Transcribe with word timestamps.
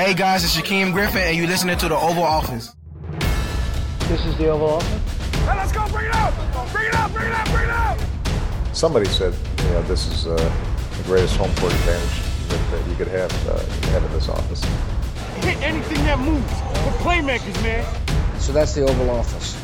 Hey 0.00 0.14
guys, 0.14 0.42
it's 0.42 0.56
Shaquem 0.56 0.94
Griffin, 0.94 1.20
and 1.20 1.36
you're 1.36 1.46
listening 1.46 1.76
to 1.76 1.86
the 1.86 1.94
Oval 1.94 2.22
Office. 2.22 2.74
This 4.08 4.24
is 4.24 4.34
the 4.38 4.48
Oval 4.48 4.70
Office. 4.70 4.88
Hey, 5.40 5.54
let's 5.54 5.72
go! 5.72 5.86
Bring 5.88 6.06
it 6.06 6.14
up! 6.14 6.34
Bring 6.72 6.86
it 6.86 6.94
up! 6.94 7.12
Bring 7.12 7.26
it 7.26 7.34
up! 7.34 7.46
Bring 7.50 7.64
it 7.64 7.70
up! 7.70 7.98
Somebody 8.72 9.04
said, 9.04 9.34
you 9.58 9.64
know, 9.64 9.82
this 9.82 10.06
is 10.06 10.26
uh, 10.26 10.36
the 10.96 11.02
greatest 11.02 11.36
home 11.36 11.54
court 11.56 11.74
advantage 11.74 12.48
that, 12.48 12.70
that 12.70 12.88
you 12.88 12.96
could 12.96 13.08
have, 13.08 13.30
uh, 13.46 13.58
have 13.90 14.02
in 14.02 14.12
this 14.12 14.30
office. 14.30 14.64
Hit 15.44 15.60
anything 15.60 16.02
that 16.06 16.18
moves. 16.18 16.50
We're 16.50 16.96
playmakers, 17.04 17.62
man. 17.62 17.84
So 18.40 18.54
that's 18.54 18.72
the 18.72 18.88
Oval 18.88 19.10
Office. 19.10 19.59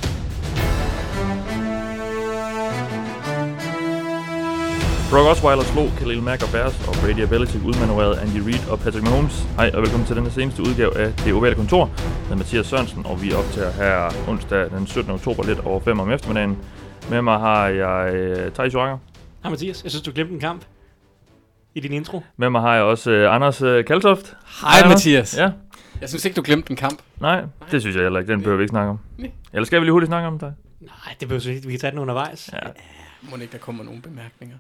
Brock 5.11 5.27
Osweiler 5.27 5.63
slog 5.65 5.89
Khalil 5.99 6.23
Mack 6.23 6.43
og 6.43 6.49
Bears, 6.53 6.89
og 6.89 6.95
Brady 6.95 7.29
Belichick 7.29 7.65
udmanøvrerede 7.65 8.21
Andy 8.21 8.39
Reid 8.47 8.71
og 8.71 8.79
Patrick 8.79 9.05
Mahomes. 9.05 9.43
Hej 9.57 9.71
og 9.75 9.83
velkommen 9.83 10.07
til 10.07 10.17
denne 10.17 10.31
seneste 10.31 10.63
udgave 10.63 10.97
af 10.99 11.13
Det 11.13 11.33
Ovale 11.35 11.55
Kontor 11.55 11.91
med 12.29 12.37
Mathias 12.37 12.67
Sørensen, 12.67 13.07
og 13.07 13.23
vi 13.23 13.33
optager 13.33 13.71
her 13.73 14.29
onsdag 14.29 14.71
den 14.71 14.87
17. 14.87 15.13
oktober 15.13 15.45
lidt 15.45 15.59
over 15.59 15.81
5 15.81 16.01
om 16.01 16.11
eftermiddagen. 16.11 16.59
Med 17.11 17.23
mig 17.23 17.39
har 17.39 17.69
jeg 17.69 18.15
uh, 18.47 18.53
Thijs 18.53 18.75
Joranger. 18.75 18.99
Hej 19.43 19.51
Mathias, 19.51 19.83
jeg 19.85 19.91
synes, 19.91 20.03
du 20.03 20.13
glemte 20.15 20.35
en 20.35 20.41
kamp 20.41 20.65
i 21.75 21.81
din 21.81 21.93
intro. 21.93 22.23
Med 22.37 22.51
mig 22.51 22.61
har 22.61 22.75
jeg 22.75 22.83
også 22.83 23.11
uh, 23.27 23.35
Anders 23.35 23.63
uh, 23.63 23.85
Kaltoft. 23.85 24.37
Hej 24.63 24.71
Anders. 24.83 24.91
Mathias. 24.91 25.37
Ja, 25.39 25.51
Jeg 26.01 26.09
synes 26.09 26.25
ikke, 26.25 26.37
du 26.37 26.43
glemte 26.45 26.71
en 26.71 26.77
kamp. 26.77 26.99
nej, 27.21 27.43
det 27.71 27.81
synes 27.81 27.97
jeg 27.97 28.03
heller 28.03 28.21
ikke. 28.21 28.33
Den 28.33 28.41
behøver 28.41 28.57
vi 28.57 28.63
ikke 28.63 28.71
snakke 28.71 28.91
om. 28.91 28.99
Nej. 29.19 29.31
Eller 29.53 29.67
skal 29.67 29.81
vi 29.81 29.85
lige 29.85 29.93
hurtigt 29.93 30.09
snakke 30.09 30.29
om 30.29 30.39
det? 30.39 30.55
Nej, 30.81 31.15
det 31.21 31.29
behøver 31.29 31.49
ikke. 31.49 31.67
Vi 31.67 31.73
kan 31.73 31.81
tage 31.81 31.91
den 31.91 31.99
undervejs. 31.99 32.51
Ja. 32.53 32.59
Må 33.31 33.37
ikke, 33.37 33.53
der 33.53 33.59
kommer 33.59 33.85
nogle 33.85 34.03
bemærkninger. 34.03 34.57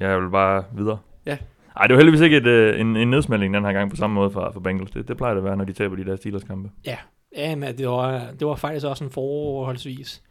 Jeg 0.00 0.20
vil 0.22 0.30
bare 0.30 0.64
videre. 0.72 0.98
Ja. 1.26 1.38
Ej, 1.76 1.86
det 1.86 1.94
var 1.94 1.96
heldigvis 1.96 2.20
ikke 2.20 2.36
et, 2.36 2.46
øh, 2.46 2.80
en, 2.80 2.96
en 2.96 3.10
nedsmældning 3.10 3.54
den 3.54 3.64
her 3.64 3.72
gang 3.72 3.90
på 3.90 3.96
samme 3.96 4.14
måde 4.14 4.30
for, 4.30 4.50
for 4.52 4.60
Bengals. 4.60 4.90
Det, 4.90 5.08
det 5.08 5.16
plejer 5.16 5.34
det 5.34 5.38
at 5.40 5.44
være, 5.44 5.56
når 5.56 5.64
de 5.64 5.72
taber 5.72 5.96
de 5.96 6.04
der 6.04 6.16
Steelers-kampe. 6.16 6.70
Ja, 6.86 6.96
ja 7.36 7.56
men 7.56 7.78
det 7.78 7.88
var, 7.88 8.30
det 8.40 8.46
var 8.46 8.54
faktisk 8.54 8.86
også 8.86 9.04
en 9.04 9.10
forholdsvis... 9.10 10.22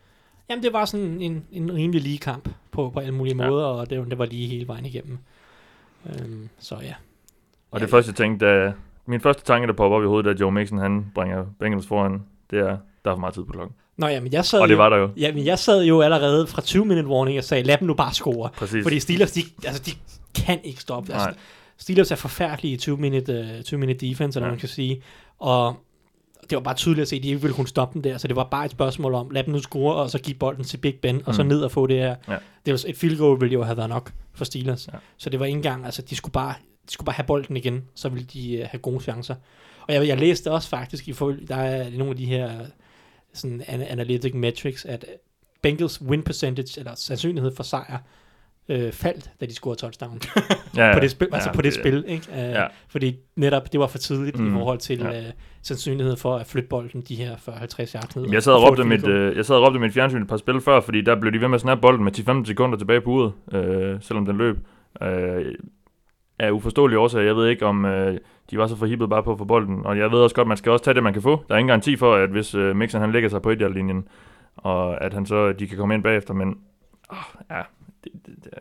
Jamen, 0.49 0.63
det 0.63 0.73
var 0.73 0.85
sådan 0.85 1.21
en, 1.21 1.45
en 1.51 1.73
rimelig 1.73 2.01
lige 2.01 2.17
kamp 2.17 2.49
på, 2.71 2.89
på 2.89 2.99
alle 2.99 3.11
mulige 3.13 3.37
Ja. 3.37 3.43
ja. 3.43 3.49
måder, 3.49 3.65
og 3.65 3.89
det, 3.89 3.99
var- 3.99 4.05
det 4.05 4.17
var 4.17 4.25
lige 4.25 4.47
hele 4.47 4.67
vejen 4.67 4.85
igennem. 4.85 5.17
Øhm, 6.05 6.49
så 6.59 6.75
ja. 6.81 6.93
Og 7.71 7.79
Ja, 7.79 7.83
det 7.85 7.89
første, 7.91 8.09
jeg 8.09 8.15
tænkte, 8.15 8.45
da, 8.45 8.73
min 9.05 9.19
første 9.21 9.43
tanke, 9.45 9.67
der 9.67 9.73
popper 9.73 9.97
op 9.97 10.03
i 10.03 10.05
hovedet, 10.05 10.37
da 10.37 10.41
Joe 10.43 10.51
Mixon 10.51 10.77
han 10.77 11.11
bringer 11.15 11.45
Bengals 11.59 11.87
foran, 11.87 12.23
det 12.51 12.59
er, 12.59 12.77
der 13.05 13.11
er 13.11 13.15
for 13.15 13.19
meget 13.19 13.33
tid 13.33 13.43
på 13.43 13.51
klokken. 13.51 13.75
Nå 13.97 14.07
ja, 14.07 14.19
men 14.19 14.33
jeg 14.33 14.45
sad 14.45 14.59
Og 14.59 14.67
det 14.67 14.73
jo, 14.73 14.77
var 14.77 14.89
der 14.89 14.97
jo. 14.97 15.09
Ja, 15.17 15.33
men 15.33 15.45
jeg 15.45 15.59
sad 15.59 15.83
jo 15.83 16.01
allerede 16.01 16.47
fra 16.47 16.61
20 16.61 16.85
minute 16.85 17.07
warning 17.07 17.37
og 17.37 17.43
sagde, 17.43 17.63
lad 17.63 17.77
dem 17.77 17.87
nu 17.87 17.93
bare 17.93 18.13
score. 18.13 18.49
Præcis. 18.57 18.83
Fordi 18.83 18.99
Steelers, 18.99 19.31
de, 19.31 19.41
altså, 19.65 19.81
de 19.85 19.91
kan 20.41 20.59
ikke 20.63 20.81
stoppe. 20.81 21.11
Nej. 21.11 21.25
Altså, 21.27 21.39
Steelers 21.77 22.11
er 22.11 22.15
forfærdelige 22.15 22.73
i 22.73 22.77
20 22.77 22.97
minute, 22.97 23.49
uh, 23.57 23.63
20 23.63 23.79
minute 23.79 24.07
defense, 24.09 24.39
eller 24.39 24.47
Ja. 24.47 24.51
man 24.51 24.59
kan 24.59 24.69
sige. 24.69 25.01
Og 25.39 25.75
det 26.49 26.55
var 26.55 26.61
bare 26.61 26.75
tydeligt 26.75 27.01
at 27.01 27.07
se, 27.07 27.15
at 27.15 27.23
de 27.23 27.27
ikke 27.27 27.41
ville 27.41 27.55
kunne 27.55 27.67
stoppe 27.67 27.93
dem 27.93 28.01
der. 28.01 28.17
Så 28.17 28.27
det 28.27 28.35
var 28.35 28.43
bare 28.43 28.65
et 28.65 28.71
spørgsmål 28.71 29.13
om, 29.13 29.29
lad 29.29 29.43
dem 29.43 29.53
nu 29.53 29.59
score, 29.61 29.95
og 29.95 30.09
så 30.09 30.19
give 30.19 30.35
bolden 30.37 30.63
til 30.63 30.77
Big 30.77 30.95
Ben, 31.01 31.21
og 31.25 31.35
så 31.35 31.43
Mm. 31.43 31.49
ned 31.49 31.61
og 31.61 31.71
få 31.71 31.87
det 31.87 31.97
her. 31.97 32.15
Ja. 32.29 32.35
Det 32.65 32.73
var, 32.73 32.83
et 32.87 32.97
field 32.97 33.17
goal 33.17 33.41
ville 33.41 33.53
jo 33.53 33.63
have 33.63 33.77
været 33.77 33.89
nok 33.89 34.11
for 34.33 34.45
Steelers. 34.45 34.87
Ja. 34.93 34.97
Så 35.17 35.29
det 35.29 35.39
var 35.39 35.45
ikke 35.45 35.55
engang, 35.55 35.85
altså 35.85 36.01
de 36.01 36.15
skulle 36.15 36.33
bare, 36.33 36.53
de 36.87 36.93
skulle 36.93 37.05
bare 37.05 37.15
have 37.15 37.25
bolden 37.25 37.57
igen, 37.57 37.83
så 37.95 38.09
ville 38.09 38.27
de 38.33 38.59
uh, 38.63 38.67
have 38.71 38.79
gode 38.79 38.99
chancer. 39.03 39.35
Og 39.87 39.93
jeg, 39.93 40.07
jeg 40.07 40.17
læste 40.17 40.51
også 40.51 40.69
faktisk, 40.69 41.07
i 41.07 41.13
forhold, 41.13 41.47
der 41.47 41.55
er 41.55 41.89
nogle 41.89 42.09
af 42.11 42.17
de 42.17 42.25
her 42.25 42.51
sådan 43.33 43.61
an- 43.61 43.91
analytic 43.91 44.33
metrics, 44.33 44.85
at 44.85 45.05
Bengals 45.61 46.01
win 46.01 46.23
percentage, 46.23 46.79
eller 46.79 46.95
sandsynlighed 46.95 47.55
for 47.55 47.63
sejr, 47.63 47.97
øh, 48.69 48.91
faldt, 48.91 49.29
da 49.41 49.45
de 49.45 49.53
scorede 49.53 49.79
touchdown 49.79 50.21
ja, 50.77 50.93
på 50.93 50.99
det 50.99 51.11
spil, 51.11 51.27
ja, 51.31 51.35
altså 51.35 51.51
på 51.53 51.61
det, 51.61 51.73
spil, 51.73 52.03
ikke? 52.07 52.25
Uh, 52.31 52.37
Ja. 52.37 52.65
Fordi 52.89 53.15
netop 53.35 53.71
det 53.71 53.79
var 53.79 53.87
for 53.87 53.97
tidligt 53.97 54.39
mm. 54.39 54.47
I 54.47 54.51
forhold 54.51 54.79
til 54.79 54.99
ja. 54.99 55.11
ja. 55.11 55.19
uh, 55.19 55.25
sandsynlighed 55.61 56.15
for 56.15 56.35
at 56.35 56.47
flytte 56.47 56.69
bolden 56.69 57.01
de 57.01 57.15
her 57.15 57.35
40-50 57.35 57.95
yards 57.95 58.15
ned. 58.15 58.29
Jeg 58.31 58.43
sad, 58.43 58.53
og 58.53 58.63
råbte 58.63 58.83
mit, 58.83 59.07
øh, 59.07 59.37
jeg 59.37 59.45
sad 59.45 59.55
og 59.55 59.67
råbte 59.67 59.79
mit 59.79 59.93
fjernsyn 59.93 60.21
et 60.21 60.27
par 60.27 60.37
spil 60.37 60.61
før, 60.61 60.81
fordi 60.81 61.01
der 61.01 61.19
blev 61.19 61.33
de 61.33 61.41
ved 61.41 61.47
med 61.47 61.55
at 61.55 61.61
snappe 61.61 61.81
bolden 61.81 62.03
med 62.03 62.19
10-15 62.43 62.45
sekunder 62.45 62.77
tilbage 62.77 63.01
på 63.01 63.09
uret, 63.09 63.33
øh, 63.53 63.97
selvom 64.01 64.25
den 64.25 64.37
løb. 64.37 64.57
Øh, 65.01 65.45
af 66.41 66.51
uforståelige 66.51 66.99
årsager. 66.99 67.25
Jeg 67.25 67.35
ved 67.35 67.47
ikke, 67.47 67.65
om 67.65 67.85
øh, 67.85 68.17
de 68.51 68.57
var 68.57 68.67
så 68.67 68.75
forhippet 68.75 69.09
bare 69.09 69.23
på 69.23 69.31
at 69.31 69.37
få 69.37 69.45
bolden. 69.45 69.85
Og 69.85 69.97
jeg 69.97 70.11
ved 70.11 70.19
også 70.19 70.35
godt, 70.35 70.47
man 70.47 70.57
skal 70.57 70.71
også 70.71 70.85
tage 70.85 70.93
det, 70.93 71.03
man 71.03 71.13
kan 71.13 71.21
få. 71.21 71.43
Der 71.47 71.55
er 71.55 71.59
ingen 71.59 71.67
garanti 71.67 71.95
for, 71.95 72.15
at 72.15 72.29
hvis 72.29 72.55
øh, 72.55 72.75
Mixon 72.75 73.01
han 73.01 73.11
lægger 73.11 73.29
sig 73.29 73.41
på 73.41 73.49
et 73.49 73.71
linjen 73.73 74.07
og 74.57 75.03
at 75.03 75.13
han 75.13 75.25
så, 75.25 75.51
de 75.51 75.67
kan 75.67 75.77
komme 75.77 75.93
ind 75.93 76.03
bagefter, 76.03 76.33
men 76.33 76.57
åh, 77.11 77.17
ja, 77.49 77.61
det, 78.03 78.11
det, 78.25 78.35
det, 78.43 78.51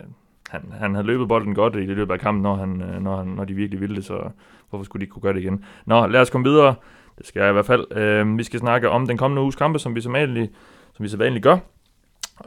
han, 0.50 0.72
han 0.72 0.94
havde 0.94 1.06
løbet 1.06 1.28
bolden 1.28 1.54
godt 1.54 1.76
i 1.76 1.86
det 1.86 1.96
løbet 1.96 2.12
af 2.12 2.20
kampen, 2.20 2.42
når, 2.42 2.56
han, 2.56 2.82
øh, 2.82 3.02
når, 3.02 3.16
han, 3.16 3.26
når 3.26 3.44
de 3.44 3.54
virkelig 3.54 3.80
ville 3.80 3.96
det, 3.96 4.04
så 4.04 4.30
hvorfor 4.70 4.84
skulle 4.84 5.00
de 5.00 5.04
ikke 5.04 5.12
kunne 5.12 5.22
gøre 5.22 5.34
det 5.34 5.40
igen? 5.40 5.64
Nå, 5.86 6.06
lad 6.06 6.20
os 6.20 6.30
komme 6.30 6.48
videre. 6.48 6.74
Det 7.18 7.26
skal 7.26 7.40
jeg 7.40 7.50
i 7.50 7.52
hvert 7.52 7.66
fald. 7.66 7.96
Øh, 7.96 8.38
vi 8.38 8.42
skal 8.42 8.60
snakke 8.60 8.88
om 8.88 9.06
den 9.06 9.16
kommende 9.16 9.42
uges 9.42 9.56
kampe, 9.56 9.78
som 9.78 9.94
vi 9.94 10.00
som, 10.00 10.12
vanligt, 10.12 10.52
som 10.96 11.02
vi 11.02 11.08
så 11.08 11.16
vanligt 11.16 11.42
gør. 11.42 11.58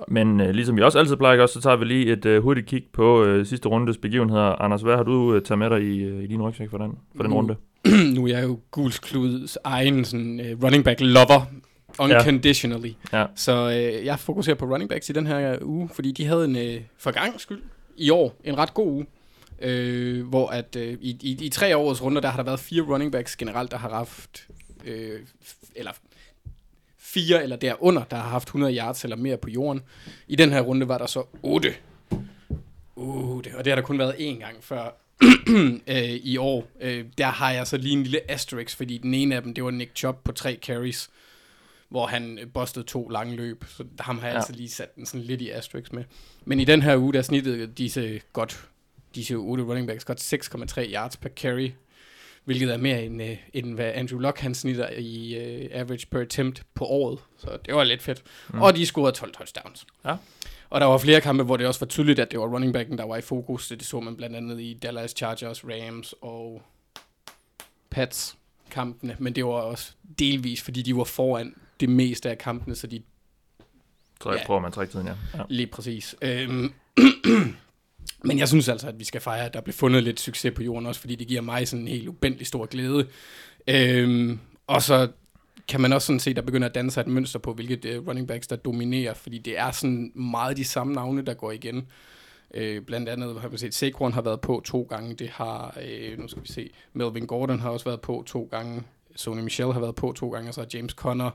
Men 0.08 0.42
øh, 0.42 0.50
ligesom 0.50 0.78
vi 0.78 0.82
også 0.82 1.00
altid 1.00 1.16
plejer 1.16 1.36
gøre, 1.36 1.48
så 1.48 1.62
tager 1.62 1.76
vi 1.76 1.86
lige 1.86 2.12
et 2.12 2.26
øh, 2.26 2.44
hurtigt 2.44 2.68
kig 2.68 2.84
på 2.94 3.24
øh, 3.24 3.46
sidste 3.46 3.70
rundes 3.70 3.98
begivenheder. 3.98 4.62
Anders, 4.62 4.82
hvad 4.82 4.96
har 4.96 5.04
du 5.04 5.34
øh, 5.36 5.42
taget 5.42 5.60
med 5.60 5.70
dig 5.70 5.82
i, 5.82 6.04
øh, 6.04 6.24
i 6.24 6.28
din 6.28 6.42
rygsæk 6.42 6.70
for 6.70 6.78
den, 6.78 6.98
for 7.16 7.24
den 7.24 7.32
Mm. 7.32 7.36
runde? 7.38 7.56
nu 8.16 8.24
er 8.24 8.28
jeg 8.28 8.44
jo 8.44 8.60
Guls 8.72 9.00
Kluds 9.00 9.58
egen 9.64 10.06
sådan, 10.06 10.40
uh, 10.40 10.64
running 10.64 10.84
back 10.84 11.00
lover. 11.02 11.42
Unconditionally. 12.00 12.92
Ja. 13.14 13.26
Så 13.36 13.68
uh, 13.68 14.06
jeg 14.06 14.20
fokuserer 14.20 14.56
på 14.56 14.66
running 14.66 14.90
backs 14.90 15.10
i 15.10 15.14
den 15.14 15.28
her 15.28 15.58
uge, 15.62 15.90
fordi 15.94 16.12
de 16.12 16.26
havde 16.26 16.46
en, 16.46 16.56
uh, 16.56 16.84
for 16.98 17.12
gang 17.12 17.42
skyld, 17.42 17.62
i 17.98 18.10
år, 18.10 18.36
en 18.44 18.58
ret 18.58 18.74
god 18.74 18.88
uge. 18.88 19.06
Øh, 19.62 20.28
hvor 20.28 20.48
at 20.48 20.76
øh, 20.76 20.98
i, 21.02 21.18
i, 21.22 21.46
i 21.46 21.50
tre 21.50 21.78
års 21.78 22.04
runder, 22.04 22.22
der 22.22 22.30
har 22.30 22.38
der 22.38 22.44
været 22.44 22.60
fire 22.60 22.82
running 22.82 23.12
backs 23.12 23.36
generelt, 23.36 23.72
der 23.72 23.78
har 23.78 23.90
haft, 23.90 24.48
øh, 24.86 25.20
eller 25.76 25.92
fire 27.14 27.44
eller 27.44 27.56
derunder, 27.56 28.04
der 28.04 28.18
har 28.18 28.30
haft 28.30 28.48
100 28.48 28.78
yards 28.78 29.04
eller 29.04 29.16
mere 29.18 29.38
på 29.38 29.50
jorden. 29.50 29.82
I 30.28 30.36
den 30.36 30.50
her 30.52 30.62
runde 30.62 30.88
var 30.88 30.98
der 30.98 31.06
så 31.06 31.24
8. 31.42 31.74
8, 32.96 33.52
og 33.58 33.66
det 33.66 33.72
har 33.72 33.76
der 33.76 33.82
kun 33.82 34.00
været 34.00 34.14
én 34.14 34.40
gang 34.40 34.56
før 34.64 35.00
øh, 35.88 36.04
i 36.04 36.38
år. 36.38 36.68
Øh, 36.82 37.06
der 37.18 37.26
har 37.26 37.52
jeg 37.52 37.68
så 37.68 37.78
lige 37.78 37.94
en 37.94 38.04
lille 38.04 38.32
asterisk, 38.32 38.78
fordi 38.78 38.98
den 38.98 39.14
ene 39.14 39.36
af 39.36 39.42
dem, 39.42 39.54
det 39.54 39.64
var 39.64 39.72
Nick 39.72 39.92
Chubb 39.96 40.24
på 40.24 40.32
tre 40.32 40.60
carries, 40.62 41.10
hvor 41.90 42.08
han 42.08 42.40
bustede 42.54 42.86
to 42.86 43.10
lange 43.10 43.36
løb. 43.36 43.66
Så 43.68 43.84
ham 44.00 44.20
har 44.20 44.28
jeg 44.28 44.32
Ja. 44.32 44.36
ja. 44.36 44.40
altså 44.40 44.54
lige 44.54 44.70
sat 44.70 44.96
den 44.96 45.06
sådan 45.06 45.22
lidt 45.22 45.42
i 45.42 45.50
asterisk 45.50 45.94
med. 45.94 46.04
Men 46.46 46.60
i 46.60 46.66
den 46.66 46.82
her 46.82 46.98
uge, 46.98 47.14
der 47.14 47.22
snittede 47.22 47.68
disse 47.68 48.22
godt, 48.34 48.66
disse 49.16 49.34
8 49.36 49.64
running 49.64 49.88
backs 49.88 50.06
godt 50.06 50.34
6,3 50.34 50.94
yards 50.94 51.18
per 51.18 51.30
carry, 51.30 51.72
hvilket 52.46 52.74
er 52.74 52.78
mere 52.78 53.04
end, 53.04 53.22
øh, 53.24 53.38
end 53.54 53.74
hvad 53.76 53.92
Andrew 53.96 54.20
Luck 54.20 54.40
han 54.40 54.56
snitter 54.56 54.90
i 54.98 55.36
øh, 55.36 55.70
average 55.72 56.08
per 56.12 56.20
attempt 56.20 56.64
på 56.74 56.86
året. 56.86 57.20
Så 57.38 57.58
det 57.66 57.76
var 57.76 57.84
lidt 57.84 58.02
fedt. 58.02 58.24
Mm. 58.54 58.62
Og 58.62 58.76
de 58.76 58.86
scorede 58.86 59.16
12 59.16 59.34
touchdowns. 59.34 59.86
Ja. 60.06 60.16
Og 60.70 60.82
der 60.82 60.88
var 60.88 60.98
flere 60.98 61.22
kampe, 61.22 61.44
hvor 61.44 61.58
det 61.58 61.68
også 61.68 61.80
var 61.80 61.88
tydeligt, 61.88 62.20
at 62.20 62.32
det 62.32 62.40
var 62.40 62.46
running 62.46 62.74
backen, 62.74 62.98
der 62.98 63.04
var 63.06 63.18
i 63.18 63.22
fokus. 63.22 63.68
Det 63.68 63.86
så 63.86 64.00
man 64.00 64.16
blandt 64.16 64.36
andet 64.36 64.60
i 64.62 64.74
Dallas 64.74 65.12
Chargers, 65.12 65.64
Rams 65.66 66.14
og 66.22 66.62
Pats 67.90 68.38
kampene. 68.72 69.16
Men 69.20 69.36
det 69.36 69.46
var 69.46 69.52
også 69.52 69.92
delvis, 70.20 70.62
fordi 70.62 70.82
de 70.82 70.96
var 70.98 71.04
foran 71.04 71.56
det 71.80 71.90
meste 71.90 72.30
af 72.30 72.38
kampene, 72.38 72.76
så 72.76 72.88
de 72.88 73.02
Så 74.24 74.30
jeg 74.32 74.40
Ja. 74.40 74.46
prøver 74.46 74.60
man 74.60 74.72
trække 74.72 74.92
tiden, 74.94 75.08
ja. 75.08 75.14
ja. 75.38 75.44
Lige 75.50 75.68
præcis. 75.68 76.16
Øhm, 76.22 76.74
men 78.24 78.40
jeg 78.40 78.48
synes 78.48 78.70
altså, 78.70 78.88
at 78.88 79.00
vi 79.00 79.04
skal 79.04 79.22
fejre, 79.22 79.46
at 79.46 79.54
der 79.54 79.62
blev 79.62 79.74
fundet 79.74 80.04
lidt 80.04 80.20
succes 80.20 80.54
på 80.56 80.64
jorden 80.64 80.86
også, 80.86 81.02
fordi 81.02 81.16
det 81.16 81.28
giver 81.28 81.42
mig 81.42 81.68
sådan 81.68 81.82
en 81.82 81.88
helt 81.88 82.08
ubendelig 82.08 82.48
stor 82.48 82.66
glæde. 82.66 83.08
Øhm, 83.68 84.40
og 84.68 84.82
så 84.82 85.08
kan 85.68 85.82
man 85.82 85.94
også 85.94 86.06
sådan 86.06 86.20
se, 86.20 86.34
der 86.34 86.42
begynder 86.42 86.68
at 86.68 86.76
danne 86.76 86.92
sig 86.92 87.02
et 87.02 87.08
mønster 87.08 87.40
på, 87.40 87.54
hvilket 87.54 87.86
uh, 87.86 88.08
running 88.08 88.28
backs, 88.28 88.48
der 88.48 88.56
dominerer, 88.56 89.14
fordi 89.14 89.38
det 89.38 89.60
er 89.60 89.72
sådan 89.72 90.12
meget 90.16 90.58
de 90.58 90.66
samme 90.66 90.94
navne, 90.94 91.22
der 91.22 91.34
går 91.34 91.52
igen. 91.52 91.88
Øh, 92.54 92.82
blandt 92.82 93.10
andet 93.10 93.42
har 93.42 93.48
vi 93.48 93.58
set, 93.58 93.74
Saquon 93.74 94.14
har 94.14 94.22
været 94.22 94.42
på 94.42 94.62
to 94.66 94.88
gange, 94.90 95.16
det 95.16 95.30
har, 95.30 95.78
øh, 95.84 96.20
nu 96.20 96.28
skal 96.28 96.44
vi 96.44 96.48
se, 96.48 96.70
Melvin 96.94 97.28
Gordon 97.28 97.60
har 97.60 97.70
også 97.70 97.86
været 97.86 98.02
på 98.02 98.24
to 98.28 98.48
gange, 98.52 98.84
Sony 99.16 99.42
Michel 99.42 99.74
har 99.74 99.80
været 99.80 99.96
på 99.96 100.14
to 100.16 100.30
gange, 100.30 100.50
og 100.50 100.54
så 100.54 100.62
har 100.62 100.68
James 100.74 100.92
Conner, 100.92 101.32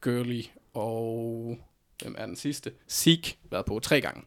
Gurley 0.00 0.44
og 0.74 1.58
hvem 2.02 2.14
er 2.18 2.26
den 2.26 2.36
sidste? 2.36 2.72
Zeke 2.88 3.36
været 3.50 3.64
på 3.64 3.78
tre 3.78 4.00
gange 4.00 4.22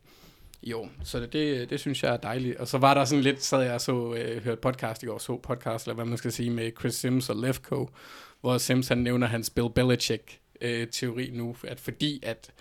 år. 0.74 0.90
Så 1.04 1.20
det, 1.20 1.34
det, 1.34 1.70
det 1.70 1.80
synes 1.80 2.04
jeg 2.04 2.14
er 2.14 2.18
dejligt. 2.18 2.58
Og 2.58 2.68
så 2.68 2.78
var 2.78 2.94
der 2.94 3.06
sådan 3.06 3.24
lidt, 3.24 3.44
sad 3.44 3.62
jeg 3.62 3.74
og 3.74 3.82
så, 3.82 4.14
øh, 4.14 4.44
hørte 4.44 4.62
podcast 4.62 5.04
i 5.04 5.06
går, 5.06 5.18
så 5.18 5.38
podcast, 5.44 5.86
eller 5.86 5.96
hvad 5.96 6.06
man 6.06 6.18
skal 6.18 6.32
sige, 6.32 6.50
med 6.50 6.72
Chris 6.80 6.94
Sims 6.96 7.30
og 7.30 7.36
Lefko, 7.36 7.90
hvor 8.42 8.58
Sims 8.58 8.88
han 8.88 8.98
nævner 8.98 9.28
hans 9.28 9.50
Bill 9.50 9.70
Belichick 9.76 10.40
øh, 10.62 10.88
teori 10.88 11.30
nu, 11.34 11.56
at 11.64 11.80
fordi 11.80 12.20
at 12.24 12.52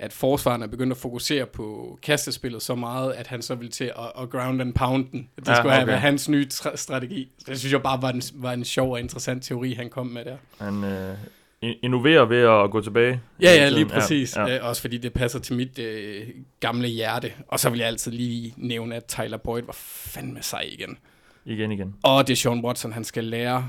at 0.00 0.12
forsvaren 0.12 0.62
er 0.62 0.66
begyndt 0.66 0.90
at 0.92 0.96
fokusere 0.96 1.46
på 1.46 1.98
kastespillet 2.02 2.62
så 2.62 2.74
meget, 2.74 3.12
at 3.12 3.26
han 3.26 3.42
så 3.42 3.54
vil 3.54 3.70
til 3.70 3.84
at, 3.84 4.22
at 4.22 4.30
ground 4.30 4.60
and 4.60 4.74
pound 4.74 5.06
den. 5.12 5.28
Det 5.36 5.48
Ja, 5.48 5.54
skulle 5.56 5.72
have 5.72 5.82
okay. 5.82 5.86
været 5.90 6.00
hans 6.00 6.28
nye 6.28 6.46
tra- 6.52 6.76
strategi. 6.76 7.30
Det 7.46 7.58
synes 7.58 7.72
jeg 7.72 7.82
bare 7.82 8.02
var 8.02 8.10
en, 8.10 8.22
var 8.34 8.52
en 8.52 8.64
sjov 8.64 8.92
og 8.92 9.00
interessant 9.00 9.44
teori, 9.44 9.72
han 9.72 9.90
kom 9.90 10.06
med 10.06 10.24
der. 10.24 10.36
Han 10.58 10.84
øh, 10.84 11.16
in- 11.62 11.76
innoverer 11.82 12.24
ved 12.24 12.42
at 12.64 12.70
gå 12.70 12.80
tilbage. 12.80 13.20
Ja, 13.42 13.50
ja, 13.54 13.68
lige 13.68 13.86
præcis. 13.86 14.36
Ja, 14.36 14.40
Ja, 14.42 14.46
ja. 14.48 14.54
ja. 14.54 14.60
Øh, 14.60 14.68
også 14.68 14.82
fordi 14.82 14.98
det 14.98 15.12
passer 15.12 15.38
til 15.38 15.56
mit 15.56 15.78
øh, 15.78 16.26
gamle 16.60 16.88
hjerte. 16.88 17.32
Og 17.48 17.60
så 17.60 17.70
vil 17.70 17.78
jeg 17.78 17.88
altid 17.88 18.12
lige 18.12 18.54
nævne, 18.56 18.94
at 18.94 19.04
Tyler 19.04 19.36
Boyd 19.36 19.62
var 19.62 19.76
fandme 19.78 20.38
sej 20.42 20.60
igen. 20.72 20.98
Igen, 21.44 21.72
igen. 21.72 21.94
Og 22.02 22.26
det 22.26 22.32
er 22.32 22.36
Sean 22.36 22.64
Watson, 22.64 22.92
han 22.92 23.04
skal 23.04 23.24
lære 23.24 23.68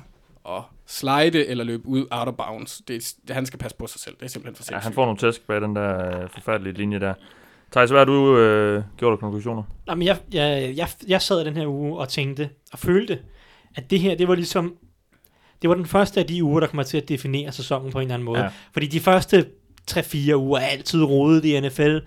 at 0.49 0.61
slide 0.87 1.45
eller 1.47 1.63
løbe 1.63 1.85
ud 1.87 2.05
out 2.11 2.27
of 2.27 2.33
bounds. 2.33 2.81
Det, 2.87 3.15
er, 3.29 3.33
han 3.33 3.45
skal 3.45 3.59
passe 3.59 3.77
på 3.77 3.87
sig 3.87 4.01
selv. 4.01 4.15
Det 4.19 4.23
er 4.25 4.27
simpelthen 4.29 4.55
for 4.55 4.63
Ja, 4.63 4.65
sindssygt. 4.65 4.83
han 4.83 4.93
får 4.93 5.05
nogle 5.05 5.17
tæsk 5.17 5.47
bag 5.47 5.61
den 5.61 5.75
der 5.75 6.21
øh, 6.23 6.29
forfærdelige 6.29 6.73
linje 6.73 6.99
der. 6.99 7.13
Thijs, 7.71 7.89
hvad 7.89 7.99
har 7.99 8.05
du 8.05 8.37
øh, 8.37 8.83
gjort 8.97 9.11
af 9.13 9.19
konklusioner? 9.19 9.63
Nå, 9.87 9.95
men 9.95 10.07
jeg, 10.07 10.17
jeg, 10.33 10.73
jeg, 10.77 10.87
jeg 11.07 11.21
sad 11.21 11.45
den 11.45 11.55
her 11.57 11.67
uge 11.67 11.99
og 11.99 12.09
tænkte 12.09 12.49
og 12.73 12.79
følte, 12.79 13.19
at 13.75 13.89
det 13.91 13.99
her, 13.99 14.15
det 14.15 14.27
var 14.27 14.35
ligesom, 14.35 14.75
det 15.61 15.69
var 15.69 15.75
den 15.75 15.85
første 15.85 16.19
af 16.19 16.25
de 16.25 16.43
uger, 16.43 16.59
der 16.59 16.67
kommer 16.67 16.83
til 16.83 16.97
at 16.97 17.09
definere 17.09 17.51
sæsonen 17.51 17.91
på 17.91 17.97
en 17.99 18.01
eller 18.01 18.13
anden 18.13 18.25
måde. 18.25 18.39
Ja. 18.39 18.49
Fordi 18.73 18.87
de 18.87 18.99
første 18.99 19.45
3-4 19.91 20.35
uger 20.35 20.59
er 20.59 20.65
altid 20.65 21.03
rodet 21.03 21.45
i 21.45 21.59
NFL, 21.59 21.97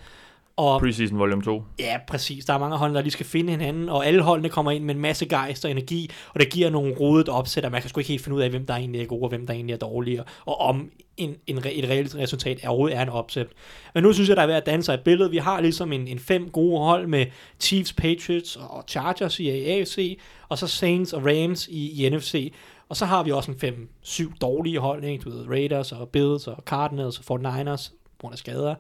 og 0.56 0.80
Preseason 0.80 1.18
volume 1.18 1.42
2. 1.42 1.62
Ja, 1.78 1.98
præcis. 2.08 2.44
Der 2.44 2.54
er 2.54 2.58
mange 2.58 2.76
hold, 2.76 2.94
der 2.94 3.00
lige 3.00 3.12
skal 3.12 3.26
finde 3.26 3.50
hinanden, 3.50 3.88
og 3.88 4.06
alle 4.06 4.22
holdene 4.22 4.48
kommer 4.48 4.70
ind 4.70 4.84
med 4.84 4.94
en 4.94 5.00
masse 5.00 5.26
gejst 5.26 5.64
og 5.64 5.70
energi, 5.70 6.10
og 6.34 6.40
det 6.40 6.50
giver 6.50 6.70
nogle 6.70 6.94
rodet 7.00 7.28
opsæt, 7.28 7.64
og 7.64 7.72
man 7.72 7.80
kan 7.80 7.90
sgu 7.90 8.00
ikke 8.00 8.08
helt 8.08 8.22
finde 8.22 8.36
ud 8.36 8.42
af, 8.42 8.50
hvem 8.50 8.66
der 8.66 8.74
egentlig 8.74 9.00
er 9.00 9.06
gode, 9.06 9.22
og 9.22 9.28
hvem 9.28 9.46
der 9.46 9.54
egentlig 9.54 9.74
er 9.74 9.78
dårlige, 9.78 10.22
og 10.44 10.60
om 10.60 10.90
en, 11.16 11.36
en, 11.46 11.58
et 11.58 11.88
reelt 11.88 12.16
resultat 12.16 12.58
er 12.62 12.68
overhovedet 12.68 12.98
er 12.98 13.02
en 13.02 13.08
opsæt. 13.08 13.46
Men 13.94 14.02
nu 14.02 14.12
synes 14.12 14.28
jeg, 14.28 14.36
der 14.36 14.42
er 14.42 14.46
ved 14.46 14.54
at 14.54 14.66
danne 14.66 14.82
sig 14.82 14.94
et 14.94 15.00
billede. 15.00 15.30
Vi 15.30 15.36
har 15.36 15.60
ligesom 15.60 15.92
en, 15.92 16.08
en 16.08 16.18
fem 16.18 16.50
gode 16.50 16.78
hold 16.78 17.06
med 17.06 17.26
Chiefs, 17.60 17.92
Patriots 17.92 18.56
og 18.56 18.84
Chargers 18.88 19.40
i 19.40 19.48
AFC, 19.48 20.18
og 20.48 20.58
så 20.58 20.66
Saints 20.66 21.12
og 21.12 21.22
Rams 21.26 21.68
i, 21.68 22.06
i 22.06 22.10
NFC. 22.10 22.52
Og 22.92 22.96
så 22.96 23.06
har 23.06 23.22
vi 23.22 23.30
også 23.30 23.50
en 23.50 23.58
fem, 23.58 23.88
syv 24.02 24.32
dårlige 24.40 24.78
hold, 24.78 25.04
ikke? 25.04 25.24
Du 25.24 25.30
ved, 25.30 25.48
Raiders 25.48 25.92
og 25.92 26.08
Bills 26.08 26.46
og 26.46 26.62
Cardinals 26.66 27.18
og 27.18 27.40
49ers, 27.40 27.90
på 27.90 28.20
grund 28.20 28.32
af 28.32 28.38
skader. 28.38 28.74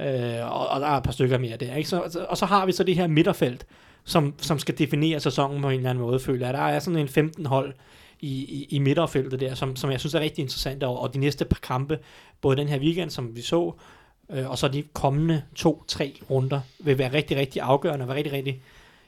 Øh, 0.00 0.52
og, 0.52 0.68
og 0.68 0.80
der 0.80 0.86
er 0.86 0.96
et 0.96 1.02
par 1.02 1.12
stykker 1.12 1.38
mere 1.38 1.56
der. 1.56 1.74
Ikke? 1.74 1.88
Så, 1.88 2.26
og 2.28 2.36
så 2.36 2.46
har 2.46 2.66
vi 2.66 2.72
så 2.72 2.84
det 2.84 2.94
her 2.94 3.06
midterfelt, 3.06 3.66
som, 4.04 4.34
som 4.38 4.58
skal 4.58 4.78
definere 4.78 5.20
sæsonen 5.20 5.62
på 5.62 5.68
en 5.68 5.76
eller 5.76 5.90
anden 5.90 6.04
måde, 6.04 6.20
føler 6.20 6.46
jeg. 6.46 6.54
Der 6.54 6.60
er 6.60 6.78
sådan 6.78 6.98
en 6.98 7.08
15 7.08 7.46
hold 7.46 7.74
i, 8.20 8.28
i, 8.28 8.66
i 8.70 8.78
midterfeltet 8.78 9.40
der, 9.40 9.54
som, 9.54 9.76
som 9.76 9.90
jeg 9.90 10.00
synes 10.00 10.14
er 10.14 10.20
rigtig 10.20 10.42
interessant, 10.42 10.82
og, 10.82 11.00
og 11.00 11.14
de 11.14 11.18
næste 11.18 11.44
par 11.44 11.58
kampe, 11.62 11.98
både 12.40 12.56
den 12.56 12.68
her 12.68 12.78
weekend, 12.78 13.10
som 13.10 13.36
vi 13.36 13.40
så, 13.40 13.72
øh, 14.30 14.50
og 14.50 14.58
så 14.58 14.68
de 14.68 14.84
kommende 14.92 15.42
to-tre 15.54 16.14
runder, 16.30 16.60
vil 16.78 16.98
være 16.98 17.12
rigtig, 17.12 17.36
rigtig 17.36 17.62
afgørende, 17.62 18.02
og 18.04 18.08
være 18.08 18.16
rigtig, 18.16 18.32
rigtig 18.32 18.62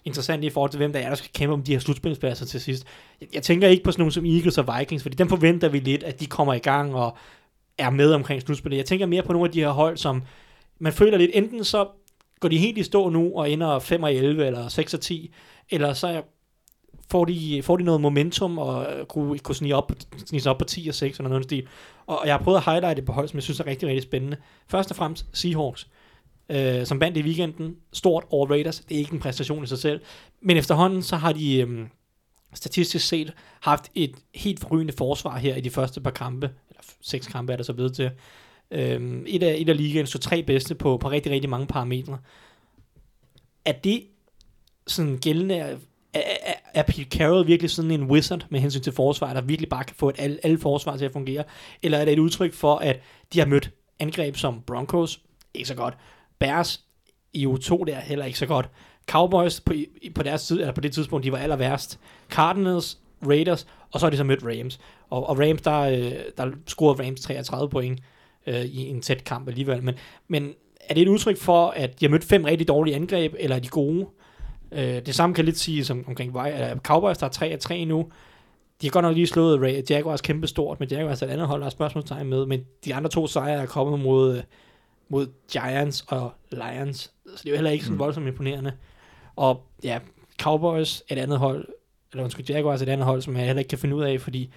interessant 0.04 0.44
i 0.44 0.50
forhold 0.50 0.70
til, 0.70 0.78
hvem 0.78 0.92
der 0.92 1.00
er, 1.00 1.08
der 1.08 1.14
skal 1.14 1.30
kæmpe 1.34 1.52
om 1.52 1.62
de 1.62 1.72
her 1.72 1.78
slutspilspladser 1.78 2.46
til 2.46 2.60
sidst. 2.60 2.86
Jeg, 3.20 3.28
jeg 3.34 3.42
tænker 3.42 3.68
ikke 3.68 3.82
på 3.82 3.92
sådan 3.92 4.00
nogen 4.00 4.12
som 4.12 4.24
Eagles 4.24 4.58
og 4.58 4.78
Vikings, 4.78 5.02
fordi 5.02 5.16
dem 5.16 5.28
forventer 5.28 5.68
vi 5.68 5.78
lidt, 5.78 6.02
at 6.02 6.20
de 6.20 6.26
kommer 6.26 6.54
i 6.54 6.58
gang 6.58 6.94
og 6.94 7.16
er 7.78 7.90
med 7.90 8.12
omkring 8.12 8.42
slutspillet. 8.42 8.78
Jeg 8.78 8.86
tænker 8.86 9.06
mere 9.06 9.22
på 9.22 9.32
nogle 9.32 9.48
af 9.48 9.52
de 9.52 9.60
her 9.60 9.70
hold, 9.70 9.96
som 9.96 10.22
man 10.78 10.92
føler 10.92 11.18
lidt, 11.18 11.30
enten 11.34 11.64
så 11.64 11.88
går 12.40 12.48
de 12.48 12.58
helt 12.58 12.78
i 12.78 12.82
stå 12.82 13.08
nu 13.08 13.32
og 13.34 13.50
ender 13.50 13.78
5 13.78 14.02
og 14.02 14.14
11 14.14 14.46
eller 14.46 14.68
6 14.68 14.94
og 14.94 15.00
10, 15.00 15.34
eller 15.70 15.92
så 15.92 16.22
får 17.10 17.24
de, 17.24 17.62
får 17.62 17.76
de 17.76 17.84
noget 17.84 18.00
momentum 18.00 18.58
og 18.58 18.92
øh, 18.92 19.06
kunne, 19.06 19.38
kunne 19.38 19.54
snige, 19.54 19.76
op, 19.76 19.92
snige 20.26 20.40
sig 20.40 20.50
op 20.50 20.58
på 20.58 20.64
10 20.64 20.88
og 20.88 20.94
6 20.94 21.18
eller 21.18 21.28
noget 21.28 21.44
stil. 21.44 21.66
Og, 22.06 22.18
og 22.18 22.26
jeg 22.26 22.34
har 22.34 22.44
prøvet 22.44 22.56
at 22.56 22.64
highlighte 22.64 22.96
det 22.96 23.04
på 23.04 23.12
hold, 23.12 23.28
som 23.28 23.36
jeg 23.36 23.42
synes 23.42 23.60
er 23.60 23.66
rigtig, 23.66 23.88
rigtig 23.88 24.02
spændende. 24.02 24.36
Først 24.68 24.90
og 24.90 24.96
fremmest 24.96 25.26
Seahawks, 25.32 25.88
øh, 26.48 26.86
som 26.86 27.00
vandt 27.00 27.16
i 27.16 27.22
weekenden. 27.22 27.76
Stort 27.92 28.24
over 28.30 28.46
Raiders. 28.46 28.80
Det 28.80 28.94
er 28.94 28.98
ikke 28.98 29.12
en 29.12 29.20
præstation 29.20 29.64
i 29.64 29.66
sig 29.66 29.78
selv. 29.78 30.00
Men 30.42 30.56
efterhånden 30.56 31.02
så 31.02 31.16
har 31.16 31.32
de 31.32 31.56
øh, 31.60 31.86
statistisk 32.54 33.08
set 33.08 33.32
haft 33.60 33.90
et 33.94 34.14
helt 34.34 34.60
forrygende 34.60 34.92
forsvar 34.98 35.38
her 35.38 35.56
i 35.56 35.60
de 35.60 35.70
første 35.70 36.00
par 36.00 36.10
kampe. 36.10 36.50
Eller 36.70 36.82
seks 37.00 37.26
kampe 37.26 37.52
er 37.52 37.56
der 37.56 37.64
så 37.64 37.72
ved 37.72 37.90
til. 37.90 38.10
Øh, 38.70 39.22
et, 39.26 39.42
af, 39.42 39.54
et 39.58 39.68
af 39.68 39.76
ligaens 39.76 40.10
så 40.10 40.18
tre 40.18 40.42
bedste 40.42 40.74
på, 40.74 40.96
på 40.96 41.10
rigtig, 41.10 41.32
rigtig 41.32 41.50
mange 41.50 41.66
parametre. 41.66 42.18
Er 43.64 43.72
det 43.72 44.02
sådan 44.86 45.18
gældende 45.18 45.54
er, 45.54 45.76
er, 46.14 46.20
er- 46.46 46.52
er 46.74 46.82
Pete 46.82 47.04
Carroll 47.04 47.46
virkelig 47.46 47.70
sådan 47.70 47.90
en 47.90 48.02
wizard 48.02 48.46
med 48.50 48.60
hensyn 48.60 48.80
til 48.80 48.92
forsvar, 48.92 49.34
der 49.34 49.40
virkelig 49.40 49.68
bare 49.68 49.84
kan 49.84 49.96
få 49.96 50.08
et 50.08 50.14
alle, 50.18 50.38
alle 50.42 50.58
forsvar 50.58 50.96
til 50.96 51.04
at 51.04 51.12
fungere? 51.12 51.44
Eller 51.82 51.98
er 51.98 52.04
det 52.04 52.12
et 52.12 52.18
udtryk 52.18 52.52
for, 52.54 52.76
at 52.76 53.00
de 53.32 53.38
har 53.38 53.46
mødt 53.46 53.70
angreb 53.98 54.36
som 54.36 54.60
Broncos, 54.66 55.20
ikke 55.54 55.68
så 55.68 55.74
godt, 55.74 55.94
Bears 56.38 56.80
i 57.32 57.46
u 57.46 57.56
2 57.56 57.84
der 57.84 58.00
heller 58.00 58.24
ikke 58.24 58.38
så 58.38 58.46
godt, 58.46 58.70
Cowboys 59.10 59.60
på, 59.60 59.72
på, 60.14 60.22
deres 60.22 60.46
tid, 60.46 60.60
eller 60.60 60.72
på 60.72 60.80
det 60.80 60.92
tidspunkt, 60.92 61.24
de 61.24 61.32
var 61.32 61.38
aller 61.38 61.56
værst, 61.56 62.00
Cardinals, 62.30 62.98
Raiders, 63.26 63.66
og 63.92 64.00
så 64.00 64.06
har 64.06 64.10
de 64.10 64.16
så 64.16 64.24
mødt 64.24 64.44
Rams. 64.44 64.80
Og, 65.10 65.28
og 65.28 65.38
Rams, 65.38 65.62
der, 65.62 65.80
øh, 65.80 66.12
der 66.36 66.50
scorede 66.66 67.06
Rams 67.06 67.20
33 67.20 67.70
point 67.70 68.00
øh, 68.46 68.64
i 68.64 68.88
en 68.88 69.00
tæt 69.02 69.24
kamp 69.24 69.48
alligevel. 69.48 69.82
Men, 69.82 69.94
men 70.28 70.54
er 70.80 70.94
det 70.94 71.02
et 71.02 71.08
udtryk 71.08 71.36
for, 71.36 71.68
at 71.68 72.00
de 72.00 72.06
har 72.06 72.10
mødt 72.10 72.24
fem 72.24 72.44
rigtig 72.44 72.68
dårlige 72.68 72.96
angreb, 72.96 73.34
eller 73.38 73.56
er 73.56 73.60
de 73.60 73.68
gode? 73.68 74.06
Øh, 74.72 75.06
det 75.06 75.14
samme 75.14 75.34
kan 75.34 75.44
lidt 75.44 75.58
sige 75.58 75.84
som 75.84 76.04
omkring 76.08 76.36
eller 76.36 76.78
Cowboys, 76.78 77.18
der 77.18 77.26
er 77.26 77.58
3-3 77.70 77.84
nu. 77.84 78.08
De 78.82 78.86
har 78.86 78.90
godt 78.90 79.02
nok 79.02 79.14
lige 79.14 79.26
slået 79.26 79.60
Ray, 79.60 79.90
Jaguars 79.90 80.20
kæmpe 80.20 80.46
stort, 80.46 80.80
men 80.80 80.88
Jaguars 80.88 81.22
er 81.22 81.26
et 81.26 81.30
andet 81.30 81.46
hold, 81.46 81.60
der 81.60 81.66
er 81.66 81.70
spørgsmålstegn 81.70 82.28
med. 82.28 82.46
Men 82.46 82.60
de 82.84 82.94
andre 82.94 83.10
to 83.10 83.26
sejre 83.26 83.62
er 83.62 83.66
kommet 83.66 84.00
mod, 84.00 84.36
øh, 84.36 84.42
mod 85.08 85.26
Giants 85.52 86.04
og 86.08 86.32
Lions. 86.50 86.98
Så 86.98 87.10
det 87.42 87.46
er 87.46 87.50
jo 87.50 87.56
heller 87.56 87.70
ikke 87.70 87.84
sådan 87.84 87.94
Mm. 87.94 87.98
voldsomt 87.98 88.26
imponerende. 88.26 88.72
Og 89.36 89.62
ja, 89.84 89.98
Cowboys 90.40 91.02
er 91.08 91.16
et 91.16 91.18
andet 91.20 91.38
hold, 91.38 91.68
eller 92.12 92.24
undskyld, 92.24 92.46
Jaguars 92.50 92.80
er 92.82 92.86
et 92.86 92.90
andet 92.90 93.06
hold, 93.06 93.22
som 93.22 93.36
jeg 93.36 93.46
heller 93.46 93.58
ikke 93.60 93.68
kan 93.68 93.78
finde 93.78 93.96
ud 93.96 94.02
af, 94.02 94.20
fordi 94.20 94.50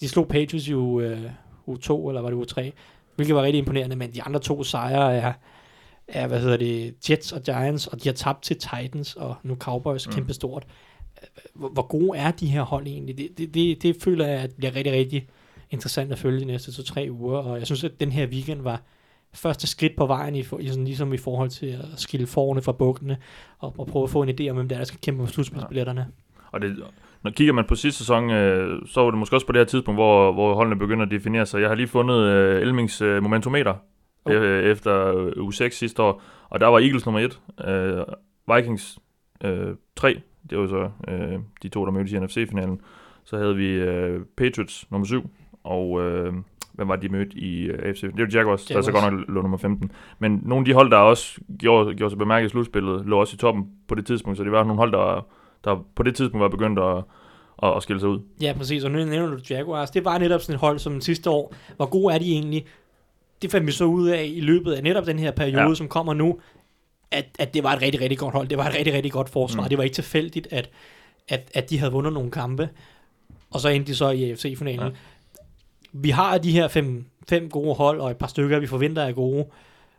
de 0.00 0.08
slog 0.08 0.28
Patriots 0.28 0.68
i 0.68 0.74
uge, 0.74 1.04
øh, 1.06 1.30
uge 1.66 1.78
2, 1.78 2.08
eller 2.08 2.20
var 2.20 2.28
det 2.28 2.36
uge 2.36 2.46
3, 2.46 2.72
hvilket 3.16 3.36
var 3.36 3.42
rigtig 3.42 3.58
imponerende, 3.58 3.96
men 3.96 4.14
de 4.14 4.22
andre 4.22 4.40
to 4.40 4.64
sejre 4.64 5.14
er, 5.16 5.32
er 6.08 6.26
hvad 6.26 6.40
hedder 6.40 6.56
det, 6.56 6.94
Jets 7.10 7.32
og 7.32 7.42
Giants, 7.42 7.86
og 7.86 8.02
de 8.02 8.08
har 8.08 8.14
tabt 8.14 8.42
til 8.42 8.56
Titans, 8.58 9.16
og 9.16 9.34
nu 9.42 9.54
Cowboys 9.56 10.06
Mm. 10.06 10.12
kæmpe 10.12 10.32
stort. 10.34 10.66
Hvor, 11.54 11.68
hvor 11.68 11.86
gode 11.86 12.18
er 12.18 12.30
de 12.30 12.46
her 12.46 12.62
hold 12.62 12.86
egentlig? 12.86 13.18
Det, 13.18 13.38
det, 13.38 13.54
det, 13.54 13.82
det 13.82 13.96
føler 14.02 14.26
jeg, 14.26 14.40
at 14.40 14.54
bliver 14.54 14.74
rigtig, 14.76 14.92
rigtig 14.92 15.28
interessant 15.70 16.12
at 16.12 16.18
følge 16.18 16.40
de 16.40 16.44
næste 16.44 16.72
to-tre 16.72 17.08
uger, 17.10 17.38
og 17.38 17.58
jeg 17.58 17.66
synes, 17.66 17.84
at 17.84 18.00
den 18.00 18.12
her 18.12 18.26
weekend 18.26 18.62
var 18.62 18.82
første 19.34 19.66
skridt 19.66 19.96
på 19.96 20.06
vejen, 20.06 20.34
i, 20.34 20.40
i 20.40 20.68
sådan, 20.68 20.84
ligesom 20.84 21.12
i 21.12 21.16
forhold 21.16 21.50
til 21.50 21.66
at 21.66 21.84
skille 21.96 22.26
forne 22.26 22.62
fra 22.62 22.72
bukkene, 22.72 23.16
og, 23.58 23.74
og 23.78 23.86
prøve 23.86 24.02
at 24.02 24.10
få 24.10 24.22
en 24.22 24.28
idé 24.40 24.48
om, 24.48 24.56
hvem 24.56 24.68
der, 24.68 24.76
er, 24.76 24.80
der 24.80 24.86
skal 24.86 25.00
kæmpe 25.00 25.22
om 25.22 25.28
slutspilsbilletterne. 25.28 26.06
Og 26.52 26.60
det, 26.60 26.76
når 27.22 27.30
kigger 27.30 27.52
man 27.52 27.64
på 27.68 27.74
sidste 27.74 27.98
sæson, 27.98 28.30
øh, 28.30 28.82
så 28.86 29.00
var 29.00 29.10
det 29.10 29.18
måske 29.18 29.36
også 29.36 29.46
på 29.46 29.52
det 29.52 29.60
her 29.60 29.64
tidspunkt, 29.64 29.96
hvor, 29.98 30.32
hvor 30.32 30.54
holdene 30.54 30.78
begynder 30.78 31.04
at 31.04 31.10
definere 31.10 31.46
sig. 31.46 31.60
Jeg 31.60 31.68
har 31.68 31.74
lige 31.74 31.88
fundet 31.88 32.16
øh, 32.16 32.62
Elmings 32.62 33.00
øh, 33.00 33.22
momentometer 33.22 33.74
Oh. 34.24 34.34
øh, 34.34 34.64
efter 34.64 35.16
øh, 35.16 35.32
uge 35.42 35.52
6 35.54 35.78
sidste 35.78 36.02
år, 36.02 36.22
og 36.48 36.60
der 36.60 36.66
var 36.66 36.78
Eagles 36.78 37.06
nummer 37.06 37.20
1, 37.20 37.40
øh, 37.68 38.04
Vikings 38.56 38.98
øh, 39.44 39.74
3, 39.96 40.20
det 40.50 40.58
var 40.58 40.66
så 40.66 40.90
øh, 41.08 41.38
de 41.62 41.68
to, 41.68 41.84
der 41.84 41.92
mødtes 41.92 42.12
i 42.12 42.18
NFC-finalen. 42.18 42.80
Så 43.24 43.36
havde 43.36 43.56
vi 43.56 43.66
øh, 43.66 44.20
Patriots 44.36 44.90
nummer 44.90 45.06
7, 45.06 45.30
og 45.64 46.02
øh, 46.02 46.34
hvem 46.80 46.88
var 46.88 46.96
de 46.96 47.08
mødte 47.08 47.38
i 47.38 47.62
øh, 47.62 47.78
AFC? 47.88 48.00
Det 48.00 48.12
var 48.18 48.28
Jaguars, 48.32 48.64
der 48.64 48.82
så 48.82 48.90
Jaguars. 48.90 49.04
godt 49.04 49.14
nok 49.14 49.24
lå 49.28 49.42
nummer 49.42 49.58
15. 49.58 49.92
Men 50.18 50.40
nogle 50.44 50.60
af 50.62 50.64
de 50.64 50.72
hold, 50.72 50.90
der 50.90 50.96
også 50.96 51.40
gjorde, 51.58 51.94
gjorde 51.94 52.10
sig 52.10 52.18
bemærket 52.18 52.46
i 52.46 52.48
slutspillet, 52.48 53.06
lå 53.06 53.20
også 53.20 53.34
i 53.34 53.38
toppen 53.38 53.64
på 53.88 53.94
det 53.94 54.06
tidspunkt, 54.06 54.36
så 54.38 54.44
det 54.44 54.52
var 54.52 54.64
nogle 54.64 54.76
hold, 54.78 54.92
der, 54.92 55.26
der 55.64 55.84
på 55.96 56.02
det 56.02 56.14
tidspunkt 56.14 56.42
var 56.42 56.48
begyndt 56.48 56.78
at, 56.78 56.96
at, 57.62 57.76
at 57.76 57.82
skille 57.82 58.00
sig 58.00 58.08
ud. 58.08 58.18
Ja, 58.40 58.52
præcis, 58.56 58.84
og 58.84 58.90
nu 58.90 58.98
nævner 59.04 59.36
du 59.36 59.40
Jaguars. 59.50 59.90
Det 59.90 60.04
var 60.04 60.18
netop 60.18 60.40
sådan 60.40 60.54
et 60.54 60.60
hold 60.60 60.78
som 60.78 61.00
sidste 61.00 61.30
år. 61.30 61.54
Hvor 61.76 61.86
gode 61.86 62.14
er 62.14 62.18
de 62.18 62.32
egentlig? 62.32 62.66
Det 63.42 63.50
fandt 63.50 63.66
vi 63.66 63.72
så 63.72 63.84
ud 63.84 64.08
af 64.08 64.30
i 64.34 64.40
løbet 64.40 64.72
af 64.72 64.82
netop 64.82 65.06
den 65.06 65.18
her 65.18 65.30
periode, 65.30 65.68
Ja. 65.68 65.74
som 65.74 65.88
kommer 65.88 66.14
nu, 66.14 66.38
at, 67.10 67.24
at 67.38 67.54
det 67.54 67.64
var 67.64 67.72
et 67.72 67.82
rigtig, 67.82 68.00
rigtig 68.00 68.18
godt 68.18 68.34
hold. 68.34 68.48
Det 68.48 68.58
var 68.58 68.64
et 68.68 68.74
rigtig, 68.78 68.94
rigtig 68.94 69.12
godt 69.12 69.28
forsvar. 69.28 69.62
Mm. 69.62 69.68
Det 69.68 69.78
var 69.78 69.84
ikke 69.84 69.94
tilfældigt, 69.94 70.48
at, 70.50 70.70
at, 71.28 71.50
at 71.54 71.70
de 71.70 71.78
havde 71.78 71.92
vundet 71.92 72.12
nogle 72.12 72.30
kampe, 72.30 72.68
og 73.50 73.60
så 73.60 73.68
endte 73.68 73.92
de 73.92 73.96
så 73.96 74.10
i 74.10 74.30
AFC-finalen. 74.30 74.86
Ja. 74.86 74.90
Vi 75.92 76.10
har 76.10 76.38
de 76.38 76.52
her 76.52 76.68
fem, 76.68 77.06
fem 77.28 77.50
gode 77.50 77.74
hold, 77.74 78.00
og 78.00 78.10
et 78.10 78.16
par 78.16 78.26
stykker, 78.26 78.58
vi 78.58 78.66
forventer 78.66 79.02
er 79.02 79.12
gode, 79.12 79.46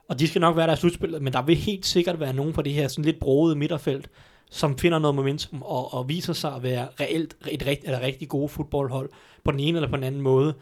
og 0.08 0.20
de 0.20 0.28
skal 0.28 0.42
nok 0.42 0.58
være 0.58 0.68
der 0.68 0.74
i 0.74 0.78
slutspillet, 0.78 1.22
men 1.22 1.34
der 1.34 1.42
vil 1.42 1.56
helt 1.56 1.86
sikkert 1.86 2.20
være 2.20 2.34
nogen 2.34 2.54
på 2.54 2.62
det 2.62 2.74
her 2.74 2.88
sådan 2.88 3.06
lidt 3.06 3.20
broede 3.20 3.56
midterfelt, 3.56 4.10
som 4.52 4.78
finder 4.78 5.00
noget 5.00 5.16
momentum 5.16 5.62
og, 5.62 5.94
og 5.94 6.10
viser 6.10 6.34
sig 6.34 6.56
at 6.56 6.64
være 6.64 6.88
reelt 7.00 7.38
et 7.52 7.66
rigt, 7.68 7.84
eller 7.84 8.02
rigtig 8.02 8.30
gode 8.30 8.50
fodboldhold 8.50 9.10
på 9.44 9.52
den 9.52 9.60
ene 9.60 9.78
eller 9.78 9.90
på 9.90 9.96
den 9.96 10.04
anden 10.04 10.22
måde, 10.22 10.54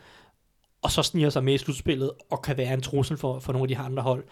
og 0.82 0.92
så 0.92 1.04
sniger 1.04 1.30
sig 1.30 1.44
med 1.44 1.54
i 1.54 1.58
slutspillet 1.58 2.12
og 2.30 2.42
kan 2.42 2.58
være 2.58 2.74
en 2.74 2.82
trussel 2.82 3.18
for, 3.18 3.40
for 3.40 3.54
nogle 3.54 3.64
af 3.64 3.68
de 3.68 3.76
her 3.76 3.84
andre 3.84 4.04
hold. 4.04 4.24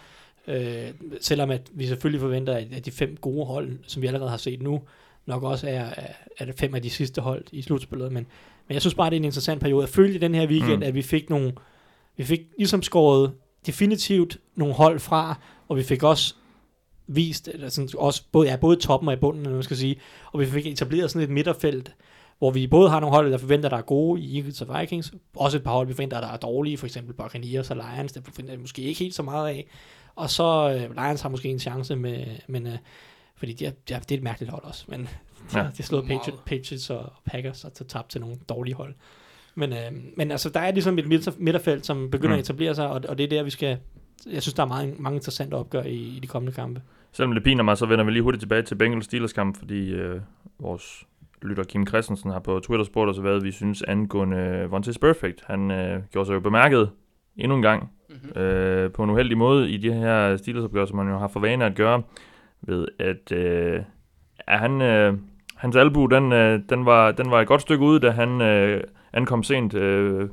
Øh, 0.48 0.90
selvom 1.22 1.50
at 1.50 1.70
vi 1.74 1.88
selvfølgelig 1.88 2.22
forventer, 2.22 2.54
at, 2.54 2.74
at 2.74 2.86
de 2.86 2.92
fem 2.92 3.18
gode 3.22 3.46
hold, 3.46 3.80
som 3.88 4.02
vi 4.02 4.08
allerede 4.08 4.30
har 4.30 4.38
set 4.38 4.62
nu, 4.62 4.82
nok 5.26 5.44
også 5.44 5.68
er, 5.68 5.86
er, 5.86 6.14
er 6.38 6.46
det 6.46 6.60
fem 6.60 6.76
af 6.76 6.82
de 6.82 6.90
sidste 6.90 7.22
hold 7.22 7.44
i 7.52 7.62
slutspillet. 7.62 8.12
Men, 8.12 8.28
men 8.68 8.74
jeg 8.74 8.82
synes 8.82 8.96
bare, 8.96 9.10
det 9.10 9.16
er 9.16 9.20
en 9.20 9.26
interessant 9.26 9.62
periode. 9.62 9.82
Jeg 9.82 9.90
følte 9.90 10.16
i 10.16 10.18
den 10.18 10.36
her 10.36 10.48
weekend, 10.48 10.78
Mm. 10.78 10.84
at 10.84 10.96
vi 10.96 11.02
fik 11.02 11.30
nogle, 11.30 11.54
vi 12.18 12.24
fik 12.24 12.40
ligesom 12.58 12.84
skåret 12.84 13.34
definitivt 13.66 14.38
nogle 14.56 14.74
hold 14.74 15.00
fra, 15.00 15.36
og 15.68 15.78
vi 15.78 15.84
fik 15.84 16.04
også 16.04 16.36
vist, 17.08 17.48
eller 17.54 17.70
sådan, 17.70 17.90
også 17.98 18.24
både, 18.32 18.50
ja, 18.50 18.56
både 18.56 18.76
toppen 18.76 19.08
og 19.08 19.14
i 19.14 19.18
bunden, 19.18 19.54
man 19.54 19.64
skal 19.64 19.78
sige, 19.78 19.96
og 20.32 20.40
vi 20.40 20.46
fik 20.46 20.68
etableret 20.68 21.12
sådan 21.12 21.24
et 21.24 21.30
midterfelt, 21.30 21.92
hvor 22.38 22.52
vi 22.52 22.68
både 22.68 22.90
har 22.90 23.00
nogle 23.00 23.16
hold, 23.16 23.32
der 23.32 23.38
forventer, 23.38 23.70
der 23.70 23.78
er 23.78 23.82
gode 23.82 24.22
i 24.22 24.38
Eagles 24.38 24.62
og 24.62 24.80
Vikings, 24.80 25.14
også 25.36 25.58
et 25.58 25.64
par 25.64 25.72
hold, 25.72 25.88
vi 25.88 25.94
forventer, 25.94 26.22
der 26.22 26.28
er 26.28 26.38
dårlige, 26.38 26.78
for 26.78 26.86
eksempel 26.86 27.14
Buccaneers 27.14 27.72
og 27.72 27.78
Lions, 27.78 28.12
der 28.14 28.22
forventer 28.24 28.54
jeg 28.54 28.60
måske 28.60 28.82
ikke 28.82 29.00
helt 29.00 29.16
så 29.16 29.24
meget 29.24 29.48
af, 29.50 29.68
og 30.16 30.30
så 30.30 30.70
øh, 30.70 30.96
Lions 30.96 31.22
har 31.22 31.30
måske 31.30 31.50
en 31.50 31.60
chance 31.60 31.96
med, 31.96 32.26
men 32.48 32.68
øh, 32.68 32.78
fordi 33.36 33.54
de 33.54 33.66
er, 33.66 33.72
det 33.88 34.12
er 34.12 34.16
et 34.18 34.24
mærkeligt 34.24 34.52
hold 34.52 34.64
også, 34.64 34.84
men 34.88 35.08
De, 35.54 35.58
Ja. 35.58 35.64
ja. 35.64 35.70
de 35.70 35.74
har 35.78 35.84
slået. 35.84 36.06
Patriots, 36.08 36.42
Patriots 36.46 36.90
og 36.90 37.14
Packers 37.26 37.64
og 37.64 37.88
tabt 37.88 38.10
til 38.10 38.22
nogle 38.22 38.36
dårlige 38.50 38.76
hold. 38.76 38.94
Men, 39.56 39.74
øh, 39.74 39.78
men 40.18 40.32
altså, 40.32 40.50
der 40.50 40.60
er 40.60 40.72
ligesom 40.72 41.00
et 41.00 41.08
midter- 41.08 41.36
midterfelt, 41.38 41.86
som 41.86 42.12
begynder 42.12 42.36
Mm. 42.36 42.40
at 42.40 42.44
etablere 42.50 42.76
sig, 42.76 42.88
og, 42.90 43.02
og 43.10 43.18
det 43.18 43.24
er 43.24 43.28
der, 43.28 43.44
vi 43.44 43.50
skal... 43.50 43.78
Jeg 44.32 44.42
synes, 44.42 44.54
der 44.54 44.64
er 44.64 44.68
meget, 44.68 45.00
mange 45.00 45.16
interessante 45.16 45.54
opgør 45.56 45.84
i, 45.84 45.96
i 45.96 46.20
de 46.22 46.28
kommende 46.28 46.56
kampe. 46.56 46.82
Selvom 47.12 47.34
det 47.34 47.44
piner 47.44 47.64
mig, 47.64 47.78
så 47.78 47.86
vender 47.86 48.06
vi 48.06 48.12
lige 48.12 48.24
hurtigt 48.24 48.40
tilbage 48.42 48.62
til 48.62 48.76
Bengals 48.76 49.06
Steelers 49.06 49.34
kamp, 49.34 49.58
fordi 49.58 49.90
øh, 49.92 50.22
vores 50.60 51.04
lytter 51.42 51.64
Kim 51.64 51.88
Christensen 51.88 52.32
har 52.32 52.40
på 52.40 52.60
Twitter 52.60 52.86
spurgt 52.86 53.10
os, 53.10 53.18
hvad 53.18 53.42
vi 53.42 53.52
synes 53.52 53.82
angående 53.82 54.68
Vontaze 54.70 55.00
Perfect. 55.00 55.44
Han 55.48 55.72
øh, 55.72 56.02
gjorde 56.12 56.26
sig 56.28 56.34
jo 56.34 56.40
bemærket 56.40 56.90
endnu 57.38 57.56
en 57.56 57.62
gang 57.62 57.92
Mm-hmm. 58.10 58.42
øh, 58.42 58.92
på 58.92 59.04
en 59.04 59.10
uheldig 59.10 59.38
måde 59.38 59.70
i 59.72 59.78
de 59.78 59.94
her 59.94 60.38
Steelers-opgør, 60.38 60.86
som 60.86 60.96
man 60.98 61.08
jo 61.08 61.18
har 61.18 61.28
for 61.28 61.40
vane 61.40 61.66
at 61.66 61.76
gøre, 61.76 62.02
ved 62.62 62.88
at 63.00 63.32
øh, 63.32 63.82
ja, 64.48 64.58
han, 64.58 64.82
øh, 64.82 65.14
hans 65.58 65.76
albu, 65.76 66.06
den, 66.06 66.32
øh, 66.32 66.60
den, 66.70 66.86
var, 66.86 67.12
den 67.12 67.32
var 67.32 67.42
et 67.42 67.48
godt 67.48 67.62
stykke 67.62 67.86
ude, 67.86 68.00
da 68.00 68.10
han 68.10 68.42
øh, 68.42 68.84
ankom 69.14 69.44
sent 69.44 69.74
øh, 69.74 70.30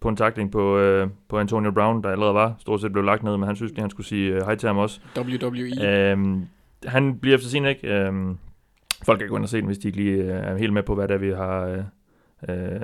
på 0.00 0.08
en 0.08 0.16
takling 0.16 0.52
på, 0.52 0.78
øh, 0.78 1.08
på 1.28 1.38
Antonio 1.38 1.70
Brown, 1.70 2.02
der 2.02 2.10
allerede 2.10 2.34
var 2.34 2.54
stort 2.58 2.80
set 2.80 2.92
blev 2.92 3.04
lagt 3.04 3.22
ned, 3.22 3.36
men 3.36 3.46
han 3.46 3.56
synes 3.56 3.72
lige, 3.72 3.80
han 3.80 3.90
skulle 3.90 4.06
sige 4.06 4.34
øh, 4.34 4.44
hej 4.44 4.54
til 4.54 4.66
ham 4.66 4.78
også. 4.78 5.00
WWE. 5.18 6.10
Øhm, 6.10 6.46
han 6.84 7.18
bliver 7.18 7.36
efter 7.36 7.48
sin 7.48 7.66
ikke. 7.66 7.88
Øhm, 7.88 8.38
folk 9.04 9.18
kan 9.18 9.28
gå 9.28 9.36
ind 9.36 9.44
og 9.44 9.48
se 9.48 9.56
den, 9.56 9.66
hvis 9.66 9.78
de 9.78 9.88
ikke 9.88 9.98
lige 9.98 10.16
øh, 10.16 10.28
er 10.28 10.56
helt 10.56 10.72
med 10.72 10.82
på, 10.82 10.94
hvad 10.94 11.08
det 11.08 11.14
er, 11.14 11.18
vi 11.18 11.30
har, 11.30 11.66
øh, 11.66 11.78
øh, 12.48 12.80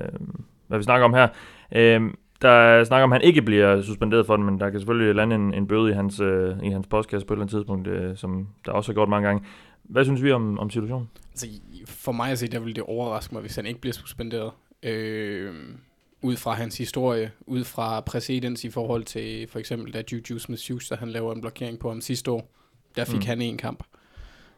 hvad 0.66 0.78
vi 0.78 0.84
snakker 0.84 1.04
om 1.04 1.14
her. 1.14 1.28
Øhm, 1.74 2.14
der 2.42 2.48
er 2.48 2.84
snak 2.84 3.02
om, 3.02 3.12
at 3.12 3.20
han 3.20 3.28
ikke 3.28 3.42
bliver 3.42 3.82
suspenderet 3.82 4.26
for 4.26 4.36
den, 4.36 4.44
men 4.44 4.60
der 4.60 4.70
kan 4.70 4.80
selvfølgelig 4.80 5.14
lande 5.14 5.36
en, 5.36 5.54
en 5.54 5.66
bøde 5.66 5.90
i 5.90 5.94
hans, 5.94 6.20
øh, 6.20 6.54
i 6.62 6.70
hans 6.70 6.86
postkasse 6.86 7.26
på 7.26 7.34
et 7.34 7.36
eller 7.36 7.42
andet 7.42 7.56
tidspunkt, 7.56 7.88
øh, 7.88 8.16
som 8.16 8.48
der 8.66 8.72
også 8.72 8.92
har 8.92 8.94
gjort 8.94 9.08
mange 9.08 9.28
gange. 9.28 9.44
Hvad 9.92 10.04
synes 10.04 10.22
vi 10.22 10.32
om, 10.32 10.58
om 10.58 10.70
situationen? 10.70 11.08
Altså, 11.30 11.46
for 11.87 12.12
mig 12.12 12.30
at 12.30 12.38
se, 12.38 12.49
der 12.49 12.58
vil 12.58 12.76
det 12.76 12.84
overraske 12.84 13.34
mig, 13.34 13.40
hvis 13.40 13.56
han 13.56 13.66
ikke 13.66 13.80
bliver 13.80 13.94
suspenderet. 13.94 14.50
Øh, 14.82 15.54
ud 16.22 16.37
fra 16.37 16.52
hans 16.54 16.78
historie, 16.78 17.30
ud 17.46 17.64
fra 17.64 18.00
præcedens 18.00 18.64
i 18.64 18.70
forhold 18.70 19.04
til 19.04 19.49
for 19.49 19.58
eksempel, 19.58 19.92
da 19.94 20.02
Juju 20.12 20.38
Smith-Schuster, 20.38 20.96
han 20.96 21.08
laver 21.08 21.34
en 21.34 21.40
blokering 21.40 21.78
på 21.78 21.88
ham 21.88 22.00
sidste 22.00 22.30
år, 22.30 22.50
der 22.96 23.04
fik 23.04 23.16
Mm. 23.20 23.26
han 23.26 23.42
en 23.42 23.56
kamp. 23.56 23.84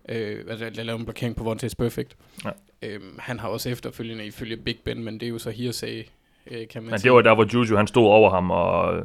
Øh, 0.09 0.45
altså, 0.49 0.65
jeg 0.65 0.85
lavede 0.85 1.01
en 1.01 1.05
blokering 1.07 1.37
på 1.37 1.45
Vontaze 1.45 1.77
Perfect. 1.77 2.17
Ja. 2.45 2.51
Øh, 2.83 3.01
han 3.19 3.39
har 3.41 3.49
også 3.49 3.69
efterfølgende 3.71 4.27
ifølge 4.27 4.57
Big 4.57 4.77
Ben, 4.85 5.05
men 5.05 5.15
det 5.15 5.23
er 5.27 5.31
jo 5.31 5.39
så 5.39 5.51
hearsay, 5.51 6.03
øh, 6.51 6.69
kan 6.69 6.83
man 6.83 6.91
Men 6.91 6.99
sige. 6.99 7.09
det 7.09 7.13
var 7.17 7.23
der, 7.23 7.35
hvor 7.35 7.47
Juju 7.55 7.77
han 7.77 7.87
stod 7.87 8.07
over 8.07 8.31
ham, 8.31 8.51
og 8.51 9.03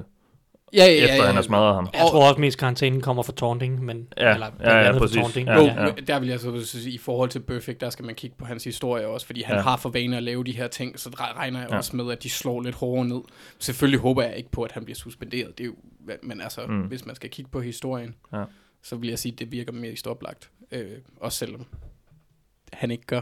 øh, 0.73 0.77
ja, 0.77 0.85
ja, 0.85 1.03
efter 1.11 1.25
han 1.25 1.35
har 1.35 1.41
smadret 1.41 1.75
ham. 1.75 1.87
Jeg 1.93 2.01
tror 2.11 2.29
også 2.29 2.41
mest, 2.41 2.57
karantænen 2.59 3.01
kommer 3.01 3.23
fra 3.23 3.33
taunting, 3.33 3.85
men, 3.85 4.07
Ja, 4.17 4.33
eller 4.33 4.47
ja, 4.59 4.77
ja, 4.77 4.87
andet 4.87 5.01
præcis. 5.01 5.15
taunting. 5.17 5.47
Ja, 5.47 5.61
ja. 5.63 5.85
men 5.95 6.07
der 6.07 6.19
vil 6.19 6.29
jeg 6.29 6.39
så 6.39 6.65
sige, 6.65 6.93
i 6.93 6.97
forhold 6.97 7.29
til 7.29 7.39
Perfect, 7.39 7.81
der 7.81 7.89
skal 7.89 8.05
man 8.05 8.15
kigge 8.15 8.35
på 8.39 8.45
hans 8.45 8.63
historie 8.63 9.07
også, 9.07 9.25
fordi 9.25 9.41
han 9.41 9.53
Ja. 9.55 9.57
ja. 9.57 9.63
har 9.63 9.77
for 9.77 9.89
vane 9.89 10.17
at 10.17 10.23
lave 10.23 10.43
de 10.43 10.51
her 10.51 10.67
ting, 10.67 10.99
så 10.99 11.09
regner 11.19 11.59
jeg 11.59 11.67
Ja. 11.69 11.73
ja. 11.75 11.77
også 11.77 11.95
med, 11.95 12.11
at 12.11 12.23
de 12.23 12.29
slår 12.29 12.61
lidt 12.61 12.75
hårdere 12.75 13.05
ned. 13.07 13.21
Selvfølgelig 13.59 13.99
håber 13.99 14.23
jeg 14.23 14.35
ikke 14.37 14.51
på, 14.51 14.63
at 14.63 14.71
han 14.71 14.83
bliver 14.85 14.95
suspenderet, 14.95 15.57
det 15.57 15.63
er 15.63 15.67
jo, 15.67 15.73
men 16.23 16.41
altså, 16.41 16.61
Mm. 16.67 16.81
hvis 16.81 17.05
man 17.05 17.15
skal 17.15 17.29
kigge 17.29 17.51
på 17.51 17.61
historien, 17.61 18.15
Ja. 18.33 18.43
så 18.83 18.95
vil 18.95 19.09
jeg 19.09 19.19
sige, 19.19 19.31
at 19.33 19.39
det 19.39 19.51
virker 19.51 19.71
mest 19.73 20.07
oplagt, 20.07 20.49
øh, 20.71 20.85
også 21.21 21.37
selvom 21.37 21.65
han 22.73 22.91
ikke 22.91 23.05
gør. 23.05 23.21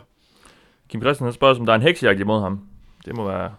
Kim 0.90 1.02
Christensen 1.02 1.34
spørger, 1.34 1.60
om 1.60 1.66
der 1.66 1.74
er 1.74 1.78
en 1.78 1.82
heksejagt 1.82 2.20
imod 2.20 2.42
ham. 2.42 2.68
Det 3.06 3.16
må 3.16 3.28
være 3.28 3.54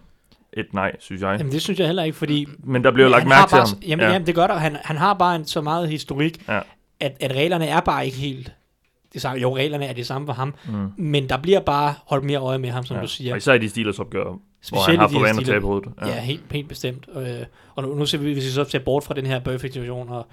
et 0.59 0.75
nej, 0.75 0.93
synes 1.01 1.23
jeg. 1.23 1.37
Jamen, 1.39 1.53
det 1.53 1.63
synes 1.63 1.79
jeg 1.79 1.87
heller 1.87 2.03
ikke, 2.03 2.17
fordi... 2.19 2.47
Men 2.65 2.85
der 2.85 2.91
bliver 2.93 3.07
jo 3.07 3.11
lagt 3.11 3.27
mærke 3.27 3.49
til 3.49 3.57
bare, 3.57 3.67
ham. 3.67 3.79
Jamen, 3.87 4.07
ja. 4.07 4.13
jamen, 4.13 4.27
det 4.27 4.35
gør 4.35 4.47
der. 4.47 4.55
Han, 4.55 4.77
han 4.85 4.97
har 4.97 5.15
bare 5.15 5.37
en, 5.37 5.45
så 5.45 5.61
meget 5.61 5.89
historik, 5.89 6.49
Ja. 6.49 6.61
at, 7.01 7.17
at 7.21 7.33
reglerne 7.33 7.67
er 7.67 7.81
bare 7.81 8.07
ikke 8.07 8.19
helt 8.19 8.53
det 9.13 9.23
samme. 9.23 9.41
Jo, 9.43 9.57
reglerne 9.57 9.85
er 9.87 9.93
det 9.93 10.07
samme 10.07 10.27
for 10.27 10.33
ham, 10.35 10.55
Mm. 10.69 10.93
men 10.97 11.29
der 11.29 11.37
bliver 11.37 11.61
bare 11.61 11.95
holdt 12.07 12.25
mere 12.25 12.39
øje 12.39 12.59
med 12.59 12.71
ham, 12.71 12.85
som 12.85 12.97
Ja. 12.97 13.03
du 13.03 13.09
siger. 13.09 13.33
Og 13.33 13.37
især 13.39 13.53
i 13.55 13.59
de 13.59 13.69
Steelers 13.69 13.99
opgør, 13.99 14.25
hvor 14.25 14.91
han 14.91 14.99
har 14.99 15.07
i 15.07 15.09
de 15.09 15.13
for 15.13 15.19
her 15.19 15.27
vane 15.27 15.39
at 15.39 15.43
Steelers- 15.47 15.51
tabe 15.53 15.67
hovedet. 15.67 15.89
Ja, 16.03 16.07
ja 16.07 16.21
helt, 16.21 16.43
helt 16.53 16.69
bestemt. 16.69 17.07
Øh, 17.17 17.25
og 17.75 17.83
nu, 17.83 17.95
nu 17.95 18.07
ser 18.07 18.19
vi, 18.19 18.33
hvis 18.33 18.45
vi 18.45 18.51
så 18.51 18.65
ser 18.65 18.79
bort 18.79 19.05
fra 19.05 19.15
den 19.15 19.27
her 19.27 19.39
perfect 19.41 19.73
situation, 19.73 20.09
og, 20.09 20.27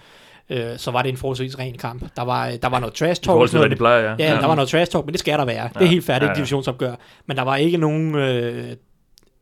øh, 0.49 0.77
så 0.77 0.91
var 0.91 1.01
det 1.01 1.09
en 1.09 1.17
forholdsvis 1.17 1.59
ren 1.59 1.77
kamp. 1.77 2.03
Der 2.15 2.21
var, 2.23 2.49
der 2.61 2.69
var 2.69 2.79
noget 2.79 2.93
trash 2.93 3.21
talk. 3.21 3.37
og 3.37 3.49
til, 3.49 3.55
noget, 3.57 3.71
de 3.71 3.75
plejer, 3.75 4.03
ja. 4.03 4.15
Ja, 4.19 4.35
der 4.41 4.47
var 4.47 4.55
noget 4.55 4.69
trash 4.69 4.91
talk, 4.91 5.05
men 5.05 5.11
det 5.13 5.19
skal 5.19 5.39
der 5.39 5.45
være. 5.45 5.61
Ja. 5.63 5.69
Det 5.73 5.81
er 5.81 5.85
helt 5.89 6.05
færdigt, 6.05 6.27
ja. 6.27 6.31
ja. 6.31 6.35
divisionsopgør. 6.35 6.95
Men 7.25 7.37
der 7.37 7.43
var 7.43 7.55
ikke 7.55 7.77
nogen 7.77 8.15
øh, 8.15 8.75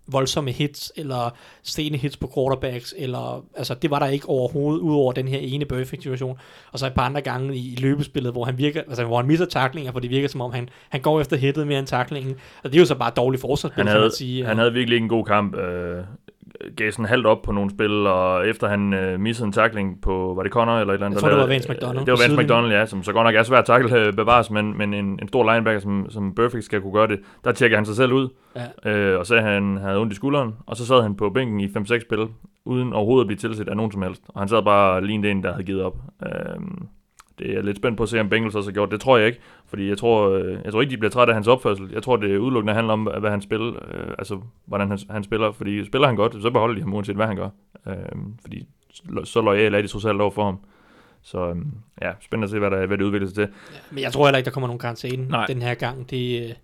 voldsomme 0.07 0.51
hits, 0.51 0.91
eller 0.95 1.29
stene 1.63 1.97
hits 1.97 2.17
på 2.17 2.31
quarterbacks, 2.35 2.93
eller, 2.97 3.45
altså 3.57 3.73
det 3.73 3.89
var 3.89 3.99
der 3.99 4.07
ikke 4.07 4.29
overhovedet, 4.29 4.81
udover 4.81 5.13
den 5.13 5.27
her 5.27 5.39
ene 5.39 5.65
perfect 5.65 6.03
situation. 6.03 6.37
Og 6.71 6.79
så 6.79 6.87
et 6.87 6.93
par 6.93 7.05
andre 7.05 7.21
gange 7.21 7.55
i, 7.55 7.73
i 7.73 7.75
løbespillet, 7.75 8.31
hvor 8.31 8.45
han 8.45 8.57
virker, 8.57 8.81
altså 8.81 9.05
hvor 9.05 9.17
han 9.17 9.27
misser 9.27 9.45
taklinger, 9.45 9.91
hvor 9.91 9.99
det 9.99 10.09
virker 10.09 10.27
som 10.27 10.41
om, 10.41 10.51
han, 10.51 10.69
han 10.89 11.01
går 11.01 11.21
efter 11.21 11.37
hittet 11.37 11.67
mere 11.67 11.79
end 11.79 11.87
taklingen. 11.87 12.35
Og 12.63 12.71
det 12.71 12.75
er 12.75 12.79
jo 12.79 12.85
så 12.85 12.95
bare 12.95 13.11
dårligt 13.15 13.41
forsvarsspil, 13.41 13.75
Han 13.75 13.85
kan 13.85 13.91
havde, 13.91 14.03
man 14.03 14.11
sige. 14.11 14.45
han 14.45 14.57
havde 14.57 14.73
virkelig 14.73 14.95
ikke 14.95 15.03
en 15.03 15.09
god 15.09 15.25
kamp. 15.25 15.55
Øh, 15.55 16.03
gav 16.77 16.91
sådan 16.91 17.05
halvt 17.05 17.25
op 17.25 17.41
på 17.41 17.51
nogle 17.51 17.69
spil, 17.69 18.07
og 18.07 18.47
efter 18.47 18.67
han 18.67 18.93
øh, 18.93 19.19
missede 19.19 19.45
en 19.45 19.51
tackling 19.51 20.01
på, 20.01 20.33
var 20.35 20.43
det 20.43 20.51
Connor 20.51 20.73
eller 20.79 20.93
et 20.93 20.95
eller 20.95 21.05
andet? 21.05 21.15
Jeg 21.15 21.21
tror, 21.21 21.29
der 21.29 21.35
det 21.35 21.43
var 21.43 21.53
Vance 21.53 21.71
McDonald 21.71 22.05
Det 22.05 22.11
var 22.11 22.17
Vance. 22.27 22.41
McDonald, 22.43 22.71
ja, 22.73 22.85
som 22.85 23.03
så 23.03 23.13
godt 23.13 23.25
nok 23.25 23.35
er 23.35 23.43
svært 23.43 23.59
at 23.59 23.65
tackle 23.65 23.99
øh, 23.99 24.13
bevares, 24.13 24.51
men, 24.51 24.77
men 24.77 24.93
en, 24.93 25.05
en 25.21 25.27
stor 25.27 25.51
linebacker, 25.53 25.79
som, 25.79 26.05
som 26.09 26.35
Perfect 26.35 26.63
skal 26.65 26.81
kunne 26.81 26.93
gøre 26.93 27.07
det, 27.07 27.19
der 27.43 27.51
tjekker 27.51 27.77
han 27.77 27.85
sig 27.85 27.95
selv 27.95 28.13
ud, 28.13 28.29
Ja. 28.85 28.91
øh, 28.91 29.19
og 29.19 29.25
sagde, 29.25 29.43
at 29.43 29.53
han 29.53 29.77
havde 29.77 29.97
ondt 29.99 30.13
i 30.13 30.15
skulderen, 30.15 30.53
og 30.65 30.75
så 30.77 30.85
sad 30.85 31.01
han 31.01 31.15
på 31.15 31.29
bænken 31.29 31.59
i 31.59 31.65
5-6 31.65 31.85
spil, 32.01 32.27
uden 32.65 32.93
overhovedet 32.93 33.23
at 33.23 33.27
blive 33.27 33.37
tilset 33.37 33.69
af 33.69 33.77
nogen 33.77 33.91
som 33.91 34.01
helst. 34.01 34.21
Og 34.27 34.41
han 34.41 34.47
sad 34.47 34.63
bare 34.63 35.05
lignede 35.05 35.31
en, 35.31 35.43
der 35.43 35.51
havde 35.51 35.63
givet 35.63 35.83
op. 35.83 35.95
Øh, 36.25 36.31
det 37.39 37.49
er 37.49 37.53
jeg 37.53 37.63
lidt 37.63 37.77
spændt 37.77 37.97
på 37.97 38.03
at 38.03 38.09
se, 38.09 38.19
om 38.19 38.29
Bengals 38.29 38.55
også 38.55 38.69
har 38.69 38.73
gjort. 38.73 38.91
Det 38.91 39.01
tror 39.01 39.17
jeg 39.17 39.27
ikke, 39.27 39.39
fordi 39.65 39.89
jeg 39.89 39.97
tror, 39.97 40.29
øh, 40.29 40.57
jeg 40.65 40.71
tror 40.71 40.81
ikke, 40.81 40.91
de 40.91 40.97
bliver 40.97 41.11
trætte 41.11 41.31
af 41.31 41.35
hans 41.35 41.47
opførsel. 41.47 41.89
Jeg 41.93 42.03
tror, 42.03 42.17
det 42.17 42.37
udelukkende 42.37 42.73
handler 42.73 42.93
om, 42.93 43.03
hvad 43.19 43.29
han 43.29 43.41
spiller, 43.41 43.67
øh, 43.67 44.13
altså 44.17 44.39
hvordan 44.65 44.89
han, 44.89 44.99
han 45.09 45.23
spiller. 45.23 45.51
Fordi 45.51 45.85
spiller 45.85 46.07
han 46.07 46.15
godt, 46.15 46.41
så 46.41 46.49
beholder 46.49 46.75
de 46.75 46.81
ham 46.81 46.93
uanset 46.93 47.15
hvad 47.15 47.27
han 47.27 47.35
gør. 47.35 47.49
Øh, 47.87 47.95
fordi 48.41 48.67
så 49.23 49.41
lojal 49.41 49.73
er 49.73 49.81
de 49.81 49.87
trods 49.87 50.05
alt 50.05 50.21
over 50.21 50.31
for 50.31 50.45
ham. 50.45 50.59
Så 51.21 51.49
øh, 51.49 51.55
ja, 52.01 52.11
spændende 52.21 52.45
at 52.45 52.49
se, 52.51 52.59
hvad, 52.59 52.71
der, 52.71 52.85
hvad 52.85 52.97
det 52.97 53.03
udvikler 53.03 53.27
sig 53.27 53.35
til. 53.35 53.47
Men 53.91 54.03
jeg 54.03 54.11
tror 54.11 54.25
heller 54.25 54.37
ikke, 54.37 54.45
der 54.45 54.51
kommer 54.51 54.67
nogen 54.67 54.79
karantæne 54.79 55.27
den 55.47 55.61
her 55.61 55.73
gang. 55.73 56.09
Det, 56.09 56.43
øh, 56.43 56.55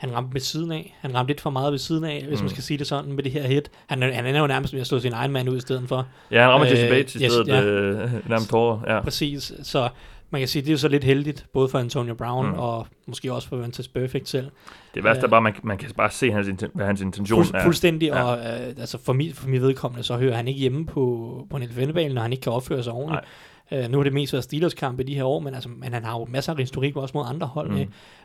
han 0.00 0.14
ramte 0.14 0.34
ved 0.34 0.40
siden 0.40 0.72
af. 0.72 0.96
Han 1.00 1.14
ramte 1.14 1.30
lidt 1.30 1.40
for 1.40 1.50
meget 1.50 1.72
ved 1.72 1.78
siden 1.78 2.04
af, 2.04 2.24
hvis 2.28 2.38
Mm. 2.38 2.42
man 2.44 2.50
skal 2.50 2.62
sige 2.62 2.78
det 2.78 2.86
sådan, 2.86 3.12
med 3.12 3.22
det 3.22 3.32
her 3.32 3.42
hit. 3.46 3.70
Han, 3.86 4.02
er- 4.02 4.12
han 4.12 4.26
ender 4.26 4.40
jo 4.40 4.46
nærmest 4.46 4.72
med 4.72 4.80
at 4.80 4.86
slå 4.86 4.98
sin 5.00 5.12
egen 5.12 5.32
mand 5.32 5.48
ud 5.48 5.56
i 5.56 5.60
stedet 5.60 5.88
for. 5.88 6.06
Ja, 6.30 6.40
han 6.42 6.50
rammer 6.50 6.66
Øh, 6.66 6.72
Jesse 6.72 6.88
Bates 6.88 7.14
i 7.14 7.18
stedet, 7.28 7.48
ja. 7.48 7.62
øh, 7.64 8.28
nærmest 8.28 8.50
hårdere. 8.50 8.94
Ja. 8.94 9.00
Præcis. 9.00 9.52
Så 9.62 9.88
man 10.30 10.40
kan 10.40 10.48
sige, 10.48 10.62
det 10.62 10.68
er 10.68 10.72
jo 10.72 10.78
så 10.78 10.88
lidt 10.88 11.04
heldigt, 11.04 11.46
både 11.52 11.68
for 11.68 11.78
Antonio 11.78 12.14
Brown 12.14 12.46
Mm. 12.46 12.52
og 12.58 12.86
måske 13.06 13.32
også 13.32 13.48
for 13.48 13.56
Vantage 13.56 13.88
Perfect 13.94 14.28
selv. 14.28 14.46
Det 14.94 15.04
værste 15.04 15.20
er 15.20 15.24
Øh, 15.24 15.30
bare, 15.30 15.38
at 15.38 15.42
man, 15.42 15.54
man 15.62 15.78
kan 15.78 15.90
bare 15.96 16.10
se, 16.10 16.32
hans, 16.32 16.48
hvad 16.74 16.86
hans 16.86 17.00
intention 17.00 17.44
Fuld, 17.44 17.54
er. 17.54 17.62
fuldstændig, 17.64 18.06
Ja. 18.06 18.22
og 18.22 18.38
øh, 18.38 18.66
altså 18.78 18.98
for, 19.04 19.12
mit, 19.12 19.36
for 19.36 19.48
mit 19.48 19.62
vedkommende, 19.62 20.02
så 20.04 20.16
hører 20.16 20.36
han 20.36 20.48
ikke 20.48 20.60
hjemme 20.60 20.86
på, 20.86 21.46
på 21.50 21.56
en 21.56 21.62
elefantebane, 21.62 22.14
når 22.14 22.22
han 22.22 22.32
ikke 22.32 22.42
kan 22.42 22.52
opføre 22.52 22.82
sig 22.82 22.92
ordentligt. 22.92 23.24
Øh, 23.72 23.90
nu 23.90 23.96
har 23.98 24.04
det 24.04 24.12
mest 24.12 24.32
været 24.32 24.44
Steelers 24.44 24.74
kampe 24.74 25.02
de 25.02 25.14
her 25.14 25.24
år, 25.24 25.40
men, 25.40 25.54
altså, 25.54 25.68
men 25.68 25.92
han 25.92 26.04
har 26.04 26.18
jo 26.18 26.24
masser 26.24 26.52
af 26.52 26.58
historik 26.58 26.96
også 26.96 27.12
mod 27.18 27.24
andre 27.28 27.46
hold. 27.46 27.70
Mm. 27.70 27.76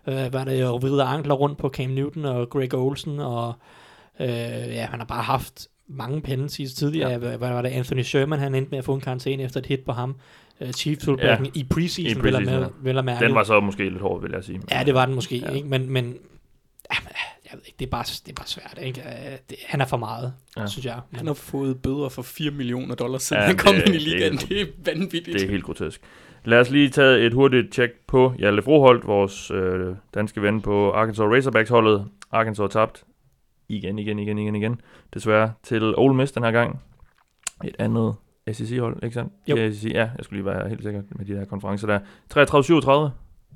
Mm. 0.07 0.13
Øh, 0.13 0.33
var 0.33 0.43
det 0.43 0.61
jo 0.61 0.75
vride 0.75 1.03
ankler 1.03 1.33
rundt 1.33 1.57
på 1.57 1.69
Cam 1.69 1.89
Newton 1.89 2.25
og 2.25 2.49
Greg 2.49 2.73
Olsen, 2.73 3.19
og 3.19 3.53
øh, 4.19 4.27
ja, 4.29 4.85
han 4.85 4.99
har 4.99 5.05
bare 5.05 5.23
haft 5.23 5.67
mange 5.87 6.21
penalties 6.21 6.73
tidligere. 6.73 7.09
Ja. 7.09 7.17
Hvad 7.17 7.37
var 7.37 7.61
det? 7.61 7.69
Anthony 7.69 8.01
Sherman, 8.01 8.39
han 8.39 8.55
endte 8.55 8.69
med 8.71 8.77
at 8.79 8.85
få 8.85 8.93
en 8.93 9.01
karantæne 9.01 9.43
efter 9.43 9.59
et 9.59 9.65
hit 9.65 9.79
på 9.85 9.91
ham. 9.91 10.15
Uh, 10.61 10.71
Chiefs 10.71 11.07
Ja. 11.07 11.37
i 11.53 11.63
preseason, 11.69 12.25
ja. 12.25 12.67
vel 12.81 12.97
at 12.97 13.05
mærke. 13.05 13.25
Den 13.25 13.35
var 13.35 13.43
så 13.43 13.59
måske 13.59 13.89
lidt 13.89 14.01
hård, 14.01 14.21
vil 14.21 14.31
jeg 14.33 14.43
sige. 14.43 14.61
Ja, 14.71 14.83
det 14.83 14.93
var 14.93 15.05
den 15.05 15.15
måske, 15.15 15.37
Ja. 15.37 15.49
ikke? 15.49 15.67
Men, 15.67 15.89
men 15.89 16.05
ja, 16.91 16.95
men, 17.03 17.11
jeg 17.51 17.57
ved 17.57 17.61
ikke, 17.65 17.75
det 17.79 17.85
er 17.85 17.89
bare, 17.89 18.03
det 18.03 18.29
er 18.29 18.33
bare 18.35 18.47
svært, 18.47 18.79
ikke? 18.81 19.01
Øh, 19.01 19.37
Det, 19.49 19.57
han 19.67 19.81
er 19.81 19.85
for 19.85 19.97
meget, 19.97 20.33
Ja. 20.57 20.67
synes 20.67 20.85
jeg. 20.85 20.99
Han 21.13 21.27
har 21.27 21.33
fået 21.33 21.81
bøder 21.81 22.09
for 22.09 22.21
4 22.21 22.51
millioner 22.51 22.95
dollars, 22.95 23.23
siden 23.23 23.41
Ja, 23.41 23.47
han 23.47 23.57
kom 23.57 23.73
det- 23.75 23.81
ind 23.85 23.89
i 23.89 23.99
det 23.99 24.01
ligaen. 24.01 24.37
helt- 24.37 24.49
Det 24.49 24.61
er 24.61 24.65
vanvittigt. 24.93 25.39
Det 25.39 25.43
er 25.43 25.51
helt 25.51 25.63
grotesk. 25.63 26.01
Lad 26.45 26.59
os 26.59 26.69
lige 26.69 26.89
tage 26.89 27.19
et 27.25 27.33
hurtigt 27.33 27.73
tjek 27.73 27.89
på 28.07 28.33
Hjalte 28.39 28.61
Froholt, 28.61 29.07
vores 29.07 29.51
øh, 29.51 29.95
danske 30.13 30.41
ven 30.41 30.61
på 30.61 30.91
Arkansas 30.91 31.23
Razorbacks-holdet. 31.23 32.05
Arkansas 32.31 32.69
tabt 32.71 33.03
igen, 33.69 33.99
igen, 33.99 34.19
igen, 34.19 34.37
igen, 34.37 34.55
igen. 34.55 34.81
Desværre 35.13 35.53
til 35.63 35.95
Ole 35.97 36.15
Miss 36.15 36.31
den 36.31 36.43
her 36.43 36.51
gang. 36.51 36.79
Et 37.63 37.75
andet 37.79 38.15
SEC-hold, 38.53 39.03
ikke 39.03 39.13
sandt? 39.13 39.33
Jo. 39.47 39.55
Ja, 39.55 39.71
SEC, 39.71 39.91
ja, 39.93 39.99
jeg 39.99 40.11
skulle 40.21 40.37
lige 40.43 40.45
være 40.45 40.69
helt 40.69 40.83
sikker 40.83 41.01
med 41.15 41.25
de 41.25 41.33
her 41.35 41.45
konferencer 41.45 41.87
der. 41.87 41.99
33-37, 42.29 43.11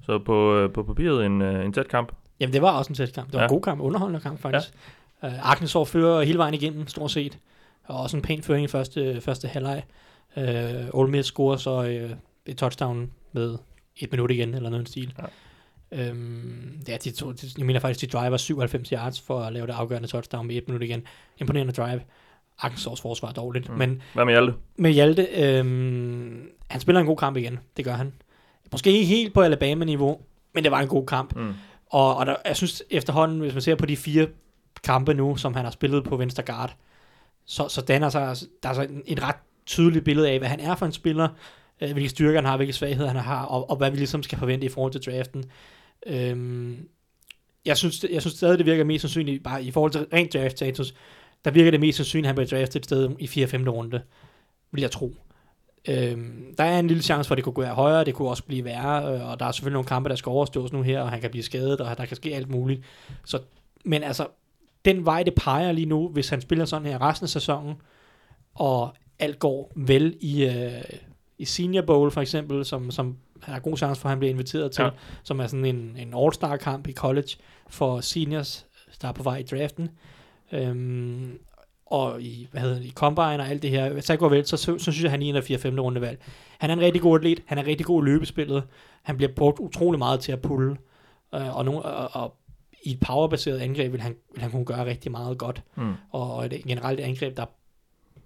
så 0.06 0.20
på, 0.26 0.56
øh, 0.56 0.72
på 0.74 0.84
papiret 0.84 1.26
en, 1.26 1.42
øh, 1.42 1.66
en 1.66 1.74
tæt 1.74 1.88
kamp. 1.88 2.12
Jamen, 2.40 2.54
det 2.54 2.62
var 2.62 2.72
også 2.72 2.90
en 2.90 2.96
tæt 2.96 3.14
kamp. 3.14 3.28
Det 3.28 3.34
var 3.34 3.40
Ja. 3.40 3.46
en 3.46 3.50
god 3.50 3.62
kamp, 3.62 3.82
underholdende 3.82 4.20
kamp 4.20 4.40
faktisk. 4.40 4.74
Ja. 5.24 5.28
Uh, 5.28 5.50
Arkansas 5.50 5.90
fører 5.92 6.22
hele 6.22 6.38
vejen 6.38 6.54
igennem, 6.54 6.88
stort 6.88 7.12
set. 7.12 7.38
Og 7.84 8.00
også 8.02 8.18
en 8.18 8.24
pæn 8.24 8.44
føring 8.44 8.64
i 8.64 8.68
første, 8.68 9.22
første 9.22 9.48
halvleg. 9.48 9.84
Uh, 10.38 10.44
Ole 11.00 11.12
Miss 11.12 11.28
scorer 11.28 11.58
så 11.58 11.80
uh, 11.80 12.12
et 12.46 12.58
touchdown 12.58 13.12
med 13.32 13.58
et 13.98 14.12
minut 14.12 14.32
igen, 14.32 14.54
eller 14.54 14.70
noget 14.70 14.88
stil. 14.90 15.14
Ja. 15.20 15.26
Um, 16.12 16.82
ja, 16.88 16.98
de 17.04 17.12
to, 17.12 17.32
de, 17.32 17.48
jeg 17.58 17.66
mener 17.66 17.80
faktisk, 17.80 18.12
de 18.12 18.18
driver 18.18 18.38
97 18.38 18.90
yards 18.90 19.22
for 19.22 19.40
at 19.40 19.54
lave 19.54 19.68
det 19.68 19.74
afgørende 19.74 20.08
touchdown 20.08 20.48
med 20.48 20.56
et 20.56 20.68
minut 20.68 20.82
igen. 20.84 21.04
Imponerende 21.38 21.74
drive. 21.74 22.02
Arkansas 22.60 23.02
forsvar 23.02 23.30
er 23.30 23.34
dårligt, 23.34 23.70
mm. 23.70 23.78
men 23.78 24.02
Hvad 24.14 24.26
med 24.26 24.34
Hjalte? 24.34 24.54
med 24.78 24.92
Hjalte, 24.92 25.28
øhm, 25.38 26.48
han 26.70 26.82
spiller 26.82 27.00
en 27.00 27.06
god 27.08 27.18
kamp 27.18 27.38
igen. 27.38 27.60
Det 27.78 27.86
gør 27.86 27.94
han. 27.94 28.14
Måske 28.72 28.92
ikke 28.92 29.06
helt 29.06 29.34
på 29.34 29.42
Alabama-niveau, 29.42 30.20
men 30.54 30.64
det 30.64 30.72
var 30.72 30.80
en 30.80 30.88
god 30.88 31.06
kamp. 31.06 31.36
Mm. 31.36 31.54
Og, 31.90 32.16
og 32.16 32.26
der, 32.26 32.36
jeg 32.46 32.56
synes 32.56 32.84
efterhånden, 32.90 33.40
hvis 33.40 33.54
man 33.54 33.62
ser 33.62 33.76
på 33.76 33.86
de 33.86 33.98
fire 33.98 34.28
kampe 34.84 35.14
nu, 35.14 35.36
som 35.36 35.54
han 35.54 35.66
har 35.66 35.72
spillet 35.72 36.04
på 36.04 36.18
venstre 36.18 36.44
guard, 36.44 36.76
så, 37.46 37.68
så 37.68 37.82
danner 37.82 38.10
sig, 38.10 38.28
altså, 38.28 38.48
der 38.64 38.70
er 38.70 38.74
så 38.74 38.82
en, 38.82 39.02
en 39.06 39.24
ret 39.24 39.36
tydeligt 39.66 40.06
billede 40.06 40.30
af, 40.30 40.40
hvad 40.40 40.50
han 40.50 40.60
er 40.60 40.76
for 40.76 40.86
en 40.86 40.92
spiller, 40.92 41.28
øh, 41.82 41.92
hvilke 41.92 42.10
styrker 42.10 42.38
han 42.38 42.46
har, 42.46 42.58
hvilke 42.58 42.74
svagheder 42.74 43.08
han 43.08 43.22
har, 43.22 43.46
og, 43.46 43.70
og 43.70 43.78
hvad 43.78 43.92
vi 43.92 43.98
ligesom 43.98 44.24
skal 44.24 44.38
forvente 44.38 44.66
i 44.66 44.70
forhold 44.70 44.92
til 44.92 45.06
draften. 45.06 45.46
Øhm, 46.06 46.88
jeg, 47.66 47.78
synes, 47.78 48.06
jeg 48.12 48.22
synes 48.22 48.38
stadig, 48.38 48.58
det 48.58 48.66
virker 48.66 48.84
mest 48.84 49.02
sandsynligt, 49.02 49.44
bare 49.44 49.64
i 49.64 49.72
forhold 49.72 49.92
til 49.92 50.08
rent 50.14 50.34
draft 50.34 50.58
status, 50.58 50.94
der 51.46 51.52
virker 51.52 51.72
det 51.72 51.80
mest 51.80 51.96
sandsynligt, 51.96 52.26
at 52.26 52.28
han 52.28 52.36
bliver 52.36 52.60
draftet 52.60 52.80
et 52.80 52.86
sted 52.86 53.10
i 53.20 53.28
4. 53.28 53.48
5. 53.48 53.68
runde, 53.68 54.02
vil 54.72 54.82
jeg 54.82 54.92
tro. 54.92 55.16
Øhm, 55.88 56.56
der 56.58 56.64
er 56.64 56.80
en 56.80 56.88
lille 56.88 57.04
chance 57.04 57.28
for, 57.28 57.34
at 57.36 57.38
det 57.38 57.44
kunne 57.44 57.54
gå 57.54 57.64
højere, 57.64 58.04
det 58.04 58.14
kunne 58.14 58.30
også 58.30 58.44
blive 58.44 58.64
værre, 58.66 59.16
øh, 59.16 59.30
og 59.30 59.40
der 59.40 59.46
er 59.46 59.52
selvfølgelig 59.52 59.74
nogle 59.74 59.88
kampe, 59.88 60.10
der 60.10 60.16
skal 60.16 60.30
overstås 60.30 60.74
nu 60.74 60.82
her, 60.82 61.02
og 61.02 61.10
han 61.10 61.22
kan 61.22 61.30
blive 61.32 61.44
skadet, 61.44 61.82
og 61.82 61.98
der 61.98 62.06
kan 62.06 62.16
ske 62.16 62.36
alt 62.36 62.50
muligt. 62.50 62.82
Så, 63.26 63.40
men 63.86 64.04
altså, 64.04 64.28
den 64.86 65.06
vej, 65.06 65.24
det 65.24 65.34
peger 65.36 65.72
lige 65.72 65.86
nu, 65.86 66.08
hvis 66.10 66.30
han 66.30 66.42
spiller 66.42 66.66
sådan 66.66 66.88
her 66.88 67.02
resten 67.02 67.26
af 67.26 67.30
sæsonen, 67.30 67.76
og 68.56 68.94
alt 69.20 69.40
går 69.40 69.72
vel 69.76 70.18
i, 70.22 70.46
øh, 70.46 70.82
i 71.38 71.46
Senior 71.46 71.82
Bowl 71.82 72.12
for 72.12 72.22
eksempel, 72.22 72.66
som, 72.66 72.92
som 72.92 73.18
han 73.42 73.54
har 73.54 73.62
god 73.62 73.78
chance 73.78 74.02
for, 74.02 74.08
at 74.08 74.12
han 74.12 74.20
bliver 74.20 74.32
inviteret 74.32 74.72
til, 74.72 74.84
Ja. 74.84 74.90
som 75.24 75.40
er 75.40 75.48
sådan 75.48 75.66
en, 75.66 75.96
en 75.98 76.14
all-star 76.18 76.58
kamp 76.58 76.88
i 76.88 76.94
college 76.94 77.30
for 77.70 78.00
seniors, 78.02 78.66
der 79.02 79.08
er 79.08 79.12
på 79.12 79.24
vej 79.24 79.38
i 79.38 79.44
draften. 79.44 79.90
Øhm, 80.52 81.40
og 81.92 82.22
i, 82.22 82.48
hvad 82.52 82.62
hedder 82.62 82.76
det, 82.76 82.86
i 82.86 82.92
Combine 82.92 83.40
og 83.40 83.48
alt 83.48 83.62
det 83.62 83.70
her, 83.70 83.94
det 83.94 84.20
går 84.20 84.30
vel, 84.30 84.46
så, 84.46 84.58
så, 84.58 84.78
så 84.78 84.92
synes 84.92 85.04
jeg, 85.04 85.12
han 85.12 85.22
er 85.22 85.26
en 85.26 85.36
af 85.36 85.44
4. 85.44 85.58
5. 85.58 85.80
rundevalg. 85.80 86.20
Han 86.58 86.70
er 86.70 86.74
en 86.74 86.82
rigtig 86.82 87.02
god 87.02 87.20
atlet, 87.20 87.44
han 87.46 87.58
er 87.58 87.66
rigtig 87.66 87.86
god 87.86 88.04
i 88.04 88.06
løbespillet, 88.06 88.64
han 89.02 89.18
bliver 89.18 89.32
brugt 89.36 89.60
utrolig 89.60 90.00
meget 90.00 90.20
til 90.20 90.32
at 90.32 90.42
pulle, 90.42 90.78
øh, 91.36 91.58
og, 91.58 91.66
nogle, 91.66 91.82
og, 91.82 92.24
og 92.24 92.36
i 92.84 92.92
et 92.92 93.00
powerbaseret 93.00 93.60
angreb 93.60 93.92
vil 93.92 94.02
han, 94.02 94.16
vil 94.34 94.42
han 94.42 94.52
kunne 94.52 94.66
gøre 94.66 94.86
rigtig 94.86 95.12
meget 95.12 95.38
godt, 95.38 95.64
Mm. 95.76 95.94
og, 96.12 96.36
og 96.36 96.46
et 96.46 96.64
generelt 96.68 97.00
angreb, 97.00 97.38
der, 97.38 97.46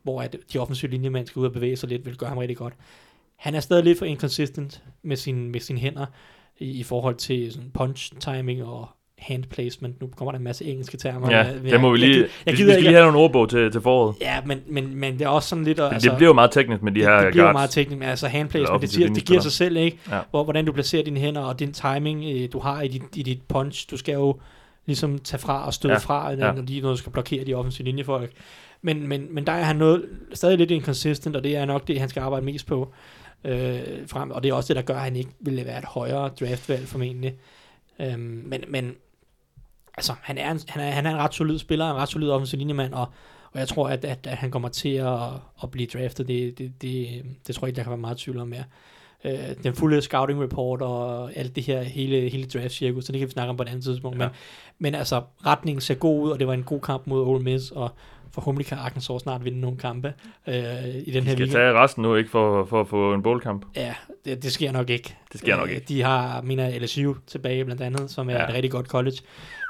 hvor 0.03 0.21
at 0.21 0.35
de 0.53 0.59
offensive 0.59 0.91
linjemænd 0.91 1.27
skal 1.27 1.39
ud 1.39 1.45
og 1.45 1.53
bevæge 1.53 1.75
sig 1.75 1.89
lidt, 1.89 2.05
vil 2.05 2.17
gøre 2.17 2.29
ham 2.29 2.37
rigtig 2.37 2.57
godt. 2.57 2.73
Han 3.35 3.55
er 3.55 3.59
stadig 3.59 3.83
lidt 3.83 3.97
for 3.99 4.05
inconsistent 4.05 4.83
med, 5.01 5.17
sin, 5.17 5.51
med 5.51 5.59
sine 5.59 5.79
hænder, 5.79 6.05
i, 6.59 6.79
i 6.79 6.83
forhold 6.83 7.15
til 7.15 7.53
sådan 7.53 7.71
punch 7.71 8.13
timing 8.19 8.63
og 8.63 8.89
hand 9.17 9.43
placement. 9.43 10.01
Nu 10.01 10.07
kommer 10.17 10.31
der 10.31 10.37
en 10.37 10.43
masse 10.43 10.65
engelske 10.65 10.97
termer. 10.97 11.31
Ja, 11.31 11.47
det 11.71 11.81
må 11.81 11.91
vi 11.91 11.97
lige... 11.97 12.27
Jeg, 12.45 12.55
gider 12.55 12.55
vi 12.55 12.55
skal 12.55 12.69
ikke, 12.69 12.81
lige 12.81 12.93
have 12.93 13.05
nogle 13.05 13.19
ordbog 13.19 13.49
til, 13.49 13.71
til 13.71 13.81
foråret. 13.81 14.15
Ja, 14.21 14.37
men, 14.45 14.59
men, 14.67 14.95
men 14.95 15.13
det 15.13 15.21
er 15.21 15.27
også 15.29 15.49
sådan 15.49 15.63
lidt... 15.63 15.77
Det, 15.77 15.89
altså, 15.93 16.09
det 16.09 16.17
bliver 16.17 16.29
jo 16.29 16.33
meget 16.33 16.51
teknisk 16.51 16.81
med 16.83 16.91
de 16.91 16.99
det, 16.99 17.07
her 17.07 17.19
det 17.21 17.31
bliver 17.31 17.43
guards. 17.43 17.55
meget 17.55 17.69
teknisk, 17.69 17.99
men 17.99 18.09
altså 18.09 18.27
hand 18.27 18.49
placement, 18.49 18.81
det, 18.81 18.89
siger, 18.89 19.13
det 19.13 19.25
giver 19.25 19.41
sig 19.41 19.51
selv, 19.51 19.77
ikke? 19.77 19.97
Ja. 20.11 20.19
Hvor, 20.29 20.43
hvordan 20.43 20.65
du 20.65 20.71
placerer 20.71 21.03
dine 21.03 21.19
hænder, 21.19 21.41
og 21.41 21.59
din 21.59 21.73
timing, 21.73 22.25
øh, 22.25 22.49
du 22.53 22.59
har 22.59 22.81
i 22.81 22.87
dit, 22.87 23.03
i 23.15 23.23
dit 23.23 23.41
punch, 23.47 23.87
du 23.91 23.97
skal 23.97 24.13
jo 24.13 24.39
ligesom 24.85 25.19
tage 25.19 25.39
fra 25.39 25.65
og 25.65 25.73
støde 25.73 25.93
Ja, 25.93 25.99
ja. 25.99 25.99
fra, 26.05 26.29
ja. 26.31 26.51
når 26.51 26.61
de, 26.61 26.81
når 26.81 26.89
du 26.89 26.97
skal 26.97 27.11
blokere 27.11 27.45
de 27.45 27.53
offensive 27.53 27.85
linjefolk. 27.85 28.31
Men, 28.81 29.07
men, 29.07 29.27
men 29.31 29.45
der 29.45 29.51
er 29.51 29.63
han 29.63 29.75
noget, 29.75 30.05
stadig 30.33 30.57
lidt 30.57 30.71
inconsistent, 30.71 31.35
og 31.35 31.43
det 31.43 31.55
er 31.57 31.65
nok 31.65 31.87
det, 31.87 31.99
han 31.99 32.09
skal 32.09 32.21
arbejde 32.21 32.45
mest 32.45 32.67
på 32.67 32.93
øh, 33.45 33.79
frem, 34.07 34.31
og 34.31 34.43
det 34.43 34.49
er 34.49 34.53
også 34.53 34.73
det, 34.73 34.75
der 34.75 34.93
gør, 34.93 34.95
at 34.95 35.01
han 35.01 35.15
ikke 35.15 35.29
ville 35.39 35.65
være 35.65 35.77
et 35.79 35.85
højere 35.85 36.29
draftvalg 36.39 36.87
formentlig. 36.87 37.33
Øhm, 38.03 38.43
men, 38.45 38.63
men 38.67 38.95
altså, 39.97 40.13
han 40.21 40.37
er, 40.37 40.51
en, 40.51 40.59
han, 40.67 40.83
er, 40.83 40.91
han 40.91 41.05
er 41.05 41.11
en 41.11 41.17
ret 41.17 41.33
solid 41.33 41.59
spiller, 41.59 41.91
en 41.91 41.95
ret 41.95 42.09
solid 42.09 42.29
offensiv 42.29 42.57
linjemand, 42.57 42.93
og, 42.93 43.07
og 43.51 43.59
jeg 43.59 43.67
tror, 43.67 43.89
at, 43.89 44.05
at, 44.05 44.27
at 44.27 44.37
han 44.37 44.51
kommer 44.51 44.69
til 44.69 44.89
at, 44.89 45.19
at 45.63 45.71
blive 45.71 45.87
draftet. 45.93 46.27
Det, 46.27 46.57
det, 46.57 46.81
det, 46.81 47.23
det 47.47 47.55
tror 47.55 47.65
jeg 47.65 47.69
ikke, 47.69 47.77
der 47.77 47.83
kan 47.83 47.89
være 47.89 47.97
meget 47.97 48.17
tvivl 48.17 48.39
om 48.39 48.47
mere. 48.47 48.63
Øh, 49.25 49.63
den 49.63 49.75
fulde 49.75 50.01
scouting 50.01 50.43
report 50.43 50.81
og 50.81 51.33
alt 51.35 51.55
det 51.55 51.63
her, 51.63 51.81
hele, 51.81 52.29
hele 52.29 52.45
draft 52.45 52.73
cirkus, 52.73 53.05
så 53.05 53.11
det 53.11 53.19
kan 53.19 53.27
vi 53.27 53.31
snakke 53.31 53.49
om 53.49 53.57
på 53.57 53.63
et 53.63 53.69
andet 53.69 53.83
tidspunkt. 53.83 54.19
Ja. 54.19 54.27
Men, 54.27 54.35
men 54.79 54.95
altså, 54.95 55.21
retningen 55.45 55.81
ser 55.81 55.95
god 55.95 56.23
ud, 56.23 56.31
og 56.31 56.39
det 56.39 56.47
var 56.47 56.53
en 56.53 56.63
god 56.63 56.79
kamp 56.79 57.07
mod 57.07 57.21
Ole 57.21 57.43
Miss, 57.43 57.71
og 57.71 57.91
forhåbentlig 58.33 58.65
kan 58.65 58.77
Arkansas 58.77 59.21
snart 59.21 59.45
vinde 59.45 59.59
nogle 59.61 59.77
kampe 59.77 60.13
øh, 60.47 60.53
i 60.55 60.57
den 60.57 60.63
her 60.63 61.01
De 61.05 61.21
skal 61.21 61.25
weekend. 61.37 61.51
tage 61.51 61.73
resten 61.73 62.01
nu, 62.03 62.15
ikke 62.15 62.29
for, 62.29 62.65
for 62.65 62.81
at 62.81 62.87
få 62.87 63.13
en 63.13 63.23
bowlkamp. 63.23 63.65
Ja, 63.75 63.95
det, 64.25 64.43
det 64.43 64.51
sker 64.51 64.71
nok 64.71 64.89
ikke. 64.89 65.15
Det 65.31 65.39
sker 65.39 65.55
nok 65.57 65.69
Øh, 65.69 65.75
ikke. 65.75 65.85
De 65.87 66.01
har, 66.01 66.41
mener 66.41 66.79
LSU 66.79 67.13
tilbage 67.27 67.65
blandt 67.65 67.81
andet, 67.81 68.11
som 68.11 68.29
er 68.29 68.33
Ja. 68.33 68.47
et 68.47 68.53
rigtig 68.53 68.71
godt 68.71 68.85
college. 68.87 69.17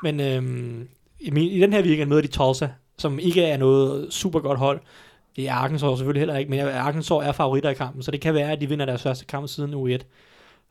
Men 0.04 0.20
øhm, 0.20 0.88
i, 1.20 1.32
min, 1.32 1.52
i 1.52 1.60
den 1.60 1.74
her 1.74 1.84
weekend 1.84 2.10
møder 2.10 2.22
de 2.22 2.28
Tulsa, 2.28 2.68
som 2.98 3.20
ikke 3.20 3.44
er 3.46 3.58
noget 3.58 4.14
super 4.14 4.40
godt 4.40 4.60
hold. 4.60 4.80
Det 5.36 5.48
er 5.50 5.54
Arkansas 5.54 5.98
selvfølgelig 5.98 6.22
heller 6.22 6.38
ikke, 6.38 6.50
men 6.52 6.60
Arkansas 6.60 7.28
er 7.28 7.32
favoritter 7.32 7.70
i 7.70 7.74
kampen, 7.74 8.04
så 8.04 8.12
det 8.12 8.22
kan 8.22 8.34
være, 8.34 8.52
at 8.52 8.62
de 8.62 8.70
vinder 8.70 8.86
deres 8.86 9.04
første 9.04 9.26
kamp 9.26 9.48
siden 9.48 9.74
U1. 9.74 10.04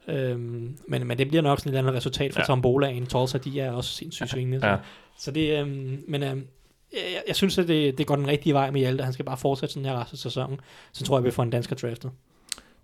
Øhm, 0.08 0.76
men, 0.88 1.06
men 1.06 1.18
det 1.18 1.28
bliver 1.28 1.42
nok 1.42 1.58
sådan 1.58 1.72
et 1.72 1.78
eller 1.78 1.88
andet 1.90 1.96
resultat 1.96 2.32
for 2.32 2.40
Ja. 2.40 2.42
ja. 2.42 2.46
Tom 2.46 2.62
Bolaen. 2.62 3.06
Tulsa, 3.06 3.38
de 3.38 3.60
er 3.60 3.70
også 3.70 3.90
sindssygt 3.90 4.30
svingende. 4.30 4.60
Så, 4.60 4.66
Ja. 4.66 4.76
så 5.18 5.30
det, 5.30 5.58
øhm, 5.60 6.04
men 6.08 6.22
øhm, 6.22 6.46
jeg, 6.92 7.22
jeg 7.26 7.36
synes, 7.36 7.58
at 7.58 7.68
det, 7.68 7.98
det 7.98 8.06
går 8.06 8.16
den 8.16 8.26
rigtige 8.26 8.54
vej 8.54 8.70
med 8.70 8.80
Hjalte. 8.80 9.04
Han 9.04 9.12
skal 9.12 9.24
bare 9.24 9.36
fortsætte 9.36 9.72
sådan 9.72 9.88
her 9.88 10.00
resten 10.00 10.14
af 10.14 10.18
sæsonen. 10.18 10.60
Så 10.92 11.04
tror 11.04 11.18
jeg, 11.18 11.24
vi 11.24 11.30
får 11.30 11.42
en 11.42 11.50
dansker 11.50 11.76
draftet. 11.76 12.10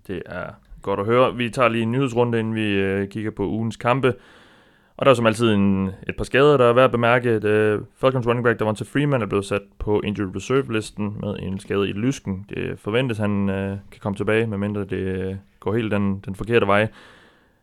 Det 0.06 0.22
er 0.26 0.46
godt 0.82 1.00
at 1.00 1.06
høre. 1.06 1.36
Vi 1.36 1.50
tager 1.50 1.68
lige 1.68 1.82
en 1.82 1.92
nyhedsrunde, 1.92 2.38
inden 2.38 2.54
vi 2.54 2.66
øh, 2.70 3.08
kigger 3.08 3.30
på 3.30 3.48
ugens 3.48 3.76
kampe. 3.76 4.14
Og 4.96 5.06
der 5.06 5.10
er 5.10 5.14
som 5.14 5.26
altid 5.26 5.52
en, 5.52 5.86
et 5.86 6.16
par 6.16 6.24
skader, 6.24 6.56
der 6.56 6.64
er 6.64 6.72
værd 6.72 6.84
at 6.84 6.90
bemærke. 6.90 7.30
At, 7.30 7.80
Falcons 7.96 8.26
running 8.26 8.44
back, 8.44 8.58
der 8.58 8.64
var 8.64 8.72
til 8.72 8.86
Freeman, 8.86 9.22
er 9.22 9.26
blevet 9.26 9.44
sat 9.44 9.62
på 9.78 10.00
injured 10.00 10.36
reserve-listen 10.36 11.16
med 11.20 11.36
en 11.38 11.58
skade 11.58 11.88
i 11.88 11.92
lysken. 11.92 12.46
Det 12.48 12.78
forventes, 12.78 13.18
han 13.18 13.48
øh, 13.48 13.78
kan 13.90 14.00
komme 14.00 14.16
tilbage, 14.16 14.46
medmindre 14.46 14.84
det 14.84 14.92
øh, 14.92 15.34
går 15.60 15.74
helt 15.74 15.92
den, 15.92 16.20
den 16.20 16.34
forkerte 16.34 16.66
vej. 16.66 16.88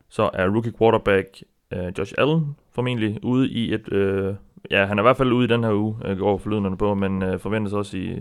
Så 0.10 0.30
er 0.34 0.48
rookie 0.48 0.74
quarterback 0.78 1.28
øh, 1.74 1.94
Josh 1.98 2.14
Allen 2.18 2.56
formentlig 2.72 3.20
ude 3.24 3.50
i 3.50 3.74
et... 3.74 3.94
Øh, 3.94 4.34
ja, 4.72 4.86
han 4.86 4.98
er 5.00 5.04
i 5.04 5.06
hvert 5.06 5.18
fald 5.18 5.32
ude 5.32 5.46
i 5.46 5.48
den 5.48 5.64
her 5.64 5.74
uge, 5.74 5.96
øh, 6.06 6.18
går 6.18 6.38
forlydende 6.38 6.78
på, 6.78 6.94
men 6.94 7.24
øh, 7.24 7.40
forventes 7.40 7.74
også 7.74 7.98
i, 7.98 8.14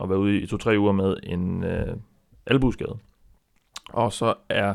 at 0.00 0.08
være 0.08 0.18
ude 0.18 0.40
i 0.40 0.46
to-tre 0.46 0.78
uger 0.78 0.92
med 0.92 1.16
en 1.22 1.64
øh, 1.64 1.96
albueskade. 2.46 2.98
Og 3.92 4.12
så 4.12 4.34
er 4.48 4.74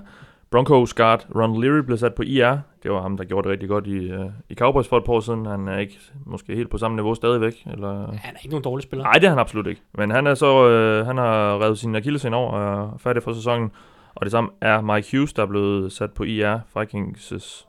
Broncos 0.51 0.93
guard 0.93 1.25
Ron 1.35 1.61
Leary 1.61 1.79
blevet 1.79 1.99
sat 1.99 2.13
på 2.13 2.21
IR. 2.21 2.57
Det 2.83 2.91
var 2.91 3.01
ham, 3.01 3.17
der 3.17 3.23
gjorde 3.23 3.43
det 3.43 3.51
rigtig 3.51 3.69
godt 3.69 3.87
i, 3.87 4.11
øh, 4.11 4.25
i 4.49 4.55
Cowboys 4.55 4.87
for 4.87 4.97
et 4.97 5.03
par 5.03 5.13
år 5.13 5.19
siden. 5.19 5.45
Han 5.45 5.67
er 5.67 5.77
ikke 5.77 5.99
måske 6.25 6.55
helt 6.55 6.69
på 6.69 6.77
samme 6.77 6.95
niveau 6.95 7.15
stadigvæk. 7.15 7.63
Eller... 7.71 7.97
Han 8.11 8.35
er 8.35 8.39
ikke 8.39 8.49
nogen 8.49 8.63
dårlig 8.63 8.83
spiller. 8.83 9.03
Nej, 9.03 9.13
det 9.13 9.23
er 9.23 9.29
han 9.29 9.39
absolut 9.39 9.67
ikke. 9.67 9.81
Men 9.93 10.11
han 10.11 10.27
er 10.27 10.33
så 10.33 10.69
øh, 10.69 11.05
han 11.05 11.17
har 11.17 11.63
revet 11.63 11.79
sin 11.79 11.95
akillescene 11.95 12.35
over 12.35 12.51
og 12.51 12.83
er 12.93 12.97
færdig 12.97 13.23
for 13.23 13.33
sæsonen. 13.33 13.71
Og 14.15 14.25
det 14.25 14.31
samme 14.31 14.49
er 14.61 14.81
Mike 14.81 15.07
Hughes, 15.11 15.33
der 15.33 15.43
er 15.43 15.47
blevet 15.47 15.91
sat 15.91 16.11
på 16.11 16.23
IR. 16.23 16.59
Vikings' 16.77 17.67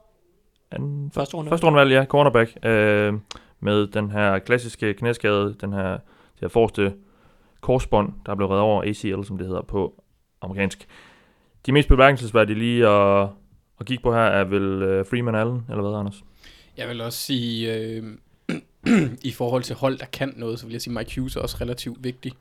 anden, 0.70 1.10
Første 1.14 1.36
runde. 1.36 1.50
første 1.50 1.66
rundevalg, 1.66 1.92
ja, 1.92 2.04
cornerback. 2.04 2.56
Øh, 2.64 3.12
med 3.64 3.86
den 3.86 4.10
her 4.10 4.38
klassiske 4.38 4.94
knæskade, 4.94 5.56
den 5.60 5.72
her, 5.72 5.90
det 5.90 6.40
her 6.40 6.48
forreste 6.48 6.94
korsbånd, 7.60 8.12
der 8.26 8.32
er 8.32 8.36
blevet 8.36 8.50
reddet 8.50 8.62
over 8.62 8.82
ACL, 8.82 9.24
som 9.24 9.38
det 9.38 9.46
hedder 9.46 9.62
på 9.62 10.02
amerikansk. 10.42 10.86
De 11.66 11.72
mest 11.72 11.88
bemærkelsesværdige 11.88 12.58
lige 12.58 12.88
at, 12.88 13.28
at 13.80 13.86
kigge 13.86 14.02
på 14.02 14.12
her 14.12 14.20
er 14.20 14.44
vel 14.44 14.82
øh, 14.82 15.06
Freeman 15.06 15.34
Allen, 15.34 15.66
eller 15.68 15.82
hvad, 15.82 15.98
Anders? 15.98 16.24
Jeg 16.76 16.88
vil 16.88 17.00
også 17.00 17.18
sige, 17.18 17.74
øh, 17.74 18.02
i 19.30 19.30
forhold 19.30 19.62
til 19.62 19.76
hold, 19.76 19.98
der 19.98 20.06
kan 20.06 20.34
noget, 20.36 20.58
så 20.58 20.66
vil 20.66 20.72
jeg 20.72 20.80
sige, 20.80 20.94
Mike 20.94 21.12
Hughes 21.16 21.36
er 21.36 21.40
også 21.40 21.56
relativt 21.60 22.04
vigtig. 22.04 22.32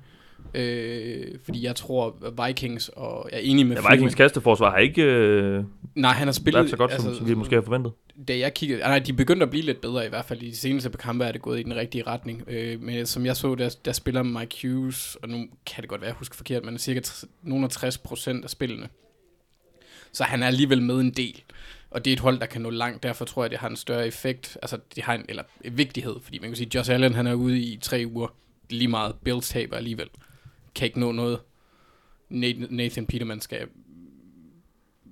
Øh, 0.53 1.25
fordi 1.45 1.65
jeg 1.65 1.75
tror, 1.75 2.15
Vikings, 2.47 2.89
og 2.89 3.29
jeg 3.31 3.37
er 3.37 3.41
enig 3.43 3.67
med 3.67 3.77
Ja, 3.77 3.91
Vikings 3.91 4.15
kasteforsvar 4.15 4.71
har 4.71 4.77
ikke 4.77 5.03
øh, 5.03 5.63
Nej, 5.95 6.11
han 6.11 6.27
har 6.27 6.31
spillet... 6.33 6.69
så 6.69 6.77
godt, 6.77 6.91
altså, 6.91 7.07
som, 7.07 7.15
som 7.15 7.27
vi 7.27 7.33
måske 7.33 7.55
har 7.55 7.61
forventet. 7.61 7.91
Da 8.27 8.37
jeg 8.37 8.53
kiggede... 8.53 8.83
ah, 8.83 8.89
Nej, 8.89 8.99
de 8.99 9.13
begyndte 9.13 9.43
at 9.43 9.49
blive 9.49 9.65
lidt 9.65 9.81
bedre 9.81 10.05
i 10.05 10.09
hvert 10.09 10.25
fald. 10.25 10.41
I 10.41 10.49
de 10.49 10.55
seneste 10.55 10.89
par 10.89 10.97
kampe 10.97 11.25
er 11.25 11.31
det 11.31 11.41
gået 11.41 11.59
i 11.59 11.63
den 11.63 11.75
rigtige 11.75 12.03
retning. 12.07 12.43
Øh, 12.47 12.81
men 12.81 13.05
som 13.05 13.25
jeg 13.25 13.35
så, 13.35 13.55
der, 13.55 13.75
der 13.85 13.91
spiller 13.91 14.23
Mike 14.23 14.67
Hughes, 14.67 15.17
og 15.23 15.29
nu 15.29 15.45
kan 15.65 15.81
det 15.81 15.89
godt 15.89 16.01
være, 16.01 16.07
jeg 16.07 16.15
husker 16.15 16.35
forkert, 16.35 16.65
men 16.65 16.77
cirka 16.77 16.99
tr- 17.07 17.25
nogle 17.41 17.65
af 17.65 17.71
60 17.71 17.97
procent 17.97 18.43
af 18.43 18.49
spillene. 18.49 18.89
Så 20.11 20.23
han 20.23 20.43
er 20.43 20.47
alligevel 20.47 20.81
med 20.81 20.95
en 20.99 21.11
del. 21.11 21.43
Og 21.91 22.05
det 22.05 22.11
er 22.11 22.15
et 22.15 22.19
hold, 22.19 22.39
der 22.39 22.45
kan 22.45 22.61
nå 22.61 22.69
langt. 22.69 23.03
Derfor 23.03 23.25
tror 23.25 23.43
jeg, 23.43 23.51
det 23.51 23.59
har 23.59 23.69
en 23.69 23.75
større 23.75 24.07
effekt. 24.07 24.57
Altså, 24.61 24.77
det 24.95 25.03
har 25.03 25.13
en, 25.13 25.25
eller 25.29 25.43
vigtighed. 25.71 26.15
Fordi 26.21 26.39
man 26.39 26.49
kan 26.49 26.55
sige, 26.55 26.69
Josh 26.75 26.91
Allen, 26.91 27.13
han 27.13 27.27
er 27.27 27.33
ude 27.33 27.59
i 27.59 27.77
tre 27.81 28.03
uger. 28.13 28.27
Lige 28.69 28.87
meget 28.87 29.15
Bills 29.23 29.49
taber 29.49 29.77
alligevel. 29.77 30.07
Kan 30.75 30.85
ikke 30.85 30.99
nå 30.99 31.11
noget. 31.11 31.39
Nathan 32.69 33.05
Peterman 33.05 33.41
skal 33.41 33.67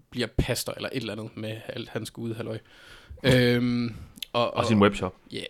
bliver 0.10 0.28
pastor 0.38 0.74
eller 0.76 0.90
et 0.94 0.98
eller 0.98 1.14
andet 1.14 1.38
med 1.38 1.58
alt 1.70 1.90
hans 1.90 2.12
gode 2.12 2.36
halløj. 2.36 2.58
Øhm, 3.24 3.96
og, 4.34 4.54
Og 4.58 4.66
sin 4.66 4.80
webshop. 4.82 5.16
Yeah. 5.34 5.44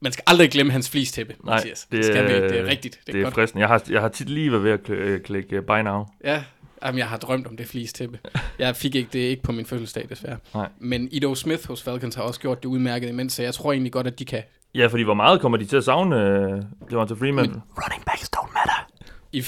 Man 0.00 0.12
skal 0.12 0.24
aldrig 0.26 0.50
glemme 0.50 0.72
hans 0.72 0.90
flistæppe, 0.90 1.36
Nej, 1.44 1.54
Mathias. 1.56 1.82
det 1.84 1.92
Det, 1.92 2.04
skal 2.04 2.28
vi 2.28 2.32
er- 2.32 2.40
det 2.48 2.58
er 2.60 2.64
rigtigt. 2.64 3.00
Det 3.06 3.08
er, 3.08 3.12
Det 3.12 3.20
er 3.20 3.24
godt. 3.24 3.34
fristende. 3.34 3.60
Jeg 3.60 3.68
har, 3.68 3.82
jeg 3.90 4.00
har 4.00 4.08
tit 4.08 4.28
lige 4.30 4.50
været 4.52 4.64
ved 4.64 4.70
at 4.70 4.90
øh, 4.90 5.20
klikke 5.20 5.58
uh, 5.58 5.64
buy 5.66 5.78
now. 5.78 6.04
Ja, 6.24 6.44
Jamen, 6.84 6.98
jeg 6.98 7.08
har 7.08 7.16
drømt 7.16 7.46
om 7.46 7.56
det 7.56 7.66
flistæppe. 7.66 8.18
Jeg 8.58 8.76
fik 8.76 8.94
ikke 8.94 9.08
det 9.12 9.18
ikke 9.18 9.42
på 9.42 9.52
min 9.52 9.66
fødselsdag, 9.66 10.06
desværre. 10.08 10.38
Nej. 10.54 10.68
Men 10.78 11.08
Ido 11.12 11.34
Smith 11.34 11.68
hos 11.68 11.82
Falcons 11.82 12.14
har 12.14 12.22
også 12.22 12.40
gjort 12.40 12.62
det 12.62 12.68
udmærket 12.68 13.08
imens, 13.08 13.32
så 13.32 13.42
jeg 13.42 13.54
tror 13.54 13.72
egentlig 13.72 13.92
godt, 13.92 14.06
at 14.06 14.18
de 14.18 14.24
kan. 14.24 14.42
Ja, 14.74 14.86
fordi 14.86 15.02
hvor 15.02 15.14
meget 15.14 15.40
kommer 15.40 15.58
de 15.58 15.64
til 15.64 15.76
at 15.76 15.84
savne 15.84 16.16
uh, 16.16 16.88
Devonta 16.90 17.14
Freeman? 17.14 17.50
Men- 17.50 17.60
Running 17.84 18.04
backs 18.04 18.30
don't 18.36 18.52
matter. 18.54 18.83
I, 19.34 19.44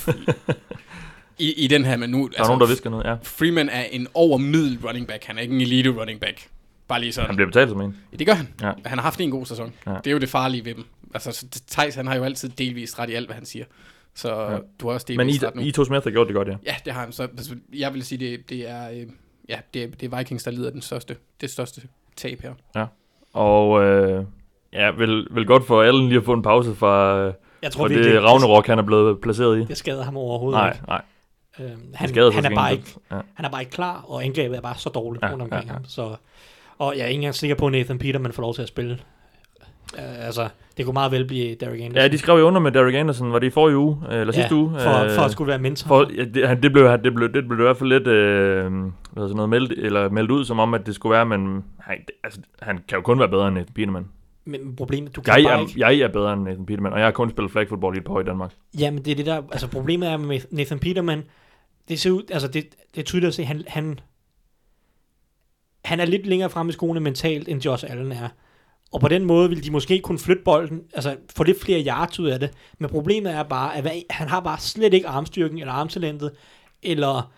i, 1.39 1.53
i 1.65 1.67
den 1.67 1.85
her, 1.85 1.97
men 1.97 2.11
nu... 2.11 2.31
der 2.37 2.43
er 2.43 2.47
nogen, 2.47 2.61
der 2.61 2.67
visker 2.67 2.91
noget, 2.91 3.05
ja. 3.05 3.15
Freeman 3.23 3.69
er 3.69 3.83
en 3.85 4.07
overmiddel 4.15 4.79
running 4.87 5.07
back. 5.07 5.25
Han 5.25 5.39
er 5.39 5.43
ikke 5.43 5.55
en 5.55 5.61
elite 5.61 5.91
running 5.91 6.21
back. 6.21 6.49
Bare 6.89 7.01
lige 7.01 7.13
sådan. 7.13 7.27
Han 7.27 7.37
bliver 7.37 7.49
betalt 7.49 7.71
som 7.71 7.81
en. 7.81 7.97
Ja, 8.13 8.17
det 8.17 8.27
gør 8.27 8.35
han. 8.35 8.49
Ja. 8.63 8.73
Han 8.85 8.99
har 8.99 9.03
haft 9.03 9.21
en 9.21 9.31
god 9.31 9.47
sæson. 9.47 9.73
Ja. 9.87 9.91
Det 9.91 10.07
er 10.07 10.11
jo 10.13 10.19
det 10.19 10.29
farlige 10.29 10.65
ved 10.65 10.75
dem. 10.75 10.85
Altså, 11.15 11.33
så 11.33 11.47
Thijs, 11.71 11.95
han 11.95 12.07
har 12.07 12.15
jo 12.17 12.25
altid 12.25 12.49
delvist 12.49 12.99
ret 12.99 13.11
i 13.11 13.15
alt, 13.15 13.27
hvad 13.27 13.35
han 13.35 13.45
siger. 13.45 13.65
Så 14.15 14.35
Ja. 14.35 14.53
ja. 14.53 14.59
du 14.81 14.87
har 14.87 14.95
også 14.95 15.07
Men 15.09 15.15
I, 15.21 15.23
delvist 15.23 15.45
ret 15.45 15.55
nu. 15.55 15.63
I 15.63 15.71
to 15.73 15.85
Smith 15.85 16.05
har 16.05 16.11
gjort 16.11 16.27
det 16.27 16.35
godt, 16.37 16.49
ja. 16.49 16.57
Ja, 16.67 16.75
det 16.85 16.93
har 16.93 17.01
han. 17.01 17.13
Så 17.13 17.23
altså, 17.23 17.57
jeg 17.75 17.95
vil 17.95 18.05
sige, 18.05 18.19
det, 18.19 18.51
det 18.51 18.71
er... 18.71 18.91
Øh, 18.91 19.07
ja, 19.49 19.59
det, 19.75 19.83
er- 19.83 19.89
det 20.01 20.13
er 20.13 20.17
Vikings, 20.19 20.45
der 20.45 20.51
lider 20.51 20.71
den 20.71 20.83
største, 20.83 21.17
det 21.41 21.51
største 21.51 21.81
tab 22.17 22.41
her. 22.43 22.87
Og 23.33 23.85
øh, 23.85 24.25
ja, 24.73 24.91
vel, 24.91 25.27
vel 25.31 25.47
godt 25.47 25.67
for 25.67 25.83
Allen 25.83 26.09
lige 26.09 26.19
at 26.19 26.25
få 26.25 26.33
en 26.33 26.43
pause 26.43 26.75
fra, 26.75 27.19
øh, 27.19 27.33
Jeg 27.67 27.73
tror 27.73 27.89
virkelig, 27.89 28.13
det 28.13 28.23
Ragnarok, 28.23 28.67
han 28.67 28.79
er 28.79 28.83
blevet 28.83 29.21
placeret 29.21 29.59
i. 29.59 29.65
det 29.65 29.77
skader 29.77 30.05
ham 30.05 30.17
overhovedet 30.17 30.59
Nej, 30.59 30.73
ikke. 30.73 30.85
nej. 30.89 31.03
Øhm, 31.61 31.71
han, 31.95 32.09
han, 32.33 32.45
er 32.45 32.55
bare 32.55 32.73
ikke, 32.73 32.85
gengæld. 33.09 33.25
han 33.35 33.45
er 33.45 33.51
bare 33.51 33.63
ikke 33.63 33.73
klar, 33.73 34.05
og 34.09 34.25
angrebet 34.25 34.57
er 34.57 34.61
bare 34.61 34.75
så 34.79 34.89
dårligt 34.89 35.23
Ja, 35.25 35.31
rundt 35.31 35.43
omkring 35.43 35.65
ja, 35.65 35.69
ja. 35.69 35.73
ham. 35.73 35.85
Så, 35.89 36.17
og 36.79 36.95
jeg 36.97 37.03
er 37.03 37.07
ikke 37.07 37.15
engang 37.15 37.35
sikker 37.35 37.57
på, 37.57 37.67
at 37.67 37.73
Nathan 37.73 37.99
Peterman 37.99 38.33
får 38.33 38.43
lov 38.43 38.55
til 38.55 38.63
at 38.63 38.69
spille. 38.69 38.99
Uh, 39.95 40.27
altså, 40.27 40.49
det 40.77 40.85
kunne 40.85 40.93
meget 40.93 41.13
vel 41.13 41.25
blive 41.25 41.55
Derek 41.55 41.81
Anderson. 41.81 41.97
Ja, 41.97 42.09
de 42.09 42.19
skrev 42.19 42.39
jo 42.39 42.47
under 42.47 42.61
med 42.61 42.73
Derek 42.73 42.95
Anderson, 42.95 43.33
var 43.33 43.39
det 43.39 43.47
i 43.47 43.51
forrige 43.51 43.77
uge, 43.77 43.99
øh, 44.11 44.21
eller 44.21 44.33
sidste 44.33 44.55
ja, 44.55 44.61
uge? 44.61 44.71
For, 44.81 45.05
øh, 45.05 45.11
for 45.11 45.23
at 45.23 45.31
skulle 45.31 45.49
være 45.49 45.59
mentor. 45.59 45.89
For, 45.89 46.11
ja, 46.17 46.25
det, 46.25 46.63
det, 46.63 46.73
blev, 46.73 46.99
det, 47.05 47.15
blev, 47.15 47.33
det 47.35 47.49
blev 47.49 47.59
i 47.59 47.63
hvert 47.63 47.77
fald 47.77 47.89
lidt 47.89 48.07
øh, 48.07 48.73
hvad 49.13 49.25
sådan 49.25 49.37
noget, 49.37 49.49
meldt, 49.49 49.73
eller 49.73 50.09
meldt 50.09 50.31
ud, 50.31 50.45
som 50.45 50.59
om, 50.59 50.75
at 50.75 50.87
det 50.87 50.95
skulle 50.95 51.15
være, 51.15 51.27
men 51.27 51.65
han, 51.79 51.97
altså, 52.25 52.41
han 52.63 52.79
kan 52.89 52.97
jo 52.97 53.03
kun 53.03 53.19
være 53.19 53.29
bedre 53.29 53.49
end 53.49 53.55
Nathan 53.55 53.75
Peterman. 53.75 54.07
Men 54.47 54.77
problemet, 54.77 55.17
du 55.17 55.21
kan 55.21 55.35
Jeg 55.35 55.45
bare 55.45 55.55
er, 55.55 55.61
ikke... 55.61 55.81
jeg 55.81 55.99
er 55.99 56.09
bedre 56.09 56.33
end 56.33 56.43
Nathan 56.43 56.67
Peterman, 56.67 56.93
og 56.93 56.99
jeg 56.99 57.07
har 57.07 57.13
kun 57.13 57.31
spillet 57.31 57.53
flag 57.53 57.69
football 57.69 57.97
i 57.97 57.99
et 57.99 58.05
par 58.05 58.15
år 58.15 58.21
i 58.21 58.25
Danmark. 58.25 58.55
Jamen, 58.79 59.05
det 59.05 59.11
er 59.11 59.15
det 59.15 59.27
der... 59.27 59.43
Altså, 59.53 59.69
problemet 59.69 60.09
er 60.09 60.17
med 60.17 60.41
Nathan 60.51 60.79
Peterman, 60.79 61.23
det 61.89 62.01
ser 62.01 62.11
ud... 62.11 62.23
Altså, 62.31 62.49
det, 62.49 62.75
det 62.95 63.01
er 63.01 63.05
tydeligt 63.05 63.29
at 63.29 63.35
se, 63.35 63.45
han, 63.45 63.65
han, 63.67 64.01
han 65.85 66.01
er 66.01 66.05
lidt 66.05 66.27
længere 66.27 66.51
fremme 66.51 66.71
i 66.71 66.73
skoene 66.73 67.01
mentalt, 67.01 67.49
end 67.49 67.65
Josh 67.65 67.85
Allen 67.91 68.13
er. 68.13 68.29
Og 68.93 69.01
på 69.01 69.09
den 69.09 69.25
måde 69.25 69.49
vil 69.49 69.65
de 69.65 69.71
måske 69.71 70.01
kunne 70.01 70.19
flytte 70.19 70.43
bolden, 70.45 70.83
altså 70.95 71.17
få 71.37 71.45
lidt 71.45 71.61
flere 71.61 71.87
yards 71.87 72.21
ud 72.21 72.29
af 72.29 72.41
det. 72.41 72.51
Men 72.79 72.91
problemet 72.91 73.33
er 73.33 73.43
bare, 73.43 73.77
at 73.77 74.05
han 74.11 74.29
har 74.29 74.41
bare 74.41 74.59
slet 74.61 74.95
ikke 74.95 75.09
armstyrken, 75.09 75.59
eller 75.59 75.73
armtalentet, 75.73 76.31
eller 76.83 77.33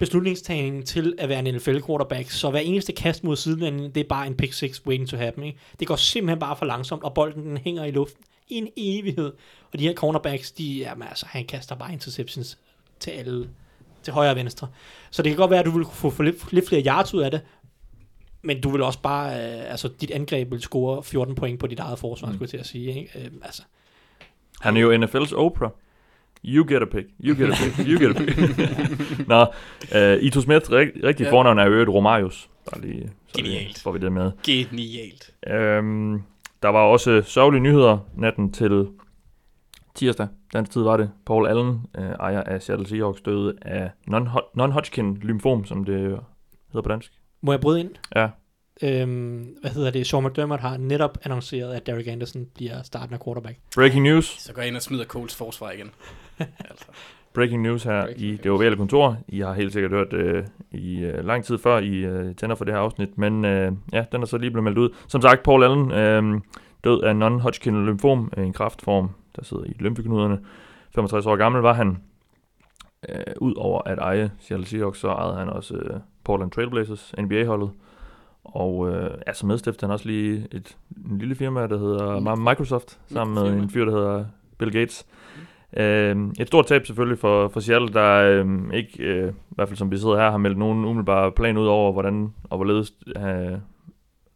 beslutningstagningen 0.00 0.82
til 0.82 1.14
at 1.18 1.28
være 1.28 1.38
en 1.38 1.54
NFL 1.54 1.80
quarterback. 1.86 2.30
Så 2.30 2.50
hver 2.50 2.60
eneste 2.60 2.92
kast 2.92 3.24
mod 3.24 3.36
sidelinjen, 3.36 3.90
det 3.90 4.00
er 4.00 4.08
bare 4.08 4.26
en 4.26 4.34
pick 4.34 4.52
six 4.52 4.86
waiting 4.86 5.08
to 5.08 5.16
happen. 5.16 5.44
Ikke? 5.44 5.58
Det 5.80 5.88
går 5.88 5.96
simpelthen 5.96 6.38
bare 6.38 6.56
for 6.56 6.66
langsomt, 6.66 7.04
og 7.04 7.14
bolden 7.14 7.46
den 7.46 7.56
hænger 7.56 7.84
i 7.84 7.90
luften 7.90 8.24
i 8.48 8.54
en 8.54 8.68
evighed. 8.76 9.32
Og 9.72 9.78
de 9.78 9.84
her 9.84 9.94
cornerbacks, 9.94 10.52
de, 10.52 10.78
jamen, 10.78 11.08
altså, 11.08 11.26
han 11.28 11.44
kaster 11.44 11.74
bare 11.74 11.92
interceptions 11.92 12.58
til 13.00 13.10
alle, 13.10 13.48
til 14.02 14.12
højre 14.12 14.30
og 14.30 14.36
venstre. 14.36 14.68
Så 15.10 15.22
det 15.22 15.30
kan 15.30 15.36
godt 15.36 15.50
være, 15.50 15.60
at 15.60 15.66
du 15.66 15.70
vil 15.70 15.84
kunne 15.84 15.94
få, 15.94 16.10
få 16.10 16.22
lidt, 16.22 16.52
lidt 16.52 16.68
flere 16.68 16.82
yards 16.86 17.14
ud 17.14 17.22
af 17.22 17.30
det, 17.30 17.40
men 18.42 18.60
du 18.60 18.70
vil 18.70 18.82
også 18.82 19.00
bare, 19.02 19.30
øh, 19.30 19.70
altså 19.70 19.88
dit 20.00 20.10
angreb 20.10 20.50
vil 20.50 20.60
score 20.60 21.02
14 21.02 21.34
point 21.34 21.60
på 21.60 21.66
dit 21.66 21.78
eget 21.78 21.98
forsvar, 21.98 22.28
mm. 22.28 22.34
skulle 22.34 22.44
jeg 22.44 22.50
til 22.50 22.58
at 22.58 22.66
sige. 22.66 23.00
Ikke? 23.00 23.18
Øh, 23.18 23.30
altså, 23.42 23.62
Han 24.60 24.76
er 24.76 24.80
jo 24.80 24.96
NFL's 24.96 25.34
Oprah. 25.34 25.70
You 26.44 26.64
get 26.68 26.82
a 26.82 26.84
pick, 26.84 27.06
you 27.24 27.34
get 27.34 27.48
a 27.50 27.54
pick, 27.64 27.86
you 27.88 27.98
get 27.98 28.10
a 28.10 28.18
pick. 28.18 29.28
Nå, 29.28 29.40
uh, 29.94 30.22
Ito 30.22 30.40
Smith, 30.40 30.70
rig, 30.72 30.88
rigtig 31.04 31.24
Ja. 31.24 31.30
fornavn 31.32 31.58
er 31.58 31.64
jo 31.64 31.84
Romarius. 31.94 32.48
Bare 32.72 32.80
lige, 32.80 33.10
så 33.28 33.40
lige 33.40 33.50
Genialt. 33.56 33.78
får 33.82 33.92
vi 33.92 33.98
det 33.98 34.12
med. 34.12 34.32
Genialt. 34.46 35.30
Øhm, 35.46 36.22
der 36.62 36.68
var 36.68 36.80
også 36.82 37.22
sørgelige 37.26 37.62
nyheder 37.62 37.98
natten 38.16 38.52
til 38.52 38.86
tirsdag. 39.94 40.28
Dansk 40.52 40.72
tid 40.72 40.82
var 40.82 40.96
det. 40.96 41.10
Paul 41.26 41.46
Allen, 41.48 41.80
øh, 41.98 42.04
ejer 42.04 42.42
af 42.42 42.62
Seattle 42.62 42.86
Seahawks, 42.88 43.20
døde 43.20 43.54
af 43.62 43.90
non- 44.10 44.60
non-Hodgkin 44.60 45.18
lymfom, 45.22 45.64
som 45.64 45.84
det 45.84 45.98
hedder 45.98 46.82
på 46.82 46.88
dansk. 46.88 47.12
må 47.42 47.52
jeg 47.52 47.60
bryde 47.60 47.80
ind? 47.80 47.90
Ja. 48.16 48.28
Øhm, 48.82 49.46
hvad 49.60 49.70
hedder 49.70 49.90
det? 49.90 50.06
Sean 50.06 50.24
McDermott 50.24 50.60
har 50.60 50.76
netop 50.76 51.18
annonceret, 51.24 51.74
at 51.74 51.86
Derek 51.86 52.06
Anderson 52.06 52.46
bliver 52.54 52.82
startende 52.82 53.18
quarterback. 53.24 53.56
Breaking 53.74 54.02
news. 54.04 54.24
Så 54.42 54.52
går 54.52 54.62
jeg 54.62 54.68
ind 54.68 54.76
og 54.76 54.82
smider 54.82 55.04
Coles 55.04 55.34
forsvar 55.36 55.70
igen. 55.70 55.90
Altså. 56.70 56.86
Breaking 57.32 57.62
news 57.62 57.82
her 57.82 58.02
Breaking 58.02 58.26
i 58.26 58.30
news. 58.30 58.40
det 58.40 58.50
ovale 58.50 58.76
kontor. 58.76 59.16
I 59.28 59.40
har 59.40 59.52
helt 59.52 59.72
sikkert 59.72 59.92
hørt 59.92 60.12
øh, 60.12 60.44
i 60.70 61.00
øh, 61.00 61.24
lang 61.24 61.44
tid 61.44 61.58
før, 61.58 61.78
I 61.78 61.96
øh, 61.96 62.34
tænder 62.34 62.56
for 62.56 62.64
det 62.64 62.74
her 62.74 62.80
afsnit. 62.80 63.18
Men 63.18 63.44
øh, 63.44 63.72
ja, 63.92 64.04
den 64.12 64.22
er 64.22 64.26
så 64.26 64.38
lige 64.38 64.50
blevet 64.50 64.64
meldt 64.64 64.78
ud. 64.78 64.88
Som 65.08 65.22
sagt, 65.22 65.42
Paul 65.42 65.64
Allen 65.64 65.92
øh, 65.92 66.40
død 66.84 67.02
af 67.02 67.14
non-Hodgkin 67.14 67.86
lymfom, 67.86 68.32
en 68.36 68.52
kraftform, 68.52 69.10
der 69.36 69.44
sidder 69.44 69.64
i 69.64 69.72
lymfeknuderne. 69.78 70.40
65 70.94 71.26
år 71.26 71.36
gammel 71.36 71.62
var 71.62 71.72
han. 71.72 71.98
Øh, 73.08 73.16
Udover 73.40 73.82
at 73.86 73.98
eje 73.98 74.30
Seattle 74.38 74.66
Seahawks, 74.66 74.98
så 74.98 75.08
ejede 75.08 75.34
han 75.34 75.48
også 75.48 75.74
øh, 75.74 76.00
Portland 76.24 76.50
Trailblazers, 76.50 77.12
NBA-holdet. 77.18 77.70
Og 78.44 78.88
øh, 78.88 79.10
ja, 79.26 79.32
så 79.32 79.46
medstifter 79.46 79.86
han 79.86 79.92
også 79.92 80.06
lige 80.06 80.46
et 80.52 80.76
en 81.10 81.18
lille 81.18 81.34
firma, 81.34 81.66
der 81.66 81.78
hedder. 81.78 82.34
Microsoft, 82.36 82.98
sammen 83.06 83.34
med 83.34 83.62
en 83.62 83.70
fyr, 83.70 83.84
der 83.84 83.92
hedder 83.92 84.24
Bill 84.58 84.72
Gates. 84.72 85.06
Øh, 85.76 86.16
et 86.40 86.46
stort 86.46 86.66
tab 86.66 86.86
selvfølgelig 86.86 87.18
for, 87.18 87.48
for 87.48 87.60
Seattle, 87.60 87.92
der 87.92 88.14
øh, 88.14 88.74
ikke, 88.74 89.04
øh, 89.04 89.28
i 89.28 89.54
hvert 89.54 89.68
fald 89.68 89.76
som 89.76 89.90
vi 89.90 89.98
sidder 89.98 90.16
her, 90.16 90.30
har 90.30 90.38
meldt 90.38 90.58
nogen 90.58 90.84
umiddelbare 90.84 91.32
plan 91.32 91.56
ud 91.56 91.66
over, 91.66 91.92
hvordan 91.92 92.32
og 92.44 92.58
hvorledes 92.58 92.92
øh, 93.16 93.58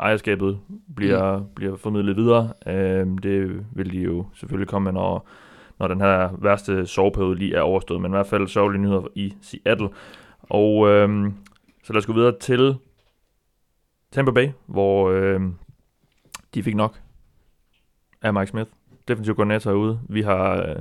ejerskabet 0.00 0.58
bliver, 0.96 1.38
mm. 1.38 1.44
bliver 1.54 1.76
formidlet 1.76 2.16
videre. 2.16 2.52
Øh, 2.66 3.06
det 3.22 3.66
vil 3.74 3.92
de 3.92 3.98
jo 3.98 4.26
selvfølgelig 4.34 4.68
komme 4.68 4.84
med, 4.84 4.92
når, 4.92 5.28
når 5.78 5.88
den 5.88 6.00
her 6.00 6.30
værste 6.38 6.86
soveperiode 6.86 7.38
lige 7.38 7.54
er 7.54 7.60
overstået, 7.60 8.00
men 8.00 8.10
i 8.10 8.14
hvert 8.14 8.26
fald 8.26 8.48
sørgelige 8.48 8.82
nyheder 8.82 9.08
i 9.14 9.34
Seattle. 9.42 9.88
Og 10.42 10.88
øh, 10.88 11.32
så 11.84 11.92
lad 11.92 11.98
os 11.98 12.06
gå 12.06 12.12
videre 12.12 12.38
til 12.40 12.76
Tampa 14.12 14.30
Bay, 14.30 14.48
hvor 14.66 15.10
øh, 15.10 15.40
de 16.54 16.62
fik 16.62 16.76
nok 16.76 17.00
af 18.22 18.34
Mike 18.34 18.46
Smith. 18.46 18.70
Defensiv 19.08 19.34
koordinator 19.34 19.70
herude. 19.70 20.00
Vi 20.08 20.22
har, 20.22 20.62
øh, 20.62 20.76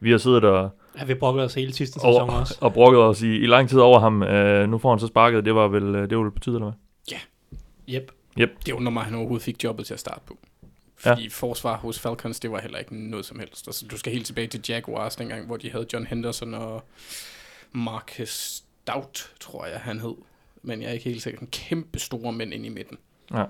vi 0.00 0.10
har 0.10 0.18
siddet 0.18 0.44
og, 0.44 0.70
Ja, 0.98 1.04
vi 1.04 1.14
brokkede 1.14 1.44
os 1.44 1.54
hele 1.54 1.72
sidste 1.72 1.94
sæson 1.94 2.30
og, 2.30 2.38
også. 2.40 2.58
og 2.60 2.72
brokket 2.72 3.02
os 3.02 3.22
i, 3.22 3.36
i 3.36 3.46
lang 3.46 3.68
tid 3.68 3.78
over 3.78 4.00
ham. 4.00 4.22
Øh, 4.22 4.68
nu 4.68 4.78
får 4.78 4.90
han 4.90 4.98
så 4.98 5.06
sparket. 5.06 5.44
Det 5.44 5.54
var 5.54 5.68
vel, 5.68 5.94
øh, 5.94 6.10
det 6.10 6.18
var 6.18 6.22
vel 6.22 6.32
på 6.32 6.38
tide, 6.38 6.56
eller 6.56 6.66
hvad? 6.66 6.74
Yep. 8.38 8.66
Det 8.66 8.72
undrer 8.72 8.92
mig, 8.92 9.00
at 9.00 9.06
han 9.06 9.14
overhovedet 9.14 9.44
fik 9.44 9.64
jobbet 9.64 9.86
til 9.86 9.94
at 9.94 10.00
starte 10.00 10.20
på. 10.26 10.38
Fordi 10.96 11.22
ja. 11.22 11.28
forsvar 11.30 11.76
hos 11.76 11.98
Falcons, 11.98 12.40
det 12.40 12.50
var 12.50 12.60
heller 12.60 12.78
ikke 12.78 13.10
noget 13.10 13.26
som 13.26 13.38
helst. 13.38 13.68
Altså, 13.68 13.86
du 13.86 13.98
skal 13.98 14.12
helt 14.12 14.26
tilbage 14.26 14.46
til 14.46 14.64
Jaguars 14.68 15.16
dengang, 15.16 15.46
hvor 15.46 15.56
de 15.56 15.70
havde 15.70 15.86
John 15.92 16.06
Henderson 16.06 16.54
og 16.54 16.84
Marcus 17.72 18.28
Stout, 18.28 19.32
tror 19.40 19.66
jeg, 19.66 19.80
han 19.80 20.00
hed. 20.00 20.14
Men 20.62 20.82
jeg 20.82 20.88
er 20.88 20.92
ikke 20.92 21.04
helt 21.04 21.22
sikker. 21.22 21.40
En 21.40 21.46
kæmpe 21.46 21.98
store 21.98 22.32
mænd 22.32 22.54
ind 22.54 22.66
i 22.66 22.68
midten. 22.68 22.98
Ja. 23.34 23.44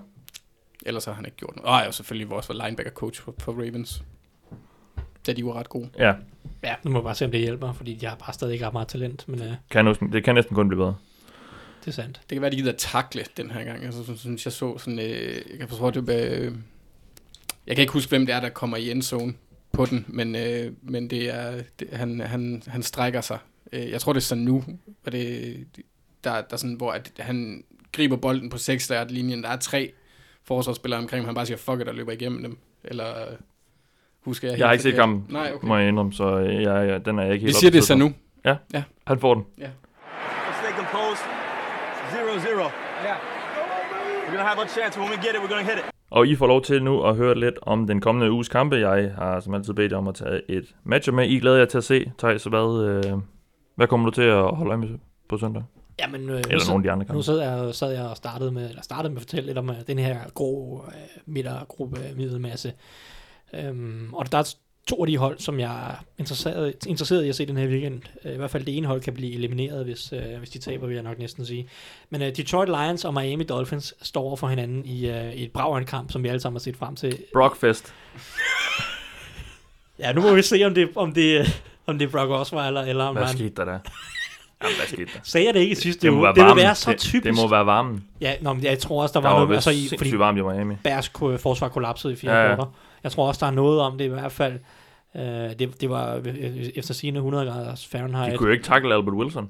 Ellers 0.85 1.05
har 1.05 1.13
han 1.13 1.25
ikke 1.25 1.37
gjort 1.37 1.55
noget. 1.55 1.69
Og 1.69 1.85
jeg 1.85 1.93
selvfølgelig 1.93 2.35
også 2.35 2.53
var 2.53 2.65
linebacker 2.65 2.91
coach 2.91 3.21
for, 3.21 3.33
for 3.39 3.51
Ravens. 3.51 4.03
Da 5.27 5.33
de 5.33 5.45
var 5.45 5.53
ret 5.53 5.69
gode. 5.69 5.89
Ja, 5.99 6.13
Ja, 6.63 6.75
nu 6.83 6.91
må 6.91 6.97
jeg 6.97 7.03
bare 7.03 7.15
se, 7.15 7.25
om 7.25 7.31
det 7.31 7.39
hjælper, 7.39 7.73
fordi 7.73 7.93
de 7.93 8.05
har 8.05 8.15
bare 8.15 8.33
stadig 8.33 8.53
ikke 8.53 8.65
ret 8.65 8.73
meget 8.73 8.87
talent, 8.87 9.27
men 9.29 9.41
uh, 9.41 9.47
kan 9.69 9.85
næsten, 9.85 10.13
det 10.13 10.23
kan 10.23 10.35
næsten 10.35 10.55
kun 10.55 10.67
blive 10.67 10.79
bedre. 10.79 10.95
det 11.79 11.87
er 11.87 11.91
sandt. 11.91 12.21
Det 12.29 12.35
kan 12.35 12.41
være, 12.41 12.51
de 12.51 12.55
gider 12.55 12.71
at 12.71 12.77
takle 12.77 13.25
den 13.37 13.51
her 13.51 13.63
gang. 13.63 13.85
Altså, 13.85 14.05
så 14.05 14.17
synes 14.17 14.45
jeg 14.45 14.53
så 14.53 14.77
sådan... 14.77 14.99
Øh, 14.99 15.41
jeg 15.49 15.59
kan 15.59 15.67
forstå, 15.67 15.89
det 15.91 16.09
øh, 16.09 16.53
Jeg 17.67 17.75
kan 17.75 17.81
ikke 17.81 17.93
huske, 17.93 18.09
hvem 18.09 18.25
det 18.25 18.35
er, 18.35 18.39
der 18.39 18.49
kommer 18.49 18.77
i 18.77 18.91
endzone 18.91 19.33
på 19.71 19.85
den, 19.85 20.05
men, 20.07 20.35
øh, 20.35 20.71
men 20.81 21.09
det 21.09 21.35
er, 21.35 21.63
det, 21.79 21.89
han, 21.91 22.19
han, 22.19 22.63
han 22.67 22.83
strækker 22.83 23.21
sig. 23.21 23.39
Øh, 23.71 23.89
jeg 23.89 24.01
tror, 24.01 24.13
det 24.13 24.19
er 24.19 24.25
sådan 24.25 24.43
nu, 24.43 24.63
og 25.05 25.11
det, 25.11 25.65
der, 26.23 26.31
der 26.33 26.41
er 26.51 26.57
sådan, 26.57 26.75
hvor 26.75 26.91
at 26.91 27.11
han 27.19 27.63
griber 27.91 28.15
bolden 28.15 28.49
på 28.49 28.57
6 28.57 28.91
linjen 29.09 29.43
Der 29.43 29.49
er 29.49 29.57
tre 29.57 29.91
forsvarsspillere 30.43 30.99
omkring, 30.99 31.21
ham, 31.21 31.25
han 31.25 31.35
bare 31.35 31.45
siger, 31.45 31.57
fuck 31.57 31.81
it, 31.81 31.87
og 31.87 31.95
løber 31.95 32.11
igennem 32.11 32.43
dem. 32.43 32.57
Eller 32.83 33.27
husker 34.27 34.47
jeg 34.49 34.59
Jeg 34.59 34.67
har 34.67 34.71
ikke 34.71 34.83
set 34.83 34.95
kampen, 34.95 35.25
Nej, 35.33 35.51
okay. 35.55 35.67
må 35.67 35.77
jeg 35.77 35.87
indrømme, 35.87 36.13
så 36.13 36.37
øh, 36.39 36.61
jeg, 36.63 36.87
jeg, 36.89 37.05
den 37.05 37.19
er 37.19 37.23
jeg 37.23 37.33
ikke 37.33 37.43
Vi 37.43 37.47
helt 37.47 37.57
siger 37.57 37.71
det 37.71 37.83
så 37.83 37.95
nu. 37.95 38.13
Han 39.07 39.19
får 39.19 39.33
den. 39.33 39.43
Composed. 40.81 41.25
Zero 42.13 42.33
zero. 42.45 42.65
Yeah. 43.05 43.17
We're 44.23 44.31
gonna 44.31 44.43
have 44.51 44.59
a 44.65 44.67
chance. 44.67 44.99
When 44.99 45.09
we 45.09 45.15
get 45.15 45.31
it, 45.35 45.39
we're 45.41 45.53
gonna 45.53 45.63
hit 45.71 45.77
it. 45.77 45.85
Og 46.09 46.27
I 46.27 46.35
får 46.35 46.47
lov 46.47 46.61
til 46.61 46.83
nu 46.83 47.03
at 47.03 47.15
høre 47.15 47.39
lidt 47.39 47.55
om 47.61 47.87
den 47.87 48.01
kommende 48.01 48.31
uges 48.31 48.49
kampe. 48.49 48.75
Jeg 48.75 49.11
har 49.17 49.39
som 49.39 49.53
altid 49.53 49.73
bedt 49.73 49.91
jer 49.91 49.97
om 49.97 50.07
at 50.07 50.15
tage 50.15 50.41
et 50.51 50.75
match 50.83 51.13
med. 51.13 51.27
I 51.27 51.39
glæder 51.39 51.57
jer 51.57 51.65
til 51.65 51.77
at 51.77 51.83
se. 51.83 52.11
Thijs, 52.17 52.43
hvad, 52.43 52.85
øh, 53.05 53.13
hvad 53.75 53.87
kommer 53.87 54.09
du 54.09 54.11
til 54.11 54.21
at 54.21 54.55
holde 54.55 54.69
øje 54.69 54.77
med 54.77 54.89
på 55.29 55.37
søndag? 55.37 55.63
Jamen, 55.99 56.21
øh, 56.21 56.27
nu, 56.27 56.33
Eller 56.35 56.67
nogle 56.67 56.79
af 56.79 56.83
de 56.83 56.91
andre 56.91 57.03
nu 57.03 57.07
kampe? 57.07 57.23
sad 57.23 57.39
jeg, 57.39 57.75
sad 57.75 57.91
jeg 57.91 58.05
og 58.05 58.17
startede 58.17 58.51
med, 58.51 58.69
eller 58.69 58.81
startede 58.81 59.09
med 59.13 59.17
at 59.17 59.21
fortælle 59.21 59.47
lidt 59.47 59.57
om 59.57 59.69
uh, 59.69 59.75
den 59.87 59.99
her 59.99 60.17
grå 60.33 60.73
uh, 60.73 60.93
midtergruppe 61.25 61.99
middelmasse. 62.15 62.73
Um, 63.69 64.09
og 64.13 64.31
der 64.31 64.37
er 64.37 64.53
to 64.87 65.01
af 65.01 65.07
de 65.07 65.17
hold, 65.17 65.39
som 65.39 65.59
jeg 65.59 65.89
er 65.89 66.03
interesseret, 66.17 66.75
interesseret 66.87 67.25
i 67.25 67.29
at 67.29 67.35
se 67.35 67.45
den 67.45 67.57
her 67.57 67.67
weekend. 67.67 68.01
Uh, 68.25 68.31
I 68.31 68.35
hvert 68.35 68.51
fald 68.51 68.65
det 68.65 68.77
ene 68.77 68.87
hold 68.87 69.01
kan 69.01 69.13
blive 69.13 69.33
elimineret, 69.33 69.85
hvis, 69.85 70.13
uh, 70.13 70.37
hvis 70.39 70.49
de 70.49 70.59
taber, 70.59 70.87
vil 70.87 70.93
jeg 70.93 71.03
nok 71.03 71.19
næsten 71.19 71.45
sige. 71.45 71.67
Men 72.09 72.21
uh, 72.21 72.27
Detroit 72.27 72.69
Lions 72.69 73.05
og 73.05 73.13
Miami 73.13 73.43
Dolphins 73.43 73.93
står 74.01 74.21
over 74.21 74.35
for 74.35 74.47
hinanden 74.47 74.85
i, 74.85 75.09
uh, 75.09 75.33
i 75.33 75.43
et 75.43 75.51
brav 75.51 75.85
kamp, 75.85 76.11
som 76.11 76.23
vi 76.23 76.27
alle 76.27 76.39
sammen 76.39 76.55
har 76.55 76.59
set 76.61 76.77
frem 76.77 76.95
til. 76.95 77.17
Brockfest. 77.33 77.93
Ja, 79.99 80.13
nu 80.13 80.21
må 80.21 80.33
vi 80.35 80.41
se, 80.41 80.63
om 80.65 80.73
det, 80.73 80.89
om 80.95 81.13
det, 81.13 81.61
om 81.87 81.99
det 81.99 82.05
er 82.07 82.11
Brock 82.11 82.29
Osweiler, 82.31 82.81
eller 82.81 83.03
om 83.03 83.15
Hvad 83.15 83.27
skete 83.27 83.49
der 83.55 83.65
der? 83.65 83.71
Jamen, 84.63 84.75
hvad 84.77 84.87
skete 84.87 85.05
der? 85.13 85.19
Sagde 85.23 85.45
jeg 85.45 85.53
det 85.53 85.59
ikke 85.59 85.71
i 85.71 85.75
sidste 85.75 86.01
Det 86.01 86.13
må 86.13 86.17
uge? 86.17 86.23
være 86.23 86.33
Det 86.35 86.43
varmen. 86.43 86.57
være 86.63 86.75
så 86.75 86.91
Det- 86.91 86.99
typisk. 86.99 87.23
Det 87.23 87.35
må 87.35 87.47
være 87.49 87.65
varmen. 87.65 88.03
Ja, 88.21 88.33
nå, 88.41 88.53
men 88.53 88.63
jeg 88.63 88.79
tror 88.79 89.01
også, 89.01 89.13
der 89.13 89.19
Der 89.21 89.27
var, 89.29 89.35
var 89.39 89.45
noget, 89.45 89.55
altså 89.55 89.71
i, 89.71 89.97
fordi 89.97 90.15
varmt 90.17 90.37
i 90.39 90.41
Miami. 90.41 90.75
Bærs 90.83 91.09
forsvar 91.39 91.67
kollapsede 91.69 92.13
i 92.13 92.15
fire 92.15 92.31
Ja, 92.31 92.43
ja, 92.43 92.49
ja. 92.51 92.55
Jeg 93.07 93.11
tror 93.11 93.27
også, 93.27 93.39
der 93.45 93.51
er 93.51 93.55
noget 93.55 93.81
om 93.81 93.97
det 93.97 94.05
i 94.05 94.07
hvert 94.07 94.31
fald. 94.31 94.59
Uh, 95.15 95.21
det, 95.21 95.81
det 95.81 95.89
var 95.89 96.15
øh, 96.25 96.69
efter 96.75 96.93
sigende 96.93 97.17
100 97.17 97.45
graders 97.51 97.87
Fahrenheit. 97.87 98.31
De 98.31 98.37
kunne 98.37 98.47
jo 98.47 98.53
ikke 98.53 98.65
takle 98.65 98.93
Albert 98.95 99.13
Wilson. 99.13 99.49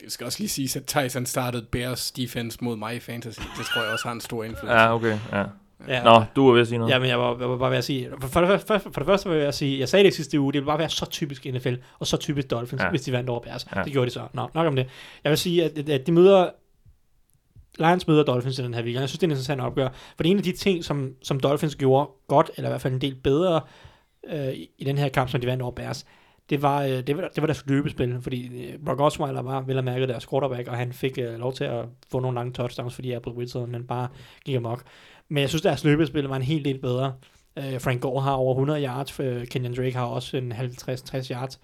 Det 0.00 0.12
skal 0.12 0.26
også 0.26 0.38
lige 0.40 0.48
sige, 0.48 0.80
at 0.80 0.86
Tyson 0.86 1.26
startede 1.26 1.66
Bears 1.72 2.10
defense 2.12 2.58
mod 2.60 2.76
mig 2.76 2.96
i 2.96 3.00
fantasy. 3.00 3.40
Det 3.58 3.66
tror 3.66 3.82
jeg 3.82 3.92
også 3.92 4.04
har 4.08 4.12
en 4.12 4.20
stor 4.20 4.44
indflydelse. 4.44 4.80
Ja, 4.80 4.94
okay. 4.94 5.18
Ja. 5.32 5.44
ja, 5.88 6.02
Nå, 6.04 6.24
du 6.36 6.46
var 6.46 6.52
ved 6.52 6.60
at 6.60 6.68
sige 6.68 6.78
noget. 6.78 6.92
Ja, 6.92 6.98
men 6.98 7.08
jeg 7.08 7.18
var, 7.20 7.38
jeg 7.38 7.50
var 7.50 7.56
bare 7.56 7.70
ved 7.70 7.78
at 7.78 7.84
sige, 7.84 8.10
for, 8.20 8.28
for, 8.28 8.40
det, 8.40 8.60
for, 8.60 8.78
for 8.78 8.90
det 8.90 9.06
første 9.06 9.30
vil 9.30 9.38
jeg 9.38 9.54
sige, 9.54 9.78
jeg 9.80 9.88
sagde 9.88 10.04
det 10.04 10.12
i 10.12 10.16
sidste 10.16 10.40
uge, 10.40 10.52
det 10.52 10.58
ville 10.60 10.66
bare 10.66 10.78
være 10.78 10.88
så 10.88 11.06
typisk 11.06 11.44
NFL, 11.44 11.74
og 11.98 12.06
så 12.06 12.16
typisk 12.16 12.50
Dolphins, 12.50 12.82
Ja. 12.82 12.90
hvis 12.90 13.02
de 13.02 13.12
vandt 13.12 13.30
over 13.30 13.40
Bears. 13.40 13.66
Ja. 13.76 13.82
Det 13.82 13.92
gjorde 13.92 14.06
de 14.06 14.12
så. 14.14 14.22
Nå, 14.32 14.48
nok 14.54 14.66
om 14.66 14.76
det. 14.76 14.86
Jeg 15.24 15.30
vil 15.30 15.38
sige, 15.38 15.64
at, 15.64 15.88
at 15.88 16.06
de 16.06 16.12
møder, 16.12 16.50
Lions 17.78 18.06
møder 18.08 18.24
Dolphins 18.24 18.58
i 18.58 18.62
den 18.62 18.74
her 18.74 18.82
weekend. 18.82 19.00
Jeg 19.00 19.08
synes, 19.08 19.18
det 19.18 19.22
er 19.26 19.28
en 19.28 19.30
interessant 19.30 19.60
opgør. 19.60 19.88
For 20.16 20.22
det 20.22 20.26
er 20.26 20.30
en 20.30 20.36
af 20.38 20.42
de 20.44 20.52
ting, 20.52 20.84
som, 20.84 21.12
som 21.22 21.40
Dolphins 21.40 21.76
gjorde 21.76 22.10
godt, 22.28 22.50
eller 22.56 22.68
i 22.68 22.72
hvert 22.72 22.80
fald 22.80 22.92
en 22.94 23.00
del 23.00 23.14
bedre 23.14 23.60
øh, 24.32 24.48
i- 24.54 24.84
den 24.86 24.98
her 24.98 25.08
kamp, 25.08 25.30
som 25.30 25.40
de 25.40 25.46
vandt 25.46 25.62
over 25.62 25.72
Bears, 25.72 26.06
det 26.50 26.62
var, 26.62 26.82
øh, 26.82 26.88
det 26.90 27.16
var, 27.16 27.28
det 27.34 27.40
var 27.42 27.46
deres 27.46 27.64
løbespil, 27.66 28.18
fordi 28.20 28.64
øh, 28.66 28.78
Brock 28.84 29.00
Osweiler 29.00 29.42
var 29.42 29.60
vel 29.60 29.78
at 29.78 29.84
mærke 29.84 30.06
deres 30.06 30.26
quarterback, 30.30 30.68
og 30.68 30.76
han 30.76 30.92
fik 30.92 31.18
øh, 31.18 31.38
lov 31.38 31.52
til 31.52 31.64
at 31.64 31.84
få 32.10 32.20
nogle 32.20 32.34
lange 32.34 32.52
touchdowns, 32.52 32.94
fordi 32.94 33.12
Apple 33.12 33.32
Wilson 33.34 33.74
han 33.74 33.84
bare 33.86 34.08
gik 34.44 34.56
amok. 34.56 34.82
Men 35.28 35.40
jeg 35.40 35.48
synes, 35.48 35.62
deres 35.62 35.84
løbespil 35.84 36.24
var 36.24 36.36
en 36.36 36.42
helt 36.42 36.64
del 36.64 36.78
bedre. 36.78 37.12
Øh, 37.58 37.80
Frank 37.80 38.00
Gore 38.00 38.22
har 38.22 38.32
over 38.32 38.54
100 38.54 38.84
yards, 38.84 39.20
øh, 39.20 39.46
Kenyon 39.46 39.74
Drake 39.74 39.92
har 39.94 40.04
også 40.06 40.36
en 40.36 40.52
50-60 40.52 41.30
yards 41.34 41.60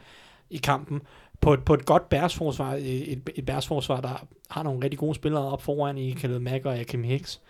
i 0.51 0.57
kampen. 0.57 1.01
På 1.41 1.55
et, 1.55 1.65
på 1.65 1.75
et 1.75 1.87
godt 1.87 2.09
bærsforsvar, 2.09 2.75
et, 2.75 3.31
et, 3.37 3.47
bærsforsvar, 3.47 4.01
der 4.01 4.27
har 4.51 4.63
nogle 4.63 4.85
rigtig 4.85 4.99
gode 4.99 5.15
spillere 5.15 5.53
op 5.53 5.63
foran 5.63 5.99
i 5.99 6.11
Khaled 6.11 6.39
Mack 6.39 6.67
og 6.67 6.79
Akim 6.79 7.03
Hicks. 7.03 7.41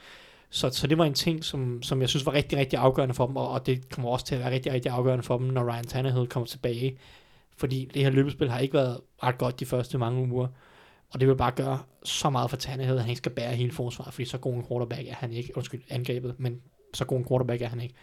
Så, 0.50 0.70
så 0.70 0.86
det 0.86 0.98
var 0.98 1.04
en 1.04 1.14
ting, 1.14 1.44
som, 1.44 1.82
som 1.82 2.00
jeg 2.00 2.08
synes 2.08 2.26
var 2.26 2.32
rigtig, 2.32 2.58
rigtig 2.58 2.78
afgørende 2.78 3.14
for 3.14 3.26
dem, 3.26 3.36
og, 3.36 3.48
og 3.48 3.66
det 3.66 3.90
kommer 3.90 4.10
også 4.10 4.26
til 4.26 4.34
at 4.34 4.40
være 4.40 4.50
rigtig, 4.50 4.72
rigtig 4.72 4.92
afgørende 4.92 5.22
for 5.22 5.38
dem, 5.38 5.46
når 5.46 5.72
Ryan 5.72 5.84
Tannehill 5.84 6.26
kommer 6.26 6.46
tilbage. 6.46 6.98
Fordi 7.56 7.90
det 7.94 8.02
her 8.02 8.10
løbespil 8.10 8.50
har 8.50 8.58
ikke 8.58 8.74
været 8.74 9.00
ret 9.22 9.38
godt 9.38 9.60
de 9.60 9.66
første 9.66 9.98
mange 9.98 10.32
uger. 10.32 10.48
Og 11.10 11.20
det 11.20 11.28
vil 11.28 11.36
bare 11.36 11.50
gøre 11.50 11.78
så 12.04 12.30
meget 12.30 12.50
for 12.50 12.56
Tannehill, 12.56 12.96
at 12.96 13.00
han 13.00 13.10
ikke 13.10 13.18
skal 13.18 13.32
bære 13.32 13.54
hele 13.54 13.72
forsvaret, 13.72 14.14
fordi 14.14 14.24
så 14.24 14.38
god 14.38 14.54
en 14.54 14.66
quarterback 14.68 15.08
er 15.08 15.14
han 15.14 15.32
ikke. 15.32 15.56
Undskyld, 15.56 15.82
angrebet, 15.88 16.34
men 16.38 16.60
så 16.94 17.04
god 17.04 17.18
en 17.18 17.26
quarterback 17.28 17.62
er 17.62 17.68
han 17.68 17.80
ikke. 17.80 17.94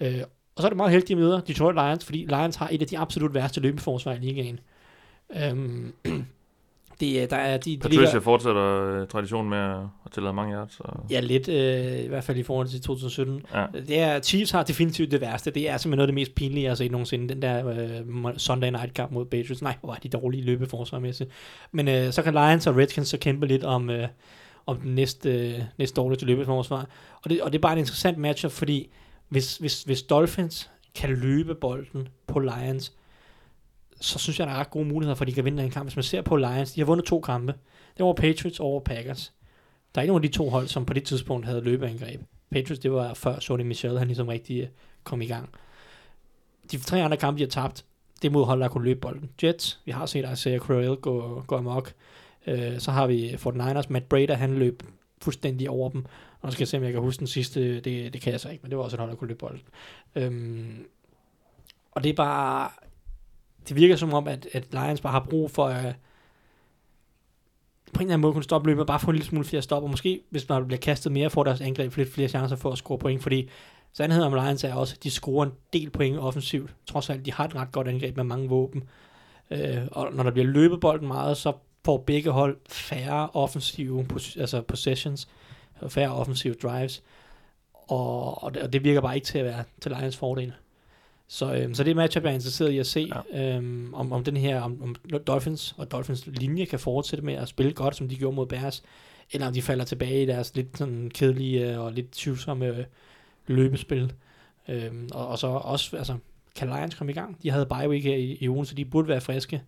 Øh, 0.00 0.22
og 0.56 0.62
så 0.62 0.66
er 0.66 0.70
det 0.70 0.76
meget 0.76 0.92
heldigt, 0.92 1.10
at 1.10 1.18
møder 1.18 1.40
Detroit 1.40 1.74
Lions, 1.74 2.04
fordi 2.04 2.18
Lions 2.18 2.56
har 2.56 2.68
et 2.72 2.82
af 2.82 2.88
de 2.88 2.98
absolut 2.98 3.34
værste 3.34 3.60
løbeforsvar 3.60 4.12
i 4.12 4.18
ligaen. 4.18 4.60
Øhm, 5.36 5.92
det, 7.00 7.22
er- 7.22 7.26
der 7.26 7.36
er, 7.36 7.56
de, 7.56 7.70
de 7.70 7.78
Patricia 7.78 8.00
ligger, 8.04 8.20
fortsætter 8.20 8.62
øh, 9.00 9.06
traditionen 9.08 9.50
med 9.50 9.58
at, 9.58 9.76
at 10.04 10.12
tillade 10.12 10.32
mange 10.34 10.54
yards. 10.54 10.80
Og, 10.80 11.06
ja, 11.10 11.20
lidt, 11.20 11.48
øh, 11.48 12.04
i 12.04 12.08
hvert 12.08 12.24
fald 12.24 12.36
i 12.38 12.42
forhold 12.42 12.68
til 12.68 12.80
2017. 12.82 13.42
ja. 13.54 13.66
Det 13.88 13.98
er, 14.00 14.20
Chiefs 14.20 14.50
har 14.50 14.62
definitivt 14.62 15.10
det 15.10 15.20
værste. 15.20 15.50
Det 15.50 15.68
er 15.70 15.76
simpelthen 15.76 15.96
noget 15.98 16.08
af 16.08 16.12
det 16.12 16.14
mest 16.14 16.34
pinlige, 16.34 16.62
jeg 16.62 16.70
har 16.70 16.76
set 16.76 16.90
nogensinde. 16.90 17.28
Den 17.28 17.42
der 17.42 17.68
øh, 17.68 18.38
Sunday 18.38 18.70
night 18.70 18.94
kamp 18.94 19.12
mod 19.12 19.24
Patriots. 19.24 19.62
Nej, 19.62 19.76
hvor 19.82 19.92
er 19.94 19.98
de 19.98 20.08
dårlige 20.08 20.44
løbeforsvarmæssigt. 20.44 21.30
Men 21.72 21.88
øh, 21.88 22.12
så 22.12 22.22
kan 22.22 22.32
Lions 22.34 22.66
og 22.66 22.76
Redskins 22.76 23.08
så 23.08 23.18
kæmpe 23.18 23.46
lidt 23.46 23.64
om, 23.64 23.90
øh, 23.90 24.08
om 24.66 24.76
den 24.80 24.94
næste, 24.94 25.48
øh, 25.48 25.60
næste 25.78 25.94
dårligste 25.96 26.26
løbeforsvar. 26.26 26.86
Og 27.22 27.30
det, 27.30 27.40
og 27.42 27.52
det 27.52 27.58
er 27.58 27.62
bare 27.62 27.72
en 27.72 27.78
interessant 27.78 28.18
matchup, 28.18 28.50
fordi 28.52 28.90
hvis, 29.28 29.56
hvis, 29.56 29.82
hvis 29.82 30.02
Dolphins 30.02 30.70
kan 30.94 31.10
løbe 31.10 31.54
bolden 31.54 32.08
på 32.26 32.38
Lions, 32.38 32.92
så 34.04 34.18
synes 34.18 34.38
jeg, 34.38 34.46
der 34.46 34.52
er 34.52 34.58
ret 34.58 34.70
gode 34.70 34.88
muligheder 34.88 35.14
for, 35.14 35.24
at 35.24 35.28
de 35.28 35.32
kan 35.32 35.44
vinde 35.44 35.62
den 35.62 35.70
kamp. 35.70 35.88
Hvis 35.88 35.96
man 35.96 36.02
ser 36.02 36.22
på 36.22 36.36
Lions, 36.36 36.72
de 36.72 36.80
har 36.80 36.86
vundet 36.86 37.06
to 37.06 37.20
kampe. 37.20 37.54
Det 37.96 38.06
var 38.06 38.12
Patriots 38.12 38.60
over 38.60 38.80
Packers. 38.80 39.32
Der 39.94 40.00
er 40.00 40.02
ikke 40.02 40.10
nogen 40.10 40.24
af 40.24 40.30
de 40.30 40.36
to 40.36 40.48
hold, 40.48 40.68
som 40.68 40.86
på 40.86 40.92
det 40.92 41.04
tidspunkt 41.04 41.46
havde 41.46 41.60
løbeangreb. 41.60 42.20
Patriots, 42.50 42.80
det 42.80 42.92
var 42.92 43.14
før 43.14 43.40
Sonny 43.40 43.64
Michel, 43.64 43.98
han 43.98 44.06
ligesom 44.06 44.28
rigtig 44.28 44.62
øh, 44.62 44.68
kom 45.04 45.22
i 45.22 45.26
gang. 45.26 45.48
De 46.70 46.78
tre 46.78 47.02
andre 47.02 47.16
kampe, 47.16 47.38
de 47.38 47.44
har 47.44 47.50
tabt, 47.50 47.84
det 48.22 48.28
er 48.28 48.32
mod 48.32 48.44
hold, 48.44 48.60
der 48.60 48.68
kunne 48.68 48.84
løbe 48.84 49.00
bolden. 49.00 49.30
Jets, 49.42 49.80
vi 49.84 49.92
har 49.92 50.06
set 50.06 50.32
Isaiah 50.32 50.60
Crowell 50.60 50.96
gå, 50.96 51.44
gå 51.46 51.56
amok. 51.56 51.92
Øh, 52.46 52.78
så 52.78 52.90
har 52.90 53.06
vi 53.06 53.30
øh, 53.30 53.46
49ers, 53.46 53.86
Matt 53.88 54.08
Brader, 54.08 54.34
han 54.34 54.54
løb 54.54 54.82
fuldstændig 55.22 55.70
over 55.70 55.90
dem. 55.90 56.04
Og 56.40 56.48
nu 56.48 56.50
skal 56.50 56.62
jeg 56.62 56.68
se, 56.68 56.76
om 56.76 56.84
jeg 56.84 56.92
kan 56.92 57.00
huske 57.00 57.18
den 57.18 57.26
sidste, 57.26 57.80
det, 57.80 58.12
det 58.12 58.20
kan 58.20 58.32
jeg 58.32 58.40
så 58.40 58.48
ikke, 58.48 58.62
men 58.62 58.70
det 58.70 58.78
var 58.78 58.84
også 58.84 58.96
et 58.96 59.00
hold, 59.00 59.10
der 59.10 59.16
kunne 59.16 59.28
løbe 59.28 59.38
bolden. 59.38 59.62
Øhm, 60.14 60.86
og 61.92 62.04
det 62.04 62.10
er 62.10 62.14
bare, 62.14 62.70
det 63.68 63.76
virker 63.76 63.96
som 63.96 64.14
om, 64.14 64.28
at, 64.28 64.46
at 64.52 64.66
Lions 64.72 65.00
bare 65.00 65.12
har 65.12 65.26
brug 65.30 65.50
for 65.50 65.66
at 65.66 65.94
på 67.92 67.98
en 67.98 68.02
eller 68.02 68.14
anden 68.14 68.20
måde 68.20 68.32
kunne 68.32 68.44
stoppe 68.44 68.68
løbet, 68.68 68.80
og 68.80 68.86
bare 68.86 69.00
få 69.00 69.10
en 69.10 69.16
lille 69.16 69.26
smule 69.26 69.44
flere 69.44 69.62
stop, 69.62 69.82
og 69.82 69.90
måske, 69.90 70.20
hvis 70.30 70.48
man 70.48 70.66
bliver 70.66 70.80
kastet 70.80 71.12
mere, 71.12 71.30
får 71.30 71.44
deres 71.44 71.60
angreb 71.60 71.96
lidt 71.96 72.12
flere 72.12 72.28
chancer 72.28 72.56
for 72.56 72.70
at 72.70 72.78
score 72.78 72.98
point, 72.98 73.22
fordi 73.22 73.50
sandheden 73.92 74.32
om 74.32 74.44
Lions 74.44 74.64
er 74.64 74.74
også, 74.74 74.94
at 74.98 75.04
de 75.04 75.10
scorer 75.10 75.46
en 75.46 75.52
del 75.72 75.90
point 75.90 76.18
offensivt. 76.18 76.74
Trods 76.86 77.10
alt, 77.10 77.26
de 77.26 77.32
har 77.32 77.44
et 77.44 77.54
ret 77.54 77.72
godt 77.72 77.88
angreb 77.88 78.16
med 78.16 78.24
mange 78.24 78.48
våben. 78.48 78.84
Øh, 79.50 79.78
og 79.92 80.14
når 80.14 80.22
der 80.22 80.30
bliver 80.30 80.46
løbet 80.46 80.80
bolden 80.80 81.08
meget, 81.08 81.36
så 81.36 81.52
får 81.84 81.98
begge 81.98 82.30
hold 82.30 82.56
færre 82.68 83.30
offensive 83.32 84.06
pos- 84.12 84.40
altså 84.40 84.62
possessions, 84.62 85.28
og 85.80 85.92
færre 85.92 86.14
offensive 86.14 86.54
drives, 86.54 87.02
og, 87.72 88.42
og, 88.42 88.54
det, 88.54 88.62
og 88.62 88.72
det 88.72 88.84
virker 88.84 89.00
bare 89.00 89.14
ikke 89.14 89.26
til 89.26 89.38
at 89.38 89.44
være 89.44 89.64
til 89.80 89.92
Lions 89.92 90.16
fordel. 90.16 90.52
Så, 91.28 91.54
øhm, 91.54 91.74
så 91.74 91.84
det 91.84 91.96
matchup, 91.96 92.24
jeg 92.24 92.30
er 92.30 92.34
interesseret 92.34 92.70
i 92.70 92.78
at 92.78 92.86
se, 92.86 93.10
ja. 93.32 93.56
øhm, 93.56 93.94
om, 93.94 94.12
om 94.12 94.24
den 94.24 94.36
her, 94.36 94.60
om, 94.60 94.82
om 94.82 95.20
Dolphins 95.26 95.74
og 95.78 95.90
Dolphins 95.90 96.26
linje 96.26 96.64
kan 96.64 96.78
fortsætte 96.78 97.24
med 97.24 97.34
at 97.34 97.48
spille 97.48 97.72
godt, 97.72 97.96
som 97.96 98.08
de 98.08 98.16
gjorde 98.16 98.36
mod 98.36 98.46
Bears, 98.46 98.82
eller 99.32 99.46
om 99.46 99.52
de 99.52 99.62
falder 99.62 99.84
tilbage 99.84 100.22
i 100.22 100.26
deres 100.26 100.54
lidt 100.54 100.78
sådan 100.78 101.10
kedelige 101.14 101.80
og 101.80 101.92
lidt 101.92 102.10
tvivlsomme 102.12 102.66
øh, 102.66 102.84
løbespil. 103.46 104.12
Øhm, 104.68 105.08
og, 105.14 105.28
og 105.28 105.38
så 105.38 105.46
også, 105.46 105.96
altså, 105.96 106.16
kan 106.56 106.68
Lions 106.68 106.94
komme 106.94 107.12
i 107.12 107.14
gang? 107.14 107.42
De 107.42 107.50
havde 107.50 107.66
bye 107.66 107.88
week 107.88 108.04
her 108.04 108.16
i, 108.16 108.38
i 108.40 108.48
ugen, 108.48 108.66
så 108.66 108.74
de 108.74 108.84
burde 108.84 109.08
være 109.08 109.20
friske. 109.20 109.62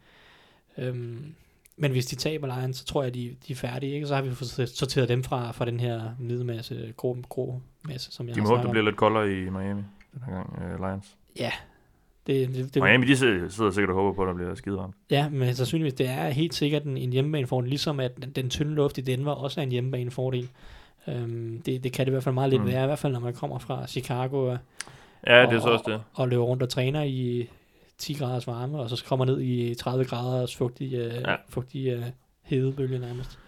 Øhm, 0.79 1.35
men 1.77 1.91
hvis 1.91 2.07
de 2.07 2.17
taber 2.17 2.59
Lions, 2.59 2.77
så 2.77 2.85
tror 2.85 3.03
jeg, 3.03 3.15
de, 3.15 3.37
de 3.49 3.53
er 3.53 3.57
færdige, 3.57 3.95
ikke? 3.95 4.07
Så 4.07 4.15
har 4.15 4.23
vi 4.23 4.35
sorteret 4.67 5.09
dem 5.09 5.25
fra, 5.25 5.53
fra 5.53 5.65
den 5.65 5.81
her 5.81 6.03
middelmasse, 6.19 6.95
grå, 6.97 7.17
grå 7.29 7.61
masse, 7.83 8.13
som 8.13 8.29
jeg 8.29 8.35
De 8.35 8.41
må 8.41 8.49
håbe, 8.49 8.63
det 8.63 8.71
bliver 8.71 8.85
lidt 8.85 8.97
koldere 8.97 9.33
i 9.33 9.51
Miami 9.51 9.83
den 10.15 10.23
her 10.27 10.33
gang, 10.33 10.75
uh, 10.75 10.89
Lions. 10.89 11.17
Ja, 11.39 11.53
det, 12.27 12.49
det, 12.55 12.75
det, 12.75 12.83
Miami, 12.83 13.07
de 13.07 13.17
sidder 13.17 13.71
sikkert 13.71 13.91
og 13.91 13.95
håber 13.97 14.13
på, 14.13 14.23
at 14.23 14.29
der 14.29 14.35
bliver 14.35 14.55
skide 14.55 14.77
varmt. 14.77 14.95
Ja, 15.11 15.29
men 15.29 15.55
sandsynligvis, 15.55 15.95
det 15.95 16.09
er 16.09 16.29
helt 16.29 16.55
sikkert 16.55 16.83
en, 16.83 16.97
en 16.97 17.13
hjemmebanefordel, 17.13 17.69
ligesom 17.71 18.01
at 18.01 18.17
den, 18.23 18.31
den 18.31 18.51
tynde 18.51 18.75
luft 18.75 18.99
i 18.99 19.01
Denver 19.01 19.33
også 19.33 19.61
er 19.61 19.63
en 19.65 19.71
hjemmebanefordel. 19.71 20.49
Øhm, 21.09 21.63
det, 21.67 21.85
det 21.85 21.93
kan 21.93 22.07
det 22.07 22.11
i 22.11 22.13
hvert 22.13 22.23
fald 22.25 22.35
meget 22.35 22.51
lidt 22.51 22.63
Mm. 22.63 22.69
være, 22.69 22.83
i 22.83 22.87
hvert 22.87 22.99
fald 22.99 23.13
når 23.13 23.21
man 23.21 23.35
kommer 23.35 23.59
fra 23.59 23.87
Chicago 23.87 24.51
og, 24.51 24.59
Ja, 25.27 25.43
det 25.47 25.53
er 25.53 25.61
så 25.61 25.69
også 25.69 25.85
det. 25.91 26.03
og 26.15 26.29
løber 26.29 26.45
rundt 26.45 26.63
og 26.63 26.69
træner 26.69 27.03
i 27.03 27.49
10 27.99 28.13
graders 28.15 28.47
varme, 28.47 28.79
og 28.79 28.91
så 28.91 29.05
kommer 29.09 29.25
ned 29.25 29.41
i 29.41 29.75
30 29.75 30.05
graders 30.05 30.57
fugtig, 30.57 30.95
øh, 30.95 31.15
ja. 31.15 31.35
fugtig 31.49 31.87
øh, 31.89 32.03
hedebølge 32.43 32.99
nærmest. 32.99 33.39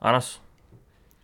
Anders, 0.00 0.42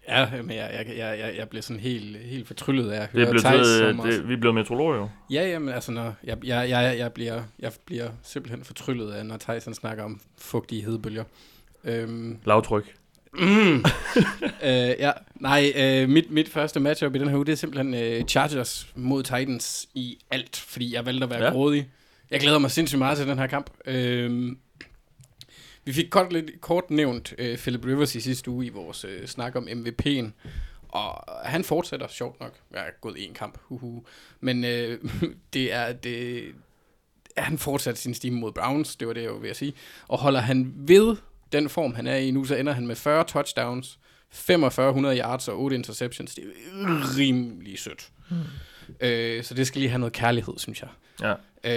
Ja, 0.09 0.29
men 0.43 0.57
jeg, 0.57 0.71
jeg, 0.88 0.97
jeg, 0.99 1.19
jeg, 1.19 1.35
jeg 1.38 1.49
bliver 1.49 1.62
sådan 1.62 1.81
helt, 1.81 2.17
helt 2.19 2.47
fortryllet 2.47 2.91
af 2.91 3.03
at 3.03 3.12
det 3.12 3.21
høre 3.21 3.31
blevet 3.31 3.45
Theis, 3.45 3.67
tid, 3.67 3.79
som 3.79 4.01
også- 4.01 4.12
det, 4.19 4.29
vi 4.29 4.33
er 4.35 4.37
blevet 4.38 4.55
meteorologer 4.55 4.97
jo. 4.97 5.09
Ja, 5.31 5.49
jamen 5.49 5.69
altså, 5.69 5.93
når 5.93 6.15
jeg, 6.25 6.38
jeg, 6.45 6.69
jeg, 6.71 6.95
jeg, 6.99 7.12
bliver, 7.12 7.43
jeg 7.59 7.73
bliver 7.87 8.09
simpelthen 8.23 8.65
fortryllet 8.65 9.12
af, 9.12 9.27
når 9.27 9.37
Tyson 9.37 9.75
snakker 9.75 10.05
om 10.05 10.21
fugtige 10.38 10.85
hedebølger. 10.85 11.25
Øhm, 11.85 12.38
Lavtryk. 12.45 12.95
mm, 13.35 13.38
øh, 14.65 14.65
ja, 14.99 15.11
nej, 15.35 15.73
øh, 15.77 16.09
mit, 16.09 16.31
mit 16.31 16.49
første 16.49 16.81
matchup 16.81 17.15
i 17.15 17.19
den 17.19 17.29
her 17.29 17.37
uge, 17.37 17.47
det 17.47 17.53
er 17.53 17.57
simpelthen 17.57 17.95
øh, 17.95 18.25
Chargers 18.25 18.87
mod 18.95 19.23
Titans 19.23 19.88
i 19.95 20.19
alt, 20.31 20.57
fordi 20.57 20.95
jeg 20.95 21.07
valgte 21.07 21.25
at 21.25 21.31
være 21.31 21.45
Ja. 21.45 21.51
grådig. 21.51 21.88
Jeg 22.31 22.41
glæder 22.41 22.59
mig 22.59 22.71
sindssygt 22.71 22.99
meget 22.99 23.19
til 23.19 23.27
den 23.27 23.38
her 23.38 23.47
kamp. 23.47 23.71
Øhm, 23.87 24.59
vi 25.85 25.92
fik 25.92 26.07
kort, 26.11 26.33
lidt, 26.33 26.61
kort 26.61 26.90
nævnt 26.90 27.35
øh, 27.38 27.59
Philip 27.59 27.87
Rivers 27.87 28.14
i 28.14 28.21
sidste 28.21 28.51
uge 28.51 28.66
i 28.66 28.68
vores 28.68 29.05
øh, 29.05 29.27
snak 29.27 29.57
om 29.57 29.68
MVP'en, 29.68 30.27
og 30.88 31.25
han 31.45 31.64
fortsætter, 31.64 32.09
sjovt 32.09 32.40
nok. 32.40 32.53
Jeg 32.73 32.81
har 32.81 32.90
gået 33.01 33.14
en 33.29 33.35
kamp, 33.35 33.59
huhu. 33.62 34.05
Men 34.40 34.64
øh, 34.64 34.99
det 35.55 35.73
er, 35.73 35.92
det, 35.92 36.45
han 37.37 37.59
fortsat 37.59 37.99
sin 37.99 38.14
stime 38.14 38.40
mod 38.40 38.53
Browns, 38.53 38.97
det 38.97 39.09
var 39.09 39.14
det, 39.14 39.23
jeg 39.23 39.31
var 39.31 39.38
ved 39.38 39.51
at 39.51 39.57
sige. 39.57 39.73
Og 40.09 40.18
holder 40.18 40.40
han 40.40 40.73
ved 40.77 41.16
den 41.53 41.68
form, 41.68 41.95
han 41.95 42.07
er 42.07 42.16
i 42.16 42.31
nu, 42.31 42.45
så 42.45 42.57
ender 42.57 42.73
han 42.73 42.87
med 42.87 42.97
40 42.97 43.25
touchdowns, 43.25 43.99
4500 44.31 45.18
yards 45.18 45.49
og 45.49 45.62
8 45.62 45.77
interceptions. 45.77 46.35
Det 46.35 46.45
er 46.45 47.18
rimelig 47.18 47.79
sødt. 47.79 48.09
Hmm. 48.31 48.38
Øh, 49.01 49.42
så 49.42 49.55
det 49.55 49.66
skal 49.66 49.81
lige 49.81 49.90
have 49.90 49.99
noget 49.99 50.12
kærlighed, 50.12 50.55
synes 50.57 50.83
jeg. 50.83 50.88
Ja. 51.21 51.35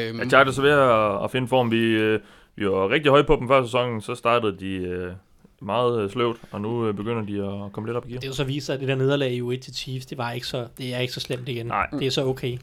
Øhm, 0.08 0.20
Ja, 0.20 0.30
Chargers 0.30 0.58
er 0.58 0.62
ved 0.62 0.72
at, 0.72 1.24
at 1.24 1.32
finde 1.32 1.48
form. 1.48 1.72
Vi, 1.72 1.78
øh, 1.78 2.20
vi 2.56 2.68
var 2.70 2.90
rigtig 2.90 3.10
høje 3.10 3.24
på 3.24 3.36
dem 3.40 3.48
før 3.48 3.64
sæsonen, 3.64 4.02
så 4.02 4.16
startede 4.16 4.60
de 4.60 4.66
øh, 4.76 5.14
meget 5.62 6.02
øh, 6.04 6.10
sløvt, 6.10 6.38
og 6.52 6.62
nu 6.62 6.88
øh, 6.88 6.94
begynder 6.94 7.22
de 7.22 7.66
at 7.66 7.72
komme 7.72 7.88
lidt 7.90 7.98
op 7.98 8.06
i 8.08 8.10
gear. 8.12 8.20
Det 8.20 8.26
er 8.28 8.30
jo 8.30 8.34
så 8.36 8.44
vist 8.44 8.70
at 8.70 8.80
det 8.80 8.88
der 8.88 8.96
nederlag 8.96 9.32
i 9.34 9.42
U1 9.42 9.60
til 9.60 9.76
Chiefs, 9.76 10.06
det, 10.06 10.18
var 10.18 10.32
ikke 10.32 10.48
så, 10.48 10.68
det 10.78 10.94
er 10.96 11.00
ikke 11.00 11.14
så 11.14 11.20
slemt 11.20 11.50
igen. 11.50 11.66
Nej. 11.66 11.88
Det 11.92 12.08
er 12.08 12.12
så 12.12 12.26
okay. 12.26 12.58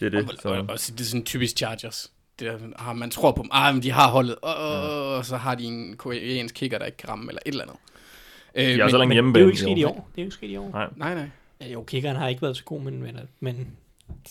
Det 0.00 0.06
er 0.06 0.10
det. 0.10 0.14
og, 0.30 0.30
Så, 0.42 0.48
og, 0.48 0.56
og, 0.58 0.66
det 0.68 1.00
er 1.00 1.04
sådan 1.04 1.24
typisk 1.24 1.56
Chargers. 1.56 2.12
det 2.38 2.46
der, 2.46 2.58
ah, 2.88 2.96
man 2.96 3.10
tror 3.10 3.32
på 3.32 3.42
dem, 3.42 3.50
ah, 3.52 3.74
men 3.74 3.82
de 3.82 3.90
har 3.90 4.10
holdet, 4.10 4.36
og, 4.42 4.54
og, 4.54 5.14
og 5.16 5.24
så 5.24 5.36
har 5.36 5.54
de 5.54 5.64
en 5.64 5.96
koreansk 5.96 6.54
kicker, 6.54 6.78
der 6.78 6.86
ikke 6.86 6.96
kan 6.98 7.08
ramme, 7.08 7.28
eller 7.30 7.40
et 7.46 7.50
eller 7.50 7.64
andet. 7.64 7.76
Øh, 8.54 8.64
De 8.86 8.90
har 8.90 8.98
men- 8.98 9.12
hjemme 9.12 9.32
det 9.32 9.38
er 9.38 9.42
jo 9.42 9.48
ikke 9.48 9.60
sket 9.60 9.78
i 9.78 9.84
år. 9.84 10.08
Det 10.14 10.20
er 10.20 10.22
jo 10.22 10.26
ikke 10.26 10.34
sket 10.34 10.50
i 10.50 10.56
år. 10.56 10.70
Nej. 10.72 10.86
Nej, 10.96 11.14
nej. 11.14 11.28
Ja, 11.60 11.68
jo, 11.72 11.82
kickeren 11.82 12.16
har 12.16 12.28
ikke 12.28 12.42
været 12.42 12.56
så 12.56 12.64
god, 12.64 12.80
men, 12.80 13.02
men, 13.02 13.16
men 13.40 13.76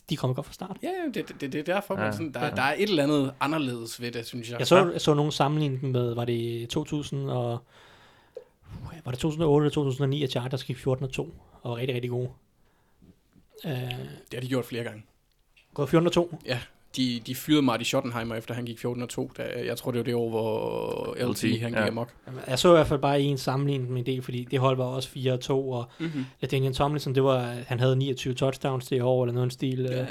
de 0.09 0.17
kommer 0.17 0.35
godt 0.35 0.45
fra 0.45 0.53
start. 0.53 0.77
Ja, 0.83 0.89
det, 1.13 1.27
det, 1.41 1.53
det 1.53 1.55
er 1.55 1.73
derfor, 1.73 1.99
ja, 1.99 2.05
Ja, 2.05 2.11
sådan, 2.11 2.33
der, 2.33 2.43
ja. 2.45 2.49
der 2.49 2.61
er 2.61 2.73
et 2.77 2.89
eller 2.89 3.03
andet 3.03 3.33
anderledes 3.39 4.01
ved 4.01 4.11
det, 4.11 4.25
synes 4.25 4.49
jeg. 4.51 4.59
Jeg 4.59 4.67
så, 4.67 4.91
jeg 4.91 5.01
så 5.01 5.13
nogen 5.13 5.31
sammenligne 5.31 5.77
dem 5.81 5.89
med, 5.89 6.13
var 6.13 6.25
det 6.25 6.69
2000 6.69 7.29
og... 7.29 7.59
Var 9.05 9.11
det 9.11 9.19
2008 9.19 9.63
eller 9.65 9.73
2009, 9.73 10.23
at 10.23 10.29
Chargers 10.31 10.63
gik 10.63 10.77
14 10.77 11.05
og 11.05 11.11
2 11.11 11.33
og 11.61 11.71
var 11.71 11.77
rigtig, 11.77 11.95
rigtig 11.95 12.09
gode. 12.11 12.29
Uh, 13.65 13.71
Det 13.71 14.33
har 14.33 14.41
de 14.41 14.47
gjort 14.47 14.65
flere 14.65 14.83
gange. 14.83 15.03
gået 15.73 15.89
14 15.89 16.07
og 16.07 16.13
2. 16.13 16.38
Ja, 16.45 16.59
de, 16.97 17.21
de 17.27 17.36
fyrede 17.36 17.62
Marty 17.62 17.84
Schottenheimer, 17.84 18.36
efter 18.36 18.53
han 18.53 18.65
gik 18.65 18.79
14 18.79 19.03
og 19.03 19.10
2. 19.10 19.31
Da, 19.38 19.43
jeg 19.65 19.77
tror, 19.77 19.91
det 19.91 19.97
var 19.97 20.03
det 20.03 20.15
år, 20.15 20.29
hvor 20.29 21.15
LT, 21.19 21.43
LT, 21.43 21.62
han 21.62 21.71
gik 21.71 21.77
ja. 21.79 21.88
amok. 21.88 22.10
Jeg 22.47 22.60
så 22.60 22.69
i 22.69 22.71
hvert 22.75 22.88
fald 22.88 22.99
bare 22.99 23.21
en 23.21 23.38
sammenligning 23.38 23.91
med 23.91 24.03
del, 24.03 24.21
fordi 24.21 24.47
det 24.51 24.60
hold 24.60 24.77
var 24.77 24.86
også 24.86 25.10
4 25.10 25.34
og 25.34 25.39
2, 25.39 25.69
og 25.69 25.86
Mm-hmm. 25.99 26.25
Daniel 26.51 26.73
Tomlinson, 26.73 27.15
det 27.15 27.23
var, 27.23 27.55
han 27.67 27.79
havde 27.79 27.95
29 27.95 28.34
touchdowns 28.34 28.88
det 28.88 29.01
år, 29.01 29.23
eller 29.23 29.34
noget 29.34 29.45
i 29.45 29.47
den 29.47 29.51
stil, 29.51 29.79
Ja, 29.79 29.91
ja, 29.97 29.99
ja. 30.01 30.05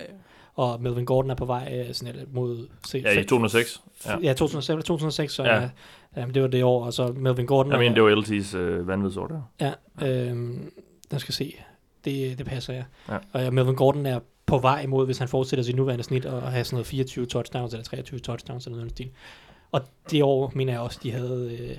og 0.55 0.83
Melvin 0.83 1.05
Gordon 1.05 1.31
er 1.31 1.35
på 1.35 1.45
vej 1.45 1.85
øh, 1.89 1.95
sådan, 1.95 2.15
mod... 2.33 2.67
Se, 2.87 2.99
Ja, 2.99 3.13
i 3.13 3.17
2006. 3.25 3.83
Ja. 4.07 4.11
Ja, 4.13 4.19
ja 4.23 4.33
2006, 4.33 4.85
2006 4.85 5.33
så 5.33 5.43
Ja. 5.45 5.55
ja. 5.61 5.69
Ja, 6.17 6.25
det 6.35 6.43
var 6.43 6.49
det 6.49 6.65
år, 6.65 6.85
og 6.85 6.93
så 6.93 7.13
Melvin 7.17 7.47
Gordon. 7.47 7.73
Jeg 7.73 7.77
er- 7.77 7.81
mener, 7.81 7.95
det 7.95 8.03
var 8.03 8.23
LT's 8.23 8.57
øh, 8.57 8.89
vanvidsår 8.89 9.27
der. 9.27 9.41
Ja, 10.01 10.07
øhm, 10.09 10.71
jeg 11.13 11.21
skal 11.21 11.35
se. 11.35 11.55
Det, 12.05 12.39
det 12.39 12.47
passer, 12.47 12.73
ja. 12.75 12.85
Ja. 13.09 13.19
Og 13.33 13.43
ja, 13.43 13.51
Melvin 13.51 13.75
Gordon 13.75 14.07
er 14.07 14.21
på 14.59 14.63
vej 14.63 14.81
imod, 14.81 15.07
hvis 15.07 15.19
han 15.19 15.29
fortsætter 15.29 15.63
sit 15.65 15.77
nuværende 15.77 16.05
snit, 16.05 16.27
og 16.27 16.43
have 16.53 16.65
sådan 16.65 16.75
noget 16.77 16.87
24 16.87 17.27
touchdowns, 17.27 17.73
eller 17.73 17.85
23 17.85 18.19
touchdowns, 18.21 18.67
eller 18.67 18.77
noget 18.77 18.91
stil. 18.91 19.11
Og 19.73 19.81
det 20.11 20.23
år, 20.23 20.53
mener 20.55 20.73
jeg 20.73 20.81
også, 20.81 21.01
de 21.03 21.11
havde 21.13 21.57
øh, 21.61 21.77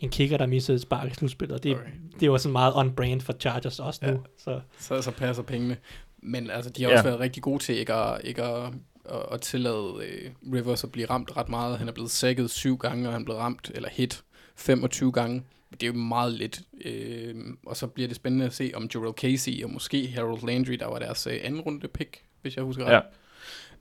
en 0.00 0.08
kicker, 0.10 0.36
der 0.36 0.46
missede 0.46 0.76
et 0.76 0.82
spark 0.82 1.10
i 1.10 1.14
slutspillet, 1.14 1.56
og 1.56 1.62
det, 1.62 1.74
Okay. 1.74 1.90
det 2.20 2.30
var 2.30 2.38
sådan 2.38 2.52
meget 2.52 2.72
on-brand 2.74 3.20
for 3.20 3.32
Chargers 3.32 3.80
også 3.80 4.00
nu. 4.06 4.12
Ja. 4.12 4.18
Så 4.38 4.60
Så, 4.78 5.02
så 5.02 5.10
passer 5.10 5.42
pengene. 5.42 5.76
Men 6.22 6.50
altså, 6.50 6.70
de 6.70 6.82
har 6.82 6.90
Ja. 6.90 6.96
også 6.96 7.04
været 7.08 7.20
rigtig 7.20 7.42
gode 7.42 7.62
til 7.62 7.78
ikke 7.78 7.92
at, 7.94 8.20
ikke 8.24 8.42
at, 8.42 8.72
at, 9.04 9.22
at 9.32 9.40
tillade 9.40 9.92
øh, 10.02 10.30
Rivers 10.54 10.84
at 10.84 10.92
blive 10.92 11.06
ramt 11.10 11.36
ret 11.36 11.48
meget. 11.48 11.78
Han 11.78 11.88
er 11.88 11.92
blevet 11.92 12.10
sækket 12.10 12.50
syv 12.50 12.76
gange, 12.76 13.08
og 13.08 13.12
han 13.12 13.22
er 13.22 13.24
blevet 13.24 13.40
ramt, 13.40 13.70
eller 13.74 13.88
hit 13.92 14.22
25 14.56 15.12
gange. 15.12 15.42
Det 15.70 15.82
er 15.82 15.86
jo 15.86 15.92
meget 15.92 16.32
lidt. 16.32 16.60
Øh, 16.84 17.34
og 17.66 17.76
så 17.76 17.86
bliver 17.86 18.08
det 18.08 18.16
spændende 18.16 18.46
at 18.46 18.54
se, 18.54 18.70
om 18.74 18.88
Jarrell 18.94 19.12
Casey 19.12 19.64
og 19.64 19.70
måske 19.70 20.06
Harold 20.08 20.46
Landry, 20.46 20.72
der 20.72 20.86
var 20.86 20.98
deres 20.98 21.26
øh, 21.26 21.40
anden 21.42 21.60
runde 21.60 21.88
pick, 21.88 22.22
hvis 22.42 22.56
jeg 22.56 22.64
husker 22.64 22.84
ret. 22.84 23.02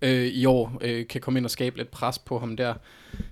Ja. 0.02 0.10
øh, 0.10 0.28
i 0.28 0.46
år 0.46 0.78
øh, 0.82 1.08
kan 1.08 1.22
komme 1.22 1.40
ind 1.40 1.46
og 1.46 1.52
skabe 1.52 1.78
lidt 1.78 1.92
pres 1.92 2.20
på 2.20 2.40
ham 2.40 2.58
der, 2.58 2.74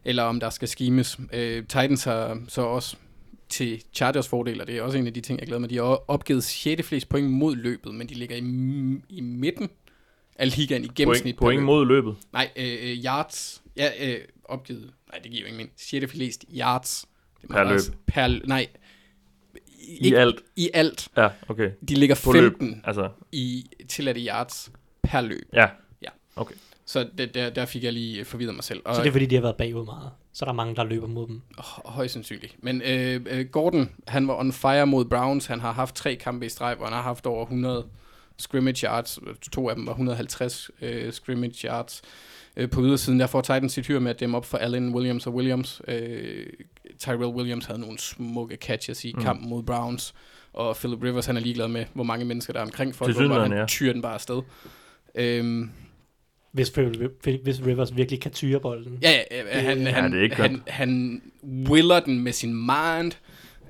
eller 0.05 0.23
om 0.23 0.39
der 0.39 0.49
skal 0.49 0.67
skimes. 0.67 1.19
Øh, 1.33 1.63
Titans 1.63 2.03
har 2.03 2.41
så 2.47 2.61
også 2.61 2.95
til 3.49 3.83
Chargers 3.93 4.27
fordel, 4.27 4.61
og 4.61 4.67
det 4.67 4.77
er 4.77 4.81
også 4.81 4.97
en 4.97 5.07
af 5.07 5.13
de 5.13 5.21
ting, 5.21 5.39
jeg 5.39 5.47
glæder 5.47 5.59
mig. 5.59 5.69
De 5.69 5.75
har 5.75 6.11
opgivet 6.11 6.43
6. 6.43 6.87
flest 6.87 7.09
point 7.09 7.31
mod 7.31 7.55
løbet, 7.55 7.95
men 7.95 8.09
de 8.09 8.13
ligger 8.13 8.35
i, 8.35 8.39
i 9.17 9.21
midten 9.21 9.69
af 10.35 10.57
ligaen 10.57 10.83
i 10.83 10.87
gennemsnit. 10.95 11.35
Point, 11.35 11.39
point 11.39 11.63
mod 11.63 11.85
løbet. 11.85 12.15
Nej, 12.33 12.49
øh, 12.55 12.73
øh, 12.81 12.97
yards. 13.05 13.63
Ja, 13.77 13.89
øh, 14.07 14.19
opgivet. 14.43 14.91
Nej, 15.11 15.19
det 15.23 15.31
giver 15.31 15.41
jo 15.41 15.47
ingen 15.47 15.57
mening. 15.57 15.73
6. 15.77 16.11
flest 16.11 16.45
yards. 16.57 17.05
Er 17.49 17.53
Per 17.53 17.63
løb. 17.63 17.79
Per, 18.07 18.47
nej. 18.47 18.67
I 19.87 20.13
alt. 20.13 20.41
I 20.55 20.69
alt. 20.73 21.07
Ja, 21.17 21.29
okay. 21.47 21.71
De 21.89 21.93
ligger 21.95 22.21
På 22.25 22.31
løb. 22.33 22.51
15 22.59 22.81
Altså, 22.83 23.09
i 23.31 23.65
tilladte 23.89 24.21
yards 24.25 24.71
per 25.03 25.21
løb. 25.21 25.49
ja. 25.53 25.67
Så 26.87 27.07
det, 27.17 27.33
der, 27.33 27.49
der 27.49 27.65
fik 27.65 27.83
jeg 27.83 27.93
lige 27.93 28.25
forvirret 28.25 28.55
mig 28.55 28.63
selv. 28.63 28.81
Og, 28.85 28.95
Så 28.95 29.01
det 29.01 29.07
er 29.07 29.11
fordi, 29.11 29.25
de 29.25 29.35
har 29.35 29.41
været 29.41 29.55
bagud 29.55 29.85
meget. 29.85 30.09
Så 30.33 30.45
er 30.45 30.47
der 30.47 30.53
mange, 30.53 30.75
der 30.75 30.83
løber 30.83 31.07
mod 31.07 31.27
dem. 31.27 31.41
Hø- 31.57 31.81
Højst 31.85 32.13
sandsynligt. 32.13 32.55
Men 32.63 32.81
øh, 32.81 33.21
øh, 33.29 33.45
Gordon, 33.45 33.89
han 34.07 34.27
var 34.27 34.35
on 34.39 34.51
fire 34.53 34.87
mod 34.87 35.05
Browns. 35.05 35.45
Han 35.45 35.59
har 35.59 35.71
haft 35.71 35.95
tre 35.95 36.15
kampe 36.15 36.45
i 36.45 36.49
streg, 36.49 36.75
hvor 36.75 36.85
han 36.85 36.93
har 36.93 37.01
haft 37.01 37.25
over 37.25 37.43
100 37.43 37.85
scrimmage 38.37 38.87
yards. 38.87 39.19
To 39.51 39.69
af 39.69 39.75
dem 39.75 39.85
var 39.85 39.91
150 39.91 40.69
øh, 40.81 41.13
scrimmage 41.13 41.67
yards. 41.67 42.01
Øh, 42.57 42.69
på 42.69 42.81
ydersiden, 42.81 43.19
der 43.19 43.27
får 43.27 43.41
Titans 43.41 43.73
sit 43.73 43.87
hyr 43.87 43.99
med 43.99 44.11
at 44.11 44.19
dæmme 44.19 44.37
op 44.37 44.45
for 44.45 44.57
Allen 44.57 44.95
Williams 44.95 45.27
og 45.27 45.35
Williams. 45.35 45.81
Øh, 45.87 46.45
Tyrell 46.99 47.25
Williams 47.25 47.65
havde 47.65 47.79
nogle 47.81 47.99
smukke 47.99 48.55
catches 48.55 49.05
i 49.05 49.13
Mm. 49.15 49.21
kampen 49.21 49.49
mod 49.49 49.63
Browns. 49.63 50.13
Og 50.53 50.75
Philip 50.75 51.03
Rivers, 51.03 51.25
han 51.25 51.37
er 51.37 51.41
ligeglad 51.41 51.67
med, 51.67 51.85
hvor 51.93 52.03
mange 52.03 52.25
mennesker 52.25 52.53
der 52.53 52.59
er 52.59 52.63
omkring 52.63 52.95
for 52.95 53.05
at 53.05 53.09
Tilsyneladende, 53.09 53.55
han 53.55 53.57
ja. 53.57 53.65
tyrer 53.65 53.93
den 53.93 54.01
bare 54.01 54.13
afsted. 54.13 54.41
Øhm, 55.15 55.69
Hvis, 56.51 56.69
hvis 57.43 57.65
Rivers 57.65 57.95
virkelig 57.95 58.21
kan 58.21 58.31
tyre 58.31 58.59
bolden. 58.59 58.99
Ja, 59.01 59.11
ja, 59.31 59.43
ja 59.43 59.61
han, 59.61 59.81
Ja, 59.81 59.91
han, 59.91 60.11
det 60.11 60.19
er 60.19 60.23
ikke 60.23 60.35
han, 60.35 60.63
han 60.67 61.21
willer 61.69 61.99
den 61.99 62.19
med 62.19 62.31
sin 62.31 62.53
mind. 62.53 63.11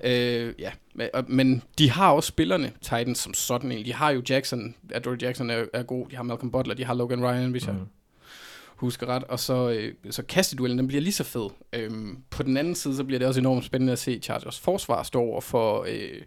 Øh, 0.04 0.54
ja, 0.60 0.71
men, 1.28 1.63
de 1.78 1.91
har 1.91 2.12
også 2.12 2.28
spillerne, 2.28 2.71
Titans, 2.82 3.17
som 3.17 3.34
sådan 3.34 3.71
en. 3.71 3.86
De 3.86 3.93
har 3.93 4.10
jo 4.12 4.21
Jackson, 4.30 4.75
Adore 4.91 5.17
Jackson 5.21 5.49
er, 5.49 5.65
er 5.73 5.84
god, 5.84 6.08
de 6.10 6.15
har 6.15 6.23
Malcolm 6.23 6.51
Butler, 6.51 6.73
de 6.75 6.86
har 6.86 6.93
Logan 6.93 7.23
Ryan, 7.23 7.51
hvis 7.51 7.67
mm. 7.67 7.73
jeg. 7.73 7.82
Husker 8.76 9.08
ret. 9.08 9.24
Og 9.24 9.40
så, 9.40 9.70
øh, 9.70 9.94
så 10.10 10.24
kasteduellen, 10.24 10.78
den 10.78 10.88
bliver 10.88 11.02
lige 11.02 11.14
så 11.14 11.24
fed. 11.24 11.50
Øhm, 11.74 12.18
på 12.30 12.44
den 12.44 12.58
anden 12.58 12.76
side, 12.76 12.96
så 12.96 13.04
bliver 13.04 13.20
det 13.20 13.28
også 13.28 13.40
enormt 13.40 13.66
spændende 13.66 13.94
at 13.94 14.00
se 14.00 14.20
Chargers 14.20 14.60
forsvar 14.60 15.04
stå 15.04 15.20
over 15.20 15.42
for 15.42 15.86
øh, 15.90 16.22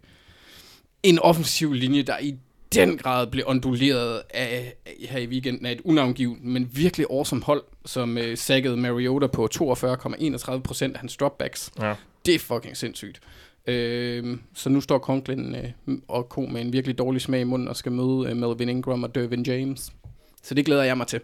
en 1.03 1.19
offensiv 1.19 1.73
linje, 1.73 2.03
der 2.03 2.19
i 2.19 2.35
den 2.75 2.99
grad 2.99 3.27
blev 3.27 3.45
onduleret 3.47 4.23
af, 4.31 4.75
her 5.09 5.19
i 5.19 5.27
weekenden 5.27 5.67
af 5.67 5.73
et 5.73 5.81
unavngivet, 5.85 6.45
men 6.45 6.71
virkelig 6.73 7.07
awesome 7.11 7.43
hold, 7.43 7.63
som 7.87 8.19
øh, 8.19 8.37
saggede 8.37 8.77
Mariota 8.77 9.27
på 9.27 9.49
42,31 9.55 10.59
procent 10.59 10.95
af 10.95 11.01
hans 11.01 11.17
dropbacks. 11.17 11.71
Ja. 11.81 11.95
Det 12.27 12.35
er 12.35 12.39
fucking 12.39 12.77
sindssygt. 12.77 13.21
Øh, 13.67 14.39
så 14.55 14.69
nu 14.69 14.81
står 14.81 14.99
Conklin 14.99 15.55
øh, 15.55 15.99
og 16.09 16.29
ko 16.29 16.41
med 16.41 16.61
en 16.61 16.73
virkelig 16.73 16.99
dårlig 16.99 17.21
smag 17.21 17.41
i 17.41 17.45
munden 17.45 17.69
og 17.69 17.77
skal 17.77 17.93
møde 17.93 18.31
øh, 18.31 18.37
Melvin 18.37 18.69
Ingram 18.69 19.03
og 19.03 19.15
Dervin 19.15 19.43
James. 19.43 19.93
Så 20.43 20.55
det 20.55 20.67
glæder 20.67 20.83
jeg 20.83 20.97
mig 20.97 21.07
til. 21.07 21.21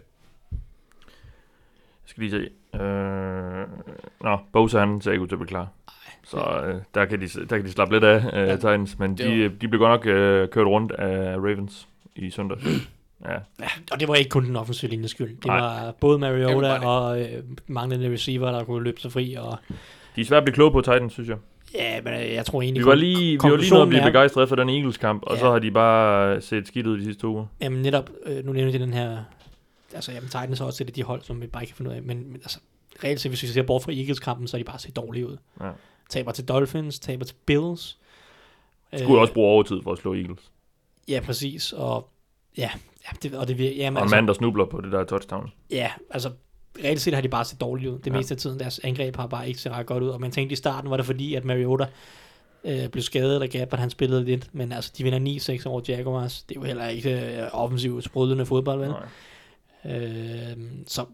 Skal 2.15 2.23
lige 2.29 2.31
se. 2.31 2.77
Øh... 2.81 3.65
Nå, 4.23 4.37
Bosa 4.53 4.79
han 4.79 5.01
ser 5.01 5.11
ikke 5.11 5.21
ud 5.23 5.27
til 5.27 5.35
at 5.35 5.39
blive 5.39 5.47
klar. 5.47 5.67
Så 6.23 6.37
øh, 6.67 6.75
der, 6.95 7.05
kan 7.05 7.21
de, 7.21 7.27
der 7.27 7.45
kan 7.57 7.65
de 7.65 7.71
slappe 7.71 7.95
lidt 7.95 8.03
af, 8.03 8.15
øh, 8.17 8.23
Ja. 8.33 8.43
ja. 8.45 8.55
Titans. 8.55 8.99
Men 8.99 9.17
de, 9.17 9.49
de 9.49 9.67
blev 9.67 9.79
godt 9.79 9.89
nok 9.91 10.05
øh, 10.15 10.49
kørt 10.49 10.67
rundt 10.67 10.91
af 10.91 11.35
Ravens 11.37 11.87
i 12.15 12.29
søndag. 12.29 12.57
ja. 13.25 13.35
Og 13.91 13.99
det 13.99 14.07
var 14.07 14.15
ikke 14.15 14.29
kun 14.29 14.45
den 14.45 14.55
offensive 14.55 14.91
linjes 14.91 15.11
skyld. 15.11 15.35
Det 15.35 15.45
Nej. 15.45 15.59
var 15.59 15.93
både 15.99 16.19
Mariota 16.19 16.51
Everybody. 16.51 16.83
og 16.85 17.21
øh, 17.21 17.27
manglende 17.67 18.11
receiver, 18.13 18.51
der 18.51 18.63
kunne 18.63 18.83
løbe 18.83 19.01
sig 19.01 19.11
fri. 19.11 19.35
Og, 19.39 19.57
De 20.15 20.21
er 20.21 20.25
svært 20.25 20.37
at 20.37 20.43
blive 20.45 20.53
kloge 20.55 20.71
på 20.71 20.81
Titans, 20.81 21.13
synes 21.13 21.29
jeg. 21.29 21.37
ja, 21.75 22.01
men 22.01 22.13
øh, 22.13 22.33
jeg 22.33 22.45
tror 22.45 22.61
egentlig... 22.61 22.83
Vi 22.83 22.87
var 22.89 22.95
lige, 22.95 23.31
vi 23.43 23.49
var 23.49 23.57
lige 23.57 23.69
noget 23.69 23.83
at 23.83 23.89
blive 23.89 24.01
er- 24.01 24.05
begejstret 24.07 24.43
efter 24.43 24.55
den 24.55 24.69
Eagles-kamp, 24.69 25.23
og 25.23 25.33
Ja. 25.35 25.39
så 25.39 25.51
har 25.51 25.59
de 25.59 25.71
bare 25.71 26.41
set 26.41 26.67
skidt 26.67 26.87
ud 26.87 26.97
de 26.97 27.03
sidste 27.03 27.21
to 27.21 27.27
uger. 27.27 27.45
Jamen 27.61 27.81
netop, 27.81 28.09
øh, 28.25 28.45
nu 28.45 28.51
nævner 28.53 28.71
jeg 28.71 28.79
den 28.79 28.93
her... 28.93 29.17
Altså, 29.95 30.11
jamen, 30.11 30.29
Titans 30.29 30.59
er 30.61 30.65
også 30.65 30.83
et 30.83 30.87
af 30.87 30.93
de 30.93 31.03
hold, 31.03 31.21
som 31.21 31.41
vi 31.41 31.47
bare 31.47 31.63
ikke 31.63 31.71
kan 31.71 31.77
finde 31.77 31.91
ud 31.91 31.95
af. 31.95 32.03
Men, 32.03 32.27
men 32.31 32.35
altså, 32.35 32.59
reelt 33.03 33.21
set, 33.21 33.29
hvis 33.31 33.43
vi 33.43 33.47
ser 33.47 33.63
bort 33.63 33.83
fra 33.83 33.91
Eagles-kampen, 33.91 34.47
så 34.47 34.57
er 34.57 34.59
de 34.59 34.65
bare 34.65 34.79
set 34.79 34.95
dårlige 34.95 35.27
ud. 35.27 35.37
Ja. 35.61 35.69
Taber 36.09 36.31
til 36.31 36.45
Dolphins, 36.45 36.99
taber 36.99 37.25
til 37.25 37.35
Bills. 37.45 37.97
Skulle 38.97 39.15
øh, 39.15 39.21
også 39.21 39.33
bruge 39.33 39.47
overtid 39.51 39.81
for 39.83 39.91
at 39.91 39.97
slå 39.97 40.13
Eagles. 40.13 40.51
Ja, 41.07 41.19
præcis. 41.25 41.73
Og 41.73 42.09
ja, 42.57 42.69
ja 43.05 43.09
det, 43.23 43.33
og 43.35 43.47
det 43.47 43.53
vir- 43.55 43.75
jamen, 43.77 43.97
Og 43.97 44.01
en 44.01 44.03
altså, 44.03 44.15
mand, 44.15 44.27
der 44.27 44.33
snubler 44.33 44.65
på 44.65 44.81
det 44.81 44.91
der 44.91 45.03
touchdown. 45.03 45.51
Ja, 45.71 45.91
altså 46.09 46.31
reelt 46.83 47.01
set 47.01 47.13
har 47.13 47.21
de 47.21 47.29
bare 47.29 47.45
set 47.45 47.61
dårligt 47.61 47.89
ud. 47.91 47.99
Det 47.99 48.07
Ja. 48.07 48.11
meste 48.11 48.33
af 48.33 48.37
tiden, 48.37 48.59
deres 48.59 48.79
angreb 48.83 49.15
har 49.15 49.27
bare 49.27 49.47
ikke 49.47 49.59
set 49.61 49.71
ret 49.71 49.85
godt 49.85 50.03
ud. 50.03 50.09
Og 50.09 50.21
man 50.21 50.31
tænkte 50.31 50.53
i 50.53 50.55
starten, 50.55 50.89
var 50.89 50.97
det 50.97 51.05
fordi, 51.05 51.35
at 51.35 51.45
Mariota 51.45 51.85
øh, 52.63 52.89
blev 52.89 53.01
skadet, 53.01 53.41
og 53.41 53.47
Gabbard 53.47 53.79
han 53.79 53.89
spillede 53.89 54.23
lidt. 54.25 54.49
Men 54.53 54.71
altså, 54.71 54.91
de 54.97 55.03
vinder 55.03 55.59
9-6 55.59 55.65
over 55.69 55.81
Jaguars. 55.87 56.43
Det 56.43 56.57
er 56.57 56.59
jo 56.61 56.65
heller 56.65 56.87
ikke 56.87 57.37
øh, 57.41 57.47
offensivt 57.53 58.03
sprudlende 58.03 58.45
fodbold, 58.45 58.79
vel? 58.79 58.89
Nej. 58.89 59.05
Øh, 59.89 60.57
så 60.87 61.05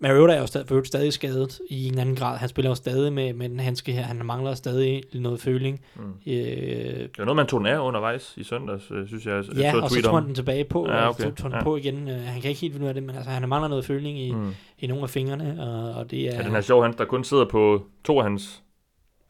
Mariota 0.00 0.32
er 0.34 0.40
jo 0.40 0.46
stadig, 0.46 0.68
for 0.68 0.82
stadig 0.84 1.12
skadet 1.12 1.60
i 1.70 1.86
en 1.88 1.98
anden 1.98 2.16
grad. 2.16 2.36
Han 2.38 2.48
spiller 2.48 2.70
jo 2.70 2.74
stadig 2.74 3.12
med, 3.12 3.32
med 3.32 3.48
den 3.48 3.60
handske 3.60 3.92
her. 3.92 4.02
Han 4.02 4.26
mangler 4.26 4.54
stadig 4.54 5.02
noget 5.14 5.40
føling. 5.40 5.80
Mm. 5.96 6.02
Øh, 6.26 6.34
Det 6.36 7.10
var 7.18 7.24
noget, 7.24 7.36
man 7.36 7.46
tog 7.46 7.60
den 7.60 7.66
af 7.66 7.78
undervejs 7.78 8.34
i 8.36 8.42
søndags, 8.44 8.90
øh, 8.90 9.06
synes 9.08 9.26
jeg. 9.26 9.34
jeg 9.34 9.56
ja, 9.56 9.72
så 9.72 9.78
og 9.80 9.90
så 9.90 10.02
tog 10.02 10.14
han 10.18 10.26
den 10.26 10.34
tilbage 10.34 10.64
på, 10.64 10.86
Ja, 10.88 11.08
okay. 11.08 11.24
og 11.24 11.36
tog 11.36 11.50
den 11.50 11.58
Ja. 11.58 11.62
på 11.64 11.76
igen. 11.76 12.08
Øh, 12.08 12.20
han 12.20 12.40
kan 12.40 12.48
ikke 12.48 12.60
helt 12.60 12.72
finde 12.72 12.84
ud 12.84 12.88
af 12.88 12.94
det, 12.94 13.02
men 13.02 13.16
altså, 13.16 13.30
han 13.30 13.48
mangler 13.48 13.68
noget 13.68 13.84
føling 13.84 14.18
i, 14.18 14.32
Mm. 14.32 14.50
i 14.78 14.86
nogle 14.86 15.02
af 15.02 15.10
fingrene, 15.10 15.62
og, 15.62 15.94
og 15.94 16.10
det 16.10 16.28
er... 16.28 16.34
Ja, 16.36 16.42
den 16.42 16.54
er 16.54 16.60
sjov, 16.60 16.82
han 16.82 16.94
der 16.98 17.04
kun 17.04 17.24
sidder 17.24 17.44
på 17.44 17.86
to 18.04 18.18
af 18.18 18.24
hans 18.24 18.62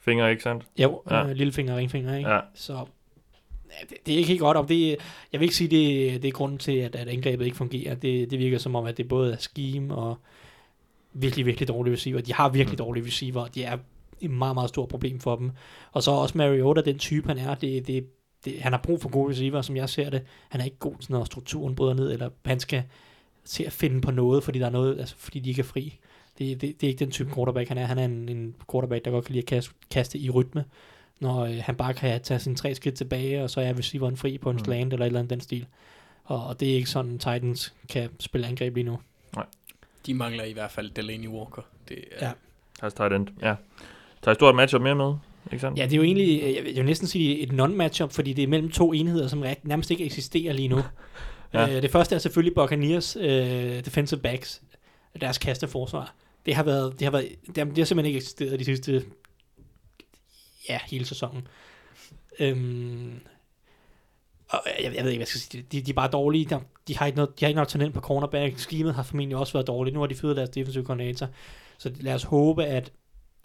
fingre, 0.01 0.31
ikke 0.31 0.43
sandt? 0.43 0.65
Jo, 0.79 1.03
Ja. 1.11 1.25
øh, 1.29 1.31
lillefinger 1.37 1.73
og 1.73 1.79
ringfinger, 1.79 2.17
ikke? 2.17 2.31
Ja. 2.31 2.41
Så 2.55 2.79
det, 3.91 3.97
det, 4.07 4.15
er 4.15 4.19
ikke 4.19 4.29
helt 4.29 4.41
godt, 4.41 4.57
og 4.57 4.69
det, 4.69 4.97
jeg 5.33 5.41
vil 5.41 5.43
ikke 5.43 5.57
sige, 5.57 5.69
det, 5.69 6.23
det 6.23 6.29
er 6.29 6.33
grunden 6.33 6.59
til, 6.59 6.73
at, 6.73 6.95
at 6.95 7.09
angrebet 7.09 7.45
ikke 7.45 7.57
fungerer. 7.57 7.95
Det, 7.95 8.31
det 8.31 8.39
virker 8.39 8.59
som 8.59 8.77
om, 8.77 8.85
at 8.85 8.97
det 8.97 9.09
både 9.09 9.33
er 9.33 9.37
scheme 9.37 9.95
og 9.95 10.19
virkelig, 11.13 11.47
virkelig 11.47 11.69
dårlige 11.69 11.95
receiver. 11.95 12.21
De 12.21 12.33
har 12.33 12.49
virkelig 12.49 12.79
Mm. 12.81 12.85
dårlige 12.85 13.07
receiver, 13.07 13.41
og 13.41 13.55
det 13.55 13.67
er 13.67 13.79
et 14.21 14.31
meget, 14.31 14.57
meget 14.57 14.69
stort 14.69 14.89
problem 14.89 15.21
for 15.21 15.37
dem. 15.37 15.51
Og 15.93 16.03
så 16.03 16.11
også 16.11 16.39
Mariota, 16.39 16.81
den 16.81 16.99
type 16.99 17.29
han 17.29 17.39
er, 17.39 17.55
det, 17.55 17.87
det, 17.87 18.07
det, 18.45 18.61
han 18.61 18.73
har 18.73 18.81
brug 18.83 19.03
for 19.03 19.09
gode 19.09 19.31
receiver, 19.31 19.63
som 19.63 19.77
jeg 19.77 19.89
ser 19.89 20.11
det. 20.11 20.23
Han 20.49 20.61
er 20.61 20.65
ikke 20.65 20.79
god 20.79 20.97
til, 21.01 21.13
når 21.13 21.25
strukturen 21.25 21.75
bryder 21.75 21.95
ned, 21.95 22.13
eller 22.13 22.31
han 22.45 22.61
skal 22.61 22.83
til 23.45 23.65
at 23.65 23.73
finde 23.73 24.01
på 24.01 24.11
noget, 24.11 24.45
fordi 24.45 24.59
der 24.59 24.67
er 24.67 24.71
noget, 24.71 24.99
altså 24.99 25.15
fordi 25.19 25.41
de 25.41 25.49
ikke 25.51 25.61
er 25.61 25.65
fri. 25.65 25.99
Det, 26.39 26.61
det, 26.61 26.81
det 26.81 26.87
er 26.87 26.89
ikke 26.89 27.05
den 27.05 27.11
type 27.11 27.35
quarterback, 27.35 27.69
han 27.69 27.79
er. 27.79 27.87
Han 27.87 27.99
er 27.99 28.05
en, 28.05 28.29
en 28.29 28.55
quarterback, 28.71 29.05
der 29.05 29.11
godt 29.11 29.25
kan 29.25 29.33
lide 29.33 29.43
at 29.43 29.47
kaste, 29.47 29.75
kaste 29.91 30.19
i 30.19 30.31
rytme, 30.31 30.65
når 31.21 31.41
øh, 31.45 31.57
han 31.63 31.75
bare 31.77 31.95
kan 31.95 32.21
tage 32.21 32.41
sine 32.41 32.57
tre 32.57 32.75
skridt 32.75 32.95
tilbage, 32.95 33.43
og 33.43 33.51
så 33.51 33.61
er 33.61 33.79
receiveren 33.79 34.17
fri 34.17 34.39
på 34.39 34.51
en 34.51 34.57
Mm. 34.57 34.65
slant 34.65 34.93
eller 34.93 35.05
et 35.05 35.09
eller 35.09 35.19
andet 35.21 35.31
den 35.31 35.41
stil. 35.41 35.67
Og, 36.25 36.47
og 36.47 36.61
det 36.61 36.71
er 36.71 36.75
ikke 36.75 36.91
sådan, 36.91 37.19
Titans 37.19 37.75
kan 37.89 38.09
spille 38.21 38.47
angreb 38.47 38.75
lige 38.75 38.85
nu. 38.85 38.99
De 40.07 40.15
mangler 40.15 40.45
i 40.45 40.53
hvert 40.53 40.71
fald 40.71 40.91
Delaney 40.91 41.29
Walker. 41.29 41.63
Det 41.89 41.99
er, 42.13 42.27
Ja. 42.27 42.33
Has 42.81 42.95
tight 42.95 43.13
end. 43.15 43.29
Ja. 43.43 43.55
Tager 44.23 44.33
I 44.33 44.35
stort 44.35 44.55
matchup 44.55 44.83
mere 44.83 44.95
med? 44.95 45.15
Ikke 45.53 45.61
sandt? 45.61 45.79
Ja, 45.79 45.85
det 45.85 45.93
er 45.93 45.97
jo 45.97 46.03
egentlig, 46.03 46.43
jeg 46.43 46.65
vil, 46.65 46.73
jeg 46.73 46.77
vil 46.77 46.85
næsten 46.85 47.09
sige 47.09 47.39
et 47.41 47.49
non-matchup, 47.53 48.07
fordi 48.11 48.33
det 48.33 48.45
er 48.45 48.49
mellem 48.49 48.71
to 48.71 48.93
enheder, 48.93 49.29
som 49.29 49.45
nærmest 49.63 49.91
ikke 49.91 50.05
eksisterer 50.05 50.53
lige 50.53 50.69
nu. 50.69 50.81
Ja. 51.55 51.77
øh, 51.77 51.83
det 51.83 51.91
første 51.91 52.15
er 52.15 52.19
selvfølgelig 52.19 52.55
Buccaneers 52.55 53.17
øh, 53.17 53.85
defensive 53.85 54.21
backs, 54.21 54.63
deres 55.21 55.39
kasteforsvar. 55.39 56.15
Det 56.47 56.55
har 56.55 56.63
været, 56.63 56.93
det 56.93 57.03
har 57.03 57.11
været, 57.13 57.29
det 57.47 57.57
har, 57.59 57.65
det 57.65 57.79
har 57.79 57.85
simpelthen 57.85 58.07
ikke 58.07 58.17
eksisteret 58.17 58.59
de 58.59 58.65
sidste, 58.65 59.05
ja, 60.69 60.79
hele 60.91 61.05
sæsonen. 61.05 61.49
Øhm, 62.39 63.21
og 64.49 64.63
øh, 64.67 64.85
jeg, 64.85 64.95
jeg 64.95 65.05
ved 65.05 65.11
ikke, 65.11 65.19
hvad 65.19 65.27
jeg 65.27 65.29
skal 65.29 65.41
sige. 65.41 65.67
De, 65.73 65.81
de 65.81 65.91
er 65.91 65.95
bare 65.95 66.11
dårlige. 66.11 66.45
De, 66.45 66.61
de, 66.89 66.97
har 66.97 67.07
ikke 67.07 67.17
noget, 67.17 67.41
de 67.41 67.45
har 67.45 67.49
ikke 67.49 67.57
noget 67.57 67.69
talent 67.69 67.95
på 67.95 68.01
cornerback. 68.01 68.59
Schemet 68.59 68.95
har 68.95 69.03
formentlig 69.03 69.39
også 69.39 69.53
været 69.53 69.67
dårligt. 69.67 69.95
Nu 69.95 70.01
har 70.01 70.07
de 70.07 70.15
fyret 70.15 70.37
deres 70.37 70.51
defensive 70.51 70.85
coordinator. 70.85 71.29
Så 71.79 71.93
lad 72.01 72.15
os 72.15 72.23
håbe, 72.23 72.65
at, 72.65 72.93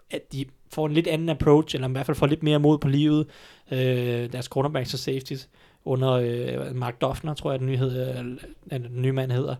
at 0.09 0.33
de 0.33 0.45
får 0.71 0.85
en 0.85 0.93
lidt 0.93 1.07
anden 1.07 1.29
approach, 1.29 1.75
eller 1.75 1.87
i 1.89 1.91
hvert 1.91 2.05
fald 2.05 2.17
får 2.17 2.27
lidt 2.27 2.43
mere 2.43 2.59
mod 2.59 2.77
på 2.77 2.87
livet. 2.87 3.27
Øh, 3.71 4.31
deres 4.31 4.45
cornerbacks 4.45 4.93
og 4.93 4.99
safeties 4.99 5.49
under 5.85 6.11
øh, 6.11 6.75
Mark 6.75 7.01
Doffner, 7.01 7.33
tror 7.33 7.51
jeg, 7.51 7.59
den 7.59 7.67
nye, 7.67 7.77
hedder, 7.77 8.23
øh, 8.23 8.37
den 8.69 9.01
nye 9.01 9.11
mand 9.11 9.31
hedder. 9.31 9.55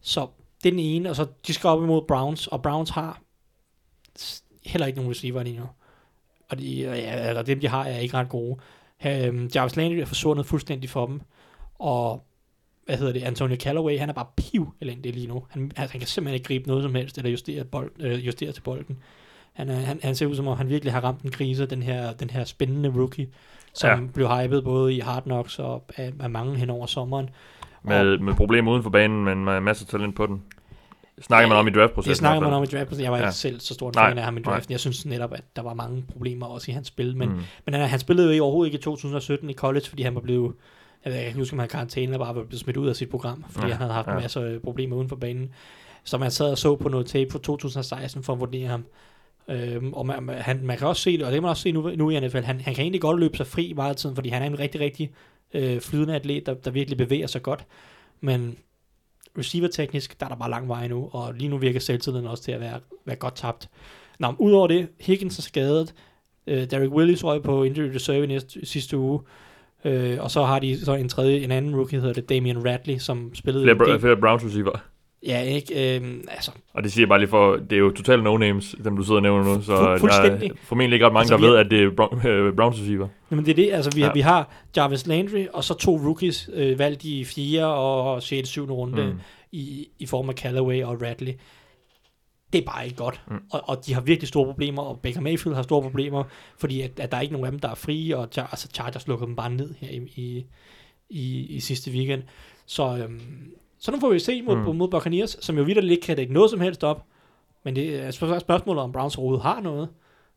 Så 0.00 0.26
det 0.62 0.68
er 0.68 0.72
den 0.72 0.80
ene, 0.80 1.10
og 1.10 1.16
så 1.16 1.26
de 1.46 1.52
skal 1.52 1.68
op 1.68 1.82
imod 1.82 2.02
Browns, 2.08 2.46
og 2.46 2.62
Browns 2.62 2.90
har 2.90 3.20
heller 4.66 4.86
ikke 4.86 4.96
nogen 4.96 5.10
receiver 5.10 5.42
lige 5.42 5.58
nu. 5.58 5.66
Og 6.54 6.60
de, 6.60 6.80
ja, 6.80 7.28
eller 7.28 7.42
dem, 7.42 7.60
de 7.60 7.68
har, 7.68 7.84
er 7.84 7.98
ikke 7.98 8.16
ret 8.16 8.28
gode. 8.28 8.56
Øhm, 9.06 9.50
Jarvis 9.54 9.76
Landry 9.76 9.96
er 9.96 10.04
forsvundet 10.06 10.46
fuldstændig 10.46 10.90
for 10.90 11.06
dem, 11.06 11.20
og 11.78 12.24
hvad 12.86 12.96
hedder 12.96 13.12
det, 13.12 13.22
Antonio 13.22 13.56
Callaway, 13.56 13.98
han 13.98 14.08
er 14.08 14.12
bare 14.12 14.26
piv 14.36 14.74
elendig 14.80 15.14
lige 15.14 15.26
nu. 15.26 15.44
Han, 15.50 15.72
altså, 15.76 15.92
han 15.92 16.00
kan 16.00 16.08
simpelthen 16.08 16.34
ikke 16.34 16.46
gribe 16.46 16.68
noget 16.68 16.82
som 16.82 16.94
helst, 16.94 17.18
eller 17.18 17.30
justere, 17.30 17.64
bold, 17.64 17.90
øh, 18.00 18.26
justere 18.26 18.52
til 18.52 18.60
bolden. 18.60 18.98
Han, 19.52 19.68
er, 19.68 19.74
han, 19.74 20.00
han 20.02 20.14
ser 20.14 20.26
ud 20.26 20.34
som 20.34 20.46
om, 20.48 20.56
han 20.56 20.68
virkelig 20.68 20.92
har 20.92 21.00
ramt 21.00 21.22
en 21.22 21.30
krise, 21.30 21.66
den 21.66 21.82
her, 21.82 22.12
den 22.12 22.30
her 22.30 22.44
spændende 22.44 22.92
rookie, 22.96 23.28
som 23.74 23.90
Ja. 23.90 24.06
blev 24.14 24.28
hypet 24.28 24.64
både 24.64 24.94
i 24.94 25.00
Hard 25.00 25.22
Knocks 25.22 25.58
og 25.58 25.84
af, 25.96 26.12
af 26.20 26.30
mange 26.30 26.56
hen 26.56 26.70
over 26.70 26.86
sommeren. 26.86 27.30
Med, 27.82 28.18
med 28.18 28.34
problemer 28.34 28.72
uden 28.72 28.82
for 28.82 28.90
banen, 28.90 29.24
men 29.24 29.44
med 29.44 29.60
masser 29.60 29.84
af 29.86 29.88
talent 29.88 30.16
på 30.16 30.26
den. 30.26 30.42
Snakker 31.20 31.48
man 31.48 31.58
om 31.58 31.66
i 31.66 31.70
draftprocessen. 31.70 32.10
Det 32.10 32.16
snakker 32.18 32.40
i 32.40 32.44
man 32.44 32.52
om 32.52 32.62
i 32.62 32.66
draften. 32.66 33.00
Jeg 33.00 33.12
var 33.12 33.18
Ja. 33.18 33.24
ikke 33.24 33.34
selv 33.34 33.60
så 33.60 33.74
stor 33.74 33.88
en 33.88 33.92
Nej, 33.96 34.10
fan 34.10 34.18
af 34.18 34.24
ham 34.24 34.36
i 34.36 34.40
nej. 34.40 34.52
draften. 34.52 34.72
Jeg 34.72 34.80
synes 34.80 35.06
netop, 35.06 35.32
at 35.32 35.42
der 35.56 35.62
var 35.62 35.74
mange 35.74 36.04
problemer 36.12 36.46
også 36.46 36.70
i 36.70 36.74
hans 36.74 36.88
spil. 36.88 37.16
Men, 37.16 37.28
Mm. 37.28 37.40
men 37.64 37.74
han, 37.74 37.88
han 37.88 37.98
spillede 37.98 38.26
jo 38.26 38.32
ikke- 38.32 38.42
overhovedet 38.42 38.68
ikke 38.72 38.78
i 38.78 38.82
2017 38.82 39.50
i 39.50 39.54
college, 39.54 39.86
fordi 39.88 40.02
han 40.02 40.14
var 40.14 40.20
blevet... 40.20 40.52
Jeg, 41.04 41.12
ved, 41.12 41.20
ikke 41.20 41.38
huske, 41.38 41.54
om 41.54 41.58
han 41.58 41.68
karantæne 41.68 42.12
eller 42.12 42.24
bare 42.24 42.34
blevet 42.34 42.58
smidt 42.60 42.76
ud 42.76 42.88
af 42.88 42.96
sit 42.96 43.08
program, 43.08 43.44
fordi 43.50 43.66
Ja, 43.66 43.72
han 43.72 43.80
havde 43.80 43.92
haft 43.92 44.08
ja. 44.08 44.14
masser 44.14 44.40
af 44.40 44.62
problemer 44.62 44.96
uden 44.96 45.08
for 45.08 45.16
banen. 45.16 45.50
Så 46.04 46.18
man 46.18 46.30
sad 46.30 46.50
og 46.50 46.58
så 46.58 46.76
på 46.76 46.88
noget 46.88 47.06
tape 47.06 47.30
fra 47.32 47.38
2016 47.38 48.22
for 48.22 48.32
at 48.32 48.40
vurdere 48.40 48.68
ham. 48.68 48.84
Øhm, 49.48 49.92
og 49.92 50.06
man, 50.06 50.28
han, 50.28 50.60
man 50.62 50.78
kan 50.78 50.86
også 50.86 51.02
se 51.02 51.12
det, 51.12 51.22
og 51.22 51.26
det 51.32 51.36
kan 51.36 51.42
man 51.42 51.50
også 51.50 51.62
se 51.62 51.72
nu, 51.72 51.90
nu 51.96 52.10
i 52.10 52.20
NFL. 52.20 52.38
Han, 52.40 52.60
han 52.60 52.74
kan 52.74 52.82
egentlig 52.82 53.00
godt 53.00 53.20
løbe 53.20 53.36
sig 53.36 53.46
fri 53.46 53.72
meget 53.76 53.96
tiden, 53.96 54.14
fordi 54.14 54.28
han 54.28 54.42
er 54.42 54.46
en 54.46 54.58
rigtig, 54.58 54.80
rigtig 54.80 55.10
øh, 55.54 55.80
flydende 55.80 56.14
atlet, 56.14 56.46
der, 56.46 56.54
der 56.54 56.70
virkelig 56.70 56.98
bevæger 56.98 57.26
sig 57.26 57.42
godt. 57.42 57.64
Men 58.20 58.56
receiver-teknisk, 59.38 60.20
der 60.20 60.26
er 60.26 60.30
der 60.30 60.36
bare 60.36 60.50
lang 60.50 60.68
vej 60.68 60.88
nu, 60.88 61.08
og 61.12 61.34
lige 61.34 61.48
nu 61.48 61.58
virker 61.58 61.80
selvtilliden 61.80 62.26
også 62.26 62.42
til 62.42 62.52
at 62.52 62.60
være, 62.60 62.80
være 63.06 63.16
godt 63.16 63.36
tabt. 63.36 63.68
Nå, 64.18 64.34
udover 64.38 64.66
det, 64.66 64.88
Higgins 65.00 65.38
er 65.38 65.42
skadet, 65.42 65.94
øh, 66.46 66.70
Derek 66.70 66.90
Willis 66.90 67.24
røg 67.24 67.42
på 67.42 67.64
injury 67.64 67.86
reserve 67.94 68.26
næste, 68.26 68.66
sidste 68.66 68.98
uge, 68.98 69.20
øh, 69.84 70.16
og 70.20 70.30
så 70.30 70.44
har 70.44 70.58
de 70.58 70.84
så 70.84 70.94
en 70.94 71.08
tredje, 71.08 71.38
en 71.38 71.50
anden 71.50 71.76
rookie, 71.76 72.00
hedder 72.00 72.14
det 72.14 72.28
Damian 72.28 72.66
Radley, 72.66 72.98
som 72.98 73.34
spillede... 73.34 73.64
Flere, 73.64 73.96
Br- 73.96 74.00
flere 74.00 74.16
Browns 74.16 74.44
receiver. 74.44 74.78
Ja, 75.26 75.40
ikke, 75.42 75.96
øh, 75.98 76.14
altså, 76.28 76.50
Og 76.74 76.82
det 76.82 76.92
siger 76.92 77.02
jeg 77.02 77.08
bare 77.08 77.18
lige 77.18 77.28
for, 77.28 77.56
det 77.56 77.72
er 77.72 77.76
jo 77.80 77.90
totalt 77.90 78.22
no-names, 78.22 78.82
dem 78.84 78.96
du 78.96 79.02
sidder 79.02 79.16
og 79.16 79.22
nævner 79.22 79.44
nu, 79.44 79.62
så 79.62 79.96
Fu- 79.96 80.06
der 80.06 80.12
er 80.20 80.48
formentlig 80.62 80.96
ikke 80.96 81.06
ret 81.06 81.12
mange, 81.12 81.20
Altså, 81.22 81.36
der 81.36 81.40
vi 81.40 81.46
ved, 81.46 81.56
at 81.56 81.70
det 81.70 81.82
er 81.82 81.90
Brown, 81.96 82.26
øh, 82.26 82.56
Browns 82.56 82.80
receiver. 82.80 83.08
Jamen 83.30 83.44
det 83.44 83.50
er 83.50 83.54
det, 83.56 83.72
altså 83.72 83.90
vi, 83.94 84.00
Ja. 84.00 84.12
vi 84.12 84.20
har 84.20 84.50
Jarvis 84.76 85.06
Landry, 85.06 85.46
og 85.52 85.64
så 85.64 85.74
to 85.74 85.96
rookies 85.96 86.50
øh, 86.52 86.78
valgt 86.78 87.04
i 87.04 87.24
4. 87.24 87.66
og 87.74 88.22
6. 88.22 88.48
7. 88.48 88.66
runde 88.70 89.04
Mm. 89.06 89.18
i, 89.52 89.88
i 89.98 90.06
form 90.06 90.28
af 90.28 90.34
Callaway 90.34 90.82
og 90.82 91.02
Radley. 91.02 91.32
Det 92.52 92.60
er 92.60 92.64
bare 92.66 92.84
ikke 92.84 92.96
godt. 92.96 93.20
Mm. 93.30 93.34
Og, 93.52 93.60
og 93.68 93.86
de 93.86 93.94
har 93.94 94.00
virkelig 94.00 94.28
store 94.28 94.46
problemer, 94.46 94.82
og 94.82 95.00
Baker 95.02 95.20
Mayfield 95.20 95.54
har 95.56 95.62
store 95.62 95.82
problemer, 95.82 96.24
fordi 96.58 96.80
at, 96.80 97.00
at 97.00 97.10
der 97.12 97.16
er 97.16 97.20
ikke 97.22 97.32
nogen 97.32 97.46
af 97.46 97.50
dem, 97.52 97.60
der 97.60 97.68
er 97.70 97.74
frie, 97.74 98.16
og 98.18 98.28
altså 98.36 98.68
Chargers 98.74 99.08
lukker 99.08 99.26
dem 99.26 99.36
bare 99.36 99.50
ned 99.50 99.74
her 99.80 99.88
i, 99.88 100.00
i, 100.16 100.44
i, 101.10 101.46
i 101.46 101.60
sidste 101.60 101.90
weekend. 101.90 102.22
Så, 102.66 102.96
øhm, 102.96 103.20
så 103.84 103.90
nu 103.92 104.00
får 104.00 104.10
vi 104.12 104.18
se 104.18 104.42
mod, 104.42 104.56
Mm. 104.56 104.76
mod 104.76 104.88
Buccaneers, 104.88 105.36
som 105.40 105.58
jo 105.58 105.64
videre 105.64 105.84
ikke 105.86 106.02
kan 106.02 106.16
dække 106.16 106.32
noget 106.32 106.50
som 106.50 106.60
helst 106.60 106.84
op, 106.84 107.04
men 107.64 107.76
det 107.76 107.94
er 107.96 108.10
spørg- 108.10 108.40
spørgsmålet, 108.40 108.82
om 108.82 108.92
Browns 108.92 109.16
overhovedet 109.16 109.42
har 109.42 109.60
noget. 109.60 109.88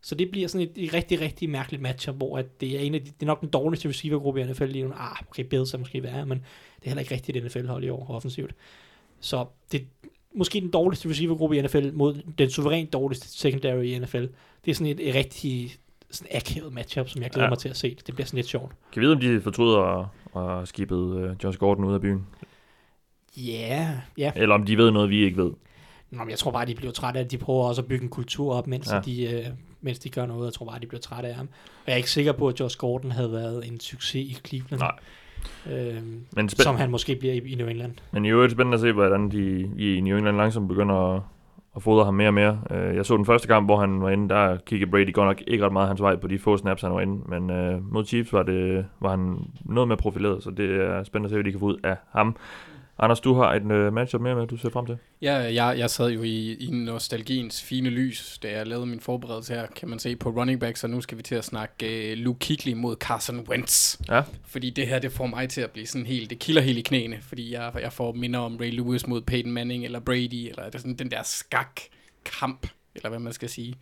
Så 0.01 0.15
det 0.15 0.31
bliver 0.31 0.47
sådan 0.47 0.67
et, 0.67 0.83
et 0.85 0.93
rigtig, 0.93 1.21
rigtig 1.21 1.49
mærkeligt 1.49 1.81
matchup, 1.83 2.15
hvor 2.15 2.37
at 2.37 2.61
det 2.61 2.75
er 2.75 2.79
en 2.79 2.95
af 2.95 3.01
de, 3.01 3.05
det 3.05 3.21
er 3.21 3.25
nok 3.25 3.41
den 3.41 3.49
dårligste 3.49 3.89
receivergruppe 3.89 4.41
i 4.41 4.43
NFL 4.43 4.65
lige 4.65 4.83
nu. 4.83 4.91
Ah, 4.97 5.17
okay, 5.29 5.43
Bills 5.43 5.73
er 5.73 5.77
måske 5.77 6.03
værre, 6.03 6.25
men 6.25 6.37
det 6.75 6.83
er 6.85 6.89
heller 6.89 7.01
ikke 7.01 7.13
rigtigt 7.13 7.43
NFL-hold 7.45 7.83
i 7.83 7.89
år 7.89 8.05
offensivt. 8.09 8.51
Så 9.19 9.45
det 9.71 9.81
er 9.81 9.85
måske 10.35 10.61
den 10.61 10.71
dårligste 10.71 11.09
receivergruppe 11.09 11.57
i 11.57 11.61
NFL 11.61 11.89
mod 11.93 12.15
den 12.37 12.49
suverænt 12.49 12.93
dårligste 12.93 13.27
secondary 13.39 13.83
i 13.83 13.99
NFL. 13.99 14.25
Det 14.65 14.71
er 14.71 14.73
sådan 14.73 14.87
et, 14.87 15.09
et 15.09 15.15
rigtig 15.15 15.75
sådan 16.11 16.35
akavet 16.37 16.73
matchup, 16.73 17.09
som 17.09 17.21
jeg 17.21 17.29
glæder 17.31 17.45
Ja. 17.45 17.49
mig 17.49 17.57
til 17.57 17.69
at 17.69 17.77
se. 17.77 17.97
Det 18.07 18.15
bliver 18.15 18.25
sådan 18.25 18.37
lidt 18.37 18.47
sjovt. 18.47 18.71
Kan 18.93 19.01
vi 19.01 19.05
vide, 19.05 19.15
om 19.15 19.21
de 19.21 19.41
fortryder 19.41 19.79
at, 20.35 20.59
at 20.61 20.67
skibet 20.67 21.17
øh, 21.17 21.35
Josh 21.43 21.57
Gordon 21.59 21.83
ud 21.85 21.93
af 21.93 22.01
byen? 22.01 22.25
Ja, 23.37 23.89
ja. 24.17 24.31
Eller 24.35 24.55
om 24.55 24.63
de 24.65 24.77
ved 24.77 24.91
noget, 24.91 25.09
vi 25.09 25.23
ikke 25.23 25.37
ved? 25.37 25.51
Nå, 26.11 26.19
men 26.23 26.29
jeg 26.29 26.37
tror 26.39 26.51
bare, 26.51 26.65
de 26.65 26.75
bliver 26.75 26.91
trætte 26.91 27.19
af, 27.19 27.23
at 27.23 27.31
de 27.31 27.37
prøver 27.37 27.67
også 27.67 27.81
at 27.81 27.87
bygge 27.87 28.03
en 28.03 28.09
kultur 28.09 28.53
op, 28.55 28.67
mens, 28.67 28.91
Ja. 28.91 28.99
de, 28.99 29.33
øh, 29.33 29.45
mens 29.81 29.99
de 29.99 30.09
gør 30.09 30.25
noget. 30.25 30.45
Jeg 30.45 30.53
tror 30.53 30.65
bare, 30.65 30.79
de 30.79 30.87
bliver 30.87 31.01
trætte 31.01 31.29
af 31.29 31.35
ham. 31.35 31.49
Og 31.77 31.83
jeg 31.87 31.93
er 31.93 31.97
ikke 31.97 32.11
sikker 32.11 32.31
på, 32.31 32.47
at 32.47 32.59
Josh 32.59 32.77
Gordon 32.77 33.11
havde 33.11 33.31
været 33.31 33.67
en 33.67 33.79
succes 33.79 34.15
i 34.15 34.37
Cleveland. 34.47 34.79
Nej. 34.81 34.91
Øhm, 35.71 36.25
Men, 36.35 36.49
spænd- 36.49 36.63
som 36.63 36.75
han 36.75 36.91
måske 36.91 37.15
bliver 37.15 37.33
i, 37.33 37.37
i 37.37 37.55
New 37.55 37.67
England. 37.67 37.93
men 38.11 38.25
i 38.25 38.29
øvrigt 38.29 38.51
spændende 38.51 38.75
at 38.75 38.81
se, 38.81 38.91
hvordan 38.91 39.29
de 39.31 39.69
i 39.77 40.01
New 40.01 40.17
England 40.17 40.37
langsomt 40.37 40.67
begynder 40.67 40.95
at, 41.15 41.21
at 41.75 41.83
fodre 41.83 42.05
ham 42.05 42.13
mere 42.13 42.27
og 42.27 42.33
mere. 42.33 42.61
Øh, 42.71 42.95
Jeg 42.95 43.05
så 43.05 43.17
den 43.17 43.25
første 43.25 43.47
kamp, 43.47 43.67
hvor 43.67 43.79
han 43.79 44.01
var 44.01 44.09
inde, 44.09 44.29
der 44.29 44.57
kiggede 44.57 44.91
Brady 44.91 45.13
godt 45.13 45.27
nok 45.27 45.41
ikke 45.47 45.65
ret 45.65 45.73
meget 45.73 45.87
hans 45.87 46.01
vej 46.01 46.15
på 46.15 46.27
de 46.27 46.39
få 46.39 46.57
snaps, 46.57 46.81
han 46.81 46.91
var 46.91 47.01
inde. 47.01 47.21
Men 47.29 47.49
øh, 47.49 47.93
mod 47.93 48.05
Chiefs 48.05 48.33
var, 48.33 48.43
det, 48.43 48.85
var 48.99 49.09
han 49.09 49.37
noget 49.65 49.87
mere 49.87 49.97
profileret, 49.97 50.43
så 50.43 50.49
det 50.51 50.69
er 50.81 51.03
spændende 51.03 51.27
at 51.27 51.29
se, 51.31 51.35
hvad 51.35 51.43
de 51.43 51.51
kan 51.51 51.59
få 51.59 51.65
ud 51.65 51.77
af 51.83 51.95
ham. 52.11 52.35
Anders, 52.99 53.19
du 53.19 53.33
har 53.33 53.53
et 53.53 53.71
øh, 53.71 53.93
matchup 53.93 54.21
mere 54.21 54.35
med, 54.35 54.47
du 54.47 54.57
ser 54.57 54.69
frem 54.69 54.85
til. 54.85 54.97
Ja, 55.21 55.35
jeg, 55.35 55.75
jeg 55.79 55.89
sad 55.89 56.09
jo 56.11 56.23
i, 56.23 56.53
i 56.53 56.71
nostalgiens 56.71 57.63
fine 57.63 57.89
lys, 57.89 58.39
da 58.43 58.51
jeg 58.51 58.67
lavede 58.67 58.85
min 58.85 58.99
forberedelse 58.99 59.53
her, 59.53 59.67
kan 59.75 59.89
man 59.89 59.99
se 59.99 60.15
på 60.15 60.29
running 60.29 60.59
back, 60.59 60.77
så 60.77 60.87
nu 60.87 61.01
skal 61.01 61.17
vi 61.17 61.23
til 61.23 61.35
at 61.35 61.45
snakke 61.45 62.11
uh, 62.13 62.17
Luke 62.17 62.39
Kuechly 62.47 62.73
mod 62.73 62.95
Carson 62.95 63.39
Wentz. 63.49 63.99
Ja. 64.09 64.21
Fordi 64.47 64.69
det 64.69 64.87
her, 64.87 64.99
det 64.99 65.11
får 65.11 65.27
mig 65.27 65.49
til 65.49 65.61
at 65.61 65.71
blive 65.71 65.87
sådan 65.87 66.05
helt, 66.05 66.29
det 66.29 66.39
kilder 66.39 66.61
helt 66.61 66.77
i 66.77 66.81
knæene, 66.81 67.17
fordi 67.21 67.53
jeg, 67.53 67.71
jeg 67.81 67.93
får 67.93 68.11
minder 68.13 68.39
om 68.39 68.57
Ray 68.57 68.71
Lewis 68.75 69.07
mod 69.07 69.21
Peyton 69.21 69.51
Manning, 69.51 69.85
eller 69.85 69.99
Brady, 69.99 70.49
eller 70.49 70.65
det 70.65 70.75
er 70.75 70.79
sådan 70.79 70.95
den 70.95 71.11
der 71.11 71.23
skak-kamp, 71.23 72.67
eller 72.95 73.09
hvad 73.09 73.19
man 73.19 73.33
skal 73.33 73.49
sige. 73.49 73.75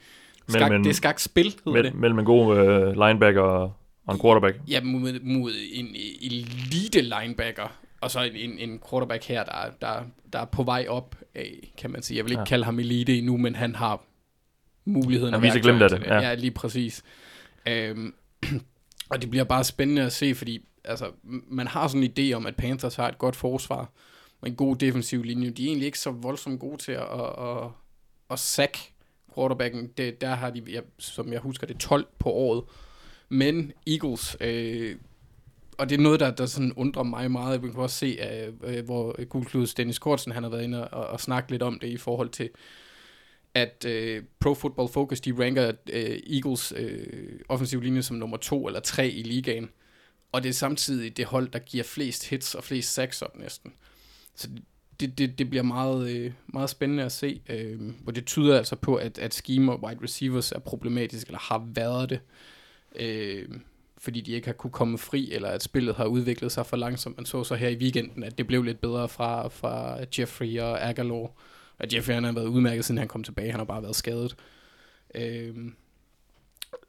Skak, 0.49 0.61
Mellem 0.61 0.76
en- 0.76 0.84
det 0.84 0.89
er 0.89 0.93
skak-spil, 0.93 1.55
hedder 1.66 1.82
det. 1.82 1.89
Mell- 1.91 1.95
mellem 1.95 2.20
en 2.20 2.26
god 2.26 2.57
øh, 2.57 2.91
linebacker 3.07 3.41
og, 3.41 3.74
og 4.07 4.13
en 4.16 4.22
quarterback. 4.22 4.57
Ja, 4.68 4.82
mod, 4.82 5.20
mod 5.24 5.51
en 5.74 5.88
elite 6.22 7.01
linebacker, 7.01 7.78
og 8.06 8.12
så 8.12 8.20
en, 8.22 8.60
en, 8.60 8.80
quarterback 8.89 9.24
her, 9.24 9.43
der, 9.43 9.51
er- 9.51 9.72
der, 9.82 10.03
der 10.34 10.39
er 10.39 10.45
på 10.45 10.64
vej 10.64 10.86
op 10.89 11.16
af, 11.36 11.74
kan 11.78 11.91
man 11.91 12.01
sige. 12.01 12.18
Jeg 12.18 12.26
vil 12.26 12.32
ikke 12.32 12.39
Ja. 12.39 12.45
kalde 12.45 12.66
ham 12.66 12.80
elite 12.80 13.18
endnu, 13.18 13.38
men 13.38 13.56
han 13.56 13.76
har 13.76 14.03
muligheden 14.86 15.34
Han 15.34 15.43
viser 15.43 15.60
glimt 15.60 15.82
af 15.82 15.89
det, 15.89 16.03
ja. 16.03 16.20
Ja, 16.20 16.34
lige 16.34 16.51
præcis. 16.51 17.03
Øhm, 17.68 18.14
og 19.12 19.22
det 19.22 19.30
bliver 19.30 19.43
bare 19.45 19.64
spændende 19.64 20.01
at 20.01 20.14
se, 20.14 20.36
fordi 20.36 20.66
altså, 20.84 21.12
man 21.47 21.68
har 21.68 21.88
sådan 21.88 22.03
en 22.03 22.12
idé 22.32 22.34
om, 22.36 22.45
at 22.45 22.56
Panthers 22.56 22.95
har 22.95 23.08
et 23.10 23.18
godt 23.18 23.36
forsvar, 23.36 23.89
og 24.41 24.47
en 24.49 24.56
god 24.56 24.76
defensiv 24.76 25.24
linje. 25.24 25.49
De 25.49 25.64
er 25.64 25.68
egentlig 25.68 25.86
ikke 25.86 25.99
så 25.99 26.12
voldsomt 26.12 26.60
gode 26.60 26.78
til 26.78 26.91
at, 26.91 27.01
at, 27.20 27.47
at, 27.47 27.68
at 28.32 28.39
sack 28.39 28.78
quarterbacken. 29.36 29.88
Det, 29.97 30.22
der 30.22 30.36
har 30.36 30.49
de, 30.49 30.64
jeg, 30.70 30.82
som 30.99 31.34
jeg 31.34 31.39
husker 31.39 31.68
det, 31.68 31.78
12 31.78 32.08
på 32.20 32.30
året. 32.30 32.64
Men 33.30 33.72
Eagles, 33.88 34.38
øh, 34.41 34.95
og 35.78 35.89
det 35.89 35.97
er 35.97 36.03
noget, 36.03 36.19
der, 36.19 36.32
der 36.32 36.45
sådan 36.45 36.73
undrer 36.73 37.03
mig 37.03 37.32
meget. 37.32 37.63
Vi 37.63 37.67
kan 37.67 37.80
også 37.80 37.97
se, 37.97 38.19
øh, 38.63 38.86
hvor 38.86 39.26
Gulklus 39.26 39.73
Dennis 39.73 39.99
Kortsen, 39.99 40.32
han 40.32 40.43
har 40.43 40.49
været 40.49 40.63
inde 40.63 40.88
og, 40.88 41.07
og 41.07 41.19
snakke 41.19 41.51
lidt 41.51 41.63
om 41.63 41.80
det 41.80 41.88
i 41.88 41.97
forhold 41.97 42.30
til, 42.30 42.49
at 43.53 43.86
øh, 43.88 44.23
Pro 44.39 44.53
Football 44.53 44.89
Focus, 44.89 45.21
de 45.21 45.43
ranker 45.45 45.71
øh, 45.93 46.19
Eagles 46.30 46.73
øh, 46.78 47.39
offensiv 47.49 47.82
linje 47.82 48.01
som 48.01 48.17
nummer 48.17 48.38
to 48.38 48.67
eller 48.67 48.80
tre 48.80 49.09
i 49.09 49.23
ligaen. 49.23 49.69
Og 50.32 50.43
det 50.43 50.49
er 50.49 50.53
samtidig 50.53 51.17
det 51.17 51.26
hold, 51.26 51.49
der 51.49 51.59
giver 51.59 51.84
flest 51.84 52.30
hits 52.30 52.55
og 52.55 52.63
flest 52.63 52.93
sacks 52.93 53.21
op 53.21 53.39
næsten. 53.39 53.73
Så 54.36 54.49
det, 54.99 55.17
det, 55.17 55.39
det 55.39 55.49
bliver 55.49 55.63
meget, 55.63 56.09
øh, 56.09 56.32
meget 56.47 56.69
spændende 56.69 57.03
at 57.03 57.11
se, 57.11 57.41
øh, 57.49 57.80
og 58.07 58.15
det 58.15 58.26
tyder 58.26 58.57
altså 58.57 58.76
på, 58.76 58.95
at, 58.95 59.19
at 59.19 59.34
scheme 59.34 59.71
og 59.71 59.84
wide 59.84 60.03
receivers 60.03 60.51
er 60.51 60.59
problematisk, 60.59 61.28
eller 61.28 61.39
har 61.39 61.67
været 61.73 62.09
det, 62.09 62.19
øh, 62.95 63.49
fordi 64.06 64.22
de 64.22 64.32
ikke 64.32 64.47
har 64.47 64.53
kunne 64.53 64.72
komme 64.72 64.97
fri, 64.97 65.32
eller 65.32 65.49
at 65.49 65.64
spillet 65.64 65.95
har 65.95 66.06
udviklet 66.06 66.51
sig 66.51 66.66
for 66.66 66.78
langsomt. 66.78 67.18
Man 67.18 67.26
så 67.26 67.43
så 67.43 67.56
her 67.56 67.70
i 67.70 67.76
weekenden, 67.78 68.24
at 68.24 68.38
det 68.38 68.47
blev 68.47 68.64
lidt 68.64 68.82
bedre 68.82 69.10
fra, 69.10 69.47
fra 69.47 69.97
Jeffrey 70.20 70.60
og 70.60 70.89
Aguilar, 70.89 71.32
og 71.80 71.93
Jeffrey 71.93 72.14
han 72.14 72.24
har 72.24 72.32
været 72.32 72.47
udmærket, 72.47 72.86
siden 72.86 72.97
han 72.97 73.08
kom 73.08 73.24
tilbage, 73.24 73.51
han 73.51 73.60
har 73.60 73.66
bare 73.66 73.84
været 73.84 73.95
skadet. 73.95 74.36
Øh, 75.16 75.56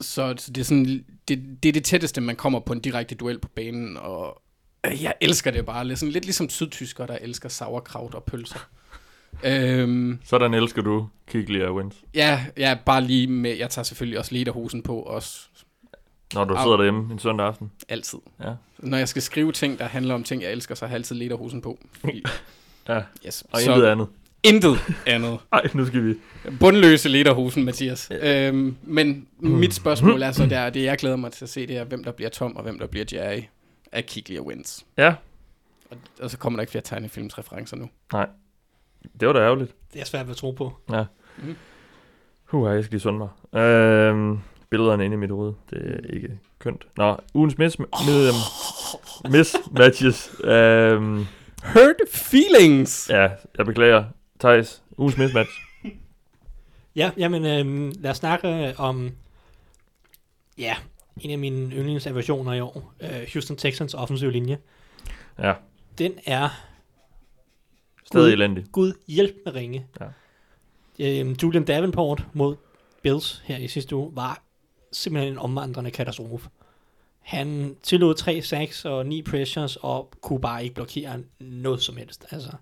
så, 0.01 0.35
så 0.39 0.53
det 0.53 0.61
er 0.61 0.65
sådan, 0.65 1.05
det, 1.29 1.63
det 1.63 1.69
er 1.69 1.73
det 1.73 1.85
tætteste, 1.85 2.21
man 2.21 2.37
kommer 2.37 2.61
på 2.61 2.73
en 2.73 2.81
direkte 2.81 3.15
duel 3.15 3.39
på 3.39 3.49
banen, 3.49 3.97
og 3.97 4.43
jeg 4.85 5.15
elsker 5.21 5.51
det 5.51 5.67
bare. 5.67 5.85
Lidt, 5.85 5.99
sådan, 5.99 6.13
lidt 6.13 6.25
ligesom 6.25 6.49
sydtyskere, 6.49 7.07
der 7.07 7.19
elsker 7.21 7.49
sauerkraut 7.49 8.15
og 8.15 8.25
pølser. 8.25 8.69
øhm, 9.45 10.19
Sådan 10.25 10.55
elsker 10.55 10.83
du 10.83 11.09
Kiglia 11.27 11.73
Wins. 11.73 11.97
ja, 12.15 12.47
ja, 12.57 12.79
bare 12.87 13.05
lige 13.05 13.27
med, 13.27 13.57
jeg 13.57 13.71
tager 13.71 13.85
selvfølgelig 13.85 14.19
også 14.19 14.35
lederhosen 14.35 14.83
på, 14.83 15.01
også 15.01 15.49
Når 16.35 16.45
du 16.45 16.55
Au. 16.55 16.63
sidder 16.65 16.77
derhjemme 16.77 17.13
en 17.13 17.19
søndag 17.19 17.47
aften. 17.47 17.71
altid. 17.89 18.19
Ja. 18.45 18.53
Når 18.79 18.99
jeg 18.99 19.09
skal 19.09 19.23
skrive 19.23 19.53
ting, 19.53 19.79
der 19.79 19.85
handler 19.85 20.15
om 20.15 20.25
ting, 20.25 20.43
jeg 20.43 20.53
elsker, 20.53 20.75
så 20.75 20.85
har 20.87 20.91
jeg 20.91 20.97
altid 20.97 21.17
lederhosen 21.17 21.61
på. 21.63 21.79
Fordi, 22.01 22.25
Ja, 22.89 23.03
yes. 23.27 23.45
og 23.53 23.61
så, 23.61 23.73
intet 23.75 23.87
andet. 23.87 24.09
intet 24.43 24.79
andet. 25.07 25.39
Nej, 25.53 25.63
nu 25.75 25.87
skal 25.87 26.05
vi... 26.05 26.15
Bundløse 26.61 27.09
lederhosen, 27.09 27.65
Mathias. 27.65 28.11
Øhm, 28.23 28.77
men 28.83 29.27
mit 29.39 29.75
spørgsmål 29.75 30.23
er 30.23 30.33
så 30.33 30.47
der, 30.47 30.71
det 30.71 30.83
jeg 30.85 30.99
glæder 30.99 31.17
mig 31.17 31.33
til 31.33 31.45
at 31.45 31.49
se, 31.49 31.67
det 31.67 31.77
er, 31.77 31.85
hvem 31.85 32.05
der 32.05 32.13
bliver 32.13 32.29
Tom, 32.31 32.57
og 32.57 32.63
hvem 32.63 32.79
der 32.79 32.87
bliver 32.87 33.05
Jerry 33.13 33.43
af 33.93 34.07
Kiglia 34.07 34.41
Wins. 34.41 34.87
Ja, 34.97 35.15
Og, 35.91 35.97
og 36.21 36.31
så 36.31 36.39
kommer 36.39 36.57
der 36.57 36.61
ikke 36.63 36.71
flere 36.71 36.83
tegnefilmsreferencer 36.85 37.77
nu. 37.77 37.89
det 39.21 39.27
var 39.29 39.33
da 39.33 39.41
ærgerligt. 39.41 39.75
Det 39.93 40.01
er 40.01 40.05
svært 40.05 40.31
at 40.31 40.37
tro 40.37 40.51
på. 40.51 40.73
Ja. 40.91 41.05
Mhm. 41.39 41.57
Huh, 42.45 42.75
jeg 42.75 42.85
skal 42.85 42.93
lige 42.93 43.01
sunde 43.01 43.19
mig. 43.53 43.61
Øhm, 43.63 44.39
billederne 44.77 45.05
inde 45.05 45.15
i 45.15 45.19
mit 45.19 45.31
hoved. 45.31 45.53
Det 45.71 45.79
er 45.79 46.15
ikke 46.15 46.39
kønt. 46.59 46.87
Nå, 46.97 47.17
ugens 47.35 47.59
miss, 47.59 47.79
med, 47.79 48.31
um, 48.31 49.31
miss 49.33 49.57
matches. 49.71 50.31
Øhm, 50.45 51.27
Hurt 51.65 51.97
feelings! 52.13 53.11
ja, 53.11 53.29
jeg 53.59 53.67
beklager. 53.67 54.05
Thijs, 54.41 54.83
ugens 54.99 55.19
mismatch. 55.19 55.51
Ja, 56.97 57.11
jamen 57.17 57.45
øh, 57.47 57.93
lad 58.03 58.11
os 58.11 58.17
snakke 58.17 58.49
øh, 58.69 58.75
om, 58.79 59.11
ja, 60.59 60.77
en 61.21 61.31
af 61.31 61.39
mine 61.39 61.75
yndlingsaversioner 61.75 62.53
i 62.53 62.61
år. 62.61 62.95
Øh, 63.01 63.27
Houston 63.33 63.57
Texans 63.57 63.95
offensiv 63.95 64.31
linje. 64.31 64.59
Ja, 65.39 65.53
Den 65.99 66.13
er 66.27 66.49
stadig 68.05 68.25
Gud. 68.27 68.33
elendig. 68.33 68.65
Gud 68.73 68.93
hjælp 69.09 69.35
med 69.45 69.55
ringe. 69.55 69.87
Ja. 70.01 70.07
Øhm, 71.21 71.37
Julian 71.43 71.65
Davenport 71.65 72.27
mod 72.33 72.57
Bills 73.03 73.43
her 73.45 73.57
i 73.59 73.69
sidste 73.69 73.97
uge 73.97 74.17
var 74.17 74.43
simpelthen 74.97 75.33
en 75.33 75.39
omvandrende 75.39 75.91
katastrofe. 75.91 76.49
Han 77.21 77.77
tillod 77.83 78.15
3 78.15 78.43
sacks 78.43 78.85
og 78.85 79.07
9 79.07 79.23
pressures 79.23 79.77
og 79.77 80.11
kunne 80.21 80.41
bare 80.41 80.63
ikke 80.63 80.75
blokere 80.75 81.23
noget 81.41 81.83
som 81.83 81.97
helst. 81.97 82.27
Altså. 82.31 82.53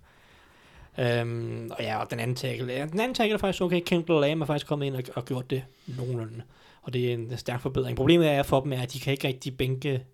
Øhm, 0.98 1.70
og 1.70 1.82
ja, 1.84 2.00
og 2.00 2.10
den 2.10 2.20
anden 2.20 2.36
tackle, 2.36 2.72
ja, 2.72 2.86
den 2.86 3.00
anden 3.00 3.14
tackle 3.14 3.34
er 3.34 3.38
faktisk 3.38 3.62
okay. 3.62 3.80
Kendall 3.86 4.20
Lamb 4.20 4.42
er 4.42 4.46
faktisk 4.46 4.66
kommet 4.66 4.86
ind 4.86 4.96
og, 4.96 5.02
og 5.14 5.24
gjort 5.24 5.50
det 5.50 5.64
nogenlunde. 5.86 6.42
Og 6.82 6.92
det 6.92 7.10
er 7.10 7.14
en 7.14 7.38
stærk 7.38 7.60
forbedring. 7.60 7.96
Problemet 7.96 8.30
er 8.30 8.42
for 8.42 8.60
dem, 8.60 8.72
er, 8.72 8.82
at 8.82 8.92
de 8.92 9.00
kan 9.00 9.12
ikke 9.12 9.28
rigtig 9.28 9.56
bænke 9.56 10.04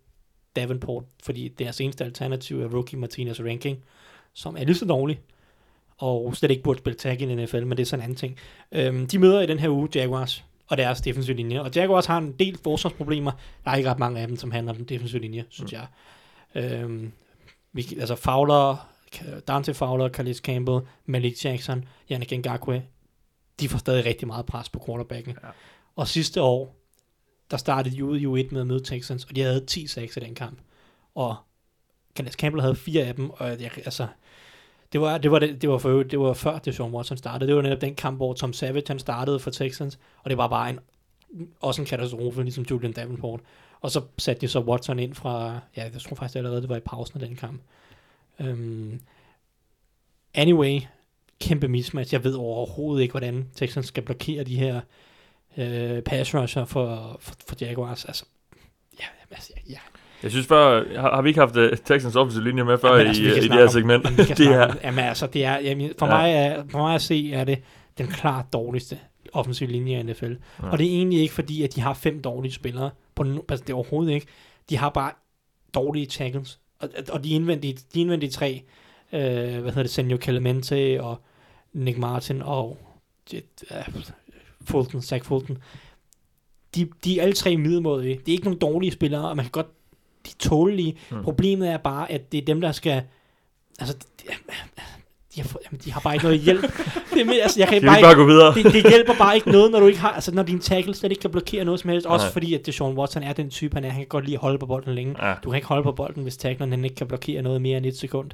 Davenport, 0.56 1.04
fordi 1.22 1.48
deres 1.48 1.80
eneste 1.80 2.04
alternativ 2.04 2.62
er 2.62 2.68
rookie 2.68 2.98
Martinez 2.98 3.40
Ranking, 3.40 3.78
som 4.32 4.56
er 4.56 4.64
lige 4.64 4.76
så 4.76 4.84
dårlig, 4.84 5.20
og 5.98 6.36
slet 6.36 6.50
ikke 6.50 6.62
burde 6.62 6.78
spille 6.78 6.96
tag 6.96 7.20
i 7.20 7.34
NFL, 7.34 7.64
men 7.64 7.70
det 7.76 7.80
er 7.80 7.86
sådan 7.86 8.00
en 8.00 8.04
anden 8.04 8.16
ting. 8.16 8.36
Øhm, 8.72 9.06
de 9.06 9.18
møder 9.18 9.40
i 9.40 9.46
den 9.46 9.58
her 9.58 9.68
uge 9.68 9.88
Jaguars 9.94 10.44
og 10.70 10.76
deres 10.76 11.00
defensive 11.00 11.36
linje, 11.36 11.60
og 11.60 11.70
Jaguars 11.74 12.06
har 12.06 12.18
en 12.18 12.32
del 12.32 12.58
forsvarsproblemer. 12.64 13.32
Der 13.64 13.70
er 13.70 13.76
ikke 13.76 13.90
ret 13.90 13.98
mange 13.98 14.20
af 14.20 14.28
dem, 14.28 14.36
som 14.36 14.50
handler 14.50 14.72
om 14.72 14.76
den 14.76 14.84
defensive 14.84 15.20
linje, 15.22 15.44
synes 15.48 15.72
jeg. 15.72 15.86
Øhm, 16.54 17.12
vi, 17.72 17.96
altså 18.00 18.14
Fowler, 18.14 18.90
Dante 19.48 19.74
Fowler, 19.74 20.08
Khalid 20.08 20.34
Campbell, 20.34 20.80
Malik 21.06 21.44
Jackson, 21.44 21.84
Yannick 22.10 22.32
Ngakwe, 22.38 22.82
de 23.60 23.68
får 23.68 23.78
stadig 23.78 24.04
rigtig 24.04 24.26
meget 24.26 24.46
pres 24.46 24.68
på 24.68 24.82
quarterbacken. 24.86 25.36
Ja. 25.42 25.48
Og 25.96 26.08
sidste 26.08 26.42
år, 26.42 26.76
der 27.50 27.56
startede 27.56 27.96
de 27.96 28.04
ud 28.04 28.18
i 28.18 28.26
U1 28.26 28.48
med 28.50 28.60
at 28.60 28.66
møde 28.66 28.84
Texans, 28.84 29.24
og 29.24 29.36
de 29.36 29.40
havde 29.40 29.66
10 29.66 29.86
sacks 29.86 30.16
i 30.16 30.20
den 30.20 30.34
kamp. 30.34 30.58
Og 31.14 31.36
Khalid 32.16 32.32
Campbell 32.32 32.62
havde 32.62 32.76
fire 32.76 33.04
af 33.04 33.14
dem, 33.14 33.30
og 33.30 33.48
jeg, 33.48 33.70
altså, 33.76 34.06
det 34.93 35.01
var, 35.01 35.18
det 35.18 35.30
var, 35.30 35.38
det, 35.38 35.62
det 35.62 35.70
var, 35.70 35.78
for, 35.78 36.03
det 36.03 36.20
var 36.20 36.32
før 36.32 36.59
det 36.59 36.74
Sean 36.74 36.91
Watson 36.91 37.16
startede. 37.16 37.49
Det 37.49 37.57
var 37.57 37.62
netop 37.62 37.80
den 37.80 37.95
kamp, 37.95 38.16
hvor 38.16 38.34
Tom 38.34 38.53
Savage 38.53 38.84
han 38.88 38.99
startede 38.99 39.41
for 39.41 39.51
Texans, 39.51 39.99
og 40.22 40.30
det 40.30 40.38
var 40.38 40.49
bare 40.49 40.70
en, 40.70 40.80
også 41.61 41.82
en 41.82 41.86
katastrofe, 41.86 42.43
ligesom 42.43 42.64
Julian 42.70 42.93
Davenport. 42.93 43.41
Og 43.80 43.91
så 43.91 44.03
satte 44.18 44.41
de 44.41 44.49
så 44.49 44.61
Watson 44.61 44.99
ind 44.99 45.14
fra, 45.14 45.61
ja, 45.76 45.82
jeg 45.82 46.01
tror 46.01 46.16
faktisk 46.16 46.36
allerede, 46.36 46.61
det 46.61 46.68
var 46.68 46.76
i 46.76 46.80
pausen 46.80 47.22
af 47.22 47.28
den 47.28 47.36
kamp. 47.36 47.62
Um, 48.41 49.01
anyway, 50.34 50.80
kæmpe 51.41 51.68
mismatch. 51.68 52.14
Jeg 52.14 52.24
ved 52.24 52.34
overhovedet 52.34 53.03
ikke, 53.03 53.12
hvordan 53.12 53.49
Texans 53.55 53.86
skal 53.86 54.03
blokere 54.03 54.45
de 54.45 54.57
her 54.57 54.80
øh, 55.57 56.03
pass 56.03 56.34
rusher 56.34 56.64
for, 56.64 57.16
for, 57.20 57.34
for 57.49 57.57
Jaguars. 57.61 58.05
Altså, 58.05 58.24
ja, 59.01 59.05
altså, 59.30 59.53
ja, 59.57 59.72
ja. 59.72 59.78
Jeg 60.22 60.30
synes 60.30 60.46
før, 60.46 60.84
har, 61.00 61.14
har 61.14 61.22
vi 61.22 61.28
ikke 61.28 61.40
haft 61.40 61.56
uh, 61.56 61.68
Texans 61.84 62.16
offensive 62.16 62.44
linje 62.44 62.64
med 62.64 62.78
før 62.78 62.96
Jamen, 62.96 63.06
i, 63.06 63.08
altså, 63.08 63.22
vi 63.22 63.28
øh, 63.30 63.36
i 63.36 63.40
det 63.40 63.52
her 63.52 63.62
om- 63.62 63.68
segment? 63.68 64.02
Kan 64.04 64.36
det 64.36 64.46
er, 64.46 64.66
om- 64.66 64.76
Jamen 64.84 65.04
altså, 65.04 65.26
det 65.26 65.44
er, 65.44 65.58
jamen, 65.58 65.90
for, 65.98 66.06
Ja. 66.06 66.12
mig 66.16 66.32
er, 66.32 66.62
for 66.70 66.78
mig 66.78 66.94
at 66.94 67.02
se, 67.02 67.32
er 67.32 67.44
det 67.44 67.58
den 67.98 68.06
klart 68.06 68.52
dårligste 68.52 68.98
offensive 69.32 69.70
linje 69.70 70.00
i 70.00 70.02
NFL. 70.02 70.24
Ja. 70.62 70.70
Og 70.70 70.78
det 70.78 70.86
er 70.86 70.90
egentlig 70.90 71.20
ikke 71.20 71.34
fordi, 71.34 71.62
at 71.62 71.74
de 71.74 71.80
har 71.80 71.94
fem 71.94 72.22
dårlige 72.22 72.52
spillere. 72.52 72.90
På 73.14 73.22
altså, 73.48 73.64
det 73.66 73.70
er 73.70 73.74
overhovedet 73.74 74.12
ikke. 74.12 74.26
De 74.70 74.76
har 74.76 74.88
bare 74.90 75.12
dårlige 75.74 76.06
tackles. 76.06 76.58
Og, 76.80 76.88
og 77.12 77.24
de 77.24 77.30
indvendige, 77.30 77.78
de 77.94 78.00
indvendige 78.00 78.30
tre, 78.30 78.62
øh, 79.12 79.20
hvad 79.20 79.62
hedder 79.62 79.82
det, 79.82 79.90
Senio 79.90 80.18
Clemente 80.22 81.02
og 81.02 81.20
Nick 81.72 81.98
Martin 81.98 82.42
og 82.42 82.78
uh, 83.34 83.38
Fulton, 84.64 85.02
Zach 85.02 85.24
Fulton. 85.24 85.58
De, 86.74 86.88
de 87.04 87.18
er 87.18 87.22
alle 87.22 87.34
tre 87.34 87.56
middelmådige. 87.56 88.14
Det 88.14 88.28
er 88.28 88.32
ikke 88.32 88.44
nogen 88.44 88.58
dårlige 88.60 88.90
spillere, 88.90 89.28
og 89.28 89.36
man 89.36 89.44
kan 89.44 89.50
godt, 89.50 89.66
de 90.26 90.30
tålelige. 90.38 90.92
Hmm. 91.08 91.16
Hmm. 91.16 91.24
Problemet 91.24 91.68
er 91.68 91.76
bare, 91.76 92.10
at 92.12 92.32
det 92.32 92.38
er 92.38 92.44
dem, 92.44 92.60
der 92.60 92.72
skal, 92.72 93.02
altså, 93.78 93.94
de, 93.96 94.26
de, 95.34 95.40
har, 95.42 95.58
jamen, 95.64 95.80
de 95.84 95.92
har 95.92 96.00
bare 96.00 96.14
ikke 96.14 96.24
noget 96.24 96.40
hjælp. 96.40 96.62
det 97.14 97.26
mere- 97.26 97.40
altså, 97.42 97.60
jeg 97.60 97.68
kan 97.68 97.82
vi 97.82 97.86
bare 97.86 97.96
ikke 97.98 98.06
bare 98.06 98.14
gå 98.14 98.26
videre? 98.26 98.54
det, 98.54 98.64
det 98.64 98.88
hjælper 98.90 99.14
bare 99.18 99.34
ikke 99.34 99.50
noget, 99.50 99.70
når 99.70 99.80
du 99.80 99.86
ikke 99.86 99.98
har, 99.98 100.12
altså 100.12 100.32
når 100.34 100.42
din 100.42 100.60
tackle 100.60 100.94
slet 100.94 101.12
ikke 101.12 101.20
kan 101.20 101.30
blokere 101.30 101.64
noget 101.64 101.80
som 101.80 101.90
helst. 101.90 102.06
Også 102.06 102.26
Nej. 102.26 102.32
fordi, 102.32 102.54
at 102.54 102.66
Deshaun 102.66 102.98
Watson 102.98 103.22
er 103.22 103.32
den 103.32 103.50
type, 103.50 103.74
han 103.74 103.84
er. 103.84 103.88
Han 103.88 104.00
kan 104.00 104.08
godt 104.08 104.24
lide 104.24 104.36
at 104.36 104.40
holde 104.40 104.58
på 104.58 104.66
bolden 104.66 104.94
længe. 104.94 105.26
Ja. 105.28 105.34
Du 105.44 105.50
kan 105.50 105.56
ikke 105.56 105.68
holde 105.68 105.82
på 105.82 105.92
bolden, 105.92 106.22
hvis 106.22 106.36
tackleren 106.36 106.70
han 106.70 106.84
ikke 106.84 106.96
kan 106.96 107.06
blokere 107.06 107.42
noget 107.42 107.62
mere 107.62 107.76
end 107.76 107.86
et 107.86 107.96
sekund. 107.98 108.30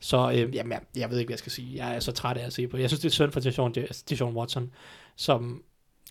Så 0.00 0.30
øh, 0.30 0.54
jamen, 0.54 0.72
jeg, 0.72 0.80
jeg 0.96 1.10
ved 1.10 1.18
ikke, 1.18 1.28
hvad 1.28 1.32
jeg 1.34 1.38
skal 1.38 1.52
sige. 1.52 1.84
Jeg 1.86 1.96
er 1.96 2.00
så 2.00 2.12
træt 2.12 2.36
af 2.36 2.46
at 2.46 2.52
se 2.52 2.66
på. 2.66 2.76
Jeg 2.76 2.90
synes, 2.90 3.00
det 3.00 3.08
er 3.08 3.12
synd 3.12 3.32
for 3.32 3.40
Deshaun, 3.40 3.74
Deshaun 4.08 4.36
Watson, 4.36 4.70
som 5.16 5.62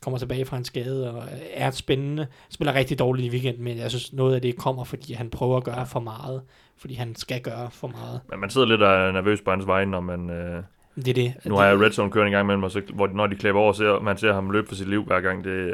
kommer 0.05 0.17
tilbage 0.17 0.45
fra 0.45 0.57
en 0.57 0.63
skade 0.65 1.11
og 1.11 1.23
er 1.53 1.71
spændende. 1.71 2.27
Spiller 2.49 2.73
rigtig 2.73 2.99
dårligt 2.99 3.27
i 3.27 3.29
weekenden, 3.29 3.63
men 3.63 3.77
jeg 3.77 3.89
synes, 3.89 4.13
noget 4.13 4.35
af 4.35 4.41
det 4.41 4.55
kommer, 4.57 4.83
fordi 4.83 5.13
han 5.13 5.29
prøver 5.29 5.57
at 5.57 5.63
gøre 5.63 5.85
for 5.85 5.99
meget. 5.99 6.41
Fordi 6.77 6.93
han 6.93 7.15
skal 7.15 7.41
gøre 7.41 7.71
for 7.71 7.87
meget. 7.87 8.19
Men 8.29 8.39
man 8.39 8.49
sidder 8.49 8.67
lidt 8.67 8.81
og 8.81 8.93
er 9.07 9.11
nervøs 9.11 9.41
på 9.41 9.51
hans 9.51 9.67
vegne, 9.67 9.91
når 9.91 9.99
man... 9.99 10.29
Øh, 10.29 10.63
Det 10.95 11.07
er 11.07 11.13
det. 11.13 11.33
nu 11.45 11.55
har 11.55 11.65
jeg 11.65 11.79
Red 11.79 11.91
Zone 11.91 12.11
kørende 12.11 12.27
en 12.27 12.31
gang 12.31 12.45
imellem, 12.45 12.63
og 12.63 12.71
så, 12.71 12.81
hvor, 12.93 13.07
når 13.07 13.27
de 13.27 13.35
klæber 13.35 13.59
over, 13.59 13.73
ser, 13.73 13.99
man 13.99 14.17
ser 14.17 14.33
ham 14.33 14.49
løbe 14.51 14.67
for 14.67 14.75
sit 14.75 14.89
liv 14.89 15.03
hver 15.03 15.21
gang. 15.21 15.43
Det, 15.43 15.49
øh, 15.49 15.73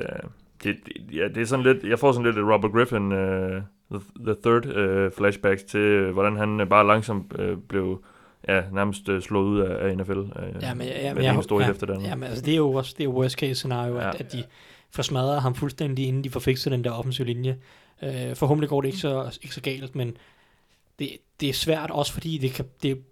det, 0.63 0.75
det, 0.85 1.15
ja, 1.15 1.27
det 1.27 1.37
er 1.37 1.45
sådan 1.45 1.65
lidt... 1.65 1.83
Jeg 1.83 1.99
får 1.99 2.11
sådan 2.11 2.33
lidt 2.33 2.45
Robert 2.53 2.71
Griffin 2.71 3.11
øh, 3.11 3.61
the, 3.91 4.01
the 4.25 4.35
Third 4.43 4.65
øh, 4.65 5.11
flashbacks 5.17 5.63
til, 5.63 5.79
øh, 5.79 6.13
hvordan 6.13 6.35
han 6.37 6.61
øh, 6.61 6.67
bare 6.67 6.87
langsomt 6.87 7.39
øh, 7.39 7.57
blev 7.69 8.03
ja, 8.47 8.63
nærmest 8.71 9.09
øh, 9.09 9.21
slået 9.21 9.45
ud 9.45 9.59
af, 9.59 9.89
af 9.89 9.97
NFL. 9.97 10.11
Øh, 10.11 10.25
Ja, 10.61 10.73
men, 10.73 10.87
ja, 10.87 11.07
men 11.07 11.15
den 11.15 11.23
jeg, 11.23 11.33
ene 11.33 11.43
store 11.43 11.63
ja, 11.63 11.71
efter 11.71 11.93
andet. 11.93 12.07
Ja, 12.07 12.15
men 12.15 12.23
altså, 12.29 12.45
det 12.45 12.51
er 12.51 12.57
jo 12.57 12.73
også 12.73 12.95
det 12.97 13.03
er 13.03 13.07
worst 13.07 13.35
case 13.35 13.55
scenario. 13.55 13.95
Ja. 13.95 14.09
at, 14.09 14.15
at 14.15 14.31
de 14.31 14.43
får 14.91 15.03
smadret 15.03 15.41
ham 15.41 15.55
fuldstændig, 15.55 16.07
inden 16.07 16.23
de 16.23 16.29
får 16.29 16.39
fikset 16.39 16.71
den 16.71 16.83
der 16.83 16.91
offensive 16.91 17.27
linje. 17.27 17.57
Øh, 18.03 18.35
forhåbentlig 18.35 18.69
går 18.69 18.81
det 18.81 18.87
ikke 18.87 18.99
så, 18.99 19.39
ikke 19.41 19.55
så 19.55 19.61
galt, 19.61 19.95
men 19.95 20.17
det, 20.99 21.09
det 21.39 21.49
er 21.49 21.53
svært 21.53 21.91
også, 21.91 22.13
fordi 22.13 22.37
det, 22.37 22.53
kan, 22.53 22.65
det 22.83 23.03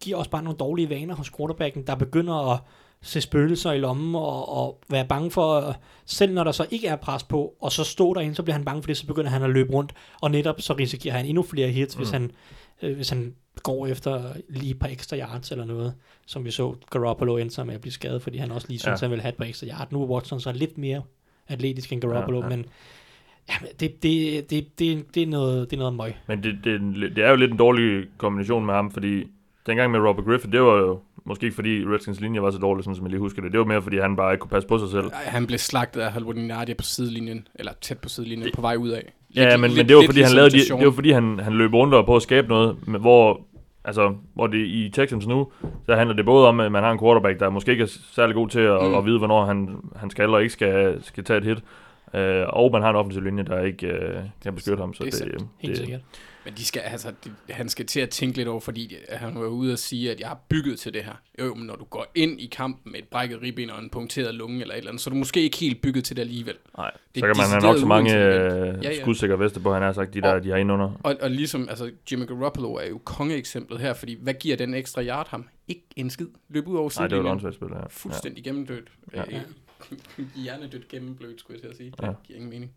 giver 0.00 0.16
også 0.16 0.30
bare 0.30 0.42
nogle 0.42 0.58
dårlige 0.58 0.90
vaner 0.90 1.14
hos 1.14 1.30
quarterbacken, 1.36 1.86
der 1.86 1.94
begynder 1.94 2.52
at 2.52 2.60
se 3.06 3.20
spøgelser 3.20 3.72
i 3.72 3.78
lommen 3.78 4.14
og, 4.14 4.56
og 4.56 4.80
være 4.90 5.06
bange 5.08 5.30
for, 5.30 5.76
selv 6.06 6.34
når 6.34 6.44
der 6.44 6.52
så 6.52 6.66
ikke 6.70 6.86
er 6.88 6.96
pres 6.96 7.22
på, 7.22 7.54
og 7.60 7.72
så 7.72 7.84
stå 7.84 8.14
derinde, 8.14 8.34
så 8.34 8.42
bliver 8.42 8.54
han 8.56 8.64
bange 8.64 8.82
for 8.82 8.86
det, 8.86 8.96
så 8.96 9.06
begynder 9.06 9.30
han 9.30 9.42
at 9.42 9.50
løbe 9.50 9.72
rundt, 9.72 9.92
og 10.20 10.30
netop 10.30 10.60
så 10.60 10.74
risikerer 10.74 11.16
han 11.16 11.26
endnu 11.26 11.42
flere 11.42 11.68
hits, 11.68 11.96
mm. 11.96 12.00
hvis, 12.00 12.10
han, 12.10 12.30
øh, 12.82 12.96
hvis 12.96 13.08
han 13.08 13.34
går 13.62 13.86
efter 13.86 14.22
lige 14.48 14.70
et 14.70 14.78
par 14.78 14.88
ekstra 14.88 15.16
yards 15.16 15.50
eller 15.50 15.64
noget, 15.64 15.94
som 16.26 16.44
vi 16.44 16.50
så 16.50 16.74
Garoppolo 16.90 17.36
endte 17.36 17.64
med 17.64 17.74
at 17.74 17.80
blive 17.80 17.92
skadet, 17.92 18.22
fordi 18.22 18.38
han 18.38 18.50
også 18.52 18.66
lige 18.68 18.78
synes, 18.78 19.02
Ja. 19.02 19.04
han 19.06 19.10
ville 19.10 19.22
have 19.22 19.32
et 19.32 19.36
par 19.38 19.44
ekstra 19.44 19.66
yards. 19.66 19.92
Nu 19.92 20.02
er 20.02 20.06
Watson 20.06 20.40
så 20.40 20.52
lidt 20.52 20.78
mere 20.78 21.02
atletisk 21.48 21.92
end 21.92 22.00
Garoppolo, 22.00 22.38
Ja, 22.38 22.44
ja, 22.44 22.48
men 22.56 22.66
ja, 23.48 23.54
men 23.60 23.68
det, 23.80 24.02
det, 24.02 24.50
det, 24.50 24.78
det, 24.78 25.14
det, 25.14 25.22
er 25.22 25.26
noget, 25.26 25.70
det 25.70 25.76
er 25.76 25.78
noget 25.78 25.94
møg. 25.94 26.14
Men 26.26 26.42
det, 26.42 26.58
det, 26.64 26.80
det 27.16 27.24
er 27.24 27.30
jo 27.30 27.36
lidt 27.36 27.50
en 27.50 27.58
dårlig 27.58 28.06
kombination 28.18 28.66
med 28.66 28.74
ham, 28.74 28.90
fordi 28.90 29.24
dengang 29.66 29.90
med 29.90 30.00
Robert 30.00 30.24
Griffin, 30.24 30.52
det 30.52 30.62
var 30.62 30.76
jo 30.76 31.00
måske 31.26 31.44
ikke 31.44 31.54
fordi 31.54 31.84
Redskins 31.84 32.20
linje 32.20 32.42
var 32.42 32.50
så 32.50 32.58
dårlig, 32.58 32.84
sådan 32.84 32.96
som 32.96 33.04
jeg 33.04 33.10
lige 33.10 33.20
husker 33.20 33.42
det. 33.42 33.52
Det 33.52 33.58
var 33.60 33.66
mere 33.66 33.82
fordi 33.82 33.98
han 33.98 34.16
bare 34.16 34.32
ikke 34.32 34.40
kunne 34.40 34.50
passe 34.50 34.68
på 34.68 34.78
sig 34.78 34.88
selv. 34.88 35.10
Han 35.14 35.46
blev 35.46 35.58
slagtet 35.58 36.00
af 36.00 36.12
Halvor 36.12 36.32
Nadia 36.32 36.74
på 36.74 36.82
sidelinjen, 36.84 37.48
eller 37.54 37.72
tæt 37.80 37.98
på 37.98 38.08
sidelinjen, 38.08 38.50
på 38.54 38.60
vej 38.60 38.76
ud 38.76 38.88
af. 38.88 39.12
Ja, 39.36 39.56
men, 39.56 39.74
men 39.76 39.88
det 39.88 39.96
var 39.96 40.02
fordi, 40.06 40.20
han 40.22 40.32
lavede 40.32 40.50
de, 40.50 40.58
det 40.78 40.86
var 40.86 40.90
fordi, 40.92 41.10
han, 41.10 41.38
han 41.42 41.52
løb 41.52 41.74
rundt 41.74 41.94
og 41.94 42.06
på 42.06 42.16
at 42.16 42.22
skabe 42.22 42.48
noget, 42.48 42.76
hvor, 43.00 43.40
altså, 43.84 44.14
hvor 44.34 44.46
det 44.46 44.58
i 44.58 44.90
Texans 44.94 45.26
nu, 45.26 45.46
så 45.86 45.94
handler 45.94 46.16
det 46.16 46.24
både 46.24 46.48
om, 46.48 46.60
at 46.60 46.72
man 46.72 46.82
har 46.82 46.90
en 46.92 46.98
quarterback, 46.98 47.40
der 47.40 47.50
måske 47.50 47.70
ikke 47.72 47.82
er 47.84 47.98
særlig 48.12 48.34
god 48.34 48.48
til 48.48 48.60
at, 48.60 48.82
Mm. 48.82 48.88
mm. 48.88 48.94
at 48.94 49.04
vide, 49.04 49.18
hvornår 49.18 49.44
han, 49.46 49.76
han 49.96 50.10
skal 50.10 50.34
og 50.34 50.42
ikke 50.42 50.52
skal, 50.52 50.98
skal 51.02 51.24
tage 51.24 51.38
et 51.38 51.44
hit. 51.44 51.58
Øh, 52.14 52.44
og 52.48 52.72
man 52.72 52.82
har 52.82 52.90
en 52.90 52.96
offensiv 52.96 53.22
linje, 53.22 53.42
der 53.42 53.62
ikke 53.62 53.86
øh, 53.86 54.20
kan 54.42 54.54
beskytte 54.54 54.80
ham. 54.80 54.94
Så 54.94 55.04
Det 55.04 55.14
er 55.14 55.18
det, 55.24 55.30
sandt. 55.38 55.48
Helt 55.58 55.70
det, 55.70 55.78
sikkert. 55.78 56.00
Men 56.44 56.54
de 56.54 56.64
skal, 56.64 56.80
altså, 56.80 57.12
de, 57.24 57.30
han 57.52 57.68
skal 57.68 57.86
til 57.86 58.00
at 58.00 58.10
tænke 58.10 58.36
lidt 58.36 58.48
over, 58.48 58.60
fordi 58.60 58.96
han 59.10 59.34
var 59.34 59.46
ude 59.46 59.72
og 59.72 59.78
sige, 59.78 60.10
at 60.10 60.20
jeg 60.20 60.28
har 60.28 60.38
bygget 60.48 60.78
til 60.78 60.94
det 60.94 61.04
her. 61.04 61.12
Jo, 61.40 61.54
men 61.54 61.66
når 61.66 61.76
du 61.76 61.84
går 61.84 62.06
ind 62.14 62.40
i 62.40 62.46
kampen 62.46 62.92
med 62.92 63.00
et 63.00 63.08
brækket 63.08 63.42
ribben 63.42 63.70
og 63.70 63.78
en 63.82 63.90
punkteret 63.90 64.34
lunge 64.34 64.60
eller 64.60 64.74
et 64.74 64.78
eller 64.78 64.90
andet, 64.90 65.00
så 65.02 65.10
er 65.10 65.12
du 65.12 65.18
måske 65.18 65.40
ikke 65.42 65.56
helt 65.58 65.82
bygget 65.82 66.04
til 66.04 66.16
det 66.16 66.22
alligevel. 66.22 66.54
nej, 66.78 66.90
Det 67.14 67.20
så 67.20 67.26
kan 67.26 67.34
man 67.36 67.46
have 67.50 67.60
nok 67.72 67.78
så 67.78 67.86
mange 67.86 68.16
øh, 68.18 68.84
Ja, 68.84 68.90
ja. 68.90 69.00
skudsikre 69.00 69.38
veste 69.38 69.60
på, 69.60 69.72
han 69.72 69.82
har 69.82 69.92
sagt, 69.92 70.14
de 70.14 70.20
der, 70.20 70.34
Og- 70.34 70.44
de 70.44 70.50
har 70.50 70.56
indunder. 70.56 71.00
Og, 71.02 71.16
og 71.20 71.30
ligesom, 71.30 71.68
altså, 71.68 71.90
Jimmy 72.12 72.26
Garoppolo 72.26 72.74
er 72.74 72.86
jo 72.88 72.98
kongeeksemplet 73.04 73.80
her, 73.80 73.94
fordi 73.94 74.16
hvad 74.20 74.34
giver 74.34 74.56
den 74.56 74.74
ekstra 74.74 75.02
yard 75.04 75.28
ham? 75.30 75.48
Ikke 75.68 75.82
en 75.96 76.10
skid. 76.10 76.26
Løb 76.48 76.68
ud 76.68 76.76
over 76.76 76.90
Nej, 76.98 77.06
det 77.08 77.24
var 77.24 77.34
et 77.34 77.40
sidelinjen. 77.40 77.52
spil, 77.54 77.68
ja. 77.80 77.86
Fuldstændig 77.90 78.44
gennemdødt. 78.44 78.88
Ja. 79.14 79.22
Ja. 79.30 79.40
Hjernedødt 80.42 80.88
gennemblødt, 80.88 81.40
skulle 81.40 81.54
jeg 81.54 81.62
til 81.62 81.68
at 81.70 81.76
sige. 81.76 81.90
Det 81.90 82.02
Ja. 82.02 82.12
giver 82.26 82.36
ingen 82.36 82.50
mening. 82.50 82.72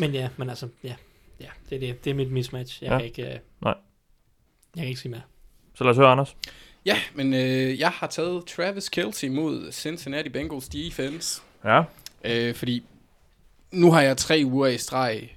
Men 0.00 0.12
ja, 0.14 0.28
men 0.36 0.48
altså, 0.50 0.68
ja. 0.84 0.94
Ja, 1.40 1.48
det 1.70 1.76
er, 1.76 1.80
det. 1.80 2.04
det 2.04 2.10
er 2.10 2.14
mit 2.14 2.30
mismatch. 2.32 2.82
Jeg 2.82 2.90
Ja. 2.90 2.96
kan 2.98 3.06
ikke... 3.06 3.22
Uh, 3.22 3.62
Nej. 3.62 3.74
Jeg 4.76 4.82
kan 4.82 4.88
ikke 4.88 5.00
sige 5.00 5.10
mere. 5.10 5.22
Så 5.74 5.84
lad 5.84 5.90
os 5.90 5.96
høre, 5.96 6.08
Anders. 6.08 6.36
Ja, 6.86 6.96
men 7.14 7.34
øh, 7.34 7.78
jeg 7.80 7.90
har 7.90 8.06
taget 8.06 8.44
Travis 8.46 8.88
Kelce 8.88 9.28
mod 9.28 9.72
Cincinnati 9.72 10.28
Bengals 10.28 10.68
defense. 10.68 11.42
Ja, 11.64 11.82
Øh, 12.24 12.54
fordi 12.54 12.84
nu 13.72 13.92
har 13.92 14.02
jeg 14.02 14.16
tre 14.16 14.42
uger 14.44 14.66
i 14.66 14.78
streg 14.78 15.36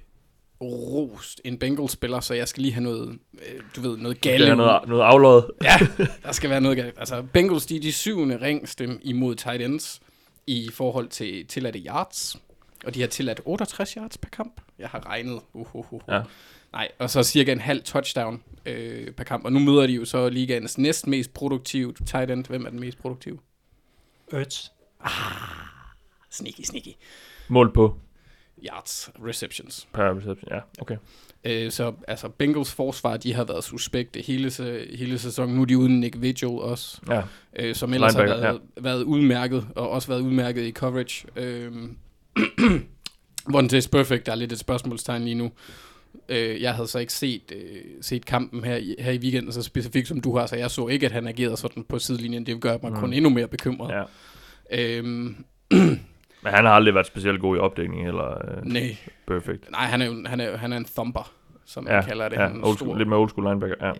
rost 0.60 1.40
en 1.44 1.58
Bengals-spiller, 1.58 2.20
så 2.20 2.34
jeg 2.34 2.48
skal 2.48 2.62
lige 2.62 2.72
have 2.72 2.82
noget, 2.84 3.18
øh, 3.32 3.60
du 3.76 3.80
ved, 3.80 3.96
noget 3.96 4.16
det 4.16 4.22
gale. 4.22 4.46
er 4.46 4.54
noget, 4.54 4.88
noget 4.88 5.02
aflået. 5.02 5.50
Ja, 5.62 5.78
der 6.24 6.32
skal 6.32 6.50
være 6.50 6.60
noget 6.60 6.76
galt. 6.76 6.98
Altså, 6.98 7.22
Bengals, 7.32 7.66
de 7.66 7.76
er 7.76 7.80
de 7.80 7.92
syvende 7.92 8.40
ringste 8.40 8.98
imod 9.02 9.34
tight 9.34 9.62
ends 9.62 10.00
i 10.50 10.70
forhold 10.72 11.08
til 11.08 11.46
tilladte 11.46 11.78
yards. 11.78 12.36
Og 12.84 12.94
de 12.94 13.00
har 13.00 13.08
tilladt 13.08 13.40
68 13.44 13.92
yards 13.92 14.18
per 14.18 14.28
kamp. 14.28 14.60
Jeg 14.78 14.88
har 14.88 15.06
regnet. 15.06 15.40
Ja. 16.08 16.22
Nej, 16.72 16.88
og 16.98 17.10
så 17.10 17.22
cirka 17.22 17.52
en 17.52 17.60
halv 17.60 17.82
touchdown 17.82 18.42
øh, 18.66 19.12
per 19.12 19.24
kamp. 19.24 19.44
Og 19.44 19.52
nu 19.52 19.58
møder 19.58 19.86
de 19.86 19.92
jo 19.92 20.04
så 20.04 20.28
ligaens 20.28 20.78
næst 20.78 21.06
mest 21.06 21.34
produktive 21.34 21.94
tight 22.06 22.30
end. 22.30 22.44
Hvem 22.44 22.66
er 22.66 22.70
den 22.70 22.80
mest 22.80 22.98
produktive? 22.98 23.38
Ertz. 24.32 24.68
Sneaky, 26.30 26.62
sneaky. 26.62 26.92
Mål 27.48 27.72
på 27.72 27.98
Yards, 28.64 29.10
receptions. 29.26 29.88
per 29.92 30.16
reception. 30.16 30.48
Ja, 30.50 30.60
okay. 30.80 30.96
Øh, 31.44 31.70
så 31.70 31.92
altså, 32.08 32.28
Bengals 32.28 32.74
forsvar, 32.74 33.16
de 33.16 33.34
har 33.34 33.44
været 33.44 33.64
suspekte 33.64 34.20
hele, 34.20 34.52
hele 34.94 35.18
sæsonen. 35.18 35.54
Nu 35.54 35.62
er 35.62 35.66
de 35.66 35.78
uden 35.78 36.00
Nick 36.00 36.22
Vigil 36.22 36.48
også. 36.48 37.00
Ja, 37.08 37.22
øh, 37.56 37.74
som 37.74 37.94
ellers 37.94 38.14
har 38.14 38.22
Linebacker, 38.22 38.46
været, 38.46 38.60
ja. 38.76 38.82
været 38.82 39.02
udmærket, 39.02 39.66
og 39.76 39.90
også 39.90 40.08
været 40.08 40.20
udmærket 40.20 40.62
i 40.62 40.72
coverage. 40.72 41.26
Øh, 41.36 41.72
Vontaze 43.52 43.90
Perfect, 43.90 44.26
der 44.26 44.32
er 44.32 44.36
lidt 44.36 44.52
et 44.52 44.58
spørgsmålstegn 44.58 45.24
lige 45.24 45.34
nu. 45.34 45.50
Øh, 46.28 46.62
jeg 46.62 46.74
havde 46.74 46.88
så 46.88 46.98
ikke 46.98 47.12
set, 47.12 47.52
øh, 47.52 47.82
set 48.00 48.24
kampen 48.24 48.64
her 48.64 48.76
i, 48.76 48.94
her 48.98 49.12
i 49.12 49.18
weekenden 49.18 49.52
så 49.52 49.62
specifikt 49.62 50.08
som 50.08 50.20
du 50.20 50.36
har, 50.36 50.46
så 50.46 50.56
jeg 50.56 50.70
så 50.70 50.88
ikke, 50.88 51.06
at 51.06 51.12
han 51.12 51.26
agerede 51.26 51.56
sådan 51.56 51.84
på 51.84 51.98
sidelinjen. 51.98 52.46
Det 52.46 52.60
gør 52.60 52.78
mig 52.82 52.92
mm. 52.92 52.98
kun 52.98 53.12
endnu 53.12 53.30
mere 53.30 53.48
bekymret. 53.48 53.90
ja. 53.90 54.02
Øhm, 54.72 55.44
Men 56.42 56.52
han 56.52 56.64
har 56.64 56.72
aldrig 56.72 56.94
været 56.94 57.06
specielt 57.06 57.40
god 57.40 57.56
i 57.56 57.58
opdækning, 57.58 58.08
eller 58.08 58.28
øh, 58.58 58.64
nej, 58.64 58.96
perfect. 59.26 59.70
nej, 59.70 59.80
han 59.86 60.02
er 60.02 60.06
jo 60.06 60.14
han 60.26 60.40
er, 60.40 60.56
han 60.56 60.72
er 60.72 60.76
en 60.76 60.84
thumper, 60.96 61.32
som 61.66 61.84
man 61.84 61.92
Ja, 61.92 62.02
kalder 62.02 62.28
det. 62.28 62.36
ja 62.36 62.48
Han 62.48 62.60
er 62.60 62.66
old 62.66 62.76
stor. 62.76 62.96
lidt 62.98 63.08
med 63.08 63.16
old 63.16 63.28
school 63.30 63.46
linebacker. 63.48 63.76
Ja. 63.80 63.86
Ja. 63.86 63.92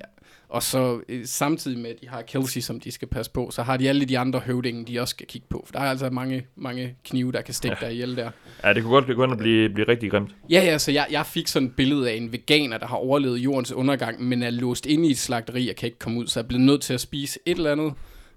Og 0.49 0.63
så 0.63 1.01
øh, 1.09 1.27
samtidig 1.27 1.79
med, 1.79 1.91
at 1.91 1.97
de 2.03 2.09
har 2.09 2.23
Kelsey, 2.23 2.61
som 2.61 2.81
de 2.81 2.91
skal 2.93 3.09
passe 3.09 3.31
på, 3.33 3.51
så 3.51 3.63
har 3.63 3.77
de 3.77 3.89
alle 3.89 4.05
de 4.05 4.19
andre 4.19 4.39
høvdinge, 4.39 4.85
de 4.85 5.01
også 5.01 5.11
skal 5.11 5.27
kigge 5.27 5.47
på. 5.51 5.63
For 5.67 5.73
der 5.73 5.81
er 5.81 5.91
altså 5.91 6.11
mange, 6.11 6.47
mange 6.57 6.95
knive, 7.05 7.33
der 7.33 7.41
kan 7.41 7.55
stikke 7.55 7.77
ja. 7.81 7.87
Der 7.87 7.93
ihjel 7.93 8.17
der. 8.17 8.31
ja, 8.65 8.73
det 8.73 8.83
kunne 8.83 8.93
godt 8.93 9.17
gå 9.17 9.23
hen 9.23 9.31
og 9.33 9.39
blive, 9.39 9.69
blive 9.69 9.89
rigtig 9.89 10.11
grimt. 10.11 10.31
Ja, 10.51 10.63
ja, 10.65 10.79
så 10.79 10.93
jeg, 10.93 11.07
jeg 11.11 11.27
fik 11.27 11.49
sådan 11.49 11.69
et 11.69 11.77
billede 11.77 12.11
af 12.11 12.15
en 12.15 12.33
veganer, 12.33 12.79
der 12.79 12.87
har 12.87 12.97
overlevet 12.97 13.39
jordens 13.39 13.73
undergang, 13.73 14.23
men 14.25 14.43
er 14.43 14.51
låst 14.51 14.87
inde 14.87 15.09
i 15.09 15.11
et 15.11 15.19
slagteri 15.19 15.69
og 15.69 15.77
kan 15.77 15.87
ikke 15.87 15.99
komme 15.99 16.19
ud, 16.21 16.27
så 16.27 16.41
er 16.41 16.45
blevet 16.45 16.65
nødt 16.67 16.83
til 16.83 16.95
at 16.95 17.01
spise 17.01 17.39
et 17.47 17.57
eller 17.57 17.73
andet. 17.73 17.93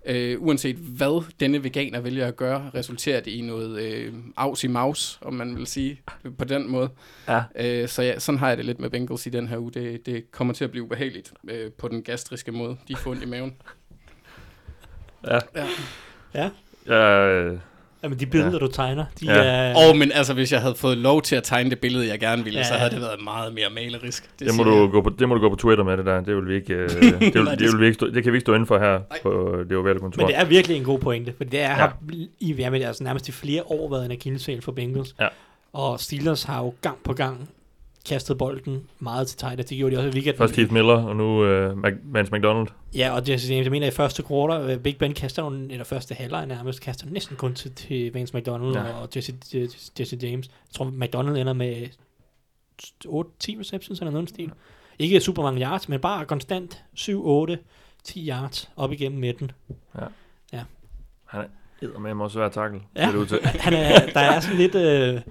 Øh, 0.05 0.41
uanset 0.41 0.75
hvad 0.75 1.23
denne 1.39 1.63
veganer 1.63 1.99
vælger 1.99 2.27
at 2.27 2.35
gøre, 2.35 2.71
resulterer 2.75 3.21
det 3.21 3.31
i 3.31 3.41
noget 3.41 3.79
øh, 3.79 4.13
aus 4.37 4.63
i 4.63 4.67
maus, 4.67 5.19
om 5.21 5.33
man 5.33 5.57
vil 5.57 5.67
sige 5.67 6.01
på 6.37 6.45
den 6.45 6.71
måde. 6.71 6.89
Ja. 7.27 7.43
Øh, 7.55 7.87
så 7.87 8.01
ja, 8.01 8.19
sådan 8.19 8.39
har 8.39 8.47
jeg 8.47 8.57
det 8.57 8.65
lidt 8.65 8.79
med 8.79 8.89
Bengals 8.89 9.25
i 9.25 9.29
den 9.29 9.47
her 9.47 9.57
uge. 9.57 9.71
Det, 9.71 10.05
det 10.05 10.31
kommer 10.31 10.53
til 10.53 10.63
at 10.63 10.71
blive 10.71 10.83
ubehageligt 10.83 11.33
øh, 11.49 11.71
på 11.71 11.87
den 11.87 12.03
gastriske 12.03 12.51
måde. 12.51 12.77
De 12.87 12.95
får 12.95 13.11
ondt 13.11 13.23
i 13.23 13.25
maven. 13.25 13.55
Ja. 15.27 15.39
Ja. 15.55 15.67
Ja. 16.33 16.49
Ja, 16.87 17.27
øh, 17.27 17.59
Jamen, 18.03 18.19
de 18.19 18.25
billeder, 18.25 18.51
Ja. 18.53 18.57
du 18.59 18.67
tegner, 18.67 19.05
de 19.19 19.25
Ja. 19.25 19.33
er... 19.43 19.75
Og 19.75 19.97
men 19.97 20.11
altså, 20.11 20.33
hvis 20.33 20.51
jeg 20.51 20.61
havde 20.61 20.75
fået 20.75 20.97
lov 20.97 21.21
til 21.21 21.35
at 21.35 21.43
tegne 21.43 21.69
det 21.69 21.79
billede, 21.79 22.07
jeg 22.07 22.19
gerne 22.19 22.43
ville, 22.43 22.59
Ja. 22.59 22.63
så 22.65 22.73
havde 22.73 22.91
det 22.91 23.01
været 23.01 23.23
meget 23.23 23.53
mere 23.53 23.69
malerisk. 23.75 24.29
Det, 24.39 24.47
det, 24.47 24.57
må 24.57 24.63
du 24.63 24.81
jeg. 24.81 24.89
gå 24.91 25.01
på, 25.01 25.09
det 25.19 25.29
må 25.29 25.35
du 25.35 25.41
gå 25.41 25.49
på 25.49 25.55
Twitter 25.55 25.83
med 25.83 25.97
det 25.97 26.05
der. 26.05 26.21
Det 26.21 26.35
vil 26.35 26.47
vi 26.47 26.55
ikke, 26.55 26.73
øh, 26.73 26.89
det, 26.89 27.01
vil, 27.01 27.43
Nej, 27.43 27.51
det, 27.55 27.59
det 27.59 27.71
vil 27.71 27.79
vi 27.79 27.85
ikke 27.85 27.93
stå, 27.95 28.07
det 28.09 28.23
kan 28.23 28.31
vi 28.33 28.37
ikke 28.37 28.45
stå 28.45 28.53
inden 28.53 28.67
for 28.67 28.79
her 28.79 28.91
Nej. 29.09 29.19
på 29.23 29.57
det 29.69 29.77
ovale 29.77 29.99
kontor. 29.99 30.21
Men 30.21 30.27
det 30.27 30.37
er 30.37 30.45
virkelig 30.45 30.77
en 30.77 30.83
god 30.83 30.99
pointe, 30.99 31.33
for 31.37 31.43
det 31.43 31.59
er, 31.59 31.69
Ja. 31.69 31.73
har 31.73 31.97
i 32.39 32.53
jamen, 32.53 32.81
altså, 32.81 33.03
nærmest 33.03 33.29
i 33.29 33.31
flere 33.31 33.61
år 33.65 33.89
været 33.89 34.05
en 34.05 34.11
akilleshæl 34.11 34.61
for 34.61 34.71
Bengals. 34.71 35.15
Ja. 35.19 35.27
Og 35.73 35.99
Steelers 35.99 36.43
har 36.43 36.59
jo 36.63 36.73
gang 36.81 36.97
på 37.03 37.13
gang 37.13 37.49
kastet 38.05 38.37
bolden 38.37 38.87
meget 38.99 39.27
til 39.27 39.37
tight, 39.37 39.69
det 39.69 39.77
gjorde 39.77 39.95
de 39.95 39.99
også 39.99 40.09
i 40.09 40.11
weekenden. 40.13 40.37
Først 40.37 40.55
Heath 40.55 40.73
Miller, 40.73 40.93
og 40.93 41.15
nu 41.15 41.45
øh, 41.45 41.83
Vance 42.03 42.31
McDonald. 42.33 42.67
Ja, 42.95 43.11
og 43.15 43.27
James, 43.27 43.49
jeg 43.49 43.71
mener 43.71 43.87
i 43.87 43.91
første 43.91 44.23
quarter, 44.27 44.61
øh, 44.61 44.77
Big 44.77 44.97
Ben 44.97 45.13
kaster 45.13 45.41
nogle, 45.41 45.71
eller 45.71 45.83
første 45.85 46.15
halvleg 46.15 46.45
nærmest, 46.45 46.81
kaster 46.81 47.07
næsten 47.09 47.35
kun 47.35 47.53
til, 47.53 47.75
til 47.75 48.13
Vance 48.13 48.37
McDonald 48.37 48.73
Ja. 48.73 48.83
ja. 48.83 48.93
og 48.93 49.09
Jesse, 49.15 49.33
Jesse, 49.99 50.17
James. 50.21 50.47
Jeg 50.47 50.73
tror, 50.73 50.85
McDonald 50.85 51.37
ender 51.37 51.53
med 51.53 51.87
8-10 53.05 53.59
receptions 53.59 53.99
eller 53.99 54.11
noget 54.11 54.29
stil. 54.29 54.51
Ikke 54.99 55.19
super 55.19 55.43
mange 55.43 55.61
yards, 55.61 55.89
men 55.89 55.99
bare 55.99 56.25
konstant 56.25 56.83
7, 56.93 57.27
8, 57.27 57.59
10 58.03 58.29
yards 58.29 58.69
op 58.75 58.91
igennem 58.91 59.19
midten. 59.19 59.51
Han 61.29 61.45
er 62.05 62.13
med 62.13 62.23
også 62.25 62.33
svær 62.33 62.45
at 62.45 62.51
tackle. 62.51 62.81
Ja, 62.95 63.11
det 63.11 63.27
til. 63.27 63.39
han 63.65 63.73
er, 63.73 64.05
der 64.13 64.19
er 64.19 64.39
sådan 64.39 64.57
lidt... 64.57 64.75
Øh, 64.75 65.21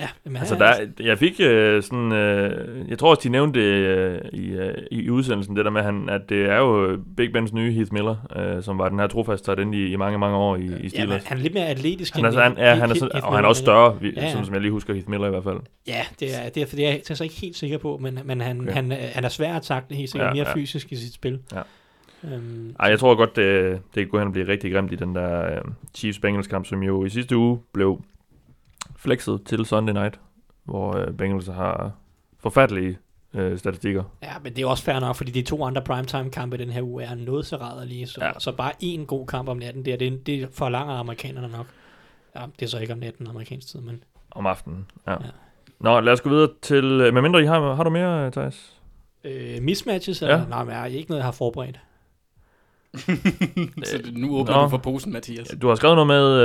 ja, 0.00 0.08
men 0.24 0.36
Altså, 0.36 0.54
han 0.54 0.62
er- 0.62 0.86
der, 0.98 1.04
jeg 1.04 1.18
fik 1.18 1.40
øh, 1.40 1.82
sådan, 1.82 2.12
øh, 2.12 2.90
jeg 2.90 2.98
tror 2.98 3.10
også, 3.10 3.20
de 3.24 3.28
nævnte 3.28 3.60
det 3.60 3.66
øh, 3.66 4.20
i, 4.32 4.50
øh, 4.50 4.74
i 4.90 5.10
udsendelsen, 5.10 5.56
det 5.56 5.64
der 5.64 5.70
med, 5.70 5.82
han, 5.82 6.08
at 6.08 6.20
det 6.28 6.44
er 6.50 6.56
jo 6.58 6.98
Big 7.16 7.32
Bens 7.32 7.52
nye 7.52 7.72
Heath 7.72 7.92
Miller, 7.92 8.16
øh, 8.36 8.62
som 8.62 8.78
var 8.78 8.88
den 8.88 8.98
her 8.98 9.06
trofast 9.06 9.44
tight 9.44 9.60
end 9.60 9.74
i, 9.74 9.86
i 9.92 9.96
mange, 9.96 10.18
mange 10.18 10.36
år 10.36 10.56
i, 10.56 10.60
i 10.60 10.64
Ja, 10.64 10.70
men 10.78 10.90
Steelers. 10.90 11.24
han 11.24 11.38
er 11.38 11.42
lidt 11.42 11.54
mere 11.54 11.66
atletisk. 11.66 12.14
han 12.14 12.24
er, 12.24 12.28
end 12.28 12.38
han, 12.38 12.54
ja, 12.58 12.74
han 12.74 12.90
er, 12.90 12.94
så, 12.94 13.08
Heath 13.12 13.26
og 13.26 13.34
han 13.36 13.44
er 13.44 13.48
også 13.48 13.62
større, 13.62 14.00
vi, 14.00 14.12
Ja, 14.16 14.22
ja. 14.22 14.30
sådan 14.30 14.44
som 14.44 14.54
jeg 14.54 14.62
lige 14.62 14.72
husker 14.72 14.92
Heath 14.94 15.10
Miller 15.10 15.26
i 15.26 15.30
hvert 15.30 15.44
fald. 15.44 15.58
Ja, 15.86 16.02
det 16.20 16.28
er, 16.44 16.48
det 16.48 16.62
er, 16.62 16.66
fordi 16.66 16.82
jeg 16.82 17.00
er 17.10 17.14
så 17.14 17.24
ikke 17.24 17.36
helt 17.36 17.56
sikker 17.56 17.78
på, 17.78 17.98
men, 18.02 18.18
men 18.24 18.40
han, 18.40 18.60
Okay. 18.60 18.72
han, 18.72 18.92
han 19.12 19.24
er 19.24 19.28
svær 19.28 19.54
at 19.56 19.62
takle 19.62 19.96
helt 19.96 20.10
sikkert 20.10 20.28
Ja, 20.28 20.34
mere 20.34 20.48
ja. 20.48 20.54
fysisk 20.54 20.92
i 20.92 20.96
sit 20.96 21.14
spil. 21.14 21.38
Ja. 21.54 21.60
Øhm, 22.24 22.74
Ej, 22.80 22.88
jeg 22.88 22.98
tror 22.98 23.14
godt, 23.14 23.36
det, 23.36 23.78
det 23.94 24.10
kunne 24.10 24.20
hen 24.20 24.26
og 24.26 24.32
blive 24.32 24.48
rigtig 24.48 24.72
grimt 24.72 24.92
i 24.92 24.94
den 24.94 25.14
der 25.14 25.44
øh, 25.46 25.60
Chiefs 25.94 26.18
Bengals 26.18 26.46
kamp, 26.46 26.66
som 26.66 26.82
jo 26.82 27.04
i 27.04 27.08
sidste 27.08 27.36
uge 27.36 27.58
blev 27.74 28.00
flexet 29.00 29.42
til 29.46 29.66
Sunday 29.66 29.92
Night, 29.92 30.20
hvor 30.64 30.96
øh, 30.96 31.12
Bengals 31.12 31.46
har 31.46 31.92
forfærdelige 32.38 32.98
øh, 33.34 33.58
statistikker. 33.58 34.02
ja, 34.22 34.32
men 34.42 34.56
det 34.56 34.62
er 34.62 34.66
også 34.66 34.84
fair 34.84 35.00
nok, 35.00 35.16
fordi 35.16 35.30
de 35.30 35.42
to 35.42 35.64
andre 35.64 35.82
primetime-kampe 35.82 36.56
den 36.58 36.70
her 36.70 36.82
uge 36.82 37.02
er 37.04 37.14
noget 37.14 37.46
så 37.46 37.56
lige, 37.88 38.06
så, 38.06 38.24
Ja. 38.24 38.30
så 38.38 38.52
bare 38.52 38.72
én 38.82 39.04
god 39.04 39.26
kamp 39.26 39.48
om 39.48 39.56
natten, 39.56 39.84
der, 39.84 39.96
det, 39.96 40.26
det 40.26 40.48
forlanger 40.52 40.94
amerikanerne 40.94 41.48
nok. 41.48 41.66
Ja, 42.36 42.44
det 42.60 42.66
er 42.66 42.70
så 42.70 42.78
ikke 42.78 42.92
om 42.92 42.98
natten 42.98 43.26
amerikansk 43.26 43.68
tid, 43.68 43.80
men 43.80 44.04
Om 44.30 44.46
aftenen, 44.46 44.86
ja. 45.06 45.12
ja. 45.12 45.16
Nå, 45.80 46.00
lad 46.00 46.12
os 46.12 46.20
gå 46.20 46.30
videre 46.30 46.48
til... 46.62 46.84
øh, 46.84 47.14
Med 47.14 47.22
mindre 47.22 47.42
I 47.42 47.46
har, 47.46 47.74
har 47.74 47.84
du 47.84 47.90
mere, 47.90 48.30
Thijs? 48.30 48.76
øh, 49.24 49.62
mismatches, 49.62 50.22
ja. 50.22 50.44
nej, 50.48 50.64
men 50.64 50.74
er 50.74 50.84
ikke 50.84 51.10
noget, 51.10 51.18
jeg 51.20 51.24
har 51.26 51.32
forberedt. 51.32 51.80
Så 53.84 53.98
det- 54.04 54.16
nu 54.16 54.36
åbner 54.36 54.56
Nå. 54.56 54.62
du 54.62 54.68
for 54.68 54.76
posen, 54.78 55.12
Mathias. 55.12 55.48
Du 55.62 55.68
har 55.68 55.74
skrevet 55.74 55.96
noget 55.96 56.06
med... 56.06 56.40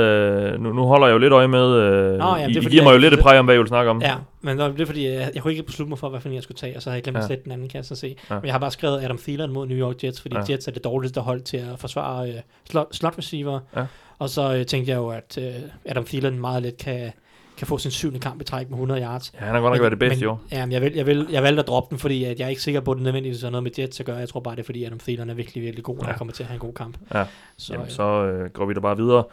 Øh, 0.52 0.60
nu, 0.62 0.72
nu 0.72 0.82
holder 0.82 1.06
jeg 1.06 1.14
jo 1.14 1.18
lidt 1.18 1.32
øje 1.32 1.48
med... 1.48 1.66
Øh, 1.74 2.18
Nå, 2.18 2.36
jamen, 2.36 2.50
I, 2.50 2.52
det 2.52 2.56
er 2.56 2.60
I 2.60 2.62
fordi, 2.62 2.68
giver 2.74 2.82
mig 2.84 2.90
jeg- 2.90 2.96
jo 2.96 3.00
lidt 3.00 3.14
et 3.14 3.20
præg 3.20 3.38
om, 3.38 3.44
hvad 3.44 3.54
I 3.54 3.58
vil 3.58 3.66
snakke 3.68 3.90
om. 3.90 4.02
Ja, 4.02 4.14
men 4.42 4.58
det 4.58 4.80
er 4.80 4.86
fordi, 4.86 5.06
jeg, 5.08 5.30
jeg 5.34 5.42
kunne 5.42 5.52
ikke 5.52 5.62
beslutte 5.62 5.88
mig 5.88 5.98
for, 5.98 6.08
hvad 6.08 6.20
for 6.20 6.28
jeg 6.28 6.42
skulle 6.42 6.58
tage, 6.58 6.76
og 6.76 6.82
så 6.82 6.90
havde 6.90 6.96
jeg 6.96 7.02
glemt 7.04 7.16
Ja. 7.16 7.22
at 7.22 7.28
sætte 7.28 7.44
den 7.44 7.52
anden 7.52 7.68
kasse 7.68 7.94
og 7.94 7.98
se. 7.98 8.06
Ja. 8.30 8.34
Ja. 8.34 8.40
Men 8.40 8.44
jeg 8.46 8.54
har 8.54 8.58
bare 8.58 8.70
skrevet 8.70 9.04
Adam 9.04 9.18
Thielen 9.18 9.52
mod 9.52 9.66
New 9.66 9.78
York 9.78 10.04
Jets, 10.04 10.20
fordi 10.20 10.34
Ja. 10.36 10.42
ja. 10.48 10.52
Jets 10.52 10.68
er 10.68 10.72
det 10.72 10.84
dårligste 10.84 11.20
hold 11.20 11.40
til 11.40 11.56
at 11.56 11.78
forsvare 11.78 12.28
øh, 12.28 12.34
slot, 12.70 12.86
slot 12.92 13.14
receiver. 13.18 13.60
Ja. 13.76 13.84
Og 14.18 14.28
så 14.30 14.54
øh, 14.54 14.66
tænkte 14.66 14.90
jeg 14.90 14.96
jo, 14.98 15.08
at 15.08 15.38
øh, 15.40 15.54
Adam 15.84 16.04
Thielen 16.04 16.40
meget 16.40 16.62
let 16.62 16.76
kan, 16.78 17.12
kan 17.56 17.66
få 17.66 17.78
sin 17.78 17.90
syvende 17.90 18.20
kamp 18.20 18.40
i 18.40 18.44
træk 18.44 18.66
med 18.70 18.74
100 18.74 19.02
yards. 19.02 19.32
Ja, 19.34 19.44
han 19.44 19.54
har 19.54 19.60
godt 19.60 19.72
nok 19.72 19.80
været 19.80 19.90
det 19.90 19.98
bedste 19.98 20.24
i 20.24 20.26
år. 20.26 20.42
Ja, 20.52 20.66
men 20.66 20.72
jeg, 20.72 20.82
vil, 20.82 20.92
jeg, 20.94 21.06
vil, 21.06 21.26
jeg 21.30 21.42
valgte 21.42 21.60
at 21.62 21.68
droppe 21.68 21.90
den, 21.90 21.98
fordi 21.98 22.24
at 22.24 22.38
jeg 22.38 22.44
er 22.44 22.48
ikke 22.48 22.62
sikker 22.62 22.80
på, 22.80 22.90
at 22.90 22.96
det 22.96 23.04
nødvendigvis 23.04 23.42
har 23.42 23.50
noget 23.50 23.62
med 23.62 23.70
Jets 23.78 24.00
at 24.00 24.06
gøre. 24.06 24.16
Jeg 24.16 24.28
tror 24.28 24.40
bare, 24.40 24.54
det 24.56 24.60
er 24.60 24.64
fordi, 24.64 24.84
Adam 24.84 24.98
Thielen 24.98 25.30
er 25.30 25.34
virkelig, 25.34 25.62
virkelig 25.62 25.84
god, 25.84 25.96
og 25.96 26.02
Ja. 26.02 26.06
han 26.08 26.18
kommer 26.18 26.32
til 26.34 26.42
at 26.42 26.46
have 26.46 26.54
en 26.54 26.60
god 26.60 26.72
kamp. 26.74 26.98
Ja. 27.14 27.24
Så, 27.56 27.72
Jamen, 27.72 27.86
øh, 27.86 27.90
så 27.92 28.02
øh, 28.02 28.50
går 28.50 28.66
vi 28.66 28.74
da 28.74 28.80
bare 28.80 28.96
videre. 28.96 29.24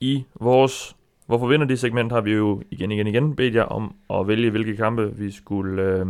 I 0.00 0.24
vores 0.40 0.96
Hvorfor 1.26 1.46
vinder 1.46 1.66
de 1.66 1.76
segment 1.76 2.12
har 2.12 2.20
vi 2.20 2.32
jo 2.32 2.62
igen, 2.70 2.92
igen, 2.92 3.06
igen 3.06 3.36
bedt 3.36 3.54
jer 3.54 3.62
om 3.62 3.94
at 4.10 4.28
vælge, 4.28 4.50
hvilke 4.50 4.76
kampe 4.76 5.16
vi 5.16 5.30
skulle 5.30 5.82
øh, 5.82 6.06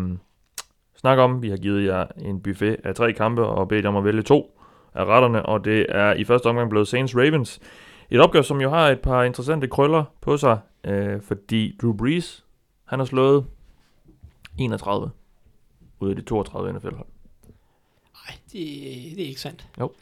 snakke 1.00 1.22
om. 1.22 1.42
Vi 1.42 1.50
har 1.50 1.56
givet 1.56 1.84
jer 1.86 2.06
en 2.24 2.40
buffet 2.40 2.76
af 2.84 2.94
tre 2.94 3.12
kampe 3.12 3.46
og 3.46 3.68
bedt 3.68 3.84
jer 3.84 3.88
om 3.88 3.96
at 3.96 4.04
vælge 4.04 4.22
to 4.22 4.58
af 4.94 5.04
retterne, 5.04 5.46
og 5.46 5.64
det 5.64 5.86
er 5.88 6.12
i 6.12 6.24
første 6.24 6.46
omgang 6.46 6.70
blevet 6.70 6.88
Saints 6.88 7.16
Ravens. 7.16 7.60
Et 8.10 8.20
opgør, 8.20 8.42
som 8.42 8.60
jo 8.60 8.70
har 8.70 8.88
et 8.88 9.00
par 9.00 9.22
interessante 9.22 9.66
krøller 9.68 10.04
på 10.20 10.36
sig, 10.36 10.58
øh, 10.84 11.22
fordi 11.22 11.78
Drew 11.82 11.92
Brees, 11.96 12.44
han 12.84 12.98
har 12.98 13.06
slået 13.06 13.46
31 14.58 15.10
ud 16.00 16.10
af 16.10 16.16
de 16.16 16.22
32 16.22 16.72
NFL-hold. 16.72 17.06
Nej, 18.14 18.36
det, 18.52 18.52
det 19.16 19.22
er 19.24 19.28
ikke 19.28 19.40
sandt. 19.40 19.66
Jo. 19.80 19.92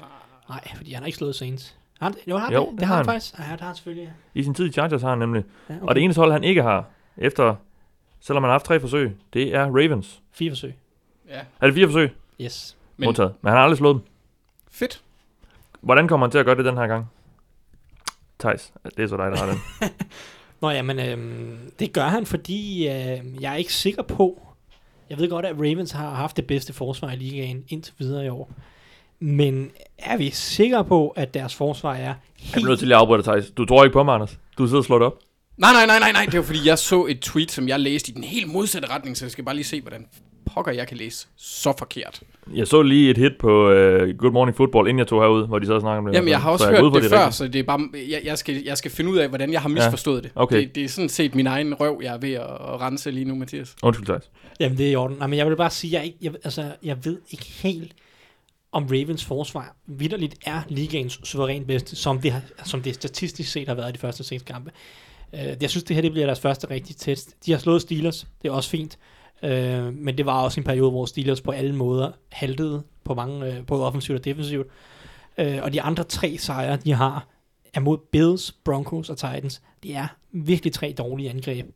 Nej, 0.49 0.69
fordi 0.77 0.93
han 0.93 1.03
har 1.03 1.07
ikke 1.07 1.19
slået 1.19 1.35
Saints. 1.35 1.77
Han, 2.01 2.15
jo, 2.27 2.37
har 2.37 2.53
Jo, 2.53 2.71
det, 2.71 2.81
det 2.81 2.87
har 2.87 2.95
har 2.95 2.97
han 2.97 3.07
han. 3.07 3.15
faktisk. 3.15 3.39
Ja, 3.39 3.43
det 3.53 3.61
har 3.61 3.67
han 3.67 3.77
selvfølgelig. 3.77 4.13
I 4.35 4.43
sin 4.43 4.55
tid 4.55 4.67
i 4.69 4.73
Chargers 4.73 5.03
har 5.03 5.09
han 5.11 5.19
nemlig. 5.19 5.45
Ja, 5.69 5.75
okay. 5.77 5.87
Og 5.87 5.95
det 5.95 6.05
eneste 6.05 6.19
hold, 6.21 6.33
han 6.33 6.45
ikke 6.45 6.63
har, 6.63 6.85
efter, 7.17 7.57
selvom 8.21 8.43
han 8.43 8.49
har 8.49 8.55
haft 8.55 8.65
tre 8.65 8.81
forsøg, 8.81 9.17
det 9.33 9.55
er 9.55 9.65
Ravens. 9.67 10.23
Fire 10.33 10.51
forsøg. 10.51 10.75
Ja, 11.29 11.41
Er 11.61 11.67
det 11.67 11.75
fire 11.75 11.87
forsøg? 11.87 12.11
Yes. 12.41 12.77
Men, 12.97 13.07
Modtaget. 13.07 13.35
Men 13.43 13.49
han 13.51 13.57
har 13.57 13.65
aldrig 13.65 13.79
slået 13.79 13.95
dem. 13.97 14.03
fedt. 14.71 15.03
Hvordan 15.81 16.09
kommer 16.09 16.27
han 16.27 16.31
til 16.31 16.39
at 16.39 16.45
gøre 16.47 16.57
det 16.57 16.65
den 16.65 16.77
her 16.77 16.87
gang? 16.87 17.11
Thijs, 18.39 18.73
det 18.97 19.03
er 19.03 19.07
så 19.07 19.17
dig, 19.17 19.31
der 19.31 19.37
har 19.39 19.47
den. 19.47 19.59
Nå 20.63 20.71
ja, 20.71 20.83
men 20.83 20.99
øhm, 20.99 21.59
det 21.79 21.93
gør 21.93 22.09
han, 22.09 22.27
fordi 22.27 22.89
øh, 22.89 23.19
jeg 23.41 23.53
er 23.53 23.57
ikke 23.57 23.73
sikker 23.73 24.03
på, 24.03 24.43
jeg 25.11 25.19
ved 25.19 25.29
godt, 25.29 25.47
at 25.47 25.57
Ravens 25.57 25.91
har 25.91 26.15
haft 26.15 26.37
det 26.37 26.47
bedste 26.47 26.73
forsvar 26.73 27.11
i 27.11 27.17
ligaen 27.17 27.65
indtil 27.69 27.95
videre 27.99 28.27
i 28.27 28.29
år. 28.29 28.53
Men 29.21 29.71
er 29.99 30.17
vi 30.17 30.31
sikre 30.31 30.85
på, 30.85 31.09
at 31.09 31.35
deres 31.35 31.55
forsvar 31.55 31.95
er 31.95 31.99
Jeg 31.99 32.09
er 32.11 32.15
helt... 32.39 32.67
nødt 32.67 32.79
til 32.79 32.93
at 32.93 32.99
afbryde 32.99 33.23
dig. 33.23 33.57
Du 33.57 33.65
tror 33.65 33.85
ikke 33.85 33.93
på 33.93 34.03
mig, 34.03 34.15
Anders. 34.15 34.39
Du 34.59 34.67
sidder 34.67 34.79
og 34.79 34.85
slår 34.85 34.99
det 34.99 35.07
op. 35.07 35.19
Nej, 35.57 35.73
nej, 35.73 35.87
nej, 35.87 35.99
nej, 35.99 36.13
nej. 36.13 36.25
Det 36.25 36.39
var 36.39 36.45
fordi, 36.45 36.69
jeg 36.69 36.79
så 36.79 37.07
et 37.07 37.21
tweet, 37.21 37.51
som 37.51 37.69
jeg 37.69 37.81
læste 37.81 38.11
i 38.11 38.15
den 38.15 38.25
helt 38.25 38.53
modsatte 38.53 38.89
retning, 38.89 39.17
så 39.17 39.25
jeg 39.25 39.31
skal 39.31 39.45
bare 39.45 39.55
lige 39.55 39.65
se, 39.65 39.81
hvordan 39.81 40.07
pokker 40.55 40.73
jeg 40.73 40.89
kan 40.89 40.97
læse 40.97 41.27
så 41.37 41.75
forkert. 41.79 42.21
Jeg 42.55 42.67
så 42.67 42.83
lige 42.83 43.11
et 43.11 43.19
hit 43.19 43.33
på 43.39 43.69
uh, 43.69 43.75
Good 44.19 44.33
Morning 44.33 44.57
Football, 44.57 44.89
inden 44.89 44.99
jeg 44.99 45.07
tog 45.07 45.23
herud, 45.23 45.47
hvor 45.47 45.59
de 45.59 45.75
og 45.75 45.81
snakkede 45.81 45.99
om 45.99 46.07
det. 46.07 46.15
Jamen, 46.15 46.29
jeg 46.29 46.41
har 46.41 46.51
også 46.51 46.65
Så 46.65 46.71
hørt 46.71 46.93
det, 46.95 47.05
er 47.05 47.09
før, 47.09 47.19
rigtigt. 47.19 47.35
så 47.35 47.49
det 47.49 47.59
er 47.59 47.63
bare, 47.63 47.81
jeg, 48.09 48.21
jeg, 48.25 48.39
skal, 48.39 48.63
jeg 48.65 48.79
skal 48.79 48.91
finde 48.91 49.11
ud 49.11 49.17
af, 49.19 49.29
hvordan 49.29 49.53
jeg 49.53 49.61
har 49.61 49.69
misforstået 49.69 50.23
det. 50.23 50.33
okay. 50.35 50.61
det. 50.61 50.75
Det 50.75 50.85
er 50.85 50.89
sådan 50.89 51.09
set 51.09 51.35
min 51.35 51.47
egen 51.47 51.75
røv, 51.75 52.01
jeg 52.03 52.15
er 52.15 52.19
ved 52.19 52.33
at, 52.33 52.43
at 52.43 52.81
rense 52.81 53.11
lige 53.11 53.25
nu, 53.25 53.35
Mathias. 53.35 53.77
Undskyld, 53.83 54.07
Thijs. 54.07 54.31
Jamen, 54.61 54.79
det 54.79 54.87
er 54.87 54.91
i 54.91 54.95
orden. 54.95 55.17
Nej, 55.19 55.27
men 55.27 55.39
jeg 55.39 55.47
vil 55.47 55.57
bare 55.57 55.71
sige, 55.71 55.93
jeg, 55.99 56.05
ikke, 56.05 56.19
jeg, 56.23 56.33
altså, 56.45 56.65
jeg 56.83 57.05
ved 57.05 57.19
ikke 57.31 57.45
helt, 57.45 57.93
om 58.73 58.85
Ravens 58.85 59.25
forsvar 59.25 59.77
vidderligt 59.87 60.35
er 60.47 60.61
ligaens 60.69 61.21
suverænt 61.25 61.67
bedste, 61.67 61.97
som 61.97 62.21
det, 62.21 62.33
har, 62.33 62.43
som 62.65 62.83
det 62.83 62.95
statistisk 62.95 63.53
set 63.53 63.69
har 63.69 63.75
været 63.75 63.89
i 63.89 63.93
de 63.93 63.99
første 63.99 64.25
seks 64.25 64.43
kampe. 64.43 64.71
Uh, 65.33 65.39
jeg 65.61 65.71
synes, 65.71 65.85
det 65.85 65.97
her 65.97 66.03
det 66.03 66.13
bliver 66.13 66.27
deres 66.27 66.41
første 66.41 66.71
rigtige 66.71 66.97
test. 66.99 67.35
De 67.47 67.53
har 67.53 67.59
slået 67.59 67.83
Steelers, 67.83 68.27
det 68.43 68.49
er 68.49 68.53
også 68.53 68.71
fint. 68.71 68.99
Uh, 69.43 69.95
men 69.95 70.19
det 70.19 70.27
var 70.27 70.43
også 70.43 70.61
en 70.61 70.65
periode, 70.65 70.91
hvor 70.91 71.07
Steelers 71.07 71.41
på 71.41 71.51
alle 71.51 71.75
måder 71.75 72.13
haltede 72.29 72.83
på 73.05 73.15
mange, 73.15 73.49
uh, 73.49 73.67
både 73.67 73.87
offensivt 73.87 74.19
og 74.19 74.25
defensivt. 74.25 74.67
Uh, 75.39 75.63
og 75.63 75.73
de 75.73 75.83
andre 75.83 76.05
tre 76.05 76.37
sejre, 76.39 76.77
de 76.77 76.93
har, 76.93 77.27
er 77.75 77.81
mod 77.81 77.99
Bills, 78.13 78.53
Broncos 78.65 79.11
og 79.11 79.17
Titans. 79.17 79.63
Det 79.83 79.97
er 79.97 80.07
virkelig 80.33 80.73
tre 80.73 80.95
dårlige 80.99 81.31
angreb. 81.31 81.67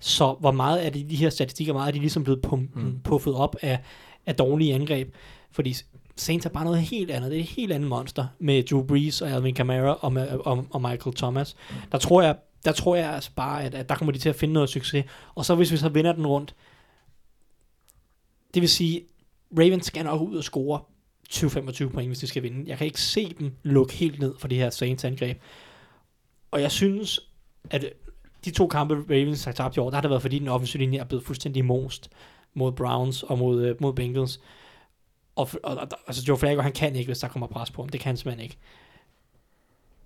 Så 0.00 0.36
hvor 0.40 0.50
meget 0.50 0.86
er 0.86 0.90
det 0.90 1.10
de 1.10 1.16
her 1.16 1.30
statistikker, 1.30 1.72
hvor 1.72 1.80
meget 1.80 1.88
er 1.88 1.92
de 1.92 1.98
ligesom 1.98 2.24
blevet 2.24 2.46
pum- 2.46 2.80
mm. 2.80 3.00
puffet 3.04 3.34
op 3.34 3.56
af, 3.62 3.78
af 4.26 4.34
dårlige 4.34 4.74
angreb? 4.74 5.14
Fordi 5.50 5.74
Saints 6.16 6.46
er 6.46 6.50
bare 6.50 6.64
noget 6.64 6.80
helt 6.80 7.10
andet. 7.10 7.30
Det 7.30 7.38
er 7.38 7.42
et 7.42 7.48
helt 7.48 7.72
andet 7.72 7.88
monster 7.88 8.26
med 8.38 8.62
Drew 8.62 8.82
Brees 8.82 9.22
og 9.22 9.30
Alvin 9.30 9.54
Kamara 9.54 9.98
og, 10.00 10.12
og, 10.44 10.66
og 10.70 10.82
Michael 10.82 11.16
Thomas. 11.16 11.56
Der 11.92 11.98
tror 11.98 12.22
jeg, 12.22 12.36
der 12.64 12.72
tror 12.72 12.96
jeg 12.96 13.14
altså 13.14 13.30
bare, 13.36 13.64
at, 13.64 13.74
at 13.74 13.88
der 13.88 13.94
kommer 13.94 14.12
de 14.12 14.18
til 14.18 14.28
at 14.28 14.36
finde 14.36 14.54
noget 14.54 14.68
succes. 14.68 15.04
Og 15.34 15.44
så 15.44 15.54
hvis 15.54 15.72
vi 15.72 15.76
så 15.76 15.88
vinder 15.88 16.12
den 16.12 16.26
rundt, 16.26 16.54
det 18.58 18.62
vil 18.62 18.68
sige, 18.68 19.02
Ravens 19.58 19.86
skal 19.86 20.04
nok 20.04 20.20
ud 20.20 20.36
og 20.36 20.44
score 20.44 20.80
20-25 21.30 21.88
point, 21.88 22.08
hvis 22.08 22.18
de 22.18 22.26
skal 22.26 22.42
vinde. 22.42 22.64
Jeg 22.70 22.78
kan 22.78 22.86
ikke 22.86 23.00
se 23.00 23.34
dem 23.38 23.52
lukke 23.62 23.94
helt 23.94 24.18
ned 24.18 24.34
for 24.38 24.48
det 24.48 24.58
her 24.58 24.70
Saints 24.70 25.04
angreb. 25.04 25.38
Og 26.50 26.62
jeg 26.62 26.72
synes, 26.72 27.20
at 27.70 27.84
de 28.44 28.50
to 28.50 28.66
kampe, 28.66 28.94
Ravens 28.94 29.44
har 29.44 29.52
tabt 29.52 29.76
i 29.76 29.80
år, 29.80 29.90
der 29.90 29.96
har 29.96 30.00
det 30.00 30.10
været, 30.10 30.22
fordi 30.22 30.38
den 30.38 30.48
offensive 30.48 30.80
linje 30.80 30.98
er 30.98 31.04
blevet 31.04 31.24
fuldstændig 31.24 31.64
most 31.64 32.10
mod 32.54 32.72
Browns 32.72 33.22
og 33.22 33.38
mod, 33.38 33.62
øh, 33.62 33.76
mod 33.80 33.92
Bengals. 33.92 34.40
Og, 35.36 35.48
og, 35.62 35.76
og 35.76 35.88
altså 36.06 36.24
Joe 36.28 36.38
Flacco, 36.38 36.62
han 36.62 36.72
kan 36.72 36.96
ikke, 36.96 37.08
hvis 37.08 37.18
der 37.18 37.28
kommer 37.28 37.46
pres 37.46 37.70
på 37.70 37.82
ham. 37.82 37.88
Det 37.88 38.00
kan 38.00 38.08
han 38.08 38.16
simpelthen 38.16 38.44
ikke. 38.44 38.56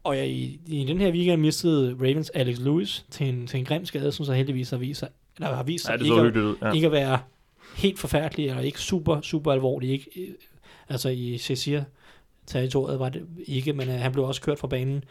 Og 0.05 0.17
jeg, 0.17 0.29
i, 0.29 0.61
i 0.67 0.85
den 0.85 1.01
her 1.01 1.13
weekend 1.13 1.41
mistede 1.41 1.97
Ravens 2.01 2.31
Alex 2.31 2.59
Lewis 2.59 3.07
til 3.11 3.29
en, 3.29 3.47
til 3.47 3.59
en 3.59 3.65
grim 3.65 3.85
skade, 3.87 4.13
som 4.13 4.25
så 4.25 4.33
heldigvis 4.33 4.71
har 4.71 4.77
vist 4.77 5.01
sig, 5.01 5.09
eller 5.37 5.55
har 5.55 5.63
vist 5.63 5.85
sig 5.85 5.99
Ja, 6.01 6.05
ikke, 6.05 6.21
at, 6.21 6.37
ud. 6.37 6.57
Ja. 6.63 6.73
ikke 6.73 6.87
at 6.87 6.93
være 6.93 7.19
helt 7.77 7.99
forfærdelige, 7.99 8.49
eller 8.49 8.63
ikke 8.63 8.81
super, 8.81 9.21
super 9.21 9.53
alvorlige. 9.53 9.93
Ikke, 9.93 10.11
øh, 10.21 10.29
altså 10.89 11.09
i 11.09 11.39
Cecil 11.39 11.85
territoriet 12.47 12.99
var 12.99 13.09
det 13.09 13.23
ikke, 13.47 13.73
men 13.73 13.89
øh, 13.89 13.95
han 13.95 14.13
blev 14.13 14.25
også 14.25 14.41
kørt 14.41 14.59
fra 14.59 14.69
banen. 14.69 15.05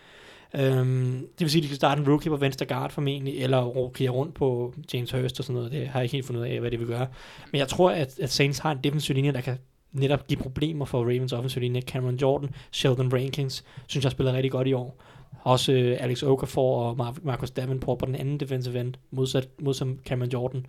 Øhm, 0.53 1.19
det 1.19 1.39
vil 1.39 1.49
sige, 1.49 1.59
at 1.59 1.63
de 1.63 1.67
kan 1.67 1.75
starte 1.75 2.01
en 2.01 2.09
rookie 2.09 2.29
på 2.29 2.37
venstre 2.37 2.65
guard 2.65 2.91
formentlig, 2.91 3.43
eller 3.43 3.63
rokere 3.63 4.09
rundt 4.09 4.33
på 4.33 4.73
James 4.93 5.11
Hurst 5.11 5.39
og 5.39 5.45
sådan 5.45 5.55
noget. 5.55 5.71
Det 5.71 5.87
har 5.87 5.99
jeg 5.99 6.03
ikke 6.03 6.13
helt 6.13 6.25
fundet 6.25 6.41
ud 6.41 6.47
af, 6.47 6.59
hvad 6.59 6.71
det 6.71 6.79
vil 6.79 6.87
gøre. 6.87 7.07
Men 7.51 7.59
jeg 7.59 7.67
tror, 7.67 7.91
at, 7.91 8.19
at 8.19 8.29
Saints 8.31 8.59
har 8.59 8.71
en 8.71 8.79
defensiv 8.83 9.15
linje, 9.15 9.31
der 9.31 9.41
kan 9.41 9.57
netop 9.91 10.27
give 10.27 10.39
problemer 10.39 10.85
for 10.85 11.01
Ravens 11.01 11.33
offensiv 11.33 11.61
linje. 11.61 11.81
Cameron 11.81 12.15
Jordan, 12.15 12.49
Sheldon 12.71 13.13
Rankins, 13.13 13.63
synes 13.87 14.03
jeg 14.03 14.11
spiller 14.11 14.33
rigtig 14.33 14.51
godt 14.51 14.67
i 14.67 14.73
år. 14.73 15.03
Også 15.43 15.73
øh, 15.73 15.97
Alex 15.99 16.23
Okafor 16.23 16.83
og 16.83 17.07
Mar- 17.07 17.19
Marcus 17.23 17.51
Davenport 17.51 17.97
på 17.97 18.05
den 18.05 18.15
anden 18.15 18.39
defensive 18.39 18.79
end, 18.79 18.93
modsat, 19.11 19.47
modsat 19.59 19.87
Cameron 20.05 20.29
Jordan. 20.29 20.65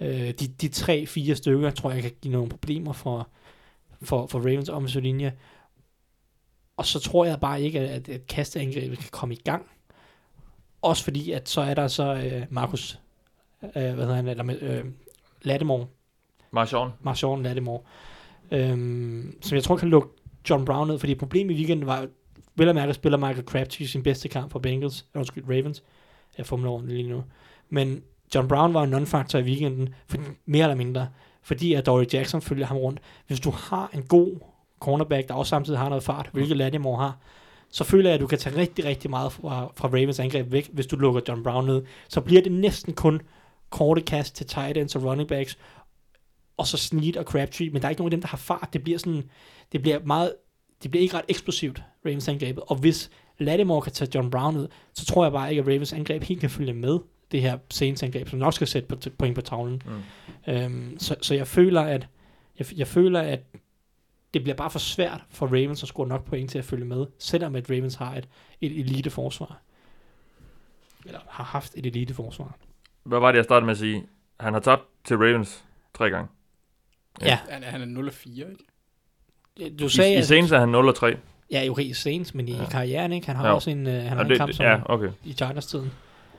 Øh, 0.00 0.30
de, 0.30 0.46
de 0.46 0.68
tre-fire 0.68 1.36
stykker, 1.36 1.70
tror 1.70 1.90
jeg, 1.90 2.02
kan 2.02 2.12
give 2.22 2.32
nogle 2.32 2.48
problemer 2.48 2.92
for, 2.92 3.28
for, 4.02 4.26
for 4.26 4.38
Ravens 4.38 4.68
offensiv 4.68 5.00
linje. 5.00 5.32
Og 6.76 6.86
så 6.86 7.00
tror 7.00 7.24
jeg 7.24 7.40
bare 7.40 7.62
ikke, 7.62 7.80
at, 7.80 8.08
at 8.08 8.26
kasteangrebet 8.26 8.98
kan 8.98 9.08
komme 9.10 9.34
i 9.34 9.40
gang. 9.44 9.66
Også 10.82 11.04
fordi, 11.04 11.32
at 11.32 11.48
så 11.48 11.60
er 11.60 11.74
der 11.74 11.88
så 11.88 12.14
øh, 12.14 12.46
Marcus, 12.50 13.00
øh, 13.62 13.70
hvad 13.72 13.94
hedder 13.94 14.14
han, 14.14 14.28
eller, 14.28 14.56
øh, 14.60 14.84
Lattimore, 15.42 15.86
Marshawn. 16.50 16.90
Marshawn 17.00 17.42
Lattimore, 17.42 17.80
øhm, 18.50 19.38
som 19.42 19.54
jeg 19.54 19.64
tror 19.64 19.76
kan 19.76 19.88
lukke 19.88 20.08
John 20.50 20.64
Brown 20.64 20.88
ned, 20.88 20.98
fordi 20.98 21.14
problemet 21.14 21.54
i 21.54 21.56
weekenden 21.56 21.86
var, 21.86 22.08
vel 22.54 22.68
at 22.68 22.74
mærke, 22.74 22.94
spiller 22.94 23.18
Michael 23.18 23.44
Crabtree 23.44 23.88
sin 23.88 24.02
bedste 24.02 24.28
kamp 24.28 24.52
for 24.52 24.58
Bengals, 24.58 25.06
undskyld, 25.14 25.44
Ravens, 25.44 25.82
jeg 26.38 26.52
over 26.52 26.80
det 26.80 26.90
lige 26.90 27.08
nu, 27.08 27.24
men 27.68 28.02
John 28.34 28.48
Brown 28.48 28.74
var 28.74 28.82
en 28.82 28.94
non-factor 28.94 29.38
i 29.38 29.42
weekenden, 29.42 29.88
for, 30.06 30.18
mere 30.46 30.62
eller 30.62 30.76
mindre, 30.76 31.08
fordi 31.42 31.74
at 31.74 31.86
Dory 31.86 32.04
Jackson 32.12 32.42
følger 32.42 32.66
ham 32.66 32.76
rundt. 32.76 33.00
Hvis 33.26 33.40
du 33.40 33.50
har 33.50 33.90
en 33.94 34.02
god 34.02 34.36
cornerback, 34.80 35.28
der 35.28 35.34
også 35.34 35.50
samtidig 35.50 35.78
har 35.78 35.88
noget 35.88 36.04
fart, 36.04 36.30
hvilket 36.32 36.56
Lattimore 36.56 36.98
har, 36.98 37.18
så 37.70 37.84
føler 37.84 38.10
jeg, 38.10 38.14
at 38.14 38.20
du 38.20 38.26
kan 38.26 38.38
tage 38.38 38.56
rigtig, 38.56 38.84
rigtig 38.84 39.10
meget 39.10 39.32
fra, 39.32 39.72
fra 39.74 39.88
Ravens 39.88 40.20
angreb 40.20 40.52
væk, 40.52 40.70
hvis 40.72 40.86
du 40.86 40.96
lukker 40.96 41.20
John 41.28 41.42
Brown 41.42 41.66
ned. 41.66 41.82
Så 42.08 42.20
bliver 42.20 42.42
det 42.42 42.52
næsten 42.52 42.94
kun 42.94 43.20
korte 43.70 44.00
kast 44.00 44.36
til 44.36 44.46
tight 44.46 44.76
ends 44.76 44.96
og 44.96 45.04
running 45.04 45.28
backs, 45.28 45.58
og 46.56 46.66
så 46.66 46.76
Snead 46.76 47.16
og 47.16 47.24
Crabtree, 47.24 47.70
men 47.70 47.82
der 47.82 47.88
er 47.88 47.90
ikke 47.90 48.00
nogen 48.00 48.12
af 48.12 48.16
dem, 48.16 48.20
der 48.20 48.28
har 48.28 48.36
fart. 48.36 48.68
Det 48.72 48.82
bliver 48.82 48.98
sådan, 48.98 49.30
det 49.72 49.82
bliver 49.82 49.98
meget, 50.04 50.34
det 50.82 50.90
bliver 50.90 51.02
ikke 51.02 51.16
ret 51.16 51.24
eksplosivt, 51.28 51.82
Ravens 52.06 52.28
angrebet. 52.28 52.64
Og 52.66 52.76
hvis 52.76 53.10
Lattimore 53.38 53.82
kan 53.82 53.92
tage 53.92 54.10
John 54.14 54.30
Brown 54.30 54.56
ud, 54.56 54.68
så 54.94 55.06
tror 55.06 55.24
jeg 55.24 55.32
bare 55.32 55.50
ikke, 55.50 55.60
at 55.60 55.68
Ravens 55.68 55.92
angreb 55.92 56.22
helt 56.22 56.40
kan 56.40 56.50
følge 56.50 56.72
med 56.72 56.98
det 57.32 57.42
her 57.42 57.58
Saints 57.70 58.02
angreb, 58.02 58.28
som 58.28 58.38
nok 58.38 58.54
skal 58.54 58.66
sætte 58.66 58.88
på 58.88 58.96
point 59.18 59.34
på 59.34 59.40
tavlen. 59.40 59.82
Mm. 60.46 60.52
Øhm, 60.54 60.98
så, 60.98 61.16
så 61.22 61.34
jeg 61.34 61.46
føler, 61.46 61.80
at 61.82 62.08
jeg, 62.58 62.66
jeg 62.78 62.86
føler, 62.86 63.20
at 63.20 63.40
det 64.34 64.42
bliver 64.42 64.56
bare 64.56 64.70
for 64.70 64.78
svært 64.78 65.20
for 65.30 65.46
Ravens 65.46 65.82
at 65.82 65.88
score 65.88 66.08
nok 66.08 66.24
point 66.24 66.50
til 66.50 66.58
at 66.58 66.64
følge 66.64 66.84
med, 66.84 67.06
selvom 67.18 67.56
at 67.56 67.70
Ravens 67.70 67.94
har 67.94 68.14
et, 68.14 68.28
et 68.60 68.78
elite 68.80 69.10
forsvar. 69.10 69.60
Eller 71.06 71.20
har 71.28 71.44
haft 71.44 71.72
et 71.76 71.86
elite 71.86 72.14
forsvar. 72.14 72.56
Hvad 73.02 73.18
var 73.20 73.32
det, 73.32 73.36
jeg 73.36 73.44
startede 73.44 73.66
med 73.66 73.72
at 73.72 73.78
sige? 73.78 74.06
Han 74.40 74.52
har 74.52 74.60
tabt 74.60 74.82
til 75.04 75.16
Ravens 75.16 75.64
tre 75.94 76.10
gange. 76.10 76.28
Ja, 77.22 77.38
Han, 77.50 77.62
er- 77.62 77.70
han 77.70 77.96
er 77.96 78.10
0-4, 78.10 78.28
ikke? 79.60 79.76
du 79.76 79.88
sagde, 79.88 80.10
I, 80.10 80.14
I 80.14 80.16
at- 80.16 80.26
Saints 80.26 80.52
er 80.52 80.58
han 80.58 80.68
0 80.68 80.88
og 80.88 80.94
3. 80.94 81.16
Ja, 81.50 81.64
jo 81.64 81.72
rigtig 81.72 81.96
Saints, 81.96 82.34
men 82.34 82.48
i 82.48 82.52
Ja. 82.52 82.66
karrieren, 82.70 83.12
ikke? 83.12 83.26
Han 83.26 83.36
har 83.36 83.48
Jo. 83.48 83.54
også 83.54 83.70
en, 83.70 83.86
uh, 83.86 83.92
han 83.92 84.02
har 84.08 84.20
en 84.24 84.30
det, 84.30 84.36
kamp 84.38 84.52
som 84.52 84.64
ja, 84.66 84.80
okay. 84.92 85.10
i 85.24 85.32
Chargers-tiden. 85.32 85.90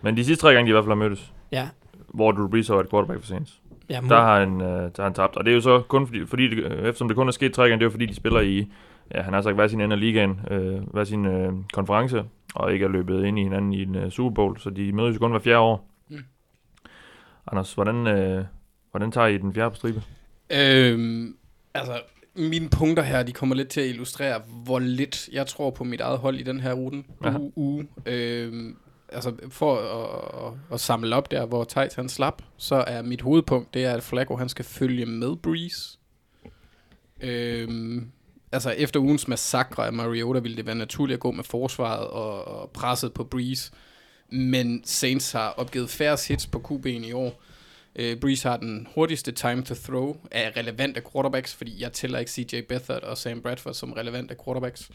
Men 0.01 0.17
de 0.17 0.25
sidste 0.25 0.41
tre 0.41 0.53
gange, 0.53 0.65
de 0.65 0.69
i 0.69 0.71
hvert 0.71 0.83
fald 0.83 0.91
har 0.91 1.03
mødtes, 1.09 1.33
Ja, 1.51 1.69
hvor 2.07 2.31
Drew 2.31 2.47
Brees 2.47 2.67
har 2.67 2.75
været 2.75 2.89
quarterback 2.89 3.19
for 3.19 3.27
Saints, 3.27 3.61
ja 3.89 4.01
der 4.09 4.21
har 4.21 4.39
han, 4.39 4.61
øh, 4.61 4.67
der 4.67 4.91
har 4.97 5.03
han 5.03 5.13
tabt. 5.13 5.37
Og 5.37 5.45
det 5.45 5.51
er 5.51 5.55
jo 5.55 5.61
så 5.61 5.81
kun 5.81 6.07
fordi, 6.07 6.25
fordi 6.25 6.47
det, 6.47 6.57
øh, 6.57 6.71
eftersom 6.71 7.07
det 7.07 7.17
kun 7.17 7.27
er 7.27 7.31
sket 7.31 7.53
tre 7.53 7.63
gange, 7.63 7.73
det 7.79 7.81
er 7.81 7.85
jo 7.85 7.91
fordi, 7.91 8.05
de 8.05 8.15
spiller 8.15 8.39
i, 8.39 8.71
ja, 9.15 9.21
han 9.21 9.33
har 9.33 9.41
sagt 9.41 9.55
hver 9.55 9.67
sin 9.67 9.81
ende 9.81 9.93
af 9.93 9.99
ligaen, 9.99 10.39
øh, 10.51 10.81
hver 10.93 11.03
sin 11.03 11.25
øh, 11.25 11.53
konference, 11.73 12.23
og 12.55 12.73
ikke 12.73 12.85
er 12.85 12.89
løbet 12.89 13.25
ind 13.25 13.39
i 13.39 13.43
hinanden 13.43 13.73
i 13.73 13.81
en 13.83 13.95
øh, 13.95 14.11
Super 14.11 14.33
Bowl, 14.33 14.59
så 14.59 14.69
de 14.69 14.91
mødes 14.91 15.15
jo 15.15 15.19
kun 15.19 15.31
hver 15.31 15.39
fjerde 15.39 15.59
år. 15.59 15.87
Mm. 16.09 16.17
Anders, 17.51 17.73
hvordan, 17.73 18.07
øh, 18.07 18.45
hvordan 18.91 19.11
tager 19.11 19.27
I 19.27 19.37
den 19.37 19.53
fjerde 19.53 19.69
på 19.69 19.75
stribe? 19.75 20.01
Øhm, 20.53 21.35
altså, 21.73 22.01
mine 22.35 22.69
punkter 22.69 23.03
her, 23.03 23.23
de 23.23 23.31
kommer 23.31 23.55
lidt 23.55 23.67
til 23.67 23.81
at 23.81 23.87
illustrere, 23.87 24.41
hvor 24.63 24.79
lidt 24.79 25.29
jeg 25.33 25.47
tror 25.47 25.69
på 25.69 25.83
mit 25.83 26.01
eget 26.01 26.19
hold 26.19 26.35
i 26.35 26.43
den 26.43 26.59
her 26.59 26.73
ruten. 26.73 27.05
Aha. 27.23 27.37
Uge, 27.37 27.51
uge. 27.55 27.87
Øhm, 28.05 28.77
altså, 29.11 29.33
for 29.49 29.77
at, 29.77 30.47
at, 30.47 30.73
at 30.73 30.79
samle 30.79 31.15
op 31.15 31.31
der, 31.31 31.45
hvor 31.45 31.63
Thijs 31.63 31.93
han 31.93 32.09
slap, 32.09 32.41
så 32.57 32.75
er 32.75 33.01
mit 33.01 33.21
hovedpunkt, 33.21 33.73
det 33.73 33.85
er, 33.85 33.93
at 33.93 34.03
Flacco 34.03 34.35
han 34.35 34.49
skal 34.49 34.65
følge 34.65 35.05
med 35.05 35.35
Breeze. 35.35 35.97
Øhm, 37.21 38.11
altså, 38.51 38.69
efter 38.69 38.99
ugens 38.99 39.27
massakre 39.27 39.85
af 39.85 39.93
Mariota, 39.93 40.39
ville 40.39 40.57
det 40.57 40.65
være 40.65 40.75
naturligt 40.75 41.15
at 41.15 41.21
gå 41.21 41.31
med 41.31 41.43
forsvaret 41.43 42.07
og, 42.07 42.47
og 42.47 42.71
presset 42.71 43.13
på 43.13 43.23
Breeze. 43.23 43.71
Men 44.29 44.81
Saints 44.85 45.31
har 45.31 45.49
opgivet 45.49 45.89
færre 45.89 46.17
hits 46.27 46.47
på 46.47 46.57
QB'en 46.67 47.05
i 47.05 47.11
år. 47.11 47.41
Øh, 47.95 48.19
Breeze 48.19 48.49
har 48.49 48.57
den 48.57 48.87
hurtigste 48.95 49.31
time 49.31 49.63
to 49.63 49.75
throw 49.75 50.17
af 50.31 50.53
relevante 50.57 51.01
quarterbacks, 51.11 51.55
fordi 51.55 51.81
jeg 51.81 51.93
tæller 51.93 52.19
ikke 52.19 52.31
CJ 52.31 52.61
Beathard 52.61 53.03
og 53.03 53.17
Sam 53.17 53.41
Bradford 53.41 53.73
som 53.73 53.93
relevante 53.93 54.35
quarterbacks. 54.45 54.89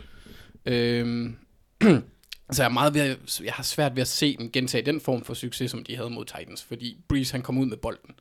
Øhm, 0.66 1.36
så 2.53 2.62
jeg, 2.62 2.68
er 2.68 2.72
meget 2.72 2.94
ved 2.94 3.01
at, 3.01 3.40
jeg 3.40 3.53
har 3.53 3.62
svært 3.62 3.97
ved 3.97 4.01
at 4.01 4.09
se 4.09 4.36
dem 4.36 4.53
gentage 4.53 4.86
den 4.86 5.01
form 5.01 5.24
for 5.24 5.34
succes, 5.34 5.70
som 5.70 5.84
de 5.84 5.97
havde 5.97 6.11
mod 6.11 6.24
Titans, 6.24 6.62
fordi 6.62 6.97
Breeze 7.09 7.32
han 7.32 7.42
kom 7.42 7.59
ud 7.59 7.66
med 7.66 7.76
bolden. 7.76 8.14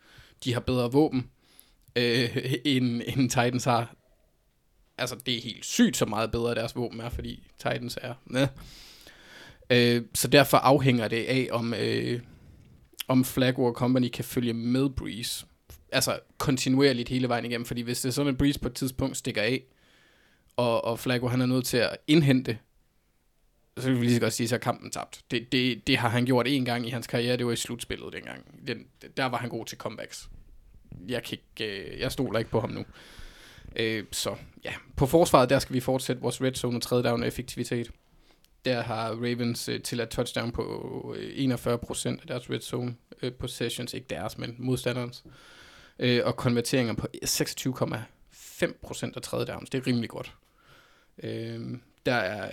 De 0.43 0.53
har 0.53 0.59
bedre 0.59 0.91
våben, 0.91 1.29
øh, 1.95 2.37
end, 2.65 3.01
end 3.05 3.29
Titans 3.29 3.63
har. 3.63 3.95
Altså, 4.97 5.15
det 5.25 5.37
er 5.37 5.41
helt 5.41 5.65
sygt, 5.65 5.97
så 5.97 6.05
meget 6.05 6.31
bedre 6.31 6.55
deres 6.55 6.75
våben 6.75 6.99
er, 6.99 7.09
fordi 7.09 7.47
Titans 7.57 7.97
er... 8.01 8.13
Ne. 8.25 8.49
Øh, 9.69 10.01
så 10.13 10.27
derfor 10.27 10.57
afhænger 10.57 11.07
det 11.07 11.25
af, 11.25 11.47
om... 11.51 11.73
Øh, 11.73 12.21
om 13.07 13.25
Flacco 13.25 13.63
og 13.63 13.73
Company 13.73 14.09
kan 14.09 14.25
følge 14.25 14.53
med 14.53 14.89
Breeze. 14.89 15.45
Altså 15.91 16.19
kontinuerligt 16.37 17.09
hele 17.09 17.29
vejen 17.29 17.45
igennem, 17.45 17.65
fordi 17.65 17.81
hvis 17.81 18.01
det 18.01 18.09
er 18.09 18.13
sådan, 18.13 18.31
at 18.31 18.37
Breeze 18.37 18.59
på 18.59 18.67
et 18.67 18.73
tidspunkt 18.73 19.17
stikker 19.17 19.41
af, 19.41 19.63
og, 20.55 20.85
og 20.85 20.99
Flacco 20.99 21.27
han 21.27 21.41
er 21.41 21.45
nødt 21.45 21.65
til 21.65 21.77
at 21.77 21.97
indhente, 22.07 22.57
så 23.77 23.89
vil 23.89 24.01
vi 24.01 24.05
lige 24.05 24.15
så 24.15 24.21
godt 24.21 24.33
sige, 24.33 24.47
så 24.47 24.55
er 24.55 24.59
kampen 24.59 24.91
tabt. 24.91 25.21
Det, 25.31 25.51
det, 25.51 25.87
det 25.87 25.97
har 25.97 26.09
han 26.09 26.25
gjort 26.25 26.47
en 26.47 26.65
gang 26.65 26.87
i 26.87 26.89
hans 26.89 27.07
karriere, 27.07 27.37
det 27.37 27.45
var 27.45 27.51
i 27.51 27.55
slutspillet 27.55 28.13
dengang. 28.13 28.67
Den, 28.67 28.85
der 29.17 29.25
var 29.25 29.37
han 29.37 29.49
god 29.49 29.65
til 29.65 29.77
comebacks. 29.77 30.29
Jeg, 31.07 31.23
kan 31.23 31.37
ikke, 31.37 31.93
øh, 31.93 31.99
jeg 31.99 32.11
stoler 32.11 32.39
ikke 32.39 32.51
på 32.51 32.59
ham 32.59 32.69
nu. 32.69 32.85
Øh, 33.75 34.03
så 34.11 34.35
ja, 34.63 34.73
på 34.95 35.05
forsvaret, 35.05 35.49
der 35.49 35.59
skal 35.59 35.73
vi 35.73 35.79
fortsætte 35.79 36.21
vores 36.21 36.41
red 36.41 36.53
zone 36.53 36.77
og 36.77 36.81
tredje 36.81 37.03
down 37.03 37.23
effektivitet. 37.23 37.91
Der 38.65 38.81
har 38.81 39.09
Ravens 39.09 39.69
øh, 39.69 39.81
til 39.81 40.01
at 40.01 40.09
touchdown 40.09 40.51
på 40.51 41.15
øh, 41.17 41.53
41% 41.53 42.07
af 42.07 42.27
deres 42.27 42.49
red 42.49 42.61
zone 42.61 42.95
øh, 43.21 43.33
possessions, 43.33 43.93
ikke 43.93 44.07
deres, 44.09 44.37
men 44.37 44.55
modstanderens. 44.57 45.23
Øh, 45.99 46.21
og 46.25 46.35
konverteringer 46.35 46.93
på 46.93 47.07
øh, 47.13 47.19
26,5% 47.23 49.11
af 49.15 49.21
tredje 49.21 49.45
downs. 49.45 49.69
Det 49.69 49.77
er 49.77 49.87
rimelig 49.87 50.09
godt. 50.09 50.33
Øh, 51.23 51.77
der, 52.05 52.13
er, 52.13 52.51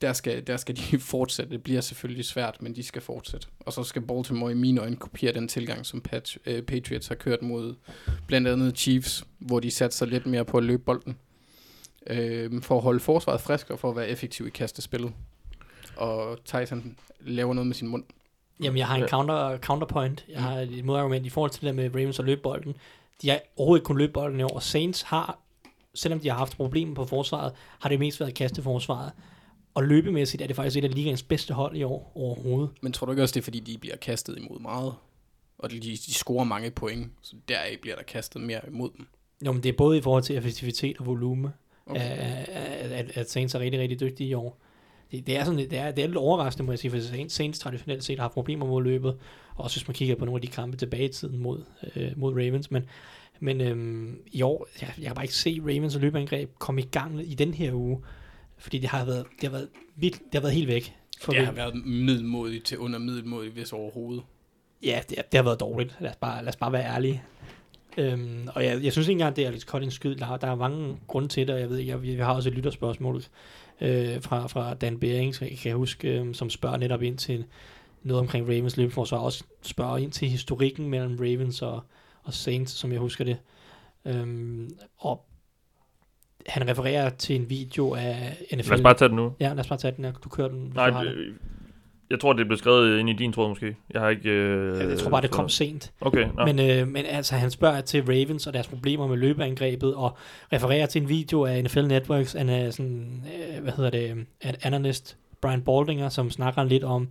der, 0.00 0.12
skal, 0.12 0.46
der 0.46 0.56
skal 0.56 0.76
de 0.76 0.98
fortsætte. 1.14 1.52
Det 1.52 1.62
bliver 1.62 1.80
selvfølgelig 1.80 2.24
svært, 2.24 2.62
men 2.62 2.76
de 2.76 2.82
skal 2.82 3.02
fortsætte. 3.02 3.46
Og 3.60 3.72
så 3.72 3.82
skal 3.82 4.02
Baltimore 4.02 4.52
i 4.52 4.54
mine 4.54 4.80
øjne 4.80 4.96
kopiere 4.96 5.32
den 5.32 5.48
tilgang, 5.48 5.86
som 5.86 6.00
Pat, 6.00 6.38
øh, 6.46 6.62
Patriots 6.62 7.08
har 7.08 7.14
kørt 7.14 7.42
mod 7.42 7.74
blandt 8.26 8.48
andet 8.48 8.78
Chiefs, 8.78 9.24
hvor 9.38 9.60
de 9.60 9.70
satte 9.70 9.96
sig 9.96 10.08
lidt 10.08 10.26
mere 10.26 10.44
på 10.44 10.58
at 10.58 10.64
løbe 10.64 10.82
bolden. 10.82 11.18
Øh, 12.06 12.62
for 12.62 12.76
at 12.76 12.82
holde 12.82 13.00
forsvaret 13.00 13.40
frisk 13.40 13.70
og 13.70 13.78
for 13.78 13.90
at 13.90 13.96
være 13.96 14.08
effektiv 14.08 14.46
i 14.46 14.50
kastespillet 14.50 15.12
og 15.96 16.38
Tyson 16.44 16.96
laver 17.20 17.54
noget 17.54 17.66
med 17.66 17.74
sin 17.74 17.88
mund. 17.88 18.04
Jamen, 18.62 18.78
jeg 18.78 18.86
har 18.86 18.96
en 18.96 19.08
counter, 19.08 19.58
counterpoint. 19.58 20.24
Jeg 20.28 20.42
har 20.42 20.58
et 20.58 20.84
modargument 20.84 21.26
i 21.26 21.30
forhold 21.30 21.50
til 21.50 21.66
det 21.66 21.74
med 21.74 21.94
Ravens 21.94 22.18
og 22.18 22.24
løbbolden. 22.24 22.76
De 23.22 23.30
har 23.30 23.40
overhovedet 23.56 23.80
ikke 23.80 23.86
kun 23.86 23.98
løbbolden 23.98 24.40
i 24.40 24.42
år. 24.42 24.58
Saints 24.58 25.02
har, 25.02 25.38
selvom 25.94 26.20
de 26.20 26.28
har 26.28 26.36
haft 26.36 26.56
problemer 26.56 26.94
på 26.94 27.04
forsvaret, 27.04 27.52
har 27.80 27.88
det 27.88 27.98
mest 27.98 28.20
været 28.20 28.34
kasteforsvaret. 28.34 29.12
Og 29.74 29.84
løbemæssigt 29.84 30.42
er 30.42 30.46
det 30.46 30.56
faktisk 30.56 30.76
et 30.76 30.84
af 30.84 30.94
ligaens 30.94 31.22
bedste 31.22 31.54
hold 31.54 31.76
i 31.76 31.82
år 31.82 32.12
overhovedet. 32.14 32.70
Men 32.80 32.92
tror 32.92 33.04
du 33.04 33.12
ikke 33.12 33.22
også, 33.22 33.32
det 33.32 33.40
er 33.40 33.44
fordi, 33.44 33.60
de 33.60 33.78
bliver 33.78 33.96
kastet 33.96 34.38
imod 34.38 34.60
meget? 34.60 34.94
Og 35.58 35.70
de, 35.70 35.80
de 35.80 36.14
scorer 36.14 36.44
mange 36.44 36.70
point, 36.70 37.12
så 37.22 37.36
deraf 37.48 37.78
bliver 37.82 37.96
der 37.96 38.02
kastet 38.02 38.42
mere 38.42 38.60
imod 38.68 38.90
dem. 38.98 39.06
Jo, 39.46 39.52
men 39.52 39.62
det 39.62 39.68
er 39.68 39.76
både 39.76 39.98
i 39.98 40.00
forhold 40.00 40.22
til 40.22 40.36
effektivitet 40.36 40.98
og 40.98 41.06
volume, 41.06 41.52
Okay. 41.86 42.00
at, 42.00 42.92
at, 42.92 43.16
at 43.16 43.30
Saints 43.30 43.54
er 43.54 43.58
rigtig, 43.58 43.80
rigtig 43.80 44.00
dygtige 44.00 44.28
i 44.28 44.34
år. 44.34 44.60
Det, 45.10 45.26
det, 45.26 45.36
er 45.36 45.44
sådan, 45.44 45.58
det, 45.58 45.78
er, 45.78 45.90
det 45.90 46.04
er 46.04 46.06
lidt 46.06 46.18
overraskende, 46.18 46.66
må 46.66 46.72
jeg 46.72 46.78
sige, 46.78 46.90
for 46.90 46.98
Saints, 46.98 47.34
Saints 47.34 47.58
traditionelt 47.58 48.04
set 48.04 48.18
har 48.18 48.24
haft 48.24 48.34
problemer 48.34 48.66
mod 48.66 48.82
løbet, 48.82 49.16
også 49.56 49.78
hvis 49.78 49.88
man 49.88 49.94
kigger 49.94 50.14
på 50.14 50.24
nogle 50.24 50.36
af 50.36 50.42
de 50.42 50.46
kampe 50.46 50.76
tilbage 50.76 51.04
i 51.04 51.12
tiden 51.12 51.38
mod, 51.38 51.64
øh, 51.96 52.12
mod 52.16 52.32
Ravens, 52.32 52.70
men, 52.70 52.84
men 53.40 53.60
øhm, 53.60 54.18
i 54.32 54.42
år, 54.42 54.68
jeg, 54.80 54.92
jeg 54.98 55.06
kan 55.06 55.14
bare 55.14 55.24
ikke 55.24 55.34
se 55.34 55.60
Ravens 55.62 55.96
løbeangreb 56.00 56.50
komme 56.58 56.80
i 56.80 56.84
gang 56.84 57.30
i 57.30 57.34
den 57.34 57.54
her 57.54 57.72
uge, 57.72 58.00
fordi 58.58 58.78
det 58.78 58.88
har 58.88 59.04
været, 59.04 59.26
det 59.40 59.48
har 59.48 59.50
været, 59.50 59.68
vildt, 59.96 60.16
det 60.18 60.34
har 60.34 60.40
været 60.40 60.54
helt 60.54 60.68
væk. 60.68 60.94
For 61.20 61.32
Det 61.32 61.40
har 61.40 61.46
Ravens. 61.46 61.56
været 61.58 61.86
middelmodigt 61.86 62.64
til 62.64 62.78
under 62.78 62.98
middelmodigt, 62.98 63.54
hvis 63.54 63.72
overhovedet. 63.72 64.22
Ja, 64.82 65.00
det, 65.08 65.16
det 65.32 65.38
har 65.38 65.42
været 65.42 65.60
dårligt. 65.60 65.96
Lad 66.00 66.10
os 66.10 66.16
bare, 66.16 66.40
lad 66.44 66.48
os 66.48 66.56
bare 66.56 66.72
være 66.72 66.84
ærlige. 66.84 67.22
Øhm, 67.98 68.48
og 68.54 68.64
jeg, 68.64 68.82
jeg 68.84 68.92
synes 68.92 69.08
ikke 69.08 69.12
engang, 69.20 69.36
det 69.36 69.46
er 69.46 69.50
lidt 69.50 69.62
Collins 69.62 69.94
skyld. 69.94 70.16
Der, 70.16 70.26
er- 70.26 70.36
der 70.36 70.46
er 70.46 70.54
mange 70.54 70.96
grunde 71.06 71.28
til 71.28 71.46
det, 71.46 71.54
og 71.54 71.60
jeg 71.60 71.70
ved, 71.70 71.78
jeg, 71.78 72.02
vi 72.02 72.14
har 72.14 72.34
også 72.34 72.48
et 72.48 72.54
lytterspørgsmål 72.54 73.22
øh, 73.80 74.22
fra, 74.22 74.46
fra 74.46 74.74
Dan 74.74 74.98
Bering, 74.98 75.34
som 75.34 75.46
jeg 75.50 75.58
kan 75.58 75.76
huske, 75.76 76.18
øh, 76.20 76.34
som 76.34 76.50
spørger 76.50 76.76
netop 76.76 77.02
ind 77.02 77.18
til 77.18 77.44
noget 78.02 78.20
omkring 78.20 78.48
Ravens 78.48 78.76
løbeforsvar, 78.76 79.18
og 79.18 79.24
også 79.24 79.44
spørger 79.62 79.96
ind 79.98 80.12
til 80.12 80.28
historikken 80.28 80.88
mellem 80.88 81.16
Ravens 81.20 81.62
og, 81.62 81.80
og 82.24 82.34
Saints, 82.34 82.72
som 82.72 82.92
jeg 82.92 83.00
husker 83.00 83.24
det. 83.24 83.36
Øhm, 84.04 84.70
og 84.98 85.24
han 86.46 86.68
refererer 86.68 87.10
til 87.10 87.36
en 87.36 87.50
video 87.50 87.94
af 87.94 88.36
NFL. 88.56 88.68
Lad 88.70 88.78
os 88.78 88.82
bare 88.82 88.94
tage 88.94 89.08
den 89.08 89.16
nu. 89.16 89.32
Ja, 89.40 89.48
lad 89.48 89.58
os 89.60 89.66
bare 89.68 89.78
tage 89.78 89.94
den. 89.96 90.06
Du 90.24 90.28
kører 90.28 90.48
den. 90.48 90.72
Nej, 90.74 90.90
du 90.90 91.08
øh, 91.08 91.34
jeg 92.10 92.20
tror, 92.20 92.32
det 92.32 92.46
blev 92.46 92.58
skrevet 92.58 92.98
ind 92.98 93.10
i 93.10 93.12
din 93.12 93.32
tråd 93.32 93.48
måske. 93.48 93.76
Jeg 93.90 94.00
har 94.00 94.08
ikke... 94.08 94.30
Øh, 94.30 94.90
jeg 94.90 94.98
tror 94.98 95.10
bare, 95.10 95.22
det 95.22 95.30
kom 95.30 95.48
så- 95.48 95.56
sent. 95.56 95.92
Okay, 96.00 96.26
nå. 96.36 96.44
Men, 96.44 96.58
øh, 96.70 96.88
men 96.88 97.04
altså, 97.06 97.34
han 97.34 97.50
spørger 97.50 97.80
til 97.80 98.02
Ravens 98.04 98.46
og 98.46 98.52
deres 98.52 98.68
problemer 98.68 99.06
med 99.06 99.16
løbeangrebet, 99.16 99.94
og 99.94 100.16
refererer 100.52 100.86
til 100.86 101.02
en 101.02 101.08
video 101.08 101.44
af 101.44 101.64
NFL 101.64 101.82
Networks, 101.86 102.34
en, 102.34 102.48
øh, 102.50 102.72
sådan, 102.72 103.24
øh, 103.56 103.62
hvad 103.62 103.72
hedder 103.72 103.90
det, 103.90 104.26
an- 104.40 104.56
analyst 104.62 105.16
Brian 105.40 105.62
Baldinger, 105.62 106.08
som 106.08 106.30
snakker 106.30 106.64
lidt 106.64 106.84
om 106.84 107.10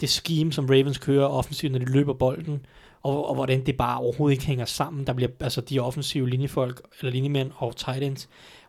det 0.00 0.08
scheme, 0.08 0.52
som 0.52 0.66
Ravens 0.66 0.98
kører 0.98 1.26
offensivt, 1.26 1.72
når 1.72 1.78
de 1.78 1.92
løber 1.92 2.12
bolden, 2.12 2.66
og, 3.02 3.28
og 3.28 3.34
hvordan 3.34 3.66
det 3.66 3.76
bare 3.76 3.98
overhovedet 3.98 4.34
ikke 4.34 4.46
hænger 4.46 4.64
sammen. 4.64 5.06
Der 5.06 5.12
bliver, 5.12 5.30
altså 5.40 5.60
de 5.60 5.80
offensive 5.80 6.30
linjefolk, 6.30 6.82
eller 7.00 7.12
linjemænd 7.12 7.50
og 7.56 7.76
tight 7.76 8.02
ends, 8.02 8.28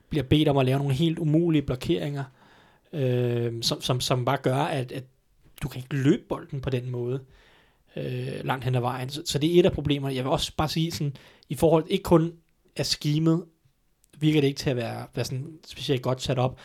bliver 0.10 0.24
bedt 0.24 0.48
om 0.48 0.58
at 0.58 0.66
lave 0.66 0.78
nogle 0.78 0.94
helt 0.94 1.20
umulige 1.20 1.62
blokeringer, 1.62 2.24
øh, 2.94 3.54
som, 3.62 3.82
som, 3.82 4.02
som 4.02 4.26
bare 4.26 4.38
gør, 4.38 4.58
at, 4.58 4.92
at 4.92 5.04
du 5.64 5.68
kan 5.68 5.80
ikke 5.80 5.96
løbe 5.96 6.24
bolden 6.30 6.62
på 6.62 6.70
den 6.70 6.90
måde 6.90 7.20
øh, 7.96 8.46
langt 8.46 8.66
hen 8.66 8.76
ad 8.76 8.82
vejen. 8.82 9.10
Så, 9.10 9.22
så 9.26 9.40
det 9.40 9.56
er 9.56 9.60
et 9.60 9.66
af 9.66 9.72
problemerne. 9.72 10.16
Jeg 10.16 10.24
vil 10.24 10.32
også 10.32 10.52
bare 10.58 10.70
sige 10.70 10.92
sådan, 10.92 11.16
i 11.50 11.56
forhold 11.56 11.86
ikke 11.90 12.04
kun 12.04 12.34
af 12.76 12.86
skimet, 12.86 13.44
virker 14.20 14.42
det 14.42 14.48
ikke 14.48 14.58
til 14.58 14.70
at 14.70 14.76
være, 14.76 15.06
være 15.16 15.26
sådan 15.26 15.48
specielt 15.68 16.02
godt 16.02 16.22
sat 16.22 16.40
op. 16.40 16.58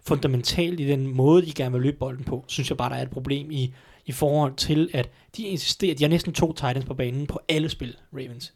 Fundamentalt 0.00 0.80
i 0.80 0.88
den 0.88 1.06
måde, 1.06 1.46
de 1.46 1.52
gerne 1.52 1.72
vil 1.72 1.82
løbe 1.82 1.96
bolden 1.96 2.24
på, 2.24 2.44
synes 2.48 2.70
jeg 2.70 2.76
bare, 2.76 2.90
der 2.90 2.96
er 2.96 3.02
et 3.02 3.10
problem 3.10 3.50
i, 3.50 3.74
i 4.08 4.12
forhold 4.12 4.54
til, 4.54 4.90
at 4.94 5.10
de 5.36 5.42
insisterer, 5.42 5.94
de 5.94 6.04
har 6.04 6.08
næsten 6.08 6.32
to 6.32 6.52
titans 6.52 6.84
på 6.84 6.94
banen 6.94 7.26
på 7.26 7.40
alle 7.48 7.68
spil, 7.68 7.96
Ravens. 8.12 8.52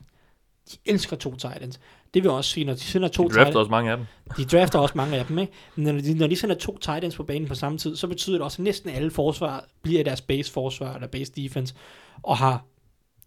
De 0.73 0.77
elsker 0.87 1.17
to 1.17 1.35
titans. 1.35 1.81
Det 2.15 2.23
vil 2.23 2.31
også 2.31 2.51
sige, 2.51 2.65
når 2.65 2.73
de 2.73 2.81
sender 2.81 3.09
to 3.09 3.23
De 3.23 3.29
drafter 3.29 3.45
titans, 3.45 3.57
også 3.57 3.71
mange 3.71 3.91
af 3.91 3.97
dem. 3.97 4.07
de 4.37 4.45
drafter 4.45 4.79
også 4.79 4.93
mange 4.97 5.17
af 5.17 5.27
dem, 5.27 5.39
ikke? 5.39 5.53
Men 5.77 5.95
når 5.95 6.03
de, 6.03 6.15
når 6.15 6.27
de 6.27 6.37
sender 6.37 6.57
to 6.57 6.79
tight 6.79 7.05
ends 7.05 7.17
på 7.17 7.23
banen 7.23 7.49
på 7.49 7.55
samme 7.55 7.79
tid, 7.79 7.97
så 7.97 8.07
betyder 8.07 8.37
det 8.37 8.45
også, 8.45 8.63
at 8.63 8.65
næsten 8.65 8.91
alle 8.91 9.11
forsvar 9.11 9.65
bliver 9.83 10.05
deres 10.05 10.21
base 10.21 10.53
forsvar, 10.53 10.95
eller 10.95 11.09
base 11.09 11.33
defense, 11.33 11.75
og 12.23 12.37
har 12.37 12.65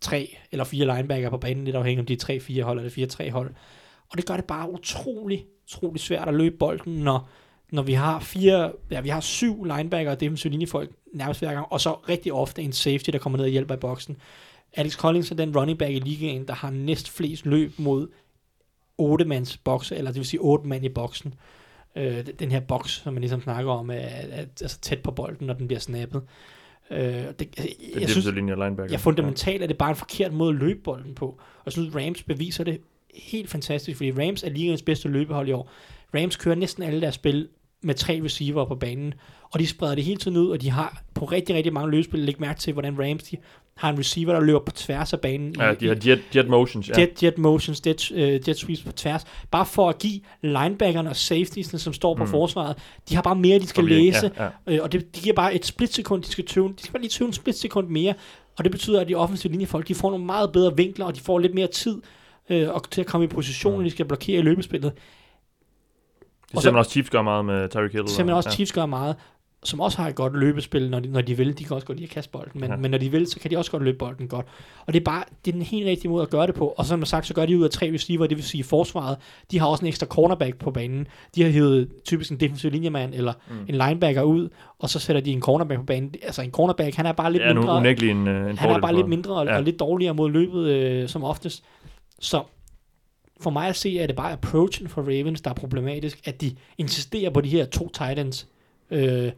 tre 0.02 0.38
eller 0.52 0.64
fire 0.64 0.96
linebacker 0.96 1.30
på 1.30 1.38
banen, 1.38 1.66
lidt 1.66 1.76
afhængig 1.76 2.00
om 2.00 2.06
de 2.06 2.14
er 2.14 2.18
tre, 2.18 2.40
fire 2.40 2.64
hold 2.64 2.80
eller 2.80 2.92
fire, 2.92 3.08
tre 3.08 3.32
hold. 3.32 3.54
Og 4.12 4.18
det 4.18 4.26
gør 4.26 4.36
det 4.36 4.46
bare 4.46 4.72
utrolig, 4.72 5.46
utrolig 5.66 6.02
svært 6.02 6.28
at 6.28 6.34
løbe 6.34 6.58
bolden, 6.58 6.94
når, 6.94 7.30
når 7.72 7.82
vi 7.82 7.94
har 7.94 8.20
fire, 8.20 8.72
ja, 8.92 9.02
vi 9.02 9.10
har 9.10 9.20
syv 9.20 9.64
linebacker 9.64 10.12
og 10.12 10.20
defensive 10.20 10.52
linjefolk 10.52 10.92
nærmest 11.14 11.40
hver 11.40 11.54
gang, 11.54 11.68
og 11.70 11.82
så 11.82 11.94
rigtig 11.94 12.34
ofte 12.34 12.62
en 12.62 12.74
safety, 12.74 13.10
der 13.10 13.18
kommer 13.18 13.38
ned 13.38 13.46
og 13.46 13.52
hjælper 13.52 13.76
i 13.76 13.78
boksen. 13.78 14.18
Alex 14.74 14.94
Collins 14.94 15.32
er 15.32 15.36
den 15.36 15.58
running 15.58 15.80
back 15.80 15.92
i 15.92 16.00
ligaen, 16.00 16.48
der 16.48 16.54
har 16.54 16.70
næst 16.70 17.10
flest 17.10 17.46
løb 17.46 17.72
mod 17.78 18.08
8 18.98 19.26
mands 19.26 19.58
bokse, 19.58 19.96
eller 19.96 20.12
det 20.12 20.20
vil 20.20 20.26
sige 20.26 20.40
8 20.40 20.68
mand 20.68 20.86
i 20.86 20.90
boksen. 20.90 21.34
Øh, 21.96 22.26
den 22.40 22.52
her 22.52 22.60
boks, 22.60 22.92
som 22.92 23.14
man 23.14 23.22
ligesom 23.22 23.42
snakker 23.42 23.72
om, 23.72 23.90
er, 23.90 23.94
er, 23.94 24.28
er 24.32 24.46
altså 24.62 24.80
tæt 24.80 25.00
på 25.00 25.12
bolden, 25.12 25.48
når 25.48 25.54
den 25.54 25.68
bliver 25.68 25.80
snappet. 25.80 26.22
Øh, 26.92 27.00
det, 27.00 27.58
jeg, 27.58 27.66
er 27.96 28.00
jeg 28.00 28.10
synes, 28.10 28.26
linje 28.26 28.56
linebacker. 28.56 28.92
ja, 28.92 28.98
fundamentalt 28.98 29.64
er 29.64 29.68
det 29.68 29.78
bare 29.78 29.90
en 29.90 29.96
forkert 29.96 30.34
måde 30.34 30.50
at 30.50 30.56
løbe 30.56 30.80
bolden 30.80 31.16
på. 31.16 31.26
Og 31.26 31.62
jeg 31.66 31.74
synes, 31.74 31.96
Rams 31.96 32.24
beviser 32.24 32.64
det 32.64 32.82
helt 33.16 33.50
fantastisk, 33.50 33.98
fordi 33.98 34.12
Rams 34.12 34.44
er 34.44 34.50
ligegens 34.50 34.82
bedste 34.82 35.10
løbehold 35.10 35.50
i 35.50 35.52
år. 35.52 35.72
Rams 36.16 36.36
kører 36.36 36.56
næsten 36.56 36.84
alle 36.84 37.02
deres 37.02 37.16
spil 37.16 37.48
med 37.86 37.96
tre 37.96 38.22
receiver 38.24 38.66
på 38.66 38.76
banen, 38.76 39.14
og 39.54 39.60
de 39.60 39.68
spreder 39.68 39.96
det 39.96 40.04
hele 40.04 40.18
tiden 40.18 40.38
ud, 40.38 40.50
og 40.50 40.62
de 40.62 40.70
har 40.70 41.02
på 41.14 41.26
rigtig, 41.26 41.56
rigtig 41.56 41.74
mange 41.74 41.92
løbespil. 41.92 42.20
Læg 42.20 42.36
mærke 42.40 42.60
til, 42.60 42.74
hvordan 42.74 43.00
Rams 43.00 43.24
de 43.24 43.38
har 43.76 43.90
en 43.90 44.00
receiver, 44.00 44.34
der 44.34 44.42
løber 44.42 44.60
på 44.60 44.72
tværs 44.72 45.14
af 45.14 45.20
banen. 45.20 45.56
Ja, 45.60 45.72
i, 45.72 45.76
de 45.76 45.88
har 45.88 45.98
jet, 46.06 46.22
jet 46.36 46.48
motions, 46.50 46.90
ja. 46.90 47.00
jet, 47.00 47.24
jet 47.24 47.38
motions, 47.38 47.82
jet, 47.88 48.12
uh, 48.12 48.18
jet 48.20 48.58
sweeps 48.58 48.82
på 48.82 48.92
tværs. 48.92 49.26
Bare 49.52 49.66
for 49.66 49.90
at 49.90 49.98
give 49.98 50.22
linebackerne 50.42 51.10
og 51.10 51.16
safetiesne, 51.16 51.80
som 51.80 51.94
står 51.94 52.16
på 52.16 52.24
mm. 52.24 52.30
forsvaret, 52.30 52.78
de 53.10 53.16
har 53.16 53.22
bare 53.22 53.36
mere, 53.36 53.60
de 53.60 53.68
skal 53.68 53.82
Forvirring, 53.82 54.06
læse. 54.06 54.32
ja, 54.38 54.44
ja. 54.44 54.50
Øh, 54.68 54.80
og 54.84 54.92
det, 54.92 55.16
det 55.16 55.24
giver 55.24 55.36
bare 55.36 55.56
et 55.56 55.66
splitsekund, 55.66 56.24
de 56.24 56.28
skal 56.28 56.46
tøve, 56.46 56.68
de 56.68 56.82
skal 56.82 56.92
bare 56.92 57.02
lige 57.02 57.10
tøve 57.10 57.28
en 57.28 57.34
splitsekund 57.34 57.88
mere. 57.88 58.14
Og 58.58 58.64
det 58.64 58.72
betyder, 58.72 59.02
at 59.02 59.08
de 59.08 59.16
offensive 59.16 59.52
linjefolk, 59.52 59.88
de 59.88 59.96
får 59.96 60.10
nogle 60.10 60.26
meget 60.26 60.52
bedre 60.52 60.78
vinkler, 60.78 61.06
og 61.06 61.16
de 61.16 61.20
får 61.20 61.40
lidt 61.40 61.54
mere 61.54 61.68
tid 61.68 62.02
øh, 62.50 62.70
og 62.70 62.90
til 62.90 63.02
at 63.02 63.08
komme 63.08 63.26
i 63.26 63.28
position, 63.28 63.76
når 63.76 63.84
de 63.84 63.90
skal 63.90 64.06
blokere 64.06 64.40
i 64.40 64.42
løbespillet. 64.42 64.94
Det 66.52 66.62
så- 66.64 66.72
man 66.72 66.80
også 66.80 66.92
Chiefs 66.92 67.10
gøre 67.10 67.24
meget 67.24 67.46
med 67.46 67.70
Tyreek 67.70 67.92
Hill. 67.92 68.04
Det 68.08 68.30
og- 68.30 68.38
også, 68.38 68.50
Chiefs 68.52 68.72
gør 68.72 68.86
meget, 68.86 69.16
som 69.64 69.80
også 69.80 69.98
har 70.02 70.10
et 70.10 70.16
godt 70.16 70.36
løbespil, 70.40 70.90
når 70.90 71.00
de, 71.00 71.10
når 71.10 71.22
de 71.22 71.38
vil. 71.38 71.58
De 71.58 71.64
kan 71.64 71.76
også 71.76 71.88
godt 71.88 71.98
lide 71.98 72.08
at 72.08 72.14
kaste 72.14 72.32
bolden, 72.32 72.52
men, 72.62 72.70
Ja. 72.70 72.76
ja. 72.76 72.82
men 72.82 72.92
når 72.92 72.98
de 72.98 73.12
vil, 73.12 73.28
så 73.28 73.40
kan 73.40 73.52
de 73.52 73.58
også 73.58 73.72
godt 73.72 73.84
løbe 73.84 73.98
bolden 73.98 74.28
godt. 74.28 74.46
Og 74.86 74.94
det 74.94 75.00
er 75.00 75.04
bare 75.04 75.24
det 75.46 75.52
er 75.52 75.56
den 75.56 75.62
helt 75.62 75.88
rigtige 75.88 76.12
måde 76.12 76.22
at 76.24 76.30
gøre 76.30 76.48
det 76.48 76.56
på. 76.56 76.68
Og 76.78 76.86
som 76.86 77.06
sagt, 77.06 77.28
så 77.28 77.34
gør 77.34 77.46
de 77.46 77.58
ud 77.58 77.64
af 77.64 77.70
tre 77.70 77.92
receiver, 77.94 78.28
det 78.28 78.38
vil 78.38 78.44
sige 78.46 78.64
forsvaret. 78.64 79.18
De 79.52 79.60
har 79.60 79.68
også 79.68 79.82
en 79.86 79.88
ekstra 79.88 80.06
cornerback 80.08 80.58
på 80.60 80.72
banen. 80.72 81.08
De 81.36 81.44
har 81.44 81.50
hævet 81.50 81.90
typisk 82.06 82.32
en 82.32 82.40
defensiv 82.40 82.72
linjemand 82.72 83.14
eller 83.14 83.34
mm. 83.50 83.56
en 83.70 83.76
linebacker 83.76 84.22
ud, 84.22 84.50
og 84.80 84.90
så 84.90 85.00
sætter 85.00 85.22
de 85.22 85.32
en 85.32 85.42
cornerback 85.42 85.80
på 85.80 85.86
banen. 85.86 86.16
Altså 86.24 86.42
en 86.42 86.52
cornerback, 86.52 86.96
han 86.96 87.06
er 87.06 87.12
bare 87.12 87.32
lidt 87.32 87.44
Ja, 87.44 87.54
mindre. 87.54 87.78
en, 87.78 88.28
øh, 88.28 88.50
en 88.50 88.58
han 88.58 88.70
er 88.70 88.80
bare 88.80 88.96
lidt 88.96 89.08
mindre 89.10 89.34
og, 89.36 89.46
Ja. 89.46 89.52
ja. 89.52 89.58
og 89.58 89.64
lidt 89.64 89.80
dårligere 89.80 90.14
mod 90.14 90.30
løbet 90.32 90.68
øh, 90.68 91.08
som 91.10 91.24
oftest. 91.24 91.64
Så 92.20 92.42
for 93.40 93.50
mig 93.50 93.68
at 93.68 93.76
se, 93.76 94.00
er 94.00 94.08
det 94.08 94.16
bare 94.16 94.32
approachen 94.32 94.88
for 94.88 95.02
Ravens, 95.02 95.42
der 95.42 95.50
er 95.50 95.54
problematisk, 95.54 96.28
at 96.28 96.42
de 96.42 96.56
insisterer 96.78 97.30
på 97.30 97.42
de 97.42 97.50
her 97.50 97.66
to 97.66 97.90
tight 97.90 98.20
ends, 98.20 98.48
øh, 98.92 99.32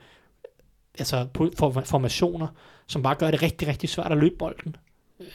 altså 1.00 1.28
for, 1.58 1.72
formationer, 1.86 2.48
som 2.88 3.04
bare 3.04 3.16
gør 3.16 3.32
det 3.32 3.42
rigtig, 3.42 3.68
rigtig 3.68 3.90
svært 3.90 4.12
at 4.12 4.18
løbe 4.18 4.36
bolden. 4.40 4.76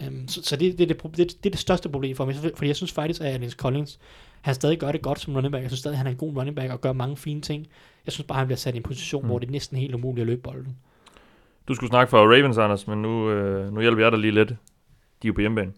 Um, 0.07 0.29
så 0.29 0.43
så 0.43 0.57
det, 0.57 0.79
det, 0.79 0.91
er 0.91 0.95
det, 0.95 1.17
det, 1.17 1.17
det 1.19 1.47
er 1.47 1.51
det 1.51 1.59
største 1.59 1.89
problem 1.89 2.17
for 2.17 2.25
mig, 2.25 2.35
fordi 2.35 2.67
jeg 2.67 2.77
synes 2.77 2.93
faktisk, 2.93 3.21
at 3.21 3.27
Alex 3.27 3.53
Collins, 3.53 3.99
han 4.41 4.55
stadig 4.55 4.79
gør 4.79 4.93
det 4.93 5.03
godt 5.03 5.21
som 5.21 5.35
running 5.35 5.53
back. 5.53 5.63
Jeg 5.63 5.71
synes 5.71 5.81
stadig, 5.81 5.95
at 5.95 5.99
han 5.99 6.07
er 6.07 6.11
en 6.11 6.17
god 6.17 6.37
running 6.37 6.57
back 6.57 6.73
og 6.73 6.81
gør 6.81 6.93
mange 6.93 7.17
fine 7.17 7.41
ting. 7.41 7.67
Jeg 8.07 8.13
synes 8.13 8.27
bare, 8.27 8.37
at 8.37 8.39
han 8.39 8.47
bliver 8.47 8.57
sat 8.57 8.75
i 8.75 8.77
en 8.77 8.83
position, 8.83 9.23
mm. 9.23 9.29
hvor 9.29 9.39
det 9.39 9.47
er 9.47 9.51
næsten 9.51 9.79
helt 9.79 9.95
umuligt 9.95 10.23
at 10.23 10.27
løbe 10.27 10.43
bolden. 10.43 10.77
Du 11.69 11.75
skulle 11.75 11.91
snakke 11.91 12.11
for 12.11 12.19
Ravens, 12.19 12.59
Anders, 12.59 12.87
men 12.87 13.03
nu, 13.03 13.31
øh, 13.31 13.75
nu 13.75 13.81
hjælper 13.81 14.03
jeg 14.03 14.13
dig 14.13 14.21
lige 14.21 14.35
lidt. 14.35 14.49
De 14.49 14.55
er 15.23 15.29
jo 15.29 15.33
på 15.33 15.41
hjemmebane. 15.41 15.73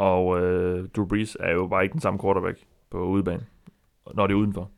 Og 0.00 0.40
øh, 0.42 0.88
Drew 0.96 1.06
Brees 1.06 1.36
er 1.40 1.52
jo 1.52 1.66
bare 1.66 1.82
ikke 1.82 1.92
den 1.92 2.00
samme 2.00 2.20
quarterback 2.20 2.58
på 2.90 2.98
udebane, 3.04 3.42
når 4.14 4.26
det 4.26 4.34
er 4.34 4.38
udenfor. 4.38 4.70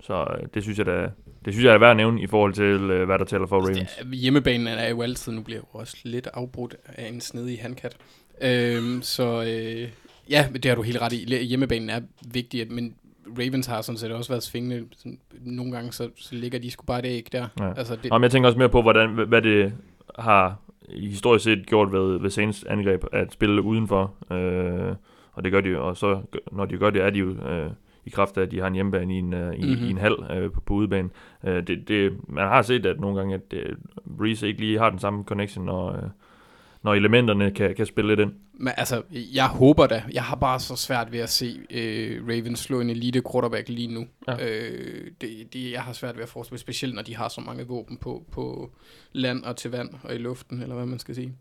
Så 0.00 0.14
øh, 0.40 0.46
det 0.54 0.62
synes 0.62 0.78
jeg 0.78 0.86
da, 0.86 1.10
det 1.44 1.52
synes 1.52 1.64
jeg 1.64 1.74
er 1.74 1.78
værd 1.78 1.90
at 1.90 1.96
nævne 1.96 2.20
i 2.22 2.26
forhold 2.26 2.52
til, 2.52 2.64
øh, 2.90 3.04
hvad 3.06 3.18
der 3.18 3.24
tæller 3.24 3.46
for 3.46 3.56
Ravens. 3.60 3.78
Det, 3.78 3.88
er- 4.12 4.14
hjemmebanen 4.16 4.66
er 4.66 4.88
jo 4.88 5.02
altid, 5.02 5.32
nu 5.32 5.42
bliver 5.42 5.58
jeg 5.58 5.64
jo 5.74 5.78
også 5.78 5.96
lidt 6.04 6.28
afbrudt 6.34 6.76
af 6.86 7.08
en 7.08 7.20
snedig 7.20 7.58
handkat. 7.62 7.96
Øhm, 8.40 9.02
så 9.02 9.42
øh, 9.42 9.88
ja, 10.30 10.48
det 10.52 10.64
har 10.64 10.74
du 10.74 10.82
helt 10.82 11.00
ret 11.00 11.12
i. 11.12 11.44
Hjemmebanen 11.44 11.90
er 11.90 12.00
vigtig, 12.32 12.72
men 12.72 12.94
Ravens 13.38 13.66
har 13.66 13.80
sådan 13.82 13.98
set 13.98 14.12
også 14.12 14.32
været 14.32 14.42
svingende. 14.42 14.86
Nogle 15.40 15.72
gange 15.72 15.92
så, 15.92 16.10
så 16.16 16.34
ligger 16.34 16.58
de 16.58 16.70
sgu 16.70 16.84
bare 16.86 17.02
det 17.02 17.08
ikke 17.08 17.28
der. 17.32 17.48
Ja. 17.60 17.72
Altså, 17.76 17.96
det, 17.96 18.10
Nå, 18.10 18.18
men 18.18 18.22
jeg 18.22 18.30
tænker 18.30 18.48
også 18.48 18.58
mere 18.58 18.68
på, 18.68 18.82
hvordan, 18.82 19.10
hvad 19.28 19.42
det 19.42 19.72
har 20.18 20.60
historisk 20.88 21.44
set 21.44 21.66
gjort 21.66 21.92
ved, 21.92 22.18
ved 22.20 22.30
Saints 22.30 22.64
angreb 22.64 23.04
at 23.12 23.32
spille 23.32 23.62
udenfor. 23.62 24.14
Øh, 24.32 24.94
og 25.32 25.44
det 25.44 25.52
gør 25.52 25.60
de 25.60 25.78
og 25.78 25.96
så 25.96 26.20
når 26.52 26.64
de 26.64 26.76
gør 26.78 26.90
det, 26.90 27.02
er 27.02 27.10
de 27.10 27.18
jo 27.18 27.28
øh, 27.28 27.70
i 28.06 28.10
kraft 28.10 28.38
af, 28.38 28.42
at 28.42 28.50
de 28.50 28.60
har 28.60 28.66
en 28.66 28.74
hjemmebane 28.74 29.14
i 29.14 29.18
en, 29.18 29.34
øh, 29.34 29.54
i, 29.54 29.60
Mhm. 29.60 29.68
mm-hmm. 29.70 29.86
i 29.86 29.90
en 29.90 29.98
halv 29.98 30.16
øh, 30.36 30.50
på, 30.52 30.60
på 30.60 30.74
udebane. 30.74 31.08
Øh, 31.44 31.66
det, 31.66 31.88
det, 31.88 32.12
man 32.28 32.48
har 32.48 32.62
set, 32.62 32.86
at 32.86 33.00
nogle 33.00 33.16
gange, 33.18 33.34
at 33.34 33.52
øh, 33.52 33.76
Breeze 34.18 34.48
ikke 34.48 34.60
lige 34.60 34.78
har 34.78 34.90
den 34.90 34.98
samme 34.98 35.24
connection, 35.24 35.64
når, 35.64 35.88
øh, 35.92 36.02
når 36.86 36.94
elementerne 36.94 37.50
kan, 37.50 37.74
kan 37.74 37.86
spille 37.86 38.10
lidt 38.10 38.20
ind. 38.20 38.32
Men 38.52 38.72
altså, 38.76 39.02
jeg 39.10 39.48
håber 39.48 39.86
da. 39.86 40.02
Jeg 40.12 40.24
har 40.24 40.36
bare 40.36 40.60
så 40.60 40.76
svært 40.76 41.12
ved 41.12 41.18
at 41.18 41.28
se 41.28 41.60
øh, 41.70 42.28
Ravens 42.28 42.58
slå 42.58 42.80
en 42.80 42.90
elite 42.90 43.22
quarterback 43.32 43.68
lige 43.68 43.94
nu. 43.94 44.06
Ja. 44.28 44.46
Øh, 44.46 45.10
det, 45.20 45.52
det, 45.52 45.72
jeg 45.72 45.82
har 45.82 45.92
svært 45.92 46.16
ved 46.16 46.22
at 46.22 46.28
forestille, 46.28 46.58
specielt 46.58 46.94
når 46.94 47.02
de 47.02 47.16
har 47.16 47.28
så 47.28 47.40
mange 47.40 47.66
våben 47.66 47.96
på, 47.96 48.24
på 48.32 48.70
land 49.12 49.44
og 49.44 49.56
til 49.56 49.70
vand 49.70 49.90
og 50.02 50.14
i 50.14 50.18
luften, 50.18 50.62
eller 50.62 50.74
hvad 50.74 50.86
man 50.86 50.98
skal 50.98 51.14
sige. 51.14 51.32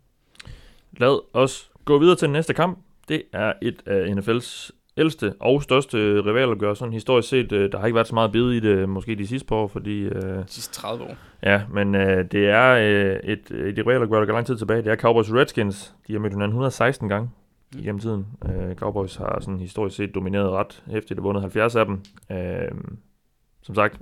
Lad 0.97 1.19
os 1.33 1.71
gå 1.85 1.99
videre 1.99 2.15
til 2.15 2.25
den 2.25 2.33
næste 2.33 2.53
kamp. 2.53 2.79
Det 3.07 3.23
er 3.33 3.53
et 3.61 3.81
af 3.85 4.13
NFL's 4.13 4.69
ældste 4.97 5.33
og 5.39 5.63
største 5.63 5.97
rivalopgør, 6.25 6.73
sådan 6.73 6.93
historisk 6.93 7.29
set. 7.29 7.51
øh, 7.51 7.71
Der 7.71 7.77
har 7.79 7.85
ikke 7.85 7.95
været 7.95 8.07
så 8.07 8.13
meget 8.15 8.31
bid 8.31 8.51
i 8.51 8.59
det, 8.59 8.89
måske 8.89 9.15
de 9.15 9.27
sidste 9.27 9.47
par 9.47 9.55
år, 9.55 9.67
fordi... 9.67 9.99
Øh, 10.01 10.21
De 10.21 10.43
sidste 10.47 10.73
30 10.73 11.03
år. 11.03 11.15
Ja, 11.43 11.61
men 11.73 11.95
øh, 11.95 12.25
det 12.31 12.49
er 12.49 12.69
øh, 12.71 13.19
et, 13.23 13.51
et 13.51 13.77
rivalopgør, 13.87 14.19
der 14.19 14.25
går 14.25 14.33
lang 14.33 14.45
tid 14.45 14.57
tilbage. 14.57 14.81
Det 14.81 14.91
er 14.91 14.95
Cowboys 14.95 15.31
Redskins. 15.33 15.95
De 16.07 16.13
har 16.13 16.19
mødt 16.19 16.33
hinanden 16.33 16.49
116 16.51 17.09
gange 17.09 17.29
Mm. 17.73 17.79
igennem 17.79 17.99
tiden. 17.99 18.25
Øh, 18.45 18.75
Cowboys 18.75 19.15
har 19.15 19.37
sådan 19.41 19.59
historisk 19.59 19.95
set 19.95 20.15
domineret 20.15 20.49
ret 20.51 20.83
hæftigt 20.87 21.19
og 21.19 21.23
vundet 21.23 21.41
70 21.41 21.75
af 21.75 21.85
dem. 21.85 22.01
Øh, 22.31 22.71
som 23.61 23.75
sagt, 23.75 23.99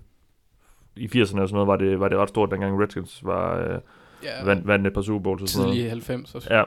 i 0.95 1.05
80'erne 1.05 1.19
og 1.21 1.27
sådan 1.27 1.47
noget 1.53 1.67
var 1.67 1.75
det, 1.75 1.99
var 1.99 2.07
det 2.09 2.17
ret 2.17 2.29
stort, 2.29 2.51
dengang 2.51 2.81
Redskins 2.81 3.19
var, 3.25 3.57
øh, 3.59 3.79
Ja, 4.23 4.45
vandt, 4.45 4.67
vandt 4.67 4.87
et 4.87 4.93
par 4.93 5.01
Super 5.01 5.19
Bowls 5.23 5.41
og 5.41 5.47
sådan 5.49 5.61
noget. 5.63 5.75
tidlige 5.75 5.89
90 5.89 6.35
også. 6.35 6.53
Ja. 6.53 6.63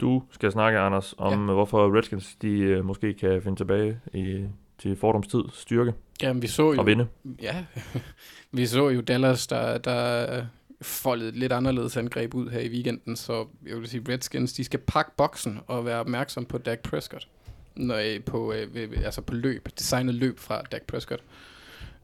Du 0.00 0.22
skal 0.30 0.52
snakke, 0.52 0.78
Anders, 0.78 1.14
om 1.18 1.46
ja. 1.48 1.52
hvorfor 1.54 1.96
Redskins 1.96 2.36
de 2.42 2.48
øh, 2.58 2.84
måske 2.84 3.14
kan 3.14 3.42
finde 3.42 3.56
tilbage 3.60 4.00
i, 4.14 4.44
til 4.78 4.96
fordomstid 4.96 5.42
styrke 5.52 5.92
Jamen, 6.22 6.42
vi 6.42 6.46
så 6.46 6.72
jo... 6.72 6.80
og 6.80 6.86
vinde. 6.86 7.06
Ja, 7.42 7.64
vi 8.52 8.66
så 8.66 8.88
jo 8.88 9.00
Dallas, 9.00 9.46
der, 9.46 9.78
der 9.78 10.46
foldede 10.82 11.30
lidt 11.38 11.52
anderledes 11.52 11.96
angreb 11.96 12.34
ud 12.34 12.50
her 12.50 12.60
i 12.60 12.68
weekenden, 12.68 13.16
så 13.16 13.46
jeg 13.66 13.76
vil 13.76 13.88
sige, 13.88 14.02
Redskins, 14.08 14.52
de 14.52 14.64
skal 14.64 14.80
pakke 14.80 15.10
boksen 15.16 15.60
og 15.66 15.84
være 15.84 16.00
opmærksom 16.00 16.44
på 16.44 16.58
Dak 16.58 16.80
Prescott. 16.80 17.28
Når, 17.76 17.96
øh, 17.96 18.24
på, 18.24 18.52
øh, 18.52 18.74
ved- 18.74 19.04
altså 19.04 19.20
på 19.20 19.34
løb, 19.34 19.68
designet 19.78 20.14
løb 20.14 20.38
fra 20.38 20.62
Dak 20.62 20.82
Prescott. 20.82 21.22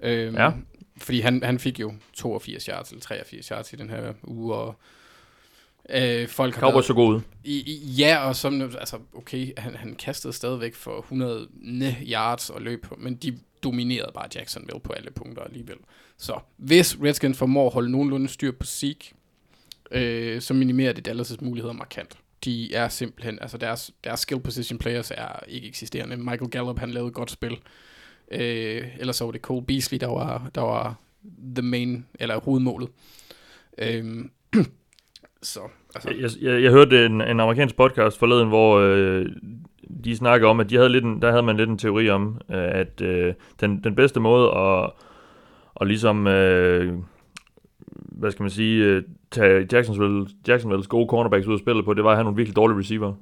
Øhm, 0.02 0.34
Ja. 0.36 0.50
Fordi 0.98 1.20
han, 1.20 1.42
han 1.44 1.58
fik 1.58 1.80
jo 1.80 1.92
82 2.12 2.64
yards 2.66 2.90
eller 2.90 3.00
83 3.02 3.46
yards 3.48 3.72
i 3.72 3.76
den 3.76 3.90
her 3.90 4.12
uge, 4.24 4.54
og 4.54 4.74
øh, 5.88 6.28
folk 6.28 6.54
har 6.54 6.60
Cowboys 6.60 6.86
så 6.86 6.94
god 6.94 7.14
ud. 7.14 7.20
i, 7.44 7.72
i, 7.72 7.90
ja, 7.98 8.28
og 8.28 8.36
som, 8.36 8.62
altså, 8.62 8.98
okay, 9.14 9.52
han, 9.56 9.76
han 9.76 9.94
kastede 9.94 10.32
stadigvæk 10.32 10.74
for 10.74 10.98
100 10.98 11.48
yards 12.08 12.50
og 12.50 12.62
løb, 12.62 12.86
men 12.98 13.14
de 13.14 13.38
dominerede 13.62 14.10
bare 14.14 14.28
Jacksonville 14.34 14.80
på 14.80 14.92
alle 14.92 15.10
punkter 15.10 15.42
alligevel. 15.42 15.76
Så 16.16 16.38
hvis 16.56 16.96
Redskins 17.02 17.38
formår 17.38 17.66
at 17.66 17.72
holde 17.72 17.90
nogenlunde 17.90 18.28
styr 18.28 18.52
på 18.52 18.66
Zeke, 18.66 19.12
øh, 19.90 20.40
så 20.40 20.54
minimerer 20.54 20.92
det 20.92 21.08
Dallas' 21.08 21.44
muligheder 21.44 21.74
markant. 21.74 22.18
De 22.44 22.74
er 22.74 22.88
simpelthen, 22.88 23.38
altså 23.40 23.58
deres, 23.58 23.90
deres 24.04 24.20
skill 24.20 24.40
position 24.40 24.78
players 24.78 25.10
er 25.10 25.40
ikke 25.48 25.68
eksisterende. 25.68 26.16
Michael 26.16 26.50
Gallup, 26.50 26.78
han 26.78 26.90
lavede 26.90 27.08
et 27.08 27.14
godt 27.14 27.30
spil. 27.30 27.58
Øh, 28.30 28.88
ellers 28.98 29.16
så 29.16 29.24
var 29.24 29.32
det 29.32 29.40
Cole 29.40 29.66
Beasley, 29.66 29.98
der 29.98 30.06
var, 30.06 30.50
der 30.54 30.60
var 30.60 30.94
the 31.54 31.62
main, 31.62 32.06
eller 32.14 32.40
hovedmålet. 32.40 32.88
Øh, 33.78 34.24
så, 35.42 35.60
altså, 35.94 36.10
Jeg, 36.20 36.52
jeg, 36.52 36.62
jeg 36.62 36.70
hørte 36.70 37.06
en, 37.06 37.20
en 37.20 37.40
amerikansk 37.40 37.76
podcast 37.76 38.18
forleden, 38.18 38.48
hvor 38.48 38.78
øh, 38.78 39.26
de 40.04 40.16
snakkede 40.16 40.50
om, 40.50 40.60
at 40.60 40.70
de 40.70 40.76
havde 40.76 40.88
lidt 40.88 41.04
en, 41.04 41.22
der 41.22 41.30
havde 41.30 41.42
man 41.42 41.56
lidt 41.56 41.70
en 41.70 41.78
teori 41.78 42.10
om, 42.10 42.40
øh, 42.50 42.56
at 42.56 43.00
øh, 43.00 43.34
den, 43.60 43.84
den 43.84 43.94
bedste 43.94 44.20
måde 44.20 44.50
at, 44.56 44.90
at 45.80 45.86
ligesom, 45.86 46.26
øh, 46.26 46.94
hvad 47.92 48.30
skal 48.30 48.42
man 48.42 48.50
sige, 48.50 48.84
øh, 48.84 49.02
tage 49.30 49.68
Jacksonville, 49.72 50.26
Jacksonville's 50.48 50.86
gode 50.86 51.08
cornerbacks 51.08 51.46
ud 51.46 51.52
af 51.52 51.58
spillet 51.58 51.84
på, 51.84 51.94
det 51.94 52.04
var 52.04 52.10
at 52.10 52.16
have 52.16 52.24
nogle 52.24 52.36
virkelig 52.36 52.56
dårlige 52.56 52.78
receiver, 52.78 53.14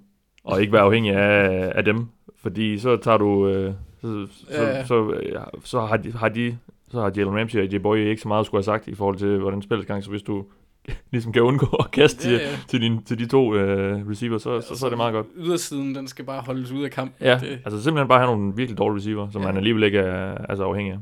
og 0.45 0.61
ikke 0.61 0.73
være 0.73 0.83
afhængig 0.83 1.13
af, 1.13 1.73
af 1.75 1.85
dem, 1.85 2.07
fordi 2.43 2.79
så 2.79 2.97
tager 2.97 3.19
du, 3.19 3.49
øh, 3.49 3.73
så, 4.01 4.27
så, 4.31 4.47
Ja, 4.51 4.69
ja. 4.69 4.85
så, 4.85 5.11
øh, 5.11 5.33
så 5.65 5.81
har 5.81 5.97
de, 5.97 6.13
har 6.13 6.29
de 6.29 6.59
så 6.91 7.01
har 7.01 7.13
Jalen 7.17 7.39
Ramsey 7.39 7.59
og 7.61 7.75
J. 7.75 7.83
Boy 7.83 7.97
ikke 7.97 8.23
så 8.23 8.29
meget 8.29 8.41
at 8.41 8.47
skulle 8.47 8.59
have 8.59 8.65
sagt 8.65 8.89
i 8.89 8.95
forhold 8.95 9.17
til, 9.17 9.39
hvordan 9.39 9.63
spillet 9.63 9.87
gang, 9.87 10.05
så 10.05 10.11
hvis 10.11 10.23
du 10.23 10.45
ligesom 11.13 11.33
kan 11.33 11.43
undgå 11.43 11.67
at 11.67 11.91
kaste 11.91 12.31
Ja, 12.31 12.39
til, 12.39 12.47
ja. 12.47 12.57
til, 12.69 12.81
din, 12.81 13.03
til 13.05 13.19
de 13.19 13.27
to 13.27 13.55
øh, 13.55 14.09
receiver, 14.11 14.39
så, 14.39 14.61
så, 14.61 14.77
så 14.77 14.87
er 14.87 14.91
det 14.91 14.97
meget 14.97 15.13
godt. 15.13 15.27
Ydersiden, 15.37 15.95
den 15.95 16.09
skal 16.09 16.25
bare 16.25 16.41
holdes 16.43 16.71
ude 16.71 16.85
af 16.85 16.91
kampen. 16.91 17.27
Ja, 17.27 17.39
Det, 17.43 17.49
altså 17.65 17.83
simpelthen 17.83 18.09
bare 18.09 18.19
have 18.21 18.37
nogle 18.37 18.57
virkelig 18.57 18.79
dårlige 18.79 18.97
receiver, 19.01 19.31
som 19.31 19.41
Ja. 19.43 19.47
man 19.47 19.57
alligevel 19.57 19.83
ikke 19.83 19.99
er 19.99 20.35
altså 20.49 20.65
afhængig 20.65 20.93
af. 20.93 20.99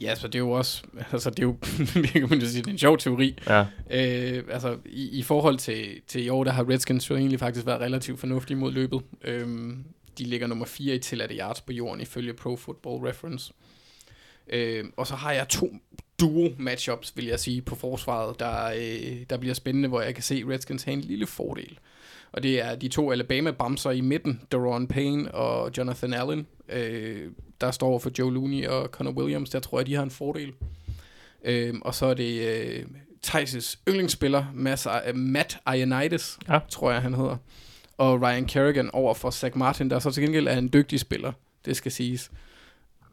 ja, 0.00 0.14
så 0.14 0.26
det 0.26 0.34
er 0.34 0.38
jo 0.38 0.50
også, 0.50 0.82
altså 1.12 1.30
det 1.30 1.38
er 1.38 1.42
jo, 1.42 1.56
kan 2.12 2.26
man 2.30 2.38
jo 2.40 2.46
sige, 2.46 2.62
det 2.62 2.66
er 2.66 2.72
en 2.72 2.78
sjov 2.78 2.98
teori. 2.98 3.38
Ja, 3.48 3.60
Øh, 3.90 4.42
altså, 4.50 4.76
i, 4.86 5.18
i 5.18 5.22
forhold 5.22 5.58
til, 5.58 5.86
til 6.06 6.24
i 6.24 6.28
år, 6.28 6.44
der 6.44 6.52
har 6.52 6.68
Redskins 6.68 7.10
jo 7.10 7.16
egentlig 7.16 7.38
faktisk 7.40 7.66
været 7.66 7.80
relativt 7.80 8.20
fornuftige 8.20 8.56
mod 8.56 8.72
løbet. 8.72 9.00
Øhm, 9.24 9.84
de 10.18 10.24
ligger 10.24 10.46
nummer 10.46 10.66
4 10.66 10.94
i 10.94 10.98
tilladte 10.98 11.34
yards 11.36 11.60
på 11.60 11.72
jorden, 11.72 12.00
ifølge 12.00 12.32
Pro 12.34 12.56
Football 12.56 12.96
Reference. 13.06 13.52
Øhm, 14.52 14.92
og 14.96 15.06
så 15.06 15.14
har 15.14 15.32
jeg 15.32 15.48
to 15.48 15.74
duo 16.20 16.48
matchups, 16.58 17.12
vil 17.16 17.24
jeg 17.26 17.40
sige, 17.40 17.62
på 17.62 17.74
forsvaret, 17.74 18.40
der, 18.40 18.64
øh, 18.76 19.16
der 19.30 19.36
bliver 19.36 19.54
spændende, 19.54 19.88
hvor 19.88 20.00
jeg 20.00 20.14
kan 20.14 20.22
se 20.24 20.44
Redskins 20.48 20.82
have 20.82 20.92
en 20.92 21.00
lille 21.00 21.26
fordel. 21.26 21.78
Og 22.32 22.42
det 22.42 22.64
er 22.64 22.74
de 22.74 22.88
to 22.88 23.12
Alabama-bamser 23.12 23.90
i 23.90 24.00
midten, 24.00 24.40
Daron 24.52 24.88
Payne 24.88 25.34
og 25.34 25.70
Jonathan 25.78 26.14
Allen, 26.14 26.46
øh, 26.68 27.30
der 27.60 27.70
står 27.70 27.98
for 27.98 28.10
Joe 28.18 28.34
Looney 28.34 28.66
og 28.66 28.88
Connor 28.88 29.12
Williams. 29.12 29.50
Der 29.50 29.60
tror 29.60 29.78
jeg, 29.78 29.86
de 29.86 29.94
har 29.94 30.02
en 30.02 30.10
fordel. 30.10 30.52
Øhm, 31.44 31.82
og 31.82 31.94
så 31.94 32.06
er 32.06 32.14
det 32.14 32.40
øh, 32.48 32.84
Thijs' 33.26 33.78
yndlingsspiller, 33.88 34.44
Mads, 34.54 34.86
uh, 34.86 35.16
Matt 35.16 35.58
Ioannidis, 35.76 36.38
Ja. 36.48 36.58
tror 36.68 36.92
jeg 36.92 37.02
han 37.02 37.14
hedder, 37.14 37.36
og 37.98 38.22
Ryan 38.22 38.44
Kerrigan 38.46 38.90
over 38.92 39.14
for 39.14 39.30
Zach 39.30 39.56
Martin, 39.56 39.90
der 39.90 39.98
så 39.98 40.10
til 40.10 40.22
gengæld 40.22 40.48
er 40.48 40.58
en 40.58 40.70
dygtig 40.72 41.00
spiller, 41.00 41.32
det 41.64 41.76
skal 41.76 41.92
siges. 41.92 42.30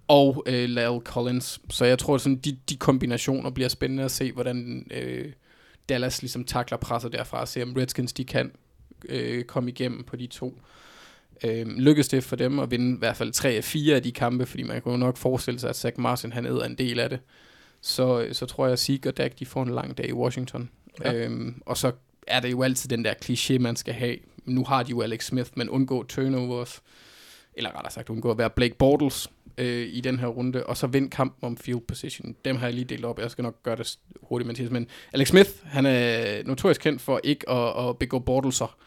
Og 0.07 0.43
øh, 0.45 0.69
Lal 0.69 0.99
Collins. 1.03 1.61
Så 1.69 1.85
jeg 1.85 1.99
tror, 1.99 2.17
sådan, 2.17 2.37
de, 2.37 2.57
de 2.69 2.77
kombinationer 2.77 3.49
bliver 3.49 3.69
spændende 3.69 4.03
at 4.03 4.11
se, 4.11 4.31
hvordan 4.31 4.87
øh, 4.91 5.31
Dallas 5.89 6.21
ligesom 6.21 6.43
takler 6.43 6.77
presset 6.77 7.13
derfra, 7.13 7.41
og 7.41 7.47
se 7.47 7.63
om 7.63 7.73
Redskins 7.73 8.13
de 8.13 8.25
kan 8.25 8.51
øh, 9.09 9.43
komme 9.43 9.69
igennem 9.69 10.03
på 10.03 10.15
de 10.15 10.27
to. 10.27 10.59
Øh, 11.43 11.67
lykkes 11.67 12.07
det 12.07 12.23
for 12.23 12.35
dem 12.35 12.59
at 12.59 12.71
vinde 12.71 12.95
i 12.95 12.99
hvert 12.99 13.17
fald 13.17 13.31
tre 13.31 13.49
af 13.49 13.63
fire 13.63 13.95
af 13.95 14.03
de 14.03 14.11
kampe, 14.11 14.45
fordi 14.45 14.63
man 14.63 14.81
kan 14.81 14.91
jo 14.91 14.97
nok 14.97 15.17
forestille 15.17 15.59
sig, 15.59 15.69
at 15.69 15.75
Zach 15.75 15.99
Martin 15.99 16.33
han 16.33 16.45
æder 16.45 16.65
en 16.65 16.75
del 16.75 16.99
af 16.99 17.09
det. 17.09 17.19
Så, 17.81 18.27
så 18.31 18.45
tror 18.45 18.65
jeg, 18.65 18.73
at 18.73 18.79
Zeke 18.79 19.09
og 19.09 19.17
Dak 19.17 19.39
de 19.39 19.45
får 19.45 19.63
en 19.63 19.69
lang 19.69 19.97
dag 19.97 20.09
i 20.09 20.13
Washington. 20.13 20.69
Ja. 21.03 21.13
Øhm, 21.13 21.61
og 21.65 21.77
så 21.77 21.91
er 22.27 22.39
det 22.39 22.51
jo 22.51 22.61
altid 22.61 22.89
den 22.89 23.05
der 23.05 23.13
kliché, 23.25 23.59
man 23.59 23.75
skal 23.75 23.93
have. 23.93 24.17
Nu 24.45 24.63
har 24.63 24.83
de 24.83 24.89
jo 24.89 25.01
Alex 25.01 25.25
Smith, 25.25 25.49
men 25.55 25.69
undgå 25.69 26.03
turnovers. 26.03 26.81
Eller 27.53 27.75
rettere 27.75 27.91
sagt, 27.91 28.09
undgå 28.09 28.31
at 28.31 28.37
være 28.37 28.49
Blake 28.49 28.75
Bortles 28.75 29.29
øh, 29.57 29.87
i 29.93 30.01
den 30.01 30.19
her 30.19 30.27
runde. 30.27 30.65
Og 30.65 30.77
så 30.77 30.87
vind 30.87 31.11
kampen 31.11 31.45
om 31.47 31.57
field 31.57 31.81
position. 31.87 32.35
Dem 32.45 32.55
har 32.55 32.67
jeg 32.67 32.73
lige 32.73 32.85
delt 32.85 33.05
op. 33.05 33.19
Jeg 33.19 33.31
skal 33.31 33.41
nok 33.41 33.63
gøre 33.63 33.75
det 33.75 33.97
hurtigt, 34.21 34.47
Mathias. 34.47 34.71
Men 34.71 34.87
Alex 35.13 35.27
Smith, 35.27 35.49
han 35.63 35.85
er 35.85 36.43
notorisk 36.45 36.81
kendt 36.81 37.01
for 37.01 37.19
ikke 37.23 37.49
at, 37.49 37.89
at 37.89 37.97
begå 37.97 38.19
Bortleser. 38.19 38.77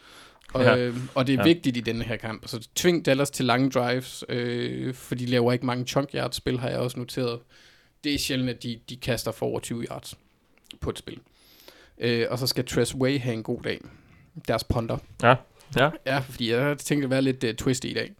Og, 0.55 0.62
Ja. 0.62 0.77
øh, 0.77 0.97
og 1.14 1.27
det 1.27 1.33
er 1.33 1.37
Ja. 1.37 1.49
ja. 1.49 1.55
vigtigt 1.55 1.77
i 1.77 1.81
denne 1.81 2.05
her 2.05 2.16
kamp. 2.16 2.49
Så 2.49 2.69
tving 2.75 3.05
Dallas 3.07 3.31
til 3.31 3.45
lange 3.45 3.71
drives, 3.71 4.25
øh, 4.29 4.95
for 4.95 5.14
de 5.14 5.27
laver 5.27 5.53
ikke 5.53 5.66
mange 5.66 5.85
chunk 5.87 6.09
yards 6.14 6.37
spil, 6.37 6.59
har 6.59 6.69
jeg 6.69 6.79
også 6.79 6.99
noteret. 6.99 7.41
Det 8.05 8.14
er 8.14 8.19
sjældent, 8.19 8.51
at 8.51 8.62
de, 8.62 8.79
de 8.91 8.97
kaster 8.97 9.33
for 9.33 9.47
over 9.47 9.61
20 9.61 9.83
yards 9.91 10.14
på 10.81 10.91
et 10.91 10.99
spil. 10.99 11.19
Øh, 11.99 12.27
og 12.31 12.39
så 12.39 12.47
skal 12.47 12.64
Tress 12.64 12.95
Way 12.95 13.19
have 13.21 13.35
en 13.35 13.43
god 13.43 13.62
dag. 13.62 13.81
Deres 14.49 14.64
punter. 14.64 14.99
Ja, 15.23 15.35
ja. 15.77 15.91
Ja, 16.07 16.19
fordi 16.19 16.51
jeg 16.53 16.79
tænkte 16.79 17.05
at 17.05 17.11
være 17.11 17.23
lidt 17.23 17.45
uh, 17.45 17.51
twisty 17.51 17.87
i 17.87 17.95
dag. 17.95 18.12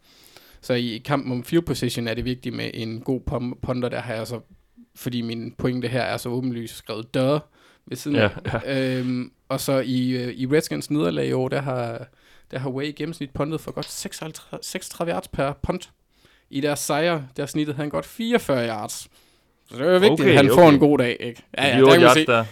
Så 0.61 0.75
i 0.75 1.03
kampen 1.05 1.33
om 1.33 1.45
field 1.45 1.63
position 1.65 2.09
er 2.09 2.15
det 2.15 2.25
vigtigt 2.25 2.55
med 2.55 2.71
en 2.75 3.01
god 3.01 3.21
punter, 3.63 3.89
der 3.89 4.01
har 4.01 4.15
jeg 4.15 4.27
så, 4.27 4.41
fordi 4.97 5.23
min 5.23 5.55
pointe 5.59 5.89
her 5.89 6.03
er 6.03 6.17
så 6.17 6.29
åbenlyst 6.29 6.77
skrevet 6.77 7.15
dør 7.15 7.39
ved 7.87 7.97
siden 7.97 8.17
Ja, 8.17 8.29
af. 8.45 8.99
Øhm, 9.01 9.33
og 9.49 9.61
så 9.61 9.79
i, 9.79 10.11
øh, 10.11 10.35
i 10.35 10.47
Redskins 10.47 10.91
nederlag 10.91 11.29
i 11.29 11.33
år, 11.33 11.49
der 11.49 11.61
har, 11.61 12.07
der 12.51 12.59
har 12.59 12.71
Way 12.71 12.85
i 12.85 12.93
gennemsnit 12.93 13.31
puntet 13.31 13.61
for 13.61 13.73
godt 13.73 13.91
56, 13.91 14.67
36 14.67 15.13
yards 15.13 15.29
per 15.29 15.53
punt. 15.63 15.91
I 16.51 16.61
deres 16.61 16.79
sejre, 16.79 17.27
der 17.37 17.47
snittede 17.47 17.77
han 17.77 17.89
godt 17.91 18.07
44 18.07 18.69
yards. 18.69 19.09
Så 19.71 19.77
det 19.77 19.81
er 19.81 19.93
jo 19.93 19.99
vigtigt, 19.99 20.21
Okay, 20.21 20.31
at 20.31 20.37
han 20.37 20.51
okay. 20.51 20.61
får 20.63 20.69
en 20.69 20.79
god 20.79 20.99
dag, 20.99 21.17
ikke? 21.21 21.43
Ja, 21.59 21.67
ja, 21.67 21.81
de 21.81 21.85
der 21.85 21.93
kan 21.93 22.01
man 22.01 22.15
se, 22.15 22.27
der. 22.27 22.45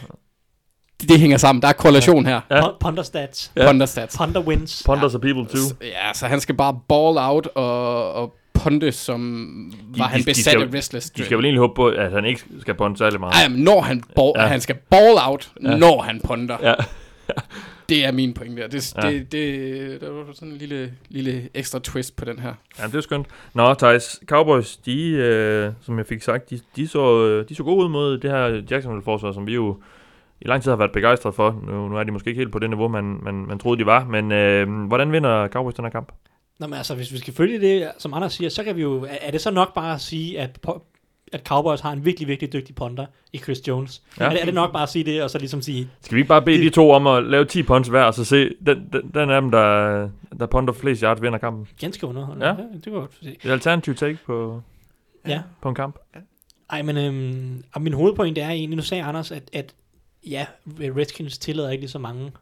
Det, 1.00 1.08
det 1.08 1.20
hænger 1.20 1.36
sammen. 1.36 1.62
Der 1.62 1.68
er 1.68 1.72
korrelation 1.72 2.26
her. 2.26 2.40
Ja. 2.50 2.56
Ja. 2.56 2.62
Punter 2.80 3.02
stats. 3.02 3.52
Ja. 3.56 3.86
Stats. 3.86 4.16
Punter 4.18 4.40
wins. 4.40 4.82
Punters 4.86 5.14
are 5.14 5.20
people 5.20 5.46
too. 5.46 5.76
Ja, 5.82 6.12
så 6.14 6.26
han 6.26 6.40
skal 6.40 6.54
bare 6.54 6.78
ball 6.88 7.16
out 7.18 7.46
og, 7.54 8.12
og 8.12 8.34
punte, 8.54 8.92
som 8.92 9.20
De- 9.94 9.98
var 9.98 10.04
han 10.06 10.18
de- 10.20 10.24
de 10.24 10.30
besat 10.30 10.44
skal- 10.52 10.62
af 10.62 10.74
restless 10.78 11.10
De 11.10 11.24
skal 11.24 11.36
vel 11.36 11.44
egentlig 11.44 11.60
håbe 11.60 11.74
på, 11.76 11.86
at 11.86 12.12
han 12.12 12.24
ikke 12.24 12.44
skal 12.60 12.74
punte 12.74 12.98
særlig 12.98 13.20
meget. 13.20 13.34
Ej, 13.42 13.48
men 13.48 13.60
når 13.60 13.80
han, 13.80 14.02
ball, 14.16 14.32
Ja. 14.36 14.42
ja. 14.42 14.48
han 14.48 14.60
skal 14.60 14.76
ball 14.90 15.16
out, 15.28 15.50
Ja. 15.62 15.70
ja. 15.70 15.76
når 15.76 16.02
han 16.02 16.20
punter. 16.24 16.56
Ja. 16.62 16.74
Det 17.88 18.04
er 18.04 18.12
min 18.12 18.34
pointe 18.34 18.62
der. 18.62 18.68
Det, 18.68 18.94
Ja. 18.96 19.06
ja. 19.06 19.12
det, 19.12 19.32
det, 19.32 20.00
der 20.00 20.10
var 20.10 20.24
sådan 20.34 20.48
en 20.48 20.58
lille, 20.58 20.92
lille 21.08 21.48
ekstra 21.54 21.78
twist 21.78 22.16
på 22.16 22.24
den 22.24 22.38
her. 22.38 22.52
Ja, 22.78 22.86
det 22.86 22.94
er 22.94 23.00
skønt. 23.00 23.26
Nå, 23.54 23.74
Thijs, 23.74 24.20
Cowboys, 24.26 24.76
de, 24.76 25.08
øh, 25.10 25.72
som 25.82 25.98
jeg 25.98 26.06
fik 26.06 26.22
sagt, 26.22 26.50
de, 26.50 26.60
de, 26.76 26.88
så, 26.88 27.24
øh, 27.26 27.48
de 27.48 27.54
så 27.54 27.62
gode 27.62 27.84
ud 27.84 27.88
mod 27.90 28.18
det 28.18 28.30
her 28.30 28.62
Jacksonville-forsvar, 28.70 29.32
som 29.32 29.46
vi 29.46 29.54
jo 29.54 29.76
i 30.40 30.48
lang 30.48 30.62
tid 30.62 30.70
har 30.70 30.76
været 30.76 30.92
begejstret 30.92 31.34
for. 31.34 31.60
Nu, 31.66 31.88
nu 31.88 31.96
er 31.96 32.02
de 32.04 32.10
måske 32.12 32.28
ikke 32.28 32.40
helt 32.40 32.52
på 32.52 32.58
det 32.58 32.70
niveau, 32.70 32.88
man, 32.88 33.18
man, 33.22 33.34
man 33.34 33.58
troede, 33.58 33.78
de 33.78 33.86
var. 33.86 34.04
Men 34.04 34.32
øh, 34.32 34.86
hvordan 34.86 35.12
vinder 35.12 35.48
Cowboys 35.48 35.74
den 35.74 35.84
her 35.84 35.90
kamp? 35.90 36.12
Nå, 36.60 36.66
men 36.66 36.74
altså, 36.74 36.94
hvis 36.94 37.12
vi 37.12 37.18
skal 37.18 37.34
følge 37.34 37.60
det, 37.60 37.88
som 37.98 38.14
Anders 38.14 38.32
siger, 38.32 38.48
så 38.50 38.64
kan 38.64 38.76
vi 38.76 38.82
jo... 38.82 39.06
Er, 39.20 39.30
det 39.30 39.40
så 39.40 39.50
nok 39.50 39.74
bare 39.74 39.94
at 39.94 40.00
sige, 40.00 40.40
at, 40.40 40.66
at 41.32 41.46
Cowboys 41.46 41.80
har 41.80 41.92
en 41.92 42.04
virkelig, 42.04 42.28
virkelig 42.28 42.52
dygtig 42.52 42.74
punter 42.74 43.06
i 43.32 43.38
Chris 43.38 43.68
Jones? 43.68 44.02
Ja. 44.18 44.24
Ja. 44.24 44.30
Er, 44.30 44.32
det, 44.32 44.40
er 44.40 44.44
det 44.44 44.54
nok 44.54 44.72
bare 44.72 44.82
at 44.82 44.88
sige 44.88 45.04
det, 45.04 45.22
og 45.22 45.30
så 45.30 45.38
ligesom 45.38 45.62
sige, 45.62 45.88
Skal 46.00 46.14
vi 46.14 46.20
ikke 46.20 46.28
bare 46.28 46.42
bede 46.42 46.58
de 46.62 46.70
to 46.70 46.90
om 46.90 47.06
at 47.06 47.24
lave 47.24 47.44
10 47.44 47.62
punts 47.62 47.88
hver, 47.88 48.02
og 48.02 48.14
så 48.14 48.24
se, 48.24 48.50
den, 48.66 48.88
den, 48.92 49.10
den 49.14 49.30
af 49.30 49.40
dem, 49.42 49.50
der, 49.50 50.08
der 50.40 50.46
punter 50.46 50.74
flest 50.74 51.00
yards, 51.00 51.22
vinder 51.22 51.38
kampen? 51.38 51.66
ganske 51.80 52.06
underholdende? 52.06 52.46
Ja. 52.46 52.52
ja 52.52 52.62
det 52.74 52.82
kan 52.82 52.92
godt 52.92 53.10
se. 53.22 53.36
Et 53.44 53.50
alternativ 53.50 53.94
take 53.94 54.18
på, 54.26 54.62
Ja. 55.26 55.42
på 55.62 55.68
en 55.68 55.74
kamp. 55.74 55.98
Ej, 56.70 56.82
men 56.82 56.96
øhm, 56.96 57.62
og 57.74 57.82
min 57.82 57.92
hovedpoint 57.92 58.38
er 58.38 58.48
egentlig, 58.50 58.76
nu 58.76 58.82
sagde 58.82 59.04
Anders, 59.04 59.30
at, 59.32 59.42
at 59.52 59.74
ja, 60.26 60.46
Redskins 60.80 61.38
tillader 61.38 61.70
ikke 61.70 61.82
lige 61.82 61.90
så 61.90 61.98
mange 61.98 62.32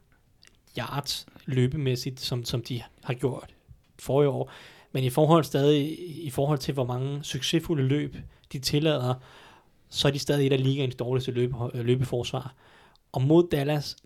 yards 0.79 1.27
løbemæssigt, 1.47 2.21
som, 2.21 2.45
som 2.45 2.63
de 2.63 2.83
har 3.03 3.15
gjort 3.15 3.55
forrige 3.99 4.29
år. 4.29 4.51
Men 4.93 5.05
i 5.05 5.11
forhold 5.11 5.45
stadig, 5.45 5.99
i 6.25 6.31
forhold 6.31 6.59
til, 6.59 6.75
hvor 6.75 6.85
mange 6.85 7.25
succesfulde 7.25 7.83
løb 7.83 8.17
de 8.53 8.59
tillader, 8.59 9.15
så 9.89 10.09
er 10.09 10.13
de 10.13 10.19
stadig 10.19 10.47
et 10.47 10.53
af 10.53 10.63
ligaens 10.63 10.95
dårligste 10.95 11.33
løbe, 11.33 11.57
løbeforsvar. 11.75 12.55
Og 13.13 13.23
mod 13.23 13.49
Dallas, 13.51 13.97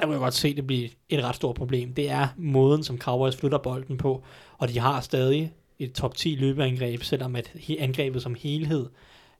der 0.00 0.06
vil 0.06 0.12
jeg 0.12 0.20
godt 0.20 0.34
se, 0.34 0.48
at 0.48 0.56
det 0.56 0.66
bliver 0.66 0.88
et 1.08 1.24
ret 1.24 1.36
stort 1.36 1.56
problem. 1.56 1.94
Det 1.94 2.10
er 2.10 2.28
måden, 2.36 2.84
som 2.84 2.98
Cowboys 2.98 3.36
flytter 3.36 3.58
bolden 3.58 3.96
på, 3.96 4.24
og 4.58 4.68
de 4.68 4.78
har 4.78 5.00
stadig 5.00 5.52
et 5.78 5.92
top 5.92 6.14
10 6.14 6.34
løbeangreb, 6.34 7.02
selvom 7.02 7.36
at 7.36 7.52
angrebet 7.78 8.22
som 8.22 8.34
helhed 8.34 8.86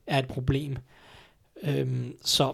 er 0.07 0.19
et 0.19 0.27
problem. 0.27 0.77
Øhm, 1.63 2.17
så 2.21 2.53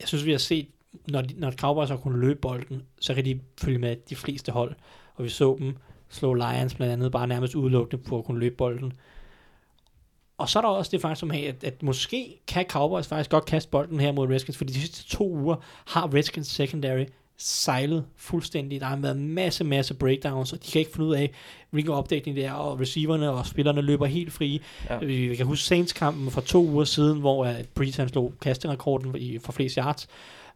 jeg 0.00 0.08
synes, 0.08 0.24
vi 0.24 0.30
har 0.30 0.38
set, 0.38 0.68
når, 1.08 1.22
de, 1.22 1.34
når 1.40 1.50
Cowboys 1.50 1.88
har 1.88 1.96
kunnet 1.96 2.18
løbe 2.18 2.40
bolden, 2.40 2.82
så 3.00 3.14
kan 3.14 3.24
de 3.24 3.40
følge 3.60 3.78
med 3.78 3.96
de 3.96 4.16
fleste 4.16 4.52
hold. 4.52 4.74
Og 5.14 5.24
vi 5.24 5.28
så 5.28 5.56
dem 5.58 5.76
slå 6.08 6.34
Lions 6.34 6.74
blandt 6.74 6.92
andet 6.92 7.12
bare 7.12 7.26
nærmest 7.26 7.54
udelukkende 7.54 8.04
på 8.04 8.18
at 8.18 8.24
kunne 8.24 8.40
løbe 8.40 8.56
bolden. 8.56 8.92
Og 10.38 10.48
så 10.48 10.58
er 10.58 10.62
der 10.62 10.68
også 10.68 10.90
det 10.90 11.00
faktisk 11.00 11.20
som 11.20 11.30
her, 11.30 11.48
at, 11.48 11.64
at 11.64 11.82
måske 11.82 12.40
kan 12.48 12.66
Cowboys 12.68 13.06
faktisk 13.06 13.30
godt 13.30 13.44
kaste 13.44 13.70
bolden 13.70 14.00
her 14.00 14.12
mod 14.12 14.28
Redskins, 14.28 14.56
fordi 14.56 14.72
de 14.72 14.80
sidste 14.80 15.08
to 15.08 15.30
uger 15.30 15.56
har 15.86 16.14
Redskins 16.14 16.48
secondary 16.48 17.04
sejlet 17.38 18.04
fuldstændig. 18.16 18.80
Der 18.80 18.86
har 18.86 18.96
været 18.96 19.16
masse, 19.16 19.64
masse 19.64 19.94
breakdowns, 19.94 20.52
og 20.52 20.64
de 20.64 20.70
kan 20.70 20.78
ikke 20.78 20.90
finde 20.92 21.06
ud 21.06 21.14
af, 21.14 21.30
hvilken 21.70 21.92
opdækning 21.92 22.36
det 22.36 22.44
er, 22.44 22.52
og 22.52 22.80
receiverne 22.80 23.30
og 23.30 23.46
spillerne 23.46 23.80
løber 23.80 24.06
helt 24.06 24.32
fri. 24.32 24.60
Ja. 24.90 24.98
Vi 24.98 25.34
kan 25.36 25.46
huske 25.46 25.64
Saints-kampen 25.64 26.30
for 26.30 26.40
to 26.40 26.64
uger 26.64 26.84
siden, 26.84 27.20
hvor 27.20 27.48
uh, 27.48 27.54
Breeze 27.74 28.02
han 28.02 28.08
slog 28.08 28.32
kasterekorden 28.40 29.16
i, 29.16 29.38
for 29.38 29.52
flest 29.52 29.74
yards. 29.76 30.08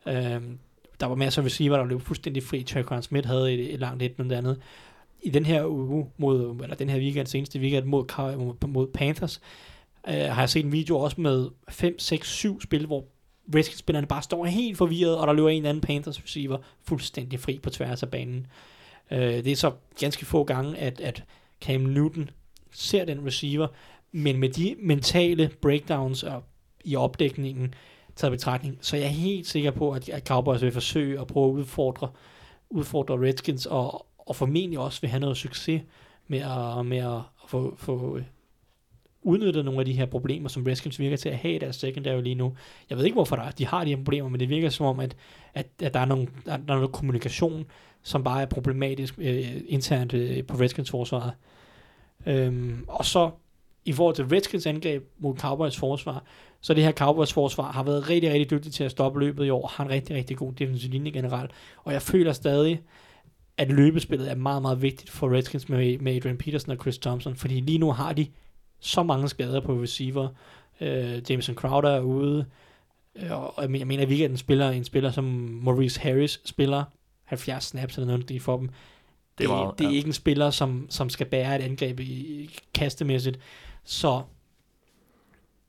Øhm, 0.09 0.59
der 1.01 1.07
var 1.07 1.15
masser 1.15 1.43
af 1.43 1.47
receiver, 1.47 1.77
der 1.77 1.85
løb 1.85 2.01
fuldstændig 2.01 2.43
fri. 2.43 2.63
Traquan 2.63 3.03
Smith 3.03 3.29
havde 3.29 3.55
et, 3.55 3.75
et 3.75 3.81
langt 3.81 4.03
et, 4.03 4.19
noget 4.19 4.33
andet. 4.33 4.61
I 5.23 5.31
den 5.31 5.47
her 5.47 5.67
uge, 5.67 6.07
mod, 6.19 6.61
eller 6.63 6.77
den 6.77 6.89
her 6.89 6.99
weekend, 6.99 7.27
seneste 7.27 7.59
weekend 7.59 7.85
mod, 7.85 8.67
mod 8.67 8.87
Panthers, 8.87 9.41
øh, 10.09 10.15
har 10.15 10.41
jeg 10.41 10.51
set 10.51 10.65
en 10.65 10.73
video 10.73 10.99
også 10.99 11.21
med 11.21 11.49
5, 11.69 11.99
6, 11.99 12.29
7 12.29 12.61
spil, 12.61 12.87
hvor 12.87 13.05
Redskins-spillerne 13.55 14.07
bare 14.07 14.23
står 14.23 14.45
helt 14.45 14.79
forvirret, 14.79 15.17
og 15.17 15.27
der 15.27 15.33
løber 15.33 15.49
en 15.49 15.57
eller 15.57 15.69
anden 15.69 15.81
Panthers 15.81 16.23
receiver 16.25 16.59
fuldstændig 16.83 17.41
fri 17.41 17.59
på 17.63 17.71
tværs 17.71 18.03
af 18.03 18.11
banen. 18.11 18.47
Øh, 19.11 19.19
det 19.19 19.47
er 19.47 19.57
så 19.57 19.73
ganske 20.01 20.27
få 20.27 20.45
gange, 20.45 20.79
at, 20.79 21.01
at 21.01 21.25
Cam 21.61 21.81
Newton 21.81 22.31
ser 22.73 23.05
den 23.05 23.27
receiver, 23.27 23.69
men 24.13 24.39
med 24.39 24.49
de 24.49 24.77
mentale 24.79 25.51
breakdowns 25.61 26.23
og 26.23 26.43
i 26.85 26.97
opdækningen 26.97 27.75
taget 28.17 28.33
betragtning, 28.33 28.79
så 28.81 28.97
jeg 28.97 29.05
er 29.05 29.09
helt 29.09 29.47
sikker 29.47 29.71
på, 29.71 29.91
at, 29.93 30.09
at 30.09 30.27
Cowboys 30.27 30.63
vil 30.63 30.73
forsøge 30.73 31.21
at 31.21 31.27
prøve 31.27 31.49
at 31.49 31.55
udfordre, 31.55 32.09
udfordre 32.71 33.15
Redskins, 33.15 33.67
og, 33.67 34.07
og 34.19 34.37
formentlig 34.37 34.79
også 34.79 35.01
vil 35.01 35.11
have 35.11 35.21
noget 35.21 35.37
succes 35.37 35.83
med 36.29 36.39
at, 36.39 36.87
med 36.87 36.99
at 36.99 37.21
få, 37.49 37.75
få 37.77 38.21
øh, 39.25 39.31
udnyttet 39.33 39.65
nogle 39.65 39.81
af 39.81 39.87
de 39.87 39.93
her 39.93 40.07
problemer, 40.07 40.49
som 40.49 40.63
Redskins 40.63 40.99
virker 40.99 41.17
til 41.17 41.29
at 41.29 41.37
have 41.37 41.55
i 41.55 41.59
deres 41.59 41.77
secondary 41.77 42.23
lige 42.23 42.35
nu. 42.35 42.57
Jeg 42.91 42.99
ved 42.99 43.05
ikke, 43.05 43.15
hvorfor 43.15 43.37
der, 43.37 43.51
de 43.51 43.67
har 43.67 43.85
de 43.85 43.91
her 43.91 43.97
problemer, 43.97 44.29
men 44.29 44.41
det 44.41 44.49
virker 44.49 44.69
som 44.69 44.87
om, 44.87 45.01
at, 45.01 45.17
at, 45.55 45.67
at 45.83 45.95
der, 45.95 46.01
er 46.01 46.05
nogle, 46.05 46.27
der, 46.47 46.57
der 46.57 46.75
er 46.75 46.79
noget 46.79 46.93
kommunikation, 46.93 47.65
som 48.03 48.25
bare 48.25 48.43
er 48.43 48.47
problematisk 48.47 49.15
øh, 49.19 49.61
internt 49.67 50.15
øh, 50.15 50.45
på 50.45 50.57
Redskins 50.57 50.91
forsvaret. 50.91 51.33
Øhm, 52.27 52.85
og 52.89 53.05
så 53.05 53.31
i 53.85 53.93
forhold 53.93 54.15
til 54.15 54.25
Redskins 54.25 54.67
angreb 54.67 55.05
mod 55.19 55.37
Cowboys 55.37 55.77
forsvar, 55.77 56.25
så 56.61 56.75
det 56.75 56.85
her 56.85 56.93
Cowboys 56.93 57.33
forsvar 57.33 57.73
har 57.73 57.83
været 57.83 58.09
rigtig, 58.09 58.31
rigtig 58.31 58.51
dygtigt 58.51 58.75
til 58.75 58.85
at 58.85 58.91
stoppe 58.91 59.21
løbet 59.21 59.47
i 59.47 59.51
år, 59.51 59.67
har 59.67 59.85
en 59.85 59.91
rigtig, 59.91 60.17
rigtig 60.17 60.37
god 60.37 60.53
defensiv 60.53 60.91
linje 60.91 61.11
generelt, 61.11 61.51
og 61.85 61.93
jeg 61.93 62.03
føler 62.03 62.33
stadig, 62.33 62.81
at 63.57 63.69
løbespillet 63.69 64.31
er 64.31 64.35
meget, 64.35 64.63
meget 64.63 64.83
vigtigt 64.83 65.11
for 65.11 65.33
Redskins 65.33 65.69
med, 65.69 65.99
med 65.99 66.17
Adrian 66.17 66.39
Peterson 66.39 66.71
og 66.71 66.77
Chris 66.81 66.99
Thompson, 66.99 67.37
fordi 67.37 67.61
lige 67.61 67.79
nu 67.79 67.93
har 67.93 68.13
de 68.13 68.27
så 68.81 69.03
mange 69.03 69.29
skader 69.29 69.61
på 69.61 69.73
receiver. 69.73 70.29
Øh, 70.81 71.31
Jameson 71.31 71.55
Crowder 71.55 71.91
er 71.91 72.01
ude, 72.01 72.47
øh, 73.17 73.31
og 73.33 73.63
jeg 73.63 73.87
mener, 73.87 74.03
at 74.03 74.11
en 74.11 74.37
spiller, 74.37 74.71
en 74.71 74.85
spiller 74.85 75.11
som 75.11 75.25
Maurice 75.63 76.01
Harris 76.01 76.41
spiller 76.45 76.85
70 77.25 77.65
snaps 77.65 77.97
eller 77.97 78.07
noget, 78.07 78.29
det 78.29 78.43
for 78.43 78.57
dem. 78.57 78.71
Det 79.39 79.45
er 79.45 79.49
meget, 79.49 79.79
det 79.79 79.85
er 79.85 79.91
ja. 79.91 79.97
ikke 79.97 80.07
en 80.07 80.13
spiller, 80.13 80.51
som, 80.51 80.87
som 80.91 81.11
skal 81.11 81.27
bære 81.27 81.57
et 81.57 81.63
angreb 81.63 82.01
i, 82.01 82.05
i 82.05 82.59
kastemæssigt. 82.75 83.39
Så 83.85 84.23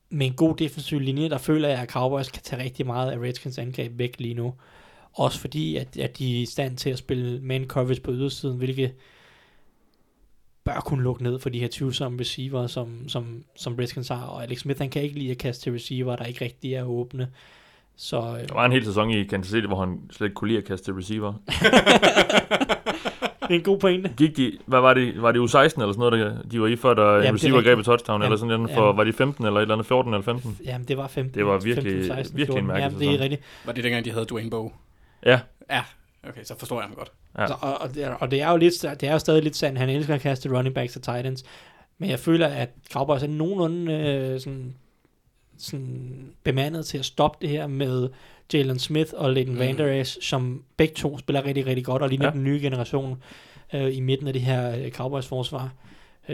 med 0.09 0.27
en 0.27 0.33
god 0.33 0.55
defensiv 0.55 0.99
linje, 0.99 1.29
der 1.29 1.38
føler 1.38 1.69
jeg, 1.69 1.79
at 1.79 1.89
Cowboys 1.89 2.29
kan 2.29 2.41
tage 2.43 2.63
rigtig 2.63 2.85
meget 2.85 3.11
af 3.11 3.17
Redskins 3.17 3.57
angreb 3.57 3.97
væk 3.97 4.15
lige 4.19 4.33
nu. 4.33 4.53
Også 5.13 5.39
fordi, 5.39 5.75
at, 5.75 5.97
at 5.97 6.17
de 6.17 6.38
er 6.38 6.41
i 6.41 6.45
stand 6.45 6.77
til 6.77 6.89
at 6.89 6.97
spille 6.97 7.39
man 7.41 7.67
coverage 7.67 8.01
på 8.01 8.11
ydersiden, 8.11 8.57
hvilket 8.57 8.93
bør 10.63 10.79
kunne 10.85 11.03
lukke 11.03 11.23
ned 11.23 11.39
for 11.39 11.49
de 11.49 11.59
her 11.59 11.67
tvivlsomme 11.71 12.19
receiver, 12.19 12.67
som, 12.67 13.09
som, 13.09 13.43
som 13.55 13.75
Redskins 13.75 14.07
har. 14.07 14.21
Og 14.25 14.43
Alex 14.43 14.59
Smith, 14.59 14.79
han 14.79 14.89
kan 14.89 15.01
ikke 15.01 15.19
lide 15.19 15.31
at 15.31 15.38
kaste 15.38 15.63
til 15.63 15.71
receiver, 15.73 16.15
der 16.15 16.25
ikke 16.25 16.45
rigtig 16.45 16.73
er 16.73 16.83
åbne. 16.83 17.27
Så, 17.95 18.17
øh, 18.17 18.47
Der 18.49 18.53
var 18.53 18.65
en 18.65 18.71
hel 18.71 18.85
sæson 18.85 19.09
i 19.11 19.23
Kansas 19.23 19.51
City, 19.51 19.67
hvor 19.67 19.79
han 19.79 19.99
slet 20.11 20.27
ikke 20.27 20.35
kunne 20.35 20.47
lide 20.47 20.57
at 20.59 20.65
kaste 20.65 20.85
til 20.88 20.93
receiver. 20.93 21.33
det 23.41 23.49
er 23.49 23.59
en 23.59 23.61
god 23.63 23.79
pointe. 23.79 24.13
Gik 24.17 24.38
de, 24.38 24.51
hvad 24.65 24.79
var 24.81 24.93
det, 24.93 25.21
var 25.21 25.31
det 25.31 25.39
U16 25.39 25.55
eller 25.55 25.69
sådan 25.71 25.93
noget, 25.97 26.13
der, 26.13 26.41
de 26.51 26.61
var 26.61 26.67
i 26.67 26.75
før, 26.75 26.93
der 26.93 27.03
Jamen, 27.03 27.17
det 27.21 27.25
en 27.25 27.29
er 27.29 27.33
receiver 27.33 27.61
greb 27.61 27.79
et 27.79 27.85
touchdown, 27.85 28.21
eller 28.21 28.38
sådan 28.38 28.59
noget, 28.59 28.71
for, 28.75 28.85
Jamen. 28.85 28.97
var 28.97 29.03
de 29.03 29.13
15 29.13 29.45
eller 29.45 29.57
et 29.59 29.61
eller 29.61 29.75
andet, 29.75 29.88
14 29.88 30.13
eller 30.13 30.23
15? 30.23 30.57
Jamen, 30.65 30.88
det 30.88 30.97
var 30.97 31.07
15. 31.07 31.33
Det 31.39 31.45
var 31.45 31.59
virkelig- 31.59 31.91
15, 31.91 32.07
16, 32.15 32.38
virkelig 32.38 32.57
en 32.59 32.65
14. 32.65 32.67
mærkelig 32.67 32.83
Jamen, 32.83 32.99
det 32.99 33.07
er 33.07 33.11
sæson. 33.11 33.23
rigtigt. 33.23 33.41
Var 33.65 33.73
det 33.73 33.83
dengang, 33.83 34.05
de 34.05 34.11
havde 34.11 34.25
Dwayne 34.25 34.49
Bowe? 34.49 34.71
Ja, 35.25 35.39
Ja, 35.69 35.81
okay, 36.30 36.43
så 36.43 36.56
forstår 36.57 36.80
jeg 36.80 36.88
ham 36.88 36.95
godt. 36.95 37.11
Ja. 37.38 37.48
Så, 37.48 37.56
og, 37.61 37.77
og, 37.81 37.93
det 37.95 38.03
er, 38.03 38.10
og 38.10 38.31
det 38.31 38.41
er 38.41 38.52
jo 38.52 38.57
lidt, 38.57 38.73
det 38.81 39.03
er 39.03 39.14
jo 39.14 39.19
stadig 39.19 39.43
lidt 39.43 39.56
sandt. 39.56 39.80
Han 39.80 39.89
elsker 39.89 40.15
at 40.15 40.22
kaste 40.22 40.57
running 40.57 40.76
backs 40.76 40.95
og 40.95 41.02
tight 41.03 41.27
ends. 41.27 41.43
Men 41.98 42.10
jeg 42.10 42.19
føler, 42.19 42.48
at 42.48 42.69
Cowboys 42.93 43.23
er 43.23 43.27
nogenlunde 43.27 43.93
øh, 43.93 44.39
sådan, 44.39 44.76
sådan 45.57 46.31
bemandet 46.43 46.85
til 46.85 46.98
at 46.98 47.06
stoppe 47.06 47.38
det 47.41 47.49
her 47.49 47.68
med 47.68 48.10
Jalen 48.53 48.80
Smith 48.80 49.11
og 49.15 49.31
Leighton 49.31 49.53
Mm. 49.56 49.60
Vander 49.60 50.02
Esch, 50.02 50.18
som 50.22 50.64
begge 50.77 50.93
to 50.93 51.18
spiller 51.18 51.45
rigtig, 51.45 51.65
rigtig 51.65 51.85
godt, 51.85 52.02
og 52.02 52.10
ligner 52.10 52.26
Ja. 52.26 52.31
den 52.31 52.43
nye 52.43 52.60
generation 52.61 53.23
øh, 53.73 53.98
i 53.98 53.99
midten 53.99 54.27
af 54.27 54.34
det 54.34 54.41
her 54.41 54.89
Cowboys-forsvar. 54.89 55.64
Øh, 55.64 55.69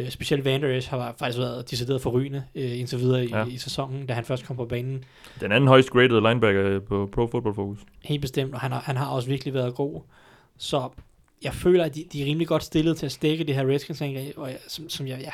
specielt 0.10 0.46
Vander 0.46 0.78
Esch 0.78 0.90
har 0.90 1.16
faktisk 1.20 1.40
været 1.40 1.72
decideret 1.72 2.02
forrygende 2.02 2.44
øh, 2.56 2.80
indtil 2.80 3.00
videre 3.00 3.26
i, 3.26 3.30
Ja. 3.30 3.38
ja. 3.40 3.46
i 3.46 3.58
sæsonen, 3.58 4.06
da 4.06 4.14
han 4.14 4.26
først 4.26 4.46
kom 4.46 4.56
på 4.56 4.66
banen. 4.66 5.04
den 5.42 5.52
anden 5.52 5.68
højst 5.68 5.90
graded 5.90 6.22
linebacker 6.22 6.80
på 6.80 7.10
Pro 7.12 7.28
Football 7.28 7.56
Focus. 7.56 7.80
Helt 8.06 8.22
bestemt, 8.22 8.54
og 8.54 8.60
han 8.60 8.72
har, 8.72 8.80
han 8.80 8.98
har 8.98 9.06
også 9.08 9.30
virkelig 9.30 9.54
været 9.54 9.76
god. 9.76 10.02
Så 10.58 10.90
jeg 11.44 11.54
føler, 11.54 11.84
at 11.84 11.96
de, 11.96 12.06
de 12.14 12.22
er 12.22 12.26
rimelig 12.26 12.48
godt 12.48 12.64
stillet 12.64 12.98
til 12.98 13.06
at 13.06 13.12
stikke 13.12 13.44
det 13.44 13.56
her 13.56 13.68
Redskins 13.68 14.02
angreb, 14.02 14.38
og 14.38 14.50
jeg, 14.50 14.58
som, 14.68 14.90
som 14.90 15.08
jeg, 15.08 15.20
ja, 15.22 15.32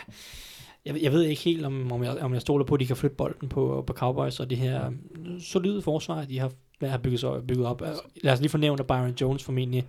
jeg, 0.86 1.04
jeg 1.04 1.12
ved 1.12 1.22
ikke 1.24 1.42
helt, 1.42 1.66
om, 1.66 1.92
om, 1.92 2.04
jeg, 2.04 2.18
om 2.22 2.34
jeg 2.34 2.42
stoler 2.42 2.66
på, 2.66 2.74
at 2.74 2.80
de 2.80 2.86
kan 2.86 2.96
flytte 2.96 3.16
bolden 3.16 3.50
på, 3.50 3.84
på 3.88 3.94
Cowboys, 3.94 4.40
og 4.40 4.50
det 4.50 4.58
her 4.58 4.92
solide 5.40 5.82
forsvar, 5.82 6.26
de 6.26 6.40
har, 6.40 6.52
har 6.82 6.98
bygget, 6.98 7.20
så, 7.20 7.42
bygget 7.48 7.68
op. 7.68 7.82
Altså, 7.82 8.02
Lad 8.22 8.34
os 8.34 8.40
lige 8.40 8.50
fornævne, 8.50 8.80
at 8.80 8.88
Byron 8.88 9.14
Jones 9.22 9.44
formentlig 9.44 9.86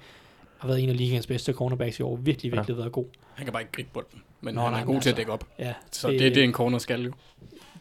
har 0.64 0.68
været 0.68 0.82
en 0.82 0.88
af 0.88 0.96
ligaens 0.96 1.26
bedste 1.26 1.52
cornerbacks 1.52 1.98
i 1.98 2.02
år. 2.02 2.16
Virkelig, 2.16 2.50
Ja. 2.50 2.56
virkelig 2.56 2.76
været 2.76 2.92
god. 2.92 3.04
Han 3.34 3.46
kan 3.46 3.52
bare 3.52 3.62
ikke 3.62 3.72
gribe 3.72 3.88
bolden, 3.92 4.22
men 4.40 4.54
Nå, 4.54 4.60
han 4.60 4.70
nej, 4.72 4.80
er 4.80 4.84
men 4.84 4.94
god 4.94 5.02
til 5.02 5.08
at 5.08 5.12
altså- 5.12 5.16
dække 5.16 5.32
op. 5.32 5.48
Ja, 5.58 5.74
Så 5.92 6.10
det, 6.10 6.20
det 6.20 6.36
er 6.36 6.44
en 6.44 6.52
corner 6.52 6.78
skal 6.78 7.02
jo. 7.02 7.12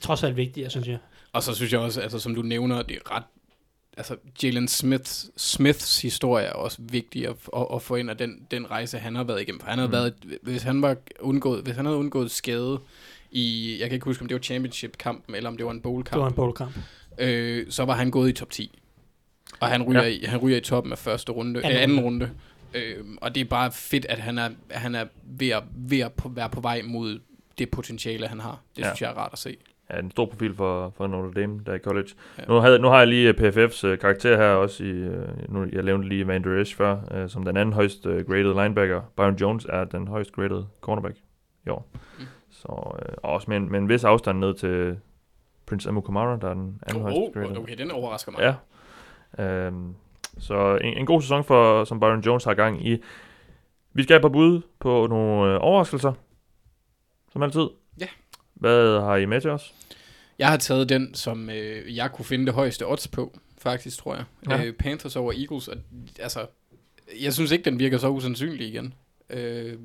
trods 0.01 0.23
alt 0.23 0.37
vigtigt, 0.37 0.63
jeg 0.63 0.71
synes 0.71 0.87
jeg. 0.87 0.97
Og 1.33 1.43
så 1.43 1.53
synes 1.55 1.71
jeg 1.73 1.79
også, 1.79 2.01
altså 2.01 2.19
som 2.19 2.35
du 2.35 2.41
nævner, 2.41 2.81
det 2.81 2.95
er 3.05 3.15
ret... 3.15 3.23
Altså 3.97 4.15
Jalen 4.43 4.67
Smiths, 4.67 5.29
Smiths 5.37 6.01
historie 6.01 6.45
er 6.45 6.53
også 6.53 6.77
vigtig 6.79 7.27
at, 7.27 7.35
at, 7.57 7.67
at 7.73 7.81
få 7.81 7.95
ind 7.95 8.09
af 8.09 8.17
den, 8.17 8.47
den 8.51 8.71
rejse, 8.71 8.97
han 8.97 9.15
har 9.15 9.23
været 9.23 9.41
igennem. 9.41 9.59
For 9.61 9.67
han 9.67 9.77
havde 9.77 9.87
Mm. 9.87 9.93
været, 9.93 10.13
hvis 10.41 10.63
han 10.63 10.81
var 10.81 10.95
undgået, 11.19 11.63
hvis 11.63 11.75
han 11.75 11.85
havde 11.85 11.97
undgået 11.97 12.31
skade 12.31 12.79
i, 13.31 13.77
jeg 13.79 13.89
kan 13.89 13.93
ikke 13.95 14.05
huske, 14.05 14.21
om 14.21 14.27
det 14.27 14.35
var 14.35 14.41
championship-kampen, 14.41 15.35
eller 15.35 15.49
om 15.49 15.57
det 15.57 15.65
var 15.65 15.71
en 15.71 15.77
Det 15.77 15.83
var 15.85 15.89
bowl-kamp, 15.91 16.27
en 16.27 16.33
boldkamp. 16.35 16.71
øh, 17.17 17.65
så 17.69 17.85
var 17.85 17.93
han 17.95 18.11
gået 18.11 18.29
i 18.29 18.33
top 18.33 18.49
10. 18.49 18.79
Og 19.59 19.67
han 19.67 19.83
ryger, 19.83 20.01
Ja. 20.01 20.07
ja. 20.07 20.13
i, 20.15 20.23
han 20.25 20.39
ryger 20.39 20.57
i 20.57 20.61
toppen 20.61 20.91
af 20.91 20.97
første 20.97 21.31
runde, 21.31 21.63
Anden 21.63 21.81
anden, 21.81 21.99
øh, 21.99 22.05
runde. 22.05 22.25
anden 22.25 22.31
runde. 22.31 22.39
Øh, 22.75 23.05
og 23.21 23.35
det 23.35 23.41
er 23.41 23.45
bare 23.45 23.71
fedt, 23.71 24.05
at 24.09 24.17
han 24.17 24.37
er, 24.37 24.49
han 24.71 24.95
er 24.95 25.05
ved 25.23 25.49
at, 25.49 25.63
ved 25.75 25.99
at 25.99 26.13
på, 26.13 26.29
være 26.29 26.49
på 26.49 26.61
vej 26.61 26.81
mod 26.85 27.19
det 27.57 27.71
potentiale, 27.71 28.27
han 28.27 28.39
har. 28.39 28.61
Det 28.75 28.81
Ja. 28.81 28.87
synes 28.87 29.01
jeg 29.01 29.09
er 29.11 29.13
rart 29.17 29.33
at 29.33 29.39
se. 29.39 29.57
Ja, 29.89 29.99
en 29.99 30.11
stor 30.11 30.25
profil 30.25 30.53
for, 30.55 30.93
for 30.97 31.07
Notre 31.07 31.41
Dame, 31.41 31.61
der 31.65 31.71
er 31.71 31.75
i 31.75 31.79
college. 31.79 32.07
Ja. 32.37 32.43
Nu, 32.47 32.53
havde, 32.53 32.79
nu 32.79 32.87
har 32.87 32.97
jeg 32.97 33.07
lige 33.07 33.29
øh, 33.29 33.33
PFF's 33.65 33.87
uh, 33.87 33.97
karakter 33.97 34.37
her 34.37 34.49
også. 34.49 34.83
I, 34.83 35.07
uh, 35.07 35.53
nu, 35.53 35.65
jeg 35.71 35.83
nævnte 35.83 36.07
lige 36.09 36.27
Van 36.27 36.43
Der 36.43 36.61
Esch 36.61 36.75
før, 36.75 37.27
som 37.27 37.43
den 37.45 37.57
anden 37.57 37.73
højst 37.73 38.03
graded 38.03 38.53
linebacker. 38.63 39.01
Byron 39.17 39.35
Jones 39.35 39.65
er 39.69 39.83
den 39.83 40.07
højst 40.07 40.31
graded 40.31 40.63
cornerback 40.81 41.15
i 41.65 41.69
år. 41.69 41.89
Mm. 42.19 42.25
Så, 42.49 42.67
og 42.67 42.99
også 43.23 43.45
med 43.49 43.57
en, 43.57 43.71
med 43.71 43.79
en 43.79 43.89
vis 43.89 44.03
afstand 44.03 44.39
ned 44.39 44.53
til 44.53 44.97
Prince 45.65 45.89
Amukamara, 45.89 46.37
der 46.41 46.49
er 46.49 46.53
den 46.53 46.79
anden 46.87 47.03
Oh, 47.03 47.11
højst 47.11 47.33
graded. 47.33 47.57
okay, 47.57 47.77
den 47.77 47.91
overrasker 47.91 48.31
mig. 48.31 48.55
Ja. 49.37 49.67
Um, 49.67 49.95
så 50.37 50.77
en, 50.83 50.97
en 50.97 51.05
god 51.05 51.21
sæson, 51.21 51.43
for, 51.43 51.83
som 51.83 51.99
Byron 51.99 52.21
Jones 52.21 52.43
har 52.43 52.53
gang 52.53 52.87
i. 52.87 52.97
Vi 53.93 54.03
skal 54.03 54.13
have 54.13 54.21
på 54.21 54.29
bud 54.29 54.61
på 54.79 55.07
nogle 55.07 55.53
øh, 55.53 55.57
overraskelser, 55.61 56.13
som 57.33 57.43
altid. 57.43 57.67
Ja. 57.99 58.07
Hvad 58.53 59.01
har 59.01 59.15
I 59.15 59.25
med 59.25 59.41
til 59.41 59.49
os? 59.49 59.73
Jeg 60.39 60.49
har 60.49 60.57
taget 60.57 60.89
den, 60.89 61.13
som 61.13 61.49
øh, 61.49 61.95
jeg 61.95 62.11
kunne 62.11 62.25
finde 62.25 62.45
det 62.45 62.53
højeste 62.53 62.87
odds 62.91 63.07
på, 63.07 63.39
faktisk, 63.57 63.97
tror 63.97 64.15
jeg. 64.15 64.23
Ja. 64.49 64.65
Øh, 64.65 64.73
Panthers 64.73 65.15
over 65.15 65.33
Eagles. 65.33 65.67
Og, 65.67 65.77
altså, 66.19 66.45
jeg 67.21 67.33
synes 67.33 67.51
ikke, 67.51 67.65
den 67.65 67.79
virker 67.79 67.97
så 67.97 68.09
usandsynlig 68.09 68.67
igen. 68.67 68.93
Øh, 69.29 69.77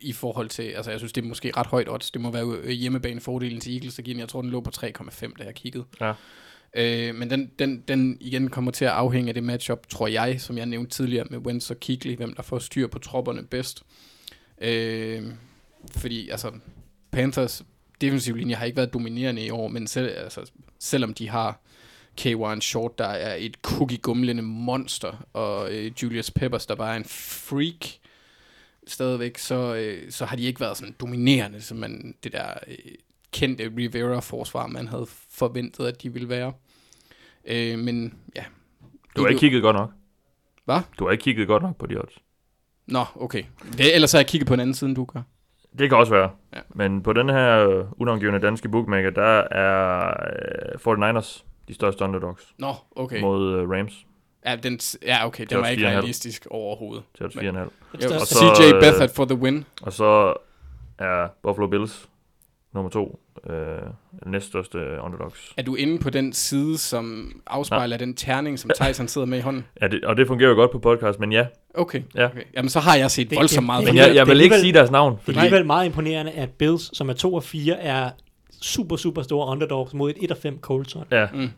I 0.00 0.12
forhold 0.12 0.48
til, 0.48 0.62
altså 0.62 0.90
jeg 0.90 1.00
synes, 1.00 1.12
det 1.12 1.24
er 1.24 1.28
måske 1.28 1.52
ret 1.56 1.66
højt 1.66 1.88
odds. 1.88 2.10
Det 2.10 2.20
må 2.20 2.30
være 2.30 2.44
øh, 2.44 2.70
hjemmebanefordelen 2.70 3.60
til 3.60 3.74
Eagles, 3.74 3.94
der 3.94 4.02
giver 4.02 4.14
den. 4.14 4.20
Jeg 4.20 4.28
tror, 4.28 4.42
den 4.42 4.50
lå 4.50 4.60
på 4.60 4.70
3,5, 4.76 5.32
da 5.38 5.44
jeg 5.44 5.54
kiggede. 5.54 5.84
Ja. 6.00 6.12
Øh, 6.76 7.14
men 7.14 7.30
den, 7.30 7.50
den, 7.58 7.84
den 7.88 8.16
igen 8.20 8.50
kommer 8.50 8.70
til 8.70 8.84
at 8.84 8.90
afhænge 8.90 9.28
af 9.28 9.34
det 9.34 9.44
matchup, 9.44 9.88
tror 9.88 10.06
jeg, 10.06 10.40
som 10.40 10.58
jeg 10.58 10.66
nævnte 10.66 10.90
tidligere 10.90 11.26
med 11.30 11.38
Wentz 11.38 11.70
og 11.70 11.80
Kigley, 11.80 12.16
hvem 12.16 12.34
der 12.34 12.42
får 12.42 12.58
styr 12.58 12.86
på 12.86 12.98
tropperne 12.98 13.46
bedst. 13.46 13.82
Øh, 14.60 15.22
fordi, 15.96 16.28
altså, 16.28 16.52
Panthers 17.10 17.64
defensiv 18.00 18.36
linje 18.36 18.54
har 18.54 18.64
ikke 18.64 18.76
været 18.76 18.92
dominerende 18.92 19.46
i 19.46 19.50
år, 19.50 19.68
men 19.68 19.86
selv, 19.86 20.10
altså, 20.16 20.50
selvom 20.78 21.14
de 21.14 21.28
har 21.28 21.60
K1 22.20 22.60
Short, 22.60 22.98
der 22.98 23.04
er 23.06 23.34
et 23.38 23.56
cookie-gumlende 23.62 24.42
monster, 24.42 25.26
og 25.32 25.72
øh, 25.74 25.92
Julius 26.02 26.30
Peppers, 26.30 26.66
der 26.66 26.74
bare 26.74 26.92
er 26.92 26.96
en 26.96 27.04
freak 27.04 27.86
stadigvæk, 28.86 29.38
så, 29.38 29.74
øh, 29.74 30.12
så 30.12 30.24
har 30.24 30.36
de 30.36 30.42
ikke 30.42 30.60
været 30.60 30.76
sådan 30.76 30.94
dominerende, 31.00 31.60
som 31.60 31.76
man, 31.76 32.14
det 32.24 32.32
der 32.32 32.54
øh, 32.66 32.76
kendte 33.32 33.70
Rivera-forsvar, 33.76 34.66
man 34.66 34.88
havde 34.88 35.06
forventet, 35.30 35.86
at 35.86 36.02
de 36.02 36.12
ville 36.12 36.28
være. 36.28 36.52
Øh, 37.44 37.78
men 37.78 38.14
ja. 38.36 38.44
Du 39.16 39.22
har 39.22 39.28
ikke 39.28 39.40
kigget 39.40 39.62
godt 39.62 39.76
nok. 39.76 39.90
Hvad? 40.64 40.80
Du 40.98 41.04
har 41.04 41.12
ikke 41.12 41.22
kigget 41.22 41.46
godt 41.46 41.62
nok 41.62 41.76
på 41.76 41.86
de 41.86 41.96
odds. 41.96 42.18
Nå, 42.86 43.04
okay. 43.14 43.42
Det, 43.78 43.94
ellers 43.94 44.12
har 44.12 44.18
jeg 44.18 44.26
kigget 44.26 44.48
på 44.48 44.54
en 44.54 44.60
anden 44.60 44.74
side, 44.74 44.88
end 44.88 44.96
du 44.96 45.04
gør. 45.04 45.22
Det 45.78 45.88
kan 45.88 45.98
også 45.98 46.12
være. 46.14 46.30
Ja. 46.54 46.60
Men 46.74 47.02
på 47.02 47.12
den 47.12 47.28
her 47.28 47.68
øh, 47.68 47.84
unavngivende 47.96 48.40
danske 48.40 48.68
bookmaker, 48.68 49.10
der 49.10 49.42
er 49.50 50.08
øh, 50.86 51.18
49ers 51.18 51.44
de 51.68 51.74
største 51.74 52.04
underdogs 52.04 52.54
Nå, 52.58 52.74
okay. 52.96 53.20
mod 53.20 53.54
øh, 53.54 53.70
Rams 53.70 54.04
Ja, 54.46 54.56
den, 54.56 54.80
ja, 55.02 55.26
okay, 55.26 55.40
Det 55.42 55.50
den 55.50 55.56
er 55.58 55.60
var 55.62 55.68
ikke 55.68 55.82
4,5. 55.86 55.90
realistisk 55.90 56.46
overhovedet. 56.50 57.04
til 57.16 57.24
odds 57.26 57.36
4,5. 57.36 57.40
Den 57.42 57.54
Jo, 57.56 57.68
største- 58.00 58.14
og 58.14 58.26
så, 58.26 58.54
CJ 58.56 58.74
øh, 58.74 58.80
Beathard 58.80 59.08
for 59.14 59.24
the 59.24 59.34
win. 59.34 59.64
Og 59.82 59.92
så 59.92 60.34
er 60.98 61.28
Buffalo 61.42 61.66
Bills 61.66 62.08
nummer 62.74 62.90
to 62.90 63.20
øh, 63.50 63.54
næststørste 64.26 64.78
underdogs. 64.78 65.52
Er 65.56 65.62
du 65.62 65.74
inde 65.74 65.98
på 65.98 66.10
den 66.10 66.32
side, 66.32 66.78
som 66.78 67.32
afspejler 67.46 67.96
den 67.96 68.14
terning, 68.14 68.58
som 68.58 68.70
Tyson 68.82 69.08
sidder 69.08 69.26
med 69.26 69.38
i 69.38 69.40
hånden? 69.40 69.64
Ja, 69.82 69.88
det, 69.88 70.04
og 70.04 70.16
det 70.16 70.26
fungerer 70.26 70.48
jo 70.50 70.54
godt 70.54 70.70
på 70.72 70.78
podcast, 70.78 71.20
men 71.20 71.32
ja. 71.32 71.46
Okay, 71.74 72.02
Ja. 72.14 72.26
okay. 72.26 72.42
Jamen, 72.56 72.68
så 72.68 72.80
har 72.80 72.96
jeg 72.96 73.10
set 73.10 73.30
Det- 73.30 73.36
voldsomt 73.38 73.62
det- 73.62 73.66
meget. 73.66 73.84
det- 73.86 73.94
Men 73.94 73.96
jeg, 74.02 74.14
jeg 74.14 74.26
det 74.26 74.34
vil 74.34 74.40
ikke 74.40 74.58
sige 74.58 74.72
deres 74.72 74.90
navn. 74.90 75.12
Det 75.12 75.18
er 75.20 75.24
Fordi, 75.24 75.38
alligevel 75.38 75.66
meget 75.66 75.86
imponerende, 75.86 76.32
at 76.32 76.50
Bills, 76.50 76.96
som 76.96 77.08
er 77.08 77.12
2 77.12 77.34
og 77.34 77.42
4, 77.44 77.74
er 77.80 78.10
super, 78.62 78.96
super 78.96 79.22
store 79.22 79.48
underdogs 79.52 79.94
mod 79.94 80.10
et 80.10 80.16
1 80.20 80.30
og 80.30 80.36
5 80.42 80.58
Colts. 80.60 80.92
hold. 80.92 81.06
ja, 81.12 81.26
Mm. 81.34 81.48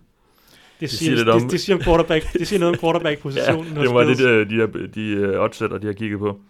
Det, 0.80 0.90
siger 0.90 0.98
siger, 0.98 1.10
lidt 1.16 1.26
det, 1.26 1.34
om- 1.34 1.40
det, 1.40 1.50
det, 1.50 1.60
siger 1.60 1.76
om 1.76 1.82
quarterback, 1.82 2.32
det 2.32 2.48
siger 2.48 2.60
noget 2.60 2.70
om 2.72 2.74
ja, 2.78 2.80
quarterback-positionen 2.80 3.76
det 3.76 3.94
var 3.94 4.04
det, 4.04 4.18
de, 4.18 4.44
de, 4.44 4.88
de, 4.94 5.20
de 5.30 5.40
oddsætter, 5.40 5.78
de 5.78 5.86
har 5.86 5.94
kigget 5.94 6.18
på. 6.18 6.40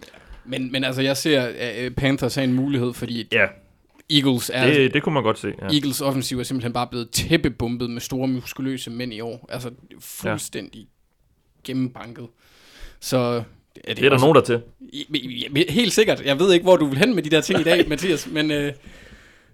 Men, 0.45 0.73
men 0.73 0.85
altså, 0.85 1.03
jeg 1.03 1.16
ser 1.16 1.49
uh, 1.87 1.95
Panthers 1.95 2.37
er 2.39 2.43
en 2.43 2.53
mulighed, 2.53 2.93
fordi 2.93 3.28
Ja, 3.32 3.47
Eagles 4.11 4.51
er... 4.55 4.66
det, 4.66 4.95
det 4.95 5.03
kunne 5.03 5.12
man 5.15 5.23
godt 5.23 5.39
se. 5.39 5.55
Ja. 5.62 5.66
Eagles 5.66 6.01
offensiv 6.01 6.39
er 6.39 6.43
simpelthen 6.43 6.73
bare 6.73 6.87
blevet 6.87 7.11
tæppebumpet 7.11 7.91
med 7.91 8.01
store 8.01 8.28
muskuløse 8.28 8.91
mænd 8.91 9.15
i 9.15 9.20
år. 9.20 9.47
Altså 9.49 9.70
fuldstændig 10.01 10.87
gennembanket. 11.65 12.28
Så 13.01 13.43
ja, 13.89 13.95
Det 13.95 14.05
er 14.05 14.09
der 14.09 14.19
nogen, 14.19 14.35
der 14.35 14.41
er 14.41 14.45
til. 14.45 14.62
Helt 15.69 15.93
sikkert. 15.93 16.24
Jeg 16.24 16.39
ved 16.39 16.53
ikke, 16.53 16.65
hvor 16.65 16.77
du 16.77 16.87
vil 16.87 16.99
hen 16.99 17.15
med 17.15 17.23
de 17.23 17.31
der 17.31 17.41
ting 17.41 17.61
i 17.61 17.62
dag, 17.62 17.89
Mathias, 17.89 18.27
men 18.27 18.51
øh, 18.51 18.73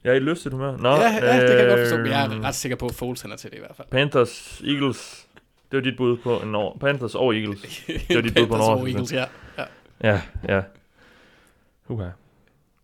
Jeg 0.05 0.11
er 0.11 0.15
i 0.15 0.19
lyst 0.19 0.43
til 0.43 0.51
humør. 0.51 0.77
Nå, 0.77 0.89
ja, 0.89 1.03
ja, 1.03 1.41
det 1.41 1.49
kan 1.49 1.59
jeg 1.59 1.69
godt 1.69 1.81
forstå. 1.81 1.97
Men 1.97 2.07
jeg 2.07 2.29
øhm, 2.33 2.41
er 2.41 2.49
ret 2.49 2.55
sikker 2.55 2.77
på, 2.77 2.87
at 2.87 2.95
Foles 2.95 3.23
han 3.23 3.33
er 3.33 3.37
til 3.37 3.51
det 3.51 3.57
i 3.57 3.61
hvert 3.61 3.77
fald. 3.77 3.89
Panthers, 3.91 4.63
Eagles. 4.67 5.27
Det 5.71 5.77
var 5.77 5.83
dit 5.83 5.97
bud 5.97 6.17
på 6.17 6.39
en 6.39 6.55
år. 6.55 6.77
Panthers 6.81 7.15
over 7.15 7.33
Eagles. 7.33 7.85
Det 7.87 8.17
var 8.17 8.21
dit 8.23 8.35
bud 8.35 8.47
på 8.47 8.55
en 8.55 8.61
Panthers 8.61 8.61
over 8.61 8.77
overraskelse. 8.77 9.17
Eagles, 9.17 9.31
ja. 9.59 9.65
Ja, 10.03 10.21
ja. 10.49 10.63
Uha. 11.89 12.09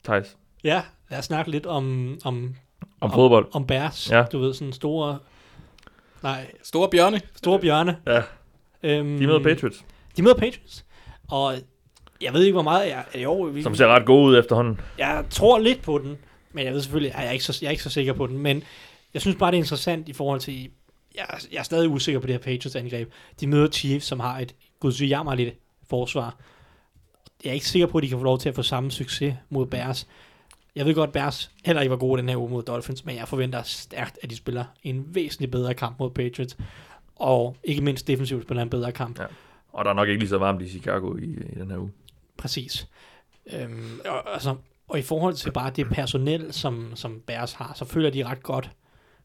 Thijs. 0.05 0.37
Ja, 0.65 0.83
lad 1.13 1.19
os 1.19 1.25
snakke 1.25 1.51
lidt 1.51 1.67
om, 1.67 2.19
om, 2.25 2.55
Om 3.01 3.13
fodbold. 3.13 3.49
om 3.53 3.67
Bears. 3.67 4.11
Ja. 4.11 4.23
Du 4.33 4.39
ved, 4.39 4.55
sådan 4.55 4.73
store... 4.73 5.19
Nej, 6.23 6.51
Store 6.63 6.89
bjørne. 6.91 7.21
store 7.37 7.61
bjørne. 7.61 7.97
Ja. 8.07 8.23
Øhm, 8.83 9.19
De 9.19 9.27
møder 9.27 9.43
Patriots, 9.43 9.85
De 10.17 10.23
møder 10.23 10.35
Patriots. 10.37 10.85
Og 11.29 11.55
jeg 12.21 12.33
ved 12.33 12.43
ikke, 12.45 12.53
hvor 12.53 12.63
meget 12.63 12.89
jeg... 12.89 13.05
Jo, 13.23 13.35
vi, 13.41 13.63
som 13.63 13.75
ser 13.75 13.87
ret 13.87 14.07
gode 14.07 14.29
ud 14.29 14.39
efterhånden. 14.39 14.81
jeg 14.99 15.25
tror 15.31 15.59
lidt 15.59 15.83
på 15.83 15.99
den, 15.99 16.17
men 16.53 16.65
jeg 16.65 16.73
ved 16.73 16.81
selvfølgelig, 16.81 17.15
at 17.15 17.21
jeg 17.21 17.29
er 17.29 17.33
ikke 17.33 17.45
så, 17.45 17.59
jeg 17.63 17.67
er 17.67 17.71
ikke 17.71 17.83
så 17.83 17.91
sikker 17.91 18.13
på 18.13 18.27
den. 18.27 18.39
Men 18.39 18.63
Jeg 19.15 19.21
synes 19.23 19.37
bare, 19.37 19.51
det 19.51 19.57
er 19.57 19.63
interessant 19.63 20.09
i 20.09 20.13
forhold 20.13 20.41
til... 20.41 20.71
Jeg, 21.15 21.25
er- 21.29 21.47
jeg 21.53 21.59
er 21.59 21.63
stadig 21.63 21.89
usikker 21.89 22.21
på 22.21 22.27
det 22.27 22.35
her 22.35 22.39
Patriots 22.41 22.77
angreb. 22.77 23.13
De 23.41 23.47
møder 23.47 23.69
Chiefs, 23.69 24.07
som 24.07 24.21
har 24.21 24.39
et 24.39 24.55
gudsjammerligt 24.81 25.57
forsvar. 25.91 26.37
Jeg 27.45 27.51
er 27.51 27.55
ikke 27.55 27.69
sikker 27.69 27.87
på, 27.87 27.99
at 27.99 28.03
de 28.03 28.09
kan 28.09 28.19
få 28.19 28.25
lov 28.25 28.39
til 28.39 28.49
at 28.49 28.55
få 28.55 28.63
samme 28.63 28.91
succes 28.91 29.35
mod 29.51 29.67
Bears. 29.67 30.07
Jeg 30.77 30.87
ved 30.87 30.95
godt, 30.95 31.13
Bears 31.13 31.51
heller 31.65 31.83
ikke 31.83 31.91
var 31.91 31.97
gode 31.97 32.21
den 32.21 32.29
her 32.29 32.37
uge 32.37 32.51
mod 32.51 32.63
Dolphins, 32.63 33.05
men 33.05 33.17
jeg 33.17 33.29
forventer 33.29 33.63
stærkt, 33.63 34.19
at 34.23 34.31
de 34.31 34.37
spiller 34.37 34.65
en 34.83 35.15
væsentlig 35.15 35.51
bedre 35.51 35.75
kamp 35.75 35.99
mod 35.99 36.11
Patriots. 36.11 36.57
Og 37.17 37.57
ikke 37.65 37.83
mindst 37.83 38.07
defensivt 38.07 38.43
spiller 38.43 38.63
en 38.63 38.71
bedre 38.71 38.93
kamp. 38.93 39.21
Ja. 39.21 39.25
Og 39.73 39.85
der 39.85 39.91
er 39.91 39.95
nok 39.95 40.09
ikke 40.09 40.21
lige 40.21 40.29
så 40.29 40.39
varmt 40.39 40.63
i 40.63 40.69
Chicago 40.69 41.17
i, 41.17 41.25
i 41.25 41.59
den 41.59 41.71
her 41.71 41.79
uge. 41.79 41.93
Præcis. 42.37 42.89
Øhm, 43.53 44.01
og, 44.09 44.33
altså, 44.33 44.57
og 44.89 44.99
i 44.99 45.03
forhold 45.03 45.35
til 45.35 45.53
bare 45.53 45.71
det 45.71 45.89
personel, 45.89 46.53
som, 46.53 46.93
som 46.95 47.23
Bears 47.27 47.53
har, 47.53 47.73
så 47.75 47.85
føler 47.85 48.11
de 48.11 48.25
ret 48.25 48.43
godt 48.43 48.71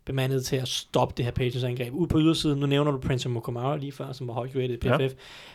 bemandet 0.07 0.45
til 0.45 0.55
at 0.55 0.67
stoppe 0.67 1.13
det 1.17 1.25
her 1.25 1.31
Patriots 1.31 1.63
angreb. 1.63 1.93
Ude 1.93 2.07
på 2.07 2.19
ydersiden, 2.19 2.59
nu 2.59 2.65
nævner 2.65 2.91
du 2.91 2.97
Prince 2.97 3.29
Mukamara 3.29 3.77
lige 3.77 3.91
før, 3.91 4.11
som 4.11 4.27
var 4.27 4.33
højt 4.33 4.49
rated 4.55 4.69
i 4.69 4.77
PFF. 4.77 4.85
Ja. 4.85 4.97
Ja. 5.03 5.09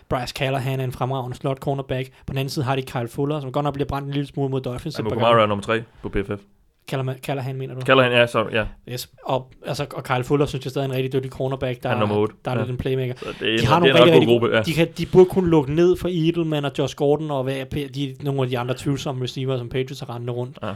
Bryce 0.08 0.34
Callahan 0.36 0.80
er 0.80 0.84
en 0.84 0.92
fremragende 0.92 1.36
slot 1.36 1.58
cornerback. 1.58 2.08
På 2.26 2.30
den 2.32 2.38
anden 2.38 2.50
side 2.50 2.64
har 2.64 2.76
de 2.76 2.82
Kyle 2.82 3.08
Fuller, 3.08 3.40
som 3.40 3.52
godt 3.52 3.64
nok 3.64 3.74
bliver 3.74 3.86
brændt 3.88 4.06
en 4.08 4.14
lille 4.14 4.26
smule 4.26 4.48
mod 4.50 4.60
Dolphins. 4.60 5.02
Mukamara 5.02 5.28
gange. 5.28 5.42
er 5.42 5.46
nummer 5.46 5.62
3 5.62 5.82
på 6.02 6.08
PFF. 6.08 6.42
Callahan, 6.88 7.18
Callahan, 7.18 7.56
mener 7.56 7.74
du? 7.74 7.80
Kalder 7.80 8.02
han, 8.02 8.12
ja, 8.12 8.26
så, 8.26 8.46
ja. 8.52 8.64
yes. 8.92 9.10
og, 9.24 9.50
altså, 9.66 9.86
og 9.94 10.04
Kyle 10.04 10.24
Fuller 10.24 10.46
synes 10.46 10.64
jeg 10.64 10.70
stadig 10.70 10.86
er 10.86 10.90
en 10.90 10.96
rigtig 10.96 11.12
dygtig 11.12 11.30
cornerback. 11.30 11.82
Der, 11.82 11.88
Han 11.88 11.96
er 11.98 12.06
nummer 12.06 12.26
der 12.44 12.50
er 12.50 12.54
Ja. 12.54 12.60
lidt 12.60 12.70
en 12.70 12.76
playmaker. 12.76 13.14
Så 13.16 13.24
det 13.40 13.54
er, 13.54 13.58
De 13.58 13.66
har 13.66 13.80
det 13.80 13.88
nogle 13.88 13.98
rigtig, 13.98 14.12
rigtig 14.14 14.28
gruppe. 14.28 14.56
Ja. 14.56 14.62
de, 14.62 14.72
kan, 14.72 14.88
de 14.98 15.06
burde 15.06 15.26
kunne 15.30 15.50
lukke 15.50 15.74
ned 15.74 15.96
for 15.96 16.08
Edelman 16.08 16.64
og 16.64 16.72
Josh 16.78 16.96
Gordon 16.96 17.30
og 17.30 17.42
hvad, 17.44 17.88
de, 17.88 18.16
nogle 18.22 18.42
af 18.42 18.48
de 18.48 18.58
andre 18.58 18.74
tvivlsomme 18.78 19.22
receiver, 19.24 19.58
som 19.58 19.68
Patriots 19.68 20.00
har 20.00 20.14
rendt 20.14 20.30
rundt. 20.30 20.58
Ja. 20.62 20.72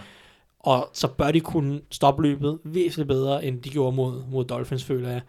Og 0.67 0.91
så 0.93 1.09
bør 1.09 1.31
de 1.31 1.41
kunne 1.41 1.81
stoppe 1.91 2.23
løbet 2.23 2.59
væsentligt 2.65 3.09
bedre, 3.09 3.45
end 3.45 3.63
de 3.63 3.71
gjorde 3.71 3.97
mod, 3.97 4.23
mod 4.31 4.45
Dolphins, 4.45 4.85
føler 4.85 5.09
jeg. 5.11 5.21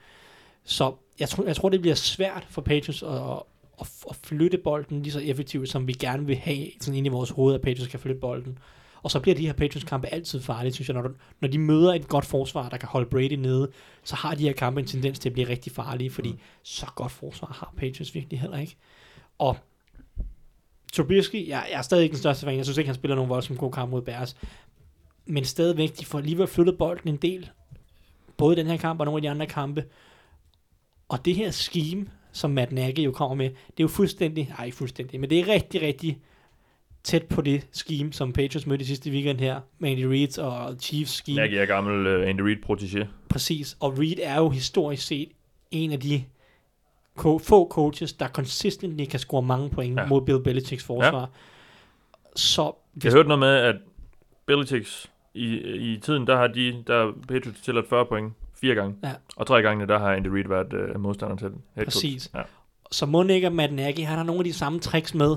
Så 0.64 0.94
jeg 1.20 1.30
tror, 1.30 1.44
jeg 1.44 1.56
tror, 1.56 1.70
det 1.70 1.82
bliver 1.82 1.96
svært 1.96 2.48
for 2.50 2.62
Patriots 2.62 3.04
at, 3.04 3.44
at, 3.82 3.88
at 4.10 4.16
flytte 4.16 4.58
bolden 4.58 5.02
lige 5.02 5.14
så 5.14 5.20
effektivt, 5.20 5.70
som 5.70 5.88
vi 5.88 5.94
gerne 5.94 6.26
vil 6.26 6.36
have 6.36 6.68
sådan 6.82 6.98
ind 6.98 7.06
i 7.06 7.10
vores 7.10 7.30
hoved, 7.30 7.56
at 7.56 7.62
Patriots 7.62 7.92
kan 7.92 8.00
flytte 8.00 8.22
bolden. 8.22 8.58
Og 9.04 9.12
så 9.12 9.20
bliver 9.20 9.36
de 9.36 9.46
her 9.46 9.54
Patriots-kampe 9.54 10.08
altid 10.08 10.42
farlige, 10.42 10.74
synes 10.74 10.90
jeg. 10.90 10.96
Når, 10.96 11.12
når 11.40 11.48
de 11.48 11.60
møder 11.60 11.94
et 11.94 12.08
godt 12.08 12.26
forsvar, 12.26 12.70
der 12.70 12.78
kan 12.78 12.90
holde 12.90 13.10
Brady 13.10 13.34
nede, 13.34 13.72
så 14.04 14.16
har 14.16 14.36
de 14.36 14.44
her 14.44 14.54
kampe 14.54 14.80
en 14.80 14.88
tendens 14.88 15.20
til 15.20 15.30
at 15.30 15.34
blive 15.34 15.50
rigtig 15.50 15.72
farlige, 15.72 16.12
fordi 16.12 16.32
mm. 16.32 16.40
så 16.64 16.86
godt 16.96 17.12
forsvar 17.12 17.48
har 17.60 17.74
Patriots 17.78 18.16
virkelig 18.16 18.40
heller 18.40 18.58
ikke. 18.58 18.76
Og 19.38 19.58
Trubisky, 20.94 21.48
jeg, 21.48 21.68
jeg 21.72 21.78
er 21.78 21.82
stadig 21.82 22.04
ikke 22.04 22.14
den 22.14 22.20
største 22.20 22.46
fan. 22.46 22.58
Jeg 22.58 22.66
synes 22.66 22.78
ikke, 22.78 22.88
han 22.88 22.96
spiller 22.96 23.16
nogen 23.16 23.30
voldsomt 23.30 23.60
god 23.60 23.72
kamp 23.72 23.92
mod 23.92 24.02
Bears. 24.02 24.36
Men 25.28 25.46
stadigvæk, 25.46 26.00
de 26.00 26.06
får 26.06 26.18
alligevel 26.20 26.48
flyttet 26.48 26.78
bolden 26.78 27.10
en 27.10 27.18
del. 27.18 27.50
Både 28.38 28.56
i 28.56 28.60
den 28.60 28.68
her 28.68 28.78
kamp 28.78 29.00
og 29.00 29.06
nogle 29.06 29.18
af 29.18 29.22
de 29.22 29.30
andre 29.30 29.46
kampe. 29.46 29.86
Og 31.10 31.26
det 31.26 31.36
her 31.36 31.52
scheme, 31.52 32.06
som 32.32 32.52
Matt 32.52 32.72
Nagy 32.72 33.00
jo 33.00 33.12
kommer 33.12 33.36
med, 33.36 33.46
det 33.50 33.56
er 33.80 33.84
jo 33.84 33.88
fuldstændig, 33.88 34.54
nej 34.58 34.66
ikke 34.66 34.78
fuldstændig, 34.78 35.20
men 35.20 35.30
det 35.30 35.40
er 35.40 35.48
rigtig, 35.48 35.82
rigtig 35.82 36.22
tæt 37.04 37.24
på 37.26 37.42
det 37.42 37.68
scheme, 37.72 38.14
som 38.14 38.34
Patriots 38.34 38.68
mødte 38.68 38.84
i 38.84 38.86
sidste 38.86 39.12
weekend 39.12 39.40
her, 39.40 39.62
med 39.80 39.90
Andy 39.92 40.04
Reid 40.04 40.40
og 40.40 40.76
Chiefs 40.80 41.12
scheme. 41.12 41.36
Nagy 41.42 41.54
er 41.54 41.66
gammel 41.66 42.18
uh, 42.22 42.30
Andy 42.30 42.42
Reid 42.42 42.58
protégé. 42.70 43.06
Præcis, 43.30 43.78
og 43.80 43.98
Reid 44.00 44.18
er 44.22 44.38
jo 44.38 44.50
historisk 44.50 45.08
set 45.08 45.30
en 45.72 45.92
af 45.92 46.00
de 46.00 46.24
co- 47.20 47.38
få 47.44 47.68
coaches, 47.70 48.14
der 48.14 48.28
consistently 48.28 49.06
kan 49.06 49.20
score 49.20 49.42
mange 49.42 49.70
point 49.70 50.00
Ja. 50.00 50.06
mod 50.06 50.22
Bill 50.22 50.44
Belichicks 50.44 50.84
forsvar. 50.84 51.20
Ja. 51.20 51.26
Så 52.36 52.72
Jeg 53.04 53.12
hørte 53.12 53.28
noget 53.30 53.40
med, 53.40 53.56
at 53.56 53.76
Belichicks 54.46 55.12
i, 55.34 55.56
i 55.94 56.00
tiden, 56.00 56.28
der 56.28 56.38
har 56.38 56.48
de, 56.48 56.84
der 56.88 56.96
er 56.96 57.12
Patriots 57.28 57.62
til 57.62 57.78
at 57.78 57.86
40 57.90 58.06
point 58.06 58.34
fire 58.62 58.76
gange. 58.76 58.96
Ja. 59.04 59.12
Og 59.36 59.48
tre 59.48 59.62
gange, 59.62 59.88
der 59.88 60.00
har 60.00 60.14
Andy 60.14 60.28
Reid 60.28 60.48
været 60.48 60.96
uh, 60.96 61.02
modstander 61.02 61.36
til 61.36 61.52
head. 61.76 61.86
Præcis. 61.86 62.32
Ja. 62.36 62.42
så 62.92 63.06
må 63.06 63.24
ikke, 63.24 63.48
at 63.48 63.54
Matt 63.54 63.74
Nagy, 63.74 64.06
han 64.06 64.18
har 64.18 64.24
nogle 64.24 64.40
af 64.40 64.46
de 64.46 64.54
samme 64.54 64.80
tricks 64.80 65.14
med 65.14 65.36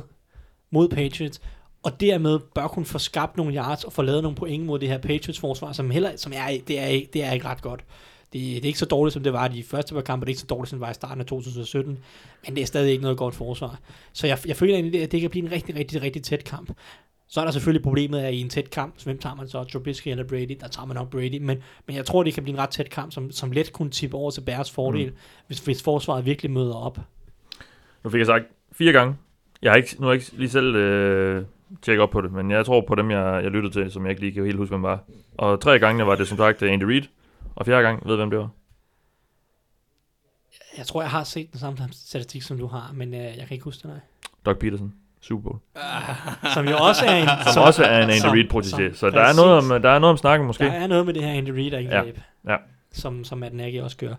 mod 0.71 0.89
Patriots, 0.89 1.41
og 1.83 2.01
dermed 2.01 2.39
bør 2.55 2.67
kunne 2.67 2.85
få 2.85 2.99
skabt 2.99 3.37
nogle 3.37 3.55
yards 3.55 3.85
og 3.85 3.93
få 3.93 4.03
lavet 4.03 4.23
nogle 4.23 4.37
point 4.37 4.67
mod 4.67 4.79
det 4.79 4.89
her 4.89 4.99
Patriots 4.99 5.41
forsvar, 5.41 5.73
som 5.73 5.91
heller 5.91 6.17
som 6.17 6.33
er, 6.35 6.59
det 6.69 6.79
er, 6.79 7.07
det 7.13 7.25
er 7.25 7.33
ikke 7.33 7.49
ret 7.49 7.63
godt. 7.63 7.85
Det, 8.33 8.41
det 8.41 8.63
er 8.63 8.67
ikke 8.67 8.79
så 8.79 8.87
dårligt, 8.87 9.13
som 9.13 9.23
det 9.23 9.33
var 9.33 9.49
i 9.49 9.53
de 9.53 9.63
første 9.63 9.95
par 9.95 10.01
kampe, 10.01 10.27
det 10.27 10.29
er 10.29 10.33
ikke 10.33 10.41
så 10.41 10.47
dårligt, 10.47 10.71
som 10.71 10.79
det 10.79 10.87
var 10.87 10.91
i 10.91 10.95
starten 10.95 11.21
af 11.21 11.27
2017, 11.27 11.99
men 12.47 12.57
det 12.57 12.63
er 12.63 12.67
stadig 12.67 12.91
ikke 12.91 13.03
noget 13.03 13.19
godt 13.19 13.35
forsvar. 13.35 13.79
Så 14.13 14.27
jeg, 14.27 14.39
jeg 14.47 14.57
føler 14.57 14.75
egentlig, 14.75 15.03
at 15.03 15.13
det 15.13 15.21
kan 15.21 15.31
blive 15.31 15.47
en 15.47 15.53
rigtig, 15.53 15.77
rigtig, 15.77 16.03
rigtig 16.03 16.23
tæt 16.23 16.45
kamp. 16.45 16.73
Så 17.31 17.41
er 17.41 17.45
der 17.45 17.53
selvfølgelig 17.53 17.83
problemet, 17.83 18.21
at 18.21 18.35
i 18.35 18.41
en 18.41 18.49
tæt 18.49 18.71
kamp, 18.71 18.95
så 18.97 19.05
hvem 19.05 19.19
tager 19.19 19.35
man 19.35 19.49
så? 19.49 19.65
Trubisky 19.65 20.09
eller 20.09 20.25
Brady? 20.25 20.57
Der 20.61 20.69
tager 20.69 20.87
man 20.87 20.97
nok 20.97 21.11
Brady, 21.11 21.39
men, 21.39 21.63
men 21.87 21.97
jeg 21.97 22.07
tror, 22.07 22.23
det 22.23 22.35
kan 22.35 22.43
blive 22.43 22.55
en 22.55 22.61
ret 22.61 22.71
tæt 22.71 22.91
kamp, 22.91 23.13
som, 23.13 23.31
som 23.31 23.53
let 23.53 23.73
kunne 23.73 23.91
tippe 23.91 24.17
over 24.17 24.31
til 24.31 24.41
Bears 24.41 24.71
fordel, 24.71 25.11
mm. 25.11 25.17
hvis, 25.47 25.59
hvis 25.59 25.83
forsvaret 25.83 26.27
virkelig 26.27 26.51
møder 26.51 26.75
op. 26.75 26.99
Nu 28.05 28.11
fik 28.11 28.19
jeg 28.19 28.27
sagt 28.27 28.45
fire 28.73 28.93
gange. 28.93 29.17
Jeg 29.63 29.73
har 29.73 29.77
ikke, 29.77 29.97
nu 29.99 30.07
har 30.07 30.13
jeg 30.13 30.23
ikke 30.23 30.39
lige 30.39 30.49
selv 30.49 30.75
øh, 30.75 31.45
tjekket 31.83 32.03
op 32.03 32.11
på 32.11 32.21
det, 32.21 32.33
men 32.33 32.51
jeg 32.51 32.67
tror 32.67 32.85
på 32.89 32.95
dem, 32.95 33.11
jeg, 33.11 33.41
jeg 33.43 33.51
lyttede 33.51 33.75
til, 33.75 33.91
som 33.91 34.05
jeg 34.05 34.11
ikke 34.11 34.23
lige 34.23 34.33
kan 34.33 34.45
helt 34.45 34.57
huske, 34.57 34.71
hvem 34.71 34.83
var. 34.83 35.05
Og 35.39 35.61
tre 35.61 35.79
gange 35.79 36.07
var 36.07 36.15
det 36.15 36.29
som 36.29 36.37
sagt 36.37 36.63
Andy 36.63 36.85
Reid, 36.85 37.03
og 37.55 37.67
fjerde 37.67 37.83
gang 37.83 38.09
ved 38.09 38.17
hvem 38.17 38.31
det 38.31 38.39
var. 38.39 38.49
Jeg 40.79 40.87
tror, 40.87 41.03
jeg 41.03 41.11
har 41.11 41.25
set 41.25 41.53
den 41.53 41.61
samme 41.61 41.79
statistik, 41.93 42.43
som 42.43 42.59
du 42.59 42.67
har, 42.67 42.93
men 42.95 43.15
øh, 43.15 43.21
jeg 43.21 43.47
kan 43.47 43.51
ikke 43.51 43.65
huske 43.65 43.83
det, 43.83 43.91
nej. 43.91 44.01
Doug 44.47 44.59
Peterson, 44.59 44.95
Super 45.21 45.43
Bowl. 45.43 45.59
Som 46.55 46.69
jo 46.69 46.77
også 46.79 47.05
er 47.07 47.17
en... 47.23 47.29
Som 47.53 47.63
også 47.63 47.85
er 47.85 48.03
en 48.03 48.11
Andy 48.11 48.21
som- 48.21 48.31
Reid 48.31 48.53
protégé. 48.55 48.71
som- 48.71 48.95
Så 48.95 49.11
der 49.11 49.21
er, 49.21 49.35
noget 49.35 49.53
om, 49.59 49.65
præcis. 49.69 49.83
der 49.83 49.91
er 49.91 49.99
noget 49.99 50.11
om 50.13 50.17
snakken 50.17 50.47
måske. 50.47 50.65
Der 50.65 50.71
er 50.73 50.87
noget 50.87 51.07
med 51.07 51.15
det 51.15 51.23
her 51.25 51.33
Andy 51.33 51.49
Reid-angreb, 51.51 52.19
Ja. 52.47 52.53
Ja. 52.53 52.57
som, 52.93 53.25
som 53.25 53.39
Matt 53.39 53.55
Nagy 53.55 53.81
også 53.81 53.97
gør. 53.97 54.15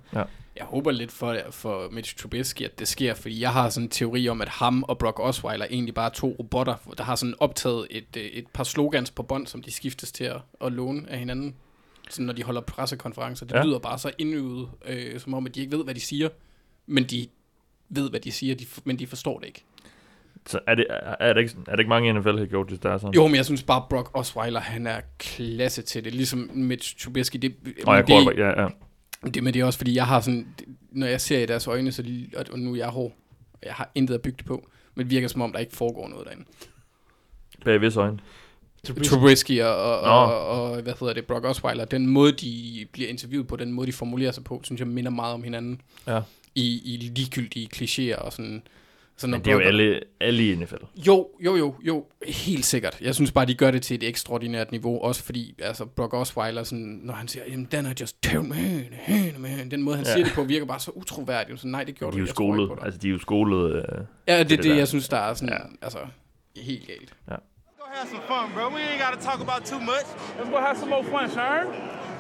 Jeg 0.56 0.66
håber 0.66 0.92
lidt 0.92 1.12
for, 1.12 1.38
for 1.52 1.88
Mitch 1.92 2.18
Trubisky, 2.18 2.62
at 2.62 2.80
det 2.80 2.88
sker, 2.88 3.14
fordi 3.14 3.42
jeg 3.42 3.54
har 3.54 3.70
sådan 3.70 3.86
en 3.86 3.90
teori 3.90 4.30
om, 4.30 4.42
at 4.42 4.50
ham 4.50 4.84
og 4.84 4.98
Brock 4.98 5.20
Osweiler 5.20 5.66
er 5.66 5.70
egentlig 5.72 5.94
bare 5.94 6.10
to 6.10 6.36
robotter, 6.40 6.76
der 6.98 7.04
har 7.04 7.16
sådan 7.16 7.36
optaget 7.40 7.88
et, 7.90 8.18
øh, 8.18 8.24
et 8.24 8.48
par 8.54 8.64
slogans 8.64 9.12
på 9.12 9.24
bånd, 9.24 9.48
som 9.48 9.62
de 9.62 9.72
skiftes 9.72 10.12
til 10.12 10.24
at, 10.24 10.38
at 10.62 10.72
låne 10.72 11.02
af 11.10 11.20
hinanden. 11.20 11.56
Sådan 12.10 12.26
når 12.26 12.34
de 12.34 12.44
holder 12.44 12.62
pressekonferencer. 12.62 13.46
Det 13.46 13.54
Ja. 13.54 13.60
ja. 13.60 13.66
lyder 13.66 13.80
bare 13.80 14.00
så 14.00 14.12
indøvet, 14.18 14.70
øh, 14.86 15.20
som 15.20 15.34
om, 15.34 15.46
at 15.46 15.56
de 15.56 15.60
ikke 15.62 15.78
ved, 15.78 15.84
hvad 15.84 15.96
de 15.96 16.00
siger, 16.02 16.30
men 16.88 17.04
de 17.04 17.28
ved, 17.90 18.10
hvad 18.10 18.20
de 18.20 18.32
siger, 18.32 18.56
de, 18.56 18.66
men 18.84 19.00
de 19.00 19.08
forstår 19.08 19.40
det 19.40 19.48
ikke. 19.48 19.64
Så 20.48 20.60
er 20.68 20.76
det, 20.76 20.86
er, 20.90 21.16
er, 21.20 21.34
det 21.34 21.42
ikke, 21.42 21.56
er 21.68 21.72
det 21.72 21.80
ikke 21.80 21.90
mange 21.90 22.14
NFL 22.14 22.38
head 22.38 22.48
coaches, 22.48 22.80
der 22.80 22.90
er 22.90 22.98
sådan? 22.98 23.14
Jo, 23.14 23.28
men 23.28 23.36
jeg 23.36 23.46
synes 23.46 23.64
bare, 23.64 23.84
Brock 23.90 24.10
Osweiler, 24.14 24.60
han 24.60 24.88
er 24.88 25.02
klasse 25.20 25.82
til 25.82 26.04
det. 26.04 26.16
Ligesom 26.16 26.50
Mitch 26.54 26.98
Trubisky. 26.98 27.38
Det, 27.38 27.56
Og 27.86 27.96
jeg 27.96 28.08
det, 28.08 28.26
går, 28.26 28.32
ja, 28.38 28.62
ja. 28.62 28.68
det, 29.34 29.44
men 29.44 29.54
det 29.54 29.60
er 29.62 29.66
også, 29.66 29.80
fordi 29.80 29.96
jeg 29.96 30.08
har 30.08 30.20
sådan... 30.20 30.48
Når 30.92 31.08
jeg 31.08 31.22
ser 31.22 31.40
i 31.40 31.46
deres 31.46 31.68
øjne, 31.68 31.92
så 31.92 32.02
lige, 32.02 32.30
og 32.52 32.60
nu 32.60 32.72
er 32.74 32.78
jeg 32.78 32.88
hård. 32.88 33.12
Jeg 33.64 33.74
har 33.74 33.92
intet 33.96 34.16
at 34.16 34.22
bygge 34.22 34.38
det 34.38 34.46
på. 34.46 34.68
Men 34.96 35.06
det 35.06 35.12
virker 35.12 35.28
som 35.28 35.42
om, 35.42 35.52
der 35.52 35.60
ikke 35.60 35.76
foregår 35.76 36.08
noget 36.08 36.26
derinde. 36.28 36.46
Bag 37.66 37.82
vis 37.82 37.98
øjne. 37.98 38.20
Trubisky 39.04 39.62
og, 39.62 39.76
og, 39.76 40.04
Nå. 40.04 40.10
og, 40.10 40.48
og, 40.48 40.82
hvad 40.82 40.94
hedder 41.00 41.14
det, 41.14 41.26
Brock 41.26 41.46
Osweiler, 41.46 41.86
den 41.86 42.08
måde, 42.08 42.32
de 42.32 42.86
bliver 42.92 43.10
interviewet 43.10 43.48
på, 43.48 43.56
den 43.56 43.72
måde, 43.72 43.88
de 43.88 43.94
formulerer 43.94 44.32
sig 44.32 44.44
på, 44.44 44.62
synes 44.64 44.80
jeg 44.80 44.88
minder 44.88 45.12
meget 45.12 45.34
om 45.34 45.44
hinanden. 45.44 45.82
Ja. 46.08 46.22
I, 46.56 46.82
i 46.94 46.98
ligegyldige 46.98 47.70
klichéer 47.76 48.22
og 48.22 48.34
sådan. 48.34 48.64
Sådan 49.22 49.32
Men 49.32 49.42
det 49.42 49.48
er 49.52 49.54
jo 49.56 49.60
alle, 49.60 50.00
alle 50.22 50.52
i 50.52 50.56
NFL. 50.56 50.76
Jo, 51.08 51.28
jo, 51.46 51.56
jo, 51.56 51.76
jo, 51.84 52.06
helt 52.28 52.66
sikkert. 52.66 52.98
Jeg 53.02 53.16
synes 53.16 53.32
bare, 53.32 53.46
de 53.46 53.54
gør 53.56 53.72
det 53.72 53.82
til 53.82 53.96
et 53.96 54.04
ekstraordinært 54.08 54.72
niveau, 54.72 55.02
også 55.02 55.24
fordi, 55.24 55.56
altså, 55.62 55.86
Brock 55.86 56.14
Osweiler, 56.14 56.64
sådan, 56.64 57.00
når 57.04 57.14
han 57.14 57.28
siger, 57.28 57.44
jamen, 57.50 57.68
den 57.72 57.86
er 57.86 57.94
just 58.02 58.24
town 58.24 58.50
man, 58.50 58.86
man, 59.10 59.34
man, 59.58 59.72
den 59.72 59.82
måde, 59.84 59.96
han 59.96 60.06
Ja. 60.06 60.10
ja. 60.12 60.16
siger 60.16 60.26
det 60.26 60.34
på, 60.36 60.44
virker 60.44 60.66
bare 60.66 60.80
så 60.80 60.92
utroværdigt. 60.92 61.60
Så 61.60 61.68
nej, 61.68 61.84
det 61.84 61.96
gjorde 61.96 62.16
De 62.16 62.22
er 62.22 62.26
jo 62.26 62.28
skolet. 62.28 62.70
på 62.70 62.76
dig. 62.76 62.84
Altså, 62.86 63.00
de 63.00 63.08
er 63.08 63.12
jo 63.12 63.20
skolet. 63.20 63.76
Øh, 63.76 63.84
Ja, 64.28 64.40
det 64.40 64.50
det 64.50 64.58
er 64.58 64.62
det, 64.62 64.72
der. 64.72 64.76
jeg 64.78 64.88
synes, 64.88 65.10
der 65.10 65.18
er 65.18 65.34
sådan, 65.34 65.50
Ja. 65.50 65.56
ja. 65.56 65.62
altså, 65.82 66.00
helt 66.58 66.88
galt. 66.88 67.14
Go 67.28 67.86
have 67.94 68.08
some 68.10 68.22
fun, 68.28 68.46
bro. 68.56 68.66
We 68.76 68.82
ain't 68.90 69.02
got 69.12 69.20
to 69.20 69.24
talk 69.30 69.40
about 69.48 69.62
too 69.72 69.80
much. 69.80 70.08
Let's 70.40 70.50
go 70.52 70.58
have 70.68 70.78
some 70.80 70.90
more 70.90 71.04
fun, 71.04 71.30
Sharon. 71.30 71.68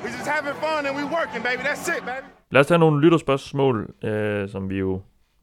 We 0.03 0.07
just 0.17 0.27
having 0.35 0.55
fun 0.65 0.81
and 0.87 0.93
we 0.99 1.03
working, 1.17 1.41
baby. 1.49 1.61
That's 1.69 1.87
it, 1.97 2.03
baby. 2.05 2.25
Lad 2.51 2.61
os 2.61 2.67
tage 2.67 2.77
nogle 2.79 3.01
lytterspørgsmål, 3.01 3.93
øh, 4.03 4.49
som 4.49 4.69
vi 4.69 4.77
jo 4.77 5.01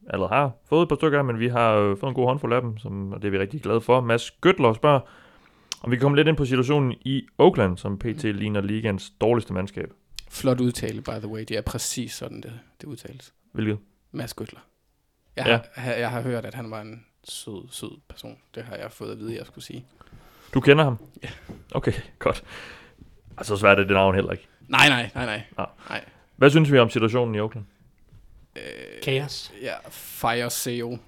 allerede 0.09 0.33
har 0.33 0.51
fået 0.69 0.81
et 0.83 0.89
par 0.89 0.95
stykker 0.95 1.21
men 1.21 1.39
vi 1.39 1.47
har 1.47 1.73
øh, 1.75 1.97
fået 1.97 2.09
en 2.09 2.15
god 2.15 2.25
håndfuld 2.27 2.53
af 2.53 2.61
dem, 2.61 2.77
som, 2.77 3.11
og 3.13 3.21
det 3.21 3.27
er 3.27 3.31
vi 3.31 3.39
rigtig 3.39 3.61
glade 3.61 3.81
for. 3.81 4.01
Mads 4.01 4.31
Gøtler 4.31 4.73
spørger, 4.73 4.99
om 5.83 5.91
vi 5.91 5.95
kan 5.95 6.01
komme 6.01 6.17
lidt 6.17 6.27
ind 6.27 6.37
på 6.37 6.45
situationen 6.45 6.91
i 7.01 7.27
Oakland, 7.37 7.77
som 7.77 7.99
pt. 7.99 8.23
ligner 8.23 8.61
ligands 8.61 9.09
dårligste 9.21 9.53
mandskab. 9.53 9.93
Flot 10.29 10.59
udtale, 10.59 11.01
by 11.01 11.09
the 11.19 11.27
way. 11.27 11.39
Det 11.47 11.57
er 11.57 11.61
præcis 11.61 12.13
sådan, 12.13 12.41
det, 12.41 12.59
det 12.81 12.87
udtales. 12.87 13.33
Hvilket? 13.51 13.77
Mads 14.11 14.33
Gøtler. 14.33 14.59
Jeg, 15.35 15.45
Ja. 15.47 15.59
har, 15.81 15.91
jeg 15.93 16.09
har 16.11 16.21
hørt, 16.21 16.45
at 16.45 16.53
han 16.53 16.71
var 16.71 16.81
en 16.81 17.05
sød, 17.23 17.67
sød 17.71 17.91
person. 18.09 18.37
Det 18.55 18.63
har 18.63 18.75
jeg 18.75 18.91
fået 18.91 19.11
at 19.11 19.17
vide, 19.19 19.37
jeg 19.37 19.45
skulle 19.45 19.65
sige. 19.65 19.85
Du 20.53 20.59
kender 20.59 20.83
ham? 20.83 20.97
Ja. 21.23 21.29
Okay, 21.71 21.91
godt. 22.19 22.43
Altså, 23.37 23.55
så 23.55 23.59
svært 23.59 23.79
er 23.79 23.83
det 23.83 23.91
navn 23.93 24.15
heller 24.15 24.31
ikke. 24.31 24.47
Nej, 24.67 24.89
nej, 24.89 25.09
nej, 25.15 25.25
nej. 25.25 25.41
Nå. 25.57 25.65
nej. 25.89 26.05
Hvad 26.35 26.49
synes 26.49 26.71
vi 26.71 26.77
om 26.79 26.89
situationen 26.89 27.35
i 27.35 27.39
Oakland? 27.39 27.65
Øh, 28.65 29.01
Chaos. 29.03 29.51
Ja, 29.61 29.73
fire 29.89 30.49
sale. 30.49 30.99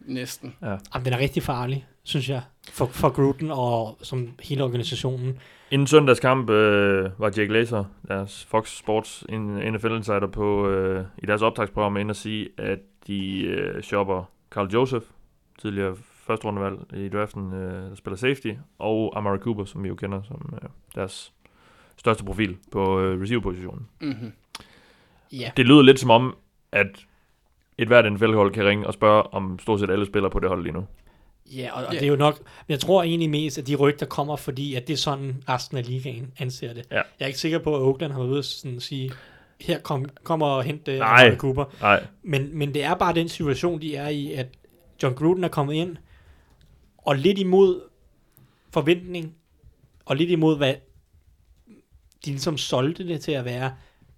Næsten. 0.00 0.54
Jamen, 0.62 1.04
den 1.04 1.12
er 1.12 1.18
rigtig 1.18 1.42
farlig. 1.42 1.86
synes 2.02 2.28
jeg, 2.28 2.42
for, 2.72 2.86
for 2.86 3.08
Gruden 3.08 3.50
og 3.50 3.98
som 4.02 4.28
hele 4.42 4.64
organisationen. 4.64 5.38
Inden 5.70 5.86
søndags 5.86 6.20
kamp 6.20 6.50
øh, 6.50 7.10
var 7.18 7.32
Jake 7.36 7.52
Laser, 7.52 7.84
deres 8.08 8.44
Fox 8.44 8.76
Sports 8.78 9.24
NFL 9.28 9.92
Insider, 9.92 10.26
på, 10.32 10.68
øh, 10.68 11.04
i 11.18 11.26
deres 11.26 11.42
optagsprogram 11.42 11.96
inde 11.96 12.10
at 12.10 12.16
sige, 12.16 12.48
at 12.58 12.78
de 13.06 13.40
øh, 13.40 13.82
shopper 13.82 14.30
Carl 14.50 14.68
Joseph, 14.72 15.06
tidligere 15.58 15.96
første 16.26 16.46
rundevalg 16.46 16.78
i 16.94 17.08
draften, 17.08 17.52
øh, 17.52 17.90
der 17.90 17.94
spiller 17.94 18.16
safety, 18.16 18.52
og 18.78 19.12
Amari 19.18 19.38
Cooper, 19.38 19.64
som 19.64 19.82
vi 19.82 19.88
jo 19.88 19.94
kender 19.94 20.22
som 20.22 20.54
øh, 20.62 20.68
deres 20.94 21.32
største 21.96 22.24
profil 22.24 22.56
på 22.72 23.00
øh, 23.00 23.22
receiver-positionen. 23.22 23.86
Mm-hmm. 24.00 24.32
Ja, 25.32 25.50
Det 25.56 25.66
lyder 25.66 25.82
lidt 25.82 26.00
som 26.00 26.10
om, 26.10 26.36
at 26.72 26.86
et 27.78 27.86
hvert 27.88 28.12
NFL-hold 28.12 28.52
kan 28.52 28.64
ringe 28.66 28.86
og 28.86 28.94
spørge, 28.94 29.22
om 29.22 29.58
stort 29.58 29.80
set 29.80 29.90
alle 29.90 30.06
spiller 30.06 30.28
på 30.28 30.38
det 30.40 30.48
hold 30.48 30.62
lige 30.62 30.72
nu. 30.72 30.84
ja 31.46 31.70
og, 31.72 31.84
og 31.86 31.92
Ja. 31.94 31.98
det 31.98 32.04
er 32.06 32.10
jo 32.10 32.16
nok, 32.16 32.40
jeg 32.68 32.80
tror 32.80 33.02
egentlig 33.02 33.30
mest, 33.30 33.58
at 33.58 33.66
de 33.66 33.74
rygter 33.74 34.06
kommer, 34.06 34.36
fordi 34.36 34.74
at 34.74 34.86
det 34.86 34.92
er 34.92 34.96
sådan, 34.96 35.42
resten 35.48 35.76
af 35.76 35.86
ligaen 35.88 36.32
anser 36.38 36.72
det. 36.72 36.86
Ja. 36.90 36.96
Jeg 36.96 37.04
er 37.20 37.26
ikke 37.26 37.38
sikker 37.38 37.58
på, 37.58 37.76
at 37.76 37.82
Oakland 37.82 38.12
har 38.12 38.18
været 38.20 38.30
ude 38.30 38.38
og 38.38 38.44
sådan 38.44 38.80
sige, 38.80 39.12
her 39.60 39.78
kom, 39.80 40.04
kom 40.22 40.42
og 40.42 40.62
hent 40.62 40.88
uh, 40.88 40.94
Nej. 40.94 41.36
Cooper. 41.36 41.64
Nej, 41.80 42.06
Men, 42.22 42.58
men 42.58 42.74
det 42.74 42.84
er 42.84 42.94
bare 42.94 43.14
den 43.14 43.28
situation, 43.28 43.80
de 43.80 43.96
er 43.96 44.08
i, 44.08 44.32
at 44.32 44.46
John 45.02 45.14
Gruden 45.14 45.44
er 45.44 45.48
kommet 45.48 45.74
ind, 45.74 45.96
og 46.98 47.16
lidt 47.16 47.38
imod 47.38 47.80
forventning, 48.70 49.34
og 50.04 50.16
lidt 50.16 50.30
imod, 50.30 50.56
hvad 50.56 50.74
de 52.24 52.30
ligesom 52.30 52.58
solgte 52.58 53.08
det 53.08 53.20
til 53.20 53.32
at 53.32 53.44
være, 53.44 53.72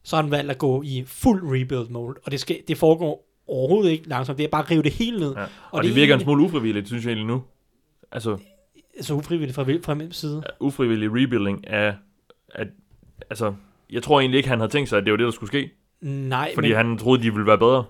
så 0.08 0.16
har 0.16 0.22
han 0.22 0.30
valgt 0.30 0.50
at 0.50 0.58
gå 0.58 0.82
i 0.82 1.04
fuld 1.06 1.42
rebuild 1.44 1.88
mode, 1.88 2.14
og 2.24 2.32
det, 2.32 2.40
skal, 2.40 2.58
det 2.68 2.76
foregår 2.76 3.28
overhovedet 3.46 3.90
ikke 3.90 4.08
langsomt, 4.08 4.38
det 4.38 4.44
er 4.44 4.48
bare 4.48 4.62
at 4.62 4.70
rive 4.70 4.82
det 4.82 4.92
hele 4.92 5.20
ned, 5.20 5.34
ja. 5.34 5.42
og, 5.42 5.48
Og 5.70 5.82
det 5.82 5.88
det, 5.88 5.96
virker 5.96 6.14
en 6.14 6.20
smule 6.20 6.42
ufrivilligt, 6.42 6.86
synes 6.86 7.04
jeg 7.04 7.10
egentlig 7.10 7.26
nu. 7.26 7.42
Altså, 8.12 8.38
så 9.00 9.14
ufrivilligt 9.14 9.54
fra, 9.54 9.62
fra 9.62 9.94
min 9.94 10.12
side. 10.12 10.42
ufrivillig 10.60 11.08
rebuilding 11.10 11.68
af, 11.68 11.94
at, 12.54 12.68
altså, 13.30 13.54
jeg 13.90 14.02
tror 14.02 14.20
egentlig 14.20 14.38
ikke, 14.38 14.48
han 14.48 14.58
havde 14.58 14.72
tænkt 14.72 14.88
sig, 14.88 14.98
at 14.98 15.04
det 15.04 15.10
var 15.10 15.16
det, 15.16 15.24
der 15.24 15.30
skulle 15.30 15.48
ske. 15.48 15.70
Nej, 16.00 16.50
Fordi 16.54 16.68
men, 16.68 16.76
han 16.76 16.98
troede, 16.98 17.22
de 17.22 17.32
ville 17.32 17.46
være 17.46 17.58
bedre. 17.58 17.84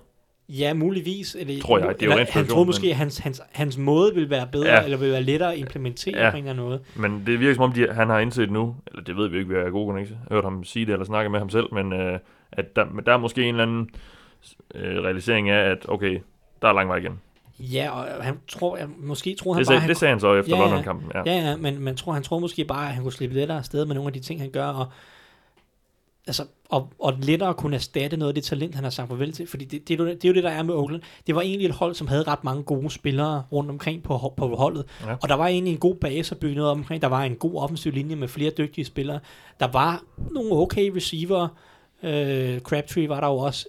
Ja, 0.49 0.73
muligvis. 0.73 1.35
Eller, 1.39 1.61
Tror 1.61 1.79
jeg, 1.79 1.87
det 1.87 2.01
er 2.01 2.05
jo 2.05 2.11
eller, 2.11 2.25
ren 2.25 2.33
han 2.33 2.47
troede 2.47 2.65
måske, 2.65 2.87
at 2.89 2.95
hans, 2.95 3.17
hans, 3.17 3.41
hans 3.51 3.77
måde 3.77 4.13
ville 4.13 4.29
være 4.29 4.47
bedre, 4.51 4.67
Ja. 4.67 4.83
eller 4.83 4.97
ville 4.97 5.11
være 5.13 5.23
lettere 5.23 5.53
at 5.53 5.59
implementere 5.59 6.23
Ja. 6.25 6.31
på 6.31 6.37
en 6.37 6.43
eller 6.43 6.51
anden 6.51 6.65
måde. 6.65 6.79
Men 6.95 7.23
det 7.25 7.39
virker 7.39 7.53
som 7.55 7.63
om, 7.63 7.71
de, 7.71 7.87
han 7.93 8.09
har 8.09 8.19
indset 8.19 8.51
nu, 8.51 8.75
eller 8.87 9.03
det 9.03 9.17
ved 9.17 9.27
vi 9.27 9.33
jo 9.35 9.39
ikke, 9.39 9.53
vi 9.53 9.59
har 9.63 9.69
god 9.69 9.87
connection, 9.87 10.17
jeg 10.19 10.27
har 10.27 10.35
hørt 10.35 10.43
ham 10.43 10.63
sige 10.63 10.85
det, 10.85 10.93
eller 10.93 11.05
snakke 11.05 11.29
med 11.29 11.39
ham 11.39 11.49
selv, 11.49 11.73
men 11.73 11.93
øh, 11.93 12.19
at 12.51 12.75
der, 12.75 12.85
der 13.05 13.13
er 13.13 13.17
måske 13.17 13.43
en 13.43 13.47
eller 13.55 13.63
anden 13.63 13.89
øh, 14.75 15.03
realisering 15.03 15.49
af, 15.49 15.69
at 15.71 15.85
okay, 15.87 16.19
der 16.61 16.67
er 16.67 16.73
lang 16.73 16.89
vej 16.89 16.97
igen. 16.97 17.19
Ja, 17.59 17.89
og 17.91 18.23
han 18.23 18.37
tror, 18.47 18.77
jeg, 18.77 18.87
måske 18.97 19.35
troede 19.35 19.55
han 19.55 19.59
Det 19.61 19.67
bare, 19.67 19.73
sagde, 19.73 19.79
han 19.81 19.89
det 19.89 19.97
sagde 19.97 20.11
han 20.11 20.19
så 20.19 20.33
efter 20.35 20.57
ja. 20.57 20.61
London-kampen. 20.63 21.11
Ja. 21.15 21.21
Ja, 21.25 21.49
ja, 21.49 21.55
men 21.57 21.81
man 21.81 21.95
tror, 21.95 22.13
han 22.13 22.23
tror 22.23 22.39
måske 22.39 22.65
bare, 22.65 22.87
at 22.87 22.93
han 22.93 23.03
kunne 23.03 23.11
slippe 23.13 23.35
lettere 23.35 23.57
afsted 23.57 23.85
med 23.85 23.95
nogle 23.95 24.07
af 24.07 24.13
de 24.13 24.19
ting, 24.19 24.41
han 24.41 24.49
gør, 24.51 24.65
og, 24.67 24.85
altså, 26.29 26.45
og, 26.69 26.89
og 26.99 27.13
lettere 27.21 27.53
kunne 27.53 27.75
erstatte 27.75 28.17
noget 28.17 28.29
af 28.29 28.35
det 28.35 28.43
talent, 28.43 28.75
han 28.75 28.83
har 28.83 28.91
sagt 28.91 29.07
farvel 29.09 29.31
til, 29.33 29.47
fordi 29.47 29.65
det, 29.65 29.87
det, 29.87 29.99
er 29.99 30.03
jo, 30.03 30.09
det 30.09 30.25
er 30.25 30.29
jo 30.29 30.33
det, 30.33 30.43
der 30.43 30.49
er 30.49 30.63
med 30.63 30.73
Oakland. 30.73 31.01
Det 31.27 31.35
var 31.35 31.41
egentlig 31.41 31.65
et 31.65 31.75
hold, 31.75 31.95
som 31.95 32.07
havde 32.07 32.23
ret 32.23 32.43
mange 32.43 32.63
gode 32.63 32.89
spillere 32.89 33.43
rundt 33.51 33.69
omkring 33.69 34.03
på, 34.03 34.33
på 34.37 34.55
holdet, 34.55 34.85
Ja. 35.05 35.15
og 35.21 35.29
der 35.29 35.35
var 35.35 35.47
egentlig 35.47 35.71
en 35.73 35.79
god 35.79 35.95
base 35.95 36.35
at 36.35 36.39
bygge 36.39 36.55
noget 36.55 36.71
omkring. 36.71 37.01
Der 37.01 37.07
var 37.07 37.23
en 37.23 37.35
god 37.35 37.55
offensiv 37.61 37.91
linje 37.91 38.15
med 38.15 38.27
flere 38.27 38.51
dygtige 38.57 38.85
spillere. 38.85 39.19
Der 39.59 39.67
var 39.67 40.03
nogle 40.31 40.51
okay 40.51 40.91
receiver. 40.95 41.47
Øh, 42.03 42.59
Crabtree 42.59 43.09
var 43.09 43.19
der 43.19 43.27
jo 43.27 43.37
også, 43.37 43.67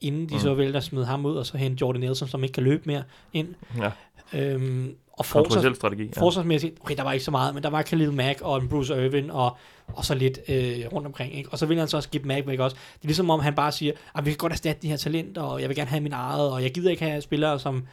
inden 0.00 0.28
de 0.28 0.34
Mm. 0.34 0.40
så 0.40 0.54
vælger 0.54 0.76
at 0.76 0.84
smide 0.84 1.04
ham 1.06 1.26
ud, 1.26 1.36
og 1.36 1.46
så 1.46 1.56
hente 1.56 1.80
Jordan 1.80 2.00
Nelson, 2.00 2.28
som 2.28 2.42
ikke 2.44 2.52
kan 2.52 2.62
løbe 2.64 2.82
mere 2.86 3.02
ind. 3.32 3.48
ja. 3.78 3.90
Øhm, 4.34 4.94
og 5.16 5.26
forsvars, 5.26 5.76
strategi. 5.76 6.10
Ja. 6.16 6.20
forsvarsmæssigt, 6.20 6.78
okay, 6.80 6.96
der 6.96 7.02
var 7.02 7.12
ikke 7.12 7.24
så 7.24 7.30
meget, 7.30 7.54
men 7.54 7.62
der 7.62 7.70
var 7.70 7.82
Khalil 7.82 8.12
Mack 8.12 8.40
og 8.40 8.58
en 8.58 8.68
Bruce 8.68 9.04
Irvin 9.04 9.30
og, 9.30 9.56
og 9.86 10.04
så 10.04 10.14
lidt 10.14 10.38
øh, 10.48 10.84
rundt 10.92 11.06
omkring. 11.06 11.34
Ikke? 11.38 11.50
Og 11.52 11.58
så 11.58 11.66
vil 11.66 11.78
han 11.78 11.88
så 11.88 11.96
også 11.96 12.08
give 12.08 12.22
Mack 12.22 12.46
væk 12.46 12.58
også. 12.58 12.76
Det 12.94 13.02
er 13.02 13.06
ligesom 13.06 13.30
om 13.30 13.40
han 13.40 13.54
bare 13.54 13.72
siger, 13.72 13.92
at 14.14 14.24
vi 14.24 14.30
kan 14.30 14.36
godt 14.38 14.52
erstatte 14.52 14.82
de 14.82 14.88
her 14.88 14.96
talenter, 14.96 15.42
og 15.42 15.60
jeg 15.60 15.68
vil 15.68 15.76
gerne 15.76 15.90
have 15.90 16.00
min 16.00 16.12
eget, 16.12 16.52
og 16.52 16.62
jeg 16.62 16.72
gider 16.72 16.90
ikke 16.90 17.04
have 17.04 17.20
spillere, 17.20 17.58
som 17.58 17.86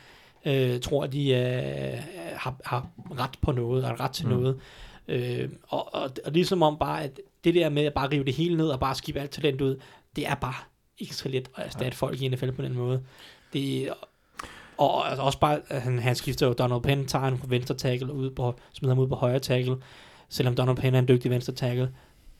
øh, 0.45 0.79
tror, 0.79 1.03
at 1.03 1.13
de 1.13 1.29
øh, 1.29 1.99
har, 2.35 2.55
har 2.65 2.87
ret 3.19 3.37
på 3.41 3.51
noget, 3.51 3.85
og 3.85 3.99
ret 3.99 4.11
til 4.11 4.27
Mm. 4.27 4.31
noget. 4.33 4.59
Øh, 5.07 5.49
og, 5.67 5.93
og, 5.95 6.09
og 6.25 6.31
ligesom 6.31 6.63
om 6.63 6.77
bare, 6.79 7.03
at 7.03 7.19
det 7.43 7.55
der 7.55 7.69
med 7.69 7.85
at 7.85 7.93
bare 7.93 8.09
rive 8.11 8.23
det 8.23 8.33
hele 8.33 8.57
ned, 8.57 8.67
og 8.67 8.79
bare 8.79 8.95
skibe 8.95 9.19
alt 9.19 9.31
talent 9.31 9.61
ud, 9.61 9.79
det 10.15 10.27
er 10.27 10.35
bare 10.35 10.53
ikke 10.97 11.15
så 11.15 11.29
let 11.29 11.49
at 11.55 11.65
erstatte 11.65 11.97
folk 11.97 12.21
i 12.21 12.27
NFL 12.27 12.51
på 12.51 12.61
den 12.61 12.73
måde. 12.73 13.01
Det, 13.53 13.89
og 14.89 15.09
altså 15.09 15.23
også 15.23 15.39
bare, 15.39 15.59
at 15.69 15.81
han, 15.81 15.99
han 15.99 16.15
skifter 16.15 16.47
jo 16.47 16.53
Donald 16.53 16.81
Penn, 16.81 17.05
tager 17.05 17.25
han 17.25 17.37
på 17.37 17.47
venstre 17.47 17.75
tackle, 17.75 18.13
ud 18.13 18.29
på, 18.29 18.55
smider 18.73 18.95
ham 18.95 19.03
ud 19.03 19.07
på 19.07 19.15
højre 19.15 19.39
tackle, 19.39 19.75
selvom 20.29 20.55
Donald 20.55 20.77
Penn 20.77 20.95
er 20.95 20.99
en 20.99 21.07
dygtig 21.07 21.31
venstre 21.31 21.53
tackle. 21.53 21.91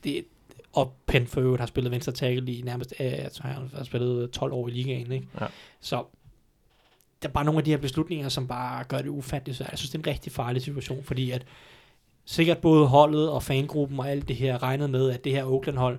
Det, 0.04 0.24
og 0.72 0.92
Penn 1.06 1.26
for 1.26 1.40
øvrigt 1.40 1.60
har 1.60 1.66
spillet 1.66 1.92
venstre 1.92 2.12
tackle 2.12 2.52
i 2.52 2.62
nærmest, 2.62 2.94
øh, 3.00 3.06
jeg 3.06 3.32
tror, 3.32 3.48
han 3.48 3.70
har 3.76 3.84
spillet 3.84 4.30
12 4.30 4.52
år 4.52 4.68
i 4.68 4.70
ligaen, 4.70 5.12
ikke? 5.12 5.28
Ja. 5.40 5.46
Så 5.80 6.04
der 7.22 7.28
er 7.28 7.32
bare 7.32 7.44
nogle 7.44 7.58
af 7.58 7.64
de 7.64 7.70
her 7.70 7.78
beslutninger, 7.78 8.28
som 8.28 8.48
bare 8.48 8.84
gør 8.84 8.98
det 8.98 9.08
ufatteligt 9.08 9.58
svært. 9.58 9.70
Jeg 9.70 9.78
synes, 9.78 9.90
det 9.90 9.98
er 9.98 10.02
en 10.02 10.06
rigtig 10.06 10.32
farlig 10.32 10.62
situation, 10.62 11.04
fordi 11.04 11.30
at 11.30 11.46
sikkert 12.24 12.58
både 12.58 12.86
holdet 12.86 13.30
og 13.30 13.42
fangruppen 13.42 14.00
og 14.00 14.10
alt 14.10 14.28
det 14.28 14.36
her 14.36 14.62
regnet 14.62 14.90
med, 14.90 15.10
at 15.10 15.24
det 15.24 15.32
her 15.32 15.44
Oakland-hold, 15.44 15.98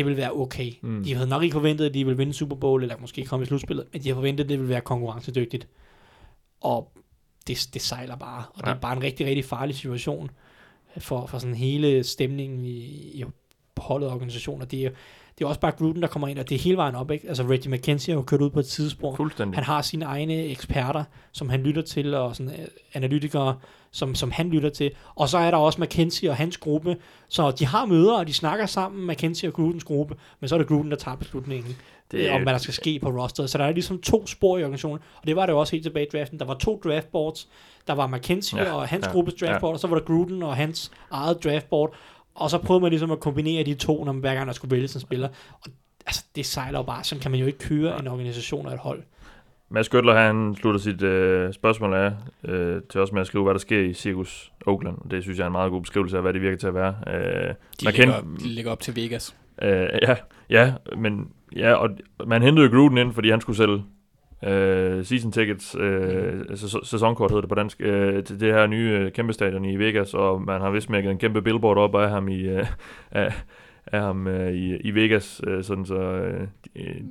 det 0.00 0.06
vil 0.06 0.16
være 0.16 0.32
okay. 0.32 0.72
Mm. 0.82 1.04
De 1.04 1.14
havde 1.14 1.28
nok 1.28 1.42
ikke 1.42 1.52
forventet, 1.52 1.86
at 1.86 1.94
de 1.94 2.04
ville 2.04 2.16
vinde 2.16 2.32
Super 2.32 2.56
Bowl, 2.56 2.82
eller 2.82 2.96
måske 3.00 3.24
komme 3.24 3.42
i 3.42 3.46
slutspillet, 3.46 3.86
men 3.92 4.02
de 4.02 4.08
har 4.08 4.14
forventet, 4.14 4.44
at 4.44 4.50
det 4.50 4.58
ville 4.58 4.68
være 4.68 4.80
konkurrencedygtigt. 4.80 5.68
Og 6.60 6.92
det, 7.46 7.68
det 7.74 7.82
sejler 7.82 8.16
bare, 8.16 8.44
og 8.54 8.60
ja. 8.64 8.70
det 8.70 8.76
er 8.76 8.80
bare 8.80 8.96
en 8.96 9.02
rigtig, 9.02 9.26
rigtig 9.26 9.44
farlig 9.44 9.76
situation 9.76 10.30
for, 10.98 11.26
for 11.26 11.38
sådan 11.38 11.54
hele 11.54 12.04
stemningen 12.04 12.64
i, 12.64 12.78
i 13.20 13.24
holdet 13.76 14.08
og 14.08 14.14
organisationer. 14.14 14.64
Det 14.64 14.84
er, 14.84 14.90
det 15.38 15.44
er 15.44 15.48
også 15.48 15.60
bare 15.60 15.72
Gruden, 15.72 16.02
der 16.02 16.08
kommer 16.08 16.28
ind, 16.28 16.38
og 16.38 16.48
det 16.48 16.54
er 16.54 16.58
hele 16.58 16.76
vejen 16.76 16.94
op. 16.94 17.10
Ikke? 17.10 17.28
Altså 17.28 17.42
Reggie 17.42 17.72
McKenzie 17.72 18.14
har 18.14 18.18
jo 18.18 18.22
kørt 18.22 18.40
ud 18.40 18.50
på 18.50 18.60
et 18.60 18.66
tidsspor. 18.66 19.14
Han 19.54 19.64
har 19.64 19.82
sine 19.82 20.04
egne 20.04 20.34
eksperter, 20.34 21.04
som 21.32 21.48
han 21.48 21.62
lytter 21.62 21.82
til, 21.82 22.14
og 22.14 22.36
sådan, 22.36 22.52
øh, 22.60 22.66
analytikere, 22.94 23.58
som, 23.92 24.14
som 24.14 24.30
han 24.30 24.50
lytter 24.50 24.70
til. 24.70 24.90
Og 25.14 25.28
så 25.28 25.38
er 25.38 25.50
der 25.50 25.58
også 25.58 25.80
McKenzie 25.80 26.30
og 26.30 26.36
hans 26.36 26.56
gruppe. 26.58 26.96
Så 27.28 27.50
de 27.50 27.66
har 27.66 27.84
møder, 27.86 28.14
og 28.18 28.26
de 28.26 28.32
snakker 28.32 28.66
sammen, 28.66 29.06
McKenzie 29.06 29.48
og 29.48 29.52
Grudens 29.52 29.84
gruppe. 29.84 30.14
Men 30.40 30.48
så 30.48 30.54
er 30.54 30.58
det 30.58 30.68
Gruden, 30.68 30.90
der 30.90 30.96
tager 30.96 31.16
beslutningen 31.16 31.76
Det 32.10 32.28
er- 32.28 32.34
om, 32.34 32.42
hvad 32.42 32.52
der 32.52 32.58
skal 32.58 32.74
ske 32.74 32.98
på 33.02 33.08
rosteret. 33.08 33.50
Så 33.50 33.58
der 33.58 33.64
er 33.64 33.72
ligesom 33.72 33.98
to 34.00 34.26
spor 34.26 34.58
i 34.58 34.62
organisationen. 34.62 34.98
Og 35.20 35.26
det 35.26 35.36
var 35.36 35.46
det 35.46 35.54
også 35.54 35.72
helt 35.72 35.84
tilbage 35.84 36.06
i 36.06 36.08
draften. 36.12 36.38
Der 36.38 36.44
var 36.44 36.54
to 36.54 36.80
draftboards. 36.84 37.48
Der 37.86 37.92
var 37.92 38.06
McKenzie 38.06 38.58
Ja, 38.58 38.64
ja, 38.64 38.72
og 38.74 38.88
hans 38.88 39.02
ja, 39.04 39.08
ja, 39.08 39.12
gruppes 39.12 39.34
ja. 39.42 39.46
draftboard, 39.46 39.74
og 39.74 39.80
så 39.80 39.86
var 39.86 39.96
der 39.98 40.04
Gruden 40.04 40.42
og 40.42 40.56
hans 40.56 40.90
eget 41.10 41.44
draftboard. 41.44 41.94
Og 42.34 42.50
så 42.50 42.58
prøvede 42.58 42.82
man 42.82 42.90
ligesom 42.90 43.10
at 43.10 43.20
kombinere 43.20 43.62
de 43.64 43.74
to, 43.74 44.04
når 44.04 44.12
man 44.12 44.20
hver 44.20 44.34
gang 44.34 44.46
der 44.46 44.52
skulle 44.52 44.70
vælge 44.70 44.88
en 44.94 45.00
spiller. 45.00 45.28
Og 45.52 45.70
altså, 46.06 46.24
det 46.36 46.46
sejler 46.46 46.78
jo 46.78 46.82
bare. 46.82 47.04
Sådan 47.04 47.22
kan 47.22 47.30
man 47.30 47.40
jo 47.40 47.46
ikke 47.46 47.58
køre 47.58 48.00
en 48.00 48.06
organisation 48.08 48.66
og 48.66 48.72
et 48.72 48.78
hold. 48.78 49.02
Mads 49.70 49.88
Gøtler, 49.88 50.14
han 50.14 50.54
slutter 50.60 50.80
sit 50.80 51.02
øh, 51.02 51.52
spørgsmål 51.52 51.94
af 51.94 52.12
øh, 52.44 52.82
til 52.90 53.00
os 53.00 53.12
med 53.12 53.20
at 53.20 53.26
skrive, 53.26 53.44
hvad 53.44 53.54
der 53.54 53.60
sker 53.60 53.80
i 53.80 53.92
Circus 53.92 54.52
Oakland. 54.66 54.96
Det 55.10 55.22
synes 55.22 55.38
jeg 55.38 55.44
er 55.44 55.46
en 55.48 55.52
meget 55.52 55.70
god 55.70 55.80
beskrivelse 55.80 56.16
af, 56.16 56.22
hvad 56.22 56.32
det 56.32 56.42
virker 56.42 56.56
til 56.56 56.66
at 56.66 56.74
være. 56.74 56.94
Øh, 57.06 57.14
De, 57.14 57.54
ligger, 57.84 57.92
kan- 57.92 58.14
op, 58.14 58.24
de 58.40 58.48
ligger 58.48 58.70
op 58.72 58.80
til 58.80 58.96
Vegas. 58.96 59.36
Øh, 59.62 59.70
ja, 60.02 60.16
ja, 60.50 60.72
men 60.96 61.28
ja, 61.56 61.72
og 61.74 61.90
man 62.26 62.42
hentede 62.42 62.66
jo 62.66 62.72
Gruden 62.78 62.98
ind, 62.98 63.12
fordi 63.12 63.30
han 63.30 63.40
skulle 63.40 63.56
sælge 63.56 63.82
øh, 64.44 65.04
season 65.04 65.32
tickets, 65.32 65.76
øh, 65.80 66.40
sæs- 66.54 66.84
sæsonkort 66.90 67.30
hedder 67.30 67.40
det 67.40 67.48
på 67.48 67.54
dansk, 67.54 67.76
øh, 67.80 68.24
til 68.24 68.40
det 68.40 68.52
her 68.54 68.66
nye 68.66 68.90
øh, 68.90 69.12
kæmpe 69.12 69.32
stadion 69.32 69.64
i 69.64 69.76
Vegas, 69.76 70.14
og 70.14 70.42
man 70.42 70.60
har 70.60 70.70
vist 70.70 70.90
mærket 70.90 71.10
en 71.10 71.18
kæmpe 71.18 71.42
billboard 71.42 71.78
op 71.78 71.94
af 71.94 72.10
ham 72.10 72.28
i, 72.28 72.40
øh, 72.42 72.66
af, 73.10 73.32
af 73.86 74.00
ham 74.00 74.26
øh, 74.26 74.52
i, 74.52 74.76
i 74.76 74.90
Vegas, 74.90 75.40
øh, 75.46 75.64
sådan 75.64 75.84
så 75.86 75.94
øh, 75.94 76.46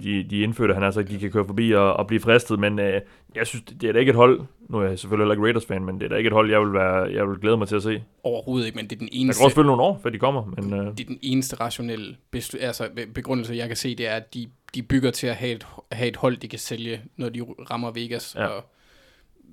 de, 0.03 0.23
de 0.23 0.39
indfødte 0.41 0.73
han 0.73 0.83
altså, 0.83 1.03
de 1.03 1.19
kan 1.19 1.31
køre 1.31 1.45
forbi 1.45 1.71
og, 1.71 1.93
og 1.93 2.07
blive 2.07 2.19
fristet, 2.19 2.59
men 2.59 2.79
øh, 2.79 3.01
jeg 3.35 3.47
synes, 3.47 3.63
det 3.81 3.89
er 3.89 3.93
da 3.93 3.99
ikke 3.99 4.09
et 4.09 4.15
hold, 4.15 4.41
nu 4.69 4.77
er 4.77 4.83
jeg 4.87 4.99
selvfølgelig 4.99 5.23
heller 5.23 5.33
ikke 5.33 5.43
Raiders-fan, 5.43 5.85
men 5.85 5.99
det 5.99 6.05
er 6.05 6.09
da 6.09 6.15
ikke 6.15 6.27
et 6.27 6.33
hold, 6.33 6.49
jeg 6.51 6.61
vil, 6.61 6.73
være, 6.73 6.95
jeg 7.13 7.29
vil 7.29 7.37
glæde 7.39 7.57
mig 7.57 7.67
til 7.67 7.75
at 7.75 7.83
se. 7.83 8.03
Overhovedet 8.23 8.65
ikke, 8.65 8.75
men 8.75 8.87
det 8.87 8.95
er 8.95 8.99
den 8.99 9.07
Der 9.07 9.13
eneste... 9.13 9.41
går 9.41 9.45
også 9.45 9.51
selvfølgelig 9.53 9.77
nogle 9.77 9.83
år, 9.83 9.99
før 10.03 10.09
de 10.09 10.19
kommer, 10.19 10.45
men 10.45 10.73
øh, 10.73 10.85
det 10.97 10.99
er 10.99 11.07
den 11.07 11.19
eneste 11.21 11.55
rationelle 11.55 12.15
beslu- 12.35 12.59
altså, 12.63 12.89
be- 12.95 13.07
begrundelse, 13.13 13.55
jeg 13.55 13.67
kan 13.67 13.77
se, 13.77 13.95
det 13.95 14.07
er, 14.07 14.15
at 14.15 14.33
de, 14.33 14.49
de 14.75 14.83
bygger 14.83 15.11
til 15.11 15.27
at 15.27 15.35
have 15.35 15.51
et, 15.55 15.67
have 15.91 16.07
et 16.07 16.15
hold, 16.17 16.37
de 16.37 16.47
kan 16.47 16.59
sælge, 16.59 17.01
når 17.17 17.29
de 17.29 17.41
rammer 17.71 17.91
Vegas. 17.91 18.35
Ja. 18.35 18.45
Og 18.47 18.63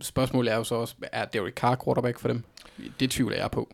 spørgsmålet 0.00 0.52
er 0.52 0.56
jo 0.56 0.64
så 0.64 0.74
også, 0.74 0.94
er 1.12 1.24
Derek 1.24 1.54
Carr 1.54 1.76
quarterback 1.84 2.18
for 2.18 2.28
dem? 2.28 2.42
Det 3.00 3.10
tvivler 3.10 3.36
jeg 3.36 3.50
på. 3.50 3.68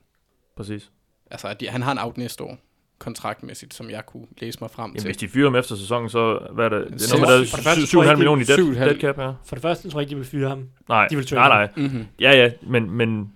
præcis. 0.56 0.90
Altså, 1.30 1.54
de, 1.60 1.68
han 1.68 1.82
har 1.82 1.92
en 1.92 1.98
out 1.98 2.18
næste 2.18 2.44
år, 2.44 2.58
kontraktmæssigt, 3.02 3.74
som 3.74 3.90
jeg 3.90 4.06
kunne 4.06 4.26
læse 4.40 4.58
mig 4.60 4.70
frem 4.70 4.84
Jamen, 4.90 4.96
til. 5.00 5.06
hvis 5.08 5.16
de 5.16 5.28
fyrer 5.28 5.46
ham 5.46 5.54
efter 5.56 5.74
sæsonen, 5.76 6.08
så 6.08 6.38
hvad 6.52 6.64
er 6.64 6.68
det? 6.68 6.78
Det 6.90 7.12
er 7.12 7.16
noget 7.18 7.28
med, 7.40 7.46
der 7.46 7.62
første 7.62 7.82
er 7.82 7.86
tror 7.86 8.02
jeg 8.02 8.10
7,5 8.10 8.12
ikke, 8.12 8.18
millioner 8.18 8.42
i 8.42 8.44
dead, 8.44 8.58
7,5. 8.58 8.84
dead 8.84 9.00
cap 9.00 9.16
her. 9.16 9.34
For 9.46 9.56
det 9.56 9.62
første 9.62 9.90
tror 9.90 10.00
jeg 10.00 10.02
ikke, 10.04 10.10
de 10.10 10.16
vil 10.16 10.26
fyre 10.26 10.48
ham. 10.48 10.68
Nej, 10.88 11.06
De 11.10 11.16
vil 11.16 11.28
nej, 11.32 11.48
nej. 11.48 11.68
Mm-hmm. 11.76 12.06
Ja, 12.20 12.30
ja, 12.36 12.50
men, 12.66 12.90
men 12.90 13.28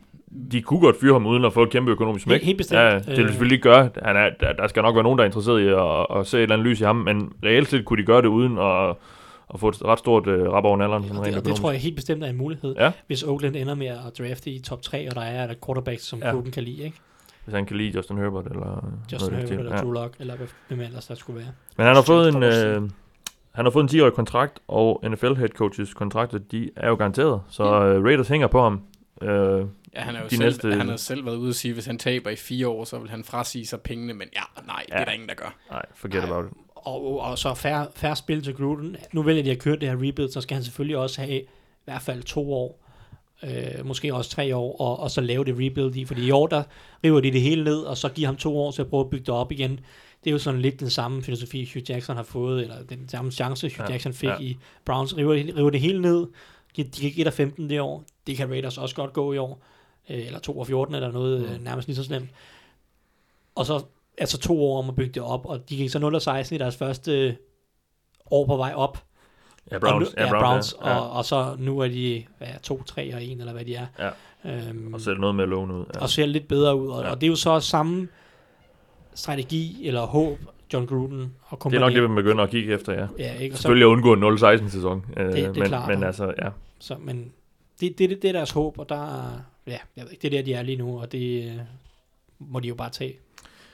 de 0.53 0.63
kunne 0.63 0.81
godt 0.81 0.97
fyre 1.01 1.13
ham 1.13 1.27
uden 1.27 1.45
at 1.45 1.53
få 1.53 1.63
et 1.63 1.71
kæmpe 1.71 1.91
økonomisk 1.91 2.25
smæk. 2.25 2.43
Helt- 2.43 2.59
bestemt. 2.59 2.79
Ja, 2.81 2.95
det 2.99 3.07
vil 3.07 3.17
de 3.17 3.23
Øh. 3.23 3.29
selvfølgelig 3.29 3.57
ikke 3.57 3.63
gøre. 3.63 3.91
Han 4.03 4.17
er, 4.17 4.31
der, 4.41 4.53
der 4.53 4.67
skal 4.69 4.83
nok 4.83 4.95
være 4.95 5.03
nogen, 5.03 5.19
der 5.19 5.25
er 5.25 5.27
interesseret 5.27 5.61
i 5.61 5.67
at, 5.67 6.19
at 6.21 6.27
se 6.27 6.37
et 6.39 6.43
eller 6.43 6.55
andet 6.57 6.67
lys 6.69 6.81
i 6.81 6.85
ham, 6.85 6.97
men 6.97 7.33
reelt 7.45 7.69
set 7.69 7.85
kunne 7.85 8.01
de 8.03 8.07
gøre 8.07 8.23
det 8.23 8.29
uden 8.29 8.59
at, 8.59 8.97
at 9.55 9.61
få 9.61 9.69
et 9.69 9.85
ret 9.85 9.99
stort 9.99 10.27
øh, 10.27 10.53
rap 10.53 10.65
over 10.65 10.77
nalderen. 10.77 11.03
sådan 11.03 11.17
Og 11.17 11.25
rent 11.25 11.35
det, 11.35 11.43
og 11.43 11.49
det 11.49 11.57
tror 11.57 11.71
jeg 11.71 11.81
helt 11.81 11.97
bestemt 11.97 12.25
er 12.25 12.29
en 12.29 12.37
mulighed, 12.37 12.75
Ja. 12.79 12.91
hvis 13.07 13.23
Oakland 13.23 13.57
ender 13.57 13.75
med 13.75 13.87
at 13.87 13.97
drafte 14.19 14.51
i 14.51 14.59
top 14.61 14.83
3, 14.83 15.09
og 15.11 15.15
der 15.15 15.21
er 15.23 15.51
et 15.51 15.57
quarterback, 15.67 16.01
som 16.01 16.19
Ja. 16.19 16.27
ja. 16.27 16.33
klubben 16.33 16.53
kan 16.53 16.63
lide, 16.63 16.83
ikke? 16.85 16.97
Hvis 17.47 17.55
han 17.55 17.67
kan 17.67 17.77
lide 17.77 17.97
Justin 17.97 18.17
Herbert 18.19 18.47
eller 18.47 18.89
Justin 19.13 19.35
Herbert 19.35 19.51
eller 19.51 19.73
Ja. 19.75 19.81
Drew 19.81 19.91
Lock, 19.93 20.15
eller 20.19 20.37
hvad- 20.37 20.47
hvem 20.69 20.81
ellers 20.81 21.07
der 21.07 21.15
skulle 21.15 21.39
være. 21.39 21.49
Men 21.77 21.87
han 21.87 21.95
har 21.97 22.03
fået 22.03 22.29
en, 22.35 22.43
øh, 22.43 22.91
han 23.53 23.65
har 23.65 23.71
fået 23.71 23.83
en 23.83 23.89
10-årig 23.89 24.13
kontrakt, 24.13 24.59
og 24.69 25.01
NFL 25.11 25.35
head 25.35 25.49
coaches 25.49 25.95
kontrakter, 25.95 26.39
de 26.39 26.71
er 26.77 26.89
jo 26.89 26.95
garanteret. 26.95 27.41
Så 27.49 27.65
øh, 27.65 28.05
Raiders 28.05 28.29
hænger 28.29 28.47
på 28.47 28.63
ham. 28.63 28.81
Øh, 29.23 29.29
Ja, 29.95 30.01
han, 30.01 30.17
er 30.17 30.23
jo 30.23 30.29
selv, 30.29 30.43
næste- 30.43 30.73
han 30.75 30.89
har 30.89 30.97
selv 30.97 31.27
været 31.27 31.37
ude 31.37 31.49
og 31.49 31.55
sige, 31.55 31.71
at 31.71 31.77
hvis 31.77 31.87
han 31.87 31.99
taber 31.99 32.31
i 32.31 32.37
fire 32.37 32.69
år, 32.69 32.85
så 32.85 32.99
vil 32.99 33.11
han 33.11 33.25
frasige 33.25 33.67
sig 33.67 33.81
pengene, 33.81 34.15
men 34.15 34.29
ja, 34.35 34.63
nej, 34.67 34.83
det 34.87 34.95
Ja. 34.95 35.01
er 35.01 35.05
der 35.05 35.13
ingen, 35.13 35.29
der 35.29 35.35
gør. 35.35 35.55
nej, 35.71 35.83
forget 35.95 36.23
Nej. 36.23 36.31
about 36.33 36.45
it. 36.53 36.53
Og, 36.75 37.21
og 37.21 37.39
så 37.39 37.55
færre, 37.55 37.87
færre 37.95 38.17
spil 38.17 38.43
til 38.43 38.55
Gruden. 38.55 38.97
Nu 39.13 39.23
vælger 39.23 39.43
de 39.43 39.51
at 39.51 39.59
køre 39.59 39.77
det 39.77 39.89
her 39.89 39.95
rebuild, 39.97 40.29
så 40.31 40.41
skal 40.41 40.55
han 40.55 40.65
selvfølgelig 40.65 40.97
også 40.97 41.21
have 41.21 41.41
i 41.41 41.45
hvert 41.85 42.03
fald 42.03 42.23
to 42.23 42.53
år, 42.53 42.86
øh, 43.43 43.87
måske 43.87 44.15
også 44.15 44.31
tre 44.31 44.57
år, 44.57 44.81
og, 44.81 45.01
og 45.01 45.11
så 45.11 45.21
lave 45.21 45.45
det 45.45 45.55
rebuild 45.55 45.97
i. 45.97 46.05
Fordi 46.05 46.27
i 46.27 46.31
år, 46.31 46.47
der 46.47 46.63
river 47.05 47.21
de 47.21 47.33
det 47.33 47.41
hele 47.41 47.65
ned, 47.65 47.79
og 47.79 47.97
så 47.97 48.09
giver 48.09 48.29
ham 48.29 48.37
to 48.37 48.59
år 48.59 48.71
til 48.71 48.83
at 48.83 48.89
prøve 48.89 49.01
at 49.01 49.11
bygge 49.11 49.27
det 49.27 49.35
op 49.35 49.53
igen. 49.53 49.71
Det 50.25 50.31
er 50.31 50.33
jo 50.33 50.39
sådan 50.39 50.61
lidt 50.61 50.81
den 50.81 50.91
samme 50.91 51.23
filosofi, 51.23 51.71
Hugh 51.75 51.91
Jackson 51.91 52.17
har 52.17 52.23
fået, 52.23 52.63
eller 52.63 52.83
den 52.83 53.09
samme 53.09 53.33
chance, 53.33 53.67
Hugh 53.67 53.79
Ja, 53.79 53.85
ja, 53.85 53.91
Jackson 53.91 54.13
fik 54.13 54.29
ja. 54.29 54.39
i 54.41 54.57
Browns. 54.85 55.17
River, 55.17 55.35
river 55.35 55.71
det 55.71 55.81
hele 55.81 56.03
ned, 56.03 56.27
de, 56.77 56.83
de 56.85 57.01
kan 57.01 57.21
1 57.21 57.27
af 57.27 57.33
15 57.33 57.71
det 57.71 57.81
år. 57.81 58.05
Det 58.27 58.37
kan 58.37 58.51
Raiders 58.51 58.79
også 58.79 58.95
godt 58.95 59.13
gå 59.13 59.33
i 59.33 59.39
år. 59.39 59.63
Øh, 60.11 60.27
eller 60.27 60.39
2 60.39 60.61
af 60.61 60.67
14 60.67 60.95
eller 60.95 61.13
noget 61.13 61.41
Mm. 61.41 61.57
mm. 61.57 61.63
nærmest 61.63 61.89
lige 61.89 61.97
så 61.97 62.05
slemt. 62.05 62.31
Og 63.55 63.67
så 63.67 63.83
altså 64.19 64.39
to 64.39 64.65
år 64.65 64.79
om 64.79 64.89
at 64.89 64.97
bygge 64.97 65.13
det 65.13 65.23
op, 65.23 65.47
og 65.47 65.69
de 65.71 65.77
gik 65.77 65.91
så 65.91 65.99
0 65.99 66.15
og 66.15 66.23
16 66.23 66.55
i 66.55 66.59
deres 66.59 66.77
første 66.77 67.37
år 68.31 68.47
på 68.47 68.57
vej 68.57 68.73
op. 68.75 69.05
Ja, 69.71 69.79
Browns. 69.79 70.09
og 70.15 70.15
nu, 70.21 70.25
ja, 70.25 70.31
Browns, 70.31 70.43
Browns 70.43 70.77
ja. 70.85 70.99
og, 70.99 71.11
og 71.11 71.25
så 71.25 71.57
nu 71.59 71.79
er 71.79 71.89
de 71.89 72.25
hvad, 72.39 72.49
2, 72.63 72.83
3 72.83 73.15
og 73.15 73.25
1, 73.25 73.31
eller 73.41 73.53
hvad 73.53 73.65
de 73.65 73.75
er. 73.75 73.87
Ja. 73.99 74.11
Øhm, 74.69 74.95
Og 74.95 75.01
sætte 75.01 75.21
noget 75.21 75.35
med 75.37 75.47
låne 75.47 75.75
ud. 75.75 75.85
Ja. 75.95 76.01
og 76.01 76.09
ser 76.11 76.27
lidt 76.27 76.49
bedre 76.49 76.77
ud. 76.77 76.89
Og, 76.89 77.01
Ja. 77.01 77.07
ja. 77.07 77.15
og 77.15 77.21
det 77.21 77.27
er 77.27 77.31
jo 77.31 77.37
så 77.37 77.61
samme 77.61 78.09
strategi 79.15 79.89
eller 79.89 80.01
håb, 80.07 80.39
John 80.73 80.87
Gruden 80.87 81.35
og 81.43 81.65
Det 81.71 81.75
er 81.77 81.81
nok 81.81 81.93
det, 81.93 82.03
vi 82.03 82.09
begynder 82.15 82.45
at 82.45 82.51
kigge 82.51 82.75
efter, 82.75 82.93
ja. 82.93 83.07
Ja, 83.19 83.35
ikke? 83.35 83.55
Og 83.55 83.57
så, 83.57 83.63
Selvfølgelig 83.63 83.87
at 83.87 83.91
undgå 83.91 84.13
en 84.13 84.23
0-16-sæson. 84.23 85.05
Øh, 85.17 85.33
det 85.33 85.45
er 85.45 85.53
men, 85.53 85.63
klart, 85.63 85.89
men 85.89 86.03
altså, 86.05 86.33
ja. 86.43 86.49
så, 86.79 86.97
men 87.01 87.33
det, 87.81 87.99
det, 87.99 88.11
det, 88.11 88.23
det 88.23 88.29
er 88.29 88.33
deres 88.33 88.51
håb, 88.51 88.79
og 88.79 88.89
der 88.89 88.95
er- 89.17 89.41
ja, 89.67 89.79
jeg 89.97 90.05
ved 90.05 90.11
ikke, 90.13 90.23
det 90.23 90.35
er 90.35 90.39
der, 90.39 90.45
de 90.45 90.55
er 90.55 90.63
lige 90.63 90.77
nu, 90.79 91.01
og 91.01 91.13
det 91.13 91.45
øh, 91.45 91.53
må 92.39 92.61
de 92.61 92.69
jo 92.69 92.75
bare 92.75 92.91
tage 92.91 93.15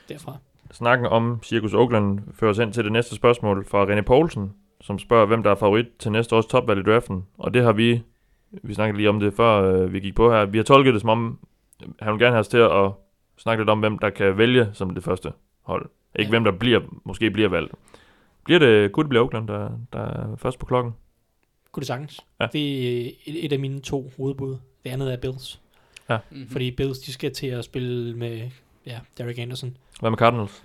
derfra. 0.09 0.37
Snakken 0.71 1.07
om 1.07 1.39
Circus 1.43 1.73
Oakland 1.73 2.19
fører 2.33 2.51
os 2.51 2.57
hen 2.57 2.71
til 2.71 2.83
det 2.83 2.91
næste 2.91 3.15
spørgsmål 3.15 3.65
fra 3.67 3.85
René 3.85 4.01
Poulsen, 4.01 4.53
som 4.83 4.99
spørger, 4.99 5.25
hvem 5.25 5.43
der 5.43 5.51
er 5.51 5.55
favorit 5.55 5.85
til 5.99 6.11
næste 6.11 6.35
års 6.35 6.45
topvalg 6.45 6.79
i 6.79 6.83
draften. 6.91 7.25
Og 7.37 7.53
det 7.53 7.63
har 7.63 7.73
vi, 7.73 8.01
vi 8.51 8.73
snakkede 8.73 8.97
lige 8.97 9.09
om 9.09 9.19
det 9.19 9.33
før 9.33 9.61
øh, 9.61 9.93
vi 9.93 9.99
gik 9.99 10.15
på 10.15 10.31
her, 10.31 10.45
vi 10.45 10.57
har 10.57 10.63
tolket 10.63 10.93
det 10.93 11.01
som 11.01 11.09
om, 11.09 11.39
han 11.99 12.13
vil 12.13 12.19
gerne 12.19 12.31
have 12.33 12.39
os 12.39 12.47
til 12.47 12.57
at 12.57 12.91
snakke 13.37 13.61
lidt 13.63 13.69
om, 13.69 13.79
hvem 13.79 13.99
der 13.99 14.09
kan 14.09 14.37
vælge 14.37 14.69
som 14.73 14.89
det 14.89 15.03
første 15.03 15.31
hold. 15.61 15.89
Ikke 16.15 16.27
Ja. 16.27 16.29
hvem 16.29 16.43
der 16.43 16.51
bliver, 16.51 16.79
måske 17.03 17.31
bliver 17.31 17.49
valgt. 17.49 17.73
Bliver 18.43 18.59
det, 18.59 18.91
kunne 18.91 19.03
det 19.03 19.09
blive 19.09 19.21
Oakland, 19.21 19.47
der, 19.47 19.69
der 19.93 19.99
er 19.99 20.35
først 20.35 20.59
på 20.59 20.65
klokken? 20.65 20.93
Kunne 21.71 21.81
det 21.81 21.87
sagtens. 21.87 22.19
Ja. 22.41 22.47
Det 22.53 22.87
er 23.07 23.11
et, 23.25 23.45
et 23.45 23.53
af 23.53 23.59
mine 23.59 23.79
to 23.79 24.11
hovedbud. 24.17 24.57
Det 24.83 24.89
andet 24.89 25.13
er 25.13 25.17
Bills. 25.17 25.61
Mm-hmm. 26.09 26.47
Fordi 26.49 26.71
Bills, 26.71 26.99
de 26.99 27.13
skal 27.13 27.33
til 27.33 27.47
at 27.47 27.65
spille 27.65 28.17
med 28.17 28.49
ja, 28.85 28.99
Derek 29.17 29.39
Anderson. 29.39 29.77
Hvad 29.99 30.09
med 30.09 30.17
Cardinals? 30.17 30.63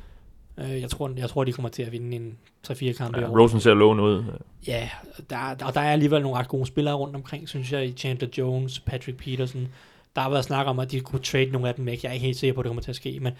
Øh, 0.58 0.80
jeg, 0.80 0.90
tror, 0.90 1.10
jeg 1.16 1.28
tror, 1.30 1.44
de 1.44 1.52
kommer 1.52 1.68
til 1.68 1.82
at 1.82 1.92
vinde 1.92 2.16
en 2.16 2.38
3-4 2.68 2.92
kampe 2.92 3.18
Ja, 3.18 3.26
i 3.26 3.28
år. 3.28 3.38
Rosen 3.40 3.60
ser 3.60 3.74
lovende 3.74 4.02
ud. 4.04 4.24
Ja, 4.66 4.90
der, 5.30 5.36
og 5.64 5.74
der 5.74 5.80
er 5.80 5.92
alligevel 5.92 6.22
nogle 6.22 6.38
ret 6.38 6.48
gode 6.48 6.66
spillere 6.66 6.94
rundt 6.94 7.16
omkring, 7.16 7.48
synes 7.48 7.72
jeg, 7.72 7.86
i 7.86 7.92
Chandler 7.92 8.28
Jones, 8.38 8.80
Patrick 8.80 9.18
Peterson. 9.18 9.68
Der 10.16 10.20
har 10.22 10.30
været 10.30 10.44
snak 10.44 10.66
om, 10.66 10.78
at 10.78 10.90
de 10.90 11.00
kunne 11.00 11.20
trade 11.22 11.46
nogle 11.50 11.68
af 11.68 11.74
dem 11.74 11.86
væk. 11.86 12.02
Jeg 12.02 12.08
er 12.08 12.12
ikke 12.12 12.26
helt 12.26 12.38
sikker 12.38 12.54
på, 12.54 12.60
at 12.60 12.64
det 12.64 12.68
kommer 12.70 12.82
til 12.82 12.90
at 12.90 12.96
ske, 12.96 13.18
men 13.20 13.32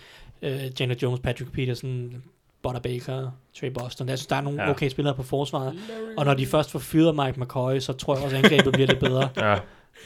uh, 0.42 0.70
Chandler 0.76 0.96
Jones, 1.02 1.20
Patrick 1.20 1.52
Peterson, 1.52 2.22
Butter 2.62 2.80
Baker, 2.80 3.30
Trey 3.60 3.68
Boston. 3.70 4.08
Jeg 4.08 4.18
synes, 4.18 4.26
der 4.26 4.36
er 4.36 4.40
nogle 4.40 4.62
Ja. 4.62 4.70
okay 4.70 4.88
spillere 4.88 5.14
på 5.14 5.22
forsvaret. 5.22 5.74
Og 6.16 6.24
når 6.24 6.34
de 6.34 6.46
først 6.46 6.70
får 6.70 6.78
fyret 6.78 7.14
Mike 7.16 7.40
McCoy, 7.40 7.78
så 7.78 7.92
tror 7.92 8.14
jeg 8.16 8.24
også, 8.24 8.36
at 8.36 8.44
angrebet 8.44 8.72
bliver 8.72 8.86
lidt 8.86 9.00
bedre. 9.00 9.28
Ja. 9.36 9.58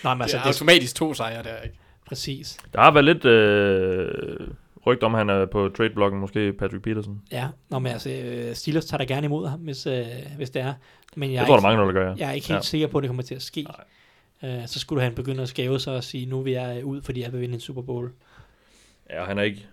Nej, 0.04 0.14
men 0.14 0.22
Altså, 0.22 0.36
det 0.36 0.44
det 0.44 0.50
er 0.50 0.52
automatisk 0.54 0.94
to 0.96 1.14
sejre 1.14 1.42
der, 1.42 1.60
ikke? 1.64 1.76
præcis. 2.08 2.58
Der 2.74 2.80
har 2.80 2.90
været 2.90 3.04
lidt 3.04 3.24
øh, 3.24 4.48
rygt 4.86 5.02
om, 5.02 5.14
han 5.14 5.30
er 5.30 5.46
på 5.46 5.68
trade-blokken, 5.68 6.20
måske 6.20 6.52
Patrick 6.52 6.82
Peterson. 6.84 7.22
Ja, 7.32 7.48
Nå, 7.68 7.78
men 7.78 7.92
altså, 7.92 8.10
øh, 8.10 8.54
Steelers 8.54 8.84
tager 8.84 8.98
da 8.98 9.04
gerne 9.14 9.24
imod 9.24 9.48
ham, 9.48 9.60
hvis, 9.60 9.86
øh, 9.86 10.04
hvis 10.36 10.50
det 10.50 10.62
er. 10.62 10.74
Men 11.16 11.28
jeg, 11.30 11.34
Jeg 11.34 11.42
er 11.42 11.46
tror, 11.46 11.54
der 11.56 11.60
ikke, 11.60 11.66
er 11.68 11.76
mange, 11.76 11.86
der 11.94 12.00
gør, 12.00 12.08
ja. 12.10 12.14
jeg 12.18 12.28
er 12.28 12.32
ikke 12.32 12.48
helt 12.48 12.56
Ja. 12.56 12.62
sikker 12.62 12.86
på, 12.86 12.98
at 12.98 13.02
det 13.02 13.08
kommer 13.08 13.22
til 13.22 13.34
at 13.34 13.42
ske. 13.42 13.66
Uh, 14.42 14.48
så 14.66 14.78
skulle 14.78 15.02
han 15.02 15.14
begynde 15.14 15.42
at 15.42 15.48
skæve 15.48 15.78
sig 15.80 15.96
og 15.96 16.04
sige, 16.04 16.26
nu 16.26 16.40
vil 16.42 16.52
jeg 16.52 16.78
øh, 16.80 16.86
ud, 16.86 17.02
fordi 17.02 17.20
jeg 17.22 17.32
vil 17.32 17.40
vinde 17.40 17.54
en 17.54 17.60
Super 17.60 17.82
Bowl. 17.82 18.10
Ja, 19.10 19.24
han 19.24 19.38
er 19.38 19.42
ikke 19.42 19.66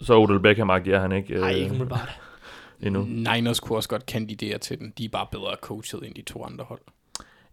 så 0.00 0.18
Odell 0.18 0.38
Beckham-agtig, 0.40 0.90
er 0.92 1.00
han 1.00 1.12
ikke 1.12 1.34
Nej, 1.34 1.50
øh, 1.50 1.56
ikke 1.56 1.70
umiddelbart. 1.70 2.20
endnu. 2.82 3.04
Niners 3.04 3.60
kunne 3.60 3.78
også 3.78 3.88
godt 3.88 4.06
kandidere 4.06 4.58
til 4.58 4.78
den. 4.78 4.92
De 4.98 5.04
er 5.04 5.08
bare 5.08 5.26
bedre 5.32 5.56
coachet 5.60 6.06
end 6.06 6.14
de 6.14 6.22
to 6.22 6.44
andre 6.44 6.64
hold. 6.64 6.80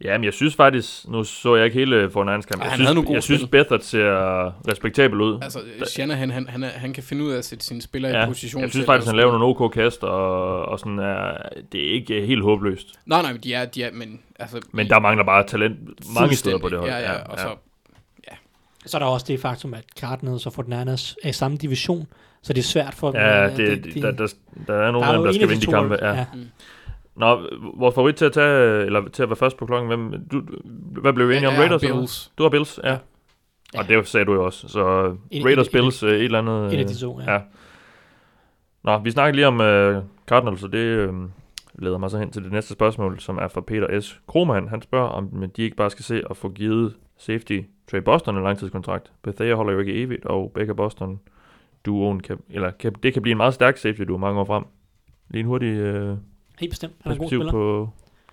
Ja, 0.04 0.18
men 0.18 0.26
jeg 0.26 0.34
synes 0.34 0.56
faktisk, 0.56 1.08
nu 1.08 1.24
så 1.24 1.56
jeg 1.56 1.66
ikke 1.66 1.80
hele 1.80 2.10
Fornans 2.12 2.46
kamp. 2.46 2.60
Ej, 2.62 2.64
Jeg 2.64 2.72
han 2.72 2.78
synes, 2.78 2.88
havde 2.88 2.96
nogle 2.96 3.08
gode 3.08 3.16
jeg 3.16 3.24
synes. 3.24 3.46
Bethard 3.52 3.80
ser 3.80 4.72
respektabel 4.72 5.22
ud. 5.22 5.40
Altså, 5.42 5.60
Shanahan, 5.86 6.30
han, 6.32 6.48
han, 6.48 6.64
han 6.64 6.94
kan 6.94 7.04
finde 7.04 7.24
ud 7.24 7.32
af 7.32 7.38
at 7.38 7.46
sætte 7.46 7.66
sine 7.66 7.82
spillere 7.82 8.18
ja, 8.18 8.24
i 8.24 8.28
position 8.28 8.62
jeg 8.62 8.70
synes 8.70 8.86
faktisk, 8.86 9.08
han 9.08 9.16
laver 9.16 9.32
nogle 9.40 9.46
OK 9.60 9.74
kast, 9.74 10.04
og, 10.04 10.66
og 10.66 10.80
sådan 10.80 11.00
er, 11.00 11.38
det 11.72 11.90
er 11.90 11.94
ikke 11.94 12.26
helt 12.26 12.44
håbløst. 12.44 12.88
Nej, 13.06 13.22
nej, 13.22 13.32
men 13.32 13.42
de 13.42 13.54
er, 13.54 13.66
de 13.66 13.84
er 13.84 13.90
men 13.94 14.20
altså... 14.40 14.60
Men 14.72 14.90
der 14.90 15.00
mangler 15.00 15.26
bare 15.26 15.48
talent 15.48 15.80
mange 16.16 16.36
steder 16.36 16.58
på 16.58 16.70
det 16.70 16.78
hold. 16.80 16.90
Ja, 16.92 17.00
ja, 17.00 17.14
og 17.24 17.40
så... 17.40 17.48
Så 18.86 18.98
er 18.98 19.00
der 19.00 19.06
også 19.06 19.26
det 19.30 19.40
faktum, 19.40 19.74
at 19.74 19.84
Cardinals 20.00 20.46
og 20.46 20.54
Fortnite 20.54 20.92
er 21.24 21.30
i 21.30 21.32
samme 21.32 21.58
division, 21.58 22.08
så 22.42 22.54
det 22.54 22.60
er 22.60 22.64
svært 22.64 22.94
for 22.94 23.12
dem. 23.12 23.22
Ja, 23.22 23.46
øh, 23.46 23.58
det, 23.58 23.84
de- 23.84 23.92
det, 23.92 24.04
der, 24.04 24.12
der, 24.12 24.28
der 24.68 24.74
er 24.74 24.92
nogle 24.92 25.08
der 25.08 25.14
af 25.14 25.18
dem, 25.18 25.24
der 25.24 25.30
en 25.30 25.36
skal 25.36 25.50
vinde 25.50 25.62
de 25.66 25.72
kampe. 25.72 25.98
Ja. 26.02 26.14
Ja. 26.14 26.26
Nå, 27.16 27.48
vores 27.78 27.96
favorit 27.96 28.16
til 28.16 28.26
at 28.26 28.32
tage, 28.34 28.86
eller 28.86 29.10
til 29.10 29.24
at 29.24 29.30
være 29.30 29.36
først 29.36 29.58
på 29.58 29.66
klokken, 29.66 29.88
hvem, 29.88 30.28
du, 30.32 30.42
hvad 31.02 31.14
blev 31.14 31.30
vi 31.30 31.36
enige 31.36 31.50
om? 31.50 31.54
Raiders? 31.56 31.82
Bills. 31.82 32.32
Du 32.38 32.44
har 32.44 32.50
Bills, 32.50 32.80
ja. 32.84 32.92
Ja. 32.92 32.98
Og 33.80 33.88
det 33.88 34.08
sagde 34.08 34.26
du 34.26 34.34
jo 34.34 34.46
også. 34.46 34.68
Så 34.68 35.16
Et- 35.32 35.46
Raiders, 35.46 35.68
et- 35.68 35.72
Bills, 35.72 36.04
øh, 36.04 36.10
et 36.12 36.24
eller 36.24 36.40
andet. 36.40 36.74
Et 36.74 36.78
af 36.78 36.84
øh, 36.84 36.90
de 36.90 36.96
to, 37.00 37.20
ja. 37.20 37.34
Ja. 37.34 37.42
Nå, 38.84 38.98
vi 38.98 39.12
snakker 39.12 39.36
lige 39.36 39.48
om 39.48 39.54
uh, 39.54 40.04
Cardinals, 40.28 40.64
og 40.64 40.72
det 40.72 41.10
uh, 41.10 41.16
leder 41.80 41.98
mig 41.98 42.12
så 42.12 42.18
hen 42.18 42.32
til 42.32 42.44
det 42.44 42.52
næste 42.52 42.74
spørgsmål, 42.74 43.20
som 43.20 43.38
er 43.38 43.48
fra 43.48 43.62
Peter 43.62 44.00
S. 44.00 44.22
Krohmann. 44.28 44.68
Han 44.70 44.82
spørger, 44.82 45.08
om 45.10 45.44
de 45.58 45.62
ikke 45.64 45.76
bare 45.76 45.90
skal 45.90 46.06
se 46.06 46.22
at 46.30 46.38
få 46.38 46.50
givet 46.50 46.94
safety 47.18 47.60
Trey 47.92 48.00
Boston 48.02 48.38
en 48.38 48.44
langtidskontrakt. 48.44 49.12
Bethea 49.24 49.54
holder 49.56 49.74
jo 49.74 49.80
ikke 49.80 49.94
evigt, 50.04 50.26
og 50.26 50.52
Baker 50.56 50.74
Boston 50.74 51.20
duoen 51.86 52.20
kan, 52.20 52.38
eller 52.50 52.72
kan, 52.72 52.94
det 53.04 53.14
kan 53.14 53.22
blive 53.22 53.32
en 53.32 53.38
meget 53.38 53.54
stærk 53.54 53.78
safety 53.78 54.02
duo 54.02 54.18
mange 54.18 54.40
år 54.40 54.46
frem. 54.46 54.64
Lige 55.30 55.40
en 55.40 55.46
hurtig 55.48 55.96
uh, 56.12 56.18
Helt 56.62 56.72
bestemt. 56.72 56.94
Han 57.02 57.12
er 57.12 57.16
en 57.16 57.20
god 57.20 57.28
spiller. 57.30 57.52
på 57.52 57.90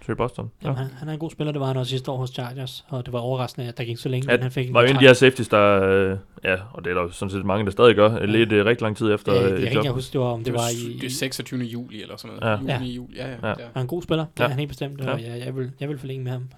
Trey 0.07 0.15
Boston. 0.17 0.51
Ja. 0.63 0.67
Jamen, 0.67 0.79
han, 0.83 0.91
han 0.99 1.09
er 1.09 1.13
en 1.13 1.19
god 1.19 1.31
spiller, 1.31 1.53
det 1.53 1.61
var 1.61 1.67
han 1.67 1.77
også 1.77 1.91
sidste 1.91 2.11
år 2.11 2.17
hos 2.17 2.31
Chargers, 2.31 2.85
og 2.89 3.07
det 3.07 3.13
var 3.13 3.19
overraskende, 3.19 3.69
at 3.69 3.79
der 3.79 3.85
gik 3.85 3.99
så 3.99 4.09
længe, 4.09 4.31
Ja, 4.31 4.37
men 4.37 4.43
han 4.43 4.53
fik 4.53 4.69
en 4.69 4.75
var 4.75 4.83
en 4.83 4.89
af 4.89 4.95
de 5.01 5.07
her 5.07 5.13
safeties, 5.13 5.49
der, 5.49 5.83
øh, 5.83 6.17
ja, 6.45 6.57
og 6.73 6.85
det 6.85 6.91
er 6.91 6.95
der 6.95 7.03
jo 7.03 7.11
sådan 7.11 7.31
set 7.31 7.45
mange, 7.45 7.65
der 7.65 7.71
stadig 7.71 7.95
gør, 7.95 8.13
ja. 8.13 8.25
lidt 8.25 8.53
øh, 8.53 8.65
rigtig 8.67 8.83
lang 8.83 8.97
tid 8.97 9.13
efter 9.15 9.33
Ja, 9.35 9.39
øh, 9.43 9.45
det 9.45 9.53
er 9.53 9.57
et 9.57 9.63
ikke, 9.63 9.75
job. 9.77 9.85
jeg 9.85 9.93
husker, 9.93 10.13
det 10.13 10.21
var, 10.21 10.33
om 10.33 10.39
det, 10.39 10.47
Det, 10.47 10.55
var 10.55 10.59
var, 10.61 10.91
i... 10.91 10.99
det 10.99 11.07
er 11.07 11.11
26. 11.11 11.61
juli 11.65 12.03
eller 12.03 12.17
sådan 12.17 12.37
noget. 12.41 12.69
Ja. 12.69 12.75
Juni, 12.75 12.91
juli. 12.91 13.17
Ja, 13.17 13.27
ja. 13.29 13.33
Ja. 13.43 13.49
ja. 13.49 13.55
Han 13.55 13.67
er 13.75 13.81
en 13.81 13.87
god 13.87 14.03
spiller, 14.03 14.25
det 14.25 14.41
Ja. 14.41 14.45
er 14.45 14.49
han 14.49 14.59
helt 14.59 14.69
bestemt, 14.69 15.01
og 15.01 15.21
Ja. 15.21 15.31
jeg, 15.31 15.45
jeg, 15.47 15.57
vil, 15.57 15.71
jeg 15.81 15.89
vil 15.89 15.99
forlænge 15.99 16.25
med 16.25 16.33
ham. 16.33 16.49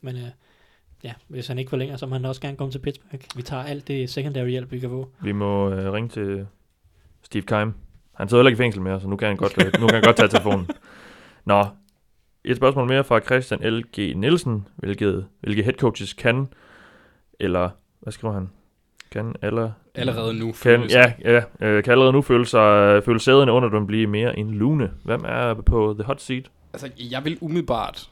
Men 0.00 0.16
øh, 0.16 0.22
ja, 1.04 1.12
hvis 1.28 1.46
han 1.46 1.58
ikke 1.58 1.68
forlænger, 1.70 1.96
så 1.96 2.06
må 2.06 2.14
han 2.14 2.24
også 2.24 2.40
gerne 2.40 2.56
komme 2.56 2.72
til 2.72 2.78
Pittsburgh. 2.78 3.22
Vi 3.36 3.42
tager 3.42 3.62
alt 3.62 3.88
det 3.88 4.10
secondary 4.10 4.48
hjælp, 4.48 4.72
vi 4.72 4.78
kan 4.78 4.88
få. 4.90 5.08
Vi 5.22 5.32
må 5.32 5.70
øh, 5.70 5.92
ringe 5.92 6.08
til 6.08 6.46
Steve 7.22 7.42
Keim. 7.42 7.74
Han 8.14 8.28
sidder 8.28 8.42
heller 8.42 8.50
ikke 8.50 8.62
i 8.62 8.64
fængsel 8.64 8.82
mere, 8.82 9.00
så 9.00 9.08
nu 9.08 9.16
kan 9.16 9.28
han 9.28 9.36
godt, 9.36 9.54
øh, 9.66 9.80
nu 9.80 9.86
kan 9.86 9.94
han 9.94 10.02
godt 10.02 10.16
tage 10.16 10.28
telefonen. 10.28 10.68
Nå, 11.44 11.66
et 12.44 12.56
spørgsmål 12.56 12.88
mere 12.88 13.04
fra 13.04 13.20
Christian 13.20 13.60
L.G. 13.74 14.16
Nielsen. 14.16 14.68
Hvilket, 14.76 15.26
hvilke 15.40 15.62
head 15.62 15.74
coaches 15.74 16.12
kan, 16.12 16.48
eller 17.40 17.68
hvad 18.00 18.12
skriver 18.12 18.34
han? 18.34 18.50
Kan 19.10 19.34
eller... 19.42 19.70
Allerede 19.94 20.34
nu 20.34 20.44
Kan, 20.46 20.54
føles 20.54 20.92
ja, 20.94 21.12
ja, 21.24 21.42
øh, 21.60 21.84
kan 21.84 21.90
allerede 21.92 22.12
nu 22.12 22.22
føle, 22.22 22.46
sig, 22.46 23.04
føle 23.04 23.20
sæderne 23.20 23.52
under 23.52 23.68
dem 23.68 23.86
blive 23.86 24.06
mere 24.06 24.38
en 24.38 24.50
lune. 24.50 24.90
Hvem 25.04 25.20
er 25.24 25.54
på 25.54 25.94
the 25.98 26.04
hot 26.06 26.20
seat? 26.20 26.50
Altså, 26.72 26.90
jeg 26.98 27.24
vil 27.24 27.38
umiddelbart, 27.40 28.10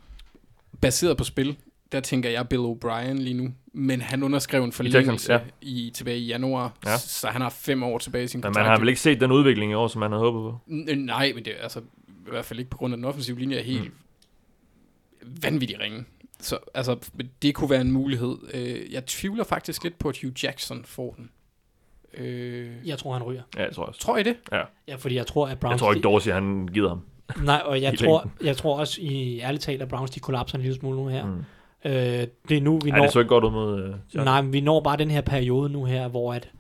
baseret 0.80 1.16
på 1.16 1.24
spil, 1.24 1.56
der 1.92 2.00
tænker 2.00 2.30
jeg 2.30 2.48
Bill 2.48 2.62
O'Brien 2.62 3.12
lige 3.12 3.34
nu. 3.34 3.48
Men 3.72 4.00
han 4.00 4.22
underskrev 4.22 4.64
en 4.64 4.72
forlængelse 4.72 5.32
ja. 5.32 5.40
i, 5.62 5.90
tilbage 5.94 6.18
i 6.18 6.26
januar, 6.26 6.72
Ja. 6.86 6.96
så 6.96 7.26
han 7.28 7.40
har 7.42 7.48
fem 7.50 7.82
år 7.82 7.98
tilbage 7.98 8.24
i 8.24 8.26
sin 8.26 8.38
Men 8.38 8.42
kontrakt. 8.42 8.64
man 8.64 8.70
har 8.72 8.78
vel 8.78 8.88
ikke 8.88 9.00
set 9.00 9.20
den 9.20 9.32
udvikling 9.32 9.72
i 9.72 9.74
år, 9.74 9.88
som 9.88 10.00
man 10.00 10.10
havde 10.12 10.22
håbet 10.22 10.40
på? 10.40 10.59
N- 10.68 10.94
Nej, 10.94 11.32
men 11.34 11.44
det 11.44 11.52
er 11.59 11.62
altså 11.62 11.80
i 12.28 12.30
hvert 12.30 12.44
fald 12.44 12.59
ikke 12.59 12.70
på 12.70 12.76
grund 12.78 12.94
af 12.94 12.96
den 12.98 13.05
offensive 13.05 13.38
linje 13.38 13.56
er 13.56 13.62
helt 13.62 13.84
mm. 13.84 15.36
vanvittig 15.42 15.80
ringe. 15.80 16.05
Så 16.40 16.59
altså, 16.74 16.96
det 17.42 17.55
kunne 17.55 17.70
være 17.70 17.80
en 17.80 17.92
mulighed. 17.92 18.36
Øh, 18.55 18.92
jeg 18.92 19.06
tvivler 19.06 19.44
faktisk 19.44 19.84
lidt 19.84 19.98
på, 19.98 20.09
at 20.09 20.18
Hugh 20.22 20.44
Jackson 20.44 20.84
får 20.84 21.14
den. 21.16 21.30
Øh, 22.14 22.70
Jeg 22.84 22.98
tror, 22.98 23.12
han 23.12 23.22
ryger. 23.22 23.42
Ja, 23.56 23.62
jeg 23.62 23.74
tror 23.74 23.84
også. 23.84 24.00
tror 24.00 24.16
I 24.16 24.22
det? 24.22 24.36
Ja, 24.88 24.94
fordi 24.96 25.14
jeg 25.14 25.26
tror, 25.26 25.46
at 25.46 25.59
Browns... 25.59 25.72
Jeg 25.72 25.78
tror 25.78 25.92
ikke, 25.92 26.02
Dorsey 26.05 26.30
han 26.32 26.68
gider 26.74 26.88
ham. 26.88 27.02
Nej, 27.44 27.62
og 27.64 27.80
jeg 27.82 27.98
tror, 27.98 28.30
jeg 28.42 28.56
tror 28.56 28.78
også, 28.78 29.00
i 29.00 29.40
ærligt 29.40 29.62
talt, 29.62 29.82
at 29.82 29.88
Browns 29.88 30.10
de 30.10 30.20
kollapser 30.20 30.59
en 30.59 30.62
lille 30.62 30.76
smule 30.76 30.96
nu 30.96 31.06
her. 31.06 31.26
Mm. 31.26 31.44
Øh, 31.84 32.26
det 32.48 32.56
er 32.56 32.60
nu, 32.60 32.78
vi 32.84 32.90
Ja, 32.90 32.96
når... 32.96 33.02
det 33.02 33.12
så 33.12 33.18
ikke 33.18 33.28
godt 33.28 33.44
ud 33.44 33.50
mod... 33.50 33.82
Øh, 33.82 33.88
Giants. 33.88 34.14
Nej, 34.14 34.42
men 34.42 34.52
vi 34.52 34.60
når 34.60 34.80
bare 34.80 34.96
den 34.96 35.10
her 35.10 35.20
periode 35.20 35.70
nu 35.70 35.84
her, 35.84 36.09
hvor 36.09 36.34
at, 36.34 36.50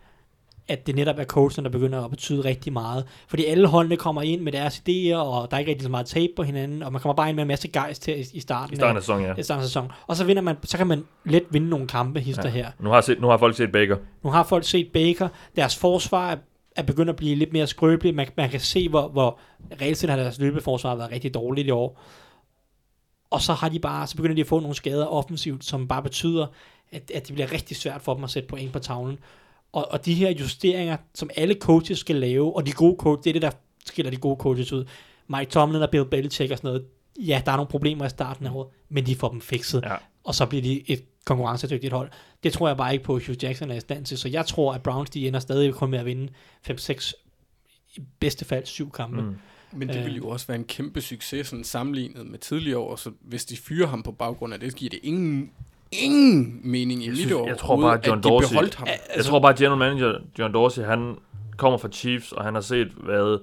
at 0.68 0.86
det 0.86 0.96
netop 0.96 1.18
er 1.18 1.24
coachen, 1.24 1.64
der 1.64 1.70
begynder 1.70 2.04
at 2.04 2.10
betyde 2.10 2.44
rigtig 2.44 2.72
meget. 2.72 3.04
Fordi 3.28 3.44
alle 3.44 3.68
holdene 3.68 3.96
kommer 3.96 4.22
ind 4.22 4.40
med 4.40 4.52
deres 4.52 4.82
idéer, 4.88 5.16
og 5.16 5.50
der 5.50 5.56
er 5.56 5.58
ikke 5.58 5.70
rigtig 5.70 5.84
så 5.84 5.90
meget 5.90 6.06
tape 6.06 6.32
på 6.36 6.42
hinanden, 6.42 6.82
og 6.82 6.92
man 6.92 7.00
kommer 7.00 7.14
bare 7.14 7.28
ind 7.28 7.36
med 7.36 7.42
en 7.42 7.48
masse 7.48 7.68
gejst 7.68 8.02
til 8.02 8.20
i, 8.20 8.24
i 8.32 8.40
starten, 8.40 8.74
I 8.74 8.76
starten 8.76 8.96
af 8.96 9.02
sæsonen, 9.02 9.26
ja. 9.26 9.34
i 9.38 9.42
starten 9.42 9.62
af 9.62 9.66
sæsonen. 9.66 9.90
Og 10.06 10.16
så, 10.16 10.24
vinder 10.24 10.42
man, 10.42 10.56
så 10.64 10.76
kan 10.76 10.86
man 10.86 11.04
let 11.24 11.44
vinde 11.50 11.68
nogle 11.68 11.86
kampe, 11.86 12.20
hister 12.20 12.42
ja. 12.44 12.50
her. 12.50 12.70
Nu 12.80 12.90
har, 12.90 13.00
set, 13.00 13.20
nu 13.20 13.26
har 13.26 13.36
folk 13.36 13.56
set 13.56 13.72
Baker. 13.72 13.96
Nu 14.22 14.30
har 14.30 14.42
folk 14.42 14.64
set 14.64 14.88
Baker. 14.92 15.28
Deres 15.56 15.76
forsvar 15.76 16.30
er, 16.30 16.36
er 16.76 16.82
begyndt 16.82 17.10
at 17.10 17.16
blive 17.16 17.34
lidt 17.34 17.52
mere 17.52 17.66
skrøbeligt. 17.66 18.16
Man, 18.16 18.26
man 18.36 18.50
kan 18.50 18.60
se, 18.60 18.88
hvor, 18.88 19.08
hvor 19.08 19.38
reelt 19.80 19.98
set 19.98 20.10
har 20.10 20.16
deres 20.16 20.38
løbeforsvar 20.38 20.94
været 20.94 21.10
rigtig 21.10 21.34
dårligt 21.34 21.68
i 21.68 21.70
år. 21.70 22.00
Og 23.30 23.40
så 23.40 23.52
har 23.52 23.68
de 23.68 23.78
bare, 23.78 24.06
så 24.06 24.16
begynder 24.16 24.34
de 24.34 24.40
at 24.40 24.46
få 24.46 24.60
nogle 24.60 24.74
skader 24.74 25.06
offensivt, 25.06 25.64
som 25.64 25.88
bare 25.88 26.02
betyder, 26.02 26.46
at, 26.92 27.10
at 27.14 27.26
det 27.26 27.34
bliver 27.34 27.52
rigtig 27.52 27.76
svært 27.76 28.02
for 28.02 28.14
dem 28.14 28.24
at 28.24 28.30
sætte 28.30 28.48
point 28.48 28.72
på 28.72 28.78
tavlen. 28.78 29.18
Og, 29.78 29.92
og 29.92 30.04
de 30.04 30.14
her 30.14 30.30
justeringer, 30.30 30.96
som 31.14 31.30
alle 31.36 31.54
coaches 31.54 31.98
skal 31.98 32.16
lave, 32.16 32.56
og 32.56 32.66
de 32.66 32.72
gode 32.72 32.96
coaches, 32.98 33.24
det 33.24 33.30
er 33.30 33.32
det, 33.32 33.42
der 33.42 33.50
skiller 33.86 34.10
de 34.10 34.16
gode 34.16 34.36
coaches 34.36 34.72
ud. 34.72 34.84
Mike 35.28 35.50
Tomlin 35.50 35.82
og 35.82 35.90
Bill 35.90 36.04
Belichick 36.04 36.52
og 36.52 36.58
sådan 36.58 36.68
noget, 36.68 36.84
ja, 37.26 37.42
der 37.46 37.52
er 37.52 37.56
nogle 37.56 37.68
problemer 37.70 38.06
i 38.06 38.08
starten 38.08 38.46
af 38.46 38.50
året, 38.50 38.68
men 38.88 39.06
de 39.06 39.14
får 39.16 39.28
dem 39.28 39.40
fikset. 39.40 39.82
Ja. 39.82 39.96
Og 40.24 40.34
så 40.34 40.46
bliver 40.46 40.62
de 40.62 40.90
et 40.90 41.04
konkurrencedygtigt 41.24 41.92
hold. 41.92 42.10
Det 42.42 42.52
tror 42.52 42.68
jeg 42.68 42.76
bare 42.76 42.92
ikke 42.92 43.04
på, 43.04 43.16
at 43.16 43.26
Hugh 43.26 43.44
Jackson 43.44 43.70
er 43.70 43.74
i 43.74 43.80
stand 43.80 44.04
til. 44.04 44.18
Så 44.18 44.28
jeg 44.28 44.46
tror, 44.46 44.72
at 44.74 44.82
Browns 44.82 45.10
de 45.10 45.28
ender 45.28 45.40
stadig 45.40 45.74
kun 45.74 45.90
med 45.90 45.98
at 45.98 46.06
vinde 46.06 46.28
5-6, 46.70 47.12
i 47.96 48.00
bedste 48.20 48.44
fald 48.44 48.66
7 48.66 48.90
kampe. 48.90 49.22
Mm. 49.22 49.36
Men 49.72 49.88
det 49.88 49.96
Øh. 49.96 50.04
ville 50.04 50.16
jo 50.16 50.28
også 50.28 50.46
være 50.46 50.56
en 50.56 50.64
kæmpe 50.64 51.00
succes, 51.00 51.46
sådan 51.46 51.64
sammenlignet 51.64 52.26
med 52.26 52.38
tidligere 52.38 52.78
år, 52.78 52.96
så 52.96 53.10
hvis 53.20 53.44
de 53.44 53.56
fyrer 53.56 53.86
ham 53.86 54.02
på 54.02 54.12
baggrund 54.12 54.54
af 54.54 54.60
det, 54.60 54.74
giver 54.74 54.90
det 54.90 55.00
ingen, 55.02 55.50
ingen 55.92 56.60
mening 56.64 57.04
i 57.04 57.10
mit 57.10 57.32
år, 57.32 57.46
jeg 57.48 57.58
tror 57.58 57.80
bare, 57.80 57.98
at 57.98 58.06
John 58.06 58.18
at 58.18 58.22
beholdt 58.22 58.74
ham. 58.74 58.88
Jeg 59.16 59.24
tror 59.24 59.38
bare, 59.40 59.52
at 59.52 59.58
general 59.58 59.78
manager 59.78 60.18
John 60.38 60.54
Dorsey, 60.54 60.82
han 60.82 61.16
kommer 61.56 61.78
fra 61.78 61.88
Chiefs, 61.88 62.32
og 62.32 62.44
han 62.44 62.54
har 62.54 62.60
set, 62.60 62.88
hvad 62.88 63.38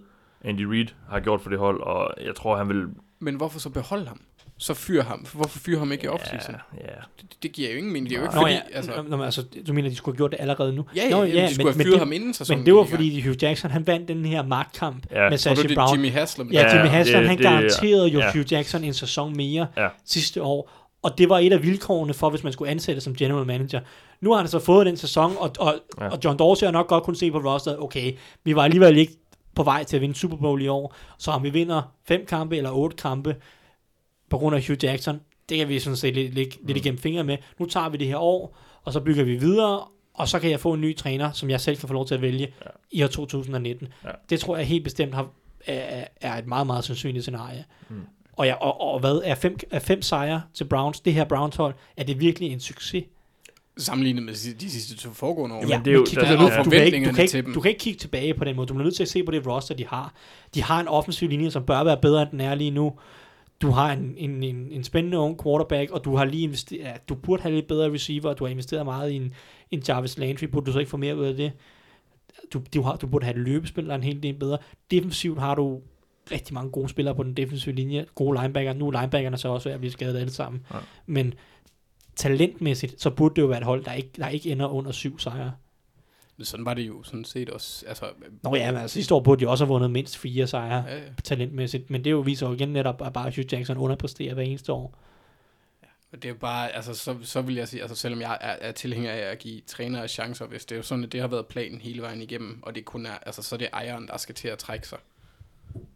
Andy 0.46 0.62
Reid 0.62 0.88
har 1.10 1.20
gjort 1.20 1.42
for 1.42 1.50
det 1.50 1.60
hold, 1.60 1.82
og 1.82 2.14
jeg 2.26 2.36
tror, 2.36 2.58
han 2.58 2.70
vil... 2.70 2.84
Men 3.20 3.36
hvorfor 3.36 3.60
så 3.60 3.70
beholde 3.70 4.08
ham? 4.08 4.22
Så 4.58 4.74
fyr 4.74 5.04
ham. 5.04 5.26
Hvorfor 5.34 5.60
fyre 5.60 5.80
ham 5.80 5.92
ikke 5.92 6.04
i 6.04 6.08
offseason? 6.08 6.56
Ja, 6.78 6.82
ja. 6.84 7.02
Det, 7.22 7.44
det 7.44 7.52
giver 7.52 7.72
jo 7.72 7.78
ingen 7.78 7.94
mening. 7.94 8.10
Det 8.10 8.16
er 8.16 8.20
jo 8.20 8.26
ikke 8.26 8.36
Nå, 8.36 8.42
fordi, 8.42 8.54
ja, 8.54 8.60
altså... 8.74 8.92
altså, 8.92 9.10
nå, 9.10 9.18
men 9.18 9.26
altså, 9.26 9.44
du 9.68 9.74
mener, 9.74 9.90
de 9.90 9.96
skulle 9.96 10.14
have 10.14 10.18
gjort 10.18 10.32
det 10.32 10.38
allerede 10.40 10.74
nu? 10.76 10.86
Ja, 10.96 11.10
Nå, 11.10 11.24
ja, 11.24 11.48
de 11.48 11.54
skulle 11.54 11.74
have 11.74 11.84
fyret 11.84 12.00
ham 12.00 12.12
inden 12.12 12.34
sæsonen 12.34 12.60
Men 12.60 12.66
det 12.66 12.76
var 12.76 12.84
fordi 12.84 13.22
Hugh 13.22 13.44
Jackson, 13.44 13.72
han 13.72 13.88
vandt 13.88 14.08
den 14.08 14.26
her 14.26 14.44
magtkamp 14.44 15.06
Ja. 15.12 15.30
med 15.30 15.38
Sashi 15.38 15.72
er 15.72 15.76
Brown. 15.76 15.96
Jimmy 15.96 16.10
Haslam? 16.12 16.50
Ja, 16.52 16.76
Jimmy 16.76 16.86
Ja, 16.86 16.90
Haslam, 16.92 17.20
det- 17.22 17.30
han 17.30 17.38
det- 17.38 17.46
garanterede 17.46 18.08
jo 18.08 18.20
ja. 18.20 18.32
Hugh 18.34 18.52
Jackson 18.54 18.84
en 18.84 18.94
sæson 18.94 19.38
mere 19.38 19.68
Ja. 19.78 19.88
sidste 20.06 20.42
år. 20.44 20.85
Og 21.06 21.18
det 21.18 21.30
var 21.30 21.40
et 21.40 21.54
af 21.54 21.64
vilkårene 21.64 22.14
for, 22.14 22.30
hvis 22.30 22.44
man 22.44 22.54
skulle 22.54 22.72
ansætte 22.72 23.02
som 23.02 23.16
general 23.16 23.46
manager. 23.46 23.80
Nu 24.22 24.32
har 24.32 24.38
han 24.40 24.48
så 24.48 24.60
fået 24.60 24.86
den 24.86 24.98
sæson, 24.98 25.34
og, 25.40 25.52
og, 25.60 25.76
Ja. 26.02 26.10
og 26.10 26.20
John 26.24 26.40
Dorsey 26.40 26.66
har 26.66 26.72
nok 26.72 26.88
godt 26.88 27.04
kunne 27.04 27.16
se 27.16 27.32
på 27.32 27.38
rosteret, 27.38 27.80
okay, 27.80 28.14
vi 28.44 28.56
var 28.56 28.64
alligevel 28.64 28.98
ikke 28.98 29.14
på 29.56 29.64
vej 29.64 29.84
til 29.84 29.96
at 29.98 30.02
vinde 30.02 30.16
Super 30.16 30.38
Bowl 30.38 30.62
i 30.62 30.68
år, 30.68 30.96
så 31.18 31.32
om 31.32 31.44
vi 31.44 31.50
vinder 31.50 31.82
fem 32.08 32.26
kampe 32.26 32.58
eller 32.58 32.72
otte 32.72 32.96
kampe 32.98 33.36
på 34.30 34.38
grund 34.38 34.56
af 34.56 34.68
Hugh 34.68 34.84
Jackson, 34.84 35.20
det 35.50 35.58
kan 35.58 35.68
vi 35.70 35.80
sådan 35.80 35.98
set 35.98 36.14
lidt, 36.16 36.34
lidt, 36.34 36.62
Mm. 36.62 36.68
lidt 36.68 36.78
igennem 36.78 36.98
fingre 37.00 37.24
med. 37.24 37.38
Nu 37.60 37.66
tager 37.66 37.90
vi 37.90 37.98
det 37.98 38.08
her 38.08 38.18
år, 38.18 38.58
og 38.84 38.94
så 38.94 39.00
bygger 39.00 39.24
vi 39.24 39.36
videre, 39.36 39.82
og 40.14 40.28
så 40.28 40.40
kan 40.40 40.52
jeg 40.52 40.60
få 40.60 40.74
en 40.74 40.82
ny 40.82 40.96
træner, 40.96 41.32
som 41.32 41.50
jeg 41.50 41.62
selv 41.62 41.78
kan 41.78 41.88
få 41.88 41.94
lov 41.94 42.08
til 42.08 42.16
at 42.16 42.22
vælge 42.22 42.48
Ja. 42.66 42.70
i 42.92 43.04
år 43.04 43.08
2019. 43.08 43.88
Ja. 44.04 44.10
Det 44.30 44.40
tror 44.40 44.58
jeg 44.58 44.66
helt 44.66 44.84
bestemt 44.84 45.14
har, 45.16 45.28
er, 45.66 46.06
er 46.22 46.38
et 46.38 46.48
meget, 46.48 46.68
meget 46.68 46.84
sandsynligt 46.84 47.24
scenarie. 47.24 47.66
Mm. 47.90 48.02
Og, 48.36 48.46
ja, 48.46 48.54
og, 48.54 48.82
og 48.82 49.00
hvad 49.00 49.22
er 49.24 49.36
fem, 49.36 49.58
er 49.72 49.80
fem 49.80 50.02
sejre 50.02 50.42
til 50.54 50.64
Browns, 50.66 51.00
det 51.00 51.14
her 51.14 51.24
Browns 51.26 51.56
hold, 51.56 51.74
er 51.98 52.04
det 52.04 52.20
virkelig 52.20 52.52
en 52.52 52.60
succes? 52.60 53.04
Sammenlignet 53.78 54.24
med 54.24 54.34
de 54.60 54.70
sidste 54.72 54.98
to 54.98 55.10
foregående 55.14 55.56
år. 55.56 55.68
Ja, 55.68 55.78
men 55.78 55.86
det 55.86 55.92
er 55.92 55.96
jo- 55.96 56.06
der 56.06 56.22
er 56.26 56.32
jo 56.32 56.40
nødt- 56.40 56.66
du, 56.66 56.70
kan 56.70 56.86
ikke, 56.86 57.06
du, 57.10 57.14
kan 57.14 57.24
ikke, 57.24 57.54
du 57.54 57.60
kan 57.62 57.70
ikke 57.70 57.80
kigge 57.80 58.00
tilbage 58.00 58.34
på 58.34 58.44
den 58.44 58.56
måde. 58.56 58.68
Du 58.68 58.74
bliver 58.74 58.84
nødt 58.84 58.96
til 58.96 59.04
at 59.04 59.10
se 59.10 59.24
på 59.24 59.32
det 59.32 59.48
roster, 59.48 59.76
de 59.76 59.86
har. 59.88 60.14
De 60.56 60.64
har 60.64 60.80
en 60.82 60.88
offensiv 60.88 61.30
linje, 61.30 61.52
som 61.52 61.64
bør 61.64 61.84
være 61.84 61.98
bedre, 62.02 62.22
end 62.22 62.32
den 62.32 62.42
er 62.42 62.56
lige 62.56 62.72
nu. 62.72 62.94
Du 63.62 63.70
har 63.70 63.92
en, 63.94 64.14
en, 64.18 64.44
en, 64.44 64.68
en 64.72 64.84
spændende 64.84 65.18
ung 65.18 65.44
quarterback, 65.44 65.92
og 65.92 66.06
du 66.06 66.16
har 66.16 66.26
lige 66.26 66.44
investeret, 66.44 66.80
ja, 66.84 66.94
du 67.10 67.16
burde 67.16 67.42
have 67.44 67.56
lidt 67.56 67.68
bedre 67.68 67.92
receiver, 67.94 68.30
og 68.30 68.40
du 68.40 68.44
har 68.46 68.52
investeret 68.52 68.86
meget 68.86 69.12
i 69.12 69.16
en, 69.16 69.34
en 69.72 69.84
Jarvis 69.88 70.18
Landry. 70.18 70.46
Burde 70.46 70.66
du 70.66 70.72
så 70.72 70.80
ikke 70.80 70.90
få 70.92 70.98
mere 70.98 71.18
ud 71.18 71.26
af 71.26 71.36
det? 71.36 71.52
Du, 72.54 72.62
du, 72.74 72.82
har, 72.82 72.96
du 72.96 73.08
burde 73.08 73.26
have 73.26 73.36
et 73.38 73.42
løbespil, 73.42 73.86
der 73.86 73.92
er 73.92 73.96
en 73.96 74.04
hel 74.04 74.24
del 74.24 74.34
bedre. 74.34 74.58
Defensivt 74.92 75.40
har 75.40 75.56
du 75.56 75.82
rigtig 76.32 76.54
mange 76.54 76.72
gode 76.72 76.90
spillere 76.90 77.16
på 77.16 77.24
den 77.24 77.34
defensive 77.34 77.76
linje. 77.76 78.06
Gode 78.16 78.42
linebacker. 78.42 78.74
Nu 78.74 78.88
er 78.88 79.00
linebackerne 79.00 79.38
så 79.38 79.48
også 79.48 79.70
ved 79.70 79.74
at 79.74 79.80
blive 79.80 79.92
skadet 79.92 80.20
alle 80.20 80.34
sammen. 80.34 80.66
Ja. 80.74 80.78
Men 81.06 81.34
talentmæssigt, 82.16 83.02
så 83.02 83.10
burde 83.10 83.36
det 83.36 83.42
jo 83.42 83.48
være 83.48 83.58
et 83.58 83.66
hold, 83.66 83.84
der 83.86 83.94
ikke, 83.94 84.10
der 84.18 84.28
ikke 84.28 84.52
ender 84.52 84.68
under 84.68 84.92
syv 84.92 85.20
sejre. 85.20 85.54
Men 86.38 86.46
sådan 86.46 86.66
var 86.66 86.74
det 86.74 86.88
jo 86.88 87.04
sådan 87.04 87.26
set 87.26 87.50
også. 87.50 87.86
Altså, 87.88 88.06
Nå 88.44 88.56
ja, 88.56 88.72
men 88.72 88.82
altså, 88.82 88.94
sidste 88.94 89.14
år 89.14 89.20
burde 89.20 89.46
de 89.46 89.50
også 89.50 89.66
have 89.66 89.70
vundet 89.70 89.92
mindst 89.92 90.18
fire 90.18 90.48
sejre 90.48 90.84
ja, 90.88 90.96
ja. 90.96 91.04
talentmæssigt, 91.24 91.90
men 91.90 92.04
det 92.04 92.12
jo 92.12 92.20
viser 92.20 92.48
jo 92.48 92.54
igen 92.54 92.70
netop, 92.70 93.02
at 93.06 93.14
bare 93.14 93.32
Hugh 93.36 93.54
Jackson 93.54 93.78
underpresterer 93.78 94.34
hver 94.34 94.44
eneste 94.44 94.74
år. 94.74 94.98
Og 96.12 96.22
det 96.22 96.26
er 96.26 96.34
jo 96.34 96.40
bare, 96.40 96.72
altså 96.72 96.94
så, 96.94 97.16
så 97.24 97.42
vil 97.42 97.56
jeg 97.56 97.68
sige, 97.68 97.82
altså 97.82 97.96
selvom 97.96 98.22
jeg 98.22 98.38
er, 98.42 98.56
er 98.62 98.72
tilhænger 98.72 99.12
af 99.12 99.18
at 99.18 99.40
give 99.40 99.62
trænere 99.68 100.08
chancer, 100.08 100.46
hvis 100.46 100.66
det 100.66 100.76
er 100.76 100.78
jo 100.78 100.84
sådan, 100.84 101.04
at 101.04 101.12
det 101.12 101.22
har 101.22 101.28
været 101.28 101.48
planen 101.48 101.82
hele 101.82 102.02
vejen 102.02 102.22
igennem, 102.22 102.64
og 102.64 102.76
det 102.76 102.86
kun 102.86 103.06
er, 103.06 103.18
altså 103.26 103.42
så 103.42 103.56
er 103.56 103.58
det 103.58 103.70
ejeren, 103.74 104.08
der 104.08 104.18
skal 104.18 104.36
til 104.36 104.48
at 104.48 104.58
trække 104.58 104.88
sig. 104.88 104.98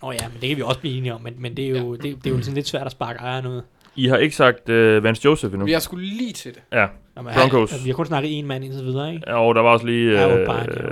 Nå 0.01 0.11
ja, 0.11 0.27
men 0.27 0.37
det 0.41 0.49
kan 0.49 0.57
vi 0.57 0.61
også 0.61 0.79
blive 0.79 0.97
enige 0.97 1.13
om, 1.13 1.21
men, 1.21 1.33
men 1.37 1.57
det, 1.57 1.65
er 1.65 1.69
jo, 1.81 1.95
det, 1.95 2.03
det 2.03 2.27
er 2.31 2.35
jo 2.35 2.41
sådan 2.41 2.53
lidt 2.55 2.67
svært 2.67 2.85
at 2.85 2.91
sparke 2.91 3.19
ejeren 3.19 3.47
ud. 3.47 3.61
I 3.95 4.07
har 4.07 4.17
ikke 4.17 4.35
sagt 4.35 4.69
uh, 4.69 5.03
Vance 5.03 5.21
Joseph 5.25 5.53
endnu. 5.53 5.65
Men 5.65 5.71
jeg 5.71 5.81
skulle 5.81 6.05
lige 6.07 6.33
til 6.33 6.53
det. 6.53 6.61
Ja, 6.71 6.85
Jamen, 7.17 7.33
Broncos. 7.33 7.71
altså, 7.71 7.83
vi 7.85 7.89
har 7.89 7.95
kun 7.95 8.05
snakket 8.05 8.39
en 8.39 8.45
mand 8.47 8.63
indtil 8.63 8.85
videre, 8.85 9.13
ikke? 9.13 9.27
og 9.35 9.55
der 9.55 9.61
var 9.61 9.69
også 9.69 9.85
lige... 9.85 10.11
Ja, 10.11 10.37
Øh, 10.37 10.47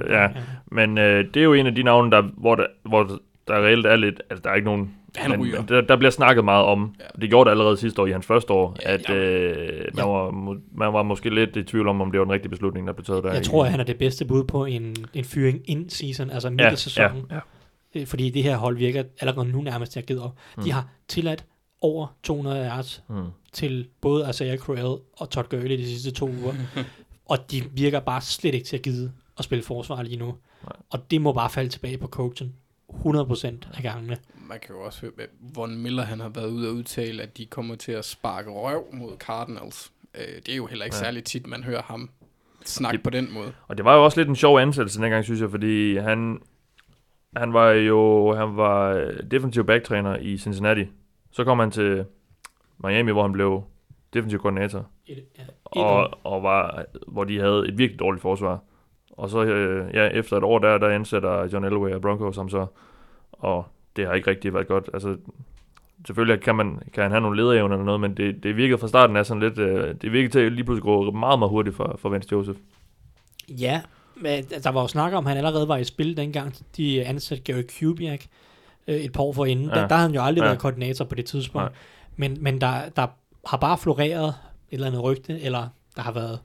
ja, 0.10 0.14
ja, 0.16 0.22
ja. 0.24 0.30
men 0.72 0.98
øh, 0.98 1.26
det 1.34 1.40
er 1.40 1.44
jo 1.44 1.54
en 1.54 1.68
af 1.68 1.76
de 1.76 1.84
navne, 1.84 2.12
der, 2.12 2.22
hvor, 2.38 2.56
der, 2.56 2.66
hvor 2.84 3.20
der 3.48 3.66
reelt 3.66 3.86
er 3.86 3.96
lidt... 3.96 4.22
Altså, 4.30 4.42
der 4.44 4.50
er 4.50 4.56
ikke 4.56 4.66
nogen... 4.66 4.94
Han 5.18 5.32
men, 5.32 5.42
ryger. 5.42 5.62
der, 5.66 5.82
der 5.82 5.96
bliver 5.96 6.12
snakket 6.12 6.46
meget 6.46 6.66
om, 6.66 6.96
Ja. 7.00 7.04
ja. 7.16 7.22
det 7.22 7.30
gjorde 7.30 7.46
det 7.48 7.52
allerede 7.52 7.78
sidste 7.78 8.02
år 8.02 8.08
i 8.08 8.12
hans 8.12 8.26
første 8.26 8.54
år, 8.54 8.76
Ja, 8.86 8.94
at 8.94 9.10
ja. 9.10 9.16
øh, 9.16 9.78
man, 9.96 10.06
Ja. 10.06 10.12
var, 10.12 10.32
man 10.76 10.94
var 10.94 11.04
måske 11.04 11.30
lidt 11.30 11.56
i 11.56 11.64
tvivl 11.64 11.88
om, 11.88 12.02
om 12.02 12.12
det 12.12 12.20
var 12.20 12.26
den 12.26 12.34
rigtige 12.34 12.50
beslutning, 12.50 12.88
der 12.88 12.94
blev 12.94 13.06
taget 13.06 13.24
der. 13.24 13.32
Jeg 13.32 13.42
i- 13.42 13.44
tror, 13.46 13.66
at 13.66 13.72
han 13.72 13.80
er 13.80 13.84
det 13.84 13.98
bedste 13.98 14.26
bud 14.26 14.44
på 14.44 14.66
en, 14.66 14.96
en 15.14 15.24
fyring 15.24 15.60
in 15.66 15.90
season, 15.90 16.30
altså 16.30 16.50
midt 16.50 16.62
i 16.62 16.64
ja, 16.64 16.76
sæsonen. 16.76 17.26
ja, 17.30 17.36
ja. 17.36 17.42
Øh, 17.98 18.08
Fordi 18.08 18.30
det 18.30 18.44
her 18.44 18.58
hold 18.58 18.78
virker 18.78 19.04
allerede 19.22 19.48
nu 19.48 19.62
nærmest 19.62 19.92
til 19.92 20.00
at 20.00 20.06
givet 20.06 20.22
op. 20.22 20.36
Mm. 20.58 20.64
De 20.64 20.72
har 20.72 20.88
tilladt 21.08 21.46
over 21.82 22.08
200 22.24 22.66
yards 22.68 23.04
Mm. 23.10 23.26
til 23.54 23.88
både 24.02 24.30
Isaiah 24.30 24.58
Crowell 24.58 24.98
og 25.18 25.30
Todd 25.30 25.50
Gurley 25.50 25.78
de 25.78 25.86
sidste 25.90 26.12
to 26.12 26.26
uger. 26.30 26.54
og 27.32 27.52
de 27.52 27.64
virker 27.72 28.00
bare 28.00 28.22
slet 28.22 28.54
ikke 28.54 28.66
til 28.66 28.78
at 28.78 28.84
gide 28.84 29.12
at 29.38 29.44
spille 29.44 29.64
forsvar 29.64 30.04
lige 30.04 30.18
nu. 30.18 30.26
Nej. 30.26 30.74
Og 30.90 31.12
det 31.12 31.22
må 31.22 31.34
bare 31.34 31.50
falde 31.50 31.70
tilbage 31.70 31.98
på 31.98 32.08
coachen. 32.08 32.54
100% 32.90 33.48
af 33.78 33.84
gangene. 33.84 34.18
Man 34.50 34.60
kan 34.60 34.76
jo 34.76 34.82
også 34.82 35.02
høre, 35.02 35.12
at 35.20 35.30
Von 35.56 35.78
Miller 35.78 36.04
han 36.04 36.20
har 36.20 36.30
været 36.30 36.48
ude 36.50 36.70
og 36.70 36.74
udtale, 36.76 37.24
at 37.24 37.38
de 37.38 37.46
kommer 37.46 37.76
til 37.76 37.92
at 37.92 38.06
sparke 38.06 38.50
røv 38.50 38.84
mod 38.94 39.18
Cardinals. 39.18 39.92
Øh, 40.16 40.22
det 40.46 40.50
er 40.52 40.56
jo 40.56 40.66
heller 40.66 40.86
ikke 40.86 40.96
ja. 40.98 41.04
særlig 41.04 41.24
tit, 41.24 41.48
man 41.48 41.64
hører 41.64 41.82
ham 41.82 42.10
snakke 42.66 42.98
Det- 42.98 43.04
på 43.04 43.10
den 43.10 43.34
måde. 43.34 43.52
Og 43.68 43.78
det 43.78 43.86
var 43.86 43.96
jo 43.96 44.06
også 44.06 44.20
lidt 44.20 44.30
en 44.30 44.36
sjov 44.36 44.60
ansættelse 44.60 45.02
dengang, 45.02 45.24
synes 45.24 45.42
jeg, 45.42 45.50
fordi 45.52 45.98
han, 45.98 46.40
han 47.40 47.54
var 47.54 47.72
jo 47.72 48.34
han 48.36 48.58
var 48.58 48.90
øh, 48.94 49.14
defensiv 49.32 49.66
backtræner 49.66 50.18
i 50.18 50.38
Cincinnati. 50.38 50.86
Så 51.32 51.44
kom 51.44 51.60
han 51.60 51.72
til 51.72 52.06
Miami, 52.84 53.12
hvor 53.12 53.22
han 53.22 53.32
blev 53.32 53.64
defensiv 54.14 54.40
koordinator, 54.40 54.86
Et, 55.08 55.24
ja, 55.38 55.44
et 55.44 55.50
og, 55.84 56.12
og 56.24 56.44
var, 56.44 56.86
hvor 57.08 57.24
de 57.24 57.40
havde 57.40 57.68
et 57.68 57.78
virkelig 57.78 58.00
dårligt 58.00 58.22
forsvar. 58.22 58.60
Og 59.12 59.30
så 59.30 59.44
øh, 59.44 59.96
ja, 59.96 60.08
efter 60.08 60.38
et 60.38 60.44
år 60.44 60.60
der, 60.60 60.78
der 60.78 60.90
ansætter 60.90 61.50
John 61.54 61.66
Elway 61.66 61.92
og 61.92 62.02
Broncos 62.02 62.38
ham 62.38 62.50
så, 62.50 62.66
og 63.32 63.66
det 63.96 64.06
har 64.06 64.14
ikke 64.14 64.30
rigtig 64.30 64.54
været 64.54 64.68
godt. 64.68 64.90
Altså, 64.94 65.18
selvfølgelig 66.08 66.44
kan, 66.44 66.56
man, 66.56 66.80
kan 66.94 67.04
han 67.04 67.12
have 67.12 67.22
nogle 67.22 67.38
lederevner 67.38 67.76
eller 67.76 67.86
noget, 67.86 68.02
men 68.02 68.18
det, 68.18 68.44
det 68.44 68.58
virkede 68.58 68.78
fra 68.78 68.88
starten 68.88 69.16
af 69.16 69.26
sådan 69.26 69.44
lidt, 69.44 69.60
øh, 69.60 69.96
det 70.02 70.12
virkede 70.12 70.32
til 70.32 70.40
at 70.40 70.52
lige 70.52 70.64
pludselig 70.64 70.84
gå 70.84 71.12
meget, 71.12 71.40
meget 71.40 71.50
hurtigt 71.50 71.76
for, 71.76 71.96
for 72.00 72.10
Vance 72.10 72.30
Joseph. 72.32 72.60
Ja, 73.50 73.82
men 74.22 74.46
der 74.64 74.70
var 74.70 74.82
jo 74.82 74.88
snak 74.88 75.14
om, 75.14 75.26
at 75.28 75.30
han 75.30 75.38
allerede 75.38 75.68
var 75.68 75.78
i 75.78 75.84
spil 75.84 76.18
dengang, 76.18 76.56
de 76.78 77.06
ansatte 77.06 77.54
Gary 77.54 77.64
Kubiak 77.80 78.26
øh, 78.88 78.96
et 78.96 79.12
par 79.12 79.24
år 79.24 79.34
forinden. 79.34 79.66
Ja. 79.66 79.76
Ja. 79.76 79.82
Der, 79.82 79.88
der 79.88 79.96
havde 79.96 80.08
han 80.08 80.16
jo 80.16 80.24
aldrig 80.24 80.42
Ja. 80.42 80.48
været 80.48 80.60
koordinator 80.60 81.06
på 81.06 81.16
det 81.16 81.26
tidspunkt. 81.26 81.64
Nej. 81.66 81.74
Men, 82.16 82.38
men 82.42 82.62
der, 82.62 82.90
der 82.96 83.08
har 83.46 83.58
bare 83.58 83.78
floreret 83.78 84.28
et 84.28 84.34
eller 84.72 84.88
andet 84.88 85.04
rygte, 85.04 85.42
eller 85.42 85.68
der 85.96 86.02
har 86.02 86.12
været 86.12 86.40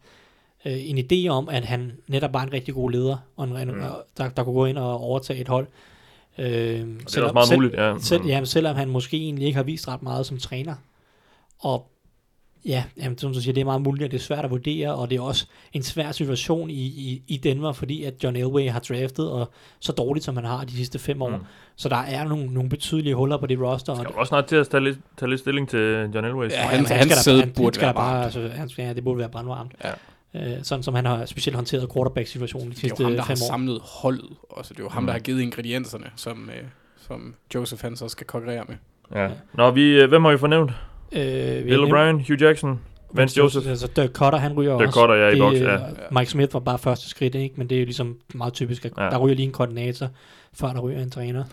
øh, 0.65 0.73
en 0.77 0.99
idé 0.99 1.28
om, 1.28 1.49
at 1.49 1.65
han 1.65 1.93
netop 2.09 2.32
var 2.32 2.43
en 2.43 2.53
rigtig 2.53 2.74
god 2.74 2.90
leder, 2.90 3.16
og 3.36 3.44
en, 3.62 3.70
mm. 3.70 3.82
der, 4.16 4.28
der 4.28 4.44
kunne 4.44 4.55
gå 4.55 4.65
ind 4.65 4.78
og 4.78 5.01
overtage 5.01 5.40
et 5.40 5.49
hold. 5.49 5.66
Øh, 6.39 6.47
det 6.47 7.16
er 7.16 7.23
også 7.23 7.32
meget 7.32 7.53
muligt, 7.55 7.74
ja. 7.74 7.94
Selv, 7.99 8.27
jamen, 8.27 8.47
selvom 8.47 8.77
han 8.77 8.89
måske 8.89 9.16
egentlig 9.16 9.47
ikke 9.47 9.57
har 9.57 9.62
vist 9.62 9.89
ret 9.89 10.03
meget 10.03 10.27
som 10.27 10.39
træner. 10.39 10.74
Og 11.59 11.86
Ja, 12.64 12.84
jamen, 13.02 13.18
som 13.18 13.32
du 13.32 13.40
siger, 13.40 13.55
det 13.55 13.60
er 13.60 13.64
meget 13.64 13.82
muligt, 13.82 14.05
at 14.05 14.10
det 14.10 14.18
er 14.18 14.22
svært 14.22 14.44
at 14.44 14.51
vurdere, 14.51 14.94
og 14.94 15.10
det 15.10 15.16
er 15.16 15.20
også 15.22 15.47
en 15.72 15.82
svær 15.82 16.12
situation 16.12 16.70
i, 16.70 16.74
i, 16.84 17.22
i 17.28 17.36
Denver, 17.36 17.72
fordi 17.72 18.05
at 18.05 18.24
John 18.24 18.36
Elway 18.36 18.70
har 18.70 18.80
draftet 18.80 19.30
og 19.30 19.51
så 19.80 19.93
dårligt, 19.93 20.24
som 20.24 20.36
han 20.36 20.44
har 20.44 20.64
de 20.64 20.72
sidste 20.72 20.98
fem 20.98 21.22
år. 21.22 21.28
Mm. 21.30 21.43
Så 21.76 21.89
der 21.89 21.97
er 21.97 22.24
nogle, 22.28 22.47
nogle 22.47 22.68
betydelige 22.70 23.14
huller 23.14 23.36
på 23.36 23.47
det 23.47 23.60
roster. 23.60 23.94
Skal 23.94 24.06
Og, 24.06 24.14
også 24.14 24.28
snart 24.28 24.47
til 24.47 24.56
at 24.56 24.68
tage 24.68 24.84
lidt, 24.84 24.98
tage 25.18 25.30
lidt 25.30 25.40
stilling 25.40 25.68
til 25.68 26.10
John 26.14 26.24
Elway. 26.24 26.51
Ja, 26.51 26.64
og 26.64 26.70
han- 26.70 26.84
skal 26.84 26.97
hans 26.97 27.12
der- 27.12 27.18
sæde 27.18 27.40
han, 27.40 27.51
burde 27.52 27.64
han 27.66 27.72
skal 27.74 27.82
være 27.82 27.89
der 27.93 27.98
bare, 28.01 28.24
altså, 28.24 28.48
han 28.55 28.68
skal, 28.68 28.84
ja, 28.84 28.93
det 28.93 29.05
burde 29.05 29.18
være 29.18 29.28
brandvarmt. 29.28 29.72
Ja. 29.84 29.90
Øh, 30.34 30.59
sådan 30.62 30.82
som 30.82 30.94
han 30.94 31.06
har 31.06 31.26
specielt 31.26 31.56
håndteret 31.56 31.93
quarterback-situationen 31.94 32.68
de 32.68 32.70
Det 32.70 32.76
er 32.76 32.80
sidste 32.80 33.02
jo 33.02 33.09
ham, 33.09 33.16
der 33.16 33.22
fem 33.24 33.36
har 33.39 33.44
år. 33.44 33.47
samlet 33.47 33.80
holdet. 33.84 34.30
Også, 34.51 34.74
det 34.74 34.80
er 34.80 34.84
jo 34.84 34.89
ham, 34.90 35.02
Mm. 35.02 35.06
der 35.06 35.12
har 35.12 35.20
givet 35.20 35.40
ingredienserne, 35.40 36.05
som, 36.16 36.51
øh, 36.56 36.62
som 37.09 37.34
Joseph 37.55 37.82
han 37.82 37.97
så 37.97 38.09
skal 38.09 38.26
konkurrere 38.26 38.64
med. 38.68 38.76
Ja. 39.14 39.28
Nå, 39.55 39.70
vi, 39.70 39.82
øh, 39.82 40.09
hvem 40.09 40.24
har 40.24 40.30
vi 40.32 40.39
fornævnt? 40.39 40.72
Øh, 41.12 41.62
Bill 41.64 41.84
O'Brien, 41.84 42.26
Hugh 42.28 42.43
Jackson, 42.43 42.80
Vance 43.12 43.39
Joseph. 43.39 43.68
Altså 43.68 43.89
Dirk 43.97 44.10
Cutter, 44.10 44.39
han 44.39 44.52
ryger 44.52 44.78
Dirk 44.78 44.86
også. 44.86 45.01
Cutter, 45.01 45.14
ja, 45.14 45.28
i 45.34 45.39
boks, 45.39 45.59
ja. 45.60 45.74
øh, 45.74 45.80
Mike 46.12 46.30
Smith 46.30 46.55
var 46.55 46.60
bare 46.60 46.78
første 46.78 47.09
skridt, 47.09 47.34
ikke? 47.34 47.55
men 47.59 47.68
det 47.70 47.76
er 47.76 47.80
jo 47.80 47.84
ligesom 47.84 48.18
meget 48.34 48.52
typisk, 48.52 48.84
at 48.84 48.93
Ja. 48.97 49.05
ja. 49.05 49.10
der 49.10 49.18
ryger 49.18 49.34
lige 49.36 49.47
en 49.47 49.52
koordinator, 49.52 50.09
før 50.55 50.72
der 50.72 50.80
ryger 50.80 51.02
en 51.02 51.10
træner. 51.10 51.44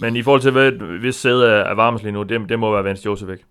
Men 0.00 0.16
i 0.16 0.22
forhold 0.22 0.40
til, 0.40 0.50
hvad, 0.50 0.72
hvis 1.00 1.14
sæde 1.14 1.46
er, 1.46 1.50
er 1.64 1.74
varmest 1.74 2.04
lige 2.04 2.12
nu, 2.12 2.22
det, 2.22 2.48
det 2.48 2.58
må 2.58 2.72
være 2.72 2.84
Vance 2.84 3.02
Joseph, 3.06 3.32
ikke? 3.32 3.44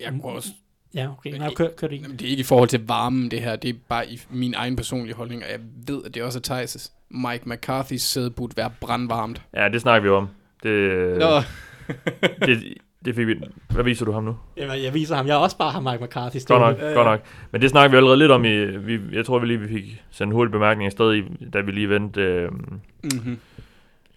Jeg 0.00 0.12
kunne 0.22 0.32
også, 0.32 0.48
Ja, 0.94 1.08
okay. 1.18 1.30
Men 1.30 1.40
Nej, 1.40 1.48
det- 1.48 1.56
kør, 1.56 1.68
kør 1.76 1.86
det 1.86 1.94
ikke. 1.94 2.02
Jamen, 2.02 2.16
det 2.18 2.26
er 2.26 2.30
ikke 2.30 2.40
i 2.40 2.44
forhold 2.44 2.68
til 2.68 2.86
varmen, 2.86 3.30
det 3.30 3.40
her. 3.40 3.56
Det 3.56 3.70
er 3.70 3.74
bare 3.88 4.08
i 4.10 4.20
min 4.30 4.54
egen 4.54 4.76
personlige 4.76 5.14
holdning, 5.14 5.42
og 5.44 5.50
jeg 5.50 5.60
ved, 5.88 6.02
at 6.04 6.14
det 6.14 6.22
også 6.22 6.38
er 6.50 6.62
Thijs' 6.62 6.90
Mike 7.10 7.44
McCarthy's 7.46 7.96
sæde 7.98 8.30
burde 8.30 8.56
være 8.56 8.70
brandvarmt. 8.80 9.42
Ja, 9.56 9.68
det 9.68 9.80
snakker 9.80 10.02
vi 10.02 10.14
om. 10.14 10.28
Det, 10.62 10.68
øh, 10.68 11.18
Nå, 11.18 11.26
det, 12.46 12.74
det 13.04 13.14
fik 13.14 13.26
vi... 13.26 13.34
Hvad 13.70 13.84
viser 13.84 14.04
du 14.04 14.12
ham 14.12 14.24
nu? 14.24 14.36
Jamen, 14.56 14.82
jeg 14.82 14.94
viser 14.94 15.16
ham. 15.16 15.26
Jeg 15.26 15.34
har 15.34 15.40
også 15.40 15.58
bare 15.58 15.70
har 15.70 15.80
Mike 15.80 16.04
McCarthy 16.04 16.34
Godt 16.34 16.42
stående. 16.42 16.66
nok, 16.66 16.94
godt 16.94 17.06
nok. 17.06 17.20
Men 17.50 17.62
det 17.62 17.70
snakker 17.70 17.90
vi 17.90 17.96
allerede 17.96 18.18
lidt 18.18 18.30
om 18.32 18.44
i... 18.44 18.66
Vi, 18.76 19.00
jeg 19.12 19.26
tror, 19.26 19.38
vi 19.38 19.46
lige 19.46 19.60
vi 19.60 19.68
fik 19.68 20.02
sendt 20.10 20.30
en 20.30 20.36
hurtig 20.36 20.52
bemærkning 20.52 20.86
afsted, 20.86 21.14
i, 21.14 21.22
da 21.52 21.60
vi 21.60 21.72
lige 21.72 21.88
vendte 21.88 22.20
øh, 22.20 22.50
mm-hmm. 22.52 23.38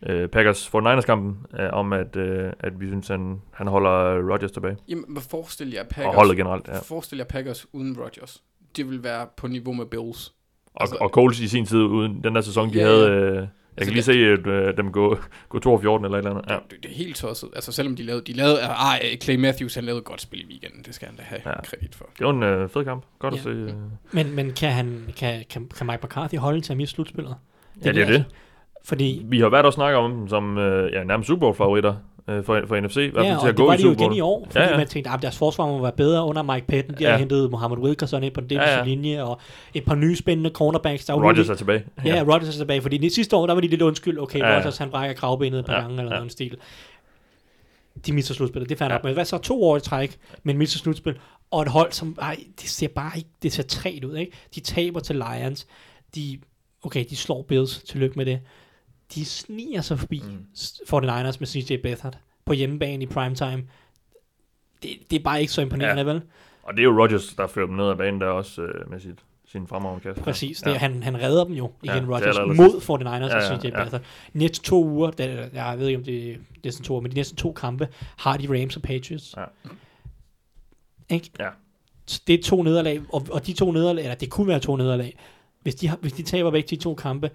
øh, 0.05 0.27
Packers 0.29 0.67
49ers-kampen, 0.75 1.59
øh, 1.59 1.69
om 1.73 1.93
at, 1.93 2.15
øh, 2.15 2.51
at 2.59 2.79
vi 2.79 2.87
synes, 2.87 3.07
han, 3.07 3.41
han 3.53 3.67
holder 3.67 4.31
Rodgers 4.33 4.51
tilbage. 4.51 4.77
Jamen, 4.89 5.05
hvad 5.07 5.21
forestil 5.29 5.71
jer 5.71 5.81
Og 5.81 5.87
Packers? 5.89 6.15
holdet 6.15 6.37
generelt, 6.37 6.67
ja. 6.67 6.79
Forestil 6.79 7.17
jer 7.17 7.25
Packers 7.25 7.65
uden 7.73 7.97
Rodgers. 7.99 8.41
Det 8.77 8.89
vil 8.89 9.03
være 9.03 9.27
på 9.37 9.47
niveau 9.47 9.73
med 9.73 9.85
Bills. 9.85 10.33
Og, 10.73 10.81
Altså- 10.81 10.97
og 11.01 11.09
Coles 11.09 11.39
i 11.39 11.47
sin 11.47 11.65
tid, 11.65 11.79
uden 11.79 12.23
den 12.23 12.35
der 12.35 12.41
sæson, 12.41 12.69
de 12.69 12.77
Ja, 12.77 12.85
havde... 12.85 13.09
Øh, 13.09 13.47
jeg 13.77 13.87
Altså, 13.87 14.11
kan 14.11 14.17
lige 14.17 14.37
se 14.43 14.49
at, 14.49 14.67
øh, 14.69 14.77
dem 14.77 14.91
gå, 14.91 15.17
gå 15.49 15.59
2 15.59 15.77
14 15.81 16.05
eller 16.05 16.17
et 16.17 16.19
eller 16.25 16.31
andet. 16.31 16.51
Ja. 16.51 16.55
Det, 16.69 16.83
det, 16.83 16.91
er 16.91 16.95
helt 16.95 17.15
tosset. 17.15 17.49
Altså, 17.55 17.71
selvom 17.71 17.95
de 17.95 18.03
lavede... 18.03 18.23
De 18.27 18.33
lavede 18.33 18.59
ah, 18.61 18.99
Clay 19.21 19.35
Matthews, 19.35 19.75
han 19.75 19.83
lavede 19.83 19.99
et 19.99 20.05
godt 20.05 20.21
spil 20.21 20.39
i 20.41 20.45
weekenden. 20.49 20.83
Det 20.83 20.95
skal 20.95 21.07
han 21.07 21.17
da 21.17 21.23
have 21.25 21.41
Ja. 21.45 21.61
kredit 21.61 21.95
for. 21.95 22.05
Det 22.17 22.25
var 22.25 22.31
en 22.33 22.43
øh, 22.43 22.69
fed 22.69 22.83
kamp. 22.83 23.03
Godt 23.19 23.33
at 23.33 23.37
Ja. 23.39 23.43
se. 23.43 23.49
Øh. 23.49 23.69
Men, 24.11 24.35
men 24.35 24.51
kan, 24.53 24.71
han, 24.71 25.03
kan, 25.17 25.43
kan, 25.49 25.69
kan 25.77 25.87
Mike 25.87 25.99
McCarthy 26.03 26.35
holde 26.37 26.61
til 26.61 26.73
at 26.73 26.77
miste 26.77 26.95
slutspillet? 26.95 27.35
Ja, 27.85 27.91
det 27.91 28.01
er 28.01 28.07
det. 28.07 28.25
Fordi, 28.85 29.21
Vi 29.25 29.39
har 29.39 29.49
været 29.49 29.65
og 29.65 29.73
snakket 29.73 29.97
om 29.97 30.11
dem 30.11 30.27
som 30.27 30.57
øh, 30.57 30.91
ja, 30.93 31.03
nærmest 31.03 31.27
Super 31.27 31.39
Bowl-favoritter 31.39 31.95
øh, 32.29 32.43
for, 32.43 32.61
for 32.67 32.79
NFC. 32.79 32.95
I 32.97 33.07
hvert 33.07 33.13
fald 33.15 33.25
ja, 33.25 33.31
til 33.31 33.37
og 33.37 33.47
at 33.47 33.47
det 33.47 33.55
gå 33.57 33.65
var 33.65 33.73
i 33.73 33.77
de 33.77 33.83
jo 33.83 33.91
igen 33.91 34.13
i 34.13 34.19
år, 34.21 34.45
fordi 34.45 34.59
Ja, 34.59 34.69
ja, 34.71 34.77
man 34.77 34.87
tænkte, 34.87 35.11
at 35.11 35.21
deres 35.21 35.37
forsvar 35.37 35.65
må 35.67 35.81
være 35.81 35.91
bedre 35.91 36.25
under 36.25 36.43
Mike 36.43 36.67
Patton. 36.67 36.95
De 36.97 37.03
Ja. 37.03 37.11
har 37.11 37.17
hentet 37.17 37.51
Mohamed 37.51 37.77
Wilkerson 37.77 38.23
ind 38.23 38.33
på 38.33 38.41
den 38.41 38.49
defensive 38.49 38.71
Ja, 38.73 38.77
ja, 38.79 38.83
linje, 38.85 39.23
og 39.23 39.39
et 39.73 39.85
par 39.85 39.95
nye 39.95 40.15
spændende 40.15 40.49
cornerbacks. 40.49 41.05
Der 41.05 41.13
er 41.13 41.17
Rodgers 41.17 41.37
lige- 41.37 41.51
er 41.51 41.55
tilbage. 41.55 41.83
Ja, 42.05 42.15
ja, 42.15 42.23
Rodgers 42.23 42.55
er 42.55 42.59
tilbage, 42.59 42.81
fordi 42.81 42.97
det 42.97 43.11
sidste 43.11 43.35
år, 43.35 43.47
der 43.47 43.53
var 43.53 43.61
de 43.61 43.67
lidt 43.67 43.81
undskyld. 43.81 44.19
Okay, 44.19 44.39
Ja, 44.39 44.49
ja. 44.49 44.55
Rodgers 44.57 44.77
han 44.77 44.89
brækker 44.89 45.15
kravbenet 45.15 45.59
et 45.59 45.65
par 45.65 45.73
Ja, 45.73 45.79
gange, 45.81 45.97
eller 45.99 46.11
ja. 46.11 46.17
noget 46.17 46.31
stil. 46.31 46.57
De 48.05 48.13
misser 48.13 48.33
slutspillet, 48.33 48.69
det 48.69 48.77
fair 48.77 48.87
Ja. 48.87 48.93
nok. 48.93 49.03
Men 49.03 49.13
hvad 49.13 49.25
så 49.25 49.37
to 49.37 49.63
år 49.63 49.77
i 49.77 49.79
træk, 49.79 50.17
men 50.43 50.57
misser 50.57 50.79
slutspil, 50.79 51.15
og 51.51 51.61
et 51.61 51.67
hold, 51.67 51.91
som, 51.91 52.17
ej, 52.21 52.37
det 52.61 52.69
ser 52.69 52.87
bare 52.87 53.11
ikke, 53.17 53.29
det 53.43 53.53
ser 53.53 53.63
træt 53.63 54.03
ud, 54.03 54.15
ikke? 54.17 54.31
De 54.55 54.59
taber 54.59 54.99
til 54.99 55.15
Lions, 55.15 55.67
de, 56.15 56.39
okay, 56.83 57.05
de 57.09 57.15
slår 57.15 57.41
Bills, 57.47 57.83
tillykke 57.83 58.15
med 58.15 58.25
det. 58.25 58.39
De 59.15 59.25
sniger 59.25 59.81
sig 59.81 59.99
forbi 59.99 60.21
Mm. 60.25 60.29
mm. 60.31 60.45
49ers 60.93 61.35
med 61.39 61.45
CJ 61.47 61.75
Beathard 61.83 62.17
på 62.45 62.53
hjemmebane 62.53 63.03
i 63.03 63.05
primetime. 63.05 63.63
Det, 64.83 64.89
det 65.11 65.19
er 65.19 65.23
bare 65.23 65.41
ikke 65.41 65.53
så 65.53 65.61
imponerende, 65.61 66.01
ja. 66.01 66.07
vel? 66.13 66.21
Og 66.63 66.73
det 66.73 66.79
er 66.79 66.83
jo 66.83 67.01
Rodgers, 67.01 67.33
der 67.33 67.47
fører 67.47 67.65
dem 67.67 67.75
ned 67.75 67.89
ad 67.89 67.95
banen 67.95 68.21
der 68.21 68.27
også 68.27 68.61
øh, 68.61 68.89
med 68.91 68.99
sit, 68.99 69.19
sin 69.45 69.67
fremragende. 69.67 70.21
Præcis, 70.21 70.63
Ja. 70.65 70.71
det, 70.71 70.79
han, 70.79 71.03
han 71.03 71.21
redder 71.21 71.43
dem 71.43 71.53
jo 71.53 71.71
igen, 71.83 71.95
Ja, 71.95 71.95
ja, 71.95 72.01
er 72.01 72.07
Rodgers, 72.07 72.57
mod 72.57 72.81
49ers 72.81 73.05
Ja, 73.07 73.35
og 73.35 73.41
ja, 73.41 73.59
CJ 73.59 73.65
ja. 73.67 73.69
Beathard. 73.69 74.01
Næste 74.33 74.63
to 74.65 74.85
uger, 74.85 75.11
der, 75.11 75.47
jeg 75.53 75.75
ved 75.79 75.87
ikke 75.87 75.97
om 75.97 76.03
det 76.03 76.31
er 76.31 76.37
næsten 76.63 76.83
to 76.85 76.93
uger, 76.93 77.01
men 77.01 77.11
de 77.11 77.15
næste 77.15 77.35
to 77.35 77.51
kampe, 77.51 77.87
har 78.17 78.37
de 78.37 78.61
Rams 78.61 78.75
og 78.75 78.81
Patriots. 78.81 79.35
Ja. 79.37 79.43
Ikke? 81.09 81.29
Ja. 81.39 81.49
Det 82.27 82.39
er 82.39 82.43
to 82.43 82.63
nederlag, 82.63 83.01
og, 83.13 83.27
og 83.31 83.47
de 83.47 83.53
to 83.53 83.71
nederlag, 83.71 84.03
eller 84.03 84.15
det 84.15 84.29
kunne 84.29 84.47
være 84.47 84.59
to 84.59 84.75
nederlag, 84.75 85.17
hvis 85.61 85.75
de, 85.75 85.87
har, 85.87 85.97
hvis 86.01 86.13
de 86.13 86.23
taber 86.23 86.51
væk 86.51 86.69
de 86.69 86.75
to 86.75 86.95
kampe, 86.95 87.31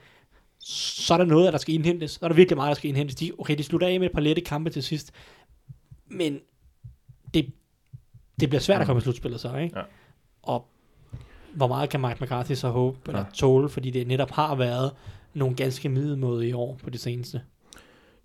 så 0.64 1.14
er 1.14 1.18
der 1.18 1.24
noget, 1.24 1.52
der 1.52 1.58
skal 1.58 1.74
indhentes. 1.74 2.10
Så 2.10 2.18
er 2.22 2.28
der 2.28 2.34
virkelig 2.36 2.56
meget, 2.56 2.68
der 2.68 2.74
skal 2.74 2.88
indhentes. 2.88 3.16
De, 3.16 3.32
okay, 3.38 3.58
de 3.58 3.62
slutter 3.64 3.86
af 3.86 4.00
med 4.00 4.06
et 4.08 4.12
par 4.14 4.20
lette 4.20 4.42
kampe 4.42 4.70
til 4.70 4.82
sidst, 4.82 5.12
men 6.06 6.40
det, 7.34 7.52
det 8.40 8.48
bliver 8.48 8.60
svært 8.60 8.80
at 8.80 8.86
komme 8.86 8.98
i 8.98 9.02
slutspillet 9.02 9.40
så, 9.40 9.56
ikke? 9.56 9.78
Ja. 9.78 9.84
Og 10.42 10.66
hvor 11.54 11.66
meget 11.68 11.90
kan 11.90 12.00
Mike 12.00 12.24
McCarthy 12.24 12.52
så 12.52 12.68
håbe, 12.68 12.98
eller 13.06 13.20
Ja. 13.20 13.24
tåle, 13.34 13.68
fordi 13.68 13.90
det 13.90 14.06
netop 14.06 14.30
har 14.30 14.54
været 14.54 14.92
nogle 15.34 15.56
ganske 15.56 15.88
middelmåde 15.88 16.48
i 16.48 16.52
år 16.52 16.78
på 16.84 16.90
det 16.90 17.00
seneste. 17.00 17.42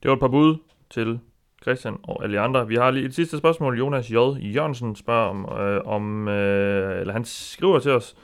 Det 0.03 0.09
var 0.09 0.13
et 0.15 0.19
par 0.19 0.27
bud 0.27 0.55
til 0.89 1.19
Christian 1.61 1.95
og 2.03 2.23
alle 2.23 2.39
andre. 2.39 2.67
Vi 2.67 2.75
har 2.75 2.91
lige 2.91 3.05
et 3.05 3.15
sidste 3.15 3.37
spørgsmål. 3.37 3.77
Jonas 3.79 4.09
J. 4.11 4.13
Jørgensen 4.13 4.95
spørger 4.95 5.29
om, 5.29 5.59
øh, 5.59 5.81
om 5.85 6.27
øh, 6.27 7.01
eller 7.01 7.13
han 7.13 7.25
skriver 7.25 7.79
til 7.79 7.91
os, 7.91 8.15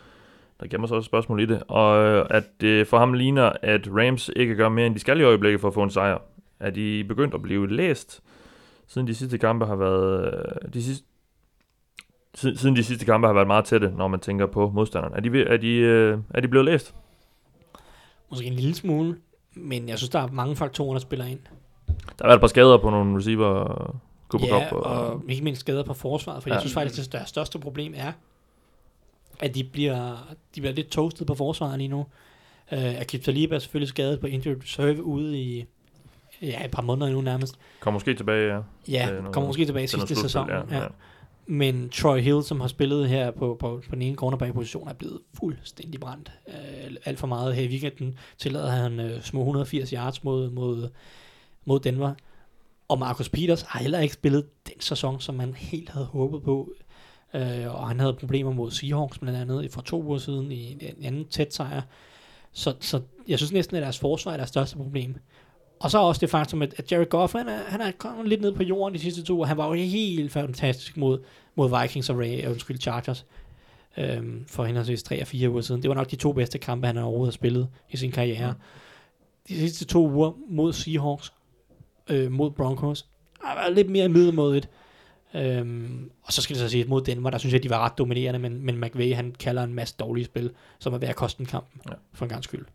der 0.64 0.70
gemmer 0.70 0.88
sig 0.88 0.98
også 0.98 1.06
et 1.06 1.10
spørgsmål 1.10 1.42
i 1.42 1.46
det, 1.46 1.64
og 1.68 2.06
øh, 2.06 2.26
at 2.30 2.44
det 2.62 2.88
for 2.88 3.00
ham 3.00 3.14
ligner, 3.14 3.52
at 3.62 3.88
Rams 3.88 4.30
ikke 4.36 4.56
gør 4.56 4.70
mere, 4.70 4.88
end 4.88 4.96
de 4.96 5.00
skal 5.00 5.20
i 5.20 5.24
øjeblikket 5.24 5.62
for 5.62 5.68
at 5.68 5.74
få 5.74 5.84
en 5.84 5.90
sejr. 5.90 6.18
Er 6.60 6.70
de 6.70 7.04
begyndt 7.08 7.34
at 7.34 7.42
blive 7.42 7.70
læst, 7.76 8.24
siden 8.88 9.08
de 9.08 9.16
sidste 9.16 9.38
kampe 9.38 9.66
har 9.66 9.76
været, 9.76 10.34
øh, 10.66 10.74
de 10.74 10.84
sidste, 10.84 11.06
siden, 12.36 12.76
de 12.76 12.84
sidste 12.84 13.06
kampe 13.06 13.28
har 13.28 13.34
været 13.34 13.48
meget 13.48 13.66
tætte, 13.66 13.92
når 13.98 14.08
man 14.08 14.20
tænker 14.20 14.46
på 14.46 14.70
modstanderen. 14.70 15.14
Er 15.14 15.20
de, 15.20 15.44
er 15.44 15.58
de, 15.58 15.76
øh, 15.76 16.18
er 16.34 16.42
de 16.42 16.48
blevet 16.48 16.66
læst? 16.66 16.96
Måske 18.30 18.46
en 18.46 18.54
lille 18.54 18.76
smule, 18.76 19.18
men 19.56 19.90
jeg 19.90 19.98
synes, 19.98 20.10
der 20.10 20.20
er 20.20 20.28
mange 20.32 20.56
faktorer, 20.56 20.94
der 20.94 21.00
spiller 21.00 21.26
ind. 21.26 21.40
Der 21.88 21.94
har 22.22 22.28
været 22.28 22.38
et 22.38 22.42
par 22.42 22.48
skader 22.48 22.78
på 22.78 22.90
nogle 22.90 23.18
receiver, 23.18 23.66
Cooper 24.30 24.48
ja, 24.48 24.70
Cup 24.70 24.74
og, 24.78 24.84
og 24.84 25.24
ikke 25.30 25.44
mindst 25.44 25.60
skader 25.60 25.84
på 25.84 25.94
forsvaret, 25.94 26.44
for 26.44 26.50
Ja. 26.50 26.54
jeg 26.54 26.62
synes 26.62 26.74
faktisk, 26.74 27.08
at 27.08 27.12
deres 27.12 27.30
største 27.30 27.60
problem 27.60 27.94
er, 27.98 28.12
at 29.40 29.56
de 29.56 29.64
bliver, 29.64 30.36
de 30.56 30.62
bliver 30.62 30.74
lidt 30.74 30.88
toastet 30.88 31.28
på 31.28 31.36
forsvaret 31.36 31.78
lige 31.78 31.88
nu. 31.88 32.06
Uh, 32.72 33.00
Akib 33.02 33.24
Talib 33.24 33.52
er 33.52 33.60
selvfølgelig 33.60 33.90
skadet 33.90 34.20
på 34.20 34.28
injured 34.28 34.62
reserve 34.64 35.04
ude 35.04 35.40
i 35.40 35.66
ja, 36.42 36.66
et 36.66 36.72
par 36.72 36.82
måneder 36.82 37.12
nu 37.12 37.22
nærmest. 37.22 37.56
kommer 37.80 37.96
måske 37.96 38.14
tilbage, 38.14 38.54
ja. 38.54 38.62
Ja, 38.88 39.22
kommer 39.32 39.48
måske 39.48 39.66
tilbage 39.66 39.88
sidste 39.88 40.16
sæson. 40.16 40.48
slutspil, 40.48 40.76
Ja, 40.76 40.84
ja. 40.84 40.88
Men 41.46 41.90
Troy 41.90 42.20
Hill, 42.20 42.44
som 42.44 42.62
har 42.62 42.68
spillet 42.68 43.10
her 43.10 43.32
på, 43.32 43.58
på, 43.60 43.82
på 43.90 43.96
den 43.96 44.02
ene 44.02 44.16
cornerback-position, 44.16 44.88
er 44.88 44.94
blevet 44.94 45.20
fuldstændig 45.40 46.00
brændt. 46.00 46.32
Uh, 46.48 46.54
alt 47.06 47.20
for 47.20 47.28
meget 47.28 47.56
her 47.56 47.64
i 47.64 47.68
weekenden 47.68 48.18
tillader 48.38 48.72
han 48.72 49.00
uh, 49.00 49.22
små 49.22 49.40
180 49.40 49.90
yards 49.90 50.24
mod, 50.24 50.50
mod, 50.50 50.90
mod 51.66 51.80
Denver. 51.80 52.14
Og 52.88 53.00
Marcus 53.00 53.30
Peters 53.30 53.62
har 53.62 53.80
heller 53.80 54.00
ikke 54.00 54.14
spillet 54.14 54.46
den 54.68 54.82
sæson, 54.82 55.20
som 55.22 55.36
man 55.36 55.54
helt 55.54 55.90
havde 55.90 56.06
håbet 56.06 56.44
på 56.44 56.70
øh, 57.34 57.76
og 57.76 57.88
han 57.88 58.00
havde 58.00 58.14
problemer 58.14 58.52
mod 58.52 58.72
Seahawks 58.72 59.20
blandt 59.20 59.40
andet 59.40 59.72
for 59.72 59.82
to 59.82 60.04
uger 60.04 60.18
siden 60.18 60.52
i 60.52 60.72
en 60.72 61.06
anden 61.06 61.26
tæt 61.26 61.54
sejr. 61.54 61.82
Så, 62.52 62.74
så 62.80 63.02
jeg 63.28 63.38
synes 63.38 63.52
næsten, 63.52 63.78
at 63.78 63.84
deres 63.84 64.00
forsvar 64.00 64.34
er 64.34 64.38
deres 64.38 64.50
største 64.50 64.78
problem. 64.78 65.16
Og 65.80 65.92
så 65.92 65.98
også 65.98 66.20
det 66.20 66.30
faktum, 66.30 66.62
at, 66.62 66.92
Jerry 66.92 67.10
Goff, 67.10 67.34
han 67.34 67.48
er, 67.48 67.58
han 67.68 67.82
er 67.82 67.92
kommet 67.92 68.28
lidt 68.28 68.42
ned 68.42 68.52
på 68.52 68.64
jorden 68.64 68.94
de 68.94 69.00
sidste 69.00 69.24
to 69.24 69.40
og 69.40 69.48
Han 69.48 69.58
var 69.58 69.68
jo 69.68 69.74
helt 69.74 70.32
fantastisk 70.32 70.98
mod, 70.98 71.20
mod 71.56 71.82
Vikings 71.82 72.10
og 72.10 72.18
Ray, 72.18 72.48
undskyld, 72.48 72.80
Chargers 72.80 73.26
øhm, 73.98 74.46
for 74.48 74.66
henholdsvis 74.66 75.04
3 75.04 75.22
og 75.22 75.28
4 75.28 75.50
uger 75.50 75.62
siden. 75.62 75.82
Det 75.82 75.90
var 75.90 75.96
nok 75.96 76.12
de 76.12 76.16
to 76.16 76.32
bedste 76.32 76.58
kampe, 76.58 76.88
han 76.88 76.96
har 76.96 77.04
overhovedet 77.04 77.34
har 77.34 77.38
spillet 77.38 77.68
i 77.92 77.98
sin 77.98 78.12
karriere. 78.12 78.54
De 79.48 79.60
sidste 79.60 79.86
to 79.86 80.10
uger 80.10 80.32
mod 80.50 80.74
Seahawks, 80.74 81.34
øh, 82.10 82.32
mod 82.32 82.52
Broncos, 82.52 83.06
har 83.44 83.56
været 83.56 83.76
lidt 83.76 83.90
mere 83.90 84.10
middelmådigt. 84.10 84.70
Øhm, 85.36 86.10
og 86.24 86.34
så 86.34 86.42
skal 86.42 86.54
det 86.56 86.62
så 86.62 86.70
sige, 86.70 86.84
at 86.84 86.90
mod 86.90 87.02
Denver, 87.02 87.30
der 87.30 87.38
synes 87.38 87.54
jeg, 87.54 87.64
de 87.64 87.70
var 87.70 87.80
ret 87.86 87.98
dominerende, 87.98 88.40
men, 88.40 88.66
men 88.66 88.80
McVay, 88.82 89.14
han 89.16 89.36
kalder 89.40 89.64
en 89.64 89.74
masse 89.74 89.96
dårlige 90.00 90.26
spil, 90.26 90.52
som 90.80 90.94
er 90.94 90.98
ved 90.98 91.08
at 91.08 91.16
koste 91.16 91.42
en 91.42 91.46
kamp, 91.46 91.66
Ja. 91.86 91.92
ja. 91.92 91.96
for 92.14 92.26
en 92.26 92.30
gang 92.30 92.44
skyld. 92.44 92.66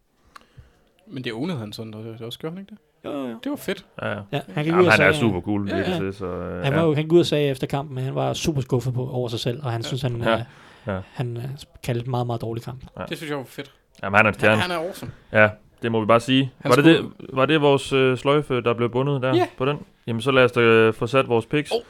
Men 1.07 1.25
det 1.25 1.33
ownede 1.33 1.59
han 1.59 1.73
sådan, 1.73 1.95
og 1.95 2.05
det, 2.05 2.19
det 2.19 2.27
også 2.27 2.39
gjorde 2.39 2.55
han 2.57 2.63
ikke 2.63 2.71
det? 2.71 2.79
Jo, 3.05 3.11
jo, 3.13 3.27
jo. 3.29 3.37
Det 3.45 3.51
var 3.51 3.57
fedt. 3.57 3.87
Ja, 4.03 4.09
ja. 4.09 4.15
Ja, 4.15 4.21
han 4.33 4.55
kan 4.55 4.67
Jamen, 4.67 4.81
ud 4.81 4.87
og 4.87 4.93
han 4.93 5.01
er 5.09 5.13
super 5.13 5.41
cool, 5.41 5.69
Ja, 5.69 5.77
ja, 5.79 5.91
ja. 5.91 6.05
ja. 6.05 6.13
så 6.13 6.27
øh, 6.27 6.65
Han, 6.65 6.73
var 6.73 6.81
ja. 6.81 6.87
jo, 6.87 6.95
han 6.95 7.05
gik 7.05 7.13
ud 7.13 7.21
og 7.21 7.27
sagde 7.27 7.49
efter 7.51 7.67
kampen, 7.67 7.99
at 7.99 8.05
han 8.05 8.15
var 8.15 8.33
super 8.33 8.61
skuffet 8.61 8.95
på, 8.95 9.09
over 9.11 9.29
sig 9.29 9.41
selv, 9.41 9.61
og 9.65 9.73
han 9.73 9.81
ja. 9.81 9.87
synes, 9.87 10.03
han, 10.03 10.17
Ja. 10.23 10.31
ja. 10.31 10.45
Ja. 10.87 10.93
Ja. 10.95 11.01
han 11.13 11.37
uh, 11.37 11.43
kaldte 11.85 12.05
en 12.05 12.11
meget, 12.11 12.27
meget 12.27 12.41
dårlig 12.41 12.63
kamp. 12.65 12.85
Ja. 12.99 13.05
Det 13.09 13.17
synes 13.17 13.31
jeg 13.31 13.39
var 13.39 13.45
fedt. 13.45 13.73
Jamen, 14.03 14.17
han 14.17 14.27
er 14.27 14.29
en 14.31 14.35
Han, 14.35 14.41
stjerne. 14.41 14.61
han 14.61 14.71
er 14.71 14.77
awesome. 14.77 15.13
Ja, 15.33 15.49
det 15.83 15.93
må 15.93 16.01
vi 16.01 16.07
bare 16.07 16.21
sige. 16.21 16.53
Han 16.59 16.69
Var 16.71 16.77
det, 16.77 16.97
skulle- 16.97 17.13
det, 17.21 17.27
var 17.37 17.47
det 17.47 17.61
vores 17.61 17.93
øh, 17.93 18.19
sløjfe, 18.19 18.61
der 18.61 18.75
blev 18.75 18.91
bundet 18.91 19.23
der 19.23 19.35
Ja. 19.37 19.47
på 19.59 19.65
den? 19.65 19.77
Jamen, 20.07 20.23
så 20.23 20.31
lad 20.31 20.45
os 20.45 20.53
da 20.53 20.61
øh, 20.61 20.95
få 20.95 21.07
sat 21.07 21.29
vores 21.29 21.47
picks. 21.47 21.71
Oh. 21.73 21.81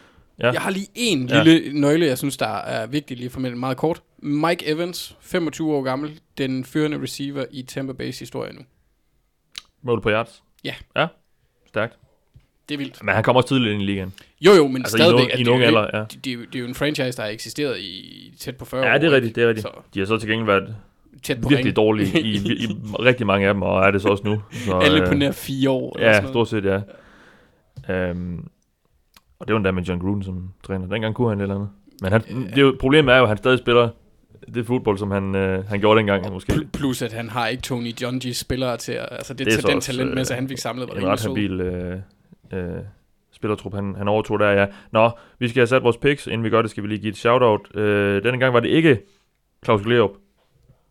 Ja. 0.42 0.50
Jeg 0.52 0.60
har 0.60 0.70
lige 0.70 0.86
en 0.94 1.28
Ja. 1.28 1.42
lille 1.42 1.80
nøgle, 1.80 2.06
jeg 2.06 2.18
synes, 2.18 2.36
der 2.36 2.46
er 2.56 2.86
vigtig 2.86 3.16
lige 3.16 3.30
for 3.30 3.40
meget 3.40 3.76
kort. 3.76 4.02
Mike 4.22 4.66
Evans, 4.68 5.16
25 5.20 5.74
år 5.74 5.82
gammel, 5.82 6.20
den 6.38 6.64
førende 6.64 7.02
receiver 7.02 7.44
i 7.50 7.62
Tampa 7.62 8.04
Bay's 8.04 8.18
historie 8.18 8.52
nu. 8.52 8.60
Mål 9.82 10.00
på 10.02 10.10
yards. 10.10 10.42
Ja. 10.64 10.74
Ja, 10.96 11.06
stærkt. 11.66 11.98
Det 12.68 12.74
er 12.74 12.78
vildt. 12.78 13.02
Men 13.04 13.14
han 13.14 13.24
kommer 13.24 13.42
også 13.42 13.48
tidligt 13.54 13.72
ind 13.72 13.82
i 13.82 13.86
ligaen. 13.86 14.12
Jo, 14.40 14.52
jo, 14.52 14.66
men 14.68 14.76
Altså, 14.82 14.96
i 14.96 15.00
stadigvæk. 15.00 15.28
i 15.28 15.32
en 15.32 15.38
det 15.38 15.48
er 15.48 15.52
ung 15.52 15.60
jo 15.62 15.66
alder, 15.66 15.86
ja. 15.98 16.04
Det, 16.10 16.24
det, 16.24 16.32
er 16.32 16.36
det 16.36 16.54
er 16.54 16.58
jo 16.60 16.66
en 16.66 16.74
franchise, 16.74 17.16
der 17.16 17.22
har 17.22 17.30
eksisteret 17.30 17.78
i 17.78 18.32
tæt 18.40 18.56
på 18.56 18.64
40 18.64 18.82
år. 18.82 18.86
Ja, 18.86 18.98
det 18.98 19.04
er 19.06 19.10
rigtigt, 19.10 19.36
det 19.36 19.44
er 19.44 19.48
rigtigt. 19.48 19.62
Så 19.66 19.80
De 19.94 19.98
har 19.98 20.06
så 20.06 20.18
til 20.18 20.28
gengæld 20.28 20.46
været 20.46 20.76
tæt 21.22 21.40
på 21.40 21.48
virkelig 21.48 21.64
ringen. 21.64 21.74
dårlige 21.74 22.20
i, 22.20 22.36
i, 22.36 22.64
i 22.64 22.66
rigtig 23.08 23.26
mange 23.26 23.48
af 23.48 23.54
dem, 23.54 23.62
og 23.62 23.86
er 23.86 23.90
det 23.90 24.02
så 24.02 24.08
også 24.08 24.24
nu. 24.24 24.42
Så, 24.52 24.78
Alle 24.78 25.00
på 25.06 25.12
øh, 25.12 25.18
nær 25.18 25.32
fire 25.32 25.70
år. 25.70 25.96
eller 25.98 26.10
Ja, 26.10 26.26
stort 26.28 26.48
set, 26.48 26.64
ja. 26.64 26.80
Øhm, 27.94 28.48
og 29.40 29.46
det 29.46 29.52
var 29.54 29.56
endda 29.56 29.70
med 29.70 29.82
John 29.82 30.00
Gruden 30.00 30.22
som 30.22 30.52
træner. 30.62 30.86
Dengang 30.86 31.14
kunne 31.14 31.28
han 31.28 31.38
et 31.38 31.42
eller 31.42 31.54
andet. 31.54 31.70
Men 32.02 32.12
han, 32.12 32.20
det 32.20 32.58
er 32.58 32.62
jo, 32.62 32.76
problemet 32.80 33.14
er 33.14 33.18
jo, 33.18 33.22
at 33.22 33.28
han 33.28 33.36
stadig 33.38 33.58
spiller 33.58 33.88
det 34.54 34.66
fodbold, 34.66 34.98
som 34.98 35.10
han, 35.10 35.34
øh, 35.34 35.64
han 35.64 35.80
gjorde 35.80 35.98
dengang, 35.98 36.32
måske. 36.32 36.52
Pl- 36.52 36.66
Plus, 36.72 37.02
at 37.02 37.12
han 37.12 37.28
har 37.28 37.46
ikke 37.46 37.62
Tony 37.62 37.92
John 38.02 38.18
G 38.18 38.34
spillere 38.34 38.76
til 38.76 38.92
at, 38.92 39.08
altså 39.10 39.34
det, 39.34 39.46
Det 39.46 39.54
er 39.54 39.60
så 39.60 39.68
den 39.68 39.76
også, 39.76 39.92
talent 39.92 40.14
med, 40.14 40.30
øh, 40.30 40.34
han 40.34 40.48
fik 40.48 40.58
samlet, 40.58 40.88
var 40.88 40.94
en 40.94 41.06
ret 41.06 41.26
habil 41.26 41.60
øh, 41.60 41.98
øh, 42.52 42.82
spillertrup, 43.32 43.74
han, 43.74 43.94
han 43.94 44.08
overtog 44.08 44.38
der, 44.38 44.50
ja. 44.50 44.66
Nå, 44.90 45.10
vi 45.38 45.48
skal 45.48 45.60
have 45.60 45.66
sat 45.66 45.82
vores 45.82 45.96
picks. 45.96 46.26
Inden 46.26 46.44
vi 46.44 46.50
gør 46.50 46.62
det, 46.62 46.70
skal 46.70 46.82
vi 46.82 46.88
lige 46.88 46.98
give 46.98 47.10
et 47.10 47.16
shout-out. 47.16 47.76
Øh, 47.76 48.24
denne 48.24 48.38
gang 48.38 48.54
var 48.54 48.60
det 48.60 48.68
ikke 48.68 49.00
Claus 49.64 49.82
Glerup, 49.82 50.10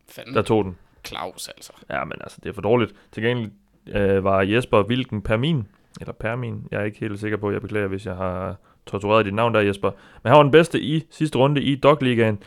Fanden, 0.10 0.36
der 0.36 0.42
tog 0.42 0.64
den. 0.64 0.78
Claus 1.06 1.48
altså. 1.48 1.74
Ja, 1.90 2.04
men 2.04 2.14
altså, 2.22 2.38
det 2.44 2.50
er 2.50 2.54
for 2.54 2.62
dårligt. 2.62 2.94
Til 3.12 3.24
gengæld 3.24 3.52
øh, 3.88 4.24
var 4.24 4.42
Jesper 4.42 4.84
Vilken 4.84 5.22
Permin, 5.22 5.68
eller 6.00 6.14
Permin, 6.14 6.68
jeg 6.72 6.80
er 6.80 6.84
ikke 6.84 7.00
helt 7.00 7.20
sikker 7.20 7.38
på, 7.38 7.52
jeg 7.52 7.62
beklager, 7.62 7.88
hvis 7.88 8.06
jeg 8.06 8.16
har 8.16 8.56
tortureret 8.86 9.26
dit 9.26 9.34
navn 9.34 9.54
der, 9.54 9.60
Jesper. 9.60 9.92
Men 10.24 10.30
han 10.30 10.38
var 10.38 10.44
den 10.44 10.52
bedste 10.52 10.82
i 10.82 11.04
sidste 11.10 11.38
runde 11.38 11.62
i 11.62 11.76
Dog-ligaen. 11.76 12.40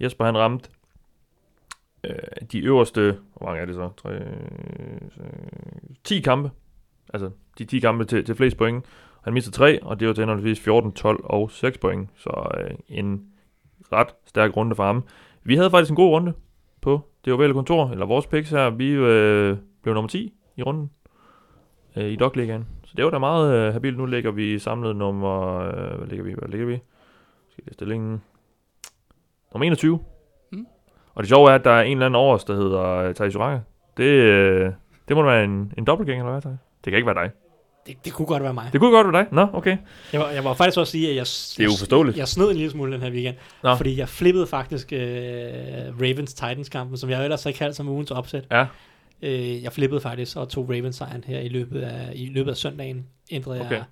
Jesper, 0.00 0.24
han 0.24 0.38
ramte 0.38 0.70
øh, 2.04 2.14
de 2.52 2.60
øverste, 2.60 3.18
hvor 3.36 3.46
mange 3.46 3.62
er 3.62 3.66
det 3.66 3.74
så? 3.74 3.90
3, 3.96 4.20
10 6.04 6.16
øh, 6.16 6.22
kampe. 6.22 6.50
Altså, 7.14 7.30
de 7.58 7.64
10 7.64 7.78
kampe 7.78 8.04
til, 8.04 8.24
til 8.24 8.34
flest 8.34 8.56
point. 8.56 8.84
Han 9.24 9.32
mistede 9.32 9.56
3, 9.56 9.82
og 9.82 10.00
det 10.00 10.08
var 10.08 10.14
til 10.14 10.22
henholdsvis 10.22 10.60
14, 10.60 10.92
12 10.92 11.20
og 11.24 11.50
6 11.50 11.78
point. 11.78 12.10
Så 12.16 12.48
øh, 12.58 12.70
en 12.88 13.26
ret 13.92 14.08
stærk 14.26 14.56
runde 14.56 14.76
for 14.76 14.84
ham. 14.84 15.04
Vi 15.42 15.56
havde 15.56 15.70
faktisk 15.70 15.90
en 15.90 15.96
god 15.96 16.10
runde 16.10 16.32
på 16.80 17.00
det 17.24 17.32
ovale 17.32 17.52
kontor, 17.52 17.90
eller 17.90 18.06
vores 18.06 18.26
picks 18.26 18.50
her. 18.50 18.70
Vi 18.70 18.90
øh, 18.90 19.56
blev 19.82 19.94
nummer 19.94 20.08
10 20.08 20.32
i 20.56 20.62
runden 20.62 20.90
øh, 21.96 22.04
i 22.04 22.16
Dog-ligaen. 22.16 22.66
Så 22.92 22.96
det 22.96 23.04
var 23.04 23.10
da 23.10 23.18
meget 23.18 23.54
øh, 23.54 23.72
habilt. 23.72 23.98
Nu 23.98 24.06
ligger 24.06 24.30
vi 24.30 24.58
samlet 24.58 24.96
nummer... 24.96 25.58
Øh, 25.58 25.98
hvad 25.98 26.08
ligger 26.08 26.24
vi? 26.24 26.34
Hvad 26.38 26.48
ligger 26.48 26.66
vi? 26.66 26.78
Skal 27.50 27.64
jeg 27.66 27.72
stillingen? 27.74 28.22
Nummer 29.54 29.66
21. 29.66 29.98
Mm. 30.52 30.66
Og 31.14 31.22
det 31.22 31.28
sjove 31.28 31.50
er, 31.50 31.54
at 31.54 31.64
der 31.64 31.70
er 31.70 31.82
en 31.82 31.92
eller 31.92 32.06
anden 32.06 32.16
over 32.16 32.36
der 32.38 32.54
hedder 32.54 32.82
øh, 32.82 33.14
Thijs 33.14 33.36
Uranga. 33.36 33.60
Det, 33.96 34.04
øh, 34.04 34.72
det 35.08 35.16
må 35.16 35.22
være 35.22 35.44
en, 35.44 35.72
en 35.78 35.84
dobbeltgænger, 35.84 36.24
eller 36.24 36.32
hvad, 36.32 36.42
Thijs? 36.42 36.58
Det 36.84 36.90
kan 36.90 36.96
ikke 36.96 37.06
være 37.06 37.24
dig. 37.24 37.30
Det, 37.86 38.04
det 38.04 38.12
kunne 38.12 38.26
godt 38.26 38.42
være 38.42 38.54
mig. 38.54 38.68
Det 38.72 38.80
kunne 38.80 38.90
godt 38.90 39.12
være 39.12 39.22
dig. 39.22 39.32
Nå, 39.32 39.46
okay. 39.52 39.76
Jeg, 40.12 40.20
var, 40.20 40.28
jeg 40.28 40.44
var 40.44 40.54
faktisk 40.54 40.78
også 40.78 40.90
sige, 40.90 41.10
at 41.10 41.16
jeg, 41.16 41.26
Det 41.58 41.64
er 41.64 41.68
uforståeligt. 41.74 42.16
Jeg, 42.16 42.20
jeg 42.20 42.28
snød 42.28 42.50
en 42.50 42.56
lille 42.56 42.70
smule 42.70 42.92
den 42.92 43.00
her 43.02 43.10
weekend. 43.10 43.36
Nå. 43.62 43.74
Fordi 43.74 43.98
jeg 43.98 44.08
flippede 44.08 44.46
faktisk 44.46 44.92
øh, 44.92 45.00
Ravens-Titans-kampen, 46.00 46.96
som 46.96 47.10
jeg 47.10 47.24
ellers 47.24 47.44
har 47.44 47.52
kaldt 47.52 47.76
som 47.76 47.88
ugens 47.88 48.10
opsæt. 48.10 48.44
Ja. 48.50 48.66
Øh, 49.22 49.62
jeg 49.62 49.72
flippede 49.72 50.00
faktisk 50.00 50.36
og 50.36 50.48
tog 50.48 50.70
Ravens-sejren 50.70 51.24
her 51.26 51.40
i 51.40 51.48
løbet 51.48 51.80
af, 51.80 52.12
i 52.14 52.26
løbet 52.26 52.50
af 52.50 52.56
søndagen. 52.56 53.06
Ændrede, 53.30 53.60
Okay. 53.60 53.70
jeg, 53.70 53.84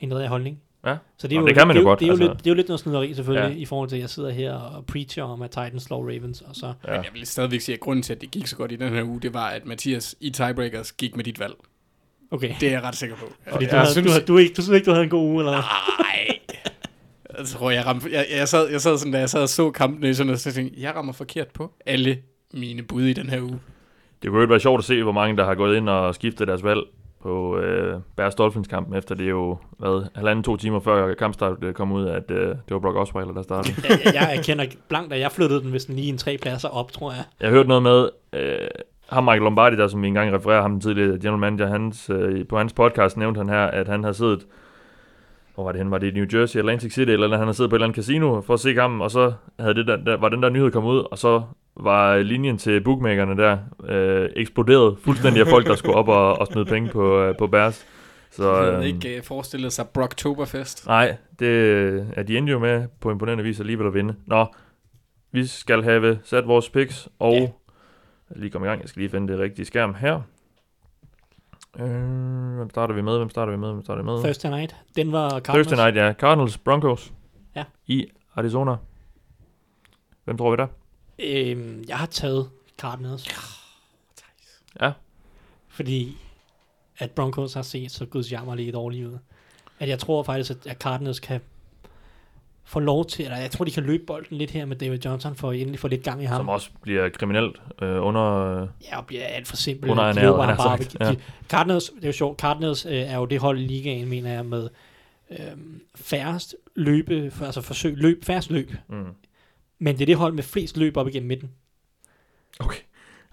ændrede 0.00 0.22
jeg 0.22 0.28
holdning. 0.30 0.60
Ja. 0.86 0.96
Så 1.18 1.28
det 1.28 1.34
er 1.36 1.40
Nå, 1.40 1.42
jo, 1.42 1.46
det 1.48 1.56
kan 1.56 1.66
man 1.68 1.76
jo 1.76 1.80
det, 1.80 1.86
er 1.86 1.90
godt, 1.90 2.00
Det 2.00 2.04
er, 2.04 2.08
jo 2.08 2.12
altså. 2.12 2.28
lidt, 2.28 2.38
det 2.38 2.46
er 2.46 2.50
jo 2.50 2.54
lidt 2.54 2.68
noget 2.68 2.80
snyderi 2.80 3.14
selvfølgelig, 3.14 3.54
Ja. 3.56 3.62
i 3.62 3.64
forhold 3.64 3.88
til, 3.88 3.96
at 3.96 4.00
jeg 4.02 4.10
sidder 4.10 4.30
her 4.30 4.52
og 4.54 4.86
preacher 4.86 5.24
om, 5.24 5.42
at 5.42 5.50
Titans 5.50 5.82
slår 5.82 6.02
Ravens, 6.02 6.40
og 6.40 6.56
så... 6.56 6.66
Ja. 6.66 6.72
Men 6.92 7.04
jeg 7.04 7.10
vil 7.14 7.26
stadigvæk 7.26 7.60
sige, 7.60 7.74
at 7.74 7.80
grunden 7.80 8.02
til, 8.02 8.12
at 8.12 8.20
det 8.20 8.30
gik 8.30 8.46
så 8.46 8.56
godt 8.56 8.72
i 8.72 8.76
den 8.76 8.88
her 8.94 9.02
uge, 9.04 9.20
det 9.20 9.34
var, 9.34 9.46
at 9.48 9.66
Mathias 9.66 10.16
i 10.20 10.30
tiebreakers 10.30 10.92
gik 10.92 11.16
med 11.16 11.24
dit 11.24 11.40
valg. 11.40 11.54
Okay. 12.30 12.54
Det 12.60 12.68
er 12.68 12.72
jeg 12.72 12.82
ret 12.82 12.96
sikker 12.96 13.16
på. 13.16 13.24
Fordi 13.50 13.64
jeg 13.64 13.72
du, 13.72 13.76
havde, 13.76 13.90
synes, 13.92 14.06
du, 14.06 14.12
havde, 14.12 14.24
du, 14.26 14.36
ikke, 14.38 14.54
du 14.54 14.62
synes 14.62 14.76
ikke, 14.76 14.86
du 14.86 14.90
havde 14.90 15.04
en 15.04 15.10
god 15.10 15.22
uge, 15.28 15.38
eller 15.40 15.52
hvad? 15.52 15.62
Nej. 15.98 16.38
Jeg 17.38 17.46
tror, 17.46 17.70
jeg 17.70 17.86
ramte... 17.86 18.08
Jeg, 18.12 18.26
jeg, 18.36 18.48
sad, 18.48 18.70
jeg 18.70 18.80
sad 18.80 18.98
sådan, 18.98 19.12
da 19.12 19.18
jeg 19.18 19.30
sad 19.30 19.42
og 19.42 19.48
så 19.48 19.70
kampene, 19.70 20.14
sådan, 20.14 20.32
og 20.32 20.38
så 20.38 20.52
tænkte 20.52 20.74
jeg, 20.76 20.82
jeg 20.82 20.94
rammer 20.94 21.12
forkert 21.12 21.48
på 21.48 21.72
alle 21.86 22.18
mine 22.54 22.82
bud 22.82 23.02
i 23.04 23.12
den 23.12 23.30
her 23.30 23.40
uge. 23.40 23.58
Det 24.22 24.30
kunne 24.30 24.40
jo 24.40 24.46
være 24.46 24.60
sjovt 24.60 24.78
at 24.78 24.84
se, 24.84 25.02
hvor 25.02 25.12
mange 25.12 25.36
der 25.36 25.44
har 25.44 25.54
gået 25.54 25.76
ind 25.76 25.88
og 25.88 26.14
skiftet 26.14 26.48
deres 26.48 26.64
valg 26.64 26.80
på 27.22 27.58
øh, 27.58 28.00
Bears 28.16 28.34
Dolphins 28.34 28.68
kampen, 28.68 28.96
efter 28.96 29.14
det 29.14 29.24
er 29.24 29.30
jo 29.30 29.58
hvad, 29.78 30.06
halvanden 30.14 30.42
to 30.42 30.56
timer 30.56 30.80
før 30.80 31.14
kampstart 31.14 31.64
øh, 31.64 31.74
kom 31.74 31.92
ud, 31.92 32.06
at 32.06 32.30
øh, 32.30 32.48
det 32.48 32.70
var 32.70 32.78
Brock 32.78 32.96
Osweiler, 32.96 33.32
der 33.32 33.42
startede. 33.42 33.74
jeg, 33.88 34.14
jeg 34.14 34.36
erkender 34.36 34.64
blankt, 34.88 35.12
at 35.12 35.20
jeg 35.20 35.32
flyttede 35.32 35.60
den, 35.60 35.70
hvis 35.70 35.84
den 35.84 35.94
lige 35.94 36.08
en 36.08 36.18
tre 36.18 36.38
pladser 36.42 36.68
op, 36.68 36.92
tror 36.92 37.12
jeg. 37.12 37.24
Jeg 37.40 37.48
har 37.48 37.56
hørt 37.56 37.68
noget 37.68 37.82
med, 37.82 38.08
øh, 38.32 38.68
ham 39.08 39.24
Michael 39.24 39.42
Lombardi, 39.42 39.76
der 39.76 39.88
som 39.88 40.02
vi 40.02 40.08
engang 40.08 40.34
refererer 40.34 40.62
ham 40.62 40.80
tidligere 40.80 41.18
general 41.18 41.38
manager, 41.38 41.66
hans, 41.66 42.10
øh, 42.10 42.46
på 42.46 42.58
hans 42.58 42.72
podcast 42.72 43.16
nævnte 43.16 43.38
han 43.38 43.48
her, 43.48 43.64
at 43.64 43.88
han 43.88 44.04
har 44.04 44.12
siddet, 44.12 44.46
hvor 45.54 45.64
var 45.64 45.72
det 45.72 45.78
hen, 45.78 45.90
var 45.90 45.98
det 45.98 46.06
i 46.06 46.18
New 46.18 46.26
Jersey, 46.32 46.58
Atlantic 46.58 46.94
City, 46.94 47.10
eller 47.10 47.38
han 47.38 47.46
har 47.46 47.52
siddet 47.52 47.70
på 47.70 47.76
et 47.76 47.78
eller 47.78 47.86
andet 47.86 47.96
casino 47.96 48.40
for 48.40 48.54
at 48.54 48.60
se 48.60 48.74
kampen, 48.74 49.00
og 49.00 49.10
så 49.10 49.32
havde 49.60 49.74
det 49.74 49.86
der, 49.86 49.96
der, 49.96 50.16
var 50.16 50.28
den 50.28 50.42
der 50.42 50.48
nyhed 50.48 50.70
kommet 50.70 50.90
ud, 50.90 51.04
og 51.10 51.18
så 51.18 51.42
var 51.78 52.18
linjen 52.18 52.58
til 52.58 52.80
bookmakerne 52.80 53.36
der 53.36 53.58
øh, 53.84 54.30
eksploderet 54.36 54.98
fuldstændig 55.04 55.40
af 55.40 55.46
folk, 55.46 55.66
der 55.66 55.74
skulle 55.74 55.96
op 55.96 56.08
og, 56.08 56.38
og 56.38 56.46
smide 56.46 56.64
penge 56.64 56.90
på, 56.90 57.20
øh, 57.20 57.34
på 57.38 57.46
Bears. 57.46 57.74
Så, 58.30 58.36
Så 58.42 58.62
jeg 58.62 58.72
havde 58.72 58.88
ikke 58.88 59.18
uh, 59.18 59.24
forestillet 59.24 59.72
sig 59.72 59.88
Brocktoberfest. 59.88 60.86
Nej, 60.86 61.16
det 61.38 62.08
er 62.16 62.22
de 62.22 62.38
endte 62.38 62.52
jo 62.52 62.58
med 62.58 62.88
på 63.00 63.10
imponerende 63.10 63.44
vis 63.44 63.60
alligevel 63.60 63.86
at 63.86 63.94
vinde. 63.94 64.14
Nå, 64.26 64.46
vi 65.32 65.46
skal 65.46 65.82
have 65.82 66.18
sat 66.24 66.46
vores 66.46 66.70
picks, 66.70 67.08
og 67.18 67.32
ja. 67.32 67.48
lige 68.36 68.50
komme 68.50 68.66
i 68.66 68.68
gang. 68.68 68.80
Jeg 68.80 68.88
skal 68.88 69.00
lige 69.00 69.10
finde 69.10 69.32
det 69.32 69.40
rigtige 69.40 69.66
skærm 69.66 69.94
her. 69.94 70.20
Øh, 71.80 72.56
hvem 72.56 72.70
starter 72.70 72.94
vi 72.94 73.02
med? 73.02 73.16
Hvem 73.16 73.30
starter 73.30 73.52
vi 73.52 73.58
med? 73.58 73.72
Hvem 73.72 73.82
starter 73.82 74.02
vi 74.02 74.06
med? 74.06 74.22
Thursday 74.22 74.50
night. 74.50 74.76
Den 74.96 75.12
var 75.12 75.28
Cardinals. 75.30 75.66
Thursday 75.66 75.76
night, 75.76 75.96
ja. 75.96 76.12
Cardinals, 76.12 76.58
Broncos. 76.58 77.12
Ja. 77.56 77.64
I 77.86 78.06
Arizona. 78.34 78.76
Hvem 80.24 80.38
tror 80.38 80.50
vi 80.50 80.56
der? 80.56 80.66
Øhm, 81.18 81.84
jeg 81.88 81.96
har 81.98 82.06
taget 82.06 82.48
Cardinals. 82.78 83.28
Ja. 84.80 84.92
Fordi 85.68 86.16
at 86.98 87.10
Broncos 87.10 87.54
har 87.54 87.62
set 87.62 87.90
så 87.90 88.06
gudsjammerligt 88.06 88.74
dårligt 88.74 89.06
ud. 89.06 89.18
At 89.78 89.88
jeg 89.88 89.98
tror 89.98 90.22
faktisk, 90.22 90.50
at- 90.50 90.66
at 90.66 90.76
Cardinals 90.78 91.20
kan 91.20 91.40
få 92.64 92.80
lov 92.80 93.06
til, 93.06 93.24
eller 93.24 93.36
jeg 93.38 93.50
tror, 93.50 93.64
de 93.64 93.70
kan 93.70 93.82
løbe 93.82 94.04
bolden 94.06 94.36
lidt 94.38 94.50
her 94.50 94.64
med 94.64 94.76
David 94.76 94.98
Johnson, 95.04 95.34
for 95.36 95.50
at 95.50 95.58
endelig 95.60 95.80
få 95.80 95.88
lidt 95.88 96.02
gang 96.02 96.22
i 96.22 96.24
ham. 96.24 96.38
Som 96.38 96.48
også 96.48 96.70
bliver 96.82 97.08
kriminelt 97.08 97.56
øh, 97.82 98.04
under... 98.04 98.22
Øh, 98.62 98.68
Ja, 98.90 98.98
og 98.98 99.06
bliver 99.06 99.24
alt 99.24 99.48
for 99.48 99.56
simpelt. 99.56 99.90
Underernæret, 99.90 100.16
De 100.16 100.20
løber 100.22 100.42
han 100.42 100.56
bare 100.56 100.78
sagt, 100.78 100.96
ja. 101.00 101.10
De- 101.12 101.16
Cardinals, 101.48 101.90
det 101.96 102.02
er 102.04 102.08
jo 102.08 102.12
sjovt, 102.12 102.40
Cardinals 102.40 102.86
øh, 102.86 102.92
er 102.92 103.16
jo 103.16 103.24
det 103.26 103.40
hold 103.40 103.58
i 103.60 103.66
ligaen, 103.66 104.08
mener 104.08 104.32
jeg, 104.32 104.46
med 104.46 104.68
øhm, 105.30 105.80
færrest 105.94 106.54
løbe, 106.74 107.30
for, 107.30 107.44
altså 107.44 107.60
forsøg, 107.60 107.94
løb, 107.96 108.24
færrest 108.24 108.50
løb. 108.50 108.72
mm. 108.88 109.04
Men 109.78 109.94
det 109.94 110.02
er 110.02 110.06
det 110.06 110.16
hold 110.16 110.32
med 110.32 110.42
flest 110.42 110.76
løb 110.76 110.96
op 110.96 111.08
igennem 111.08 111.28
midten. 111.28 111.50
Okay. 112.60 112.80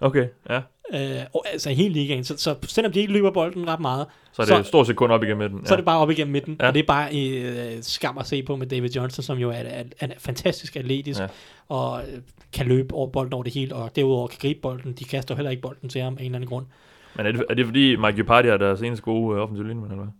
Okay, 0.00 0.28
ja. 0.50 0.60
Øh, 0.94 1.26
og, 1.34 1.44
altså 1.52 1.70
hele 1.70 1.94
ligaen. 1.94 2.24
Så, 2.24 2.36
så 2.38 2.56
selvom 2.62 2.92
de 2.92 3.00
ikke 3.00 3.12
løber 3.12 3.30
bolden 3.30 3.68
ret 3.68 3.80
meget, 3.80 4.06
Så 4.32 4.42
er 4.42 4.46
det 4.46 4.56
Så- 4.56 4.62
stort 4.68 4.86
set 4.86 4.96
kun 4.96 5.10
op 5.10 5.22
igennem 5.22 5.38
midten. 5.38 5.58
ja. 5.60 5.64
så 5.66 5.74
er 5.74 5.76
det 5.76 5.84
bare 5.84 5.98
op 5.98 6.10
igennem 6.10 6.32
midten. 6.32 6.56
Ja. 6.60 6.66
Og 6.68 6.74
det 6.74 6.80
er 6.82 6.86
bare 6.86 7.10
øh, 7.16 7.82
skam 7.82 8.18
at 8.18 8.26
se 8.26 8.42
på 8.42 8.56
med 8.56 8.66
David 8.66 8.90
Johnson, 8.90 9.22
som 9.22 9.38
jo 9.38 9.50
er, 9.50 9.54
er, 9.54 9.84
er 10.00 10.08
fantastisk 10.18 10.76
atletisk, 10.76 11.20
Ja. 11.20 11.26
og 11.68 12.00
øh, 12.12 12.18
kan 12.52 12.66
løbe 12.66 12.94
over 12.94 13.06
bolden 13.10 13.32
over 13.32 13.42
det 13.42 13.54
hele, 13.54 13.74
og 13.74 13.96
derudover 13.96 14.28
kan 14.28 14.38
gribe 14.40 14.60
bolden. 14.60 14.92
De 14.92 15.04
kaster 15.04 15.34
heller 15.34 15.50
ikke 15.50 15.62
bolden 15.62 15.88
til 15.88 16.00
ham 16.00 16.12
af 16.12 16.20
en 16.20 16.24
eller 16.24 16.36
anden 16.36 16.48
grund. 16.48 16.66
Men 17.16 17.26
er 17.26 17.32
det, 17.32 17.44
er 17.50 17.54
det 17.54 17.66
fordi 17.66 17.96
Mike 17.96 18.22
Upardi 18.22 18.48
er 18.48 18.56
deres 18.56 18.82
eneste 18.82 19.02
gode 19.02 19.36
øh, 19.36 19.42
offensiv 19.42 19.64
linjemand, 19.64 19.92
eller 19.92 20.04
hvad? 20.04 20.12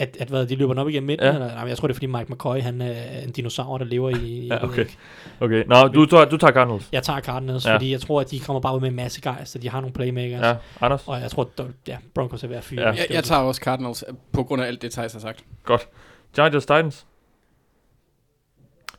At, 0.00 0.16
at 0.20 0.28
hvad, 0.28 0.46
de 0.46 0.54
løber 0.56 0.72
den 0.74 0.78
op 0.78 0.88
igennem 0.88 1.06
midten? 1.06 1.24
Ja. 1.26 1.30
Ja. 1.32 1.34
Eller, 1.34 1.54
nej, 1.54 1.64
jeg 1.68 1.76
tror, 1.78 1.88
det 1.88 1.92
er 1.92 1.96
fordi 1.96 2.06
Mike 2.06 2.32
McCoy, 2.32 2.60
han 2.60 2.80
er 2.80 3.20
en 3.20 3.30
dinosaur, 3.30 3.78
der 3.78 3.84
lever 3.84 4.10
i... 4.10 4.46
Ja, 4.46 4.64
okay. 4.64 4.86
Okay, 5.40 5.64
nå, 5.66 5.88
du, 5.88 6.06
tager, 6.06 6.24
du 6.24 6.36
tager 6.36 6.52
Cardinals. 6.52 6.88
Jeg 6.92 7.02
tager 7.02 7.20
Cardinals, 7.20 7.64
Ja. 7.64 7.70
ja. 7.70 7.76
fordi 7.76 7.90
jeg 7.92 8.00
tror, 8.00 8.20
at 8.20 8.30
de 8.30 8.40
kommer 8.40 8.60
bare 8.60 8.74
ud 8.76 8.80
med 8.80 8.88
en 8.88 8.96
masse 8.96 9.20
gejst, 9.20 9.56
og 9.56 9.62
de 9.62 9.68
har 9.68 9.80
nogle 9.80 9.94
playmakers. 9.94 10.40
Ja, 10.46 10.56
Anders? 10.80 11.02
Og 11.06 11.20
jeg 11.20 11.30
tror, 11.30 11.50
at 11.58 11.64
ja, 11.88 11.96
Broncos 12.14 12.44
er 12.44 12.48
ved 12.48 12.56
at 12.56 12.64
fyre. 12.64 12.80
Ja. 12.82 12.88
Jeg, 12.90 13.06
jeg 13.10 13.24
tager 13.24 13.40
også 13.42 13.60
Cardinals, 13.60 14.04
øh, 14.08 14.14
på 14.32 14.44
grund 14.44 14.62
af 14.62 14.66
alt 14.66 14.82
det, 14.82 14.92
Thijs 14.92 15.12
har 15.12 15.20
sagt. 15.20 15.44
Godt. 15.64 15.88
Chargers 16.34 16.62
Titans. 16.66 17.06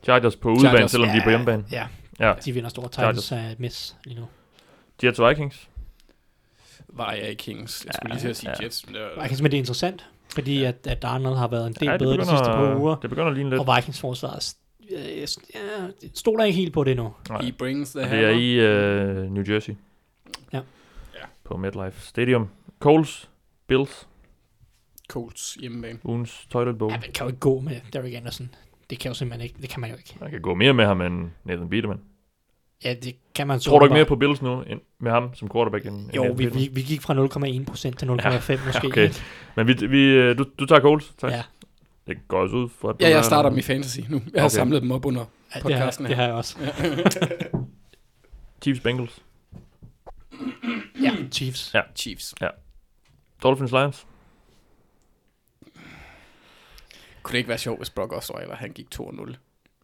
Chargers 0.04 0.36
på 0.36 0.50
udebane, 0.50 0.70
Chargers, 0.72 0.92
selvom 0.92 1.10
de 1.10 1.18
er 1.18 1.24
på 1.24 1.30
hjemmebane. 1.30 1.64
Ja, 1.72 1.88
Ja. 2.20 2.34
de 2.46 2.52
vinder 2.52 2.70
store. 2.70 2.90
Titans 2.90 3.32
er 3.32 3.50
et 3.52 3.60
miss 3.60 3.96
lige 4.06 4.20
nu. 4.20 4.26
Jets 5.04 5.20
Vikings. 5.22 5.70
Var 6.88 7.12
jeg 7.12 7.38
Kings. 7.38 7.86
Jeg 7.86 7.94
skulle 7.94 8.10
Ja, 8.10 8.14
lige 8.16 8.22
til 8.22 8.30
at 8.30 8.38
sige 8.38 8.52
ja. 8.60 8.66
Jets. 8.66 8.86
Men 8.86 8.96
det 8.96 9.04
var, 9.16 9.22
Vikings, 9.24 9.42
men 9.42 9.52
det 9.52 9.58
er 9.58 9.60
interessant, 9.60 10.06
fordi 10.34 10.64
at, 10.64 10.88
at 10.88 11.04
Arnold 11.04 11.38
har 11.38 11.48
været 11.48 11.68
en 11.68 11.74
del 11.74 11.86
Ja, 11.86 11.92
ja, 11.92 11.98
bedre 11.98 12.18
de 12.18 12.26
sidste 12.26 12.46
par 12.46 12.76
uger, 12.80 12.96
det 12.96 13.10
begynder 13.10 13.28
at 13.30 13.34
ligne 13.36 13.50
lidt. 13.50 13.60
og 13.68 13.76
Vikings 13.76 14.00
forsvaret 14.00 14.56
øh, 14.92 15.00
ja, 15.00 15.26
det 16.02 16.12
stoler 16.18 16.44
ikke 16.44 16.58
helt 16.60 16.74
på 16.74 16.84
det 16.84 16.98
nu. 16.98 17.14
Nej. 17.30 17.42
He 17.42 17.52
brings 17.52 17.92
the 17.92 18.02
Og 18.02 18.10
det 18.10 18.20
er 18.20 18.28
hammer. 18.28 19.22
i 19.22 19.26
uh, 19.26 19.34
New 19.34 19.44
Jersey. 19.54 19.74
Ja. 20.54 20.58
Ja. 21.16 21.26
På 21.44 21.58
MetLife 21.58 22.02
Stadium. 22.02 22.50
Coles, 22.80 23.30
Bills, 23.68 24.08
Colts 25.10 25.54
hjemmebane. 25.62 26.00
ugens 26.04 26.48
toilet 26.50 26.78
bowl. 26.78 26.92
Ja, 26.92 26.98
men 27.00 27.12
kan 27.14 27.24
jo 27.26 27.28
ikke 27.28 27.40
gå 27.40 27.60
med 27.60 27.76
Derek 27.94 28.14
Anderson. 28.14 28.50
det 28.90 29.00
kan 29.00 29.10
jo 29.10 29.14
simpelthen 29.16 29.44
ikke. 29.50 29.62
Det 29.62 29.70
kan 29.70 29.82
man 29.82 29.90
jo 29.90 29.96
ikke. 29.96 30.16
Man 30.22 30.32
kan 30.32 30.42
gå 30.42 30.56
mere 30.56 30.74
med 30.74 30.86
ham 30.86 31.02
end 31.02 31.30
Nathan 31.44 31.70
Peterman. 31.70 32.00
Ja, 32.84 32.94
det 33.04 33.16
kan 33.36 33.48
man 33.48 33.60
så 33.60 33.70
Tror 33.70 33.80
du 33.80 33.86
ikke 33.86 33.94
mere 33.94 34.06
på 34.06 34.16
Bills 34.16 34.42
nu, 34.42 34.62
end 34.62 34.82
med 35.00 35.12
ham 35.12 35.34
som 35.36 35.50
quarterback? 35.52 35.86
End, 35.86 35.96
end 35.96 36.14
Jo, 36.14 36.24
Nathan 36.24 36.38
vi, 36.40 36.46
vi, 36.46 36.70
vi 36.74 36.82
gik 36.82 37.02
fra 37.02 37.14
0,1% 37.14 37.96
til 37.96 38.06
0,5 38.60 38.66
måske. 38.66 38.88
okay. 38.92 39.10
Men 39.56 39.68
vi, 39.68 39.74
vi, 39.88 40.04
øh, 40.04 40.38
du, 40.38 40.46
du 40.60 40.66
tager 40.66 40.82
Coles, 40.82 41.14
tak. 41.18 41.32
Ja. 41.32 41.44
Det 42.08 42.18
går 42.28 42.40
også 42.42 42.56
ud 42.56 42.70
for, 42.70 42.90
at 42.90 42.96
Ja, 43.02 43.10
jeg 43.10 43.26
starter 43.26 43.50
dem 43.50 43.60
i 43.60 43.62
fantasy 43.62 44.00
nu. 44.10 44.22
Jeg 44.34 44.42
har 44.42 44.48
Okay. 44.48 44.56
samlet 44.56 44.82
dem 44.82 44.92
op 44.92 45.06
under 45.06 45.22
Ja, 45.22 45.26
det, 45.26 45.54
har, 45.54 45.62
podcasten 45.62 46.06
det 46.06 46.16
her. 46.16 46.22
har 46.24 46.24
jeg 46.28 46.34
også. 46.34 46.58
Chiefs 48.64 48.80
Bengals. 48.82 49.24
Ja, 51.02 51.16
Chiefs. 51.32 51.72
Ja. 51.74 51.82
Chiefs. 51.96 52.36
Dolphins 53.44 53.72
Lions. 53.72 54.08
Kunne 57.24 57.32
det 57.34 57.38
ikke 57.38 57.50
være 57.50 57.58
sjovt, 57.58 57.80
hvis 57.80 57.90
Brock 57.90 58.14
Osweiler, 58.14 58.56
han 58.56 58.72
gik 58.72 58.88
2-0? 58.96 59.02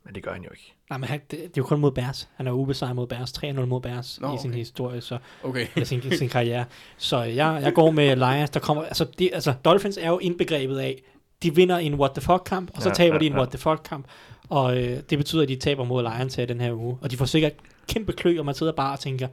Men 0.04 0.16
det 0.16 0.24
gør 0.24 0.34
han 0.34 0.44
jo 0.44 0.50
ikke. 0.52 0.75
Nej, 0.90 0.98
men 1.00 1.10
han, 1.10 1.20
det, 1.20 1.32
det 1.32 1.44
er 1.46 1.52
jo 1.58 1.64
kun 1.64 1.80
mod 1.80 1.92
Bears. 1.92 2.30
Han 2.36 2.48
er 2.48 2.52
jo 2.52 2.58
ubesejret 2.58 2.96
mod 2.96 3.08
Bears. 3.08 3.32
3-0 3.32 3.52
mod 3.66 3.82
Bears 3.82 4.22
Nå, 4.22 4.36
i 4.36 4.38
sin 4.38 4.50
okay. 4.50 4.58
historie, 4.60 5.02
så 5.02 5.18
Okay. 5.44 5.68
i 5.82 5.86
sin, 5.86 6.02
sin 6.12 6.30
karriere. 6.30 6.66
Så 6.98 7.22
jeg, 7.22 7.60
jeg 7.64 7.74
går 7.74 7.92
med 7.92 8.16
Lions. 8.16 8.50
Der 8.50 8.60
kommer, 8.60 8.84
altså, 8.84 9.06
de, 9.20 9.34
altså, 9.34 9.54
Dolphins 9.66 9.98
er 9.98 10.08
jo 10.10 10.20
indbegrebet 10.20 10.78
af, 10.80 11.04
de 11.44 11.56
vinder 11.56 11.78
en 11.78 11.94
what 11.94 12.12
the 12.12 12.22
fuck 12.22 12.42
kamp, 12.46 12.72
og 12.76 12.82
så 12.82 12.90
Ja, 12.90 12.94
taber 12.94 13.16
ja, 13.16 13.20
de 13.20 13.26
en 13.26 13.32
ja. 13.32 13.38
what 13.38 13.50
the 13.50 13.58
fuck 13.58 13.82
kamp. 13.86 14.08
Og 14.50 14.78
øh, 14.78 15.00
det 15.10 15.18
betyder, 15.18 15.42
at 15.44 15.50
de 15.50 15.56
taber 15.56 15.84
mod 15.84 16.04
Lions 16.04 16.36
her 16.36 16.46
den 16.46 16.62
her 16.62 16.74
uge. 16.74 16.98
Og 17.02 17.12
de 17.12 17.18
får 17.18 17.26
sikkert 17.26 17.54
kæmpe 17.88 18.14
klø, 18.14 18.40
og 18.40 18.46
man 18.46 18.56
sidder 18.56 18.72
bare 18.74 18.94
og 18.94 19.00
tænker, 19.00 19.28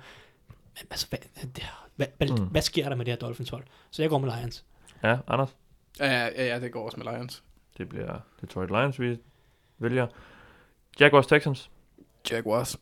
"Men 0.48 0.86
altså, 0.90 1.06
hvad, 1.08 1.18
det, 1.42 1.64
hvad, 1.96 2.06
hvad, 2.18 2.28
mm. 2.28 2.44
hvad 2.44 2.62
sker 2.62 2.88
der 2.88 2.96
med 2.96 3.04
det 3.04 3.12
her 3.12 3.18
Dolphins 3.18 3.50
hold? 3.50 3.64
Så 3.90 4.02
jeg 4.02 4.10
går 4.10 4.18
med 4.18 4.32
Lions. 4.38 4.64
Ja, 5.02 5.16
Anders. 5.28 5.56
Ja, 6.00 6.24
ja, 6.24 6.46
ja, 6.46 6.60
det 6.60 6.72
går 6.72 6.84
også 6.84 7.00
med 7.00 7.12
Lions. 7.12 7.42
Det 7.78 7.88
bliver 7.88 8.18
Detroit 8.40 8.70
Lions, 8.70 9.00
vi 9.00 9.18
vælger. 9.78 10.06
Jaguars 11.00 11.26
Texans. 11.26 11.70
Jaguars. 12.30 12.76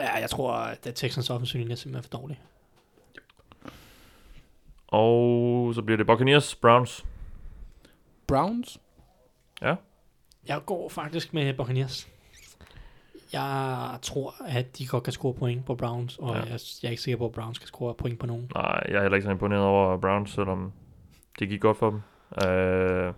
Ja, 0.00 0.14
jeg 0.14 0.30
tror, 0.30 0.52
at 0.52 0.78
Texans 0.94 1.30
offensiv 1.30 1.60
er 1.60 1.74
simpelthen 1.74 2.02
for 2.10 2.18
dårlig. 2.18 2.40
Og 4.88 5.74
så 5.74 5.82
bliver 5.82 5.96
det 5.96 6.06
Buccaneers 6.06 6.54
Browns. 6.54 7.06
Browns. 8.26 8.78
Jeg 10.48 10.60
går 10.66 10.88
faktisk 10.88 11.34
med 11.34 11.54
Buccaneers. 11.54 12.08
Jeg 13.32 13.98
tror, 14.02 14.34
at 14.46 14.78
de 14.78 14.86
godt 14.86 15.04
kan 15.04 15.12
score 15.12 15.34
point 15.34 15.66
på 15.66 15.74
Browns, 15.74 16.18
og 16.18 16.34
Ja. 16.34 16.38
ja. 16.38 16.44
jeg, 16.44 16.60
jeg 16.82 16.88
er 16.88 16.90
ikke 16.90 17.02
sikker 17.02 17.18
på, 17.18 17.26
at 17.26 17.32
Browns 17.32 17.58
kan 17.58 17.66
score 17.68 17.94
point 17.94 18.18
på 18.18 18.26
nogen. 18.26 18.50
Nej, 18.54 18.82
jeg 18.88 18.94
er 18.94 19.02
heller 19.02 19.16
ikke 19.16 19.24
så 19.24 19.30
imponeret 19.30 19.62
over 19.62 19.96
Browns, 19.96 20.30
selvom 20.30 20.72
det 21.38 21.48
gik 21.48 21.60
godt 21.60 21.76
for 21.78 21.90
dem. 21.90 22.02
Uh, 22.30 23.14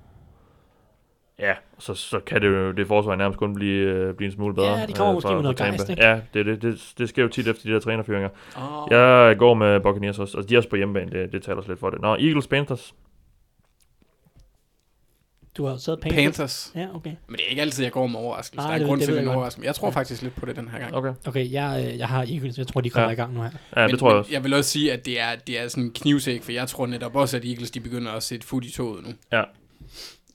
ja, 1.39 1.55
så, 1.78 1.94
så 1.94 2.20
kan 2.20 2.40
det 2.43 2.48
jo 2.48 2.73
det 2.73 2.86
forsvar 2.86 3.16
nærmest 3.16 3.39
kun 3.39 3.55
blive, 3.55 3.90
øh, 3.90 4.15
blive 4.15 4.27
en 4.27 4.32
smule 4.32 4.55
bedre. 4.55 4.78
Ja, 4.78 4.86
de 4.86 4.93
kommer 4.93 5.10
øh, 5.10 5.15
måske 5.15 5.32
med 5.35 5.43
noget 5.43 5.56
gejst, 5.56 5.89
ikke? 5.90 6.05
Ja, 6.06 6.20
det, 6.35 6.47
det, 6.47 6.62
det, 6.62 6.93
det 6.98 7.09
sker 7.09 7.23
jo 7.23 7.28
tit 7.28 7.48
efter 7.48 7.69
de 7.69 7.74
der 7.74 7.81
trænerfyringer. 7.81 8.28
Oh. 8.56 8.86
Jeg 8.90 9.36
går 9.39 9.55
med 9.55 9.81
Buccaneers 9.81 10.19
også, 10.19 10.39
og 10.39 10.48
de 10.48 10.55
er 10.55 10.59
også 10.59 10.69
på 10.69 10.77
hjemmebane, 10.77 11.10
det, 11.10 11.32
det 11.32 11.43
taler 11.43 11.56
også 11.56 11.70
lidt 11.70 11.81
for 11.81 11.90
det. 11.90 12.01
Nå, 12.01 12.09
Eagles 12.15 12.47
Panthers. 12.47 12.94
Du 15.56 15.65
har 15.65 15.77
taget 15.77 16.01
Panthers. 16.01 16.23
Panthers. 16.24 16.73
Ja, 16.74 16.86
okay. 16.94 17.10
Men 17.27 17.36
det 17.36 17.44
er 17.47 17.51
ikke 17.51 17.62
altid, 17.62 17.82
jeg 17.85 17.93
går 17.93 18.06
med 18.06 18.20
overraskelse. 18.20 18.56
Nej, 18.56 18.66
der 18.69 18.74
er 18.74 18.78
det- 18.78 18.86
grund 18.86 19.01
det 19.01 19.06
til, 19.09 19.12
at 19.16 19.24
jeg 19.24 19.35
mig. 19.36 19.65
Jeg 19.65 19.74
tror 19.74 19.90
faktisk 19.90 20.23
lidt 20.23 20.35
på 20.36 20.47
det 20.47 20.56
den 20.56 20.69
her 20.69 20.78
gang. 20.78 20.94
Okay, 20.94 21.12
Okay, 21.27 21.52
jeg, 21.52 21.85
øh, 21.93 21.98
jeg 21.98 22.09
har 22.09 22.19
Eagles. 22.23 22.59
Jeg 22.59 22.66
tror, 22.66 22.81
de 22.81 22.90
kommer 22.90 23.05
Ja. 23.05 23.09
ja. 23.09 23.12
i 23.12 23.16
gang 23.16 23.35
nu 23.35 23.43
her. 23.43 23.51
ja, 23.77 23.82
men, 23.82 23.90
det 23.90 23.98
tror 23.98 24.09
jeg 24.10 24.19
også. 24.19 24.32
Jeg 24.32 24.44
vil 24.44 24.55
også 24.55 24.70
sige, 24.70 24.93
at 24.93 25.06
det 25.06 25.20
er, 25.20 25.36
det 25.47 25.60
er 25.60 25.69
sådan 25.69 25.85
en 25.85 25.93
knivsæk, 25.93 26.43
for 26.43 26.52
jeg 26.52 26.69
tror 26.69 26.86
netop 26.86 27.16
også, 27.16 27.36
at 27.36 27.44
Eagles 27.44 27.70
de 27.70 27.81
begynder 27.81 28.12
at 28.12 28.23
sætte 28.23 28.47
fod 28.47 28.62
i 28.62 28.70
toget 28.73 29.06
nu. 29.06 29.12
Ja. 29.32 29.43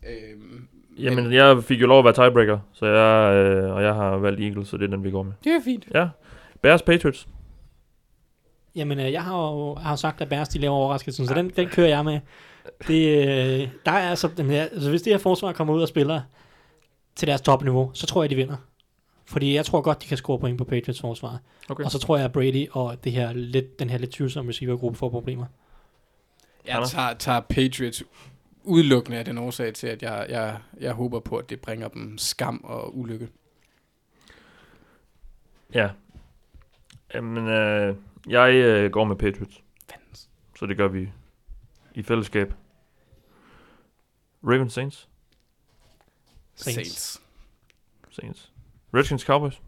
Øhm, 0.09 0.67
Jamen, 0.97 1.33
jeg 1.33 1.63
fik 1.63 1.81
jo 1.81 1.87
lov 1.87 1.99
at 1.99 2.05
være 2.05 2.13
tiebreaker, 2.13 2.59
så 2.73 2.85
jeg, 2.85 3.35
øh, 3.35 3.75
og 3.75 3.83
jeg 3.83 3.93
har 3.93 4.17
valgt 4.17 4.41
Eagles, 4.41 4.67
så 4.67 4.77
det 4.77 4.83
er 4.83 4.87
den, 4.87 5.03
vi 5.03 5.11
går 5.11 5.23
med. 5.23 5.33
det 5.43 5.51
er 5.51 5.59
fint. 5.65 5.87
Ja, 5.93 6.07
Bears 6.61 6.81
Patriots. 6.81 7.27
Jamen, 8.75 8.99
øh, 8.99 9.11
jeg 9.11 9.23
har 9.23 9.51
jo 9.51 9.75
jeg 9.75 9.83
har 9.83 9.95
sagt, 9.95 10.21
at 10.21 10.29
Bears 10.29 10.49
de 10.49 10.59
laver 10.59 10.75
overraskelsen, 10.75 11.27
så 11.27 11.33
den, 11.33 11.49
den 11.49 11.69
kører 11.69 11.87
jeg 11.87 12.05
med. 12.05 12.19
Det, 12.87 13.17
øh, 13.17 13.69
der 13.85 13.91
er 13.91 14.09
altså, 14.09 14.29
den 14.37 14.49
her, 14.49 14.63
altså, 14.63 14.89
hvis 14.89 15.01
det 15.01 15.13
her 15.13 15.17
forsvar 15.17 15.51
kommer 15.51 15.73
ud 15.73 15.81
og 15.81 15.87
spiller 15.87 16.21
til 17.15 17.27
deres 17.27 17.41
topniveau, 17.41 17.91
så 17.93 18.07
tror 18.07 18.23
jeg, 18.23 18.29
de 18.29 18.35
vinder. 18.35 18.55
Fordi 19.25 19.55
jeg 19.55 19.65
tror 19.65 19.81
godt, 19.81 20.01
de 20.01 20.07
kan 20.07 20.17
score 20.17 20.39
point 20.39 20.57
på 20.57 20.63
Patriots 20.63 21.01
forsvar. 21.01 21.39
Okay. 21.69 21.83
Og 21.83 21.91
så 21.91 21.99
tror 21.99 22.17
jeg, 22.17 22.25
at 22.25 22.31
Brady 22.31 22.67
og 22.71 23.03
det 23.03 23.11
her 23.11 23.33
lidt, 23.33 23.79
den 23.79 23.89
her 23.89 23.97
lidt 23.97 24.11
tvivlsomme 24.11 24.49
receivergruppe 24.49 24.97
får 24.97 25.09
problemer. 25.09 25.45
Jeg 26.67 26.83
tager, 26.87 27.13
tager 27.13 27.39
Patriots 27.39 28.03
udelukkende 28.63 29.17
af 29.17 29.25
den 29.25 29.37
årsag 29.37 29.73
til, 29.73 29.87
at 29.87 30.01
jeg, 30.01 30.25
jeg, 30.29 30.59
jeg 30.79 30.93
håber 30.93 31.19
på, 31.19 31.37
at 31.37 31.49
det 31.49 31.61
bringer 31.61 31.87
dem 31.87 32.17
skam 32.17 32.61
og 32.63 32.97
ulykke. 32.97 33.29
Ja. 35.73 35.89
Jamen, 37.13 37.47
øh, 37.47 37.95
jeg 38.27 38.53
øh, 38.53 38.91
går 38.91 39.03
med 39.03 39.15
Patriots. 39.15 39.63
Fandens. 39.91 40.29
Så 40.59 40.65
det 40.65 40.77
gør 40.77 40.87
vi 40.87 41.09
i 41.93 42.03
fællesskab. 42.03 42.53
Ravens 44.43 44.73
Saints. 44.73 45.09
Saints. 46.55 46.75
Saints. 46.75 47.21
Saints. 48.11 48.51
Redskins 48.93 49.21
Cowboys. 49.21 49.61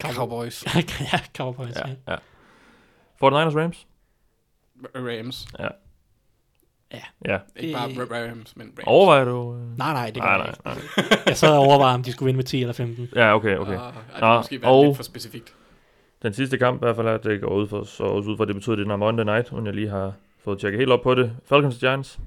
Cowboys. 0.00 0.64
ja, 1.12 1.20
Cowboys. 1.36 1.76
Ja. 1.76 1.94
ja. 2.08 2.16
49ers 3.22 3.56
Rams. 3.58 3.86
Rams. 4.94 5.46
Ja. 5.58 5.68
Ikke 7.24 7.40
Det- 7.56 7.72
bare 8.08 8.30
Rams, 8.30 8.56
men 8.56 8.66
Rams. 8.66 8.84
Overvejer 8.86 9.24
du? 9.24 9.54
Øh? 9.54 9.78
Nej, 9.78 9.92
nej, 9.92 10.06
det 10.10 10.22
gør 10.22 10.28
nej, 10.28 10.30
jeg 10.30 10.54
nej, 10.64 10.74
ikke. 10.74 10.86
nej. 11.10 11.18
Jeg 11.26 11.36
sad 11.36 11.52
og 11.52 11.58
overvejede, 11.58 11.94
om 11.94 12.02
de 12.02 12.12
skulle 12.12 12.26
vinde 12.26 12.36
med 12.36 12.44
10 12.44 12.60
eller 12.60 12.72
15. 12.72 13.08
Ja, 13.16 13.34
okay, 13.34 13.56
okay. 13.56 13.72
Ej, 13.76 13.90
det 14.20 14.36
måske 14.38 14.60
og- 14.68 14.84
lidt 14.84 14.96
for 14.96 15.02
specifikt. 15.02 15.54
Den 16.22 16.32
sidste 16.32 16.58
kamp 16.58 16.76
i 16.76 16.82
hvert 16.84 16.96
fald 16.96 17.06
er, 17.06 17.14
at 17.14 17.24
det 17.24 17.40
går 17.40 17.54
ud 17.54 17.68
for, 17.68 17.84
så 17.84 18.02
også 18.04 18.30
ud 18.30 18.36
for, 18.36 18.44
at 18.44 18.48
det 18.48 18.56
betyder, 18.56 18.72
at 18.72 18.78
det 18.78 18.90
er 18.90 18.96
Monday 18.96 19.24
Night, 19.24 19.52
uden 19.52 19.66
jeg 19.66 19.74
lige 19.74 19.88
har 19.88 20.12
fået 20.44 20.58
tjekket 20.58 20.78
helt 20.78 20.90
op 20.92 21.02
på 21.02 21.14
det. 21.14 21.32
Falcons 21.48 21.76
Giants 21.78 22.18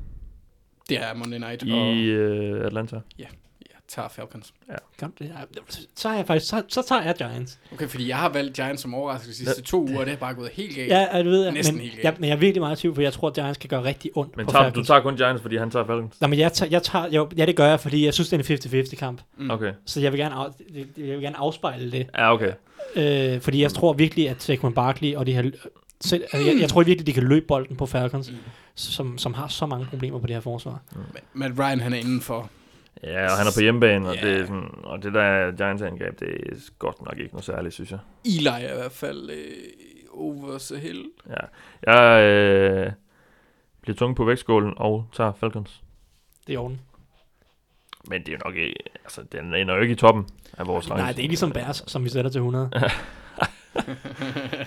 Det 0.89 0.97
er 0.97 1.13
Monday 1.15 1.37
Night, 1.39 1.63
og 1.63 1.67
i 1.93 2.05
øh, 2.05 2.65
Atlanta. 2.65 2.99
jeg 3.19 3.27
tager 3.87 4.07
Falcons. 4.09 4.53
Kom, 4.99 5.13
det 5.19 5.31
er- 5.35 5.61
så, 5.95 6.09
er 6.09 6.13
jeg 6.13 6.27
faktisk, 6.27 6.49
så, 6.49 6.61
så 6.67 6.81
tager 6.87 7.01
jeg 7.03 7.15
Giants. 7.15 7.59
Okay, 7.73 7.87
fordi 7.87 8.07
jeg 8.09 8.17
har 8.17 8.29
valgt 8.29 8.53
Giants 8.55 8.81
som 8.81 8.93
overraskelse 8.95 9.41
de 9.41 9.45
sidste 9.49 9.61
to 9.63 9.81
uger, 9.81 9.99
og 9.99 10.05
det 10.05 10.13
er 10.13 10.17
bare 10.17 10.33
gået 10.33 10.49
helt 10.53 10.75
galt. 10.75 10.89
Ja, 10.89 11.23
du 11.23 11.29
ved, 11.29 11.43
jeg, 11.43 11.51
Næsten 11.53 11.75
men, 11.75 11.81
helt 11.81 11.93
galt. 11.95 12.03
jeg, 12.03 12.13
men 12.19 12.29
jeg 12.29 12.35
er 12.35 12.39
virkelig 12.39 12.61
meget 12.61 12.77
tvivl, 12.77 12.95
for 12.95 13.01
jeg 13.01 13.13
tror, 13.13 13.27
at 13.27 13.33
Giants 13.33 13.57
kan 13.57 13.69
gøre 13.69 13.83
rigtig 13.83 14.11
ondt 14.15 14.37
Men 14.37 14.45
på 14.45 14.51
tager, 14.51 14.63
du 14.63 14.69
Falcons. 14.69 14.87
tager 14.87 15.01
kun 15.01 15.15
Giants, 15.15 15.41
fordi 15.41 15.57
han 15.57 15.71
tager 15.71 15.85
Falcons? 15.85 16.21
Nej, 16.21 16.29
men 16.29 16.39
jeg 16.39 16.53
tager, 16.53 16.69
jeg 16.69 16.83
tager, 16.83 17.07
jo, 17.11 17.29
ja, 17.37 17.45
det 17.45 17.55
gør 17.55 17.67
jeg, 17.67 17.79
fordi 17.79 18.05
jeg 18.05 18.13
synes, 18.13 18.29
det 18.29 18.49
er 18.49 18.73
en 18.73 18.83
50-50 18.85 18.95
kamp. 18.95 19.21
Mm. 19.37 19.51
Okay. 19.51 19.73
Så 19.85 19.99
jeg 20.01 20.11
vil 20.11 20.19
gerne, 20.19 20.35
af, 20.35 20.45
det- 20.73 20.87
jeg 20.97 21.07
vil 21.13 21.21
gerne 21.21 21.37
afspejle 21.37 21.91
det. 21.91 22.07
Ja, 22.17 22.33
okay. 22.33 22.51
Øh, 22.95 23.41
fordi 23.41 23.61
jeg 23.61 23.71
tror 23.71 23.93
virkelig, 23.93 24.29
at 24.29 24.43
Saquon 24.43 24.73
Barkley 24.73 25.15
og 25.15 25.25
de 25.25 25.33
her... 25.33 25.51
Selv, 26.01 26.23
altså, 26.33 26.49
jeg, 26.51 26.61
jeg 26.61 26.69
tror 26.69 26.83
virkelig, 26.83 27.07
de 27.07 27.13
kan 27.13 27.23
løbe 27.23 27.45
bolden 27.47 27.75
på 27.75 27.85
Falcons, 27.85 28.31
Mm. 28.31 28.37
som, 28.75 29.17
som 29.17 29.33
har 29.33 29.47
så 29.47 29.65
mange 29.65 29.85
problemer 29.85 30.19
på 30.19 30.27
det 30.27 30.35
her 30.35 30.41
forsvar. 30.41 30.79
Men 30.95 31.05
Matt 31.33 31.59
Ryan, 31.59 31.79
han 31.79 31.93
er 31.93 31.97
indenfor. 31.97 32.49
Ja, 33.03 33.23
og 33.31 33.37
han 33.37 33.47
er 33.47 33.51
på 33.57 33.61
hjemmebane, 33.61 34.09
og, 34.09 34.15
Ja. 34.15 34.27
det, 34.27 34.41
er 34.41 34.45
sådan, 34.45 34.69
og 34.83 35.03
det 35.03 35.13
der 35.13 35.51
Giants 35.51 35.81
angreb, 35.83 36.19
det 36.19 36.29
er 36.29 36.69
godt 36.79 37.01
nok 37.01 37.17
ikke 37.19 37.33
noget 37.33 37.45
særligt, 37.45 37.73
synes 37.73 37.91
jeg. 37.91 37.99
Eli 38.25 38.45
er 38.47 38.73
i 38.73 38.77
hvert 38.77 38.91
fald 38.91 39.29
øh, 39.29 39.53
over 40.13 40.57
the 40.71 40.79
hill. 40.81 41.05
Ja. 41.29 41.45
Jeg 41.91 42.23
øh, 42.23 42.91
bliver 43.81 43.95
tunge 43.95 44.15
på 44.15 44.25
vægtskålen 44.25 44.73
og 44.77 45.05
tager 45.13 45.33
Falcons. 45.33 45.81
Det 46.47 46.55
er 46.55 46.59
orden. 46.59 46.81
Men 48.09 48.21
det 48.21 48.27
er 48.27 48.31
jo 48.33 48.39
nok 48.45 48.55
ikke, 48.55 48.75
altså 49.03 49.21
den 49.31 49.55
ender 49.55 49.75
jo 49.75 49.81
ikke 49.81 49.91
i 49.91 49.95
toppen 49.95 50.25
af 50.57 50.67
vores 50.67 50.89
Nej, 50.89 50.97
det 50.97 51.05
er 51.05 51.09
ikke 51.09 51.27
ligesom 51.27 51.51
Bears, 51.51 51.83
som 51.87 52.03
vi 52.03 52.09
sætter 52.09 52.31
til 52.31 52.39
100. 52.39 52.69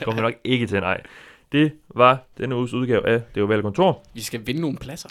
Kommer 0.05 0.15
vi 0.15 0.21
nok 0.21 0.35
ikke 0.45 0.67
til, 0.67 0.81
nej. 0.81 1.01
Det 1.53 1.73
var 1.89 2.19
denne 2.39 2.57
uges 2.57 2.73
udgave 2.73 3.09
af 3.09 3.23
Det 3.35 3.43
Ovale 3.43 3.63
Kontor. 3.63 4.03
Vi 4.15 4.21
skal 4.21 4.47
vinde 4.47 4.61
nogle 4.61 4.79
pladser. 4.79 5.09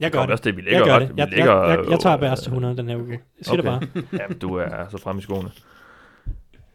Jeg 0.00 0.10
gør 0.10 0.20
det. 0.20 0.30
også 0.30 0.44
det, 0.44 0.56
vi 0.56 0.60
ligger 0.62 0.78
Jeg 0.78 0.86
gør 0.86 0.94
ret. 0.94 1.00
det. 1.08 1.16
Vi 1.16 1.20
Jeg, 1.20 1.28
jeg, 1.28 1.36
ligger, 1.36 1.64
jeg, 1.68 1.90
jeg 1.90 2.00
tager 2.00 2.14
øh, 2.16 2.20
Bears 2.20 2.40
til 2.40 2.48
100 2.50 2.76
den 2.76 2.88
her 2.88 2.96
uge. 2.96 3.10
Jeg 3.10 3.18
siger 3.42 3.58
Okay. 3.60 3.80
det 3.80 4.04
bare. 4.12 4.18
Ja, 4.28 4.34
du 4.34 4.54
er 4.54 4.88
så 4.88 4.98
frem 4.98 5.18
i 5.18 5.20
skoene. 5.20 5.50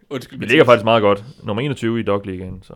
Undskyld, 0.10 0.40
Vi 0.40 0.46
ligger 0.46 0.66
faktisk 0.66 0.86
meget 0.86 1.02
godt. 1.02 1.24
Nummer 1.44 1.62
21 1.62 2.00
i 2.00 2.04
Dog 2.04 2.22
Ligaen, 2.26 2.64
så 2.64 2.74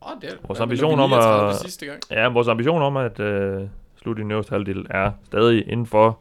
Oh, 0.00 0.10
det 0.20 0.28
er, 0.30 0.34
Vores 0.46 0.58
hvad 0.58 0.62
ambition 0.62 1.00
om 1.00 1.10
39 1.10 1.50
at- 1.50 1.56
Sidste 1.56 1.86
gang. 1.86 1.98
ja, 2.10 2.28
vores 2.28 2.48
ambition 2.48 2.82
om 2.82 2.96
at 2.96 3.20
øh, 3.20 3.60
slutte 4.02 4.20
i 4.20 4.22
den 4.22 4.30
øverste 4.30 4.50
halvdel 4.50 4.86
er 4.90 5.10
stadig 5.24 5.68
inden 5.68 5.86
for 5.86 6.18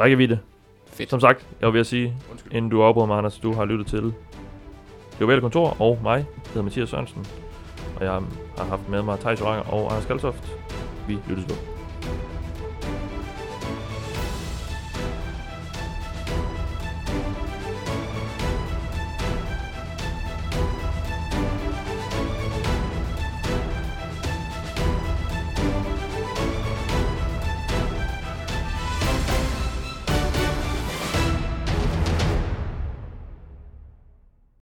rækkevidde. 0.00 0.38
Fedt. 0.86 1.10
Som 1.10 1.20
sagt, 1.20 1.46
jeg 1.60 1.66
var 1.66 1.72
ved 1.72 1.80
at 1.80 1.86
sige, 1.86 2.14
Undskyld. 2.30 2.52
inden 2.52 2.70
du 2.70 2.82
afbryder 2.82 3.06
mig, 3.06 3.18
Anders, 3.18 3.38
du 3.38 3.52
har 3.52 3.64
lyttet 3.64 3.86
til 3.86 4.02
Det 4.02 5.22
Ovale 5.22 5.40
Kontor 5.40 5.80
og 5.80 5.98
mig, 6.02 6.16
jeg 6.16 6.24
hedder 6.48 6.62
Mathias 6.62 6.88
Sørensen. 6.88 7.26
Og 7.96 8.04
jeg 8.04 8.10
har 8.12 8.64
haft 8.64 8.88
med 8.88 9.02
mig 9.02 9.18
Thijs 9.18 9.40
Oranger 9.40 9.72
og 9.72 9.90
Anders 9.90 10.06
Kaltoft. 10.06 10.58
Vi 11.08 11.18
lyttes 11.28 11.48
ved. 11.48 11.75